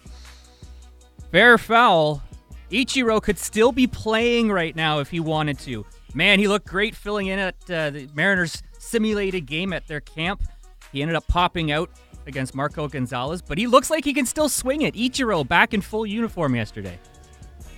Fair 1.34 1.57
foul, 1.57 2.23
Ichiro 2.72 3.22
could 3.22 3.38
still 3.38 3.73
be 3.73 3.88
playing 3.88 4.49
right 4.49 4.73
now 4.73 4.99
if 4.99 5.10
he 5.11 5.19
wanted 5.19 5.60
to. 5.60 5.85
Man, 6.14 6.40
he 6.40 6.48
looked 6.48 6.65
great 6.68 6.95
filling 6.95 7.27
in 7.27 7.40
at 7.40 7.56
uh, 7.69 7.90
the 7.90 8.07
Mariners 8.14 8.64
simulated 8.80 9.45
game 9.48 9.73
at 9.73 9.85
their 9.88 9.99
camp. 9.99 10.44
He 10.94 11.02
ended 11.02 11.18
up 11.18 11.27
popping 11.27 11.73
out 11.73 11.90
against 12.26 12.56
Marco 12.56 12.88
Gonzales, 12.88 13.41
but 13.41 13.57
he 13.57 13.68
looks 13.68 13.90
like 13.90 14.06
he 14.06 14.14
can 14.14 14.26
still 14.26 14.48
swing 14.48 14.84
it. 14.84 14.94
Ichiro 14.95 15.45
back 15.45 15.73
in 15.73 15.81
full 15.81 16.06
uniform 16.06 16.56
yesterday. 16.56 16.98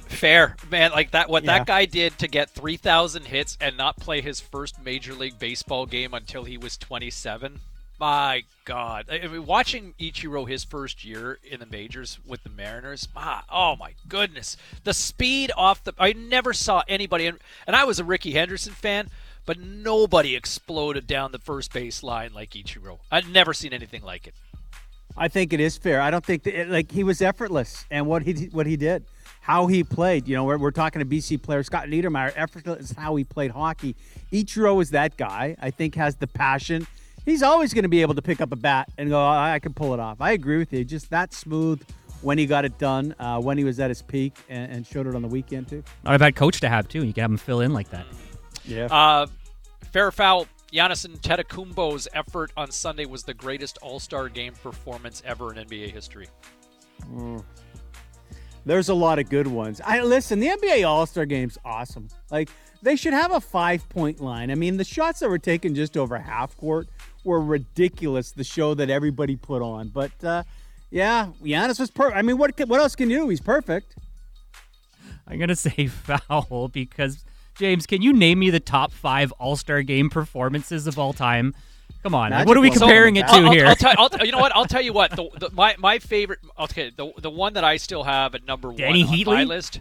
Fair, 0.08 0.56
man. 0.70 0.92
Like 0.92 1.12
that, 1.12 1.30
what 1.32 1.44
Yeah. 1.46 1.58
that 1.58 1.66
guy 1.68 1.86
did 1.86 2.16
to 2.20 2.28
get 2.28 2.52
3,000 2.52 3.26
hits 3.26 3.58
and 3.60 3.76
not 3.76 3.98
play 3.98 4.22
his 4.22 4.40
first 4.40 4.80
Major 4.84 5.16
League 5.16 5.40
Baseball 5.40 5.88
game 5.88 6.14
until 6.14 6.44
he 6.44 6.58
was 6.60 6.78
27. 6.78 7.60
My 8.00 8.44
God, 8.66 9.06
I 9.10 9.26
mean, 9.28 9.46
watching 9.46 9.94
Ichiro 10.00 10.48
his 10.48 10.66
first 10.66 11.06
year 11.06 11.40
in 11.50 11.62
the 11.62 11.66
majors 11.66 12.20
with 12.26 12.44
the 12.44 12.50
Mariners. 12.50 13.08
My, 13.16 13.42
oh 13.50 13.78
my 13.78 13.94
goodness, 14.10 14.58
the 14.84 14.94
speed 14.94 15.52
off 15.56 15.84
the. 15.84 15.94
I 15.98 16.12
never 16.12 16.52
saw 16.52 16.84
anybody, 16.88 17.28
and, 17.28 17.40
and 17.66 17.76
I 17.76 17.86
was 17.86 18.00
a 18.00 18.04
Rickey 18.04 18.32
Henderson 18.32 18.74
fan, 18.74 19.10
but 19.46 19.60
nobody 19.60 20.36
exploded 20.36 21.08
down 21.08 21.32
the 21.32 21.40
first 21.40 21.72
base 21.72 22.04
line 22.04 22.34
like 22.34 22.52
Ichiro. 22.52 23.00
I'd 23.12 23.30
never 23.30 23.54
seen 23.54 23.72
anything 23.72 24.04
like 24.04 24.28
it. 24.28 24.34
I 25.16 25.30
think 25.30 25.54
it 25.54 25.62
is 25.62 25.78
fair. 25.78 26.02
I 26.02 26.12
don't 26.12 26.26
think 26.26 26.44
that, 26.44 26.68
like 26.68 26.92
he 26.92 27.06
was 27.06 27.22
effortless, 27.22 27.86
and 27.90 28.08
what 28.08 28.24
he 28.24 28.50
what 28.52 28.68
he 28.68 28.76
did, 28.76 29.06
how 29.40 29.68
he 29.68 29.86
played. 29.86 30.28
You 30.28 30.36
know, 30.36 30.44
we're, 30.44 30.58
we're 30.58 30.72
talking 30.72 31.00
to 31.00 31.06
BC 31.06 31.42
player 31.42 31.64
Scott 31.64 31.88
Niedermayer. 31.88 32.34
Effortless 32.36 32.92
is 32.92 32.98
how 32.98 33.16
he 33.16 33.24
played 33.24 33.52
hockey. 33.52 33.96
Ichiro 34.34 34.82
is 34.82 34.90
that 34.90 35.16
guy. 35.16 35.56
I 35.62 35.72
think 35.72 35.96
has 35.96 36.16
the 36.18 36.28
passion. 36.28 36.88
He's 37.26 37.42
always 37.42 37.74
going 37.74 37.84
to 37.84 37.90
be 37.90 38.02
able 38.02 38.14
to 38.16 38.22
pick 38.22 38.40
up 38.40 38.52
a 38.52 38.56
bat 38.56 38.90
and 38.98 39.10
go. 39.10 39.20
I, 39.20 39.56
I 39.56 39.60
can 39.60 39.74
pull 39.74 39.94
it 39.94 40.00
off. 40.00 40.22
I 40.22 40.32
agree 40.32 40.58
with 40.58 40.72
you. 40.72 40.84
Just 40.86 41.10
that 41.10 41.34
smooth 41.34 41.82
when 42.22 42.38
he 42.38 42.46
got 42.46 42.66
it 42.66 42.78
done, 42.78 43.16
uh, 43.20 43.40
when 43.40 43.58
he 43.58 43.64
was 43.64 43.80
at 43.80 43.90
his 43.90 44.02
peak, 44.02 44.36
and, 44.50 44.72
and 44.72 44.88
showed 44.88 45.08
it 45.08 45.16
on 45.16 45.22
the 45.22 45.28
weekend 45.28 45.68
too. 45.68 45.84
Not 46.04 46.16
a 46.16 46.20
bad 46.20 46.36
coach 46.36 46.60
to 46.62 46.70
have 46.70 46.88
too. 46.88 47.06
You 47.06 47.14
can 47.14 47.22
have 47.22 47.32
him 47.32 47.38
fill 47.38 47.62
in 47.62 47.74
like 47.74 47.90
that. 47.90 48.06
Yeah. 48.64 48.86
Uh, 48.86 49.28
fair 49.92 50.08
or 50.08 50.12
foul. 50.12 50.48
Giannis 50.72 51.08
Antetokounmpo's 51.08 52.08
effort 52.14 52.52
on 52.58 52.70
Sunday 52.70 53.06
was 53.06 53.24
the 53.24 53.34
greatest 53.34 53.78
All 53.82 54.00
Star 54.00 54.30
game 54.30 54.54
performance 54.54 55.24
ever 55.26 55.54
in 55.54 55.66
NBA 55.68 55.92
history. 55.92 56.28
Mm. 57.12 57.44
There's 58.66 58.90
a 58.90 58.94
lot 58.94 59.20
of 59.20 59.30
good 59.30 59.48
ones. 59.48 59.80
I 59.86 60.02
listen. 60.02 60.40
The 60.40 60.48
NBA 60.48 60.88
All 60.88 61.06
Star 61.06 61.26
Game's 61.26 61.58
awesome. 61.64 62.08
Like 62.32 62.50
they 62.82 62.96
should 62.96 63.14
have 63.14 63.32
a 63.32 63.40
five 63.40 63.88
point 63.90 64.20
line. 64.20 64.52
I 64.52 64.56
mean, 64.56 64.78
the 64.78 64.84
shots 64.84 65.20
that 65.20 65.30
were 65.30 65.40
taken 65.40 65.76
just 65.76 65.96
over 65.96 66.18
half 66.18 66.58
court 66.58 66.88
were 67.26 67.42
ridiculous. 67.42 68.32
The 68.32 68.44
show 68.44 68.74
that 68.76 68.90
everybody 68.90 69.36
put 69.36 69.62
on, 69.62 69.90
but 69.90 70.12
uh, 70.24 70.44
yeah, 70.90 71.30
Giannis 71.44 71.80
was 71.80 71.92
perfect. 71.92 72.18
I 72.18 72.22
mean, 72.22 72.38
what 72.38 72.58
what 72.68 72.80
else 72.80 72.96
can 72.96 73.10
you 73.10 73.20
do? 73.20 73.30
He's 73.30 73.42
perfect. 73.42 73.96
I'm 75.28 75.40
gonna 75.40 75.56
say 75.56 75.88
foul 75.88 76.70
because 76.70 77.26
James, 77.58 77.86
can 77.86 78.02
you 78.02 78.14
name 78.14 78.40
me 78.40 78.50
the 78.50 78.60
top 78.60 78.92
five 78.92 79.32
All 79.34 79.56
Star 79.56 79.82
Game 79.82 80.10
performances 80.10 80.88
of 80.88 81.00
all 81.00 81.14
time? 81.14 81.54
Come 82.04 82.14
on, 82.14 82.30
Magic 82.30 82.48
what 82.48 82.58
are 82.58 82.62
we 82.62 82.70
comparing 82.70 83.16
it 83.16 83.28
to 83.28 83.34
I'll, 83.34 83.46
I'll- 83.46 83.52
here? 83.52 83.66
I'll 83.66 83.76
tell, 83.76 83.94
I'll, 83.98 84.10
you 84.26 84.32
know 84.32 84.38
what? 84.38 84.56
I'll 84.56 84.66
tell 84.66 84.82
you 84.82 84.94
what. 84.94 85.12
The, 85.12 85.28
the, 85.40 85.50
my 85.52 85.76
my 85.80 85.98
favorite. 86.00 86.40
Okay, 86.60 86.92
the 86.96 87.12
the 87.18 87.32
one 87.32 87.54
that 87.54 87.64
I 87.64 87.78
still 87.78 88.04
have 88.04 88.36
at 88.36 88.46
number 88.46 88.72
Danny 88.74 89.04
one 89.04 89.28
on 89.28 89.34
my 89.36 89.44
list. 89.44 89.80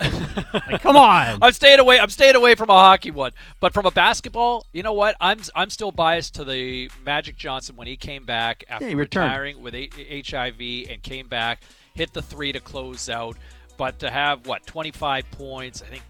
Like, 0.00 0.82
come 0.82 0.96
on. 0.96 1.38
I'm 1.42 1.52
staying 1.52 1.78
away. 1.78 1.98
I'm 1.98 2.10
staying 2.10 2.36
away 2.36 2.54
from 2.54 2.70
a 2.70 2.74
hockey 2.74 3.10
one, 3.10 3.32
but 3.60 3.72
from 3.72 3.86
a 3.86 3.90
basketball, 3.90 4.66
you 4.72 4.82
know 4.82 4.92
what? 4.92 5.16
I'm 5.20 5.40
I'm 5.54 5.70
still 5.70 5.92
biased 5.92 6.34
to 6.36 6.44
the 6.44 6.90
Magic 7.04 7.36
Johnson 7.36 7.76
when 7.76 7.86
he 7.86 7.96
came 7.96 8.24
back 8.24 8.64
after 8.68 8.86
returned. 8.86 9.30
retiring 9.30 9.62
with 9.62 9.74
HIV 9.74 10.90
and 10.90 11.02
came 11.02 11.28
back, 11.28 11.62
hit 11.94 12.12
the 12.12 12.22
three 12.22 12.52
to 12.52 12.60
close 12.60 13.08
out. 13.08 13.36
But 13.76 13.98
to 13.98 14.10
have 14.10 14.46
what 14.46 14.66
25 14.66 15.30
points, 15.32 15.82
I 15.82 15.86
think 15.86 16.02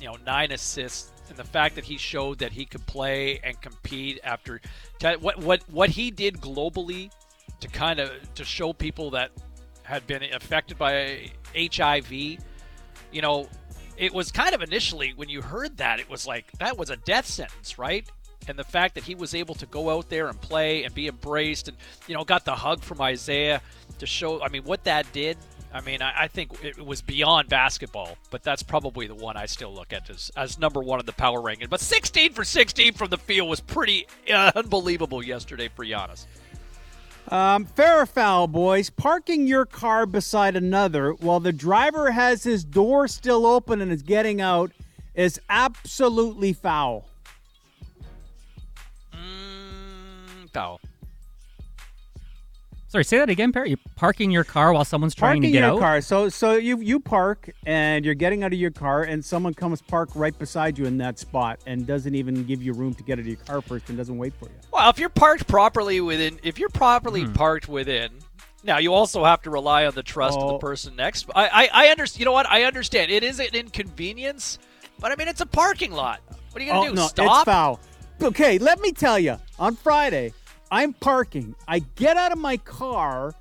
you 0.00 0.06
know 0.06 0.16
nine 0.24 0.52
assists, 0.52 1.12
and 1.28 1.36
the 1.36 1.44
fact 1.44 1.74
that 1.74 1.84
he 1.84 1.96
showed 1.96 2.38
that 2.38 2.52
he 2.52 2.64
could 2.64 2.86
play 2.86 3.40
and 3.42 3.60
compete 3.60 4.20
after 4.24 4.60
what 5.20 5.38
what 5.38 5.62
what 5.70 5.90
he 5.90 6.10
did 6.10 6.40
globally 6.40 7.10
to 7.60 7.68
kind 7.68 8.00
of 8.00 8.10
to 8.34 8.44
show 8.44 8.72
people 8.72 9.10
that 9.10 9.30
had 9.82 10.06
been 10.06 10.22
affected 10.34 10.78
by 10.78 11.30
HIV 11.56 12.38
you 13.12 13.22
know, 13.22 13.48
it 13.96 14.14
was 14.14 14.30
kind 14.30 14.54
of 14.54 14.62
initially 14.62 15.12
when 15.16 15.28
you 15.28 15.42
heard 15.42 15.76
that, 15.78 15.98
it 16.00 16.08
was 16.08 16.26
like 16.26 16.50
that 16.58 16.78
was 16.78 16.90
a 16.90 16.96
death 16.96 17.26
sentence, 17.26 17.78
right? 17.78 18.08
And 18.46 18.58
the 18.58 18.64
fact 18.64 18.94
that 18.94 19.04
he 19.04 19.14
was 19.14 19.34
able 19.34 19.54
to 19.56 19.66
go 19.66 19.90
out 19.90 20.08
there 20.08 20.28
and 20.28 20.40
play 20.40 20.84
and 20.84 20.94
be 20.94 21.08
embraced 21.08 21.68
and, 21.68 21.76
you 22.06 22.14
know, 22.14 22.24
got 22.24 22.44
the 22.44 22.54
hug 22.54 22.82
from 22.82 23.00
Isaiah 23.00 23.60
to 23.98 24.06
show, 24.06 24.42
I 24.42 24.48
mean, 24.48 24.62
what 24.64 24.84
that 24.84 25.12
did. 25.12 25.36
I 25.70 25.82
mean, 25.82 26.00
I, 26.00 26.22
I 26.22 26.28
think 26.28 26.64
it 26.64 26.82
was 26.82 27.02
beyond 27.02 27.50
basketball, 27.50 28.16
but 28.30 28.42
that's 28.42 28.62
probably 28.62 29.06
the 29.06 29.14
one 29.14 29.36
I 29.36 29.44
still 29.44 29.74
look 29.74 29.92
at 29.92 30.08
as, 30.08 30.30
as 30.34 30.58
number 30.58 30.80
one 30.80 30.98
in 30.98 31.04
the 31.04 31.12
power 31.12 31.42
ranking. 31.42 31.68
But 31.68 31.80
16 31.80 32.32
for 32.32 32.42
16 32.42 32.94
from 32.94 33.10
the 33.10 33.18
field 33.18 33.50
was 33.50 33.60
pretty 33.60 34.06
uh, 34.32 34.52
unbelievable 34.54 35.22
yesterday 35.22 35.68
for 35.68 35.84
Giannis. 35.84 36.24
Um, 37.30 37.66
fair 37.66 38.00
or 38.00 38.06
foul, 38.06 38.46
boys. 38.46 38.88
Parking 38.88 39.46
your 39.46 39.66
car 39.66 40.06
beside 40.06 40.56
another 40.56 41.12
while 41.12 41.40
the 41.40 41.52
driver 41.52 42.10
has 42.10 42.42
his 42.42 42.64
door 42.64 43.06
still 43.06 43.46
open 43.46 43.82
and 43.82 43.92
is 43.92 44.02
getting 44.02 44.40
out 44.40 44.72
is 45.14 45.38
absolutely 45.50 46.52
foul. 46.52 47.06
Foul. 50.54 50.80
Sorry, 52.90 53.04
say 53.04 53.18
that 53.18 53.28
again, 53.28 53.52
Perry. 53.52 53.68
You're 53.68 53.78
parking 53.96 54.30
your 54.30 54.44
car 54.44 54.72
while 54.72 54.84
someone's 54.84 55.14
trying 55.14 55.36
Parking 55.36 55.42
to 55.42 55.50
get 55.50 55.62
out. 55.62 55.78
Parking 55.78 55.80
your 55.80 55.86
out. 55.88 55.92
car. 55.92 56.00
So 56.00 56.28
so 56.30 56.52
you 56.54 56.80
you 56.80 56.98
park 57.00 57.50
and 57.66 58.02
you're 58.02 58.14
getting 58.14 58.42
out 58.44 58.52
of 58.54 58.58
your 58.58 58.70
car 58.70 59.02
and 59.02 59.22
someone 59.22 59.52
comes 59.52 59.82
park 59.82 60.08
right 60.14 60.36
beside 60.38 60.78
you 60.78 60.86
in 60.86 60.96
that 60.98 61.18
spot 61.18 61.60
and 61.66 61.86
doesn't 61.86 62.14
even 62.14 62.44
give 62.44 62.62
you 62.62 62.72
room 62.72 62.94
to 62.94 63.02
get 63.02 63.14
out 63.14 63.18
of 63.20 63.26
your 63.26 63.36
car 63.36 63.60
first 63.60 63.90
and 63.90 63.98
doesn't 63.98 64.16
wait 64.16 64.32
for 64.40 64.46
you. 64.46 64.54
Well, 64.72 64.88
if 64.88 64.98
you're 64.98 65.10
parked 65.10 65.46
properly 65.46 66.00
within, 66.00 66.40
if 66.42 66.58
you're 66.58 66.70
properly 66.70 67.24
Hmm. 67.24 67.34
parked 67.34 67.68
within, 67.68 68.10
now 68.64 68.78
you 68.78 68.94
also 68.94 69.22
have 69.22 69.42
to 69.42 69.50
rely 69.50 69.84
on 69.84 69.94
the 69.94 70.02
trust 70.02 70.38
of 70.38 70.44
Oh. 70.44 70.52
the 70.52 70.58
person 70.58 70.96
next. 70.96 71.26
I, 71.34 71.48
I, 71.48 71.70
I 71.72 71.86
understand. 71.88 72.20
You 72.20 72.24
know 72.24 72.32
what? 72.32 72.48
I 72.48 72.62
understand. 72.64 73.10
It 73.10 73.22
is 73.22 73.38
an 73.38 73.48
inconvenience, 73.52 74.58
but 74.98 75.12
I 75.12 75.16
mean, 75.16 75.28
it's 75.28 75.42
a 75.42 75.46
parking 75.46 75.92
lot. 75.92 76.20
What 76.52 76.62
are 76.62 76.64
you 76.64 76.72
gonna 76.72 76.86
oh 76.86 76.88
do? 76.88 76.94
no, 76.94 77.06
Stop? 77.08 77.36
it's 77.40 77.44
foul. 77.44 77.80
Okay, 78.22 78.58
let 78.58 78.80
me 78.80 78.92
tell 78.92 79.18
you. 79.18 79.36
On 79.58 79.76
Friday, 79.76 80.32
I'm 80.70 80.92
parking. 80.92 81.54
I 81.66 81.80
get 81.80 82.16
out 82.16 82.32
of 82.32 82.38
my 82.38 82.56
car. 82.58 83.34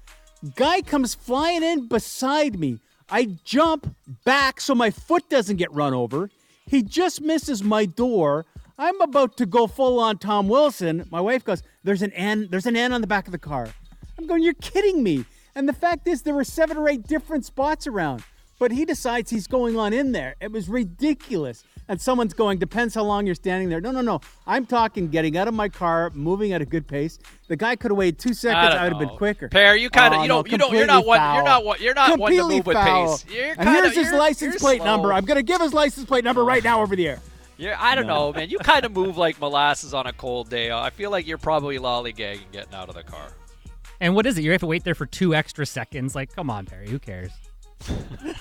Guy 0.55 0.81
comes 0.81 1.15
flying 1.15 1.63
in 1.63 1.87
beside 1.87 2.59
me. 2.59 2.79
I 3.09 3.37
jump 3.43 3.95
back 4.23 4.61
so 4.61 4.75
my 4.75 4.91
foot 4.91 5.29
doesn't 5.29 5.57
get 5.57 5.71
run 5.73 5.93
over. 5.93 6.29
He 6.65 6.83
just 6.83 7.21
misses 7.21 7.63
my 7.63 7.85
door. 7.85 8.45
I'm 8.77 8.99
about 9.01 9.37
to 9.37 9.45
go 9.45 9.67
full 9.67 9.99
on 9.99 10.17
Tom 10.17 10.47
Wilson. 10.47 11.07
My 11.09 11.21
wife 11.21 11.43
goes, 11.43 11.63
"There's 11.83 12.01
an 12.01 12.11
N. 12.13 12.47
There's 12.51 12.65
an 12.65 12.75
N 12.75 12.93
on 12.93 13.01
the 13.01 13.07
back 13.07 13.25
of 13.27 13.31
the 13.31 13.37
car." 13.39 13.69
I'm 14.17 14.27
going, 14.27 14.43
"You're 14.43 14.53
kidding 14.53 15.01
me!" 15.03 15.25
And 15.55 15.67
the 15.67 15.73
fact 15.73 16.07
is, 16.07 16.21
there 16.21 16.35
were 16.35 16.43
seven 16.43 16.77
or 16.77 16.87
eight 16.87 17.07
different 17.07 17.45
spots 17.45 17.87
around. 17.87 18.23
But 18.59 18.71
he 18.71 18.85
decides 18.85 19.29
he's 19.29 19.47
going 19.47 19.77
on 19.77 19.93
in 19.93 20.11
there. 20.11 20.35
It 20.41 20.51
was 20.51 20.67
ridiculous. 20.67 21.63
And 21.89 22.01
someone's 22.01 22.33
going, 22.33 22.57
depends 22.59 22.93
how 22.95 23.03
long 23.03 23.25
you're 23.25 23.35
standing 23.35 23.69
there. 23.69 23.79
No, 23.79 23.91
no, 23.91 24.01
no. 24.01 24.19
I'm 24.45 24.65
talking 24.65 25.07
getting 25.07 25.37
out 25.37 25.47
of 25.47 25.53
my 25.53 25.69
car, 25.69 26.11
moving 26.13 26.51
at 26.51 26.61
a 26.61 26.65
good 26.65 26.85
pace. 26.87 27.17
The 27.47 27.55
guy 27.55 27.77
could 27.77 27.91
have 27.91 27.97
waited 27.97 28.19
two 28.19 28.33
seconds. 28.33 28.73
don't 28.73 28.77
I 28.77 28.83
would 28.83 28.93
have 28.93 28.99
been 28.99 29.17
quicker. 29.17 29.47
Pear, 29.47 29.75
you 29.75 29.89
kinda- 29.89 30.17
Oh, 30.17 30.21
you 30.23 30.27
no, 30.27 30.35
don't- 30.43 30.51
you 30.51 30.57
don't- 30.57 30.73
you're 30.73 30.85
not 30.85 31.03
completely 31.05 31.07
one- 31.07 31.35
you're 31.35 31.43
not 31.43 31.65
one- 31.65 31.77
you're 31.81 31.93
not 31.93 32.09
one 32.09 32.17
to 32.31 32.37
Completely 32.37 32.55
move 32.57 32.65
with 32.65 32.75
pace. 32.77 33.25
You're 33.33 33.45
and 33.45 33.55
kinda- 33.57 33.71
here's 33.71 33.95
his 33.95 34.05
you're- 34.07 34.17
license 34.19 34.53
you're 34.55 34.59
plate 34.59 34.77
slow. 34.81 34.85
number. 34.85 35.13
I'm 35.13 35.23
going 35.23 35.37
to 35.37 35.43
give 35.43 35.61
his 35.61 35.73
license 35.73 36.05
plate 36.05 36.23
number 36.25 36.43
right 36.43 36.63
now 36.63 36.81
over 36.81 36.95
the 36.95 37.07
air. 37.07 37.19
Yeah, 37.57 37.77
I 37.79 37.95
don't 37.95 38.05
know, 38.05 38.33
man. 38.33 38.49
You 38.49 38.59
kind 38.59 38.85
of 38.85 38.91
move 38.91 39.17
like 39.17 39.39
molasses 39.39 39.93
on 39.93 40.05
a 40.07 40.13
cold 40.13 40.49
day. 40.49 40.69
Uh, 40.69 40.79
I 40.81 40.89
feel 40.91 41.09
like 41.09 41.25
you're 41.25 41.37
probably 41.39 41.79
lollygagging 41.79 42.51
getting 42.51 42.73
out 42.75 42.89
of 42.89 42.95
the 42.95 43.03
car. 43.03 43.29
And 43.99 44.13
what 44.13 44.27
is 44.27 44.37
it? 44.37 44.43
You 44.43 44.51
have 44.51 44.59
to 44.59 44.67
wait 44.67 44.83
there 44.83 44.93
for 44.93 45.05
two 45.07 45.33
extra 45.33 45.65
seconds. 45.65 46.13
Like, 46.15 46.35
come 46.35 46.49
on, 46.51 46.65
Perry. 46.65 46.87
Who 46.89 46.99
cares? 46.99 47.31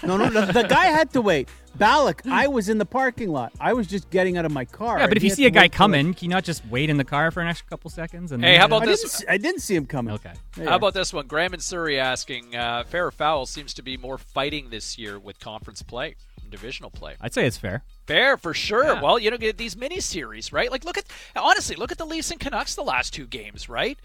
No, 0.03 0.17
no, 0.17 0.29
the, 0.31 0.53
the 0.53 0.63
guy 0.69 0.87
had 0.87 1.13
to 1.13 1.21
wait. 1.21 1.49
Balak, 1.77 2.23
I 2.27 2.49
was 2.49 2.69
in 2.69 2.79
the 2.79 2.87
parking 2.87 3.29
lot. 3.29 3.53
I 3.61 3.75
was 3.75 3.87
just 3.87 4.09
getting 4.11 4.39
out 4.39 4.45
of 4.47 4.53
my 4.53 4.65
car. 4.65 4.99
Yeah, 4.99 5.07
but 5.09 5.17
if 5.17 5.23
you 5.23 5.31
see 5.31 5.45
a 5.45 5.51
guy 5.51 5.69
coming, 5.69 6.15
can 6.15 6.25
you 6.25 6.31
not 6.31 6.43
just 6.45 6.65
wait 6.67 6.89
in 6.89 6.97
the 6.97 7.05
car 7.05 7.31
for 7.31 7.41
an 7.43 7.49
extra 7.49 7.69
couple 7.69 7.91
seconds? 7.91 8.33
And 8.33 8.43
Hey, 8.43 8.53
then- 8.53 8.61
how 8.61 8.67
about 8.67 8.83
I 8.83 8.87
this? 8.87 9.03
Didn't, 9.03 9.13
see- 9.13 9.27
I 9.29 9.37
didn't 9.37 9.61
see 9.61 9.75
him 9.75 9.85
coming. 9.87 10.15
Okay. 10.15 10.33
Yeah. 10.59 10.71
How 10.71 10.77
about 10.77 10.95
this 10.95 11.13
one? 11.13 11.27
Graham 11.27 11.53
and 11.53 11.63
Surrey 11.63 11.99
asking, 12.01 12.57
uh, 12.57 12.85
fair 12.85 13.07
or 13.07 13.11
foul 13.11 13.45
seems 13.47 13.75
to 13.75 13.83
be 13.83 13.97
more 13.97 14.17
fighting 14.17 14.71
this 14.71 14.97
year 14.97 15.19
with 15.19 15.39
conference 15.39 15.83
play, 15.83 16.17
and 16.41 16.51
divisional 16.51 16.91
play. 16.91 17.17
I'd 17.21 17.35
say 17.35 17.47
it's 17.47 17.59
fair. 17.59 17.83
Fair 18.07 18.39
for 18.39 18.55
sure. 18.55 18.85
Yeah. 18.85 19.03
Well, 19.03 19.19
you 19.19 19.31
know, 19.31 19.37
get 19.37 19.59
these 19.59 19.77
mini 19.77 20.01
series, 20.01 20.53
right? 20.53 20.71
Like, 20.71 20.85
look 20.85 20.97
at 20.97 21.05
honestly, 21.35 21.77
look 21.77 21.93
at 21.93 21.99
the 21.99 22.07
Leafs 22.07 22.31
and 22.31 22.41
Canucks 22.41 22.75
the 22.75 22.83
last 22.85 23.13
two 23.13 23.27
games, 23.27 23.69
right? 23.69 23.99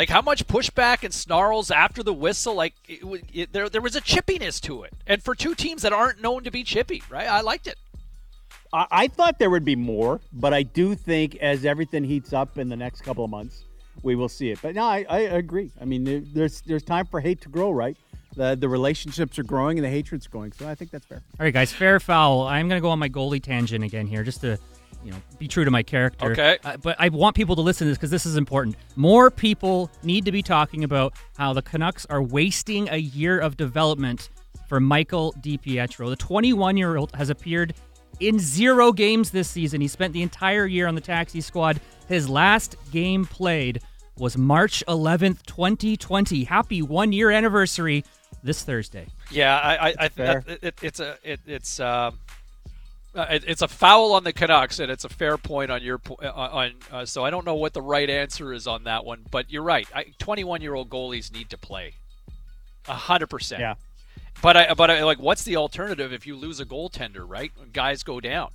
Like 0.00 0.08
how 0.08 0.22
much 0.22 0.46
pushback 0.46 1.04
and 1.04 1.12
snarls 1.12 1.70
after 1.70 2.02
the 2.02 2.14
whistle. 2.14 2.54
Like 2.54 2.72
it, 2.88 3.04
wa- 3.04 3.18
it, 3.34 3.52
there, 3.52 3.68
there 3.68 3.82
was 3.82 3.96
a 3.96 4.00
chippiness 4.00 4.58
to 4.62 4.82
it, 4.82 4.94
and 5.06 5.22
for 5.22 5.34
two 5.34 5.54
teams 5.54 5.82
that 5.82 5.92
aren't 5.92 6.22
known 6.22 6.42
to 6.44 6.50
be 6.50 6.64
chippy, 6.64 7.02
right? 7.10 7.28
I 7.28 7.42
liked 7.42 7.66
it. 7.66 7.76
I, 8.72 8.86
I 8.90 9.08
thought 9.08 9.38
there 9.38 9.50
would 9.50 9.66
be 9.66 9.76
more, 9.76 10.22
but 10.32 10.54
I 10.54 10.62
do 10.62 10.94
think 10.94 11.36
as 11.42 11.66
everything 11.66 12.02
heats 12.02 12.32
up 12.32 12.56
in 12.56 12.70
the 12.70 12.76
next 12.76 13.02
couple 13.02 13.26
of 13.26 13.30
months, 13.30 13.64
we 14.02 14.14
will 14.16 14.30
see 14.30 14.50
it. 14.50 14.58
But 14.62 14.74
no, 14.74 14.84
I, 14.84 15.04
I 15.06 15.18
agree. 15.18 15.70
I 15.78 15.84
mean, 15.84 16.04
there, 16.04 16.22
there's 16.32 16.62
there's 16.62 16.82
time 16.82 17.04
for 17.04 17.20
hate 17.20 17.42
to 17.42 17.50
grow, 17.50 17.70
right? 17.70 17.94
The 18.36 18.56
the 18.56 18.70
relationships 18.70 19.38
are 19.38 19.42
growing 19.42 19.76
and 19.76 19.84
the 19.84 19.90
hatred's 19.90 20.26
growing. 20.26 20.52
So 20.52 20.66
I 20.66 20.74
think 20.74 20.92
that's 20.92 21.04
fair. 21.04 21.20
All 21.38 21.44
right, 21.44 21.52
guys, 21.52 21.74
fair 21.74 22.00
foul. 22.00 22.46
I'm 22.46 22.70
going 22.70 22.80
to 22.80 22.82
go 22.82 22.88
on 22.88 22.98
my 22.98 23.10
goalie 23.10 23.42
tangent 23.42 23.84
again 23.84 24.06
here, 24.06 24.24
just 24.24 24.40
to, 24.40 24.58
you 25.04 25.10
know, 25.10 25.18
be 25.38 25.48
true 25.48 25.64
to 25.64 25.70
my 25.70 25.82
character. 25.82 26.32
Okay. 26.32 26.58
Uh, 26.64 26.76
but 26.76 26.96
I 26.98 27.08
want 27.08 27.36
people 27.36 27.56
to 27.56 27.62
listen 27.62 27.86
to 27.86 27.90
this 27.90 27.98
because 27.98 28.10
this 28.10 28.26
is 28.26 28.36
important. 28.36 28.76
More 28.96 29.30
people 29.30 29.90
need 30.02 30.24
to 30.24 30.32
be 30.32 30.42
talking 30.42 30.84
about 30.84 31.14
how 31.36 31.52
the 31.52 31.62
Canucks 31.62 32.06
are 32.06 32.22
wasting 32.22 32.88
a 32.88 32.96
year 32.96 33.38
of 33.38 33.56
development 33.56 34.28
for 34.68 34.80
Michael 34.80 35.34
DiPietro. 35.40 36.08
The 36.10 36.16
21 36.16 36.76
year 36.76 36.96
old 36.96 37.14
has 37.14 37.30
appeared 37.30 37.74
in 38.20 38.38
zero 38.38 38.92
games 38.92 39.30
this 39.30 39.48
season. 39.48 39.80
He 39.80 39.88
spent 39.88 40.12
the 40.12 40.22
entire 40.22 40.66
year 40.66 40.86
on 40.86 40.94
the 40.94 41.00
taxi 41.00 41.40
squad. 41.40 41.80
His 42.06 42.28
last 42.28 42.76
game 42.92 43.24
played 43.24 43.80
was 44.16 44.36
March 44.36 44.84
11th, 44.86 45.44
2020. 45.46 46.44
Happy 46.44 46.82
one 46.82 47.12
year 47.12 47.30
anniversary 47.30 48.04
this 48.42 48.62
Thursday. 48.62 49.06
Yeah, 49.30 49.58
I, 49.58 49.88
I, 49.88 49.94
I 49.98 50.08
Fair. 50.08 50.44
it, 50.46 50.74
it's 50.82 51.00
a 51.00 51.16
it, 51.22 51.40
it's 51.46 51.80
uh, 51.80 52.10
uh, 53.14 53.26
it, 53.30 53.44
it's 53.46 53.62
a 53.62 53.68
foul 53.68 54.12
on 54.12 54.24
the 54.24 54.32
Canucks, 54.32 54.78
and 54.78 54.90
it's 54.90 55.04
a 55.04 55.08
fair 55.08 55.36
point 55.36 55.70
on 55.70 55.82
your 55.82 55.98
po- 55.98 56.18
uh, 56.22 56.30
on. 56.30 56.72
Uh, 56.90 57.04
so 57.04 57.24
I 57.24 57.30
don't 57.30 57.44
know 57.44 57.54
what 57.54 57.72
the 57.72 57.82
right 57.82 58.08
answer 58.08 58.52
is 58.52 58.66
on 58.66 58.84
that 58.84 59.04
one, 59.04 59.24
but 59.30 59.50
you're 59.50 59.62
right. 59.62 59.88
Twenty-one 60.18 60.60
year 60.60 60.74
old 60.74 60.90
goalies 60.90 61.32
need 61.32 61.50
to 61.50 61.58
play, 61.58 61.94
a 62.88 62.94
hundred 62.94 63.28
percent. 63.28 63.60
Yeah. 63.60 63.74
But 64.42 64.56
I 64.56 64.74
but 64.74 64.90
I, 64.90 65.04
like, 65.04 65.18
what's 65.18 65.42
the 65.42 65.56
alternative 65.56 66.12
if 66.12 66.26
you 66.26 66.36
lose 66.36 66.60
a 66.60 66.64
goaltender? 66.64 67.24
Right, 67.28 67.52
guys 67.72 68.02
go 68.02 68.20
down. 68.20 68.50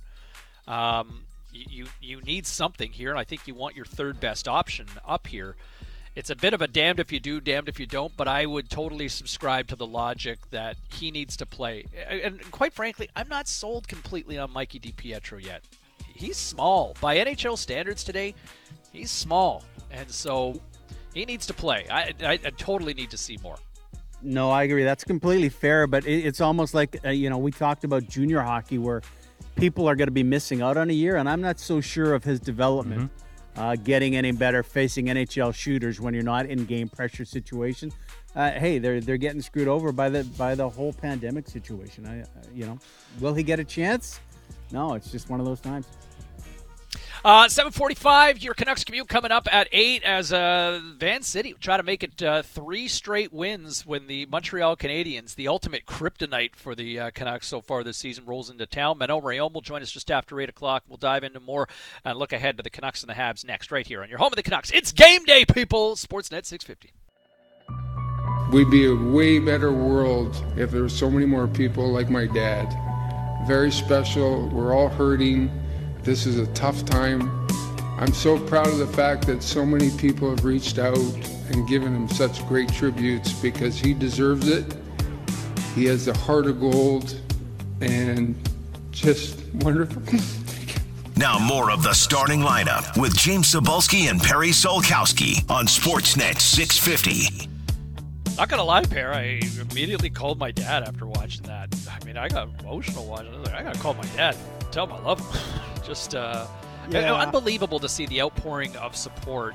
Um, 0.66 1.24
you 1.52 1.86
you 2.00 2.20
need 2.22 2.46
something 2.46 2.90
here, 2.90 3.10
and 3.10 3.18
I 3.18 3.24
think 3.24 3.46
you 3.46 3.54
want 3.54 3.76
your 3.76 3.84
third 3.84 4.18
best 4.18 4.48
option 4.48 4.86
up 5.06 5.26
here. 5.26 5.54
It's 6.16 6.30
a 6.30 6.34
bit 6.34 6.54
of 6.54 6.62
a 6.62 6.66
damned 6.66 6.98
if 6.98 7.12
you 7.12 7.20
do, 7.20 7.42
damned 7.42 7.68
if 7.68 7.78
you 7.78 7.84
don't, 7.84 8.16
but 8.16 8.26
I 8.26 8.46
would 8.46 8.70
totally 8.70 9.06
subscribe 9.06 9.66
to 9.68 9.76
the 9.76 9.86
logic 9.86 10.38
that 10.50 10.78
he 10.90 11.10
needs 11.10 11.36
to 11.36 11.44
play. 11.44 11.84
And 12.08 12.40
quite 12.50 12.72
frankly, 12.72 13.10
I'm 13.14 13.28
not 13.28 13.46
sold 13.46 13.86
completely 13.86 14.38
on 14.38 14.50
Mikey 14.50 14.80
DiPietro 14.80 15.44
yet. 15.44 15.62
He's 16.14 16.38
small. 16.38 16.96
By 17.02 17.18
NHL 17.18 17.58
standards 17.58 18.02
today, 18.02 18.34
he's 18.94 19.10
small. 19.10 19.62
And 19.90 20.10
so 20.10 20.58
he 21.12 21.26
needs 21.26 21.44
to 21.48 21.54
play. 21.54 21.86
I, 21.90 22.14
I, 22.22 22.32
I 22.32 22.50
totally 22.56 22.94
need 22.94 23.10
to 23.10 23.18
see 23.18 23.36
more. 23.42 23.58
No, 24.22 24.50
I 24.50 24.62
agree. 24.62 24.84
That's 24.84 25.04
completely 25.04 25.50
fair, 25.50 25.86
but 25.86 26.06
it, 26.06 26.24
it's 26.24 26.40
almost 26.40 26.72
like 26.72 26.98
uh, 27.04 27.10
you 27.10 27.28
know 27.28 27.36
we 27.36 27.52
talked 27.52 27.84
about 27.84 28.08
junior 28.08 28.40
hockey 28.40 28.78
where 28.78 29.02
people 29.56 29.86
are 29.86 29.94
going 29.94 30.08
to 30.08 30.12
be 30.12 30.22
missing 30.22 30.62
out 30.62 30.78
on 30.78 30.88
a 30.88 30.94
year, 30.94 31.16
and 31.16 31.28
I'm 31.28 31.42
not 31.42 31.60
so 31.60 31.82
sure 31.82 32.14
of 32.14 32.24
his 32.24 32.40
development 32.40 33.10
uh, 33.56 33.76
getting 33.76 34.16
any 34.16 34.32
better 34.32 34.62
facing 34.62 35.06
NHL 35.06 35.54
shooters 35.54 36.00
when 36.00 36.14
you're 36.14 36.22
not 36.22 36.46
in 36.46 36.64
game 36.64 36.88
pressure 36.88 37.24
situation. 37.24 37.92
Uh, 38.34 38.50
hey, 38.50 38.78
they're 38.78 39.00
they're 39.00 39.16
getting 39.16 39.40
screwed 39.40 39.68
over 39.68 39.92
by 39.92 40.08
the 40.08 40.24
by 40.36 40.54
the 40.54 40.68
whole 40.68 40.92
pandemic 40.92 41.48
situation. 41.48 42.06
I, 42.06 42.24
you 42.54 42.66
know, 42.66 42.78
will 43.20 43.34
he 43.34 43.42
get 43.42 43.58
a 43.58 43.64
chance? 43.64 44.20
No, 44.72 44.94
it's 44.94 45.10
just 45.10 45.30
one 45.30 45.40
of 45.40 45.46
those 45.46 45.60
times. 45.60 45.86
Uh, 47.26 47.48
745, 47.48 48.38
your 48.38 48.54
Canucks 48.54 48.84
commute 48.84 49.08
coming 49.08 49.32
up 49.32 49.48
at 49.50 49.66
8 49.72 50.04
as 50.04 50.32
uh, 50.32 50.80
Van 50.96 51.22
City 51.22 51.56
try 51.58 51.76
to 51.76 51.82
make 51.82 52.04
it 52.04 52.22
uh, 52.22 52.42
three 52.42 52.86
straight 52.86 53.32
wins 53.32 53.84
when 53.84 54.06
the 54.06 54.26
Montreal 54.26 54.76
Canadiens, 54.76 55.34
the 55.34 55.48
ultimate 55.48 55.86
kryptonite 55.86 56.54
for 56.54 56.76
the 56.76 57.00
uh, 57.00 57.10
Canucks 57.10 57.48
so 57.48 57.60
far 57.60 57.82
this 57.82 57.96
season, 57.96 58.26
rolls 58.26 58.48
into 58.48 58.64
town. 58.64 58.98
Manon 58.98 59.22
Rhéaume 59.22 59.52
will 59.52 59.60
join 59.60 59.82
us 59.82 59.90
just 59.90 60.08
after 60.08 60.40
8 60.40 60.50
o'clock. 60.50 60.84
We'll 60.86 60.98
dive 60.98 61.24
into 61.24 61.40
more 61.40 61.68
and 62.04 62.16
look 62.16 62.32
ahead 62.32 62.58
to 62.58 62.62
the 62.62 62.70
Canucks 62.70 63.02
and 63.02 63.10
the 63.10 63.14
Habs 63.14 63.44
next, 63.44 63.72
right 63.72 63.84
here 63.84 64.04
on 64.04 64.08
your 64.08 64.18
home 64.18 64.28
of 64.28 64.36
the 64.36 64.44
Canucks. 64.44 64.70
It's 64.70 64.92
game 64.92 65.24
day, 65.24 65.44
people! 65.44 65.96
Sportsnet 65.96 66.46
650. 66.46 66.92
We'd 68.52 68.70
be 68.70 68.86
a 68.86 68.94
way 68.94 69.40
better 69.40 69.72
world 69.72 70.44
if 70.56 70.70
there 70.70 70.82
were 70.82 70.88
so 70.88 71.10
many 71.10 71.26
more 71.26 71.48
people 71.48 71.90
like 71.90 72.08
my 72.08 72.28
dad. 72.28 72.72
Very 73.48 73.72
special. 73.72 74.48
We're 74.50 74.72
all 74.72 74.90
hurting. 74.90 75.65
This 76.06 76.24
is 76.24 76.38
a 76.38 76.46
tough 76.54 76.84
time. 76.84 77.48
I'm 77.98 78.14
so 78.14 78.38
proud 78.38 78.68
of 78.68 78.78
the 78.78 78.86
fact 78.86 79.26
that 79.26 79.42
so 79.42 79.66
many 79.66 79.90
people 79.98 80.30
have 80.30 80.44
reached 80.44 80.78
out 80.78 80.96
and 81.50 81.66
given 81.66 81.96
him 81.96 82.08
such 82.08 82.46
great 82.46 82.72
tributes 82.72 83.32
because 83.32 83.76
he 83.76 83.92
deserves 83.92 84.46
it. 84.46 84.72
He 85.74 85.84
has 85.86 86.06
a 86.06 86.16
heart 86.16 86.46
of 86.46 86.60
gold 86.60 87.20
and 87.80 88.36
just 88.92 89.40
wonderful. 89.54 90.00
Now, 91.18 91.38
more 91.38 91.70
of 91.70 91.82
the 91.82 91.94
starting 91.94 92.40
lineup 92.40 93.00
with 93.00 93.16
James 93.16 93.54
Cybulski 93.54 94.10
and 94.10 94.20
Perry 94.20 94.50
Solkowski 94.50 95.50
on 95.50 95.64
Sportsnet 95.64 96.38
650. 96.38 97.48
Not 98.36 98.50
gonna 98.50 98.62
lie, 98.62 98.84
Pear, 98.84 99.14
I 99.14 99.40
immediately 99.70 100.10
called 100.10 100.38
my 100.38 100.50
dad 100.50 100.82
after 100.82 101.06
watching 101.06 101.44
that. 101.44 101.74
I 101.90 102.04
mean, 102.04 102.18
I 102.18 102.28
got 102.28 102.50
emotional 102.60 103.06
watching 103.06 103.32
it. 103.32 103.36
I, 103.36 103.40
like, 103.40 103.54
I 103.54 103.62
gotta 103.62 103.78
call 103.78 103.94
my 103.94 104.04
dad, 104.14 104.36
tell 104.76 104.86
him 104.86 104.92
I 104.92 105.00
love 105.00 105.32
them. 105.32 105.42
Just 105.86 106.14
uh, 106.14 106.46
yeah. 106.90 107.14
unbelievable 107.14 107.78
to 107.78 107.88
see 107.88 108.04
the 108.04 108.20
outpouring 108.20 108.76
of 108.76 108.94
support 108.94 109.54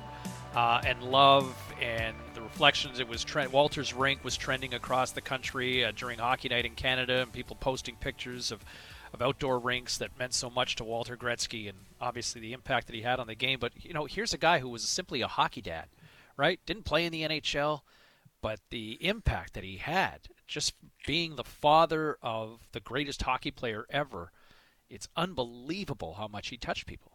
uh, 0.55 0.81
and 0.83 1.03
love 1.03 1.55
and 1.79 2.15
the 2.33 2.41
reflections. 2.41 2.99
It 2.99 3.07
was 3.07 3.23
trend- 3.23 3.51
Walter's 3.51 3.93
rink 3.93 4.23
was 4.23 4.35
trending 4.35 4.73
across 4.73 5.11
the 5.11 5.21
country 5.21 5.85
uh, 5.85 5.91
during 5.95 6.17
Hockey 6.17 6.49
Night 6.49 6.65
in 6.65 6.73
Canada, 6.73 7.21
and 7.21 7.31
people 7.31 7.55
posting 7.55 7.95
pictures 7.97 8.51
of 8.51 8.65
of 9.13 9.21
outdoor 9.21 9.59
rinks 9.59 9.97
that 9.97 10.17
meant 10.17 10.33
so 10.33 10.49
much 10.49 10.77
to 10.77 10.85
Walter 10.85 11.17
Gretzky, 11.17 11.67
and 11.67 11.77
obviously 11.99 12.39
the 12.39 12.53
impact 12.53 12.87
that 12.87 12.95
he 12.95 13.01
had 13.01 13.19
on 13.19 13.27
the 13.27 13.35
game. 13.35 13.59
But 13.59 13.73
you 13.77 13.93
know, 13.93 14.05
here's 14.05 14.33
a 14.33 14.39
guy 14.39 14.57
who 14.59 14.69
was 14.69 14.87
simply 14.87 15.21
a 15.21 15.27
hockey 15.27 15.61
dad, 15.61 15.85
right? 16.35 16.59
Didn't 16.65 16.85
play 16.85 17.05
in 17.05 17.11
the 17.11 17.23
NHL, 17.23 17.81
but 18.41 18.59
the 18.71 18.93
impact 19.05 19.53
that 19.53 19.65
he 19.65 19.77
had, 19.77 20.29
just 20.47 20.73
being 21.05 21.35
the 21.35 21.43
father 21.43 22.17
of 22.23 22.61
the 22.71 22.79
greatest 22.79 23.21
hockey 23.21 23.51
player 23.51 23.85
ever, 23.89 24.31
it's 24.91 25.07
unbelievable 25.15 26.13
how 26.13 26.27
much 26.27 26.49
he 26.49 26.57
touched 26.57 26.85
people. 26.85 27.11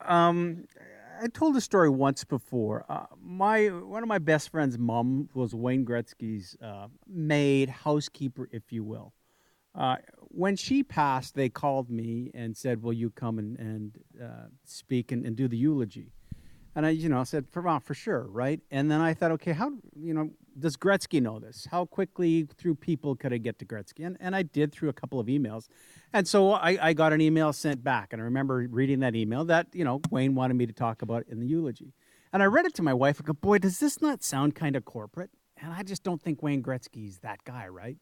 Um, 0.00 0.66
I 1.20 1.26
told 1.28 1.56
a 1.56 1.60
story 1.60 1.90
once 1.90 2.24
before. 2.24 2.84
Uh, 2.88 3.06
my 3.20 3.66
one 3.66 4.02
of 4.02 4.08
my 4.08 4.18
best 4.18 4.50
friend's 4.50 4.78
mom 4.78 5.28
was 5.34 5.54
Wayne 5.54 5.84
Gretzky's 5.84 6.56
uh, 6.62 6.88
maid, 7.08 7.68
housekeeper, 7.68 8.48
if 8.52 8.72
you 8.72 8.84
will. 8.84 9.12
Uh, 9.74 9.96
when 10.28 10.54
she 10.56 10.82
passed, 10.82 11.34
they 11.34 11.48
called 11.48 11.90
me 11.90 12.30
and 12.34 12.56
said, 12.56 12.82
"Will 12.82 12.92
you 12.92 13.10
come 13.10 13.38
and, 13.38 13.58
and 13.58 13.98
uh, 14.22 14.48
speak 14.64 15.10
and, 15.10 15.24
and, 15.24 15.34
do 15.34 15.48
the 15.48 15.56
eulogy?" 15.56 16.12
And 16.74 16.86
I, 16.86 16.90
you 16.90 17.08
know, 17.08 17.24
said, 17.24 17.46
"For 17.48 17.80
for 17.80 17.94
sure, 17.94 18.26
right?" 18.28 18.60
And 18.70 18.90
then 18.90 19.00
I 19.00 19.14
thought, 19.14 19.32
okay, 19.32 19.52
how 19.52 19.72
you 19.96 20.14
know 20.14 20.30
does 20.58 20.76
Gretzky 20.76 21.20
know 21.20 21.38
this? 21.38 21.66
How 21.70 21.84
quickly 21.84 22.46
through 22.56 22.76
people 22.76 23.16
could 23.16 23.32
I 23.32 23.38
get 23.38 23.58
to 23.60 23.64
Gretzky? 23.64 24.06
And, 24.06 24.16
and 24.20 24.36
I 24.36 24.42
did 24.42 24.72
through 24.72 24.88
a 24.88 24.92
couple 24.92 25.18
of 25.18 25.26
emails. 25.26 25.68
And 26.12 26.26
so 26.28 26.52
I, 26.52 26.78
I 26.80 26.92
got 26.92 27.12
an 27.12 27.20
email 27.20 27.52
sent 27.52 27.82
back, 27.82 28.12
and 28.12 28.20
I 28.20 28.24
remember 28.24 28.66
reading 28.70 29.00
that 29.00 29.14
email 29.14 29.44
that 29.46 29.68
you 29.72 29.84
know 29.84 30.00
Wayne 30.10 30.34
wanted 30.34 30.54
me 30.54 30.66
to 30.66 30.72
talk 30.72 31.02
about 31.02 31.24
in 31.28 31.40
the 31.40 31.46
eulogy. 31.46 31.94
And 32.32 32.42
I 32.42 32.46
read 32.46 32.66
it 32.66 32.74
to 32.74 32.82
my 32.82 32.94
wife. 32.94 33.20
I 33.20 33.24
go, 33.24 33.32
"Boy, 33.32 33.58
does 33.58 33.78
this 33.78 34.00
not 34.00 34.22
sound 34.22 34.54
kind 34.54 34.76
of 34.76 34.84
corporate?" 34.84 35.30
And 35.56 35.72
I 35.72 35.82
just 35.82 36.02
don't 36.02 36.20
think 36.20 36.42
Wayne 36.42 36.62
Gretzky's 36.62 37.18
that 37.18 37.44
guy, 37.44 37.68
right? 37.68 37.96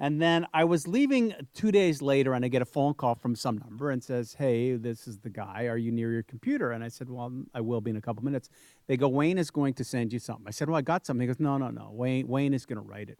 And 0.00 0.20
then 0.20 0.46
I 0.52 0.64
was 0.64 0.88
leaving 0.88 1.34
two 1.54 1.70
days 1.70 2.02
later, 2.02 2.34
and 2.34 2.44
I 2.44 2.48
get 2.48 2.62
a 2.62 2.66
phone 2.66 2.94
call 2.94 3.14
from 3.14 3.36
some 3.36 3.58
number 3.58 3.90
and 3.90 4.02
says, 4.02 4.34
"Hey, 4.34 4.74
this 4.74 5.06
is 5.06 5.18
the 5.18 5.30
guy. 5.30 5.66
Are 5.66 5.76
you 5.76 5.92
near 5.92 6.10
your 6.10 6.24
computer?" 6.24 6.72
And 6.72 6.82
I 6.82 6.88
said, 6.88 7.08
"Well, 7.08 7.44
I 7.54 7.60
will 7.60 7.80
be 7.80 7.90
in 7.90 7.96
a 7.96 8.00
couple 8.00 8.24
minutes." 8.24 8.50
They 8.88 8.96
go, 8.96 9.08
"Wayne 9.08 9.38
is 9.38 9.50
going 9.50 9.74
to 9.74 9.84
send 9.84 10.12
you 10.12 10.18
something." 10.18 10.46
I 10.48 10.50
said, 10.50 10.68
"Well, 10.68 10.76
I 10.76 10.82
got 10.82 11.06
something." 11.06 11.22
He 11.22 11.26
goes, 11.28 11.38
"No, 11.38 11.58
no, 11.58 11.70
no. 11.70 11.90
Wayne, 11.92 12.26
Wayne 12.26 12.54
is 12.54 12.66
going 12.66 12.82
to 12.82 12.88
write 12.88 13.08
it." 13.08 13.18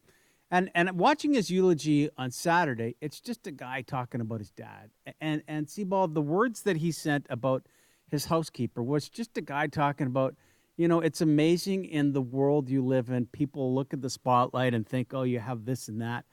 And 0.51 0.71
and 0.75 0.99
watching 0.99 1.35
his 1.35 1.49
eulogy 1.49 2.11
on 2.19 2.33
Saturday, 2.33 2.97
it's 3.01 3.21
just 3.21 3.47
a 3.47 3.53
guy 3.53 3.83
talking 3.83 4.21
about 4.21 4.41
his 4.41 4.51
dad. 4.51 4.91
And 5.21 5.45
and 5.47 5.71
Sebald, 5.71 6.15
the 6.15 6.23
words 6.23 6.63
that 6.63 6.79
he 6.79 6.91
sent 6.91 7.27
about 7.31 7.67
his 8.11 8.27
housekeeper 8.27 8.83
was 8.83 9.09
just 9.09 9.39
a 9.39 9.41
guy 9.41 9.69
talking 9.69 10.09
about 10.09 10.35
you 10.77 10.89
know, 10.89 11.01
it's 11.01 11.21
amazing 11.21 11.85
in 11.85 12.13
the 12.13 12.21
world 12.21 12.69
you 12.69 12.85
live 12.85 13.09
in. 13.09 13.27
People 13.27 13.73
look 13.75 13.95
at 13.95 14.03
the 14.03 14.11
spotlight 14.11 14.75
and 14.75 14.85
think, 14.85 15.15
oh, 15.15 15.23
you 15.23 15.39
have 15.39 15.65
this 15.65 15.87
and 15.87 16.03
that. 16.03 16.25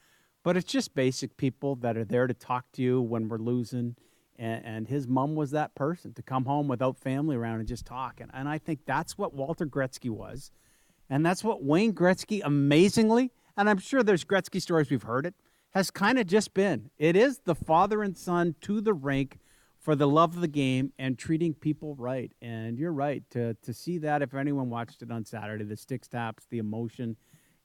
But 0.42 0.56
it's 0.56 0.70
just 0.70 0.94
basic 0.94 1.36
people 1.36 1.76
that 1.76 1.96
are 1.96 2.04
there 2.04 2.26
to 2.26 2.34
talk 2.34 2.66
to 2.72 2.82
you 2.82 3.00
when 3.00 3.28
we're 3.28 3.38
losing. 3.38 3.96
And, 4.38 4.64
and 4.64 4.88
his 4.88 5.06
mom 5.06 5.34
was 5.34 5.52
that 5.52 5.74
person 5.74 6.14
to 6.14 6.22
come 6.22 6.46
home 6.46 6.68
without 6.68 6.98
family 6.98 7.36
around 7.36 7.60
and 7.60 7.68
just 7.68 7.86
talk. 7.86 8.20
And, 8.20 8.30
and 8.34 8.48
I 8.48 8.58
think 8.58 8.80
that's 8.86 9.16
what 9.16 9.34
Walter 9.34 9.66
Gretzky 9.66 10.10
was. 10.10 10.50
And 11.08 11.24
that's 11.24 11.44
what 11.44 11.62
Wayne 11.62 11.92
Gretzky, 11.92 12.40
amazingly, 12.42 13.30
and 13.56 13.68
I'm 13.68 13.78
sure 13.78 14.02
there's 14.02 14.24
Gretzky 14.24 14.62
stories 14.62 14.88
we've 14.90 15.02
heard 15.02 15.26
it, 15.26 15.34
has 15.70 15.90
kind 15.90 16.18
of 16.18 16.26
just 16.26 16.54
been. 16.54 16.90
It 16.98 17.16
is 17.16 17.40
the 17.40 17.54
father 17.54 18.02
and 18.02 18.16
son 18.16 18.54
to 18.62 18.80
the 18.80 18.94
rink 18.94 19.38
for 19.78 19.96
the 19.96 20.08
love 20.08 20.36
of 20.36 20.40
the 20.40 20.48
game 20.48 20.92
and 20.98 21.18
treating 21.18 21.54
people 21.54 21.94
right. 21.96 22.32
And 22.40 22.78
you're 22.78 22.92
right 22.92 23.22
to 23.30 23.54
to 23.62 23.74
see 23.74 23.98
that 23.98 24.22
if 24.22 24.32
anyone 24.32 24.70
watched 24.70 25.02
it 25.02 25.10
on 25.10 25.24
Saturday, 25.24 25.64
the 25.64 25.76
sticks 25.76 26.08
taps, 26.08 26.46
the 26.50 26.58
emotion. 26.58 27.16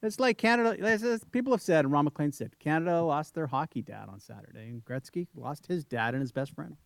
It's 0.08 0.20
like 0.20 0.38
Canada. 0.38 0.76
As 0.84 1.24
people 1.32 1.54
have 1.54 1.62
said, 1.62 1.86
and 1.86 1.92
Ron 1.92 2.06
MacLean 2.06 2.32
said, 2.32 2.58
Canada 2.60 3.02
lost 3.02 3.36
their 3.36 3.48
hockey 3.48 3.82
dad 3.82 4.08
on 4.10 4.20
Saturday, 4.20 4.68
and 4.70 4.84
Gretzky 4.84 5.28
lost 5.36 5.68
his 5.68 5.84
dad 5.84 6.14
and 6.14 6.22
his 6.22 6.32
best 6.32 6.56
friend. 6.56 6.78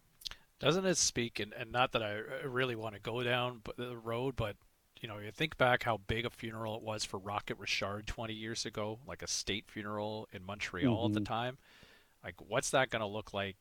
Doesn't 0.59 0.85
it 0.85 0.97
speak? 0.97 1.39
And, 1.39 1.53
and 1.53 1.71
not 1.71 1.91
that 1.93 2.03
I 2.03 2.13
really 2.45 2.75
want 2.75 2.95
to 2.95 3.01
go 3.01 3.23
down 3.23 3.61
the 3.77 3.97
road, 3.97 4.35
but 4.35 4.55
you 5.01 5.07
know, 5.07 5.17
you 5.17 5.31
think 5.31 5.57
back 5.57 5.83
how 5.83 5.97
big 5.97 6.25
a 6.25 6.29
funeral 6.29 6.75
it 6.75 6.83
was 6.83 7.03
for 7.03 7.17
Rocket 7.17 7.57
Richard 7.57 8.05
20 8.05 8.33
years 8.33 8.65
ago, 8.65 8.99
like 9.07 9.23
a 9.23 9.27
state 9.27 9.65
funeral 9.67 10.27
in 10.31 10.45
Montreal 10.45 10.95
mm-hmm. 10.95 11.05
at 11.07 11.13
the 11.13 11.19
mm-hmm. 11.19 11.33
time. 11.33 11.57
Like, 12.23 12.35
what's 12.47 12.69
that 12.71 12.91
going 12.91 12.99
to 12.99 13.07
look 13.07 13.33
like 13.33 13.55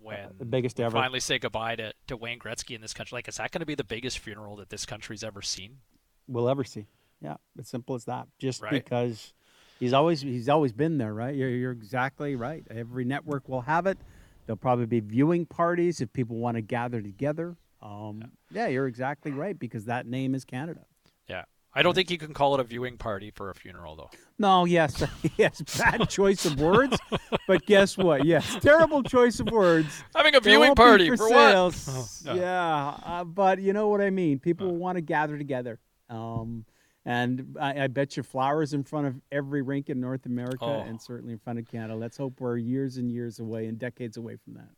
when 0.00 0.18
uh, 0.18 0.28
the 0.38 0.44
biggest 0.44 0.80
ever 0.80 0.90
finally 0.90 1.20
say 1.20 1.38
goodbye 1.38 1.76
to, 1.76 1.92
to 2.08 2.16
Wayne 2.16 2.40
Gretzky 2.40 2.74
in 2.74 2.80
this 2.80 2.92
country? 2.92 3.16
Like, 3.16 3.28
is 3.28 3.36
that 3.36 3.52
going 3.52 3.60
to 3.60 3.66
be 3.66 3.76
the 3.76 3.84
biggest 3.84 4.18
funeral 4.18 4.56
that 4.56 4.70
this 4.70 4.84
country's 4.84 5.22
ever 5.22 5.42
seen? 5.42 5.78
We'll 6.26 6.48
ever 6.48 6.64
see. 6.64 6.86
Yeah, 7.20 7.36
as 7.58 7.68
simple 7.68 7.94
as 7.94 8.04
that. 8.06 8.28
Just 8.38 8.62
right. 8.62 8.72
because 8.72 9.32
he's 9.78 9.92
always 9.92 10.20
he's 10.20 10.48
always 10.48 10.72
been 10.72 10.98
there, 10.98 11.12
right? 11.12 11.34
You're, 11.34 11.50
you're 11.50 11.72
exactly 11.72 12.36
right. 12.36 12.64
Every 12.70 13.04
network 13.04 13.48
will 13.48 13.62
have 13.62 13.86
it. 13.86 13.98
There'll 14.46 14.56
probably 14.56 14.86
be 14.86 15.00
viewing 15.00 15.46
parties 15.46 16.00
if 16.00 16.12
people 16.12 16.36
want 16.36 16.56
to 16.56 16.62
gather 16.62 17.00
together. 17.00 17.56
Um, 17.82 18.22
yeah. 18.50 18.62
yeah, 18.62 18.68
you're 18.68 18.86
exactly 18.86 19.32
right 19.32 19.58
because 19.58 19.84
that 19.86 20.06
name 20.06 20.34
is 20.34 20.44
Canada. 20.44 20.86
Yeah. 21.28 21.44
I 21.72 21.82
don't 21.82 21.94
think 21.94 22.10
you 22.10 22.18
can 22.18 22.34
call 22.34 22.54
it 22.54 22.60
a 22.60 22.64
viewing 22.64 22.96
party 22.96 23.30
for 23.30 23.48
a 23.48 23.54
funeral, 23.54 23.94
though. 23.94 24.10
No, 24.38 24.64
yes, 24.64 25.04
yes, 25.36 25.62
bad 25.78 26.08
choice 26.08 26.44
of 26.44 26.60
words. 26.60 26.98
but 27.46 27.64
guess 27.64 27.96
what? 27.96 28.24
Yes, 28.24 28.56
terrible 28.60 29.04
choice 29.04 29.38
of 29.38 29.50
words. 29.50 30.02
Having 30.16 30.34
a 30.34 30.40
viewing 30.40 30.74
party 30.74 31.10
for, 31.10 31.16
for 31.16 31.28
sales. 31.28 31.86
what? 31.86 32.32
Oh, 32.32 32.34
no. 32.34 32.40
Yeah, 32.40 32.96
uh, 33.04 33.24
but 33.24 33.60
you 33.60 33.72
know 33.72 33.88
what 33.88 34.00
I 34.00 34.10
mean. 34.10 34.40
People 34.40 34.70
uh. 34.70 34.72
want 34.72 34.96
to 34.96 35.00
gather 35.00 35.38
together. 35.38 35.78
Um, 36.08 36.64
and 37.04 37.56
I, 37.60 37.84
I, 37.84 37.86
bet 37.86 38.16
you 38.16 38.22
flowers 38.22 38.74
in 38.74 38.84
front 38.84 39.06
of 39.06 39.14
every 39.32 39.62
rink 39.62 39.88
in 39.88 40.00
North 40.00 40.26
America 40.26 40.64
oh. 40.64 40.80
and 40.80 41.00
certainly 41.00 41.32
in 41.32 41.38
front 41.38 41.58
of 41.58 41.66
Canada. 41.66 41.96
Let's 41.96 42.16
hope 42.16 42.40
we're 42.40 42.58
years 42.58 42.98
and 42.98 43.10
years 43.10 43.38
away 43.38 43.66
and 43.66 43.78
decades 43.78 44.16
away 44.16 44.36
from 44.36 44.54
that. 44.54 44.68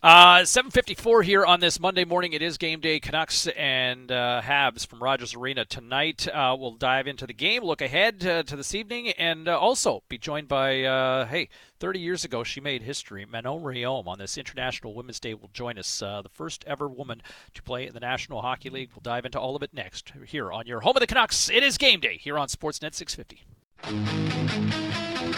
Uh, 0.00 0.44
7:54 0.44 1.24
here 1.24 1.44
on 1.44 1.58
this 1.58 1.80
Monday 1.80 2.04
morning. 2.04 2.32
It 2.32 2.40
is 2.40 2.56
game 2.56 2.78
day. 2.78 3.00
Canucks 3.00 3.48
and 3.48 4.12
uh, 4.12 4.40
Habs 4.44 4.86
from 4.86 5.02
Rogers 5.02 5.34
Arena 5.34 5.64
tonight. 5.64 6.28
Uh, 6.28 6.56
we'll 6.58 6.76
dive 6.76 7.08
into 7.08 7.26
the 7.26 7.32
game, 7.32 7.64
look 7.64 7.80
ahead 7.80 8.24
uh, 8.24 8.44
to 8.44 8.54
this 8.54 8.76
evening, 8.76 9.08
and 9.10 9.48
uh, 9.48 9.58
also 9.58 10.04
be 10.08 10.16
joined 10.16 10.46
by 10.46 10.84
uh, 10.84 11.26
hey, 11.26 11.48
30 11.80 11.98
years 11.98 12.24
ago 12.24 12.44
she 12.44 12.60
made 12.60 12.82
history. 12.82 13.24
Manon 13.24 13.60
Rhéaume 13.64 14.06
on 14.06 14.18
this 14.18 14.38
International 14.38 14.94
Women's 14.94 15.18
Day 15.18 15.34
will 15.34 15.50
join 15.52 15.76
us, 15.78 16.00
uh, 16.00 16.22
the 16.22 16.28
first 16.28 16.64
ever 16.68 16.86
woman 16.86 17.20
to 17.54 17.62
play 17.64 17.88
in 17.88 17.92
the 17.92 18.00
National 18.00 18.40
Hockey 18.40 18.70
League. 18.70 18.90
We'll 18.94 19.02
dive 19.02 19.24
into 19.24 19.40
all 19.40 19.56
of 19.56 19.64
it 19.64 19.74
next 19.74 20.12
here 20.26 20.52
on 20.52 20.68
your 20.68 20.80
home 20.80 20.96
of 20.96 21.00
the 21.00 21.08
Canucks. 21.08 21.50
It 21.50 21.64
is 21.64 21.76
game 21.76 21.98
day 21.98 22.18
here 22.18 22.38
on 22.38 22.46
Sportsnet 22.46 22.94
650. 22.94 23.44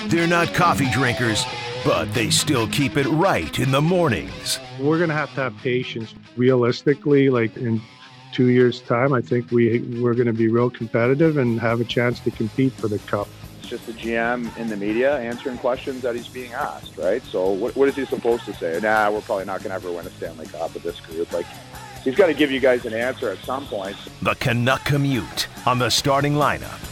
They're 0.07 0.27
not 0.27 0.55
coffee 0.55 0.91
drinkers 0.91 1.45
but 1.85 2.13
they 2.15 2.31
still 2.31 2.69
keep 2.69 2.97
it 2.97 3.07
right 3.07 3.59
in 3.59 3.71
the 3.71 3.81
mornings. 3.81 4.59
We're 4.79 4.99
going 4.99 5.09
to 5.09 5.15
have 5.15 5.33
to 5.35 5.43
have 5.43 5.57
patience. 5.59 6.15
Realistically, 6.37 7.31
like 7.31 7.57
in 7.57 7.81
two 8.33 8.49
years' 8.49 8.81
time, 8.81 9.13
I 9.13 9.21
think 9.21 9.51
we 9.51 9.81
we're 10.01 10.15
going 10.15 10.27
to 10.27 10.33
be 10.33 10.49
real 10.49 10.71
competitive 10.71 11.39
and 11.39 11.61
have 11.61 11.81
a 11.81 11.85
chance 11.85 12.21
to 12.21 12.31
compete 12.31 12.73
for 12.75 12.89
the 12.89 12.99
cup. 13.01 13.29
It's 13.61 13.69
just 13.69 13.87
the 13.87 13.93
GM 13.93 14.57
in 14.59 14.69
the 14.69 14.77
media 14.77 15.19
answering 15.19 15.59
questions 15.59 16.03
that 16.03 16.15
he's 16.15 16.29
being 16.29 16.53
asked, 16.53 16.97
right? 16.97 17.23
So 17.23 17.51
what, 17.51 17.77
what 17.77 17.89
is 17.89 17.97
he 17.97 18.05
supposed 18.05 18.45
to 18.45 18.55
say? 18.55 18.79
Nah, 18.81 19.11
we're 19.11 19.21
probably 19.23 19.45
not 19.45 19.63
going 19.63 19.71
to 19.71 19.75
ever 19.75 19.91
win 19.91 20.07
a 20.07 20.11
Stanley 20.11 20.47
Cup 20.47 20.75
with 20.75 20.83
this 20.83 21.01
group. 21.01 21.33
Like, 21.33 21.47
he's 22.05 22.15
got 22.15 22.27
to 22.27 22.35
give 22.35 22.51
you 22.51 22.61
guys 22.61 22.85
an 22.85 22.95
answer 22.95 23.31
at 23.31 23.39
some 23.39 23.67
point. 23.67 23.97
The 24.23 24.35
Canuck 24.35 24.85
Commute 24.85 25.49
on 25.67 25.79
the 25.79 25.91
starting 25.91 26.35
lineup. 26.35 26.90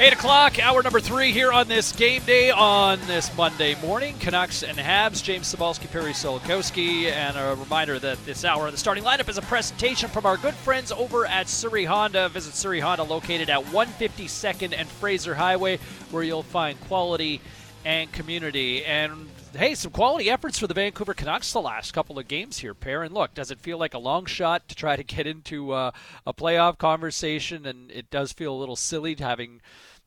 8 0.00 0.14
o'clock, 0.14 0.58
hour 0.58 0.82
number 0.82 0.98
three 0.98 1.30
here 1.30 1.52
on 1.52 1.68
this 1.68 1.92
game 1.92 2.22
day 2.22 2.50
on 2.50 2.98
this 3.06 3.36
Monday 3.36 3.78
morning. 3.82 4.16
Canucks 4.18 4.62
and 4.62 4.78
Habs, 4.78 5.22
James 5.22 5.54
Cybulski, 5.54 5.90
Perry 5.90 6.12
Solkowski. 6.12 7.12
And 7.12 7.36
a 7.36 7.54
reminder 7.54 7.98
that 7.98 8.24
this 8.24 8.42
hour 8.42 8.64
of 8.64 8.72
the 8.72 8.78
starting 8.78 9.04
lineup 9.04 9.28
is 9.28 9.36
a 9.36 9.42
presentation 9.42 10.08
from 10.08 10.24
our 10.24 10.38
good 10.38 10.54
friends 10.54 10.90
over 10.90 11.26
at 11.26 11.50
Surrey 11.50 11.84
Honda. 11.84 12.30
Visit 12.30 12.54
Surrey 12.54 12.80
Honda 12.80 13.02
located 13.02 13.50
at 13.50 13.62
152nd 13.66 14.72
and 14.74 14.88
Fraser 14.88 15.34
Highway, 15.34 15.78
where 16.10 16.22
you'll 16.22 16.44
find 16.44 16.80
quality 16.88 17.42
and 17.84 18.10
community. 18.10 18.82
And 18.86 19.28
hey, 19.54 19.74
some 19.74 19.92
quality 19.92 20.30
efforts 20.30 20.58
for 20.58 20.66
the 20.66 20.72
Vancouver 20.72 21.12
Canucks 21.12 21.52
the 21.52 21.60
last 21.60 21.92
couple 21.92 22.18
of 22.18 22.26
games 22.26 22.56
here, 22.56 22.72
pair. 22.72 23.02
And 23.02 23.12
look, 23.12 23.34
does 23.34 23.50
it 23.50 23.60
feel 23.60 23.76
like 23.76 23.92
a 23.92 23.98
long 23.98 24.24
shot 24.24 24.66
to 24.70 24.74
try 24.74 24.96
to 24.96 25.04
get 25.04 25.26
into 25.26 25.72
uh, 25.72 25.90
a 26.26 26.32
playoff 26.32 26.78
conversation? 26.78 27.66
And 27.66 27.90
it 27.90 28.08
does 28.08 28.32
feel 28.32 28.54
a 28.54 28.56
little 28.56 28.76
silly 28.76 29.14
having 29.18 29.60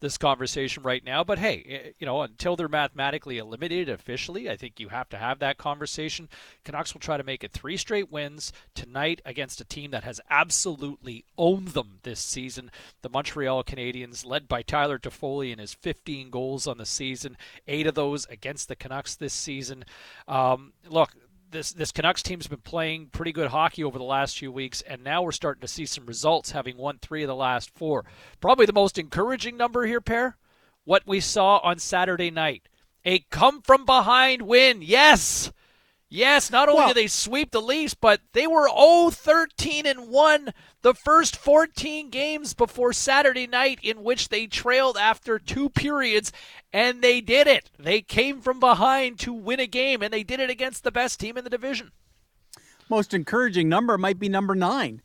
this 0.04 0.18
conversation 0.18 0.84
right 0.84 1.04
now. 1.04 1.24
But 1.24 1.40
hey, 1.40 1.66
eh, 1.68 1.92
you 1.98 2.06
know, 2.06 2.22
until 2.22 2.56
they're 2.56 2.68
mathematically 2.68 3.38
eliminated 3.38 3.90
officially, 3.90 4.50
I 4.50 4.58
think 4.58 4.80
you 4.80 4.90
have 4.90 5.10
to 5.10 5.18
have 5.18 5.40
that 5.40 5.58
conversation. 5.58 6.30
Canucks 6.66 6.94
will 6.94 7.00
try 7.00 7.18
to 7.18 7.24
make 7.24 7.44
it 7.44 7.54
three 7.54 7.78
straight 7.78 8.12
wins 8.12 8.52
tonight 8.76 9.22
against 9.26 9.62
a 9.62 9.66
team 9.66 9.92
that 9.92 10.04
has 10.04 10.22
absolutely 10.30 11.24
owned 11.38 11.70
them 11.70 12.00
this 12.04 12.20
season. 12.20 12.70
The 13.02 13.10
Montreal 13.10 13.64
Canadiens, 13.64 14.26
led 14.26 14.48
by 14.48 14.62
Tyler 14.62 15.00
Toffoli 15.00 15.52
and 15.52 15.62
his 15.62 15.74
15 15.74 16.30
goals 16.30 16.68
on 16.68 16.78
the 16.78 16.86
season, 16.86 17.38
eight 17.68 17.88
of 17.88 17.96
those 17.96 18.26
against 18.26 18.68
the 18.68 18.76
Canucks 18.76 19.16
this 19.16 19.34
season. 19.34 19.86
Um, 20.28 20.74
look, 20.88 21.12
this 21.54 21.72
this 21.72 21.94
Canucks 21.94 22.22
team's 22.22 22.48
been 22.48 22.60
playing 22.60 23.08
pretty 23.08 23.32
good 23.32 23.52
hockey 23.52 23.84
over 23.84 23.98
the 23.98 24.04
last 24.04 24.38
few 24.38 24.52
weeks, 24.52 24.82
and 24.82 25.04
now 25.04 25.22
we're 25.22 25.32
starting 25.32 25.62
to 25.62 25.68
see 25.68 25.86
some 25.86 26.06
results, 26.06 26.52
having 26.52 26.76
won 26.76 26.98
three 26.98 27.24
of 27.24 27.28
the 27.28 27.36
last 27.36 27.70
four. 27.70 28.04
Probably 28.42 28.66
the 28.66 28.74
most 28.74 28.98
encouraging 28.98 29.56
number 29.56 29.86
here, 29.86 30.02
pair. 30.02 30.36
What 30.84 31.04
we 31.06 31.22
saw 31.22 31.60
on 31.60 31.80
Saturday 31.80 32.30
night, 32.30 32.68
a 33.06 33.20
come 33.30 33.62
from 33.62 33.86
behind 33.86 34.42
win. 34.42 34.82
Yes, 34.82 35.54
yes. 36.14 36.52
Not 36.52 36.70
only 36.70 36.80
Well- 36.80 36.88
did 36.90 36.98
they 36.98 37.08
sweep 37.08 37.52
the 37.52 37.62
Leafs, 37.62 37.94
but 37.94 38.22
they 38.34 38.48
were 38.48 38.70
0-13 38.70 39.86
and 39.86 40.10
one 40.10 40.54
the 40.82 40.94
first 40.94 41.36
14 41.36 42.10
games 42.10 42.54
before 42.54 42.94
Saturday 42.94 43.48
night, 43.48 43.80
in 43.82 44.04
which 44.04 44.30
they 44.30 44.46
trailed 44.48 44.98
after 44.98 45.40
two 45.40 45.70
periods, 45.70 46.32
and 46.72 47.02
they 47.02 47.22
did 47.22 47.48
it. 47.48 47.72
They 47.80 48.02
came 48.02 48.42
from 48.42 48.60
behind 48.60 49.18
to 49.20 49.34
win 49.34 49.60
a 49.60 49.68
game, 49.68 50.02
and 50.02 50.14
they 50.14 50.24
did 50.24 50.40
it 50.40 50.50
against 50.50 50.84
the 50.84 50.92
best 50.92 51.20
team 51.20 51.38
in 51.38 51.44
the 51.44 51.50
division. 51.50 51.92
Most 52.90 53.14
encouraging 53.14 53.70
number 53.70 53.98
might 53.98 54.20
be 54.20 54.28
number 54.30 54.56
nine 54.56 55.02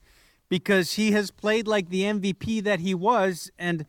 because 0.48 0.94
he 0.94 1.12
has 1.12 1.30
played 1.30 1.68
like 1.68 1.90
the 1.90 2.02
MVP 2.02 2.62
that 2.64 2.80
he 2.80 2.94
was. 2.94 3.50
And 3.58 3.86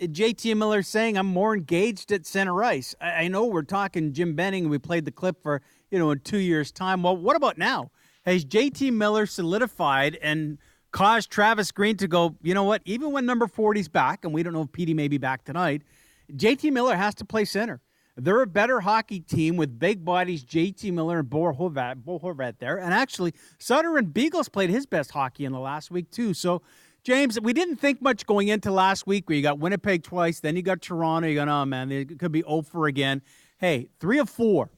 JT 0.00 0.56
Miller 0.56 0.82
saying, 0.82 1.16
I'm 1.18 1.26
more 1.26 1.54
engaged 1.56 2.12
at 2.12 2.24
center 2.24 2.62
ice. 2.62 2.94
I, 3.00 3.24
I 3.24 3.28
know 3.28 3.46
we're 3.46 3.62
talking 3.62 4.12
Jim 4.12 4.34
Benning, 4.34 4.64
and 4.64 4.70
we 4.70 4.78
played 4.78 5.04
the 5.06 5.10
clip 5.10 5.42
for, 5.42 5.60
you 5.90 5.98
know, 5.98 6.10
in 6.10 6.20
two 6.20 6.38
years' 6.38 6.72
time. 6.72 7.02
Well, 7.02 7.16
what 7.16 7.36
about 7.36 7.58
now? 7.58 7.90
Has 8.24 8.44
JT 8.44 8.92
Miller 8.92 9.26
solidified 9.26 10.18
and 10.20 10.58
caused 10.90 11.30
Travis 11.30 11.70
Green 11.70 11.96
to 11.98 12.08
go, 12.08 12.36
you 12.42 12.54
know 12.54 12.64
what, 12.64 12.82
even 12.84 13.12
when 13.12 13.26
number 13.26 13.46
40's 13.46 13.88
back, 13.88 14.24
and 14.24 14.32
we 14.32 14.42
don't 14.42 14.52
know 14.52 14.62
if 14.62 14.72
Petey 14.72 14.94
may 14.94 15.08
be 15.08 15.18
back 15.18 15.44
tonight, 15.44 15.82
JT 16.32 16.72
Miller 16.72 16.96
has 16.96 17.14
to 17.16 17.24
play 17.24 17.44
center. 17.44 17.80
They're 18.16 18.40
a 18.40 18.46
better 18.46 18.80
hockey 18.80 19.20
team 19.20 19.56
with 19.56 19.78
big 19.78 20.04
bodies, 20.04 20.42
JT 20.42 20.90
Miller 20.92 21.18
and 21.18 21.28
Bo 21.28 21.52
Horvat, 21.52 21.96
Bo 22.02 22.18
Horvat 22.18 22.58
there. 22.58 22.78
And 22.78 22.94
actually, 22.94 23.34
Sutter 23.58 23.98
and 23.98 24.12
Beagles 24.12 24.48
played 24.48 24.70
his 24.70 24.86
best 24.86 25.10
hockey 25.10 25.44
in 25.44 25.52
the 25.52 25.60
last 25.60 25.90
week, 25.90 26.10
too. 26.10 26.32
So, 26.32 26.62
James, 27.04 27.38
we 27.38 27.52
didn't 27.52 27.76
think 27.76 28.00
much 28.00 28.24
going 28.24 28.48
into 28.48 28.70
last 28.70 29.06
week 29.06 29.28
where 29.28 29.36
you 29.36 29.42
got 29.42 29.58
Winnipeg 29.58 30.02
twice, 30.02 30.40
then 30.40 30.56
you 30.56 30.62
got 30.62 30.80
Toronto. 30.80 31.28
You 31.28 31.34
got, 31.34 31.48
oh, 31.48 31.66
man, 31.66 31.92
it 31.92 32.18
could 32.18 32.32
be 32.32 32.40
0 32.40 32.62
for 32.62 32.86
again. 32.86 33.20
Hey, 33.58 33.90
three 34.00 34.18
of 34.18 34.30
four. 34.30 34.70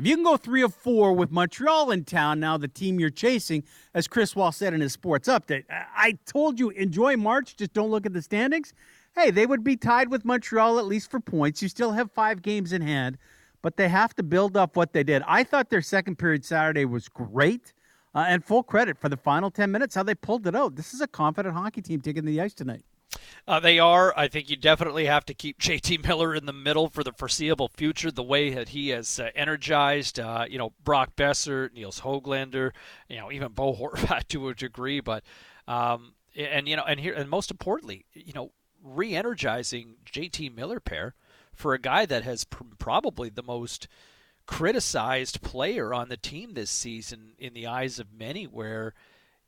If 0.00 0.06
you 0.06 0.14
can 0.14 0.24
go 0.24 0.38
three 0.38 0.62
of 0.62 0.74
four 0.74 1.12
with 1.12 1.30
Montreal 1.30 1.90
in 1.90 2.04
town, 2.04 2.40
now 2.40 2.56
the 2.56 2.68
team 2.68 2.98
you're 2.98 3.10
chasing, 3.10 3.64
as 3.92 4.08
Chris 4.08 4.34
Wall 4.34 4.50
said 4.50 4.72
in 4.72 4.80
his 4.80 4.94
sports 4.94 5.28
update, 5.28 5.64
I 5.68 5.84
I 5.94 6.18
told 6.24 6.58
you 6.58 6.70
enjoy 6.70 7.18
March, 7.18 7.54
just 7.54 7.74
don't 7.74 7.90
look 7.90 8.06
at 8.06 8.14
the 8.14 8.22
standings. 8.22 8.72
Hey, 9.14 9.30
they 9.30 9.44
would 9.44 9.62
be 9.62 9.76
tied 9.76 10.10
with 10.10 10.24
Montreal 10.24 10.78
at 10.78 10.86
least 10.86 11.10
for 11.10 11.20
points. 11.20 11.60
You 11.60 11.68
still 11.68 11.92
have 11.92 12.10
five 12.12 12.40
games 12.40 12.72
in 12.72 12.80
hand, 12.80 13.18
but 13.60 13.76
they 13.76 13.90
have 13.90 14.14
to 14.14 14.22
build 14.22 14.56
up 14.56 14.74
what 14.74 14.94
they 14.94 15.02
did. 15.02 15.22
I 15.26 15.44
thought 15.44 15.68
their 15.68 15.82
second 15.82 16.16
period 16.16 16.46
Saturday 16.46 16.86
was 16.86 17.10
great, 17.10 17.74
uh, 18.14 18.24
and 18.26 18.42
full 18.42 18.62
credit 18.62 18.96
for 18.96 19.10
the 19.10 19.18
final 19.18 19.50
10 19.50 19.70
minutes, 19.70 19.96
how 19.96 20.02
they 20.02 20.14
pulled 20.14 20.46
it 20.46 20.54
out. 20.54 20.76
This 20.76 20.94
is 20.94 21.02
a 21.02 21.08
confident 21.08 21.54
hockey 21.54 21.82
team 21.82 22.00
taking 22.00 22.24
the 22.24 22.40
ice 22.40 22.54
tonight. 22.54 22.84
Uh, 23.46 23.60
they 23.60 23.78
are. 23.78 24.14
I 24.16 24.28
think 24.28 24.48
you 24.48 24.56
definitely 24.56 25.06
have 25.06 25.24
to 25.26 25.34
keep 25.34 25.58
JT 25.60 26.06
Miller 26.06 26.34
in 26.34 26.46
the 26.46 26.52
middle 26.52 26.88
for 26.88 27.02
the 27.02 27.12
foreseeable 27.12 27.68
future. 27.68 28.10
The 28.10 28.22
way 28.22 28.50
that 28.50 28.70
he 28.70 28.90
has 28.90 29.18
uh, 29.18 29.30
energized, 29.34 30.20
uh, 30.20 30.46
you 30.48 30.58
know, 30.58 30.72
Brock 30.84 31.16
Boeser, 31.16 31.72
Nils 31.72 32.00
Hoglander, 32.00 32.72
you 33.08 33.16
know, 33.16 33.32
even 33.32 33.52
Bo 33.52 33.74
Horvat 33.76 34.28
to 34.28 34.48
a 34.48 34.54
degree. 34.54 35.00
But 35.00 35.24
um, 35.66 36.14
and 36.36 36.68
you 36.68 36.76
know, 36.76 36.84
and 36.84 37.00
here, 37.00 37.14
and 37.14 37.28
most 37.28 37.50
importantly, 37.50 38.04
you 38.12 38.32
know, 38.32 38.52
re-energizing 38.82 39.96
JT 40.10 40.54
Miller 40.54 40.80
pair 40.80 41.14
for 41.52 41.74
a 41.74 41.78
guy 41.78 42.06
that 42.06 42.22
has 42.24 42.44
pr- 42.44 42.64
probably 42.78 43.28
the 43.28 43.42
most 43.42 43.88
criticized 44.46 45.42
player 45.42 45.92
on 45.94 46.08
the 46.08 46.16
team 46.16 46.54
this 46.54 46.70
season 46.70 47.32
in 47.38 47.54
the 47.54 47.66
eyes 47.66 47.98
of 47.98 48.12
many, 48.12 48.44
where 48.44 48.94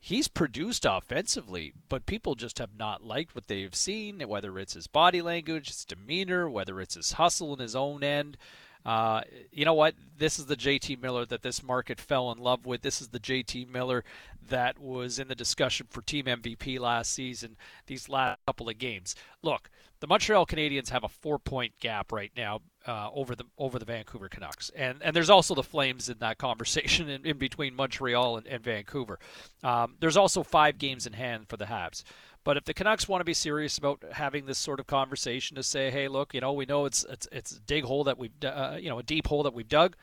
he's 0.05 0.27
produced 0.27 0.85
offensively, 0.85 1.73
but 1.89 2.07
people 2.07 2.35
just 2.35 2.59
have 2.59 2.77
not 2.77 3.05
liked 3.05 3.37
what 3.37 3.47
they've 3.47 3.75
seen, 3.75 4.21
whether 4.21 4.59
it's 4.59 4.75
his 4.75 4.89
body 4.89 5.23
language, 5.23 5.69
his 5.69 5.85
demeanor, 5.85 6.51
whether 6.51 6.81
it's 6.81 6.97
his 6.97 7.13
hustle 7.13 7.55
in 7.55 7.61
his 7.61 7.77
own 7.77 8.03
end. 8.03 8.37
Uh, 8.85 9.23
you 9.51 9.65
know 9.65 9.75
what? 9.75 9.95
This 10.17 10.39
is 10.39 10.47
the 10.47 10.57
JT 10.57 11.01
Miller 11.01 11.25
that 11.27 11.43
this 11.43 11.63
market 11.63 12.01
fell 12.01 12.31
in 12.33 12.39
love 12.39 12.67
with. 12.67 12.83
This 12.83 13.01
is 13.01 13.09
the 13.09 13.21
JT 13.21 13.69
Miller 13.69 14.05
that 14.49 14.79
was 14.79 15.19
in 15.19 15.29
the 15.29 15.35
discussion 15.35 15.87
for 15.89 16.03
team 16.03 16.27
MVP 16.27 16.79
last 16.79 17.13
season, 17.13 17.57
these 17.87 18.09
last 18.09 18.39
couple 18.47 18.69
of 18.69 18.79
games. 18.79 19.15
Look, 19.43 19.71
the 20.01 20.09
Montreal 20.09 20.47
Canadiens 20.47 20.91
have 20.91 21.05
a 21.05 21.09
four 21.09 21.39
point 21.39 21.75
gap 21.79 22.11
right 22.11 22.33
now 22.37 22.61
uh, 22.87 23.09
over 23.15 23.37
the 23.37 23.45
over 23.57 23.79
the 23.79 23.85
Vancouver 23.85 24.29
Canucks, 24.29 24.71
and 24.75 24.99
and 25.01 25.15
there's 25.15 25.31
also 25.31 25.55
the 25.55 25.63
Flames 25.63 26.09
in 26.09 26.19
that 26.19 26.39
conversation 26.49 27.09
in, 27.09 27.25
in 27.25 27.39
between 27.39 27.77
Montreal 27.77 28.39
and, 28.39 28.47
and 28.49 28.65
Vancouver. 28.65 29.21
Um, 29.63 29.95
there's 30.01 30.17
also 30.17 30.43
five 30.43 30.79
games 30.79 31.07
in 31.07 31.13
hand 31.13 31.49
for 31.49 31.57
the 31.57 31.67
Habs. 31.67 32.03
But 32.45 32.57
if 32.57 32.65
the 32.65 32.75
Canucks 32.75 33.09
want 33.09 33.21
to 33.21 33.25
be 33.25 33.35
serious 33.35 33.79
about 33.79 34.03
having 34.13 34.47
this 34.47 34.59
sort 34.59 34.81
of 34.81 34.87
conversation 34.87 35.55
to 35.57 35.63
say, 35.63 35.91
hey, 35.91 36.09
look, 36.09 36.35
you 36.35 36.41
know, 36.41 36.53
we 36.53 36.67
know 36.67 36.87
it's 36.87 37.05
it's 37.05 37.29
it's 37.31 37.53
a 37.53 37.61
dig 37.61 37.85
hole 37.85 38.05
that 38.05 38.19
we've 38.19 38.33
uh, 38.45 38.77
you 38.81 38.89
know 38.89 38.99
a 38.99 39.05
deep 39.05 39.29
hole 39.29 39.43
that 39.45 39.55
we've 39.55 39.69
dug. 39.69 39.97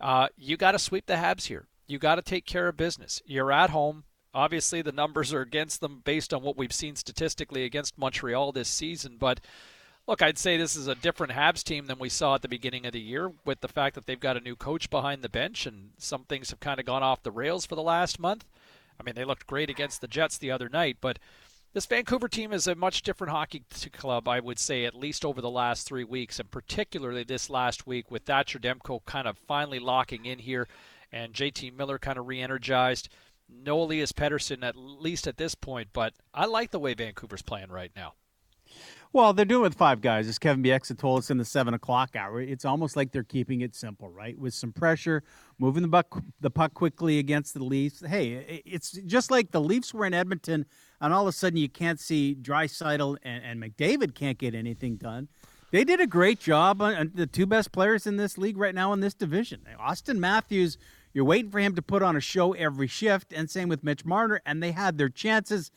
Uh, 0.00 0.28
you 0.36 0.56
got 0.56 0.72
to 0.72 0.78
sweep 0.78 1.06
the 1.06 1.14
Habs 1.14 1.46
here. 1.46 1.66
You 1.86 1.98
got 1.98 2.14
to 2.14 2.22
take 2.22 2.46
care 2.46 2.68
of 2.68 2.76
business. 2.76 3.20
You're 3.26 3.52
at 3.52 3.70
home. 3.70 4.04
Obviously, 4.32 4.80
the 4.80 4.92
numbers 4.92 5.32
are 5.32 5.40
against 5.40 5.80
them 5.80 6.02
based 6.04 6.32
on 6.32 6.42
what 6.42 6.56
we've 6.56 6.72
seen 6.72 6.94
statistically 6.94 7.64
against 7.64 7.98
Montreal 7.98 8.52
this 8.52 8.68
season. 8.68 9.16
But 9.18 9.40
look, 10.06 10.22
I'd 10.22 10.38
say 10.38 10.56
this 10.56 10.76
is 10.76 10.86
a 10.86 10.94
different 10.94 11.32
Habs 11.32 11.64
team 11.64 11.86
than 11.86 11.98
we 11.98 12.08
saw 12.08 12.36
at 12.36 12.42
the 12.42 12.48
beginning 12.48 12.86
of 12.86 12.92
the 12.92 13.00
year 13.00 13.32
with 13.44 13.60
the 13.60 13.68
fact 13.68 13.96
that 13.96 14.06
they've 14.06 14.20
got 14.20 14.36
a 14.36 14.40
new 14.40 14.54
coach 14.54 14.88
behind 14.88 15.22
the 15.22 15.28
bench 15.28 15.66
and 15.66 15.90
some 15.98 16.22
things 16.24 16.50
have 16.50 16.60
kind 16.60 16.78
of 16.78 16.86
gone 16.86 17.02
off 17.02 17.24
the 17.24 17.32
rails 17.32 17.66
for 17.66 17.74
the 17.74 17.82
last 17.82 18.20
month. 18.20 18.44
I 18.98 19.02
mean, 19.02 19.16
they 19.16 19.24
looked 19.24 19.46
great 19.46 19.70
against 19.70 20.00
the 20.00 20.08
Jets 20.08 20.38
the 20.38 20.52
other 20.52 20.68
night, 20.68 20.98
but 21.00 21.18
this 21.72 21.86
Vancouver 21.86 22.28
team 22.28 22.52
is 22.52 22.66
a 22.66 22.74
much 22.74 23.02
different 23.02 23.32
hockey 23.32 23.62
club, 23.92 24.26
I 24.26 24.40
would 24.40 24.58
say, 24.58 24.84
at 24.84 24.94
least 24.94 25.24
over 25.24 25.40
the 25.40 25.50
last 25.50 25.86
three 25.86 26.04
weeks, 26.04 26.40
and 26.40 26.50
particularly 26.50 27.24
this 27.24 27.48
last 27.48 27.86
week 27.86 28.10
with 28.10 28.24
Thatcher 28.24 28.58
Demko 28.58 29.04
kind 29.06 29.28
of 29.28 29.38
finally 29.38 29.78
locking 29.78 30.26
in 30.26 30.40
here 30.40 30.66
and 31.12 31.32
JT 31.32 31.76
Miller 31.76 31.98
kind 31.98 32.18
of 32.18 32.26
re 32.26 32.40
energized. 32.40 33.08
No 33.48 33.82
Elias 33.82 34.12
Pettersson, 34.12 34.62
at 34.62 34.76
least 34.76 35.26
at 35.26 35.36
this 35.36 35.54
point, 35.54 35.88
but 35.92 36.14
I 36.32 36.46
like 36.46 36.70
the 36.70 36.78
way 36.78 36.94
Vancouver's 36.94 37.42
playing 37.42 37.70
right 37.70 37.90
now. 37.96 38.14
Well, 39.12 39.32
they're 39.32 39.44
doing 39.44 39.62
it 39.62 39.70
with 39.70 39.74
five 39.74 40.00
guys, 40.00 40.28
as 40.28 40.38
Kevin 40.38 40.62
Bieksa 40.62 40.96
told 40.96 41.18
us 41.18 41.30
in 41.30 41.38
the 41.38 41.44
seven 41.44 41.74
o'clock 41.74 42.14
hour. 42.14 42.40
It's 42.40 42.64
almost 42.64 42.94
like 42.94 43.10
they're 43.10 43.24
keeping 43.24 43.60
it 43.60 43.74
simple, 43.74 44.08
right? 44.08 44.38
With 44.38 44.54
some 44.54 44.72
pressure, 44.72 45.24
moving 45.58 45.82
the 45.82 45.88
puck, 45.88 46.22
the 46.40 46.50
puck 46.50 46.74
quickly 46.74 47.18
against 47.18 47.54
the 47.54 47.64
Leafs. 47.64 48.04
Hey, 48.06 48.62
it's 48.64 48.92
just 48.92 49.32
like 49.32 49.50
the 49.50 49.60
Leafs 49.60 49.92
were 49.92 50.06
in 50.06 50.14
Edmonton, 50.14 50.64
and 51.00 51.12
all 51.12 51.22
of 51.22 51.28
a 51.28 51.32
sudden 51.32 51.56
you 51.56 51.68
can't 51.68 51.98
see 51.98 52.36
Draisaitl 52.40 53.16
and, 53.24 53.42
and 53.44 53.60
McDavid 53.60 54.14
can't 54.14 54.38
get 54.38 54.54
anything 54.54 54.94
done. 54.94 55.26
They 55.72 55.82
did 55.82 56.00
a 56.00 56.06
great 56.06 56.38
job 56.38 56.80
uh, 56.80 56.94
on 56.96 57.10
the 57.12 57.26
two 57.26 57.46
best 57.46 57.72
players 57.72 58.06
in 58.06 58.16
this 58.16 58.38
league 58.38 58.58
right 58.58 58.74
now 58.74 58.92
in 58.92 59.00
this 59.00 59.14
division. 59.14 59.62
Auston 59.80 60.18
Matthews, 60.18 60.78
you're 61.12 61.24
waiting 61.24 61.50
for 61.50 61.58
him 61.58 61.74
to 61.74 61.82
put 61.82 62.04
on 62.04 62.14
a 62.14 62.20
show 62.20 62.52
every 62.52 62.86
shift, 62.86 63.32
and 63.32 63.50
same 63.50 63.68
with 63.68 63.82
Mitch 63.82 64.04
Marner, 64.04 64.40
and 64.46 64.62
they 64.62 64.70
had 64.70 64.98
their 64.98 65.08
chances. 65.08 65.72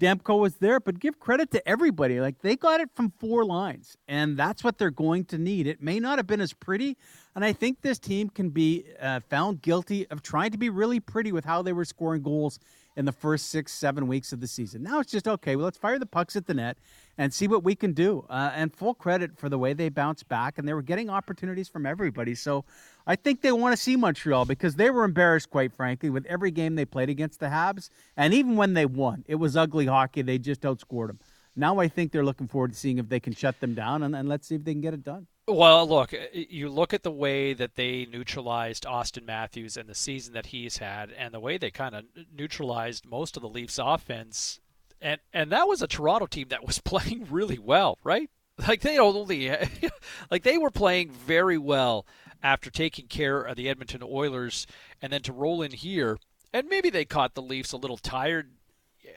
Demko 0.00 0.40
was 0.40 0.56
there, 0.56 0.80
but 0.80 0.98
give 0.98 1.20
credit 1.20 1.50
to 1.52 1.68
everybody. 1.68 2.20
Like 2.20 2.40
they 2.40 2.56
got 2.56 2.80
it 2.80 2.90
from 2.94 3.12
four 3.18 3.44
lines, 3.44 3.96
and 4.08 4.36
that's 4.36 4.64
what 4.64 4.78
they're 4.78 4.90
going 4.90 5.24
to 5.26 5.38
need. 5.38 5.66
It 5.66 5.80
may 5.80 6.00
not 6.00 6.18
have 6.18 6.26
been 6.26 6.40
as 6.40 6.52
pretty, 6.52 6.96
and 7.34 7.44
I 7.44 7.52
think 7.52 7.80
this 7.80 7.98
team 8.00 8.28
can 8.28 8.50
be 8.50 8.84
uh, 9.00 9.20
found 9.30 9.62
guilty 9.62 10.06
of 10.08 10.22
trying 10.22 10.50
to 10.50 10.58
be 10.58 10.68
really 10.68 10.98
pretty 10.98 11.30
with 11.30 11.44
how 11.44 11.62
they 11.62 11.72
were 11.72 11.84
scoring 11.84 12.22
goals 12.22 12.58
in 12.96 13.04
the 13.04 13.12
first 13.12 13.50
six, 13.50 13.72
seven 13.72 14.06
weeks 14.06 14.32
of 14.32 14.40
the 14.40 14.46
season. 14.46 14.82
Now 14.82 15.00
it's 15.00 15.10
just 15.10 15.26
okay. 15.26 15.56
Well, 15.56 15.64
let's 15.64 15.78
fire 15.78 15.98
the 15.98 16.06
pucks 16.06 16.36
at 16.36 16.46
the 16.46 16.54
net 16.54 16.76
and 17.18 17.32
see 17.32 17.48
what 17.48 17.62
we 17.62 17.74
can 17.74 17.92
do. 17.92 18.24
Uh, 18.28 18.50
and 18.54 18.74
full 18.74 18.94
credit 18.94 19.36
for 19.36 19.48
the 19.48 19.58
way 19.58 19.72
they 19.72 19.88
bounced 19.88 20.28
back, 20.28 20.58
and 20.58 20.66
they 20.66 20.74
were 20.74 20.82
getting 20.82 21.10
opportunities 21.10 21.68
from 21.68 21.86
everybody. 21.86 22.34
So 22.34 22.64
I 23.06 23.16
think 23.16 23.42
they 23.42 23.52
want 23.52 23.76
to 23.76 23.82
see 23.82 23.96
Montreal 23.96 24.46
because 24.46 24.76
they 24.76 24.88
were 24.90 25.04
embarrassed, 25.04 25.50
quite 25.50 25.72
frankly, 25.72 26.08
with 26.08 26.24
every 26.26 26.50
game 26.50 26.74
they 26.74 26.86
played 26.86 27.10
against 27.10 27.38
the 27.40 27.46
Habs. 27.46 27.90
And 28.16 28.32
even 28.32 28.56
when 28.56 28.74
they 28.74 28.86
won, 28.86 29.24
it 29.28 29.34
was 29.34 29.56
ugly 29.56 29.86
hockey. 29.86 30.22
They 30.22 30.38
just 30.38 30.62
outscored 30.62 31.08
them. 31.08 31.18
Now 31.56 31.78
I 31.78 31.88
think 31.88 32.10
they're 32.10 32.24
looking 32.24 32.48
forward 32.48 32.72
to 32.72 32.78
seeing 32.78 32.98
if 32.98 33.08
they 33.08 33.20
can 33.20 33.32
shut 33.32 33.60
them 33.60 33.74
down, 33.74 34.02
and, 34.02 34.16
and 34.16 34.28
let's 34.28 34.48
see 34.48 34.56
if 34.56 34.64
they 34.64 34.72
can 34.72 34.80
get 34.80 34.94
it 34.94 35.04
done. 35.04 35.26
Well, 35.46 35.86
look, 35.86 36.12
you 36.32 36.68
look 36.68 36.94
at 36.94 37.02
the 37.02 37.10
way 37.10 37.52
that 37.52 37.76
they 37.76 38.06
neutralized 38.06 38.84
Auston 38.84 39.26
Matthews 39.26 39.76
and 39.76 39.88
the 39.88 39.94
season 39.94 40.32
that 40.34 40.46
he's 40.46 40.78
had, 40.78 41.12
and 41.12 41.32
the 41.32 41.40
way 41.40 41.58
they 41.58 41.70
kind 41.70 41.94
of 41.94 42.04
neutralized 42.34 43.06
most 43.06 43.36
of 43.36 43.42
the 43.42 43.48
Leafs' 43.48 43.78
offense, 43.78 44.58
and 45.00 45.20
and 45.32 45.52
that 45.52 45.68
was 45.68 45.82
a 45.82 45.86
Toronto 45.86 46.26
team 46.26 46.48
that 46.48 46.66
was 46.66 46.80
playing 46.84 47.28
really 47.30 47.58
well, 47.58 47.98
right? 48.02 48.30
Like 48.66 48.80
they 48.80 48.98
only, 48.98 49.50
like 50.30 50.44
they 50.44 50.58
were 50.58 50.70
playing 50.70 51.10
very 51.10 51.58
well 51.58 52.06
after 52.44 52.70
taking 52.70 53.06
care 53.06 53.40
of 53.40 53.56
the 53.56 53.68
Edmonton 53.68 54.02
Oilers, 54.04 54.66
and 55.02 55.12
then 55.12 55.22
to 55.22 55.32
roll 55.32 55.62
in 55.62 55.72
here, 55.72 56.18
and 56.52 56.68
maybe 56.68 56.90
they 56.90 57.06
caught 57.06 57.34
the 57.34 57.42
Leafs 57.42 57.72
a 57.72 57.76
little 57.78 57.96
tired 57.96 58.50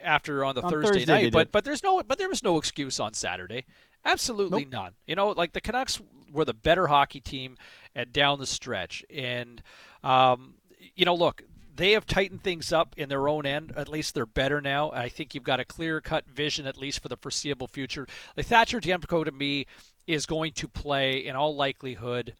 after 0.02 0.44
on 0.44 0.54
the 0.54 0.62
On 0.62 0.70
Thursday, 0.70 1.00
Thursday 1.00 1.24
night, 1.24 1.32
but 1.32 1.52
but 1.52 1.64
there's 1.64 1.82
no 1.82 2.02
but 2.02 2.18
there 2.18 2.28
was 2.28 2.42
no 2.42 2.56
excuse 2.56 2.98
on 2.98 3.12
Saturday. 3.14 3.66
Absolutely 4.04 4.62
Nope. 4.64 4.72
none. 4.72 4.92
You 5.06 5.14
know, 5.14 5.28
like 5.28 5.52
the 5.52 5.60
Canucks 5.60 6.00
were 6.32 6.44
the 6.44 6.54
better 6.54 6.86
hockey 6.86 7.20
team 7.20 7.56
and 7.94 8.12
down 8.12 8.38
the 8.38 8.46
stretch, 8.46 9.04
and 9.14 9.62
um, 10.02 10.54
you 10.96 11.04
know, 11.04 11.14
look, 11.14 11.42
they 11.76 11.92
have 11.92 12.06
tightened 12.06 12.42
things 12.42 12.72
up 12.72 12.94
in 12.96 13.08
their 13.10 13.28
own 13.28 13.44
end. 13.44 13.72
At 13.76 13.88
least 13.88 14.14
they're 14.14 14.26
better 14.26 14.60
now. 14.60 14.90
I 14.92 15.08
think 15.10 15.34
you've 15.34 15.44
got 15.44 15.60
a 15.60 15.64
clear 15.64 16.00
cut 16.00 16.26
vision, 16.26 16.66
at 16.66 16.78
least 16.78 17.00
for 17.02 17.08
the 17.08 17.16
foreseeable 17.16 17.68
future. 17.68 18.06
Like 18.36 18.46
Thatcher 18.46 18.80
Demko 18.80 19.24
to 19.24 19.32
me 19.32 19.66
is 20.06 20.24
going 20.24 20.52
to 20.52 20.68
play 20.68 21.18
in 21.18 21.36
all 21.36 21.54
likelihood 21.54 22.34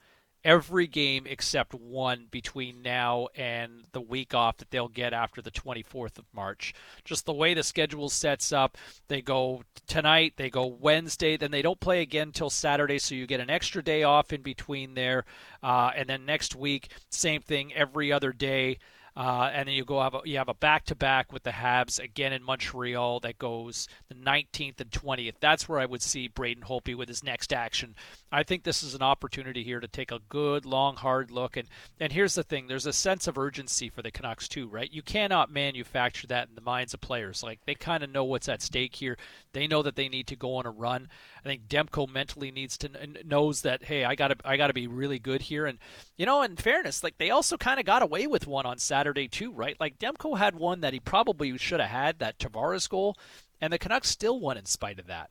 every 0.44 0.86
game 0.86 1.27
except 1.27 1.74
one 1.74 2.27
between 2.31 2.82
now 2.82 3.28
and 3.35 3.85
the 3.93 4.01
week 4.01 4.35
off 4.35 4.56
that 4.59 4.70
they'll 4.70 4.89
get 4.89 5.12
after 5.12 5.43
the 5.43 5.51
24th 5.51 6.19
of 6.19 6.24
March. 6.32 6.74
Just 7.05 7.27
the 7.27 7.32
way 7.32 7.55
the 7.55 7.62
schedule 7.62 8.09
sets 8.09 8.52
up, 8.52 8.77
they 9.09 9.20
go 9.20 9.62
tonight, 9.86 10.35
they 10.36 10.51
go 10.51 10.66
Wednesday, 10.66 11.36
then 11.36 11.51
they 11.51 11.62
don't 11.62 11.81
play 11.81 12.02
again 12.02 12.32
till 12.32 12.51
Saturday, 12.51 12.98
so 12.98 13.15
you 13.15 13.27
get 13.27 13.40
an 13.40 13.51
extra 13.51 13.82
day 13.82 14.02
off 14.02 14.32
in 14.32 14.43
between 14.43 14.94
there, 14.94 15.24
uh, 15.62 15.90
and 15.97 16.09
then 16.09 16.24
next 16.24 16.55
week, 16.55 16.90
same 17.10 17.43
thing 17.43 17.74
every 17.74 18.12
other 18.12 18.32
day. 18.32 18.78
Uh, 19.19 19.51
and 19.52 19.66
then 19.66 19.74
you 19.74 19.85
go 19.85 20.01
have 20.01 20.15
a, 20.15 20.20
you 20.24 20.39
have 20.39 20.48
a 20.48 20.55
back 20.55 20.85
to 20.85 20.94
back 20.94 21.32
with 21.32 21.43
the 21.43 21.51
Habs 21.51 21.98
again 21.98 22.32
in 22.32 22.40
Montreal 22.40 23.19
that 23.20 23.36
goes 23.36 23.89
the 24.09 24.15
19th 24.15 24.81
and 24.81 24.93
20th. 24.93 25.35
That's 25.40 25.69
where 25.69 25.81
I 25.81 25.86
would 25.86 26.02
see 26.02 26.28
Braden 26.28 26.62
Holtby 26.62 26.94
with 26.94 27.09
his 27.09 27.24
next 27.24 27.52
action. 27.52 27.97
I 28.30 28.42
think 28.42 28.62
this 28.62 28.82
is 28.82 28.94
an 28.94 29.02
opportunity 29.02 29.62
here 29.62 29.80
to 29.80 29.88
take 29.88 30.12
a 30.12 30.20
good, 30.28 30.66
long, 30.66 30.96
hard 30.96 31.30
look. 31.30 31.56
And 31.56 31.68
and 31.98 32.12
here's 32.12 32.34
the 32.34 32.42
thing: 32.42 32.66
there's 32.66 32.86
a 32.86 32.92
sense 32.92 33.26
of 33.26 33.38
urgency 33.38 33.88
for 33.88 34.02
the 34.02 34.10
Canucks 34.10 34.48
too, 34.48 34.68
right? 34.68 34.92
You 34.92 35.02
cannot 35.02 35.50
manufacture 35.50 36.26
that 36.26 36.48
in 36.48 36.55
the 36.55 36.60
minds 36.60 36.92
of 36.92 37.00
players. 37.00 37.42
Like 37.42 37.60
they 37.64 37.74
kind 37.74 38.02
of 38.02 38.10
know 38.10 38.24
what's 38.24 38.48
at 38.48 38.60
stake 38.60 38.96
here. 38.96 39.16
They 39.52 39.66
know 39.66 39.82
that 39.82 39.96
they 39.96 40.09
need 40.09 40.26
to 40.28 40.36
go 40.36 40.56
on 40.56 40.66
a 40.66 40.70
run. 40.70 41.09
I 41.44 41.48
think 41.48 41.68
Demko 41.68 42.09
mentally 42.09 42.50
needs 42.50 42.76
to 42.78 42.90
knows 43.24 43.62
that 43.62 43.84
hey, 43.84 44.05
I 44.05 44.14
got 44.14 44.28
to 44.28 44.36
I 44.44 44.56
got 44.56 44.66
to 44.66 44.74
be 44.74 44.86
really 44.86 45.18
good 45.18 45.42
here. 45.42 45.64
And 45.64 45.78
you 46.16 46.26
know, 46.26 46.42
in 46.42 46.56
fairness, 46.56 47.02
like 47.02 47.16
they 47.18 47.30
also 47.30 47.56
kind 47.56 47.80
of 47.80 47.86
got 47.86 48.02
away 48.02 48.26
with 48.26 48.46
one 48.46 48.66
on 48.66 48.78
Saturday 48.78 49.28
too, 49.28 49.52
right? 49.52 49.76
Like 49.80 49.98
Demko 49.98 50.38
had 50.38 50.55
one 50.55 50.80
that 50.82 50.92
he 50.92 51.00
probably 51.00 51.56
should 51.56 51.80
have 51.80 51.90
had 51.90 52.18
that 52.18 52.38
Tavares 52.38 52.88
goal, 52.88 53.16
and 53.60 53.72
the 53.72 53.78
Canucks 53.78 54.10
still 54.10 54.38
won 54.38 54.59
in 54.59 54.66
spite 54.66 54.98
of 54.98 55.06
that. 55.06 55.30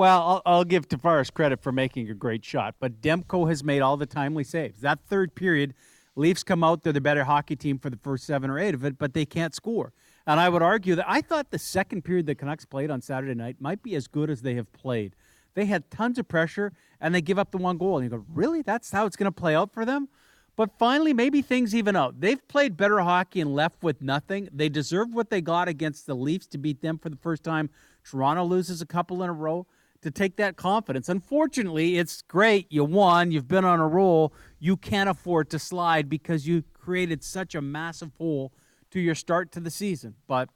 Well, 0.00 0.22
I'll, 0.22 0.42
I'll 0.46 0.64
give 0.64 0.88
Tavares 0.88 1.30
credit 1.30 1.60
for 1.60 1.72
making 1.72 2.08
a 2.08 2.14
great 2.14 2.42
shot, 2.42 2.76
but 2.80 3.02
Demko 3.02 3.46
has 3.50 3.62
made 3.62 3.82
all 3.82 3.98
the 3.98 4.06
timely 4.06 4.44
saves. 4.44 4.80
That 4.80 4.98
third 5.04 5.34
period, 5.34 5.74
Leafs 6.16 6.42
come 6.42 6.64
out, 6.64 6.82
they're 6.82 6.94
the 6.94 7.02
better 7.02 7.24
hockey 7.24 7.54
team 7.54 7.78
for 7.78 7.90
the 7.90 7.98
first 7.98 8.24
seven 8.24 8.48
or 8.48 8.58
eight 8.58 8.72
of 8.72 8.82
it, 8.82 8.96
but 8.96 9.12
they 9.12 9.26
can't 9.26 9.54
score. 9.54 9.92
And 10.26 10.40
I 10.40 10.48
would 10.48 10.62
argue 10.62 10.94
that 10.94 11.04
I 11.06 11.20
thought 11.20 11.50
the 11.50 11.58
second 11.58 12.02
period 12.02 12.24
the 12.24 12.34
Canucks 12.34 12.64
played 12.64 12.90
on 12.90 13.02
Saturday 13.02 13.34
night 13.34 13.56
might 13.60 13.82
be 13.82 13.94
as 13.94 14.06
good 14.06 14.30
as 14.30 14.40
they 14.40 14.54
have 14.54 14.72
played. 14.72 15.16
They 15.52 15.66
had 15.66 15.90
tons 15.90 16.18
of 16.18 16.26
pressure 16.26 16.72
and 16.98 17.14
they 17.14 17.20
give 17.20 17.38
up 17.38 17.50
the 17.50 17.58
one 17.58 17.76
goal. 17.76 17.98
And 17.98 18.04
you 18.04 18.10
go, 18.10 18.24
really? 18.32 18.62
That's 18.62 18.90
how 18.90 19.04
it's 19.04 19.16
going 19.16 19.30
to 19.30 19.38
play 19.38 19.54
out 19.54 19.74
for 19.74 19.84
them? 19.84 20.08
But 20.56 20.78
finally, 20.78 21.12
maybe 21.12 21.42
things 21.42 21.74
even 21.74 21.94
out. 21.94 22.20
They've 22.20 22.48
played 22.48 22.78
better 22.78 23.00
hockey 23.00 23.42
and 23.42 23.54
left 23.54 23.82
with 23.82 24.00
nothing. 24.00 24.48
They 24.50 24.70
deserved 24.70 25.12
what 25.12 25.28
they 25.28 25.42
got 25.42 25.68
against 25.68 26.06
the 26.06 26.14
Leafs 26.14 26.46
to 26.46 26.58
beat 26.58 26.80
them 26.80 26.96
for 26.96 27.10
the 27.10 27.18
first 27.18 27.44
time. 27.44 27.68
Toronto 28.02 28.44
loses 28.44 28.80
a 28.80 28.86
couple 28.86 29.22
in 29.22 29.28
a 29.28 29.34
row 29.34 29.66
to 30.02 30.10
take 30.10 30.36
that 30.36 30.56
confidence. 30.56 31.08
Unfortunately, 31.08 31.98
it's 31.98 32.22
great. 32.22 32.66
You 32.70 32.84
won. 32.84 33.30
You've 33.30 33.48
been 33.48 33.64
on 33.64 33.80
a 33.80 33.86
roll. 33.86 34.32
You 34.58 34.76
can't 34.76 35.10
afford 35.10 35.50
to 35.50 35.58
slide 35.58 36.08
because 36.08 36.46
you 36.46 36.64
created 36.72 37.22
such 37.22 37.54
a 37.54 37.60
massive 37.60 38.12
hole 38.18 38.52
to 38.90 39.00
your 39.00 39.14
start 39.14 39.52
to 39.52 39.60
the 39.60 39.70
season. 39.70 40.14
But 40.26 40.48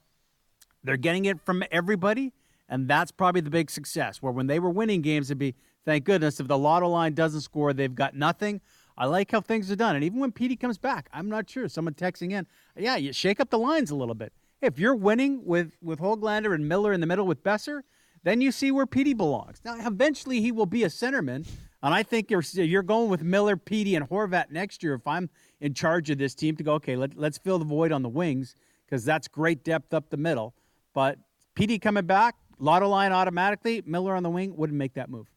they're 0.83 0.97
getting 0.97 1.25
it 1.25 1.39
from 1.39 1.63
everybody, 1.71 2.33
and 2.67 2.87
that's 2.87 3.11
probably 3.11 3.41
the 3.41 3.49
big 3.49 3.69
success. 3.69 4.21
Where 4.21 4.31
when 4.31 4.47
they 4.47 4.59
were 4.59 4.69
winning 4.69 5.01
games, 5.01 5.29
it'd 5.29 5.37
be, 5.37 5.55
thank 5.85 6.05
goodness, 6.05 6.39
if 6.39 6.47
the 6.47 6.57
lotto 6.57 6.87
line 6.87 7.13
doesn't 7.13 7.41
score, 7.41 7.73
they've 7.73 7.93
got 7.93 8.15
nothing. 8.15 8.61
I 8.97 9.05
like 9.05 9.31
how 9.31 9.41
things 9.41 9.69
are 9.69 9.75
done. 9.75 9.95
And 9.95 10.03
even 10.03 10.19
when 10.19 10.31
Petey 10.31 10.55
comes 10.55 10.77
back, 10.77 11.09
I'm 11.11 11.29
not 11.29 11.49
sure. 11.49 11.67
Someone 11.67 11.93
texting 11.93 12.31
in, 12.31 12.47
yeah, 12.77 12.95
you 12.95 13.11
shake 13.13 13.39
up 13.39 13.49
the 13.49 13.59
lines 13.59 13.91
a 13.91 13.95
little 13.95 14.15
bit. 14.15 14.31
If 14.61 14.79
you're 14.79 14.95
winning 14.95 15.45
with, 15.45 15.75
with 15.81 15.99
Hoglander 15.99 16.55
and 16.55 16.67
Miller 16.67 16.93
in 16.93 17.01
the 17.01 17.07
middle 17.07 17.27
with 17.27 17.43
Boeser, 17.43 17.81
then 18.25 18.41
you 18.41 18.51
see 18.51 18.71
where 18.71 18.87
Petey 18.87 19.13
belongs. 19.13 19.61
Now, 19.63 19.75
eventually 19.79 20.41
he 20.41 20.51
will 20.51 20.65
be 20.65 20.83
a 20.83 20.87
centerman, 20.87 21.47
and 21.83 21.93
I 21.93 22.01
think 22.01 22.31
you're 22.31 22.43
you're 22.53 22.83
going 22.83 23.09
with 23.09 23.21
Miller, 23.21 23.55
Petey, 23.55 23.95
and 23.95 24.09
Horvat 24.09 24.49
next 24.49 24.81
year. 24.81 24.95
If 24.95 25.07
I'm 25.07 25.29
in 25.61 25.75
charge 25.75 26.09
of 26.09 26.17
this 26.17 26.33
team, 26.33 26.55
to 26.57 26.63
go 26.63 26.73
okay, 26.73 26.95
let, 26.95 27.15
let's 27.15 27.37
fill 27.37 27.59
the 27.59 27.65
void 27.65 27.91
on 27.91 28.01
the 28.01 28.09
wings 28.09 28.55
because 28.85 29.05
that's 29.05 29.27
great 29.27 29.63
depth 29.63 29.93
up 29.93 30.09
the 30.09 30.17
middle. 30.17 30.55
But 30.93 31.19
Petey 31.53 31.77
coming 31.77 32.05
back, 32.05 32.35
Lotto 32.57 32.89
line 32.89 33.11
automatically, 33.11 33.83
Miller 33.85 34.15
on 34.15 34.23
the 34.23 34.29
wing 34.31 34.55
wouldn't 34.57 34.77
make 34.77 34.95
that 34.95 35.07
move. 35.07 35.27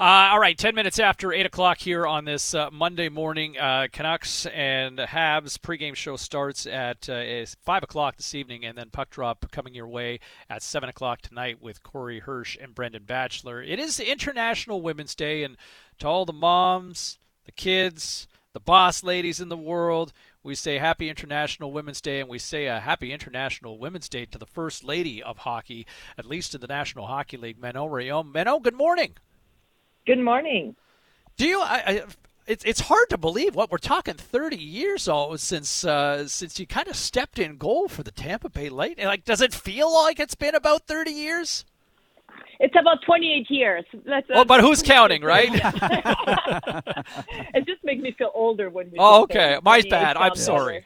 Uh, 0.00 0.30
all 0.30 0.38
right, 0.38 0.56
10 0.56 0.76
minutes 0.76 1.00
after 1.00 1.32
8 1.32 1.46
o'clock 1.46 1.78
here 1.78 2.06
on 2.06 2.24
this 2.24 2.54
uh, 2.54 2.70
Monday 2.70 3.08
morning. 3.08 3.58
Uh, 3.58 3.88
Canucks 3.90 4.46
and 4.46 4.96
Habs 4.96 5.58
pregame 5.58 5.96
show 5.96 6.14
starts 6.14 6.66
at 6.68 7.08
uh, 7.08 7.44
5 7.64 7.82
o'clock 7.82 8.16
this 8.16 8.32
evening, 8.32 8.64
and 8.64 8.78
then 8.78 8.90
Puck 8.90 9.10
Drop 9.10 9.50
coming 9.50 9.74
your 9.74 9.88
way 9.88 10.20
at 10.48 10.62
7 10.62 10.88
o'clock 10.88 11.20
tonight 11.20 11.60
with 11.60 11.82
Corey 11.82 12.20
Hirsch 12.20 12.56
and 12.60 12.76
Brendan 12.76 13.06
Batchelor. 13.06 13.60
It 13.60 13.80
is 13.80 13.98
International 13.98 14.80
Women's 14.80 15.16
Day, 15.16 15.42
and 15.42 15.56
to 15.98 16.06
all 16.06 16.24
the 16.24 16.32
moms, 16.32 17.18
the 17.44 17.50
kids, 17.50 18.28
the 18.52 18.60
boss 18.60 19.02
ladies 19.02 19.40
in 19.40 19.48
the 19.48 19.56
world, 19.56 20.12
we 20.44 20.54
say 20.54 20.78
Happy 20.78 21.10
International 21.10 21.72
Women's 21.72 22.00
Day, 22.00 22.20
and 22.20 22.28
we 22.28 22.38
say 22.38 22.66
a 22.66 22.78
Happy 22.78 23.12
International 23.12 23.80
Women's 23.80 24.08
Day 24.08 24.26
to 24.26 24.38
the 24.38 24.46
First 24.46 24.84
Lady 24.84 25.20
of 25.20 25.38
Hockey, 25.38 25.88
at 26.16 26.24
least 26.24 26.54
in 26.54 26.60
the 26.60 26.68
National 26.68 27.08
Hockey 27.08 27.36
League, 27.36 27.58
Manon 27.58 27.90
Rheaume. 27.90 28.62
Good 28.62 28.76
morning. 28.76 29.16
Good 30.08 30.20
morning. 30.20 30.74
Do 31.36 31.46
you? 31.46 31.60
I, 31.60 31.82
I, 31.86 32.02
it's 32.46 32.64
it's 32.64 32.80
hard 32.80 33.10
to 33.10 33.18
believe 33.18 33.54
what 33.54 33.70
we're 33.70 33.76
talking. 33.76 34.14
Thirty 34.14 34.56
years 34.56 35.06
old 35.06 35.38
since 35.38 35.84
uh, 35.84 36.26
since 36.26 36.58
you 36.58 36.66
kind 36.66 36.88
of 36.88 36.96
stepped 36.96 37.38
in 37.38 37.58
goal 37.58 37.88
for 37.88 38.02
the 38.02 38.10
Tampa 38.10 38.48
Bay 38.48 38.70
Lightning. 38.70 39.04
Like, 39.04 39.26
does 39.26 39.42
it 39.42 39.52
feel 39.52 39.92
like 39.92 40.18
it's 40.18 40.34
been 40.34 40.54
about 40.54 40.86
thirty 40.86 41.10
years? 41.10 41.66
It's 42.60 42.74
about 42.74 43.02
28 43.06 43.50
years. 43.50 43.84
That's, 44.04 44.26
Oh, 44.34 44.44
but 44.44 44.60
who's 44.60 44.82
counting, 44.82 45.22
right? 45.22 45.48
it 47.54 47.66
just 47.66 47.84
makes 47.84 48.02
me 48.02 48.12
feel 48.18 48.32
older 48.34 48.68
when 48.68 48.90
we. 48.90 48.96
Oh, 48.98 49.22
okay. 49.24 49.58
My 49.62 49.82
bad. 49.88 50.16
I'm 50.16 50.34
sorry. 50.34 50.84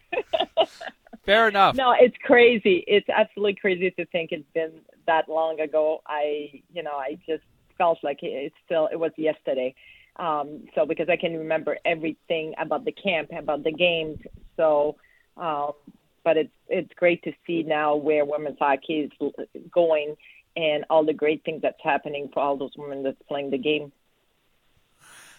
Fair 1.24 1.48
enough. 1.48 1.76
No, 1.76 1.94
it's 1.98 2.16
crazy. 2.24 2.84
It's 2.88 3.08
absolutely 3.08 3.54
crazy 3.54 3.90
to 3.92 4.04
think 4.06 4.32
it's 4.32 4.44
been 4.52 4.72
that 5.06 5.28
long 5.28 5.60
ago. 5.60 6.02
I, 6.06 6.60
you 6.74 6.82
know, 6.82 6.96
I 6.96 7.18
just 7.26 7.44
felt 7.78 7.98
like 8.02 8.18
it's 8.22 8.54
still 8.64 8.88
it 8.90 8.96
was 8.96 9.12
yesterday. 9.16 9.74
Um, 10.16 10.64
so 10.74 10.84
because 10.84 11.08
I 11.08 11.16
can 11.16 11.36
remember 11.36 11.78
everything 11.84 12.54
about 12.58 12.84
the 12.84 12.92
camp, 12.92 13.30
about 13.36 13.64
the 13.64 13.72
games. 13.72 14.18
So, 14.56 14.96
um, 15.36 15.72
but 16.24 16.36
it's 16.36 16.52
it's 16.68 16.92
great 16.94 17.22
to 17.24 17.32
see 17.46 17.62
now 17.62 17.96
where 17.96 18.24
women's 18.24 18.58
hockey 18.58 19.10
is 19.10 19.32
going 19.72 20.16
and 20.56 20.84
all 20.90 21.04
the 21.04 21.14
great 21.14 21.42
things 21.44 21.62
that's 21.62 21.80
happening 21.82 22.28
for 22.32 22.40
all 22.40 22.56
those 22.56 22.72
women 22.76 23.02
that's 23.02 23.20
playing 23.26 23.50
the 23.50 23.58
game. 23.58 23.92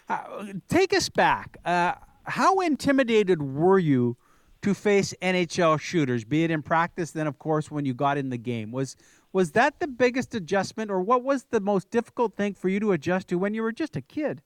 Uh, 0.10 0.54
take 0.68 0.94
us 0.94 1.08
back. 1.10 1.58
Uh, 1.64 1.94
how 2.24 2.60
intimidated 2.60 3.42
were 3.42 3.80
you 3.80 4.18
to 4.64 4.74
face 4.74 5.14
NHL 5.22 5.80
shooters, 5.80 6.24
be 6.24 6.44
it 6.44 6.52
in 6.52 6.62
practice, 6.62 7.12
then 7.12 7.28
of 7.28 7.38
course 7.38 7.70
when 7.70 7.86
you 7.86 7.94
got 7.94 8.18
in 8.18 8.30
the 8.30 8.38
game. 8.38 8.72
Was 8.72 8.96
was 9.34 9.52
that 9.52 9.80
the 9.80 9.88
biggest 9.88 10.34
adjustment, 10.36 10.90
or 10.92 11.02
what 11.02 11.24
was 11.24 11.46
the 11.50 11.60
most 11.60 11.90
difficult 11.90 12.36
thing 12.36 12.54
for 12.54 12.70
you 12.70 12.80
to 12.80 12.92
adjust 12.92 13.28
to 13.30 13.38
when 13.38 13.54
you 13.54 13.64
were 13.64 13.72
just 13.72 13.96
a 13.96 14.02
kid? 14.02 14.42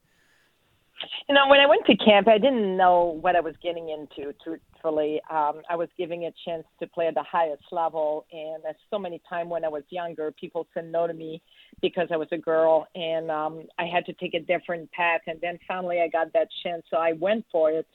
You 1.29 1.35
know, 1.35 1.47
when 1.47 1.59
I 1.59 1.67
went 1.67 1.85
to 1.85 1.95
camp, 1.95 2.27
I 2.27 2.39
didn't 2.39 2.75
know 2.75 3.19
what 3.21 3.35
I 3.35 3.41
was 3.41 3.53
getting 3.61 3.89
into. 3.89 4.33
Truthfully, 4.43 5.21
um, 5.29 5.61
I 5.69 5.75
was 5.75 5.89
giving 5.97 6.25
a 6.25 6.31
chance 6.43 6.63
to 6.79 6.87
play 6.87 7.07
at 7.07 7.13
the 7.13 7.23
highest 7.23 7.63
level, 7.71 8.25
and 8.31 8.63
so 8.89 8.97
many 8.97 9.21
times 9.29 9.49
when 9.49 9.63
I 9.63 9.67
was 9.67 9.83
younger, 9.89 10.31
people 10.31 10.65
said 10.73 10.91
no 10.91 11.05
to 11.05 11.13
me 11.13 11.41
because 11.81 12.07
I 12.11 12.17
was 12.17 12.29
a 12.31 12.37
girl, 12.37 12.87
and 12.95 13.29
um, 13.29 13.63
I 13.77 13.85
had 13.85 14.05
to 14.05 14.13
take 14.13 14.33
a 14.33 14.39
different 14.39 14.91
path. 14.91 15.21
And 15.27 15.39
then 15.41 15.59
finally, 15.67 16.01
I 16.01 16.07
got 16.07 16.33
that 16.33 16.47
chance, 16.63 16.83
so 16.89 16.97
I 16.97 17.11
went 17.11 17.45
for 17.51 17.69
it, 17.69 17.85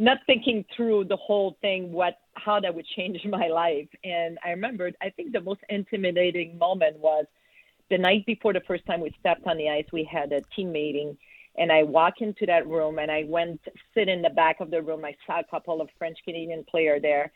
not 0.00 0.18
thinking 0.26 0.64
through 0.74 1.04
the 1.04 1.16
whole 1.16 1.58
thing, 1.60 1.92
what 1.92 2.14
how 2.34 2.58
that 2.58 2.74
would 2.74 2.86
change 2.96 3.20
my 3.26 3.48
life. 3.48 3.88
And 4.02 4.38
I 4.44 4.50
remembered, 4.50 4.96
I 5.02 5.10
think 5.10 5.32
the 5.32 5.42
most 5.42 5.60
intimidating 5.68 6.58
moment 6.58 6.98
was 6.98 7.26
the 7.90 7.98
night 7.98 8.24
before 8.24 8.54
the 8.54 8.62
first 8.66 8.86
time 8.86 9.00
we 9.00 9.14
stepped 9.20 9.46
on 9.46 9.58
the 9.58 9.68
ice. 9.68 9.84
We 9.92 10.08
had 10.10 10.32
a 10.32 10.40
team 10.56 10.72
meeting 10.72 11.18
and 11.58 11.70
I 11.70 11.82
walk 11.82 12.14
into 12.20 12.46
that 12.46 12.66
room 12.66 12.98
and 12.98 13.10
I 13.10 13.24
went 13.26 13.60
sit 13.92 14.08
in 14.08 14.22
the 14.22 14.30
back 14.30 14.60
of 14.60 14.70
the 14.70 14.80
room. 14.80 15.04
I 15.04 15.14
saw 15.26 15.40
a 15.40 15.44
couple 15.44 15.82
of 15.82 15.90
French 15.98 16.16
Canadian 16.24 16.64
player 16.64 16.98
there. 16.98 17.30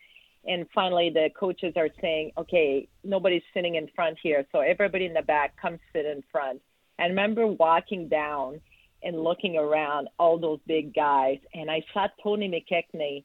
And 0.47 0.67
finally 0.75 1.11
the 1.11 1.29
coaches 1.39 1.75
are 1.77 1.91
saying, 2.01 2.33
Okay, 2.39 2.89
nobody's 3.03 3.43
sitting 3.53 3.75
in 3.75 3.89
front 3.95 4.17
here, 4.23 4.47
so 4.53 4.61
everybody 4.61 5.05
in 5.05 5.13
the 5.13 5.23
back 5.23 5.55
come 5.61 5.79
sit 5.93 6.07
in 6.07 6.23
front. 6.33 6.63
I 6.99 7.07
remember 7.07 7.47
walking 7.47 8.09
down 8.09 8.61
and 9.05 9.23
looking 9.23 9.57
around 9.57 10.09
all 10.19 10.39
those 10.39 10.61
big 10.67 10.95
guys 10.95 11.39
and 11.53 11.71
I 11.71 11.85
saw 11.93 12.09
Tony 12.23 12.49
McKegney 12.49 13.25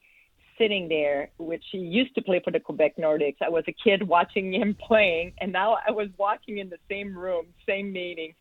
sitting 0.58 0.88
there, 0.88 1.30
which 1.38 1.64
he 1.72 1.78
used 1.78 2.14
to 2.14 2.22
play 2.22 2.40
for 2.44 2.50
the 2.50 2.60
Quebec 2.60 2.96
Nordiques. 2.98 3.36
I 3.40 3.48
was 3.48 3.64
a 3.66 3.72
kid 3.72 4.06
watching 4.06 4.52
him 4.60 4.76
playing 4.86 5.32
and 5.40 5.52
now 5.52 5.78
I 5.86 5.90
was 5.90 6.08
walking 6.18 6.58
in 6.58 6.68
the 6.68 6.78
same 6.88 7.16
room, 7.16 7.46
same 7.66 7.92
meeting 7.92 8.34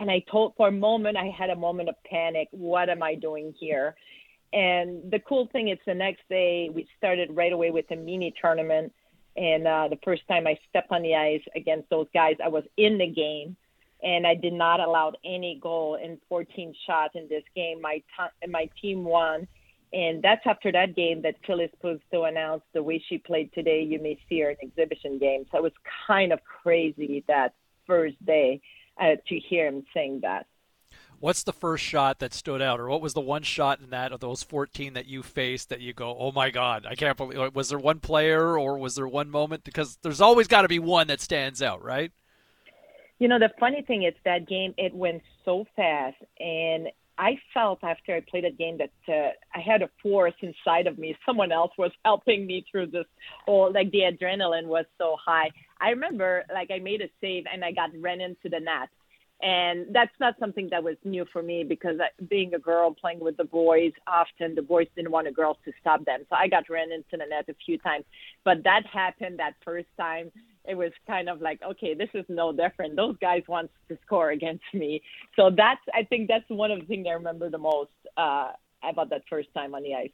and 0.00 0.10
I 0.10 0.24
told 0.30 0.54
for 0.56 0.68
a 0.68 0.72
moment, 0.72 1.18
I 1.18 1.26
had 1.26 1.50
a 1.50 1.56
moment 1.56 1.90
of 1.90 1.94
panic. 2.10 2.48
What 2.52 2.88
am 2.88 3.02
I 3.02 3.14
doing 3.14 3.54
here? 3.60 3.94
And 4.52 5.10
the 5.10 5.20
cool 5.28 5.46
thing 5.52 5.68
is, 5.68 5.78
the 5.86 5.94
next 5.94 6.22
day 6.30 6.70
we 6.74 6.88
started 6.96 7.28
right 7.36 7.52
away 7.52 7.70
with 7.70 7.84
a 7.90 7.96
mini 7.96 8.34
tournament. 8.40 8.92
And 9.36 9.66
uh, 9.66 9.88
the 9.88 9.98
first 10.02 10.22
time 10.26 10.46
I 10.46 10.58
stepped 10.70 10.90
on 10.90 11.02
the 11.02 11.14
ice 11.14 11.42
against 11.54 11.90
those 11.90 12.06
guys, 12.14 12.36
I 12.42 12.48
was 12.48 12.64
in 12.78 12.96
the 12.96 13.06
game, 13.06 13.56
and 14.02 14.26
I 14.26 14.34
did 14.34 14.52
not 14.52 14.80
allow 14.80 15.12
any 15.24 15.58
goal 15.62 15.96
in 16.02 16.18
14 16.28 16.74
shots 16.86 17.14
in 17.14 17.28
this 17.28 17.44
game. 17.54 17.80
My 17.80 17.98
t- 17.98 18.48
my 18.48 18.68
team 18.80 19.04
won, 19.04 19.46
and 19.92 20.22
that's 20.22 20.46
after 20.46 20.72
that 20.72 20.96
game 20.96 21.22
that 21.22 21.34
Phil 21.46 21.58
Esposito 21.58 22.28
announced 22.28 22.66
the 22.72 22.82
way 22.82 23.02
she 23.08 23.18
played 23.18 23.52
today. 23.52 23.82
You 23.82 24.00
may 24.00 24.18
see 24.28 24.40
her 24.40 24.50
in 24.50 24.56
exhibition 24.62 25.18
games. 25.18 25.46
So 25.50 25.58
it 25.58 25.62
was 25.62 25.72
kind 26.06 26.32
of 26.32 26.40
crazy 26.44 27.24
that 27.28 27.54
first 27.86 28.24
day 28.24 28.60
uh, 29.00 29.16
to 29.28 29.38
hear 29.38 29.66
him 29.66 29.84
saying 29.92 30.20
that. 30.22 30.46
What's 31.18 31.42
the 31.42 31.52
first 31.52 31.84
shot 31.84 32.18
that 32.20 32.32
stood 32.32 32.62
out, 32.62 32.80
or 32.80 32.88
what 32.88 33.02
was 33.02 33.12
the 33.12 33.20
one 33.20 33.42
shot 33.42 33.80
in 33.80 33.90
that 33.90 34.10
of 34.10 34.20
those 34.20 34.42
14 34.42 34.94
that 34.94 35.06
you 35.06 35.22
faced 35.22 35.68
that 35.68 35.80
you 35.80 35.92
go, 35.92 36.16
"Oh 36.18 36.32
my 36.32 36.48
God, 36.50 36.86
I 36.88 36.94
can't 36.94 37.16
believe"? 37.16 37.54
Was 37.54 37.68
there 37.68 37.78
one 37.78 38.00
player, 38.00 38.58
or 38.58 38.78
was 38.78 38.94
there 38.94 39.06
one 39.06 39.28
moment? 39.30 39.64
Because 39.64 39.98
there's 40.02 40.22
always 40.22 40.48
got 40.48 40.62
to 40.62 40.68
be 40.68 40.78
one 40.78 41.08
that 41.08 41.20
stands 41.20 41.60
out, 41.60 41.84
right? 41.84 42.12
You 43.20 43.28
know, 43.28 43.38
the 43.38 43.50
funny 43.60 43.82
thing 43.82 44.04
is 44.04 44.14
that 44.24 44.48
game 44.48 44.74
it 44.78 44.94
went 44.94 45.22
so 45.44 45.66
fast, 45.76 46.16
and 46.40 46.88
I 47.18 47.38
felt 47.52 47.80
after 47.84 48.16
I 48.16 48.20
played 48.20 48.44
that 48.44 48.56
game 48.56 48.78
that 48.78 48.90
uh, 49.06 49.32
I 49.54 49.60
had 49.60 49.82
a 49.82 49.90
force 50.02 50.32
inside 50.40 50.86
of 50.86 50.98
me. 50.98 51.14
Someone 51.26 51.52
else 51.52 51.70
was 51.76 51.92
helping 52.02 52.46
me 52.46 52.64
through 52.70 52.86
this 52.86 53.04
whole, 53.44 53.70
like 53.72 53.90
the 53.90 54.10
adrenaline 54.10 54.66
was 54.66 54.86
so 54.96 55.16
high. 55.22 55.50
I 55.82 55.90
remember, 55.90 56.44
like, 56.52 56.70
I 56.70 56.78
made 56.78 57.02
a 57.02 57.10
save 57.20 57.44
and 57.52 57.62
I 57.62 57.72
got 57.72 57.90
ran 58.00 58.22
into 58.22 58.48
the 58.48 58.58
net. 58.58 58.88
And 59.42 59.86
that's 59.92 60.12
not 60.18 60.34
something 60.38 60.68
that 60.70 60.82
was 60.82 60.96
new 61.04 61.26
for 61.30 61.42
me 61.42 61.62
because 61.62 61.96
being 62.28 62.54
a 62.54 62.58
girl 62.58 62.94
playing 62.94 63.20
with 63.20 63.36
the 63.36 63.44
boys, 63.44 63.92
often 64.06 64.54
the 64.54 64.62
boys 64.62 64.86
didn't 64.96 65.10
want 65.10 65.26
the 65.26 65.32
girls 65.32 65.56
to 65.66 65.72
stop 65.80 66.04
them. 66.06 66.20
So 66.28 66.36
I 66.36 66.48
got 66.48 66.68
ran 66.70 66.92
into 66.92 67.12
the 67.12 67.24
net 67.28 67.48
a 67.48 67.54
few 67.64 67.76
times. 67.78 68.04
But 68.44 68.64
that 68.64 68.82
happened 68.90 69.38
that 69.38 69.54
first 69.64 69.88
time 69.98 70.30
it 70.66 70.74
was 70.74 70.92
kind 71.06 71.28
of 71.28 71.40
like, 71.40 71.60
okay, 71.62 71.94
this 71.94 72.08
is 72.14 72.24
no 72.28 72.52
different. 72.52 72.96
Those 72.96 73.16
guys 73.20 73.42
want 73.48 73.70
to 73.88 73.98
score 74.04 74.30
against 74.30 74.64
me. 74.74 75.02
So 75.36 75.50
that's, 75.50 75.80
I 75.94 76.04
think 76.04 76.28
that's 76.28 76.44
one 76.48 76.70
of 76.70 76.80
the 76.80 76.86
things 76.86 77.06
I 77.08 77.14
remember 77.14 77.50
the 77.50 77.58
most 77.58 77.90
uh, 78.16 78.52
about 78.88 79.10
that 79.10 79.22
first 79.28 79.48
time 79.54 79.74
on 79.74 79.82
the 79.82 79.94
ice. 79.94 80.10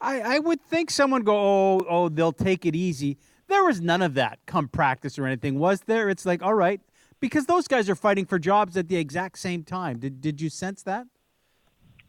I, 0.00 0.20
I 0.20 0.38
would 0.38 0.60
think 0.60 0.90
someone 0.90 1.22
go, 1.22 1.36
oh, 1.36 1.86
oh, 1.88 2.08
they'll 2.08 2.32
take 2.32 2.66
it 2.66 2.74
easy. 2.74 3.18
There 3.48 3.64
was 3.64 3.80
none 3.80 4.02
of 4.02 4.14
that 4.14 4.38
come 4.46 4.68
practice 4.68 5.18
or 5.18 5.26
anything, 5.26 5.58
was 5.58 5.82
there? 5.82 6.08
It's 6.08 6.24
like, 6.24 6.42
all 6.42 6.54
right, 6.54 6.80
because 7.20 7.46
those 7.46 7.68
guys 7.68 7.88
are 7.88 7.94
fighting 7.94 8.26
for 8.26 8.38
jobs 8.38 8.76
at 8.76 8.88
the 8.88 8.96
exact 8.96 9.38
same 9.38 9.62
time. 9.62 9.98
Did 9.98 10.20
did 10.20 10.40
you 10.40 10.50
sense 10.50 10.82
that? 10.84 11.06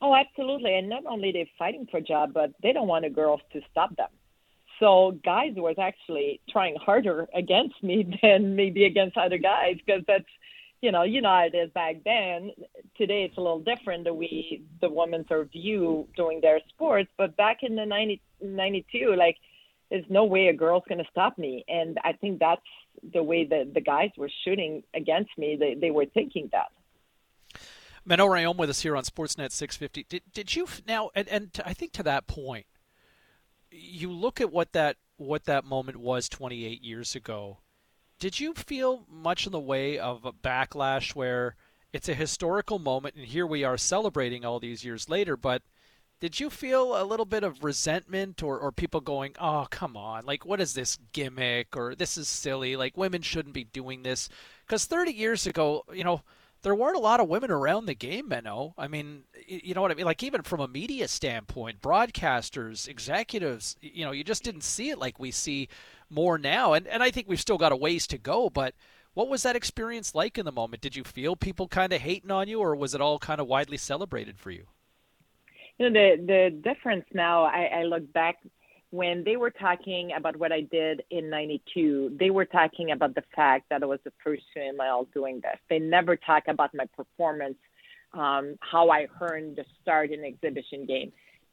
Oh, 0.01 0.15
absolutely. 0.15 0.77
And 0.77 0.89
not 0.89 1.05
only 1.05 1.31
they're 1.31 1.45
fighting 1.57 1.87
for 1.89 1.97
a 1.97 2.01
job, 2.01 2.31
but 2.33 2.51
they 2.61 2.73
don't 2.73 2.87
want 2.87 3.03
the 3.05 3.09
girls 3.09 3.41
to 3.53 3.61
stop 3.71 3.95
them. 3.95 4.09
So 4.79 5.17
guys 5.23 5.53
was 5.55 5.75
actually 5.79 6.41
trying 6.49 6.75
harder 6.75 7.27
against 7.33 7.81
me 7.81 8.19
than 8.21 8.55
maybe 8.55 8.85
against 8.85 9.17
other 9.17 9.37
guys 9.37 9.77
because 9.85 10.03
that's 10.07 10.25
you 10.81 10.91
know 10.91 11.03
you 11.03 11.21
know 11.21 11.29
how 11.29 11.45
it 11.45 11.55
is 11.55 11.71
back 11.71 11.97
then. 12.03 12.51
Today 12.97 13.23
it's 13.23 13.37
a 13.37 13.41
little 13.41 13.59
different 13.59 14.03
the 14.03 14.13
way 14.13 14.61
the 14.81 14.89
women's 14.89 15.31
are 15.31 15.45
viewed 15.45 16.07
doing 16.15 16.41
their 16.41 16.59
sports, 16.69 17.09
but 17.17 17.35
back 17.37 17.59
in 17.63 17.75
the 17.75 17.85
90, 17.85 18.21
92, 18.41 19.15
like 19.17 19.37
there's 19.89 20.05
no 20.09 20.25
way 20.25 20.47
a 20.47 20.53
girl's 20.53 20.83
to 20.89 21.05
stop 21.11 21.37
me, 21.37 21.63
and 21.67 21.97
I 22.03 22.13
think 22.13 22.39
that's 22.39 22.61
the 23.13 23.23
way 23.23 23.45
that 23.45 23.73
the 23.73 23.81
guys 23.81 24.09
were 24.17 24.29
shooting 24.43 24.83
against 24.93 25.31
me. 25.37 25.57
They 25.59 25.75
they 25.75 25.91
were 25.91 26.05
thinking 26.05 26.49
that. 26.51 26.71
Manon 28.03 28.27
Rhéaume 28.27 28.57
with 28.57 28.69
us 28.69 28.81
here 28.81 28.95
on 28.95 29.03
Sportsnet 29.03 29.51
650. 29.51 30.05
Did 30.07 30.21
did 30.31 30.55
you 30.55 30.67
now 30.87 31.09
and 31.15 31.27
and 31.27 31.49
I 31.65 31.73
think 31.73 31.91
to 31.93 32.03
that 32.03 32.27
point 32.27 32.65
you 33.77 34.11
look 34.11 34.41
at 34.41 34.51
what 34.51 34.73
that 34.73 34.97
what 35.17 35.45
that 35.45 35.65
moment 35.65 35.97
was 35.97 36.27
28 36.27 36.83
years 36.83 37.15
ago. 37.15 37.59
Did 38.19 38.39
you 38.39 38.53
feel 38.53 39.05
much 39.09 39.45
in 39.45 39.51
the 39.51 39.59
way 39.59 39.97
of 39.97 40.25
a 40.25 40.33
backlash 40.33 41.15
where 41.15 41.55
it's 41.93 42.09
a 42.09 42.13
historical 42.13 42.79
moment 42.79 43.15
and 43.15 43.25
here 43.25 43.47
we 43.47 43.63
are 43.63 43.77
celebrating 43.77 44.43
all 44.43 44.59
these 44.59 44.83
years 44.83 45.09
later, 45.09 45.37
but 45.37 45.61
did 46.21 46.39
you 46.39 46.49
feel 46.49 47.01
a 47.01 47.03
little 47.03 47.25
bit 47.25 47.43
of 47.43 47.63
resentment 47.63 48.41
or, 48.41 48.57
or 48.57 48.71
people 48.71 49.01
going, 49.01 49.33
oh, 49.39 49.67
come 49.69 49.97
on, 49.97 50.25
like, 50.25 50.45
what 50.45 50.61
is 50.61 50.73
this 50.73 50.97
gimmick 51.11 51.75
or 51.75 51.93
this 51.93 52.17
is 52.17 52.27
silly? 52.27 52.75
Like, 52.75 52.95
women 52.95 53.21
shouldn't 53.21 53.53
be 53.53 53.65
doing 53.65 54.03
this? 54.03 54.29
Because 54.65 54.85
30 54.85 55.11
years 55.11 55.45
ago, 55.45 55.83
you 55.93 56.03
know, 56.03 56.21
there 56.65 56.73
weren't 56.73 56.95
a 56.95 56.99
lot 56.99 57.19
of 57.19 57.29
women 57.29 57.51
around 57.51 57.85
the 57.85 57.93
game, 57.93 58.27
Manon. 58.27 58.73
I 58.75 58.87
mean, 58.87 59.21
you 59.47 59.75
know 59.75 59.83
what 59.83 59.91
I 59.91 59.93
mean? 59.93 60.07
Like 60.07 60.23
even 60.23 60.41
from 60.41 60.61
a 60.61 60.67
media 60.67 61.07
standpoint, 61.07 61.79
broadcasters, 61.79 62.87
executives, 62.87 63.77
you 63.81 64.03
know, 64.03 64.11
you 64.11 64.23
just 64.23 64.43
didn't 64.43 64.63
see 64.63 64.89
it 64.89 64.97
like 64.97 65.19
we 65.19 65.29
see 65.29 65.69
more 66.09 66.39
now. 66.39 66.73
And 66.73 66.87
and 66.87 67.03
I 67.03 67.11
think 67.11 67.29
we've 67.29 67.39
still 67.39 67.59
got 67.59 67.71
a 67.71 67.75
ways 67.75 68.07
to 68.07 68.17
go, 68.17 68.49
but 68.49 68.73
what 69.13 69.29
was 69.29 69.43
that 69.43 69.55
experience 69.55 70.15
like 70.15 70.39
in 70.39 70.45
the 70.45 70.51
moment? 70.51 70.81
Did 70.81 70.95
you 70.95 71.03
feel 71.03 71.35
people 71.35 71.67
kind 71.67 71.93
of 71.93 72.01
hating 72.01 72.31
on 72.31 72.47
you 72.47 72.59
or 72.59 72.75
was 72.75 72.95
it 72.95 72.99
all 73.01 73.19
kind 73.19 73.39
of 73.39 73.45
widely 73.45 73.77
celebrated 73.77 74.39
for 74.39 74.49
you? 74.49 74.65
You 75.77 75.91
know, 75.91 75.93
the 75.93 76.25
the 76.25 76.61
difference 76.63 77.05
now, 77.13 77.43
I, 77.43 77.81
I 77.81 77.83
look 77.83 78.11
back 78.11 78.37
when 78.91 79.23
they 79.23 79.35
were 79.35 79.49
talking 79.49 80.11
about 80.15 80.37
what 80.37 80.51
I 80.51 80.61
did 80.61 81.03
in 81.09 81.29
92, 81.29 82.15
they 82.19 82.29
were 82.29 82.45
talking 82.45 82.91
about 82.91 83.15
the 83.15 83.23
fact 83.35 83.65
that 83.69 83.83
I 83.83 83.85
was 83.85 83.99
the 84.03 84.13
first 84.23 84.43
female 84.53 85.07
doing 85.13 85.41
this. 85.41 85.59
They 85.69 85.79
never 85.79 86.15
talk 86.15 86.43
about 86.47 86.73
my 86.73 86.85
performance, 86.95 87.57
um, 88.13 88.55
how 88.61 88.89
I 88.89 89.07
earned 89.21 89.57
the 89.57 89.65
start 89.81 90.11
in 90.11 90.23
exhibition 90.23 90.85
game. 90.85 91.11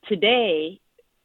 Today, 0.08 0.80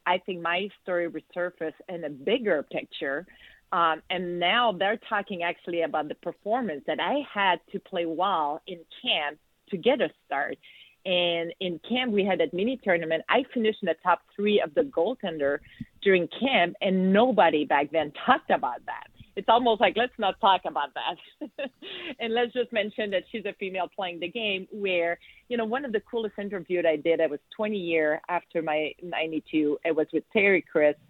I 0.06 0.18
think 0.20 0.42
my 0.42 0.70
story 0.82 1.10
resurfaced 1.10 1.74
in 1.90 2.06
a 2.06 2.10
bigger 2.10 2.64
picture. 2.72 3.28
Um, 3.74 4.02
and 4.10 4.40
now 4.40 4.72
they're 4.72 5.00
talking 5.10 5.44
actually 5.44 5.82
about 5.82 6.08
the 6.08 6.16
performance 6.16 6.84
that 6.88 7.02
I 7.02 7.26
had 7.32 7.60
to 7.74 7.80
play 7.80 8.06
well 8.06 8.62
in 8.66 8.80
camp 9.02 9.38
to 9.70 9.78
get 9.78 10.00
a 10.00 10.10
start. 10.26 10.58
And 11.06 11.54
in 11.60 11.80
camp, 11.88 12.12
we 12.12 12.26
had 12.26 12.40
that 12.40 12.54
mini 12.54 12.80
tournament. 12.84 13.24
I 13.30 13.44
finished 13.54 13.80
in 13.82 13.88
the 13.88 13.96
top 14.04 14.22
three 14.36 14.62
of 14.62 14.74
the 14.74 14.82
goaltender 14.82 15.60
during 16.08 16.30
camp, 16.40 16.74
and 16.80 17.12
nobody 17.12 17.66
back 17.66 17.92
then 17.92 18.14
talked 18.26 18.50
about 18.50 18.80
that. 18.86 19.08
It's 19.36 19.50
almost 19.50 19.82
like 19.82 19.98
let's 19.98 20.18
not 20.18 20.40
talk 20.40 20.62
about 20.66 20.92
that, 20.94 21.70
and 22.22 22.34
let's 22.34 22.54
just 22.54 22.72
mention 22.72 23.12
that 23.12 23.24
she's 23.30 23.44
a 23.44 23.52
female 23.60 23.90
playing 23.94 24.22
the 24.22 24.30
game. 24.30 24.70
Where 24.72 25.20
you 25.50 25.58
know 25.58 25.66
one 25.66 25.84
of 25.84 25.92
the 25.92 26.00
coolest 26.10 26.36
interviews 26.40 26.86
I 26.88 26.96
did, 26.96 27.20
I 27.20 27.28
was 27.28 27.42
20 27.58 27.78
year 27.78 28.22
after 28.30 28.62
my 28.62 28.94
92. 29.04 29.80
It 29.84 29.94
was 29.94 30.08
with 30.14 30.24
Terry 30.32 30.62
Crisp. 30.62 31.02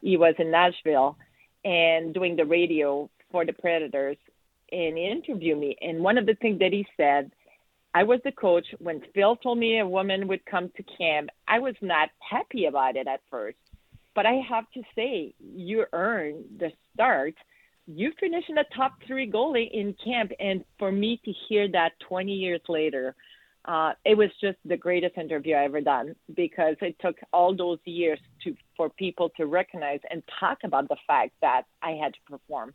He 0.00 0.16
was 0.16 0.36
in 0.38 0.52
Nashville 0.52 1.18
and 1.64 2.14
doing 2.14 2.36
the 2.36 2.44
radio 2.44 3.10
for 3.32 3.44
the 3.44 3.54
Predators, 3.54 4.18
and 4.70 4.96
he 4.96 5.08
interviewed 5.08 5.58
me. 5.58 5.76
And 5.80 5.98
one 5.98 6.16
of 6.16 6.26
the 6.26 6.36
things 6.36 6.60
that 6.60 6.72
he 6.72 6.86
said 6.96 7.32
I 7.92 8.04
was 8.04 8.20
the 8.24 8.32
coach. 8.32 8.66
When 8.78 9.02
Phil 9.14 9.34
told 9.36 9.58
me 9.58 9.80
a 9.80 9.86
woman 9.86 10.28
would 10.28 10.46
come 10.46 10.70
to 10.76 10.82
camp, 10.98 11.30
I 11.48 11.58
was 11.58 11.74
not 11.80 12.10
happy 12.18 12.66
about 12.66 12.96
it 12.96 13.08
at 13.08 13.20
first. 13.30 13.58
But 14.14 14.26
I 14.26 14.40
have 14.48 14.64
to 14.74 14.82
say, 14.94 15.34
you 15.38 15.86
earned 15.92 16.44
the 16.58 16.70
start. 16.94 17.34
You 17.86 18.12
finished 18.18 18.48
in 18.48 18.54
the 18.54 18.64
top 18.74 18.92
three 19.06 19.30
goalie 19.30 19.70
in 19.72 19.94
camp, 20.04 20.30
and 20.38 20.64
for 20.78 20.90
me 20.90 21.20
to 21.24 21.32
hear 21.48 21.68
that 21.72 21.92
20 22.08 22.32
years 22.32 22.60
later, 22.68 23.14
uh, 23.66 23.92
it 24.04 24.16
was 24.16 24.28
just 24.40 24.58
the 24.64 24.76
greatest 24.76 25.16
interview 25.16 25.54
I 25.54 25.64
ever 25.64 25.80
done 25.80 26.14
because 26.34 26.76
it 26.82 26.96
took 27.00 27.16
all 27.32 27.56
those 27.56 27.78
years 27.84 28.18
to 28.44 28.54
for 28.76 28.90
people 28.90 29.30
to 29.36 29.46
recognize 29.46 30.00
and 30.10 30.22
talk 30.38 30.58
about 30.64 30.88
the 30.88 30.96
fact 31.06 31.32
that 31.40 31.62
I 31.82 31.92
had 31.92 32.12
to 32.12 32.20
perform. 32.30 32.74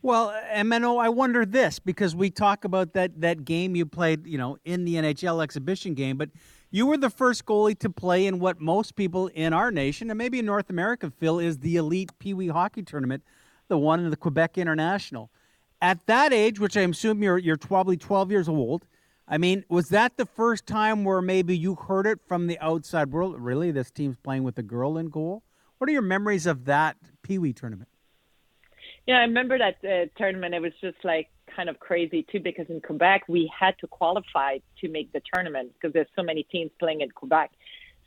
Well, 0.00 0.32
Manon, 0.64 0.98
I 0.98 1.08
wonder 1.08 1.44
this 1.44 1.78
because 1.78 2.14
we 2.14 2.30
talk 2.30 2.64
about 2.64 2.94
that 2.94 3.20
that 3.20 3.44
game 3.44 3.76
you 3.76 3.84
played, 3.84 4.26
you 4.26 4.38
know, 4.38 4.56
in 4.64 4.84
the 4.84 4.94
NHL 4.94 5.42
exhibition 5.42 5.94
game, 5.94 6.16
but 6.16 6.30
you 6.70 6.86
were 6.86 6.98
the 6.98 7.10
first 7.10 7.44
goalie 7.44 7.78
to 7.78 7.90
play 7.90 8.26
in 8.26 8.38
what 8.38 8.60
most 8.60 8.94
people 8.94 9.28
in 9.28 9.52
our 9.52 9.70
nation 9.70 10.10
and 10.10 10.18
maybe 10.18 10.38
in 10.38 10.46
North 10.46 10.68
America 10.68 11.10
feel 11.10 11.38
is 11.38 11.58
the 11.58 11.76
elite 11.76 12.18
Pee 12.18 12.34
Wee 12.34 12.48
hockey 12.48 12.82
tournament, 12.82 13.22
the 13.68 13.78
one 13.78 14.00
in 14.00 14.10
the 14.10 14.16
Quebec 14.16 14.58
International. 14.58 15.30
At 15.80 16.04
that 16.06 16.32
age, 16.32 16.58
which 16.58 16.76
I 16.76 16.82
assume 16.82 17.22
you're 17.22 17.38
you're 17.38 17.56
probably 17.56 17.96
12 17.96 18.30
years 18.30 18.48
old, 18.48 18.86
I 19.26 19.38
mean, 19.38 19.64
was 19.68 19.90
that 19.90 20.16
the 20.16 20.26
first 20.26 20.66
time 20.66 21.04
where 21.04 21.22
maybe 21.22 21.56
you 21.56 21.74
heard 21.74 22.06
it 22.06 22.18
from 22.26 22.46
the 22.46 22.58
outside 22.58 23.12
world? 23.12 23.38
Really, 23.38 23.70
this 23.70 23.90
team's 23.90 24.16
playing 24.22 24.42
with 24.42 24.58
a 24.58 24.62
girl 24.62 24.98
in 24.98 25.08
goal. 25.08 25.42
What 25.78 25.88
are 25.88 25.92
your 25.92 26.02
memories 26.02 26.46
of 26.46 26.64
that 26.64 26.96
Pee 27.22 27.38
Wee 27.38 27.52
tournament? 27.52 27.88
Yeah, 29.06 29.18
I 29.18 29.22
remember 29.22 29.56
that 29.58 29.76
uh, 29.84 30.06
tournament. 30.18 30.54
It 30.54 30.60
was 30.60 30.72
just 30.80 30.98
like 31.04 31.28
kind 31.54 31.68
of 31.68 31.78
crazy 31.78 32.26
too, 32.30 32.40
because 32.40 32.66
in 32.68 32.80
Quebec 32.80 33.24
we 33.28 33.50
had 33.58 33.74
to 33.80 33.86
qualify 33.86 34.58
to 34.80 34.88
make 34.88 35.12
the 35.12 35.22
tournament 35.32 35.72
because 35.74 35.92
there's 35.92 36.08
so 36.16 36.22
many 36.22 36.42
teams 36.44 36.70
playing 36.78 37.00
in 37.00 37.10
Quebec. 37.10 37.50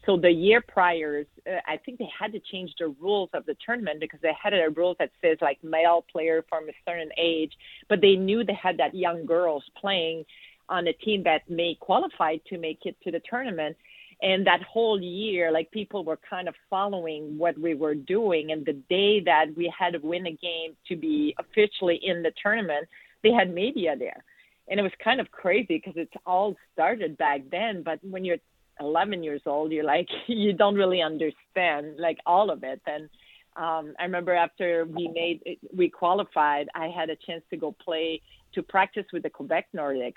So 0.05 0.17
the 0.17 0.31
year 0.31 0.61
prior, 0.67 1.25
uh, 1.47 1.57
I 1.67 1.77
think 1.77 1.99
they 1.99 2.09
had 2.17 2.31
to 2.31 2.39
change 2.39 2.73
the 2.79 2.87
rules 2.99 3.29
of 3.33 3.45
the 3.45 3.55
tournament 3.63 3.99
because 3.99 4.19
they 4.21 4.33
had 4.41 4.53
a 4.53 4.69
rule 4.75 4.95
that 4.97 5.11
says 5.21 5.37
like 5.41 5.63
male 5.63 6.03
player 6.11 6.43
from 6.49 6.67
a 6.69 6.73
certain 6.87 7.11
age, 7.17 7.53
but 7.87 8.01
they 8.01 8.15
knew 8.15 8.43
they 8.43 8.53
had 8.53 8.77
that 8.77 8.95
young 8.95 9.25
girls 9.25 9.63
playing 9.79 10.25
on 10.69 10.87
a 10.87 10.93
team 10.93 11.23
that 11.23 11.47
may 11.49 11.75
qualify 11.79 12.37
to 12.47 12.57
make 12.57 12.79
it 12.85 12.95
to 13.03 13.11
the 13.11 13.21
tournament. 13.29 13.77
And 14.23 14.45
that 14.45 14.61
whole 14.61 15.01
year, 15.01 15.51
like 15.51 15.71
people 15.71 16.03
were 16.03 16.19
kind 16.29 16.47
of 16.47 16.55
following 16.69 17.37
what 17.37 17.57
we 17.57 17.73
were 17.73 17.95
doing. 17.95 18.51
And 18.51 18.65
the 18.65 18.73
day 18.73 19.19
that 19.21 19.47
we 19.55 19.71
had 19.77 19.93
to 19.93 19.99
win 19.99 20.27
a 20.27 20.31
game 20.31 20.75
to 20.87 20.95
be 20.95 21.35
officially 21.39 21.99
in 22.03 22.21
the 22.23 22.31
tournament, 22.41 22.87
they 23.23 23.31
had 23.31 23.53
media 23.53 23.95
there. 23.97 24.23
And 24.69 24.79
it 24.79 24.83
was 24.83 24.91
kind 25.03 25.19
of 25.19 25.31
crazy 25.31 25.81
because 25.83 25.93
it's 25.95 26.13
all 26.25 26.55
started 26.73 27.17
back 27.17 27.41
then. 27.51 27.83
But 27.83 27.99
when 28.03 28.23
you're 28.23 28.37
11 28.79 29.23
years 29.23 29.41
old, 29.45 29.71
you're 29.71 29.83
like, 29.83 30.07
you 30.27 30.53
don't 30.53 30.75
really 30.75 31.01
understand 31.01 31.97
like 31.99 32.19
all 32.25 32.49
of 32.49 32.63
it. 32.63 32.81
And 32.85 33.09
um, 33.55 33.93
I 33.99 34.03
remember 34.03 34.33
after 34.33 34.85
we 34.85 35.09
made, 35.09 35.57
we 35.75 35.89
qualified, 35.89 36.69
I 36.73 36.87
had 36.87 37.09
a 37.09 37.15
chance 37.15 37.43
to 37.49 37.57
go 37.57 37.75
play 37.83 38.21
to 38.53 38.63
practice 38.63 39.05
with 39.11 39.23
the 39.23 39.29
Quebec 39.29 39.67
Nordiques 39.75 40.13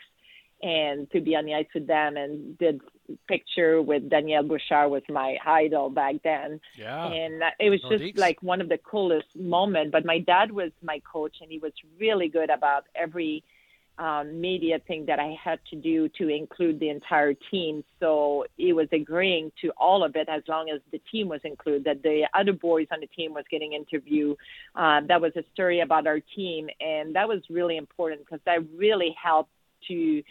and 0.63 1.11
to 1.11 1.21
be 1.21 1.37
on 1.37 1.45
the 1.45 1.55
ice 1.55 1.67
with 1.75 1.87
them 1.87 2.17
and 2.17 2.57
did 2.59 2.81
picture 3.29 3.83
with 3.83 4.09
Daniel 4.09 4.43
Bouchard 4.43 4.91
was 4.91 5.03
my 5.09 5.37
idol 5.47 5.91
back 5.91 6.17
then. 6.25 6.61
Yeah. 6.77 7.07
And 7.07 7.43
it 7.59 7.71
was 7.71 7.81
just 7.91 8.17
like 8.17 8.43
one 8.43 8.61
of 8.61 8.69
the 8.69 8.79
coolest 8.79 9.29
moments. 9.37 9.93
But 9.93 10.05
my 10.05 10.19
dad 10.19 10.53
was 10.53 10.71
my 10.83 11.01
coach 11.11 11.37
and 11.41 11.51
he 11.51 11.59
was 11.59 11.73
really 11.99 12.29
good 12.29 12.51
about 12.51 12.85
every 12.95 13.45
um, 13.99 14.41
media 14.41 14.81
thing 14.89 15.07
that 15.07 15.21
I 15.21 15.37
had 15.43 15.61
to 15.71 15.77
do 15.77 16.09
to 16.19 16.29
include 16.29 16.81
the 16.81 16.89
entire 16.89 17.35
team. 17.35 17.85
So 18.01 18.45
he 18.57 18.73
was 18.73 18.89
agreeing 18.93 19.53
to 19.63 19.71
all 19.77 20.03
of 20.03 20.17
it 20.17 20.29
as 20.29 20.43
long 20.49 20.69
as 20.71 20.81
the 20.91 21.01
team 21.13 21.29
was 21.29 21.41
included, 21.45 21.85
that 21.85 22.03
the 22.03 22.27
other 22.35 22.53
boys 22.53 22.89
on 22.91 23.01
the 23.01 23.07
team 23.07 23.35
was 23.35 23.45
getting 23.51 23.73
interviewed. 23.73 24.37
Um, 24.75 25.07
that 25.09 25.21
was 25.21 25.33
a 25.37 25.45
story 25.53 25.81
about 25.81 26.07
our 26.07 26.21
team. 26.21 26.69
And 26.81 27.15
that 27.15 27.29
was 27.29 27.43
really 27.49 27.77
important 27.77 28.23
because 28.25 28.41
that 28.47 28.61
really 28.75 29.15
helped 29.23 29.51
to 29.89 30.23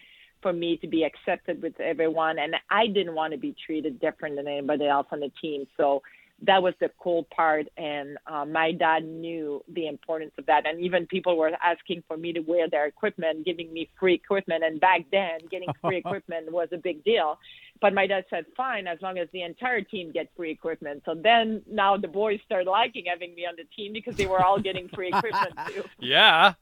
for 0.44 0.53
me 0.53 0.78
to 0.78 0.88
be 0.88 1.03
accepted 1.03 1.64
with 1.64 1.80
everyone 1.80 2.38
and 2.38 2.56
I 2.70 2.86
didn't 2.86 3.15
want 3.15 3.34
to 3.34 3.40
be 3.40 3.56
treated 3.65 3.99
different 3.99 4.36
than 4.36 4.48
anybody 4.48 4.86
else 4.86 5.07
on 5.11 5.22
the 5.22 5.32
team. 5.41 5.65
So 5.78 6.03
that 6.44 6.61
was 6.61 6.74
the 6.80 6.90
cool 6.99 7.26
part 7.36 7.68
and 7.78 8.18
uh, 8.28 8.45
my 8.45 8.72
dad 8.72 9.06
knew 9.06 9.64
the 9.74 9.88
importance 9.88 10.34
of 10.38 10.45
that 10.45 10.68
and 10.68 10.82
even 10.82 11.06
people 11.07 11.38
were 11.38 11.52
asking 11.64 12.03
for 12.07 12.18
me 12.18 12.34
to 12.34 12.41
wear 12.41 12.70
their 12.70 12.86
equipment 12.86 13.45
giving 13.45 13.72
me 13.72 13.90
free 13.99 14.15
equipment 14.15 14.64
and 14.64 14.80
back 14.80 15.06
then 15.11 15.40
getting 15.49 15.70
free 15.82 15.98
equipment 16.06 16.52
was 16.52 16.68
a 16.74 16.78
big 16.78 17.03
deal 17.03 17.40
but 17.82 17.94
my 17.94 18.06
dad 18.07 18.26
said 18.30 18.45
fine 18.57 18.88
as 18.88 18.99
long 19.02 19.18
as 19.18 19.28
the 19.32 19.41
entire 19.41 19.82
team 19.82 20.11
gets 20.11 20.30
free 20.36 20.52
equipment 20.52 21.02
so 21.06 21.15
then 21.15 21.61
now 21.70 21.95
the 21.95 22.07
boys 22.07 22.40
started 22.45 22.70
liking 22.70 23.06
having 23.07 23.34
me 23.36 23.45
on 23.45 23.56
the 23.56 23.65
team 23.76 23.94
because 23.94 24.15
they 24.15 24.26
were 24.26 24.44
all 24.44 24.60
getting 24.60 24.90
free 24.90 25.10
equipment 25.10 25.53
too 25.68 25.84
Yeah. 25.99 26.53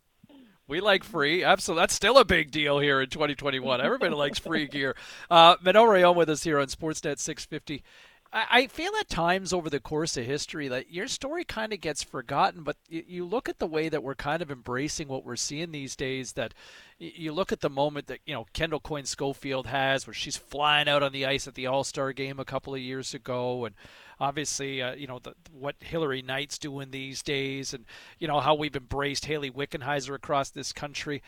We 0.72 0.80
like 0.80 1.04
free. 1.04 1.44
Absolutely. 1.44 1.82
That's 1.82 1.94
still 1.94 2.18
a 2.18 2.24
big 2.24 2.50
deal 2.50 2.80
here 2.80 3.02
in 3.02 3.10
2021. 3.10 3.82
Everybody 3.82 4.16
likes 4.16 4.40
free 4.40 4.68
gear. 4.68 4.96
Uh, 5.30 5.58
Manon 5.62 5.86
Rheaume 5.86 6.16
with 6.16 6.30
us 6.30 6.46
here 6.46 6.60
on 6.60 6.68
Sportsnet 6.68 7.20
650. 7.20 7.84
I 8.32 8.46
I 8.50 8.68
feel 8.68 8.94
at 8.98 9.10
times 9.10 9.52
over 9.52 9.70
the 9.70 9.82
course 9.82 10.16
of 10.16 10.26
history 10.26 10.70
that 10.70 10.90
your 10.90 11.10
story 11.10 11.44
kind 11.44 11.74
of 11.74 11.82
gets 11.82 12.04
forgotten, 12.04 12.64
but 12.64 12.78
you, 12.88 13.04
you 13.06 13.26
look 13.26 13.50
at 13.50 13.60
the 13.60 13.68
way 13.68 13.90
that 13.90 14.02
we're 14.02 14.16
kind 14.16 14.42
of 14.42 14.50
embracing 14.50 15.10
what 15.10 15.26
we're 15.26 15.36
seeing 15.36 15.74
these 15.74 15.98
days. 15.98 16.32
That 16.34 16.54
you 16.98 17.34
look 17.34 17.52
at 17.52 17.60
the 17.60 17.70
moment 17.70 18.08
that 18.08 18.20
you 18.26 18.34
know 18.34 18.46
Kendall 18.54 18.80
Coyne 18.80 19.04
Schofield 19.04 19.68
has, 19.68 20.08
where 20.08 20.14
she's 20.14 20.38
flying 20.38 20.88
out 20.88 21.04
on 21.04 21.12
the 21.12 21.26
ice 21.26 21.50
at 21.50 21.56
the 21.56 21.68
All 21.68 21.84
Star 21.84 22.14
game 22.14 22.40
a 22.40 22.46
couple 22.46 22.74
of 22.74 22.80
years 22.80 23.14
ago, 23.14 23.66
and 23.66 23.76
obviously 24.22 24.82
uh, 24.82 24.94
you 24.94 25.08
know 25.08 25.20
the, 25.20 25.34
what 25.52 25.76
Hilary 25.80 26.22
Knight's 26.22 26.58
doing 26.58 26.92
these 26.92 27.22
days, 27.22 27.74
and 27.74 27.86
you 28.20 28.28
know 28.28 28.40
how 28.40 28.56
we've 28.56 28.76
embraced 28.76 29.26
Hayley 29.26 29.52
Wickenheiser 29.52 30.16
across 30.16 30.50
this 30.50 30.72
country 30.72 31.22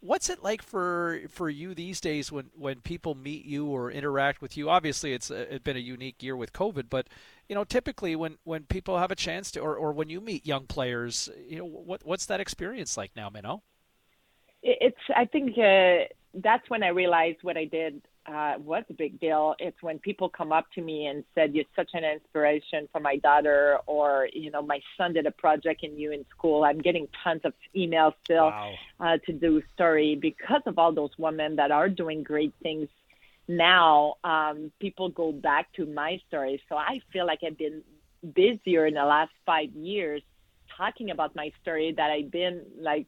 what's 0.00 0.28
it 0.28 0.42
like 0.42 0.60
for 0.60 1.20
for 1.30 1.48
you 1.48 1.74
these 1.74 2.02
days 2.02 2.30
when 2.30 2.50
when 2.54 2.82
people 2.82 3.14
meet 3.14 3.46
you 3.46 3.66
or 3.66 3.90
interact 3.90 4.42
with 4.42 4.54
you 4.54 4.68
obviously 4.68 5.14
it's, 5.14 5.30
uh, 5.30 5.46
it's 5.48 5.64
been 5.64 5.74
a 5.74 5.80
unique 5.80 6.22
year 6.22 6.36
with 6.36 6.52
covid 6.52 6.84
but 6.90 7.08
you 7.48 7.54
know 7.54 7.64
typically 7.64 8.14
when 8.14 8.36
when 8.44 8.64
people 8.64 8.98
have 8.98 9.10
a 9.10 9.14
chance 9.14 9.50
to 9.50 9.58
or, 9.58 9.74
or 9.74 9.90
when 9.92 10.10
you 10.10 10.20
meet 10.20 10.44
young 10.44 10.66
players 10.66 11.30
you 11.48 11.56
know 11.56 11.64
what 11.64 12.04
what's 12.04 12.26
that 12.26 12.40
experience 12.40 12.98
like 12.98 13.10
now 13.16 13.30
Manon? 13.30 13.62
It's. 14.62 15.00
I 15.14 15.24
think 15.24 15.56
uh, 15.56 16.04
that's 16.34 16.68
when 16.68 16.82
I 16.82 16.88
realized 16.88 17.38
what 17.42 17.56
I 17.56 17.64
did 17.64 18.02
uh, 18.26 18.54
was 18.58 18.84
a 18.90 18.92
big 18.92 19.18
deal. 19.18 19.54
It's 19.58 19.82
when 19.82 19.98
people 19.98 20.28
come 20.28 20.52
up 20.52 20.66
to 20.74 20.82
me 20.82 21.06
and 21.06 21.24
said, 21.34 21.54
"You're 21.54 21.64
such 21.74 21.90
an 21.94 22.04
inspiration 22.04 22.88
for 22.92 23.00
my 23.00 23.16
daughter," 23.16 23.78
or 23.86 24.28
you 24.32 24.50
know, 24.50 24.62
"My 24.62 24.80
son 24.96 25.12
did 25.14 25.26
a 25.26 25.30
project 25.30 25.82
in 25.82 25.98
you 25.98 26.12
in 26.12 26.24
school." 26.30 26.64
I'm 26.64 26.78
getting 26.78 27.08
tons 27.24 27.42
of 27.44 27.54
emails 27.74 28.14
still 28.24 28.52
uh, 29.00 29.18
to 29.26 29.32
do 29.32 29.62
story 29.74 30.16
because 30.16 30.62
of 30.66 30.78
all 30.78 30.92
those 30.92 31.16
women 31.18 31.56
that 31.56 31.70
are 31.70 31.88
doing 31.88 32.22
great 32.22 32.54
things 32.62 32.88
now. 33.48 34.14
Um, 34.22 34.70
people 34.80 35.08
go 35.08 35.32
back 35.32 35.72
to 35.74 35.86
my 35.86 36.20
story, 36.28 36.62
so 36.68 36.76
I 36.76 37.00
feel 37.12 37.26
like 37.26 37.40
I've 37.44 37.58
been 37.58 37.82
busier 38.34 38.86
in 38.86 38.94
the 38.94 39.04
last 39.04 39.32
five 39.46 39.70
years 39.70 40.22
talking 40.76 41.10
about 41.10 41.34
my 41.34 41.52
story 41.62 41.92
that 41.96 42.10
I've 42.10 42.30
been 42.30 42.62
like 42.78 43.06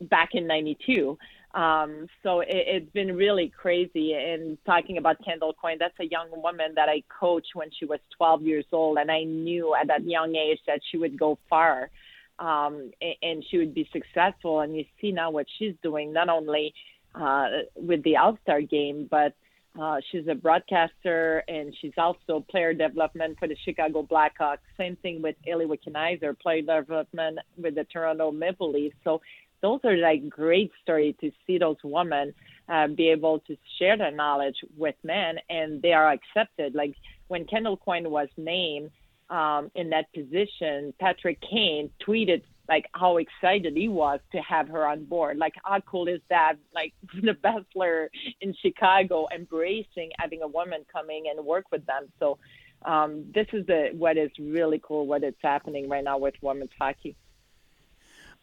back 0.00 0.30
in 0.34 0.46
92. 0.46 1.18
Um, 1.54 2.08
so 2.22 2.40
it, 2.40 2.48
it's 2.50 2.92
been 2.92 3.16
really 3.16 3.52
crazy. 3.56 4.12
And 4.12 4.58
talking 4.66 4.98
about 4.98 5.24
Kendall 5.24 5.54
Coyne, 5.54 5.78
that's 5.78 5.98
a 6.00 6.04
young 6.04 6.28
woman 6.30 6.72
that 6.74 6.88
I 6.88 7.02
coached 7.08 7.54
when 7.54 7.70
she 7.78 7.86
was 7.86 8.00
12 8.16 8.42
years 8.42 8.66
old. 8.72 8.98
And 8.98 9.10
I 9.10 9.22
knew 9.22 9.74
at 9.74 9.86
that 9.86 10.04
young 10.04 10.34
age 10.34 10.58
that 10.66 10.80
she 10.90 10.98
would 10.98 11.18
go 11.18 11.38
far 11.48 11.90
um, 12.38 12.90
and, 13.00 13.14
and 13.22 13.44
she 13.48 13.58
would 13.58 13.72
be 13.72 13.88
successful. 13.92 14.60
And 14.60 14.76
you 14.76 14.84
see 15.00 15.12
now 15.12 15.30
what 15.30 15.46
she's 15.58 15.74
doing, 15.82 16.12
not 16.12 16.28
only 16.28 16.74
uh, 17.14 17.46
with 17.76 18.02
the 18.02 18.16
All 18.16 18.36
Star 18.42 18.60
game, 18.60 19.06
but 19.08 19.34
uh, 19.80 19.96
she's 20.10 20.26
a 20.28 20.34
broadcaster 20.34 21.42
and 21.48 21.74
she's 21.80 21.94
also 21.98 22.44
player 22.48 22.72
development 22.72 23.36
for 23.38 23.48
the 23.48 23.56
Chicago 23.64 24.04
Blackhawks. 24.04 24.58
Same 24.76 24.96
thing 24.96 25.20
with 25.20 25.34
Hayley 25.44 25.66
Wickenheiser, 25.66 26.38
player 26.38 26.62
development 26.62 27.38
with 27.56 27.74
the 27.74 27.84
Toronto 27.84 28.30
Maple 28.30 28.70
Leafs. 28.70 28.96
So 29.02 29.20
those 29.64 29.80
are 29.84 29.96
like 29.96 30.28
great 30.28 30.70
stories 30.82 31.14
to 31.22 31.32
see 31.46 31.56
those 31.56 31.78
women 31.82 32.34
uh, 32.68 32.86
be 32.86 33.08
able 33.08 33.38
to 33.40 33.56
share 33.78 33.96
their 33.96 34.10
knowledge 34.10 34.56
with 34.76 34.94
men 35.02 35.36
and 35.48 35.80
they 35.80 35.94
are 35.94 36.12
accepted. 36.12 36.74
Like 36.74 36.94
when 37.28 37.46
Kendall 37.46 37.78
Coyne 37.78 38.10
was 38.10 38.28
named 38.36 38.90
um, 39.30 39.70
in 39.74 39.88
that 39.88 40.12
position, 40.12 40.92
Patrick 41.00 41.38
Kane 41.40 41.88
tweeted 42.06 42.42
like 42.68 42.84
how 42.92 43.16
excited 43.16 43.74
he 43.74 43.88
was 43.88 44.20
to 44.32 44.38
have 44.38 44.68
her 44.68 44.86
on 44.86 45.06
board. 45.06 45.38
Like 45.38 45.54
how 45.64 45.80
cool 45.80 46.08
is 46.08 46.20
that? 46.28 46.56
Like 46.74 46.92
the 47.22 47.34
player 47.72 48.10
in 48.42 48.54
Chicago 48.60 49.28
embracing 49.34 50.10
having 50.18 50.42
a 50.42 50.48
woman 50.48 50.84
coming 50.92 51.24
and 51.34 51.42
work 51.42 51.64
with 51.72 51.86
them. 51.86 52.12
So 52.18 52.36
um, 52.84 53.24
this 53.34 53.46
is 53.54 53.64
the 53.64 53.92
what 53.96 54.18
is 54.18 54.30
really 54.38 54.78
cool 54.86 55.06
what 55.06 55.24
is 55.24 55.34
happening 55.42 55.88
right 55.88 56.04
now 56.04 56.18
with 56.18 56.34
women's 56.42 56.70
hockey. 56.78 57.16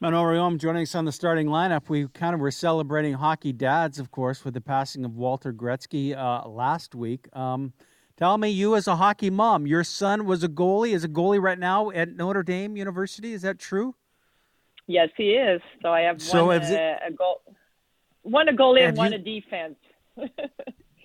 Manon 0.01 0.25
Rheaume 0.25 0.57
joining 0.57 0.81
us 0.81 0.95
on 0.95 1.05
the 1.05 1.11
starting 1.11 1.45
lineup. 1.45 1.87
We 1.87 2.07
kind 2.07 2.33
of 2.33 2.39
were 2.39 2.49
celebrating 2.49 3.13
hockey 3.13 3.53
dads, 3.53 3.99
of 3.99 4.09
course, 4.09 4.43
with 4.43 4.55
the 4.55 4.61
passing 4.61 5.05
of 5.05 5.15
Walter 5.15 5.53
Gretzky 5.53 6.17
uh, 6.17 6.47
last 6.49 6.95
week. 6.95 7.27
Um, 7.37 7.73
Tell 8.17 8.37
me, 8.37 8.49
you 8.49 8.75
as 8.75 8.87
a 8.87 8.95
hockey 8.97 9.31
mom, 9.31 9.65
your 9.65 9.83
son 9.83 10.25
was 10.25 10.43
a 10.43 10.47
goalie, 10.47 10.93
is 10.93 11.03
a 11.03 11.07
goalie 11.07 11.41
right 11.41 11.57
now 11.57 11.89
at 11.91 12.15
Notre 12.15 12.43
Dame 12.43 12.77
University. 12.77 13.33
Is 13.33 13.41
that 13.41 13.57
true? 13.57 13.95
Yes, 14.85 15.09
he 15.17 15.31
is. 15.31 15.59
So 15.81 15.89
I 15.89 16.01
have 16.01 16.21
So 16.21 16.47
one 16.47 16.61
is 16.61 16.71
uh, 16.71 16.97
a 17.07 17.11
goal, 17.11 17.41
one 18.21 18.47
a 18.47 18.53
goalie 18.53 18.87
and 18.87 18.97
one 18.97 19.11
you- 19.11 19.17
a 19.17 19.21
defense. 19.21 19.75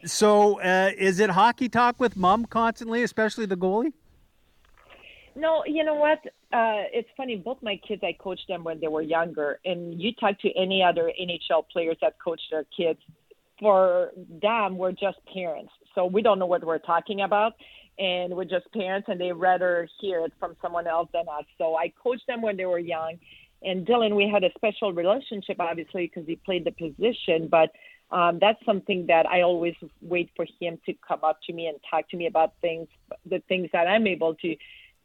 So, 0.04 0.60
uh, 0.60 0.90
is 0.96 1.18
it 1.18 1.30
hockey 1.30 1.68
talk 1.68 1.98
with 1.98 2.16
mom 2.16 2.44
constantly, 2.44 3.02
especially 3.02 3.46
the 3.46 3.56
goalie? 3.56 3.92
No, 5.36 5.62
you 5.66 5.84
know 5.84 5.94
what? 5.94 6.18
Uh, 6.52 6.88
it's 6.92 7.08
funny. 7.16 7.36
Both 7.36 7.58
my 7.62 7.78
kids, 7.86 8.02
I 8.02 8.16
coached 8.18 8.48
them 8.48 8.64
when 8.64 8.80
they 8.80 8.88
were 8.88 9.02
younger, 9.02 9.60
and 9.66 10.00
you 10.00 10.12
talk 10.14 10.40
to 10.40 10.50
any 10.56 10.82
other 10.82 11.12
NHL 11.20 11.64
players 11.70 11.98
that 12.00 12.14
coach 12.24 12.40
their 12.50 12.64
kids. 12.74 12.98
For 13.60 14.12
them, 14.42 14.78
we're 14.78 14.92
just 14.92 15.18
parents, 15.32 15.72
so 15.94 16.06
we 16.06 16.22
don't 16.22 16.38
know 16.38 16.46
what 16.46 16.64
we're 16.64 16.78
talking 16.78 17.20
about, 17.22 17.52
and 17.98 18.34
we're 18.34 18.44
just 18.44 18.70
parents, 18.72 19.08
and 19.10 19.20
they 19.20 19.32
rather 19.32 19.88
hear 20.00 20.24
it 20.24 20.32
from 20.38 20.56
someone 20.60 20.86
else 20.86 21.08
than 21.12 21.24
us. 21.28 21.44
So 21.58 21.76
I 21.76 21.92
coached 22.02 22.26
them 22.26 22.42
when 22.42 22.56
they 22.56 22.66
were 22.66 22.78
young, 22.78 23.18
and 23.62 23.86
Dylan, 23.86 24.14
we 24.14 24.28
had 24.30 24.44
a 24.44 24.50
special 24.56 24.92
relationship, 24.92 25.56
obviously, 25.58 26.06
because 26.06 26.26
he 26.26 26.36
played 26.36 26.64
the 26.64 26.72
position, 26.72 27.48
but. 27.50 27.70
Um, 28.08 28.38
that's 28.40 28.64
something 28.64 29.06
that 29.08 29.26
I 29.26 29.42
always 29.42 29.74
wait 30.00 30.30
for 30.36 30.46
him 30.60 30.78
to 30.86 30.94
come 31.08 31.24
up 31.24 31.40
to 31.48 31.52
me 31.52 31.66
and 31.66 31.76
talk 31.90 32.08
to 32.10 32.16
me 32.16 32.28
about 32.28 32.52
things, 32.60 32.86
the 33.28 33.42
things 33.48 33.68
that 33.72 33.88
I'm 33.88 34.06
able 34.06 34.36
to 34.36 34.54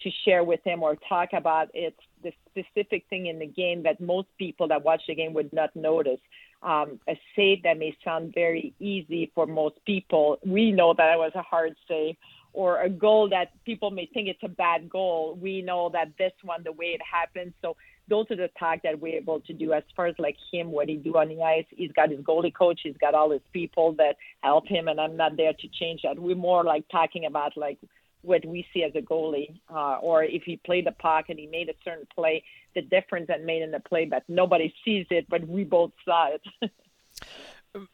to 0.03 0.09
share 0.25 0.43
with 0.43 0.59
him 0.63 0.83
or 0.83 0.95
talk 1.07 1.29
about 1.33 1.69
it's 1.73 1.97
the 2.23 2.31
specific 2.49 3.05
thing 3.09 3.27
in 3.27 3.39
the 3.39 3.47
game 3.47 3.83
that 3.83 3.99
most 3.99 4.27
people 4.37 4.67
that 4.67 4.83
watch 4.83 5.01
the 5.07 5.15
game 5.15 5.33
would 5.33 5.51
not 5.53 5.75
notice. 5.75 6.19
Um, 6.63 6.99
a 7.07 7.19
save 7.35 7.63
that 7.63 7.79
may 7.79 7.95
sound 8.03 8.33
very 8.35 8.73
easy 8.79 9.31
for 9.33 9.47
most 9.47 9.75
people, 9.85 10.37
we 10.45 10.71
know 10.71 10.93
that 10.95 11.13
it 11.13 11.17
was 11.17 11.31
a 11.35 11.41
hard 11.41 11.75
save. 11.87 12.15
Or 12.53 12.81
a 12.81 12.89
goal 12.89 13.29
that 13.29 13.51
people 13.63 13.91
may 13.91 14.09
think 14.13 14.27
it's 14.27 14.43
a 14.43 14.49
bad 14.49 14.89
goal, 14.89 15.37
we 15.41 15.61
know 15.61 15.89
that 15.93 16.09
this 16.17 16.33
one, 16.43 16.63
the 16.63 16.73
way 16.73 16.87
it 16.87 17.01
happened. 17.01 17.53
So 17.61 17.77
those 18.09 18.25
are 18.29 18.35
the 18.35 18.49
talk 18.59 18.79
that 18.83 18.99
we're 18.99 19.15
able 19.15 19.39
to 19.39 19.53
do. 19.53 19.71
As 19.71 19.83
far 19.95 20.07
as 20.07 20.15
like 20.19 20.35
him, 20.51 20.69
what 20.69 20.89
he 20.89 20.97
do 20.97 21.13
on 21.15 21.29
the 21.29 21.41
ice, 21.41 21.65
he's 21.69 21.93
got 21.93 22.09
his 22.09 22.19
goalie 22.19 22.53
coach, 22.53 22.81
he's 22.83 22.97
got 22.97 23.13
all 23.13 23.31
his 23.31 23.41
people 23.53 23.93
that 23.93 24.17
help 24.41 24.67
him, 24.67 24.89
and 24.89 24.99
I'm 24.99 25.15
not 25.15 25.37
there 25.37 25.53
to 25.53 25.67
change 25.79 26.01
that. 26.03 26.19
We're 26.19 26.35
more 26.35 26.65
like 26.65 26.83
talking 26.89 27.25
about 27.25 27.55
like 27.55 27.79
what 28.21 28.45
we 28.45 28.65
see 28.73 28.83
as 28.83 28.91
a 28.95 29.01
goalie, 29.01 29.59
uh, 29.69 29.97
or 29.97 30.23
if 30.23 30.43
he 30.43 30.57
played 30.57 30.85
the 30.85 30.91
puck 30.91 31.25
and 31.29 31.39
he 31.39 31.47
made 31.47 31.69
a 31.69 31.73
certain 31.83 32.07
play, 32.13 32.43
the 32.75 32.81
difference 32.81 33.27
that 33.27 33.43
made 33.43 33.61
in 33.61 33.71
the 33.71 33.79
play, 33.79 34.05
but 34.05 34.23
nobody 34.27 34.73
sees 34.85 35.05
it, 35.09 35.27
but 35.29 35.47
we 35.47 35.63
both 35.63 35.91
saw 36.05 36.29
it. 36.29 36.41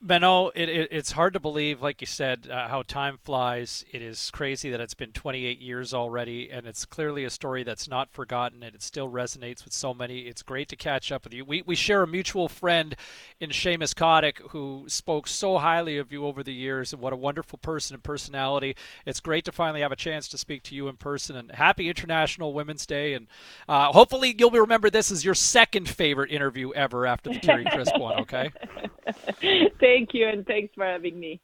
Manon, 0.02 0.50
it, 0.56 0.70
it, 0.70 0.88
it's 0.92 1.12
hard 1.12 1.34
to 1.34 1.40
believe, 1.40 1.84
like 1.84 2.02
you 2.02 2.08
said, 2.08 2.48
uh, 2.52 2.68
how 2.68 2.82
time 2.82 3.20
flies. 3.22 3.86
It 3.92 4.02
is 4.02 4.32
crazy 4.32 4.72
that 4.72 4.82
it's 4.82 4.96
been 4.96 5.12
28 5.12 5.60
years 5.60 5.94
already, 5.94 6.50
and 6.50 6.66
it's 6.66 6.84
clearly 6.84 7.24
a 7.26 7.30
story 7.30 7.62
that's 7.62 7.88
not 7.88 8.12
forgotten, 8.12 8.64
and 8.64 8.74
it 8.74 8.82
still 8.82 9.08
resonates 9.08 9.64
with 9.64 9.74
so 9.74 9.94
many. 9.94 10.22
It's 10.22 10.42
great 10.42 10.68
to 10.70 10.76
catch 10.76 11.12
up 11.12 11.26
with 11.26 11.34
you. 11.34 11.46
We, 11.46 11.62
we 11.62 11.76
share 11.76 12.02
a 12.02 12.08
mutual 12.08 12.50
friend 12.50 12.96
in 13.40 13.52
Seamus 13.52 13.94
Kotyk 13.94 14.50
who 14.50 14.86
spoke 14.88 15.28
so 15.28 15.60
highly 15.60 16.00
of 16.00 16.12
you 16.12 16.26
over 16.26 16.42
the 16.42 16.54
years, 16.54 16.92
and 16.92 17.00
what 17.00 17.14
a 17.14 17.18
wonderful 17.18 17.60
person 17.60 17.94
and 17.94 18.04
personality. 18.04 18.76
It's 19.06 19.20
great 19.20 19.46
to 19.46 19.52
finally 19.52 19.82
have 19.82 19.92
a 19.92 19.96
chance 19.96 20.28
to 20.30 20.40
speak 20.40 20.64
to 20.64 20.76
you 20.76 20.88
in 20.88 20.98
person, 20.98 21.36
and 21.36 21.52
happy 21.52 21.88
International 21.88 22.52
Women's 22.52 22.88
Day, 22.88 23.14
and 23.14 23.28
uh, 23.70 23.92
hopefully 23.92 24.36
you'll 24.36 24.50
remember 24.50 24.90
this 24.90 25.12
as 25.12 25.24
your 25.24 25.36
second 25.36 25.88
favorite 25.88 26.32
interview 26.32 26.72
ever 26.74 27.06
after 27.06 27.32
the 27.32 27.40
Terry 27.40 27.66
Crisp 27.66 27.96
one, 28.00 28.22
okay? 28.22 28.52
Thank 29.80 30.14
you, 30.14 30.28
and 30.28 30.46
thanks 30.46 30.74
for 30.76 30.86
having 30.86 31.20
me. 31.20 31.42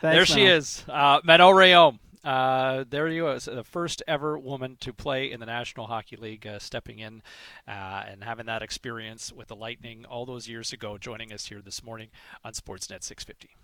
there 0.00 0.26
she 0.26 0.44
is, 0.44 0.84
uh, 0.88 1.20
Manon 1.24 1.54
Rheaume. 1.54 1.98
Uh, 2.24 2.84
there 2.88 3.08
you 3.08 3.28
is 3.30 3.46
the 3.46 3.64
first 3.64 4.00
ever 4.06 4.38
woman 4.38 4.76
to 4.80 4.92
play 4.92 5.30
in 5.30 5.40
the 5.40 5.46
National 5.46 5.86
Hockey 5.86 6.16
League, 6.16 6.46
uh, 6.46 6.60
stepping 6.60 7.00
in 7.00 7.22
uh, 7.66 8.04
and 8.06 8.22
having 8.22 8.46
that 8.46 8.62
experience 8.62 9.32
with 9.32 9.48
the 9.48 9.56
Lightning 9.56 10.04
all 10.04 10.24
those 10.24 10.48
years 10.48 10.72
ago, 10.72 10.98
joining 10.98 11.32
us 11.32 11.46
here 11.46 11.60
this 11.60 11.82
morning 11.82 12.10
on 12.44 12.52
Sportsnet 12.52 13.02
650. 13.02 13.56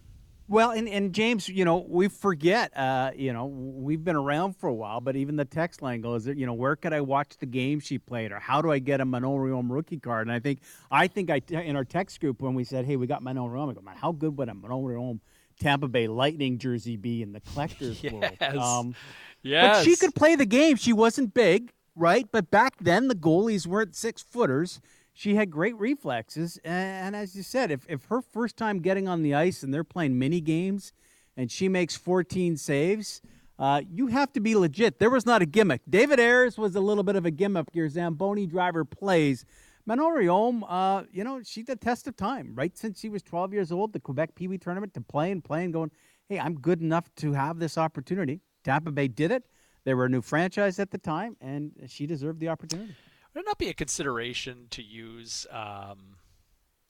Well, 0.51 0.71
and, 0.71 0.89
and 0.89 1.13
James, 1.13 1.49
you 1.49 1.65
know, 1.67 1.85
we 1.87 2.09
forget, 2.09 2.75
uh, 2.77 3.11
you 3.15 3.35
know, 3.35 3.47
we've 3.47 4.03
been 4.03 4.17
around 4.17 4.57
for 4.57 4.69
a 4.69 4.75
while, 4.75 5.01
but 5.03 5.15
even 5.15 5.37
the 5.37 5.45
text 5.45 5.83
line 5.83 6.01
goes, 6.01 6.27
you 6.27 6.47
know, 6.47 6.55
where 6.55 6.75
could 6.75 6.95
I 6.95 7.03
watch 7.03 7.37
the 7.39 7.45
game 7.47 7.81
she 7.81 7.99
played, 7.99 8.33
or 8.33 8.39
how 8.39 8.63
do 8.63 8.71
I 8.73 8.79
get 8.79 9.03
a 9.03 9.05
Manon 9.05 9.39
Rhéaume 9.39 9.71
rookie 9.71 9.99
card? 9.99 10.27
And 10.27 10.35
I 10.35 10.41
think, 10.41 10.61
I 10.91 11.07
think 11.07 11.31
I 11.31 11.43
in 11.51 11.77
our 11.77 11.85
text 11.85 12.21
group 12.21 12.41
when 12.41 12.55
we 12.55 12.65
said, 12.65 12.87
hey, 12.87 12.97
we 12.97 13.07
got 13.07 13.23
Manon 13.23 13.51
Rhéaume, 13.51 13.71
I 13.71 13.75
go, 13.75 13.83
man, 13.83 13.97
how 13.97 14.13
good 14.13 14.39
would 14.39 14.49
a 14.49 14.55
Manon 14.55 14.83
Rhéaume 14.83 15.21
Tampa 15.61 15.87
Bay 15.89 16.09
Lightning 16.09 16.57
jersey 16.59 16.97
be 16.97 17.21
in 17.21 17.33
the 17.33 17.41
collector's 17.41 18.03
Yes. 18.03 18.13
world? 18.13 18.43
Um, 18.57 18.95
Yes. 19.43 19.85
But 19.85 19.85
she 19.85 19.97
could 19.97 20.15
play 20.15 20.35
the 20.35 20.47
game. 20.47 20.77
She 20.77 20.93
wasn't 20.93 21.33
big, 21.33 21.73
right? 21.95 22.27
But 22.31 22.51
back 22.51 22.75
then, 22.81 23.09
the 23.09 23.15
goalies 23.15 23.67
weren't 23.67 23.95
six 23.95 24.23
footers. 24.23 24.81
She 25.19 25.35
had 25.35 25.51
great 25.51 25.77
reflexes. 25.81 26.61
And 26.63 27.17
as 27.17 27.35
you 27.35 27.43
said, 27.43 27.73
if, 27.73 27.85
if 27.89 28.05
her 28.05 28.23
first 28.23 28.57
time 28.57 28.79
getting 28.79 29.09
on 29.09 29.23
the 29.23 29.35
ice 29.35 29.65
and 29.65 29.75
they're 29.75 29.83
playing 29.83 30.17
mini 30.17 30.41
games 30.41 30.93
and 31.37 31.51
she 31.51 31.69
makes 31.69 31.97
14 31.97 32.57
saves, 32.57 33.21
uh, 33.59 33.83
you 33.91 34.07
have 34.07 34.33
to 34.35 34.41
be 34.41 34.55
legit. 34.55 35.01
There 35.01 35.11
was 35.11 35.27
not 35.27 35.43
a 35.43 35.45
gimmick. 35.45 35.81
David 35.91 36.21
Ayres 36.21 36.57
was 36.57 36.77
a 36.77 36.81
little 36.81 37.03
bit 37.03 37.17
of 37.17 37.27
a 37.27 37.33
gimmick. 37.33 37.67
Your 37.73 37.89
Zamboni 37.89 38.47
driver 38.47 38.85
plays. 38.85 39.45
Manon 39.87 40.15
Rhéaume, 40.15 40.63
uh, 40.69 41.03
you 41.11 41.25
know, 41.25 41.43
she 41.43 41.65
did 41.65 41.81
test 41.81 42.07
of 42.07 42.17
time, 42.17 42.53
right? 42.55 42.79
Since 42.79 43.01
she 43.01 43.09
was 43.09 43.25
12 43.25 43.53
years 43.53 43.73
old, 43.73 43.95
the 43.95 43.99
Quebec 43.99 44.37
Pee 44.37 44.47
Wee 44.47 44.57
tournament, 44.57 44.95
to 44.95 45.01
play 45.01 45.33
and 45.33 45.43
play 45.43 45.65
and 45.65 45.73
going, 45.73 45.91
hey, 46.29 46.39
I'm 46.39 46.55
good 46.61 46.81
enough 46.81 47.13
to 47.17 47.33
have 47.33 47.59
this 47.59 47.77
opportunity. 47.77 48.41
Tampa 48.63 48.93
Bay 48.93 49.09
did 49.09 49.33
it. 49.33 49.43
They 49.83 49.95
were 49.95 50.05
a 50.05 50.09
new 50.09 50.23
franchise 50.23 50.79
at 50.79 50.93
the 50.93 50.99
time, 50.99 51.37
and 51.41 51.73
she 51.89 52.07
deserved 52.07 52.39
the 52.39 52.51
opportunity. 52.51 52.95
Would 53.39 53.45
it 53.45 53.51
not 53.51 53.59
be 53.59 53.69
a 53.69 53.73
consideration 53.75 54.67
to 54.71 54.83
use 54.83 55.47
um, 55.53 56.17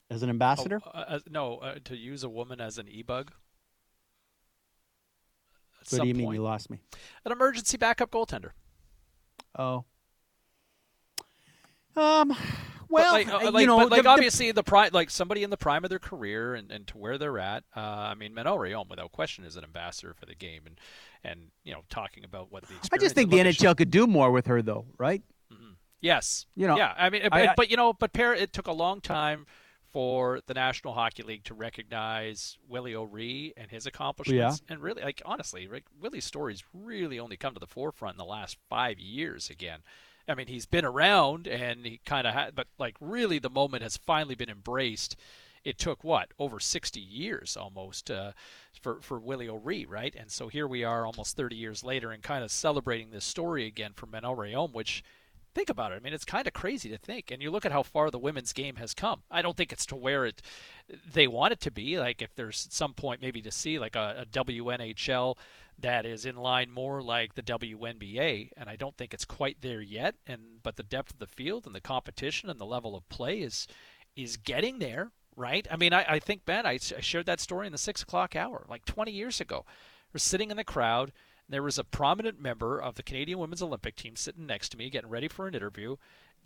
As 0.08 0.22
an 0.22 0.30
ambassador? 0.30 0.80
a- 0.86 1.10
uh, 1.10 1.18
no, 1.30 1.58
uh, 1.58 1.74
to 1.84 1.94
use 1.94 2.24
a 2.24 2.28
woman 2.30 2.58
as 2.58 2.78
an 2.78 2.88
e-bug? 2.88 3.32
At 5.82 5.92
What 5.92 6.00
do 6.00 6.08
you 6.08 6.14
mean 6.14 6.24
point. 6.28 6.36
you 6.36 6.42
lost 6.42 6.70
me? 6.70 6.80
An 7.26 7.32
emergency 7.32 7.76
backup 7.76 8.10
goaltender. 8.10 8.52
Oh. 9.58 9.84
Um. 11.94 12.34
Well, 12.88 13.12
but 13.12 13.12
like, 13.12 13.28
uh, 13.28 13.46
uh, 13.48 13.50
like, 13.50 13.60
you 13.60 13.66
know, 13.66 13.76
but 13.80 13.90
like 13.90 13.98
the- 13.98 14.02
the- 14.04 14.08
obviously 14.08 14.50
the 14.50 14.62
prime, 14.62 14.88
like 14.94 15.10
somebody 15.10 15.42
in 15.42 15.50
the 15.50 15.58
prime 15.58 15.84
of 15.84 15.90
their 15.90 15.98
career 15.98 16.54
and, 16.54 16.72
and 16.72 16.86
to 16.86 16.96
where 16.96 17.18
they're 17.18 17.38
at. 17.38 17.64
Uh, 17.76 17.80
I 17.80 18.14
mean, 18.14 18.32
Manon 18.32 18.56
Rhéaume, 18.56 18.88
without 18.88 19.12
question, 19.12 19.44
is 19.44 19.56
an 19.58 19.64
ambassador 19.64 20.14
for 20.14 20.24
the 20.24 20.34
game, 20.34 20.62
and 20.64 20.80
and 21.22 21.50
you 21.62 21.74
know, 21.74 21.82
talking 21.90 22.24
about 22.24 22.50
what 22.50 22.62
the 22.62 22.74
experience. 22.76 22.88
I 22.90 22.96
just 23.04 23.14
think 23.14 23.28
the 23.30 23.36
NHL 23.36 23.76
could 23.76 23.90
do 23.90 24.06
more 24.06 24.30
with 24.30 24.46
her, 24.46 24.62
though, 24.62 24.86
right? 24.96 25.22
Yes. 26.00 26.46
You 26.54 26.66
know, 26.66 26.76
Yeah. 26.76 26.94
I 26.96 27.10
mean, 27.10 27.22
I- 27.24 27.28
but, 27.28 27.40
I- 27.50 27.54
but 27.56 27.70
you 27.70 27.76
know, 27.76 27.92
but 27.92 28.12
Par- 28.12 28.34
it 28.34 28.52
took 28.52 28.66
a 28.66 28.72
long 28.72 29.00
time 29.00 29.46
for 29.90 30.40
the 30.46 30.54
National 30.54 30.92
Hockey 30.94 31.22
League 31.22 31.44
to 31.44 31.54
recognize 31.54 32.58
Willie 32.68 32.94
O'Ree 32.94 33.54
and 33.56 33.70
his 33.70 33.86
accomplishments. 33.86 34.62
And 34.68 34.80
really, 34.82 35.02
like 35.02 35.22
honestly, 35.24 35.66
Rick, 35.66 35.84
Willie's 35.98 36.26
stories 36.26 36.62
really 36.74 37.18
only 37.18 37.36
come 37.36 37.54
to 37.54 37.60
the 37.60 37.66
forefront 37.66 38.14
in 38.14 38.18
the 38.18 38.24
last 38.24 38.58
five 38.68 38.98
years. 38.98 39.48
Again, 39.48 39.80
I 40.28 40.34
mean, 40.34 40.46
he's 40.46 40.66
been 40.66 40.84
around 40.84 41.48
and 41.48 41.86
he 41.86 42.00
kind 42.04 42.26
of 42.26 42.34
had, 42.34 42.54
but 42.54 42.68
like 42.78 42.96
really, 43.00 43.38
the 43.38 43.48
moment 43.50 43.82
has 43.82 43.96
finally 43.96 44.34
been 44.34 44.50
embraced. 44.50 45.16
It 45.64 45.78
took 45.78 46.04
what 46.04 46.32
over 46.38 46.60
60 46.60 47.00
years 47.00 47.56
almost 47.56 48.10
uh, 48.10 48.32
for 48.80 49.00
for 49.00 49.18
Willie 49.18 49.48
O'Ree, 49.48 49.86
right? 49.86 50.14
And 50.14 50.30
so 50.30 50.48
here 50.48 50.68
we 50.68 50.84
are, 50.84 51.06
almost 51.06 51.34
30 51.36 51.56
years 51.56 51.82
later, 51.82 52.12
and 52.12 52.22
kind 52.22 52.44
of 52.44 52.50
celebrating 52.50 53.10
this 53.10 53.24
story 53.24 53.66
again 53.66 53.92
for 53.94 54.06
Manon 54.06 54.36
Rhéaume, 54.36 54.72
which 54.72 55.02
think 55.58 55.70
about 55.70 55.90
it. 55.90 55.96
I 55.96 55.98
mean, 55.98 56.12
it's 56.12 56.24
kind 56.24 56.46
of 56.46 56.52
crazy 56.52 56.88
to 56.90 56.96
think. 56.96 57.32
And 57.32 57.42
you 57.42 57.50
look 57.50 57.66
at 57.66 57.72
how 57.72 57.82
far 57.82 58.10
the 58.10 58.18
women's 58.18 58.52
game 58.52 58.76
has 58.76 58.94
come. 58.94 59.22
I 59.28 59.42
don't 59.42 59.56
think 59.56 59.72
it's 59.72 59.86
to 59.86 59.96
where 59.96 60.24
it 60.24 60.40
they 61.12 61.26
want 61.26 61.52
it 61.52 61.60
to 61.62 61.70
be. 61.72 61.98
Like 61.98 62.22
if 62.22 62.32
there's 62.36 62.68
some 62.70 62.94
point 62.94 63.20
maybe 63.20 63.42
to 63.42 63.50
see 63.50 63.78
like 63.78 63.96
a, 63.96 64.22
a 64.22 64.26
WNHL 64.26 65.36
that 65.80 66.06
is 66.06 66.24
in 66.24 66.36
line 66.36 66.70
more 66.70 67.02
like 67.02 67.34
the 67.34 67.42
WNBA, 67.42 68.50
and 68.56 68.70
I 68.70 68.76
don't 68.76 68.96
think 68.96 69.12
it's 69.12 69.24
quite 69.24 69.60
there 69.60 69.80
yet. 69.80 70.14
And 70.26 70.62
but 70.62 70.76
the 70.76 70.84
depth 70.84 71.12
of 71.14 71.18
the 71.18 71.26
field 71.26 71.66
and 71.66 71.74
the 71.74 71.80
competition 71.80 72.48
and 72.48 72.60
the 72.60 72.66
level 72.66 72.94
of 72.94 73.08
play 73.08 73.40
is 73.40 73.66
is 74.14 74.36
getting 74.36 74.78
there, 74.78 75.10
right? 75.34 75.66
I 75.70 75.76
mean, 75.76 75.92
I, 75.92 76.04
I 76.08 76.18
think 76.20 76.44
Ben, 76.44 76.66
I, 76.66 76.78
I 76.96 77.00
shared 77.00 77.26
that 77.26 77.40
story 77.40 77.66
in 77.66 77.72
the 77.72 77.78
six 77.78 78.02
o'clock 78.02 78.36
hour 78.36 78.64
like 78.68 78.84
20 78.84 79.10
years 79.10 79.40
ago. 79.40 79.64
We're 80.12 80.18
sitting 80.18 80.50
in 80.52 80.56
the 80.56 80.64
crowd. 80.64 81.12
There 81.48 81.62
was 81.62 81.78
a 81.78 81.84
prominent 81.84 82.40
member 82.40 82.80
of 82.80 82.96
the 82.96 83.02
Canadian 83.02 83.38
Women's 83.38 83.62
Olympic 83.62 83.96
team 83.96 84.16
sitting 84.16 84.46
next 84.46 84.68
to 84.70 84.76
me, 84.76 84.90
getting 84.90 85.08
ready 85.10 85.28
for 85.28 85.46
an 85.48 85.54
interview, 85.54 85.96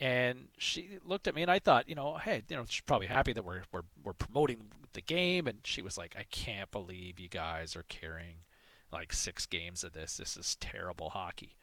and 0.01 0.49
she 0.59 0.99
looked 1.05 1.27
at 1.27 1.35
me, 1.35 1.43
and 1.43 1.51
I 1.51 1.59
thought, 1.59 1.89
you 1.89 1.95
know, 1.95 2.16
hey, 2.19 2.43
you 2.49 2.57
know, 2.57 2.65
she's 2.69 2.83
probably 2.83 3.09
happy 3.09 3.33
that 3.33 3.45
we're 3.45 3.62
we're 3.73 3.83
we're 4.05 4.12
promoting 4.12 4.59
the 4.93 5.01
game, 5.03 5.47
and 5.47 5.59
she 5.65 5.83
was 5.83 5.99
like, 5.99 6.15
I 6.19 6.24
can't 6.31 6.70
believe 6.70 7.19
you 7.19 7.29
guys 7.29 7.74
are 7.77 7.85
carrying 7.89 8.37
like 8.93 9.12
six 9.12 9.47
games 9.47 9.83
of 9.85 9.93
this. 9.93 10.16
This 10.19 10.37
is 10.37 10.57
terrible 10.61 11.11
hockey. 11.11 11.57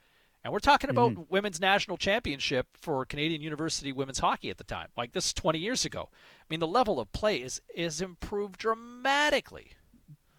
And 0.43 0.53
we're 0.53 0.59
talking 0.59 0.89
about 0.89 1.11
Mm-hmm. 1.11 1.23
women's 1.29 1.59
national 1.59 1.97
championship 1.97 2.67
for 2.73 3.05
Canadian 3.05 3.41
University 3.41 3.91
women's 3.91 4.19
hockey 4.19 4.49
at 4.49 4.57
the 4.57 4.63
time. 4.63 4.87
Like 4.97 5.11
this 5.11 5.25
is 5.27 5.33
20 5.33 5.59
years 5.59 5.83
ago. 5.85 6.09
I 6.13 6.45
mean, 6.49 6.59
the 6.61 6.67
level 6.67 6.99
of 6.99 7.11
play 7.11 7.37
is 7.37 7.61
is 7.75 7.99
improved 8.01 8.57
dramatically. 8.57 9.71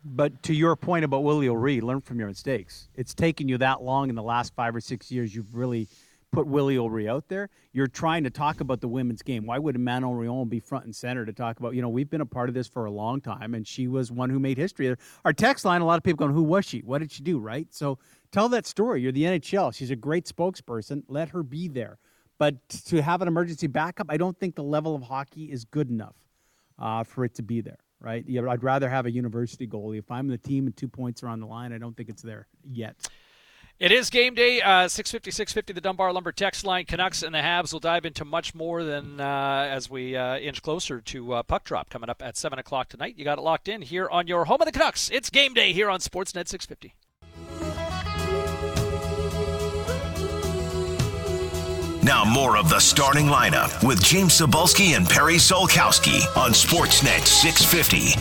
But 0.05 0.43
to 0.45 0.55
your 0.55 0.77
point 0.77 1.05
about 1.05 1.25
Willie 1.25 1.49
O'Ree, 1.49 1.81
learn 1.81 2.01
from 2.01 2.19
your 2.19 2.29
mistakes. 2.29 2.89
It's 2.95 3.15
taken 3.15 3.49
you 3.49 3.59
that 3.59 3.83
long 3.83 4.09
in 4.09 4.15
the 4.15 4.23
last 4.23 4.55
five 4.55 4.75
or 4.75 4.81
six 4.81 5.11
years. 5.13 5.35
You've 5.35 5.55
really 5.55 5.89
put 6.33 6.47
Willie 6.47 6.79
O'Ree 6.79 7.09
out 7.09 7.29
there. 7.29 7.51
You're 7.73 7.87
trying 7.87 8.25
to 8.25 8.31
talk 8.31 8.61
about 8.61 8.81
the 8.81 8.89
women's 8.89 9.23
game. 9.23 9.47
Why 9.47 9.59
would 9.59 9.79
Manon 9.79 10.17
Rheaume 10.17 10.49
be 10.49 10.61
front 10.61 10.85
and 10.85 10.95
center 10.95 11.27
to 11.27 11.33
talk 11.33 11.59
about? 11.59 11.75
You 11.75 11.83
know, 11.83 11.89
we've 11.89 12.09
been 12.09 12.21
a 12.21 12.27
part 12.27 12.49
of 12.49 12.55
this 12.55 12.67
for 12.67 12.87
a 12.87 12.91
long 12.91 13.21
time, 13.21 13.55
and 13.55 13.67
she 13.67 13.89
was 13.89 14.11
one 14.11 14.31
who 14.31 14.39
made 14.39 14.57
history. 14.57 14.95
Our 15.25 15.33
text 15.33 15.65
line, 15.65 15.81
a 15.81 15.87
lot 15.87 15.99
of 15.99 16.03
people 16.03 16.19
going, 16.19 16.33
"Who 16.33 16.43
was 16.43 16.65
she? 16.65 16.81
What 16.81 16.99
did 16.99 17.13
she 17.13 17.23
do?" 17.23 17.39
Right? 17.39 17.67
So 17.71 17.99
tell 18.33 18.49
that 18.51 18.67
story. 18.67 19.03
You're 19.03 19.13
the 19.13 19.25
NHL. 19.25 19.75
She's 19.75 19.91
a 19.91 19.97
great 19.97 20.25
spokesperson. 20.25 21.03
Let 21.09 21.31
her 21.31 21.43
be 21.43 21.69
there. 21.69 21.99
But 22.39 22.69
to 22.87 23.03
have 23.03 23.21
an 23.21 23.29
emergency 23.29 23.67
backup, 23.67 24.07
I 24.09 24.17
don't 24.17 24.39
think 24.39 24.55
the 24.55 24.63
level 24.63 24.95
of 24.95 25.03
hockey 25.03 25.53
is 25.53 25.67
good 25.67 25.91
enough 25.91 26.17
uh, 26.79 27.05
for 27.05 27.25
it 27.25 27.35
to 27.35 27.43
be 27.43 27.61
there. 27.61 27.77
Right? 28.01 28.25
Yeah, 28.27 28.49
I'd 28.49 28.63
rather 28.63 28.89
have 28.89 29.07
a 29.07 29.11
university 29.11 29.67
goalie. 29.67 29.99
If 29.99 30.11
I'm 30.11 30.29
the 30.29 30.39
team 30.39 30.67
and 30.67 30.77
two 30.77 30.89
points 30.89 31.23
are 31.23 31.29
on 31.29 31.41
the 31.41 31.47
line, 31.47 31.73
I 31.73 31.79
don't 31.79 31.95
think 31.95 32.09
it's 32.09 32.23
there 32.23 32.47
yet. 32.65 32.97
It 33.79 33.93
is 33.93 34.11
game 34.11 34.35
day, 34.35 34.61
uh, 34.61 34.89
650, 34.89 35.31
650, 35.31 35.73
the 35.73 35.81
Dunbar 35.81 36.13
Lumber 36.13 36.33
text 36.33 36.67
line. 36.67 36.85
Canucks 36.85 37.23
and 37.23 37.35
the 37.35 37.39
Habs 37.39 37.73
will 37.73 37.81
dive 37.81 38.05
into 38.05 38.27
much 38.27 38.55
more 38.55 38.85
than 38.85 39.19
uh, 39.21 39.69
as 39.71 39.89
we 39.89 40.15
uh, 40.17 40.37
inch 40.37 40.61
closer 40.61 41.01
to 41.01 41.33
uh, 41.33 41.43
puck 41.43 41.65
drop 41.65 41.89
coming 41.89 42.11
up 42.11 42.21
at 42.23 42.37
7 42.37 42.59
o'clock 42.59 42.91
tonight. 42.91 43.15
You 43.17 43.25
got 43.25 43.39
it 43.39 43.43
locked 43.43 43.69
in 43.69 43.81
here 43.81 44.07
on 44.11 44.27
your 44.27 44.45
home 44.45 44.61
of 44.61 44.67
the 44.67 44.73
Canucks. 44.73 45.11
It's 45.11 45.31
game 45.31 45.55
day 45.55 45.73
here 45.73 45.89
on 45.89 46.01
Sportsnet 46.01 46.47
650. 46.47 46.95
Now 52.11 52.25
more 52.25 52.57
of 52.57 52.69
the 52.69 52.81
starting 52.81 53.27
lineup 53.27 53.87
with 53.87 54.03
James 54.03 54.41
Cybulski 54.41 54.97
and 54.97 55.09
Perry 55.09 55.37
Solkowski 55.37 56.23
on 56.37 56.51
Sportsnet 56.51 57.25
650. 57.25 58.19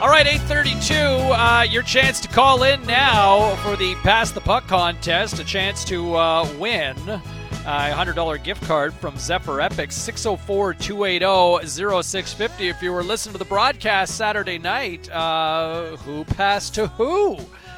All 0.00 0.08
right, 0.08 0.24
832, 0.24 0.94
uh, 0.94 1.66
your 1.68 1.82
chance 1.82 2.20
to 2.20 2.28
call 2.28 2.62
in 2.62 2.80
now 2.86 3.56
for 3.56 3.74
the 3.74 3.96
Pass 4.04 4.30
the 4.30 4.40
Puck 4.40 4.68
contest, 4.68 5.40
a 5.40 5.44
chance 5.44 5.84
to 5.86 6.14
uh, 6.14 6.48
win 6.60 6.96
a 7.08 7.90
$100 7.90 8.44
gift 8.44 8.62
card 8.62 8.94
from 8.94 9.16
Zephyr 9.16 9.60
Epic, 9.60 9.90
604-280-0650. 9.90 12.70
If 12.70 12.80
you 12.82 12.92
were 12.92 13.02
listening 13.02 13.32
to 13.32 13.38
the 13.40 13.44
broadcast 13.44 14.16
Saturday 14.16 14.58
night, 14.58 15.10
uh, 15.10 15.96
who 15.96 16.24
passed 16.24 16.72
to 16.76 16.86
who? 16.86 17.36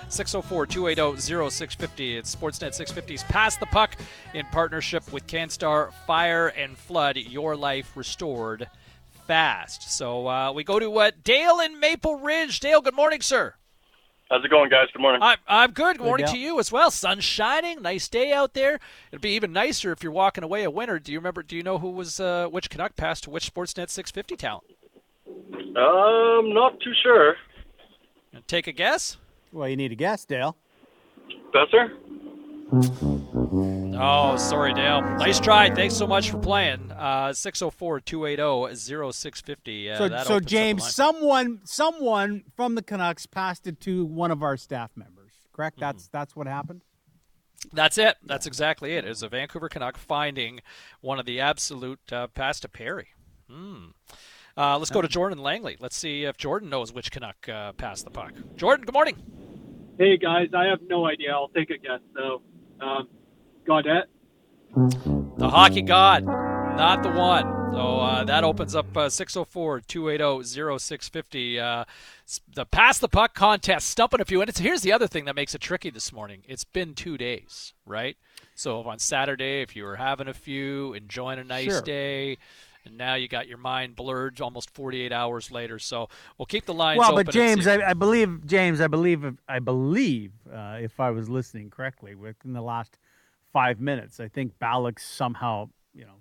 604-280-0650. 0.09 2.17
It's 2.17 2.35
Sportsnet 2.35 2.79
650's 2.79 3.25
Pass 3.25 3.57
the 3.57 3.67
Puck 3.67 3.97
in 4.33 4.47
partnership 4.47 5.13
with 5.13 5.27
CanStar 5.27 5.93
Fire 6.07 6.49
and 6.49 6.77
Flood, 6.77 7.17
your 7.17 7.57
life 7.57 7.97
restored 7.97 8.69
fast. 9.27 9.97
So 9.97 10.29
uh, 10.29 10.53
we 10.53 10.65
go 10.65 10.79
to 10.79 10.99
uh, 10.99 11.11
Dale 11.23 11.61
in 11.61 11.81
Maple 11.81 12.17
Ridge. 12.17 12.61
Dale, 12.61 12.81
good 12.81 12.95
morning, 12.95 13.21
sir. 13.21 13.55
How's 14.31 14.45
it 14.45 14.51
going, 14.51 14.71
guys? 14.71 14.89
Good 14.93 15.03
morning. 15.03 15.21
I'm, 15.23 15.39
I'm 15.47 15.71
good. 15.71 15.85
Good 15.85 15.99
Good, 15.99 16.05
morning 16.05 16.27
Dale. 16.27 16.35
to 16.35 16.41
you 16.41 16.59
as 16.59 16.73
well. 16.73 16.91
Sun 16.91 17.21
shining, 17.21 17.83
nice 17.83 18.09
day 18.09 18.33
out 18.33 18.55
there. 18.55 18.81
It'd 19.13 19.21
be 19.21 19.31
even 19.31 19.53
nicer 19.53 19.93
if 19.93 20.03
you're 20.03 20.13
walking 20.13 20.43
away 20.43 20.65
a 20.65 20.71
winner. 20.71 20.99
Do 20.99 21.13
you 21.13 21.19
remember? 21.19 21.43
Do 21.43 21.57
you 21.57 21.63
know 21.63 21.79
who 21.79 21.91
was 21.91 22.19
uh, 22.19 22.49
which 22.49 22.71
Canuck 22.71 22.97
passed 22.97 23.25
to 23.25 23.31
which 23.31 23.53
Sportsnet 23.53 23.91
650 23.91 24.37
talent? 24.37 24.65
I'm 25.77 25.77
um, 25.77 26.55
not 26.55 26.81
too 26.81 26.93
sure. 27.03 27.37
Take 28.47 28.67
a 28.67 28.73
guess. 28.73 29.19
Well, 29.55 29.69
you 29.69 29.77
need 29.77 29.93
a 29.93 29.95
guess, 29.95 30.25
Dale. 30.25 30.57
Boeser? 31.55 31.93
Oh, 33.97 34.37
sorry, 34.37 34.75
Dale. 34.75 35.01
Nice 35.01 35.39
try. 35.39 35.73
Thanks 35.73 35.95
so 35.95 36.09
much 36.09 36.31
for 36.31 36.39
playing. 36.39 36.91
Uh, 36.91 37.29
604-280-0650. 37.29 39.93
Uh, 39.93 39.97
so, 39.97 40.09
so 40.09 40.15
opens 40.15 40.21
up 40.21 40.27
the 40.27 40.41
James, 40.41 40.93
someone, 40.93 41.61
someone 41.63 42.43
from 42.57 42.75
the 42.75 42.83
Canucks 42.83 43.27
passed 43.27 43.69
it 43.69 43.79
to 43.83 44.05
one 44.05 44.33
of 44.33 44.43
our 44.43 44.57
staff 44.57 44.91
members. 44.97 45.31
Correct? 45.53 45.77
Mm-hmm. 45.77 45.85
That's 45.85 46.09
that's 46.09 46.35
what 46.35 46.49
happened. 46.49 46.83
That's 47.73 47.97
it. 47.97 48.17
That's 48.25 48.47
exactly 48.47 48.95
it. 48.95 49.05
It 49.05 49.09
was 49.09 49.23
a 49.23 49.29
Vancouver 49.29 49.69
Canuck 49.69 49.97
finding 49.97 50.59
one 51.01 51.21
of 51.21 51.27
the 51.27 51.39
absolute 51.39 52.13
uh, 52.13 52.27
pass 52.27 52.59
to 52.61 52.69
Perry. 52.69 53.11
Hmm. 53.49 53.91
Uh, 54.57 54.79
let's 54.79 54.91
go 54.91 55.01
to 55.01 55.09
Jordan 55.09 55.39
Langley. 55.39 55.77
Let's 55.81 55.97
see 55.97 56.25
if 56.25 56.37
Jordan 56.37 56.71
knows 56.71 56.93
which 56.93 57.11
Canuck 57.11 57.49
uh, 57.49 57.73
passed 57.73 58.05
the 58.05 58.11
puck. 58.11 58.33
Jordan, 58.57 58.87
good 58.87 58.95
morning. 58.95 59.17
Hey 59.99 60.17
guys, 60.17 60.49
I 60.57 60.65
have 60.67 60.81
no 60.89 61.07
idea. 61.07 61.31
I'll 61.33 61.49
take 61.49 61.71
a 61.71 61.79
guess 61.79 62.01
though. 62.15 62.43
Um, 62.81 63.09
Gaudette. 63.67 64.05
The 65.39 65.49
hockey 65.49 65.83
god, 65.83 66.25
not 66.25 67.03
the 67.03 67.11
one. 67.11 67.45
So 67.75 68.01
uh, 68.01 68.25
that 68.25 68.45
opens 68.45 68.75
up 68.77 68.97
uh, 68.97 69.09
604 69.09 69.81
280 69.81 70.79
0650. 70.79 71.61
Uh, 71.61 71.85
the 72.55 72.65
Pass 72.67 72.99
the 72.99 73.09
Puck 73.09 73.35
contest, 73.35 73.89
stumping 73.89 74.21
a 74.21 74.25
few. 74.25 74.41
And 74.41 74.49
it's, 74.49 74.61
here's 74.61 74.83
the 74.83 74.93
other 74.93 75.07
thing 75.09 75.25
that 75.25 75.35
makes 75.35 75.55
it 75.55 75.61
tricky 75.61 75.91
this 75.91 76.13
morning 76.13 76.43
it's 76.49 76.65
been 76.65 76.95
two 76.95 77.17
days, 77.17 77.73
right? 77.87 78.17
So 78.55 78.83
on 78.83 78.99
Saturday, 78.99 79.61
if 79.63 79.75
you 79.75 79.85
were 79.85 79.97
having 79.97 80.29
a 80.29 80.35
few, 80.35 80.95
enjoying 80.95 81.39
a 81.41 81.45
nice 81.45 81.67
Sure. 81.71 81.83
day, 81.83 82.39
and 82.85 82.97
now 82.99 83.15
you 83.15 83.29
got 83.29 83.49
your 83.49 83.59
mind 83.59 83.97
blurred 83.97 84.41
almost 84.41 84.71
48 84.71 85.13
hours 85.13 85.51
later. 85.51 85.79
So 85.79 86.09
we'll 86.39 86.47
keep 86.47 86.67
the 86.67 86.75
lines 86.75 86.99
well, 86.99 87.13
open. 87.13 87.25
but 87.27 87.33
James, 87.33 87.67
I, 87.67 87.91
I 87.91 87.95
believe 87.95 88.47
James, 88.47 88.81
I 88.81 88.87
believe, 88.87 89.25
I 89.49 89.59
believe, 89.59 90.33
uh, 90.53 90.79
if 90.81 91.01
I 91.01 91.11
was 91.11 91.29
listening 91.29 91.71
correctly, 91.71 92.15
within 92.15 92.53
the 92.53 92.63
last 92.63 92.99
five 93.53 93.81
minutes, 93.81 94.21
I 94.21 94.29
think 94.29 94.59
Balak 94.59 94.99
somehow, 95.01 95.69
you 95.95 96.05
know, 96.05 96.15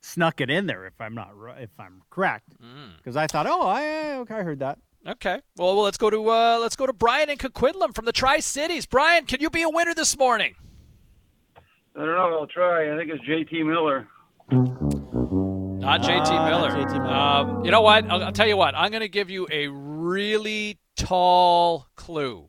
snuck 0.00 0.40
it 0.40 0.50
in 0.50 0.66
there. 0.66 0.86
If 0.86 1.00
I'm 1.00 1.14
not, 1.14 1.36
ri- 1.36 1.54
if 1.62 1.70
I'm 1.78 2.02
correct, 2.10 2.50
Mm. 2.62 2.96
because 2.98 3.16
I 3.16 3.26
thought, 3.26 3.46
oh, 3.46 3.66
I 3.66 4.16
okay, 4.18 4.34
I 4.36 4.42
heard 4.42 4.60
that. 4.60 4.78
Okay. 5.06 5.40
Well, 5.56 5.74
well, 5.76 5.84
let's 5.84 5.98
go 5.98 6.10
to 6.10 6.30
uh, 6.30 6.58
let's 6.60 6.74
go 6.76 6.86
to 6.86 6.92
Brian 6.92 7.30
and 7.30 7.38
Coquitlam 7.38 7.94
from 7.94 8.06
the 8.06 8.12
Tri 8.12 8.40
Cities. 8.40 8.86
Brian, 8.86 9.24
can 9.26 9.40
you 9.40 9.50
be 9.50 9.62
a 9.62 9.68
winner 9.68 9.94
this 9.94 10.18
morning? 10.18 10.54
I 11.96 12.00
don't 12.00 12.08
know. 12.08 12.38
I'll 12.40 12.46
try. 12.46 12.92
I 12.92 12.96
think 12.98 13.10
it's 13.10 13.24
JT 13.24 13.64
Miller. 13.64 14.06
Not 15.86 16.02
JT 16.02 16.44
Miller. 16.50 17.06
Um, 17.06 17.64
you 17.64 17.70
know 17.70 17.80
what? 17.80 18.10
I'll, 18.10 18.24
I'll 18.24 18.32
tell 18.32 18.48
you 18.48 18.56
what. 18.56 18.74
I'm 18.74 18.90
going 18.90 19.02
to 19.02 19.08
give 19.08 19.30
you 19.30 19.46
a 19.52 19.68
really 19.68 20.80
tall 20.96 21.86
clue. 21.94 22.48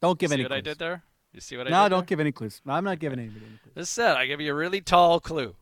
Don't 0.00 0.16
give 0.16 0.30
see 0.30 0.34
any 0.34 0.42
what 0.44 0.52
I 0.52 0.60
did 0.60 0.78
there? 0.78 1.02
You 1.32 1.40
see 1.40 1.56
what 1.56 1.66
I 1.66 1.70
no, 1.70 1.88
don't 1.88 1.98
there? 1.98 2.06
give 2.06 2.20
any 2.20 2.30
clues. 2.30 2.60
I'm 2.64 2.84
not 2.84 3.00
giving 3.00 3.18
anybody 3.18 3.44
any 3.44 3.58
clues. 3.58 3.74
This 3.74 3.90
said, 3.90 4.16
I 4.16 4.26
give 4.26 4.40
you 4.40 4.52
a 4.52 4.54
really 4.54 4.80
tall 4.80 5.18
clue. 5.18 5.56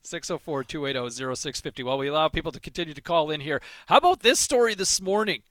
604 0.00 0.64
280 0.64 1.34
0650. 1.36 1.82
While 1.82 1.98
we 1.98 2.08
allow 2.08 2.28
people 2.28 2.50
to 2.52 2.58
continue 2.58 2.94
to 2.94 3.02
call 3.02 3.30
in 3.30 3.42
here, 3.42 3.60
how 3.84 3.98
about 3.98 4.20
this 4.20 4.40
story 4.40 4.74
this 4.74 4.98
morning? 4.98 5.42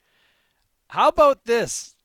How 0.88 1.10
about 1.10 1.46
this? 1.46 1.97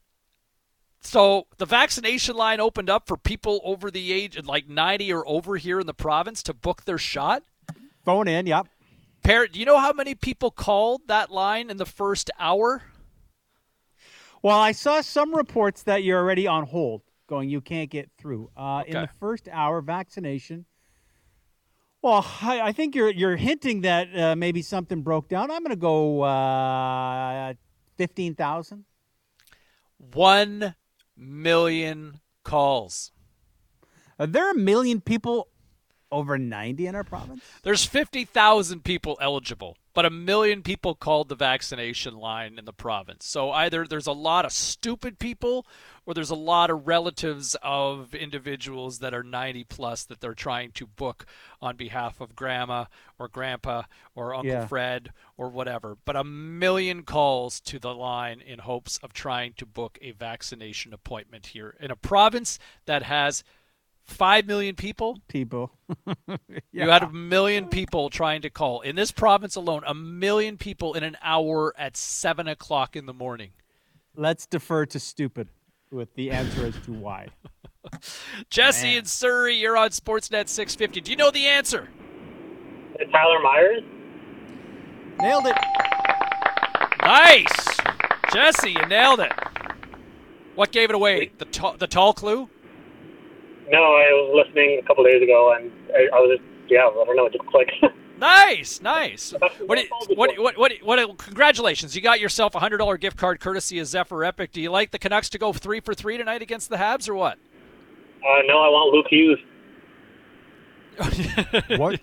So, 1.04 1.46
the 1.58 1.66
vaccination 1.66 2.36
line 2.36 2.60
opened 2.60 2.88
up 2.88 3.08
for 3.08 3.16
people 3.16 3.60
over 3.64 3.90
the 3.90 4.12
age 4.12 4.36
of 4.36 4.46
like 4.46 4.68
90 4.68 5.12
or 5.12 5.26
over 5.28 5.56
here 5.56 5.80
in 5.80 5.86
the 5.86 5.94
province 5.94 6.42
to 6.44 6.54
book 6.54 6.84
their 6.84 6.98
shot. 6.98 7.42
Phone 8.04 8.28
in, 8.28 8.46
yep. 8.46 8.68
Parrot, 9.22 9.52
do 9.52 9.60
you 9.60 9.66
know 9.66 9.78
how 9.78 9.92
many 9.92 10.14
people 10.14 10.50
called 10.50 11.02
that 11.08 11.30
line 11.30 11.70
in 11.70 11.76
the 11.76 11.86
first 11.86 12.30
hour? 12.38 12.82
Well, 14.42 14.58
I 14.58 14.72
saw 14.72 15.00
some 15.00 15.34
reports 15.34 15.82
that 15.84 16.02
you're 16.02 16.18
already 16.18 16.46
on 16.46 16.64
hold, 16.66 17.02
going 17.28 17.48
you 17.48 17.60
can't 17.60 17.90
get 17.90 18.10
through. 18.18 18.50
Uh, 18.56 18.82
In 18.86 18.94
the 18.94 19.10
first 19.20 19.48
hour, 19.50 19.80
vaccination. 19.80 20.66
Well, 22.00 22.26
I, 22.42 22.60
I 22.60 22.72
think 22.72 22.96
you're 22.96 23.10
you're 23.10 23.36
hinting 23.36 23.82
that 23.82 24.18
uh, 24.18 24.34
maybe 24.34 24.60
something 24.62 25.02
broke 25.02 25.28
down. 25.28 25.52
I'm 25.52 25.62
going 25.62 25.70
to 25.70 25.76
go 25.76 26.22
uh, 26.22 27.54
fifteen 27.96 28.34
thousand. 28.34 28.84
One 30.12 30.74
million 31.16 32.20
calls. 32.44 33.12
Are 34.18 34.26
there 34.26 34.50
a 34.50 34.56
million 34.56 35.00
people 35.00 35.48
over 36.12 36.38
ninety 36.38 36.86
in 36.86 36.94
our 36.94 37.02
province? 37.02 37.42
There's 37.62 37.84
50,000 37.84 38.84
people 38.84 39.18
eligible, 39.20 39.76
but 39.94 40.04
a 40.06 40.10
million 40.10 40.62
people 40.62 40.94
called 40.94 41.28
the 41.28 41.34
vaccination 41.34 42.16
line 42.16 42.58
in 42.58 42.64
the 42.66 42.72
province. 42.72 43.26
So 43.26 43.50
either 43.50 43.86
there's 43.86 44.06
a 44.06 44.12
lot 44.12 44.44
of 44.44 44.52
stupid 44.52 45.18
people 45.18 45.66
or 46.06 46.14
there's 46.14 46.30
a 46.30 46.34
lot 46.34 46.70
of 46.70 46.86
relatives 46.86 47.56
of 47.62 48.14
individuals 48.14 48.98
that 48.98 49.14
are 49.14 49.22
90 49.22 49.64
plus 49.64 50.04
that 50.04 50.20
they're 50.20 50.34
trying 50.34 50.72
to 50.72 50.86
book 50.86 51.24
on 51.60 51.76
behalf 51.76 52.20
of 52.20 52.34
grandma 52.36 52.84
or 53.18 53.28
grandpa 53.28 53.82
or 54.14 54.34
Uncle 54.34 54.50
Yeah. 54.50 54.66
Fred 54.66 55.12
or 55.36 55.48
whatever. 55.48 55.96
But 56.04 56.16
a 56.16 56.24
million 56.24 57.02
calls 57.04 57.60
to 57.60 57.78
the 57.78 57.94
line 57.94 58.40
in 58.40 58.60
hopes 58.60 58.98
of 58.98 59.12
trying 59.12 59.54
to 59.54 59.66
book 59.66 59.98
a 60.02 60.10
vaccination 60.12 60.92
appointment 60.92 61.46
here 61.46 61.76
in 61.80 61.90
a 61.90 61.96
province 61.96 62.58
that 62.86 63.04
has 63.04 63.44
5 64.04 64.46
million 64.46 64.74
people. 64.74 65.18
People. 65.28 65.72
You 66.72 66.88
had 66.88 67.02
a 67.02 67.10
million 67.10 67.68
people 67.68 68.08
trying 68.08 68.42
to 68.42 68.50
call. 68.50 68.80
In 68.80 68.96
this 68.96 69.12
province 69.12 69.56
alone, 69.56 69.82
a 69.86 69.92
million 69.92 70.56
people 70.56 70.94
in 70.94 71.04
an 71.04 71.18
hour 71.22 71.74
at 71.76 71.98
7 71.98 72.48
o'clock 72.48 72.96
in 72.96 73.04
the 73.04 73.12
morning. 73.12 73.50
Let's 74.16 74.46
defer 74.46 74.86
to 74.86 74.98
stupid 74.98 75.48
with 75.90 76.14
the 76.14 76.30
answer 76.30 76.66
as 76.66 76.74
to 76.86 76.92
why. 76.92 77.28
Jesse 78.50 78.96
in 78.96 79.04
Surrey, 79.04 79.54
you're 79.56 79.76
on 79.76 79.90
Sportsnet 79.90 80.48
650. 80.48 81.02
Do 81.02 81.10
you 81.10 81.16
know 81.16 81.30
the 81.30 81.46
answer? 81.46 81.90
Tyler 83.12 83.40
Myers. 83.42 83.82
Nailed 85.20 85.46
it. 85.46 85.56
Nice, 87.02 87.80
Jesse, 88.32 88.70
you 88.70 88.86
nailed 88.86 89.20
it. 89.20 89.32
What 90.54 90.72
gave 90.72 90.88
it 90.88 90.94
away? 90.94 91.32
The 91.38 91.44
tall, 91.46 91.76
the 91.76 91.86
tall 91.86 92.12
clue. 92.12 92.48
No, 93.70 93.78
I 93.78 94.10
was 94.12 94.44
listening 94.44 94.80
a 94.82 94.86
couple 94.86 95.04
days 95.04 95.22
ago, 95.22 95.54
and 95.56 95.70
I, 95.94 96.16
I 96.16 96.20
was 96.20 96.38
just, 96.38 96.48
yeah, 96.70 96.80
I 96.86 97.04
don't 97.04 97.16
know, 97.16 97.26
it 97.26 97.32
just 97.32 97.46
clicked. 97.46 97.72
Nice, 98.18 98.80
nice. 98.80 99.34
What, 99.66 99.80
what, 100.14 100.38
what, 100.38 100.56
what, 100.56 100.72
what, 100.84 101.18
congratulations. 101.18 101.96
You 101.96 102.02
got 102.02 102.20
yourself 102.20 102.54
a 102.54 102.60
$100 102.60 103.00
gift 103.00 103.16
card 103.16 103.40
courtesy 103.40 103.80
of 103.80 103.88
Zephyr 103.88 104.22
Epic. 104.22 104.52
Do 104.52 104.60
you 104.60 104.70
like 104.70 104.92
the 104.92 104.98
Canucks 105.00 105.28
to 105.30 105.38
go 105.38 105.52
three 105.52 105.80
for 105.80 105.92
three 105.92 106.18
tonight 106.18 106.40
against 106.40 106.70
the 106.70 106.76
Habs 106.76 107.08
or 107.08 107.14
what? 107.16 107.38
uh, 108.22 108.42
no, 108.46 108.60
I 108.60 108.68
want 108.68 108.94
Luke 108.94 109.06
Hughes. 109.10 109.40
What? 111.78 112.00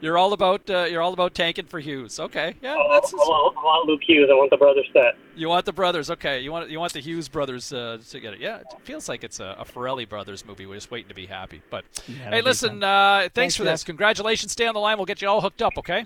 you're 0.00 0.16
all 0.18 0.32
about 0.32 0.68
uh, 0.70 0.84
you're 0.84 1.02
all 1.02 1.12
about 1.12 1.34
tanking 1.34 1.66
for 1.66 1.78
Hughes. 1.78 2.18
Okay, 2.18 2.54
yeah, 2.62 2.74
I, 2.74 2.88
that's 2.94 3.12
I, 3.12 3.16
want, 3.16 3.56
I 3.56 3.60
want 3.60 3.88
Luke 3.88 4.00
Hughes. 4.06 4.28
I 4.30 4.34
want 4.34 4.50
the 4.50 4.56
brothers 4.56 4.86
set. 4.92 5.16
you 5.36 5.48
want 5.48 5.66
the 5.66 5.72
brothers. 5.72 6.10
Okay, 6.10 6.40
you 6.40 6.50
want 6.50 6.70
you 6.70 6.78
want 6.80 6.92
the 6.92 7.00
Hughes 7.00 7.28
brothers 7.28 7.72
uh, 7.72 7.98
to 8.10 8.20
get 8.20 8.34
it. 8.34 8.40
Yeah, 8.40 8.58
it 8.60 8.66
feels 8.84 9.08
like 9.08 9.24
it's 9.24 9.40
a, 9.40 9.56
a 9.58 9.64
Farrelly 9.64 10.08
brothers 10.08 10.44
movie. 10.46 10.66
We're 10.66 10.76
just 10.76 10.90
waiting 10.90 11.08
to 11.08 11.14
be 11.14 11.26
happy. 11.26 11.60
But 11.70 11.84
Yeah, 12.08 12.30
hey, 12.30 12.40
listen, 12.40 12.82
uh, 12.82 13.20
thanks, 13.20 13.34
Thanks, 13.34 13.56
for 13.56 13.64
this. 13.64 13.82
Jeff. 13.82 13.86
Congratulations. 13.86 14.52
Stay 14.52 14.66
on 14.66 14.74
the 14.74 14.80
line. 14.80 14.96
We'll 14.96 15.06
get 15.06 15.20
you 15.20 15.28
all 15.28 15.40
hooked 15.40 15.62
up. 15.62 15.76
Okay. 15.78 16.04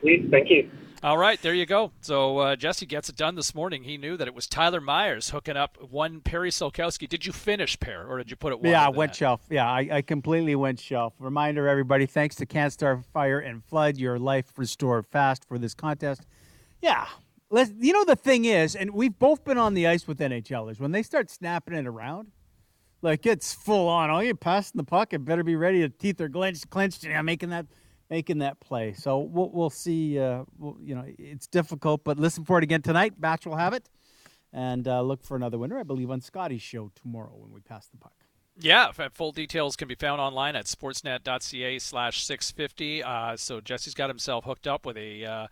Please, 0.00 0.26
thank 0.30 0.50
you. 0.50 0.68
All 1.02 1.18
right, 1.18 1.40
there 1.42 1.54
you 1.54 1.66
go. 1.66 1.92
So 2.00 2.38
uh, 2.38 2.56
Jesse 2.56 2.86
gets 2.86 3.08
it 3.08 3.16
done 3.16 3.34
this 3.34 3.54
morning. 3.54 3.84
He 3.84 3.98
knew 3.98 4.16
that 4.16 4.26
it 4.26 4.34
was 4.34 4.46
Tyler 4.46 4.80
Myers 4.80 5.30
hooking 5.30 5.56
up 5.56 5.76
one 5.90 6.20
Perry 6.20 6.50
Solkowski. 6.50 7.08
Did 7.08 7.26
you 7.26 7.32
finish 7.32 7.78
pair, 7.78 8.06
or 8.06 8.18
did 8.18 8.30
you 8.30 8.36
put 8.36 8.52
it? 8.52 8.58
Yeah, 8.62 8.86
I 8.86 8.88
went 8.88 9.12
that? 9.12 9.18
shelf. 9.18 9.40
Yeah, 9.50 9.70
I, 9.70 9.88
I 9.92 10.02
completely 10.02 10.54
went 10.56 10.80
shelf. 10.80 11.12
Reminder, 11.18 11.68
everybody, 11.68 12.06
thanks 12.06 12.36
to 12.36 12.46
CanStar 12.46 13.04
Fire 13.12 13.38
and 13.38 13.62
Flood, 13.64 13.98
your 13.98 14.18
life 14.18 14.46
restored 14.56 15.06
fast 15.06 15.44
for 15.46 15.58
this 15.58 15.74
contest. 15.74 16.26
Yeah, 16.80 17.06
let's. 17.50 17.72
You 17.78 17.92
know 17.92 18.04
the 18.04 18.16
thing 18.16 18.46
is, 18.46 18.74
and 18.74 18.90
we've 18.92 19.18
both 19.18 19.44
been 19.44 19.58
on 19.58 19.74
the 19.74 19.86
ice 19.86 20.06
with 20.06 20.18
NHLers. 20.18 20.80
When 20.80 20.92
they 20.92 21.02
start 21.02 21.30
snapping 21.30 21.74
it 21.74 21.86
around, 21.86 22.32
like 23.02 23.26
it's 23.26 23.52
full 23.52 23.88
on. 23.88 24.10
Oh, 24.10 24.20
you're 24.20 24.34
passing 24.34 24.78
the 24.78 24.84
puck. 24.84 25.12
It 25.12 25.24
better 25.24 25.44
be 25.44 25.56
ready 25.56 25.80
to 25.80 25.90
teeth 25.90 26.20
are 26.22 26.28
clenched, 26.28 26.70
clenched, 26.70 27.04
and 27.04 27.14
I'm 27.14 27.26
making 27.26 27.50
that 27.50 27.66
making 28.10 28.38
that 28.38 28.60
play. 28.60 28.92
So 28.92 29.18
we'll 29.18 29.50
we'll 29.50 29.70
see. 29.70 30.18
Uh, 30.18 30.44
we'll, 30.58 30.76
you 30.80 30.94
know, 30.94 31.04
it's 31.18 31.46
difficult, 31.46 32.04
but 32.04 32.18
listen 32.18 32.44
for 32.44 32.58
it 32.58 32.64
again 32.64 32.82
tonight. 32.82 33.20
Batch 33.20 33.46
will 33.46 33.56
have 33.56 33.72
it, 33.72 33.88
and 34.52 34.86
uh, 34.86 35.02
look 35.02 35.24
for 35.24 35.36
another 35.36 35.58
winner. 35.58 35.78
I 35.78 35.82
believe 35.82 36.10
on 36.10 36.20
Scotty's 36.20 36.62
show 36.62 36.90
tomorrow 36.94 37.34
when 37.36 37.52
we 37.52 37.60
pass 37.60 37.86
the 37.86 37.96
puck. 37.96 38.14
Yeah, 38.58 38.90
full 39.12 39.32
details 39.32 39.76
can 39.76 39.86
be 39.86 39.94
found 39.94 40.18
online 40.18 40.56
at 40.56 40.64
sportsnet.ca 40.64 41.78
slash 41.78 42.24
650. 42.24 43.02
Uh, 43.02 43.36
so 43.36 43.60
Jesse's 43.60 43.92
got 43.92 44.08
himself 44.08 44.46
hooked 44.46 44.66
up 44.66 44.86
with 44.86 44.96
a 44.96 45.48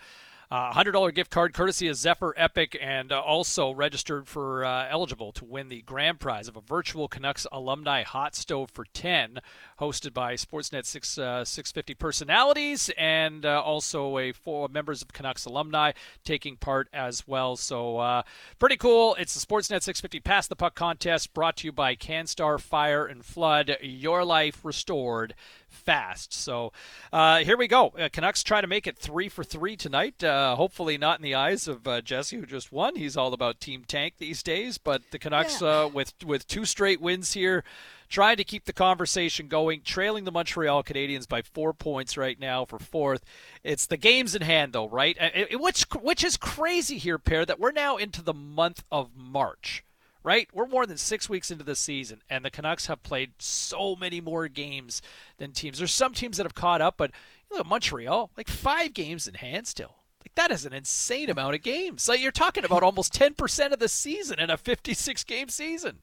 uh, 0.55 0.65
uh, 0.65 0.73
$100 0.73 1.13
gift 1.13 1.33
card 1.33 1.53
courtesy 1.53 1.89
of 1.89 1.97
Zephyr 1.97 2.33
Epic 2.37 2.79
and 2.81 3.11
uh, 3.11 3.21
also 3.21 3.73
registered 3.73 4.29
for 4.29 4.65
uh, 4.65 4.87
eligible 4.89 5.33
to 5.33 5.45
win 5.45 5.69
the 5.69 5.83
grand 5.83 6.21
prize 6.21 6.47
of 6.47 6.57
a 6.57 6.61
virtual 6.61 7.09
Canucks 7.09 7.45
alumni 7.51 8.05
hot 8.05 8.37
stove 8.37 8.71
for 8.71 8.85
10 8.95 9.41
hosted 9.81 10.15
by 10.15 10.35
Sportsnet 10.35 10.87
6, 10.87 11.19
uh, 11.19 11.45
650 11.45 11.95
personalities 11.95 12.89
and 12.97 13.45
uh, 13.45 13.61
also 13.61 14.17
a 14.19 14.31
four 14.31 14.69
members 14.69 15.03
of 15.03 15.13
Canucks 15.13 15.45
alumni 15.45 15.91
taking 16.25 16.57
part 16.57 16.89
as 16.93 17.27
well. 17.27 17.57
So 17.57 17.99
uh, 17.99 18.23
pretty 18.61 18.77
cool. 18.77 19.17
It's 19.19 19.35
the 19.35 19.45
Sportsnet 19.45 19.83
650 19.83 20.21
Pass 20.21 20.47
the 20.47 20.55
Puck 20.55 20.77
contest 20.77 21.35
brought 21.35 21.57
to 21.57 21.67
you 21.67 21.73
by 21.73 21.97
CanStar 21.97 22.61
Fire 22.61 23.07
and 23.07 23.25
Flood. 23.25 23.77
Your 23.83 24.25
life 24.25 24.65
restored 24.65 25.35
fast. 25.75 26.33
So 26.33 26.73
uh, 27.13 27.39
here 27.39 27.57
we 27.57 27.69
go. 27.69 27.89
Uh, 27.99 28.09
Canucks 28.13 28.43
try 28.43 28.61
to 28.61 28.67
make 28.67 28.87
it 28.87 28.97
three 28.99 29.29
for 29.29 29.45
three 29.45 29.77
tonight. 29.77 30.23
Uh, 30.25 30.57
hopefully 30.57 30.97
not 30.97 31.19
in 31.19 31.23
the 31.23 31.35
eyes 31.35 31.69
of 31.69 31.87
uh, 31.87 32.01
Jesse, 32.01 32.37
who 32.37 32.47
just 32.47 32.73
won. 32.73 32.97
He's 32.97 33.17
all 33.17 33.33
about 33.35 33.61
Team 33.61 33.85
Tank 33.87 34.15
these 34.19 34.43
days. 34.43 34.79
But 34.79 35.03
the 35.11 35.19
Canucks, 35.19 35.61
uh, 35.63 35.91
with 35.93 36.15
with 36.25 36.47
two 36.47 36.65
straight 36.65 37.01
wins 37.01 37.33
here, 37.35 37.65
trying 38.09 38.37
to 38.37 38.45
keep 38.45 38.65
the 38.65 38.73
conversation 38.73 39.49
going, 39.49 39.83
trailing 39.83 40.25
the 40.25 40.33
Montreal 40.33 40.83
Canadiens 40.85 41.29
by 41.29 41.43
four 41.43 41.73
points 41.73 42.17
right 42.17 42.39
now 42.39 42.65
for 42.65 42.79
fourth. 42.79 43.25
It's 43.63 43.87
the 43.87 43.97
games 43.97 44.35
in 44.35 44.43
hand, 44.43 44.73
though, 44.73 44.89
right? 44.89 45.17
Uh, 45.21 45.31
it- 45.35 45.61
which 45.61 45.85
which 46.01 46.23
is 46.25 46.37
crazy 46.37 46.99
here, 46.99 47.19
pair, 47.19 47.45
that 47.45 47.59
we're 47.59 47.73
now 47.73 47.97
into 47.97 48.23
the 48.23 48.35
month 48.35 48.85
of 48.93 49.11
March 49.17 49.85
right? 50.25 50.49
We're 50.53 50.67
more 50.67 50.87
than 50.87 50.97
six 50.97 51.29
weeks 51.29 51.51
into 51.51 51.63
the 51.63 51.77
season, 51.77 52.23
and 52.29 52.45
the 52.45 52.51
Canucks 52.51 52.87
have 52.87 53.03
played 53.05 53.35
so 53.39 53.95
many 53.95 54.21
more 54.21 54.49
games 54.49 55.03
than 55.37 55.53
teams. 55.53 55.79
There's 55.79 55.93
some 55.93 56.15
teams 56.15 56.39
that 56.39 56.47
have 56.47 56.55
caught 56.55 56.81
up, 56.81 56.97
but 56.97 57.13
look 57.51 57.61
at 57.61 57.67
Montreal, 57.67 58.31
like 58.37 58.49
five 58.49 58.95
games 58.95 59.29
in 59.29 59.35
hand 59.35 59.69
still. 59.69 59.97
Like 60.21 60.35
that 60.35 60.51
is 60.51 60.65
an 60.65 60.73
insane 60.73 61.29
amount 61.29 61.55
of 61.55 61.63
games. 61.63 62.09
Like 62.09 62.21
you're 62.21 62.33
talking 62.33 62.65
about 62.65 62.83
almost 62.83 63.13
10% 63.13 63.73
of 63.73 63.79
the 63.79 63.89
season 63.89 64.41
in 64.41 64.51
a 64.51 64.57
56 64.57 65.23
game 65.25 65.51
season. 65.51 65.99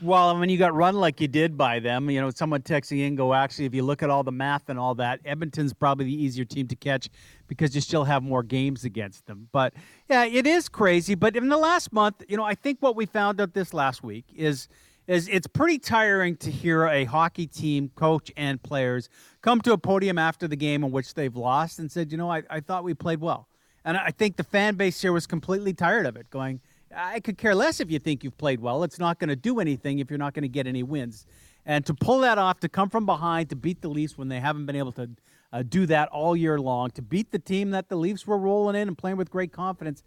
Well, 0.00 0.38
when 0.38 0.48
you 0.48 0.58
got 0.58 0.74
run 0.74 0.94
like 0.94 1.20
you 1.20 1.26
did 1.26 1.56
by 1.56 1.80
them, 1.80 2.08
you 2.08 2.20
know, 2.20 2.30
someone 2.30 2.62
texting 2.62 3.04
in 3.04 3.16
go, 3.16 3.34
actually, 3.34 3.64
if 3.64 3.74
you 3.74 3.82
look 3.82 4.00
at 4.02 4.10
all 4.10 4.22
the 4.22 4.30
math 4.30 4.68
and 4.68 4.78
all 4.78 4.94
that, 4.96 5.18
Edmonton's 5.24 5.72
probably 5.72 6.04
the 6.04 6.22
easier 6.22 6.44
team 6.44 6.68
to 6.68 6.76
catch 6.76 7.08
because 7.48 7.74
you 7.74 7.80
still 7.80 8.04
have 8.04 8.22
more 8.22 8.44
games 8.44 8.84
against 8.84 9.26
them. 9.26 9.48
But 9.50 9.74
yeah, 10.08 10.24
it 10.24 10.46
is 10.46 10.68
crazy. 10.68 11.16
But 11.16 11.36
in 11.36 11.48
the 11.48 11.56
last 11.56 11.92
month, 11.92 12.22
you 12.28 12.36
know, 12.36 12.44
I 12.44 12.54
think 12.54 12.78
what 12.80 12.94
we 12.94 13.06
found 13.06 13.40
out 13.40 13.54
this 13.54 13.74
last 13.74 14.04
week 14.04 14.26
is 14.36 14.68
is 15.08 15.26
it's 15.28 15.46
pretty 15.46 15.78
tiring 15.78 16.36
to 16.36 16.50
hear 16.50 16.86
a 16.86 17.04
hockey 17.04 17.46
team, 17.46 17.90
coach, 17.96 18.30
and 18.36 18.62
players 18.62 19.08
come 19.40 19.58
to 19.62 19.72
a 19.72 19.78
podium 19.78 20.18
after 20.18 20.46
the 20.46 20.54
game 20.54 20.84
in 20.84 20.92
which 20.92 21.14
they've 21.14 21.34
lost 21.34 21.78
and 21.78 21.90
said, 21.90 22.12
you 22.12 22.18
know, 22.18 22.30
I, 22.30 22.42
I 22.50 22.60
thought 22.60 22.84
we 22.84 22.92
played 22.92 23.20
well. 23.20 23.48
And 23.86 23.96
I 23.96 24.10
think 24.10 24.36
the 24.36 24.44
fan 24.44 24.74
base 24.74 25.00
here 25.00 25.12
was 25.12 25.26
completely 25.26 25.72
tired 25.72 26.04
of 26.04 26.16
it, 26.16 26.28
going, 26.28 26.60
I 26.94 27.20
could 27.20 27.38
care 27.38 27.54
less 27.54 27.80
if 27.80 27.90
you 27.90 27.98
think 27.98 28.24
you've 28.24 28.38
played 28.38 28.60
well. 28.60 28.82
It's 28.82 28.98
not 28.98 29.18
going 29.18 29.28
to 29.28 29.36
do 29.36 29.60
anything 29.60 29.98
if 29.98 30.10
you're 30.10 30.18
not 30.18 30.34
going 30.34 30.42
to 30.42 30.48
get 30.48 30.66
any 30.66 30.82
wins. 30.82 31.26
And 31.66 31.84
to 31.86 31.94
pull 31.94 32.20
that 32.20 32.38
off, 32.38 32.60
to 32.60 32.68
come 32.68 32.88
from 32.88 33.04
behind, 33.04 33.50
to 33.50 33.56
beat 33.56 33.82
the 33.82 33.88
Leafs 33.88 34.16
when 34.16 34.28
they 34.28 34.40
haven't 34.40 34.66
been 34.66 34.76
able 34.76 34.92
to 34.92 35.10
uh, 35.52 35.62
do 35.62 35.86
that 35.86 36.08
all 36.08 36.36
year 36.36 36.58
long, 36.58 36.90
to 36.92 37.02
beat 37.02 37.30
the 37.30 37.38
team 37.38 37.70
that 37.70 37.88
the 37.88 37.96
Leafs 37.96 38.26
were 38.26 38.38
rolling 38.38 38.74
in 38.74 38.88
and 38.88 38.96
playing 38.96 39.16
with 39.16 39.30
great 39.30 39.52
confidence. 39.52 40.02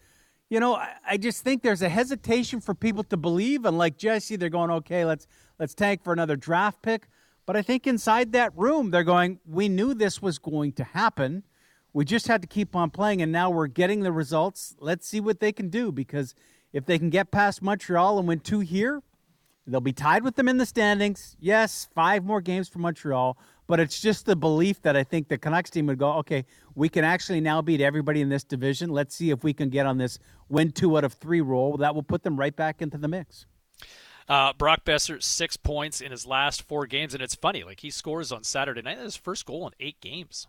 You 0.50 0.60
know, 0.60 0.76
I, 0.76 0.94
I 1.08 1.18
just 1.18 1.44
think 1.44 1.62
there's 1.62 1.82
a 1.82 1.90
hesitation 1.90 2.62
for 2.62 2.74
people 2.74 3.04
to 3.06 3.18
believe, 3.18 3.66
and 3.66 3.78
like 3.78 3.98
Jesse, 3.98 4.36
they're 4.36 4.50
going, 4.50 4.72
okay, 4.72 5.06
let's 5.06 5.28
let's 5.60 5.74
tank 5.76 6.04
for 6.04 6.14
another 6.14 6.36
draft 6.36 6.82
pick. 6.82 7.08
But 7.46 7.56
I 7.56 7.62
think 7.62 7.88
inside 7.88 8.32
that 8.34 8.56
room, 8.58 8.92
they're 8.92 9.04
going, 9.04 9.40
we 9.46 9.68
knew 9.70 9.94
this 9.94 10.22
was 10.22 10.40
going 10.40 10.74
to 10.74 10.84
happen. 10.84 11.44
We 11.94 12.06
just 12.06 12.28
had 12.28 12.42
to 12.42 12.48
keep 12.48 12.76
on 12.76 12.90
playing, 12.90 13.22
and 13.22 13.32
now 13.32 13.50
we're 13.50 13.68
getting 13.68 14.02
the 14.02 14.12
results. 14.12 14.76
Let's 14.80 15.08
see 15.08 15.20
what 15.20 15.40
they 15.40 15.52
can 15.52 15.70
do 15.70 15.92
because 15.92 16.34
if 16.74 16.86
they 16.86 16.98
can 16.98 17.10
get 17.10 17.32
past 17.32 17.62
Montreal 17.62 18.20
and 18.20 18.28
win 18.28 18.40
two 18.40 18.60
here, 18.60 19.02
they'll 19.68 19.82
be 19.82 19.94
tied 19.94 20.24
with 20.24 20.36
them 20.36 20.48
in 20.48 20.58
the 20.58 20.66
standings. 20.66 21.36
Yes, 21.40 21.88
five 21.94 22.24
more 22.24 22.42
games 22.42 22.68
for 22.68 22.80
Montreal, 22.80 23.38
but 23.68 23.80
it's 23.80 24.02
just 24.02 24.26
the 24.26 24.36
belief 24.36 24.82
that 24.82 24.96
I 24.96 25.04
think 25.04 25.28
the 25.28 25.38
Canucks 25.38 25.70
team 25.70 25.88
would 25.88 25.98
go, 25.98 26.14
okay, 26.14 26.46
we 26.76 26.90
can 26.90 27.04
actually 27.04 27.42
now 27.42 27.62
beat 27.62 27.82
everybody 27.82 28.22
in 28.22 28.30
this 28.30 28.44
division. 28.44 28.90
Let's 28.90 29.16
see 29.16 29.30
if 29.30 29.44
we 29.44 29.54
can 29.54 29.70
get 29.70 29.86
on 29.86 29.98
this 29.98 30.20
win 30.50 30.72
two 30.72 30.98
out 30.98 31.04
of 31.04 31.14
three 31.14 31.42
roll. 31.42 31.78
That 31.78 31.96
will 31.96 32.04
put 32.04 32.24
them 32.24 32.38
right 32.38 32.56
back 32.56 32.82
into 32.82 32.98
the 32.98 33.08
mix. 33.08 33.46
Uh, 34.28 34.54
Brock 34.54 34.86
Boeser, 34.86 35.22
six 35.22 35.58
points 35.58 36.00
in 36.00 36.12
his 36.12 36.26
last 36.26 36.62
four 36.62 36.86
games. 36.86 37.14
And 37.14 37.22
it's 37.22 37.36
funny, 37.36 37.64
like 37.64 37.82
he 37.82 37.90
scores 37.90 38.32
on 38.32 38.44
Saturday 38.44 38.82
night, 38.82 38.98
his 38.98 39.18
first 39.18 39.46
goal 39.46 39.68
in 39.68 39.74
eight 39.80 40.00
games. 40.00 40.48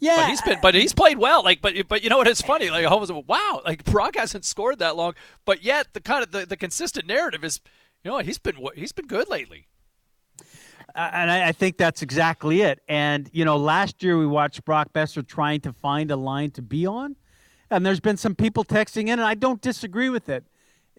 Yeah, 0.00 0.16
but 0.16 0.28
he's 0.28 0.42
been, 0.42 0.58
but 0.62 0.74
he's 0.74 0.92
played 0.92 1.18
well. 1.18 1.42
Like, 1.42 1.60
but 1.60 1.74
but 1.88 2.02
you 2.02 2.10
know 2.10 2.18
what? 2.18 2.28
It's 2.28 2.42
funny. 2.42 2.70
Like, 2.70 2.84
I 2.86 2.94
was 2.94 3.10
wow. 3.10 3.62
Like 3.64 3.84
Brock 3.84 4.16
hasn't 4.16 4.44
scored 4.44 4.78
that 4.78 4.96
long, 4.96 5.14
but 5.44 5.62
yet 5.64 5.88
the 5.92 6.00
kind 6.00 6.22
of 6.22 6.30
the, 6.30 6.46
the 6.46 6.56
consistent 6.56 7.06
narrative 7.06 7.44
is, 7.44 7.60
you 8.04 8.10
know, 8.10 8.14
what, 8.16 8.26
he's 8.26 8.38
been 8.38 8.56
he's 8.74 8.92
been 8.92 9.06
good 9.06 9.28
lately. 9.28 9.66
Uh, 10.94 11.10
and 11.12 11.30
I, 11.30 11.48
I 11.48 11.52
think 11.52 11.76
that's 11.76 12.02
exactly 12.02 12.62
it. 12.62 12.80
And 12.88 13.28
you 13.32 13.44
know, 13.44 13.56
last 13.56 14.02
year 14.02 14.18
we 14.18 14.26
watched 14.26 14.64
Brock 14.64 14.92
Boeser 14.92 15.26
trying 15.26 15.60
to 15.62 15.72
find 15.72 16.10
a 16.10 16.16
line 16.16 16.50
to 16.52 16.62
be 16.62 16.86
on, 16.86 17.16
and 17.70 17.84
there's 17.84 18.00
been 18.00 18.16
some 18.16 18.34
people 18.34 18.64
texting 18.64 19.02
in, 19.02 19.10
and 19.10 19.22
I 19.22 19.34
don't 19.34 19.60
disagree 19.60 20.08
with 20.08 20.28
it. 20.28 20.44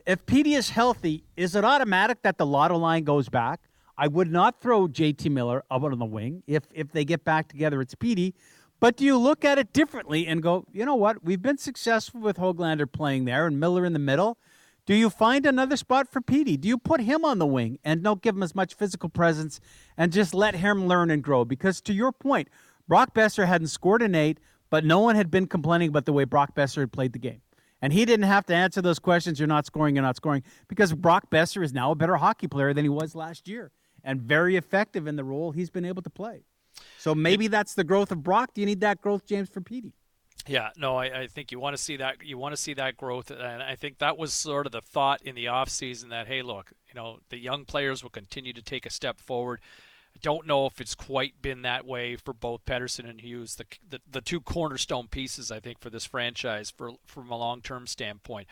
If 0.06 0.26
Petey 0.26 0.56
is 0.56 0.72
healthy, 0.72 1.24
is 1.38 1.56
it 1.56 1.64
automatic 1.64 2.22
that 2.24 2.38
the 2.38 2.46
lotto 2.46 2.78
line 2.78 3.04
goes 3.04 3.30
back? 3.30 3.62
I 3.98 4.08
would 4.08 4.32
not 4.32 4.62
throw 4.62 4.88
JT 4.88 5.30
Miller 5.30 5.64
up 5.70 5.84
on 5.84 6.00
the 6.00 6.06
wing. 6.06 6.44
If 6.48 6.64
if 6.74 6.92
they 6.92 7.06
get 7.06 7.24
back 7.24 7.48
together, 7.48 7.82
it's 7.82 7.96
Petey. 7.96 8.34
But 8.80 8.96
do 8.96 9.04
you 9.04 9.18
look 9.18 9.44
at 9.44 9.58
it 9.58 9.74
differently 9.74 10.26
and 10.26 10.42
go, 10.42 10.66
you 10.72 10.86
know 10.86 10.96
what? 10.96 11.24
We've 11.24 11.42
been 11.42 11.58
successful 11.58 12.22
with 12.22 12.38
Hoglander 12.38 12.90
playing 12.90 13.26
there 13.26 13.46
and 13.46 13.60
Miller 13.60 13.86
in 13.86 13.94
the 13.94 14.00
middle. 14.00 14.38
Do 14.86 14.96
you 14.96 15.10
find 15.10 15.46
another 15.46 15.78
spot 15.78 16.12
for 16.12 16.22
Petey? 16.22 16.58
Do 16.58 16.68
you 16.68 16.78
put 16.78 17.02
him 17.02 17.26
on 17.26 17.40
the 17.40 17.46
wing 17.46 17.78
and 17.84 18.02
don't 18.02 18.22
give 18.22 18.36
him 18.36 18.44
as 18.44 18.56
much 18.56 18.74
physical 18.74 19.10
presence 19.10 19.60
and 19.98 20.12
just 20.12 20.34
let 20.34 20.56
him 20.56 20.88
learn 20.88 21.12
and 21.12 21.22
grow? 21.22 21.46
Because 21.46 21.82
to 21.82 21.94
your 21.94 22.12
point, 22.12 22.48
Brock 22.88 23.14
Boeser 23.14 23.46
hadn't 23.46 23.68
scored 23.68 24.02
an 24.02 24.16
eight, 24.16 24.40
but 24.70 24.86
no 24.86 25.00
one 25.00 25.16
had 25.16 25.30
been 25.30 25.46
complaining 25.46 25.90
about 25.90 26.06
the 26.06 26.14
way 26.14 26.24
Brock 26.24 26.56
Boeser 26.56 26.80
had 26.80 26.92
played 26.92 27.14
the 27.14 27.20
game. 27.20 27.42
And 27.82 27.94
he 27.94 28.04
didn't 28.04 28.26
have 28.26 28.46
to 28.48 28.56
answer 28.56 28.82
those 28.82 29.00
questions. 29.00 29.40
You're 29.40 29.48
not 29.48 29.66
scoring, 29.66 29.96
you're 29.96 30.04
not 30.04 30.16
scoring, 30.16 30.44
because 30.68 30.94
Brock 30.94 31.30
Boeser 31.30 31.64
is 31.64 31.74
now 31.74 31.92
a 31.92 31.96
better 31.96 32.16
hockey 32.16 32.48
player 32.48 32.74
than 32.74 32.86
he 32.86 32.90
was 32.90 33.14
last 33.14 33.48
year 33.48 33.72
and 34.04 34.22
very 34.22 34.56
effective 34.56 35.06
in 35.06 35.18
the 35.18 35.24
role 35.24 35.52
he's 35.52 35.70
been 35.70 35.86
able 35.86 36.02
to 36.02 36.10
play. 36.10 36.46
So 36.98 37.16
maybe 37.16 37.48
that's 37.48 37.74
the 37.74 37.84
growth 37.84 38.12
of 38.12 38.24
Brock. 38.24 38.54
Do 38.54 38.62
you 38.62 38.68
need 38.68 38.82
that 38.82 39.02
growth, 39.02 39.26
James, 39.26 39.50
for 39.50 39.62
Petey? 39.62 39.94
Yeah, 40.48 40.70
no, 40.78 40.96
I, 40.96 41.22
I 41.22 41.28
think 41.28 41.52
you 41.52 41.60
want 41.60 41.76
to 41.76 41.82
see 41.82 41.98
that 41.98 42.24
you 42.24 42.38
want 42.38 42.54
to 42.54 42.62
see 42.62 42.74
that 42.74 42.98
growth, 42.98 43.30
and 43.30 43.62
I 43.62 43.76
think 43.76 44.00
that 44.00 44.18
was 44.18 44.34
sort 44.34 44.66
of 44.66 44.72
the 44.72 44.82
thought 44.82 45.22
in 45.22 45.36
the 45.36 45.46
offseason 45.46 46.10
that 46.10 46.28
hey, 46.28 46.42
look, 46.42 46.72
you 46.88 46.96
know, 46.96 47.20
the 47.30 47.38
young 47.38 47.66
players 47.66 48.02
will 48.02 48.10
continue 48.10 48.54
to 48.54 48.62
take 48.62 48.86
a 48.86 48.90
step 48.90 49.20
forward. 49.20 49.60
I 50.16 50.20
don't 50.22 50.48
know 50.48 50.66
if 50.66 50.82
it's 50.82 50.96
quite 50.96 51.42
been 51.42 51.62
that 51.64 51.86
way 51.86 52.16
for 52.16 52.34
both 52.34 52.66
Pettersson 52.66 53.08
and 53.08 53.22
Hughes, 53.22 53.56
the 53.56 53.66
the, 53.88 54.00
the 54.10 54.22
two 54.22 54.40
cornerstone 54.42 55.08
pieces 55.08 55.52
I 55.52 55.60
think 55.60 55.80
for 55.80 55.90
this 55.90 56.06
franchise 56.06 56.72
for 56.72 56.94
from 57.06 57.30
a 57.30 57.38
long 57.38 57.62
term 57.62 57.86
standpoint. 57.86 58.48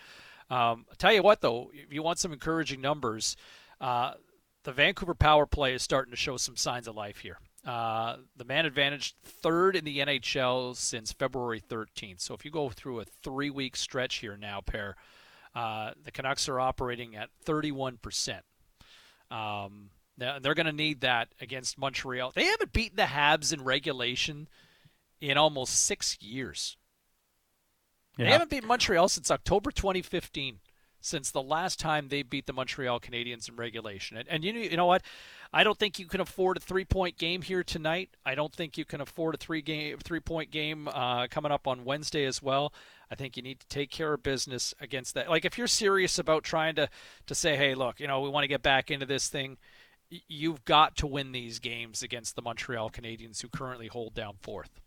Um, 0.49 0.85
I'll 0.89 0.95
tell 0.97 1.13
you 1.13 1.23
what 1.23 1.41
though, 1.41 1.71
if 1.73 1.91
you 1.91 2.03
want 2.03 2.19
some 2.19 2.33
encouraging 2.33 2.81
numbers, 2.81 3.35
uh, 3.81 4.13
the 4.63 4.71
Vancouver 4.71 5.15
power 5.15 5.45
play 5.45 5.73
is 5.73 5.81
starting 5.81 6.11
to 6.11 6.17
show 6.17 6.37
some 6.37 6.57
signs 6.57 6.87
of 6.87 6.95
life 6.95 7.19
here. 7.19 7.39
Uh, 7.67 8.15
the 8.37 8.45
man 8.45 8.65
advantage 8.65 9.13
third 9.23 9.75
in 9.75 9.83
the 9.83 9.99
NHL 9.99 10.73
since 10.73 11.11
February 11.11 11.59
13th. 11.59 12.21
So 12.21 12.33
if 12.33 12.45
you 12.45 12.51
go 12.51 12.69
through 12.69 13.01
a 13.01 13.05
three 13.05 13.49
week 13.49 13.75
stretch 13.75 14.15
here 14.15 14.37
now, 14.37 14.61
pair, 14.61 14.95
uh, 15.53 15.91
the 16.01 16.11
Canucks 16.11 16.47
are 16.47 16.61
operating 16.61 17.17
at 17.17 17.29
31%. 17.45 18.39
Um, 19.29 19.89
they're 20.17 20.55
going 20.55 20.65
to 20.65 20.71
need 20.71 21.01
that 21.01 21.27
against 21.41 21.77
Montreal. 21.77 22.31
They 22.33 22.45
haven't 22.45 22.71
beaten 22.71 22.95
the 22.95 23.03
Habs 23.03 23.53
in 23.53 23.63
regulation 23.63 24.47
in 25.19 25.37
almost 25.37 25.83
six 25.83 26.17
years. 26.21 26.77
Yeah. 28.17 28.25
They 28.25 28.31
haven't 28.31 28.49
beaten 28.49 28.67
Montreal 28.69 29.09
since 29.09 29.29
October 29.29 29.71
2015 29.71 30.59
since 31.07 31.31
the 31.31 31.41
last 31.41 31.79
time 31.79 32.09
they 32.09 32.21
beat 32.21 32.45
the 32.45 32.53
Montreal 32.53 32.99
Canadiens 32.99 33.47
in 33.47 33.55
regulation. 33.55 34.17
And, 34.17 34.27
and 34.27 34.43
you, 34.43 34.53
you 34.53 34.77
know 34.77 34.85
what? 34.85 35.01
I 35.53 35.63
don't 35.63 35.79
think 35.79 35.97
you 35.97 36.05
can 36.05 36.19
afford 36.19 36.57
a 36.57 36.59
three 36.59 36.85
point 36.85 37.17
game 37.17 37.41
here 37.41 37.63
tonight. 37.63 38.09
I 38.25 38.35
don't 38.35 38.53
think 38.53 38.77
you 38.77 38.85
can 38.85 39.01
afford 39.01 39.35
a 39.35 39.37
three 39.37 39.61
game 39.61 39.97
three 39.99 40.19
point 40.19 40.51
game 40.51 40.87
uh, 40.89 41.27
coming 41.27 41.51
up 41.51 41.67
on 41.67 41.85
Wednesday 41.85 42.25
as 42.25 42.41
well. 42.41 42.73
I 43.09 43.15
think 43.15 43.37
you 43.37 43.43
need 43.43 43.61
to 43.61 43.67
take 43.67 43.89
care 43.89 44.13
of 44.13 44.23
business 44.23 44.73
against 44.81 45.13
that. 45.13 45.29
Like 45.29 45.45
if 45.45 45.57
you're 45.57 45.67
serious 45.67 46.19
about 46.19 46.43
trying 46.43 46.75
to 46.75 46.89
to 47.27 47.35
say, 47.35 47.55
hey, 47.55 47.73
look, 47.73 47.99
you 47.99 48.07
know, 48.07 48.21
we 48.21 48.29
want 48.29 48.43
to 48.43 48.49
get 48.49 48.61
back 48.61 48.91
into 48.91 49.05
this 49.05 49.29
thing. 49.29 49.57
You've 50.09 50.63
got 50.63 50.95
to 50.97 51.07
win 51.07 51.33
these 51.33 51.59
games 51.59 52.01
against 52.01 52.35
the 52.35 52.41
Montreal 52.41 52.89
Canadiens, 52.89 53.41
who 53.41 53.49
currently 53.49 53.87
hold 53.87 54.13
down 54.13 54.35
fourth. 54.41 54.79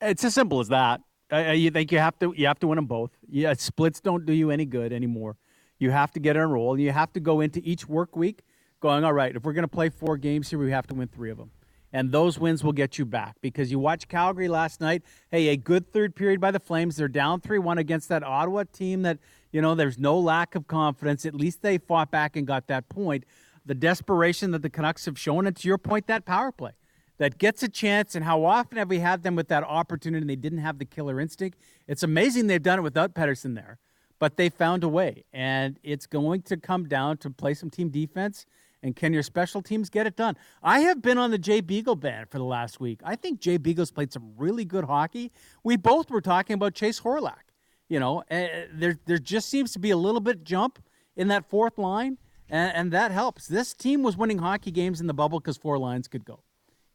It's 0.00 0.24
as 0.24 0.32
simple 0.32 0.60
as 0.60 0.68
that. 0.68 1.02
Uh, 1.32 1.52
you 1.52 1.70
think 1.70 1.92
you 1.92 1.98
have 1.98 2.18
to 2.18 2.34
you 2.36 2.46
have 2.46 2.58
to 2.58 2.66
win 2.66 2.76
them 2.76 2.86
both. 2.86 3.10
Yeah, 3.28 3.52
splits 3.54 4.00
don't 4.00 4.26
do 4.26 4.32
you 4.32 4.50
any 4.50 4.64
good 4.64 4.92
anymore. 4.92 5.36
You 5.78 5.90
have 5.90 6.10
to 6.12 6.20
get 6.20 6.36
in 6.36 6.42
a 6.42 6.46
roll. 6.46 6.78
You 6.78 6.92
have 6.92 7.12
to 7.14 7.20
go 7.20 7.40
into 7.40 7.60
each 7.64 7.88
work 7.88 8.16
week 8.16 8.42
going, 8.80 9.04
all 9.04 9.12
right, 9.12 9.36
if 9.36 9.44
we're 9.44 9.52
going 9.52 9.62
to 9.62 9.68
play 9.68 9.88
four 9.90 10.16
games 10.16 10.50
here, 10.50 10.58
we 10.58 10.70
have 10.70 10.86
to 10.88 10.94
win 10.94 11.08
three 11.08 11.30
of 11.30 11.38
them. 11.38 11.50
And 11.92 12.12
those 12.12 12.38
wins 12.38 12.62
will 12.62 12.72
get 12.72 12.98
you 12.98 13.04
back 13.04 13.36
because 13.40 13.70
you 13.70 13.78
watched 13.78 14.08
Calgary 14.08 14.48
last 14.48 14.80
night. 14.80 15.02
Hey, 15.30 15.48
a 15.48 15.56
good 15.56 15.92
third 15.92 16.14
period 16.14 16.40
by 16.40 16.50
the 16.50 16.60
Flames. 16.60 16.96
They're 16.96 17.08
down 17.08 17.40
3 17.40 17.58
1 17.58 17.78
against 17.78 18.08
that 18.10 18.22
Ottawa 18.22 18.64
team 18.72 19.02
that, 19.02 19.18
you 19.50 19.60
know, 19.60 19.74
there's 19.74 19.98
no 19.98 20.18
lack 20.18 20.54
of 20.54 20.68
confidence. 20.68 21.26
At 21.26 21.34
least 21.34 21.62
they 21.62 21.78
fought 21.78 22.10
back 22.10 22.36
and 22.36 22.46
got 22.46 22.68
that 22.68 22.88
point. 22.88 23.24
The 23.66 23.74
desperation 23.74 24.52
that 24.52 24.62
the 24.62 24.70
Canucks 24.70 25.06
have 25.06 25.18
shown, 25.18 25.46
and 25.46 25.56
to 25.56 25.66
your 25.66 25.78
point, 25.78 26.06
that 26.06 26.24
power 26.24 26.52
play 26.52 26.72
that 27.20 27.36
gets 27.36 27.62
a 27.62 27.68
chance, 27.68 28.14
and 28.14 28.24
how 28.24 28.46
often 28.46 28.78
have 28.78 28.88
we 28.88 28.98
had 28.98 29.22
them 29.22 29.36
with 29.36 29.48
that 29.48 29.62
opportunity 29.62 30.22
and 30.22 30.30
they 30.30 30.36
didn't 30.36 30.60
have 30.60 30.78
the 30.78 30.86
killer 30.86 31.20
instinct? 31.20 31.58
It's 31.86 32.02
amazing 32.02 32.46
they've 32.46 32.62
done 32.62 32.78
it 32.78 32.82
without 32.82 33.12
Pettersson 33.14 33.54
there, 33.54 33.76
but 34.18 34.38
they 34.38 34.48
found 34.48 34.82
a 34.84 34.88
way. 34.88 35.24
And 35.30 35.78
it's 35.82 36.06
going 36.06 36.40
to 36.42 36.56
come 36.56 36.88
down 36.88 37.18
to 37.18 37.28
play 37.28 37.52
some 37.52 37.68
team 37.68 37.90
defense. 37.90 38.46
And 38.82 38.96
can 38.96 39.12
your 39.12 39.22
special 39.22 39.60
teams 39.60 39.90
get 39.90 40.06
it 40.06 40.16
done? 40.16 40.38
I 40.62 40.80
have 40.80 41.02
been 41.02 41.18
on 41.18 41.30
the 41.30 41.36
Jay 41.36 41.60
Beagle 41.60 41.96
band 41.96 42.30
for 42.30 42.38
the 42.38 42.44
last 42.44 42.80
week. 42.80 43.00
I 43.04 43.16
think 43.16 43.38
Jay 43.38 43.58
Beagle's 43.58 43.90
played 43.90 44.14
some 44.14 44.32
really 44.38 44.64
good 44.64 44.84
hockey. 44.84 45.30
We 45.62 45.76
both 45.76 46.10
were 46.10 46.22
talking 46.22 46.54
about 46.54 46.72
Chase 46.72 47.00
Horlock. 47.02 47.52
You 47.90 48.00
know, 48.00 48.20
uh, 48.30 48.46
there 48.72 48.98
there 49.04 49.18
just 49.18 49.50
seems 49.50 49.72
to 49.72 49.78
be 49.78 49.90
a 49.90 49.96
little 49.98 50.22
bit 50.22 50.42
jump 50.42 50.78
in 51.16 51.28
that 51.28 51.50
fourth 51.50 51.76
line, 51.76 52.16
and, 52.48 52.74
and 52.74 52.92
that 52.92 53.10
helps. 53.10 53.46
This 53.46 53.74
team 53.74 54.02
was 54.02 54.16
winning 54.16 54.38
hockey 54.38 54.70
games 54.70 55.02
in 55.02 55.06
the 55.06 55.12
bubble 55.12 55.38
because 55.38 55.58
four 55.58 55.76
lines 55.76 56.08
could 56.08 56.24
go. 56.24 56.40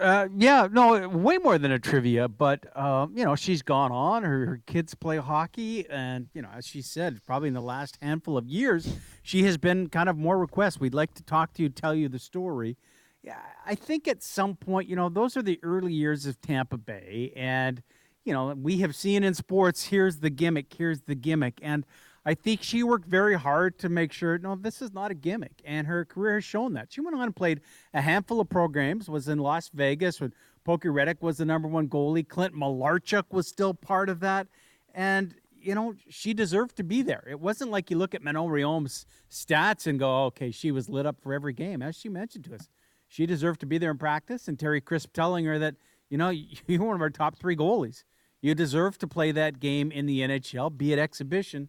Uh, 0.00 0.28
yeah, 0.34 0.66
no, 0.72 1.06
way 1.08 1.36
more 1.36 1.58
than 1.58 1.72
a 1.72 1.78
trivia, 1.78 2.26
but 2.26 2.74
um, 2.74 3.12
you 3.14 3.22
know, 3.22 3.36
she's 3.36 3.60
gone 3.60 3.92
on. 3.92 4.22
Her, 4.22 4.46
her, 4.46 4.60
kids 4.66 4.94
play 4.94 5.18
hockey, 5.18 5.86
and 5.90 6.28
you 6.32 6.40
know, 6.40 6.48
as 6.56 6.66
she 6.66 6.80
said, 6.80 7.20
probably 7.26 7.48
in 7.48 7.54
the 7.54 7.60
last 7.60 7.98
handful 8.00 8.38
of 8.38 8.46
years, 8.46 8.96
she 9.22 9.42
has 9.42 9.58
been 9.58 9.90
kind 9.90 10.08
of 10.08 10.16
more 10.16 10.38
requests. 10.38 10.80
We'd 10.80 10.94
like 10.94 11.12
to 11.14 11.22
talk 11.22 11.52
to 11.54 11.62
you, 11.62 11.68
tell 11.68 11.94
you 11.94 12.08
the 12.08 12.18
story. 12.18 12.78
Yeah, 13.22 13.40
I 13.66 13.74
think 13.74 14.08
at 14.08 14.22
some 14.22 14.56
point, 14.56 14.88
you 14.88 14.96
know, 14.96 15.10
those 15.10 15.36
are 15.36 15.42
the 15.42 15.60
early 15.62 15.92
years 15.92 16.24
of 16.24 16.40
Tampa 16.40 16.78
Bay, 16.78 17.34
and 17.36 17.82
you 18.24 18.32
know, 18.32 18.54
we 18.54 18.78
have 18.78 18.96
seen 18.96 19.22
in 19.22 19.34
sports. 19.34 19.84
Here's 19.84 20.20
the 20.20 20.30
gimmick. 20.30 20.72
Here's 20.72 21.02
the 21.02 21.14
gimmick, 21.14 21.58
and 21.60 21.84
I 22.24 22.34
think 22.34 22.62
she 22.62 22.82
worked 22.82 23.06
very 23.06 23.34
hard 23.34 23.78
to 23.78 23.88
make 23.88 24.12
sure, 24.12 24.36
no, 24.36 24.54
this 24.54 24.82
is 24.82 24.92
not 24.92 25.10
a 25.10 25.14
gimmick. 25.14 25.62
And 25.64 25.86
her 25.86 26.04
career 26.04 26.34
has 26.34 26.44
shown 26.44 26.74
that. 26.74 26.92
She 26.92 27.00
went 27.00 27.16
on 27.16 27.22
and 27.22 27.36
played 27.36 27.62
a 27.94 28.02
handful 28.02 28.40
of 28.40 28.48
programs, 28.48 29.08
was 29.08 29.28
in 29.28 29.38
Las 29.38 29.70
Vegas 29.72 30.20
when 30.20 30.34
Pokey 30.64 30.90
Reddick 30.90 31.22
was 31.22 31.38
the 31.38 31.46
number 31.46 31.66
one 31.66 31.88
goalie. 31.88 32.28
Clint 32.28 32.54
Malarchuk 32.54 33.24
was 33.30 33.48
still 33.48 33.72
part 33.72 34.10
of 34.10 34.20
that. 34.20 34.48
And, 34.94 35.34
you 35.58 35.74
know, 35.74 35.94
she 36.10 36.34
deserved 36.34 36.76
to 36.76 36.84
be 36.84 37.00
there. 37.00 37.24
It 37.28 37.40
wasn't 37.40 37.70
like 37.70 37.90
you 37.90 37.96
look 37.96 38.14
at 38.14 38.22
Manon 38.22 38.50
Rhéaume's 38.50 39.06
stats 39.30 39.86
and 39.86 39.98
go, 39.98 40.24
okay, 40.26 40.50
she 40.50 40.70
was 40.70 40.90
lit 40.90 41.06
up 41.06 41.16
for 41.22 41.32
every 41.32 41.54
game. 41.54 41.80
As 41.80 41.96
she 41.96 42.10
mentioned 42.10 42.44
to 42.44 42.54
us, 42.54 42.68
she 43.08 43.24
deserved 43.24 43.60
to 43.60 43.66
be 43.66 43.78
there 43.78 43.92
in 43.92 43.98
practice. 43.98 44.46
And 44.46 44.58
Terry 44.58 44.82
Crisp 44.82 45.14
telling 45.14 45.46
her 45.46 45.58
that, 45.58 45.76
you 46.10 46.18
know, 46.18 46.28
you're 46.66 46.84
one 46.84 46.96
of 46.96 47.00
our 47.00 47.08
top 47.08 47.38
three 47.38 47.56
goalies. 47.56 48.04
You 48.42 48.54
deserve 48.54 48.98
to 48.98 49.06
play 49.06 49.32
that 49.32 49.58
game 49.58 49.90
in 49.90 50.04
the 50.04 50.20
NHL, 50.20 50.76
be 50.76 50.92
it 50.92 50.98
exhibition 50.98 51.68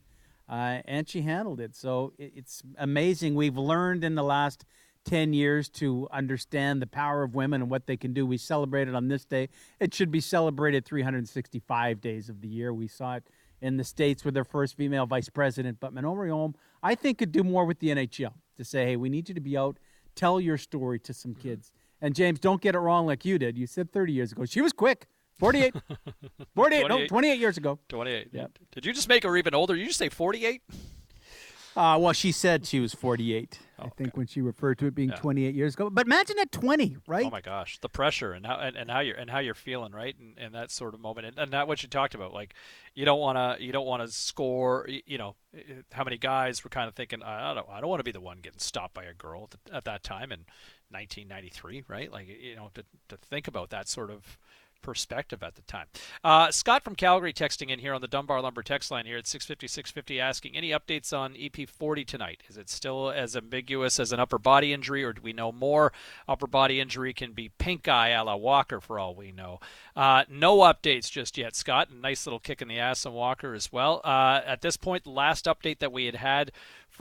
uh, 0.52 0.82
and 0.86 1.08
she 1.08 1.22
handled 1.22 1.62
it. 1.62 1.76
So 1.76 2.12
it's 2.18 2.62
amazing. 2.78 3.36
We've 3.36 3.58
learned 3.58 4.04
in 4.04 4.16
the 4.16 4.24
last 4.24 4.66
10 5.06 5.34
years 5.34 5.70
to 5.70 6.10
understand 6.12 6.82
the 6.82 6.88
power 6.88 7.24
of 7.24 7.34
women 7.34 7.62
and 7.62 7.72
what 7.72 7.88
they 7.88 7.96
can 7.96 8.14
do. 8.14 8.26
We 8.26 8.38
celebrate 8.38 8.90
it 8.90 8.94
on 8.94 9.08
this 9.08 9.24
day. 9.24 9.48
It 9.80 9.94
should 9.94 10.12
be 10.12 10.20
celebrated 10.20 10.86
365 10.86 12.02
days 12.02 12.28
of 12.28 12.42
the 12.42 12.50
year. 12.50 12.74
We 12.74 12.88
saw 12.88 13.16
it 13.16 13.24
in 13.62 13.78
the 13.78 13.84
States 13.86 14.26
with 14.26 14.34
their 14.34 14.44
first 14.44 14.76
female 14.76 15.06
vice 15.06 15.30
president. 15.30 15.80
But 15.80 15.94
Manon 15.94 16.18
Rhéaume, 16.18 16.56
I 16.84 16.96
think, 16.96 17.18
could 17.18 17.32
do 17.32 17.44
more 17.44 17.66
with 17.66 17.80
the 17.80 17.88
NHL 17.88 18.34
to 18.58 18.64
say, 18.66 18.86
hey, 18.86 18.96
we 18.98 19.10
need 19.10 19.30
you 19.30 19.36
to 19.36 19.42
be 19.42 19.58
out, 19.58 19.78
tell 20.16 20.42
your 20.42 20.58
story 20.58 21.00
to 21.00 21.14
some 21.14 21.34
kids. 21.34 21.72
And 22.02 22.14
James, 22.14 22.40
don't 22.40 22.62
get 22.62 22.76
it 22.76 22.80
wrong 22.80 23.06
like 23.06 23.24
you 23.24 23.40
did. 23.40 23.58
You 23.58 23.68
said 23.68 23.94
30 23.94 24.12
years 24.12 24.32
ago. 24.34 24.46
She 24.46 24.62
was 24.62 24.74
quick. 24.74 25.08
48. 25.40 25.74
48, 26.56 26.82
28. 26.82 26.88
no, 26.88 27.08
28 27.08 27.40
years 27.40 27.58
ago. 27.58 27.80
28. 27.90 28.30
Yeah. 28.32 28.48
Did 28.72 28.86
you 28.86 28.94
just 28.94 29.10
make 29.10 29.24
her 29.24 29.36
even 29.38 29.56
older? 29.56 29.74
Did 29.74 29.82
you 29.82 29.88
just 29.88 30.00
say 30.00 30.10
48? 30.10 30.62
Uh, 31.76 31.98
well, 32.00 32.12
she 32.12 32.32
said 32.32 32.66
she 32.66 32.80
was 32.80 32.94
48. 32.94 33.60
I 33.80 33.90
think 33.90 34.18
when 34.18 34.28
she 34.28 34.42
referred 34.42 34.78
to 34.80 34.88
it 34.88 34.96
being 34.96 35.10
28 35.10 35.56
years 35.56 35.74
ago. 35.74 35.90
But 35.90 36.06
imagine 36.06 36.38
at 36.38 36.52
20, 36.52 36.98
right? 37.08 37.26
Oh 37.26 37.30
my 37.30 37.42
gosh, 37.42 37.80
the 37.80 37.90
pressure 37.90 38.34
and 38.34 38.46
how 38.46 38.60
and, 38.60 38.76
and 38.76 38.92
how 38.92 39.00
you're 39.00 39.16
and 39.16 39.30
how 39.30 39.40
you're 39.40 39.56
feeling, 39.56 39.92
right? 39.92 40.16
And, 40.20 40.38
and 40.38 40.54
that 40.54 40.70
sort 40.70 40.94
of 40.94 41.00
moment, 41.00 41.28
and, 41.28 41.40
and 41.40 41.54
that 41.54 41.68
what 41.68 41.82
you 41.82 41.90
talked 41.90 42.14
about, 42.14 42.34
like 42.34 42.54
you 42.94 43.06
don't 43.06 43.20
want 43.20 43.38
to 43.38 43.64
you 43.64 43.72
don't 43.72 43.88
want 43.88 44.04
to 44.04 44.10
score. 44.10 44.88
You 44.88 45.18
know, 45.18 45.36
how 45.94 46.04
many 46.04 46.18
guys 46.18 46.64
were 46.64 46.70
kind 46.70 46.88
of 46.88 46.94
thinking, 46.94 47.24
I 47.24 47.54
don't 47.54 47.68
I 47.72 47.80
don't 47.80 47.90
want 47.90 48.02
to 48.02 48.04
be 48.04 48.12
the 48.12 48.22
one 48.22 48.40
getting 48.42 48.60
stopped 48.60 48.94
by 48.94 49.06
a 49.06 49.14
girl 49.14 49.46
at, 49.46 49.52
the, 49.52 49.76
at 49.76 49.86
that 49.86 50.04
time 50.04 50.32
in 50.32 50.46
1993, 50.90 51.86
right? 51.88 52.12
Like 52.12 52.28
you 52.28 52.56
know, 52.56 52.70
to 52.76 52.84
to 53.10 53.18
think 53.18 53.48
about 53.48 53.70
that 53.72 53.88
sort 53.88 54.12
of 54.12 54.38
perspective 54.82 55.44
at 55.44 55.56
the 55.56 55.62
time. 55.64 55.88
Uh, 56.24 56.52
Scott 56.52 56.84
from 56.84 56.96
Calgary 56.96 57.34
texting 57.34 57.70
in 57.70 57.80
here 57.80 57.94
on 57.94 58.02
the 58.02 58.08
Dunbar 58.08 58.42
Lumber 58.42 58.64
text 58.64 58.92
line 58.92 59.06
here 59.06 59.18
at 59.18 59.28
650 59.28 59.68
650 59.68 60.20
asking 60.20 60.56
any 60.56 60.70
updates 60.70 61.18
on 61.18 61.34
EP40 61.34 62.06
tonight? 62.06 62.44
Is 62.50 62.58
it 62.58 62.70
still 62.70 63.10
as 63.10 63.36
ambiguous 63.36 64.00
as 64.00 64.12
an 64.12 64.20
upper 64.20 64.38
body 64.38 64.74
injury 64.74 65.04
or 65.04 65.14
do 65.14 65.22
we 65.22 65.34
know 65.34 65.52
more? 65.52 65.94
Upper 66.28 66.48
body 66.48 66.80
injury 66.80 67.14
can 67.14 67.34
be 67.34 67.50
pink 67.58 67.88
eye 67.88 68.10
a 68.10 68.24
la 68.24 68.36
Walker 68.36 68.80
for 68.80 69.00
all 69.00 69.16
we 69.16 69.32
know. 69.32 69.60
Uh, 69.96 70.24
no 70.30 70.58
updates 70.60 71.10
just 71.10 71.38
yet, 71.38 71.56
Scott. 71.56 71.90
Nice 71.94 72.26
little 72.26 72.40
kick 72.40 72.62
in 72.62 72.68
the 72.68 72.80
ass 72.80 73.06
on 73.06 73.14
Walker 73.14 73.54
as 73.54 73.72
well. 73.72 74.02
Uh, 74.04 74.42
at 74.46 74.62
this 74.62 74.78
point, 74.78 75.04
the 75.04 75.10
last 75.10 75.46
update 75.46 75.80
that 75.80 75.92
we 75.92 76.06
had 76.06 76.16
had 76.16 76.52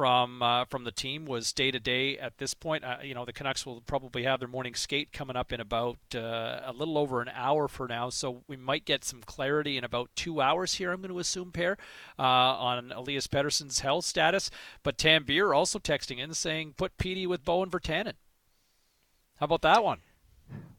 from 0.01 0.41
uh, 0.41 0.65
from 0.65 0.85
the 0.85 0.91
team 0.91 1.27
was 1.27 1.53
day 1.53 1.71
to 1.71 1.79
day. 1.79 2.17
At 2.17 2.39
this 2.39 2.55
point, 2.55 2.85
uh, 2.85 2.97
you 3.03 3.13
know 3.13 3.27
the 3.27 3.35
Canucks 3.35 3.67
will 3.67 3.83
probably 3.83 4.23
have 4.23 4.39
their 4.39 4.49
morning 4.49 4.75
skate 4.75 5.13
coming 5.13 5.37
up 5.37 5.53
in 5.53 5.61
about 5.61 5.99
uh, 6.15 6.63
a 6.65 6.73
little 6.75 6.97
over 6.97 7.21
an 7.21 7.29
hour 7.35 7.69
for 7.69 7.87
now, 7.87 8.09
so 8.09 8.43
we 8.49 8.57
might 8.57 8.87
get 8.87 9.05
some 9.05 9.21
clarity 9.21 9.77
in 9.77 9.85
about 9.85 10.09
two 10.17 10.41
hours 10.41 10.73
here. 10.73 10.91
I'm 10.91 11.03
going 11.03 11.13
to 11.13 11.19
assume, 11.19 11.53
pair 11.53 11.77
uh, 12.19 12.23
on 12.23 12.93
Elias 12.93 13.27
Pettersson's 13.27 13.81
health 13.81 14.07
status. 14.07 14.51
But 14.83 14.97
Tambier 14.97 15.53
also 15.53 15.79
texting 15.79 16.19
in 16.19 16.33
saying 16.33 16.77
put 16.79 16.97
Petey 16.97 17.27
with 17.27 17.45
Bowen 17.45 17.69
Virtanen. 17.69 18.15
How 19.37 19.45
about 19.45 19.61
that 19.61 19.85
one? 19.85 19.99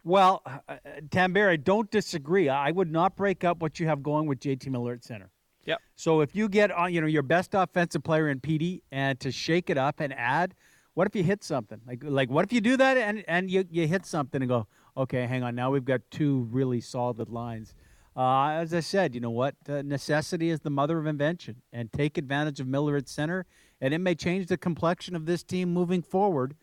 Well, 0.03 0.41
uh, 0.67 0.77
Tambert, 1.11 1.51
I 1.51 1.57
don't 1.57 1.91
disagree. 1.91 2.49
I 2.49 2.71
would 2.71 2.91
not 2.91 3.15
break 3.15 3.43
up 3.43 3.61
what 3.61 3.79
you 3.79 3.85
have 3.85 4.01
going 4.01 4.25
with 4.25 4.39
JT 4.39 4.65
Miller 4.71 4.93
at 4.93 5.03
center. 5.03 5.29
Yep. 5.65 5.79
So 5.95 6.21
if 6.21 6.35
you 6.35 6.49
get 6.49 6.71
on, 6.71 6.93
you 6.93 7.01
know, 7.01 7.07
your 7.07 7.21
best 7.23 7.53
offensive 7.53 8.03
player 8.03 8.29
in 8.29 8.39
PD 8.39 8.81
and 8.91 9.19
to 9.19 9.31
shake 9.31 9.69
it 9.69 9.77
up 9.77 9.99
and 9.99 10.13
add, 10.13 10.55
what 10.93 11.07
if 11.07 11.15
you 11.15 11.23
hit 11.23 11.43
something? 11.43 11.79
Like 11.87 11.99
like 12.03 12.29
what 12.29 12.45
if 12.45 12.51
you 12.51 12.61
do 12.61 12.77
that 12.77 12.97
and 12.97 13.23
and 13.27 13.49
you 13.49 13.65
you 13.69 13.87
hit 13.87 14.05
something 14.05 14.41
and 14.41 14.49
go, 14.49 14.67
okay, 14.97 15.25
hang 15.25 15.43
on, 15.43 15.55
now 15.55 15.71
we've 15.71 15.85
got 15.85 16.01
two 16.09 16.47
really 16.51 16.81
solid 16.81 17.29
lines. 17.29 17.73
Uh, 18.15 18.49
as 18.49 18.73
I 18.73 18.81
said, 18.81 19.15
you 19.15 19.21
know 19.21 19.29
what? 19.29 19.55
Uh, 19.69 19.81
necessity 19.83 20.49
is 20.49 20.59
the 20.59 20.69
mother 20.69 20.99
of 20.99 21.07
invention, 21.07 21.61
and 21.71 21.91
take 21.93 22.17
advantage 22.17 22.59
of 22.59 22.67
Miller 22.67 22.97
at 22.97 23.07
center, 23.07 23.45
and 23.79 23.93
it 23.93 23.99
may 23.99 24.15
change 24.15 24.47
the 24.47 24.57
complexion 24.57 25.15
of 25.15 25.25
this 25.25 25.43
team 25.43 25.73
moving 25.73 26.01
forward, 26.01 26.55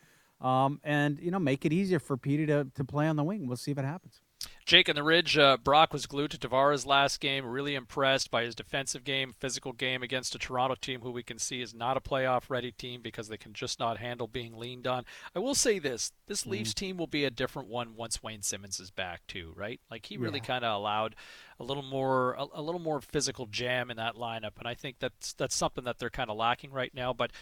um, 0.43 0.79
and 0.85 1.19
you 1.21 1.31
know 1.31 1.39
make 1.39 1.65
it 1.65 1.73
easier 1.73 1.99
for 1.99 2.19
Petey 2.19 2.45
to 2.47 2.67
to 2.75 2.85
play 2.85 3.09
on 3.09 3.17
the 3.17 3.25
wing. 3.25 3.47
We'll 3.47 3.57
see 3.57 3.71
if 3.71 3.79
it 3.79 3.85
happens. 3.85 4.21
Jake 4.65 4.89
in 4.89 4.95
the 4.95 5.03
Ridge, 5.03 5.37
uh, 5.39 5.57
Brock 5.57 5.93
was 5.95 6.07
glued 6.07 6.31
to 6.33 6.39
Tavares 6.39 6.85
last 6.87 7.21
game. 7.21 7.47
Really 7.47 7.75
impressed 7.75 8.31
by 8.31 8.45
his 8.45 8.55
defensive 8.55 9.03
game, 9.03 9.35
physical 9.41 9.73
game 9.73 10.03
against 10.03 10.35
a 10.35 10.39
Toronto 10.39 10.77
team 10.79 11.01
who 11.01 11.11
we 11.11 11.23
can 11.23 11.39
see 11.39 11.63
is 11.63 11.75
not 11.75 11.97
a 11.97 12.01
playoff 12.01 12.51
ready 12.51 12.71
team 12.71 13.01
because 13.01 13.29
they 13.29 13.39
can 13.39 13.55
just 13.55 13.81
not 13.81 13.97
handle 13.99 14.27
being 14.29 14.57
leaned 14.57 14.87
on. 14.87 15.05
I 15.35 15.39
will 15.39 15.55
say 15.55 15.79
this 15.79 16.13
this 16.27 16.45
Leafs 16.47 16.75
team 16.75 16.99
will 16.99 17.07
be 17.07 17.25
a 17.25 17.31
different 17.31 17.69
one 17.69 17.97
once 17.97 18.23
Wayne 18.23 18.43
Simmonds 18.43 18.79
is 18.79 18.91
back, 18.91 19.23
too, 19.27 19.53
right? 19.57 19.81
Like 19.91 20.05
he 20.07 20.19
really 20.19 20.39
Yeah. 20.39 20.45
kind 20.45 20.65
of 20.65 20.77
allowed 20.77 21.17
a 21.59 21.65
little 21.65 21.83
more 21.83 22.35
a, 22.35 22.45
a 22.55 22.63
little 22.63 22.81
more 22.81 23.01
physical 23.01 23.47
jam 23.47 23.91
in 23.91 23.97
that 23.97 24.15
lineup 24.15 24.59
and 24.59 24.69
I 24.69 24.75
think 24.75 24.97
that's 25.01 25.33
that's 25.33 25.57
something 25.57 25.83
that 25.85 25.99
they're 25.99 26.09
kind 26.11 26.31
of 26.31 26.37
lacking 26.37 26.71
right 26.71 26.95
now 26.95 27.13
but 27.13 27.33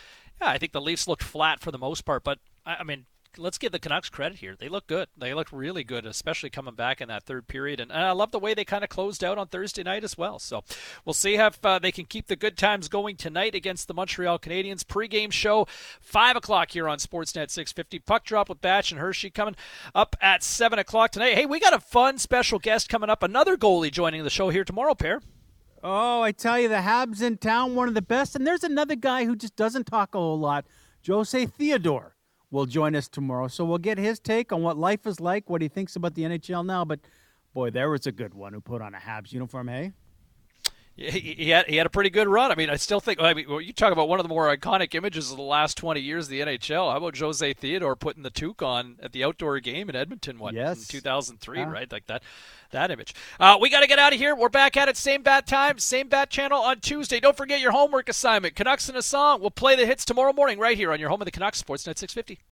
yeah 0.41 0.49
I 0.49 0.57
think 0.57 0.73
the 0.73 0.81
Leafs 0.81 1.07
looked 1.07 1.23
flat 1.23 1.61
for 1.61 1.71
the 1.71 1.77
most 1.77 2.07
part 2.07 2.25
but 2.25 2.39
I, 2.65 2.77
I 2.77 2.83
mean 2.83 3.05
let's 3.39 3.59
give 3.59 3.73
the 3.73 3.79
Canucks 3.79 4.09
credit 4.09 4.39
here. 4.39 4.57
They 4.59 4.69
look 4.69 4.87
good. 4.87 5.09
They 5.17 5.35
look 5.35 5.49
really 5.53 5.85
good, 5.85 6.07
especially 6.07 6.51
coming 6.51 6.75
back 6.75 7.01
in 7.01 7.09
that 7.09 7.25
third 7.25 7.47
period. 7.47 7.81
And, 7.81 7.91
and 7.91 8.03
I 8.03 8.13
love 8.13 8.31
the 8.31 8.39
way 8.39 8.55
they 8.55 8.65
kind 8.65 8.85
of 8.85 8.91
closed 8.91 9.23
out 9.23 9.39
on 9.39 9.49
Thursday 9.49 9.83
night 9.83 10.05
as 10.05 10.17
well. 10.17 10.39
So 10.39 10.63
we'll 11.05 11.15
see 11.15 11.37
if 11.37 11.65
uh, 11.65 11.79
they 11.79 11.93
can 11.93 12.05
keep 12.05 12.27
the 12.27 12.37
good 12.37 12.57
times 12.57 12.89
going 12.89 13.17
tonight 13.17 13.55
against 13.55 13.89
the 13.89 13.95
Montreal 13.95 14.39
Canadiens. 14.39 14.87
Pre-game 14.87 15.31
show, 15.31 15.67
5 16.01 16.37
o'clock 16.37 16.71
here 16.71 16.89
on 16.89 16.99
Sportsnet 16.99 17.51
650. 17.51 17.99
Puck 18.01 18.25
drop 18.25 18.49
with 18.49 18.61
Batch 18.61 18.91
and 18.91 19.01
Hershey 19.01 19.31
coming 19.31 19.57
up 19.95 20.17
at 20.21 20.43
7 20.43 20.79
o'clock 20.79 21.13
tonight. 21.13 21.35
Hey, 21.35 21.47
we 21.47 21.61
got 21.61 21.75
a 21.75 21.81
fun 21.81 22.19
special 22.19 22.59
guest 22.59 22.89
coming 22.89 23.11
up. 23.11 23.23
Another 23.23 23.57
goalie 23.57 23.93
joining 23.93 24.25
the 24.25 24.31
show 24.31 24.51
here 24.51 24.65
tomorrow, 24.65 24.95
pair. 24.95 25.21
Oh, 25.83 26.23
I 26.23 26.33
tell 26.33 26.59
you, 26.59 26.69
the 26.69 26.77
Habs 26.77 27.23
in 27.23 27.37
town, 27.39 27.75
one 27.75 27.87
of 27.87 27.95
the 27.95 28.03
best. 28.03 28.35
And 28.35 28.47
there's 28.47 28.65
another 28.65 28.97
guy 28.97 29.25
who 29.25 29.37
just 29.37 29.57
doesn't 29.57 29.85
talk 29.85 30.15
a 30.15 30.19
whole 30.19 30.39
lot. 30.39 30.65
Jose 31.07 31.47
Theodore 31.47 32.16
will 32.57 32.67
join 32.67 32.97
us 32.97 33.07
tomorrow. 33.09 33.49
So 33.49 33.65
we'll 33.65 33.79
get 33.79 33.99
his 33.99 34.19
take 34.19 34.53
on 34.53 34.63
what 34.63 34.77
life 34.79 35.07
is 35.07 35.21
like, 35.21 35.49
what 35.51 35.61
he 35.63 35.69
thinks 35.69 35.95
about 35.97 36.15
the 36.15 36.23
NHL 36.23 36.65
now. 36.65 36.85
But 36.85 37.01
boy, 37.55 37.71
there 37.71 37.91
was 37.91 38.07
a 38.07 38.13
good 38.13 38.35
one 38.35 38.53
who 38.55 38.61
put 38.61 38.81
on 38.83 38.95
a 38.95 38.99
Habs 38.99 39.33
uniform, 39.33 39.69
hey? 39.69 39.93
He, 40.99 41.11
he 41.37 41.51
had 41.51 41.67
he 41.67 41.77
had 41.77 41.85
a 41.87 41.91
pretty 41.91 42.09
good 42.09 42.27
run. 42.27 42.51
I 42.51 42.55
mean, 42.55 42.71
I 42.71 42.77
still 42.77 43.01
think. 43.01 43.21
I 43.21 43.35
mean, 43.35 43.45
well, 43.51 43.61
you 43.61 43.75
talk 43.75 43.93
about 43.93 44.09
one 44.09 44.19
of 44.19 44.25
the 44.25 44.31
more 44.31 44.57
iconic 44.57 44.95
images 44.95 45.31
of 45.31 45.37
the 45.37 45.43
last 45.43 45.77
twenty 45.77 46.01
years 46.01 46.25
of 46.25 46.31
the 46.31 46.41
NHL. 46.41 46.91
How 46.91 46.97
about 46.97 47.19
Jose 47.19 47.53
Theodore 47.53 47.95
putting 47.97 48.23
the 48.23 48.31
toque 48.31 48.63
on 48.63 48.97
at 49.03 49.13
the 49.13 49.23
outdoor 49.23 49.61
game 49.61 49.91
in 49.91 49.95
Edmonton? 49.95 50.39
What 50.39 50.55
Yes. 50.55 50.79
in 50.79 50.85
two 50.87 51.01
thousand 51.03 51.39
three, 51.39 51.59
Yeah. 51.59 51.71
right? 51.71 51.93
Like 51.93 52.07
that, 52.07 52.23
that 52.71 52.91
image. 52.91 53.15
Uh, 53.39 53.59
we 53.61 53.71
got 53.71 53.81
to 53.81 53.87
get 53.87 53.99
out 53.99 54.13
of 54.13 54.19
here. 54.19 54.35
We're 54.35 54.49
back 54.49 54.77
at 54.77 54.89
it, 54.89 54.97
same 54.97 55.23
bat 55.23 55.47
time, 55.47 55.79
same 55.79 56.09
bat 56.09 56.31
channel 56.31 56.61
on 56.61 56.81
Tuesday. 56.81 57.21
Don't 57.21 57.37
forget 57.37 57.61
your 57.61 57.73
homework 57.73 58.09
assignment. 58.09 58.55
Canucks 58.55 58.89
in 58.89 58.97
a 58.97 59.03
song. 59.03 59.41
We'll 59.41 59.51
play 59.51 59.77
the 59.77 59.87
hits 59.87 60.05
tomorrow 60.05 60.33
morning 60.33 60.59
right 60.59 60.77
here 60.77 60.93
on 60.93 61.01
your 61.01 61.09
home 61.09 61.21
of 61.21 61.27
the 61.27 61.31
Canucks, 61.31 61.63
Sportsnet 61.63 61.99
six 61.99 62.13
fifty. 62.13 62.39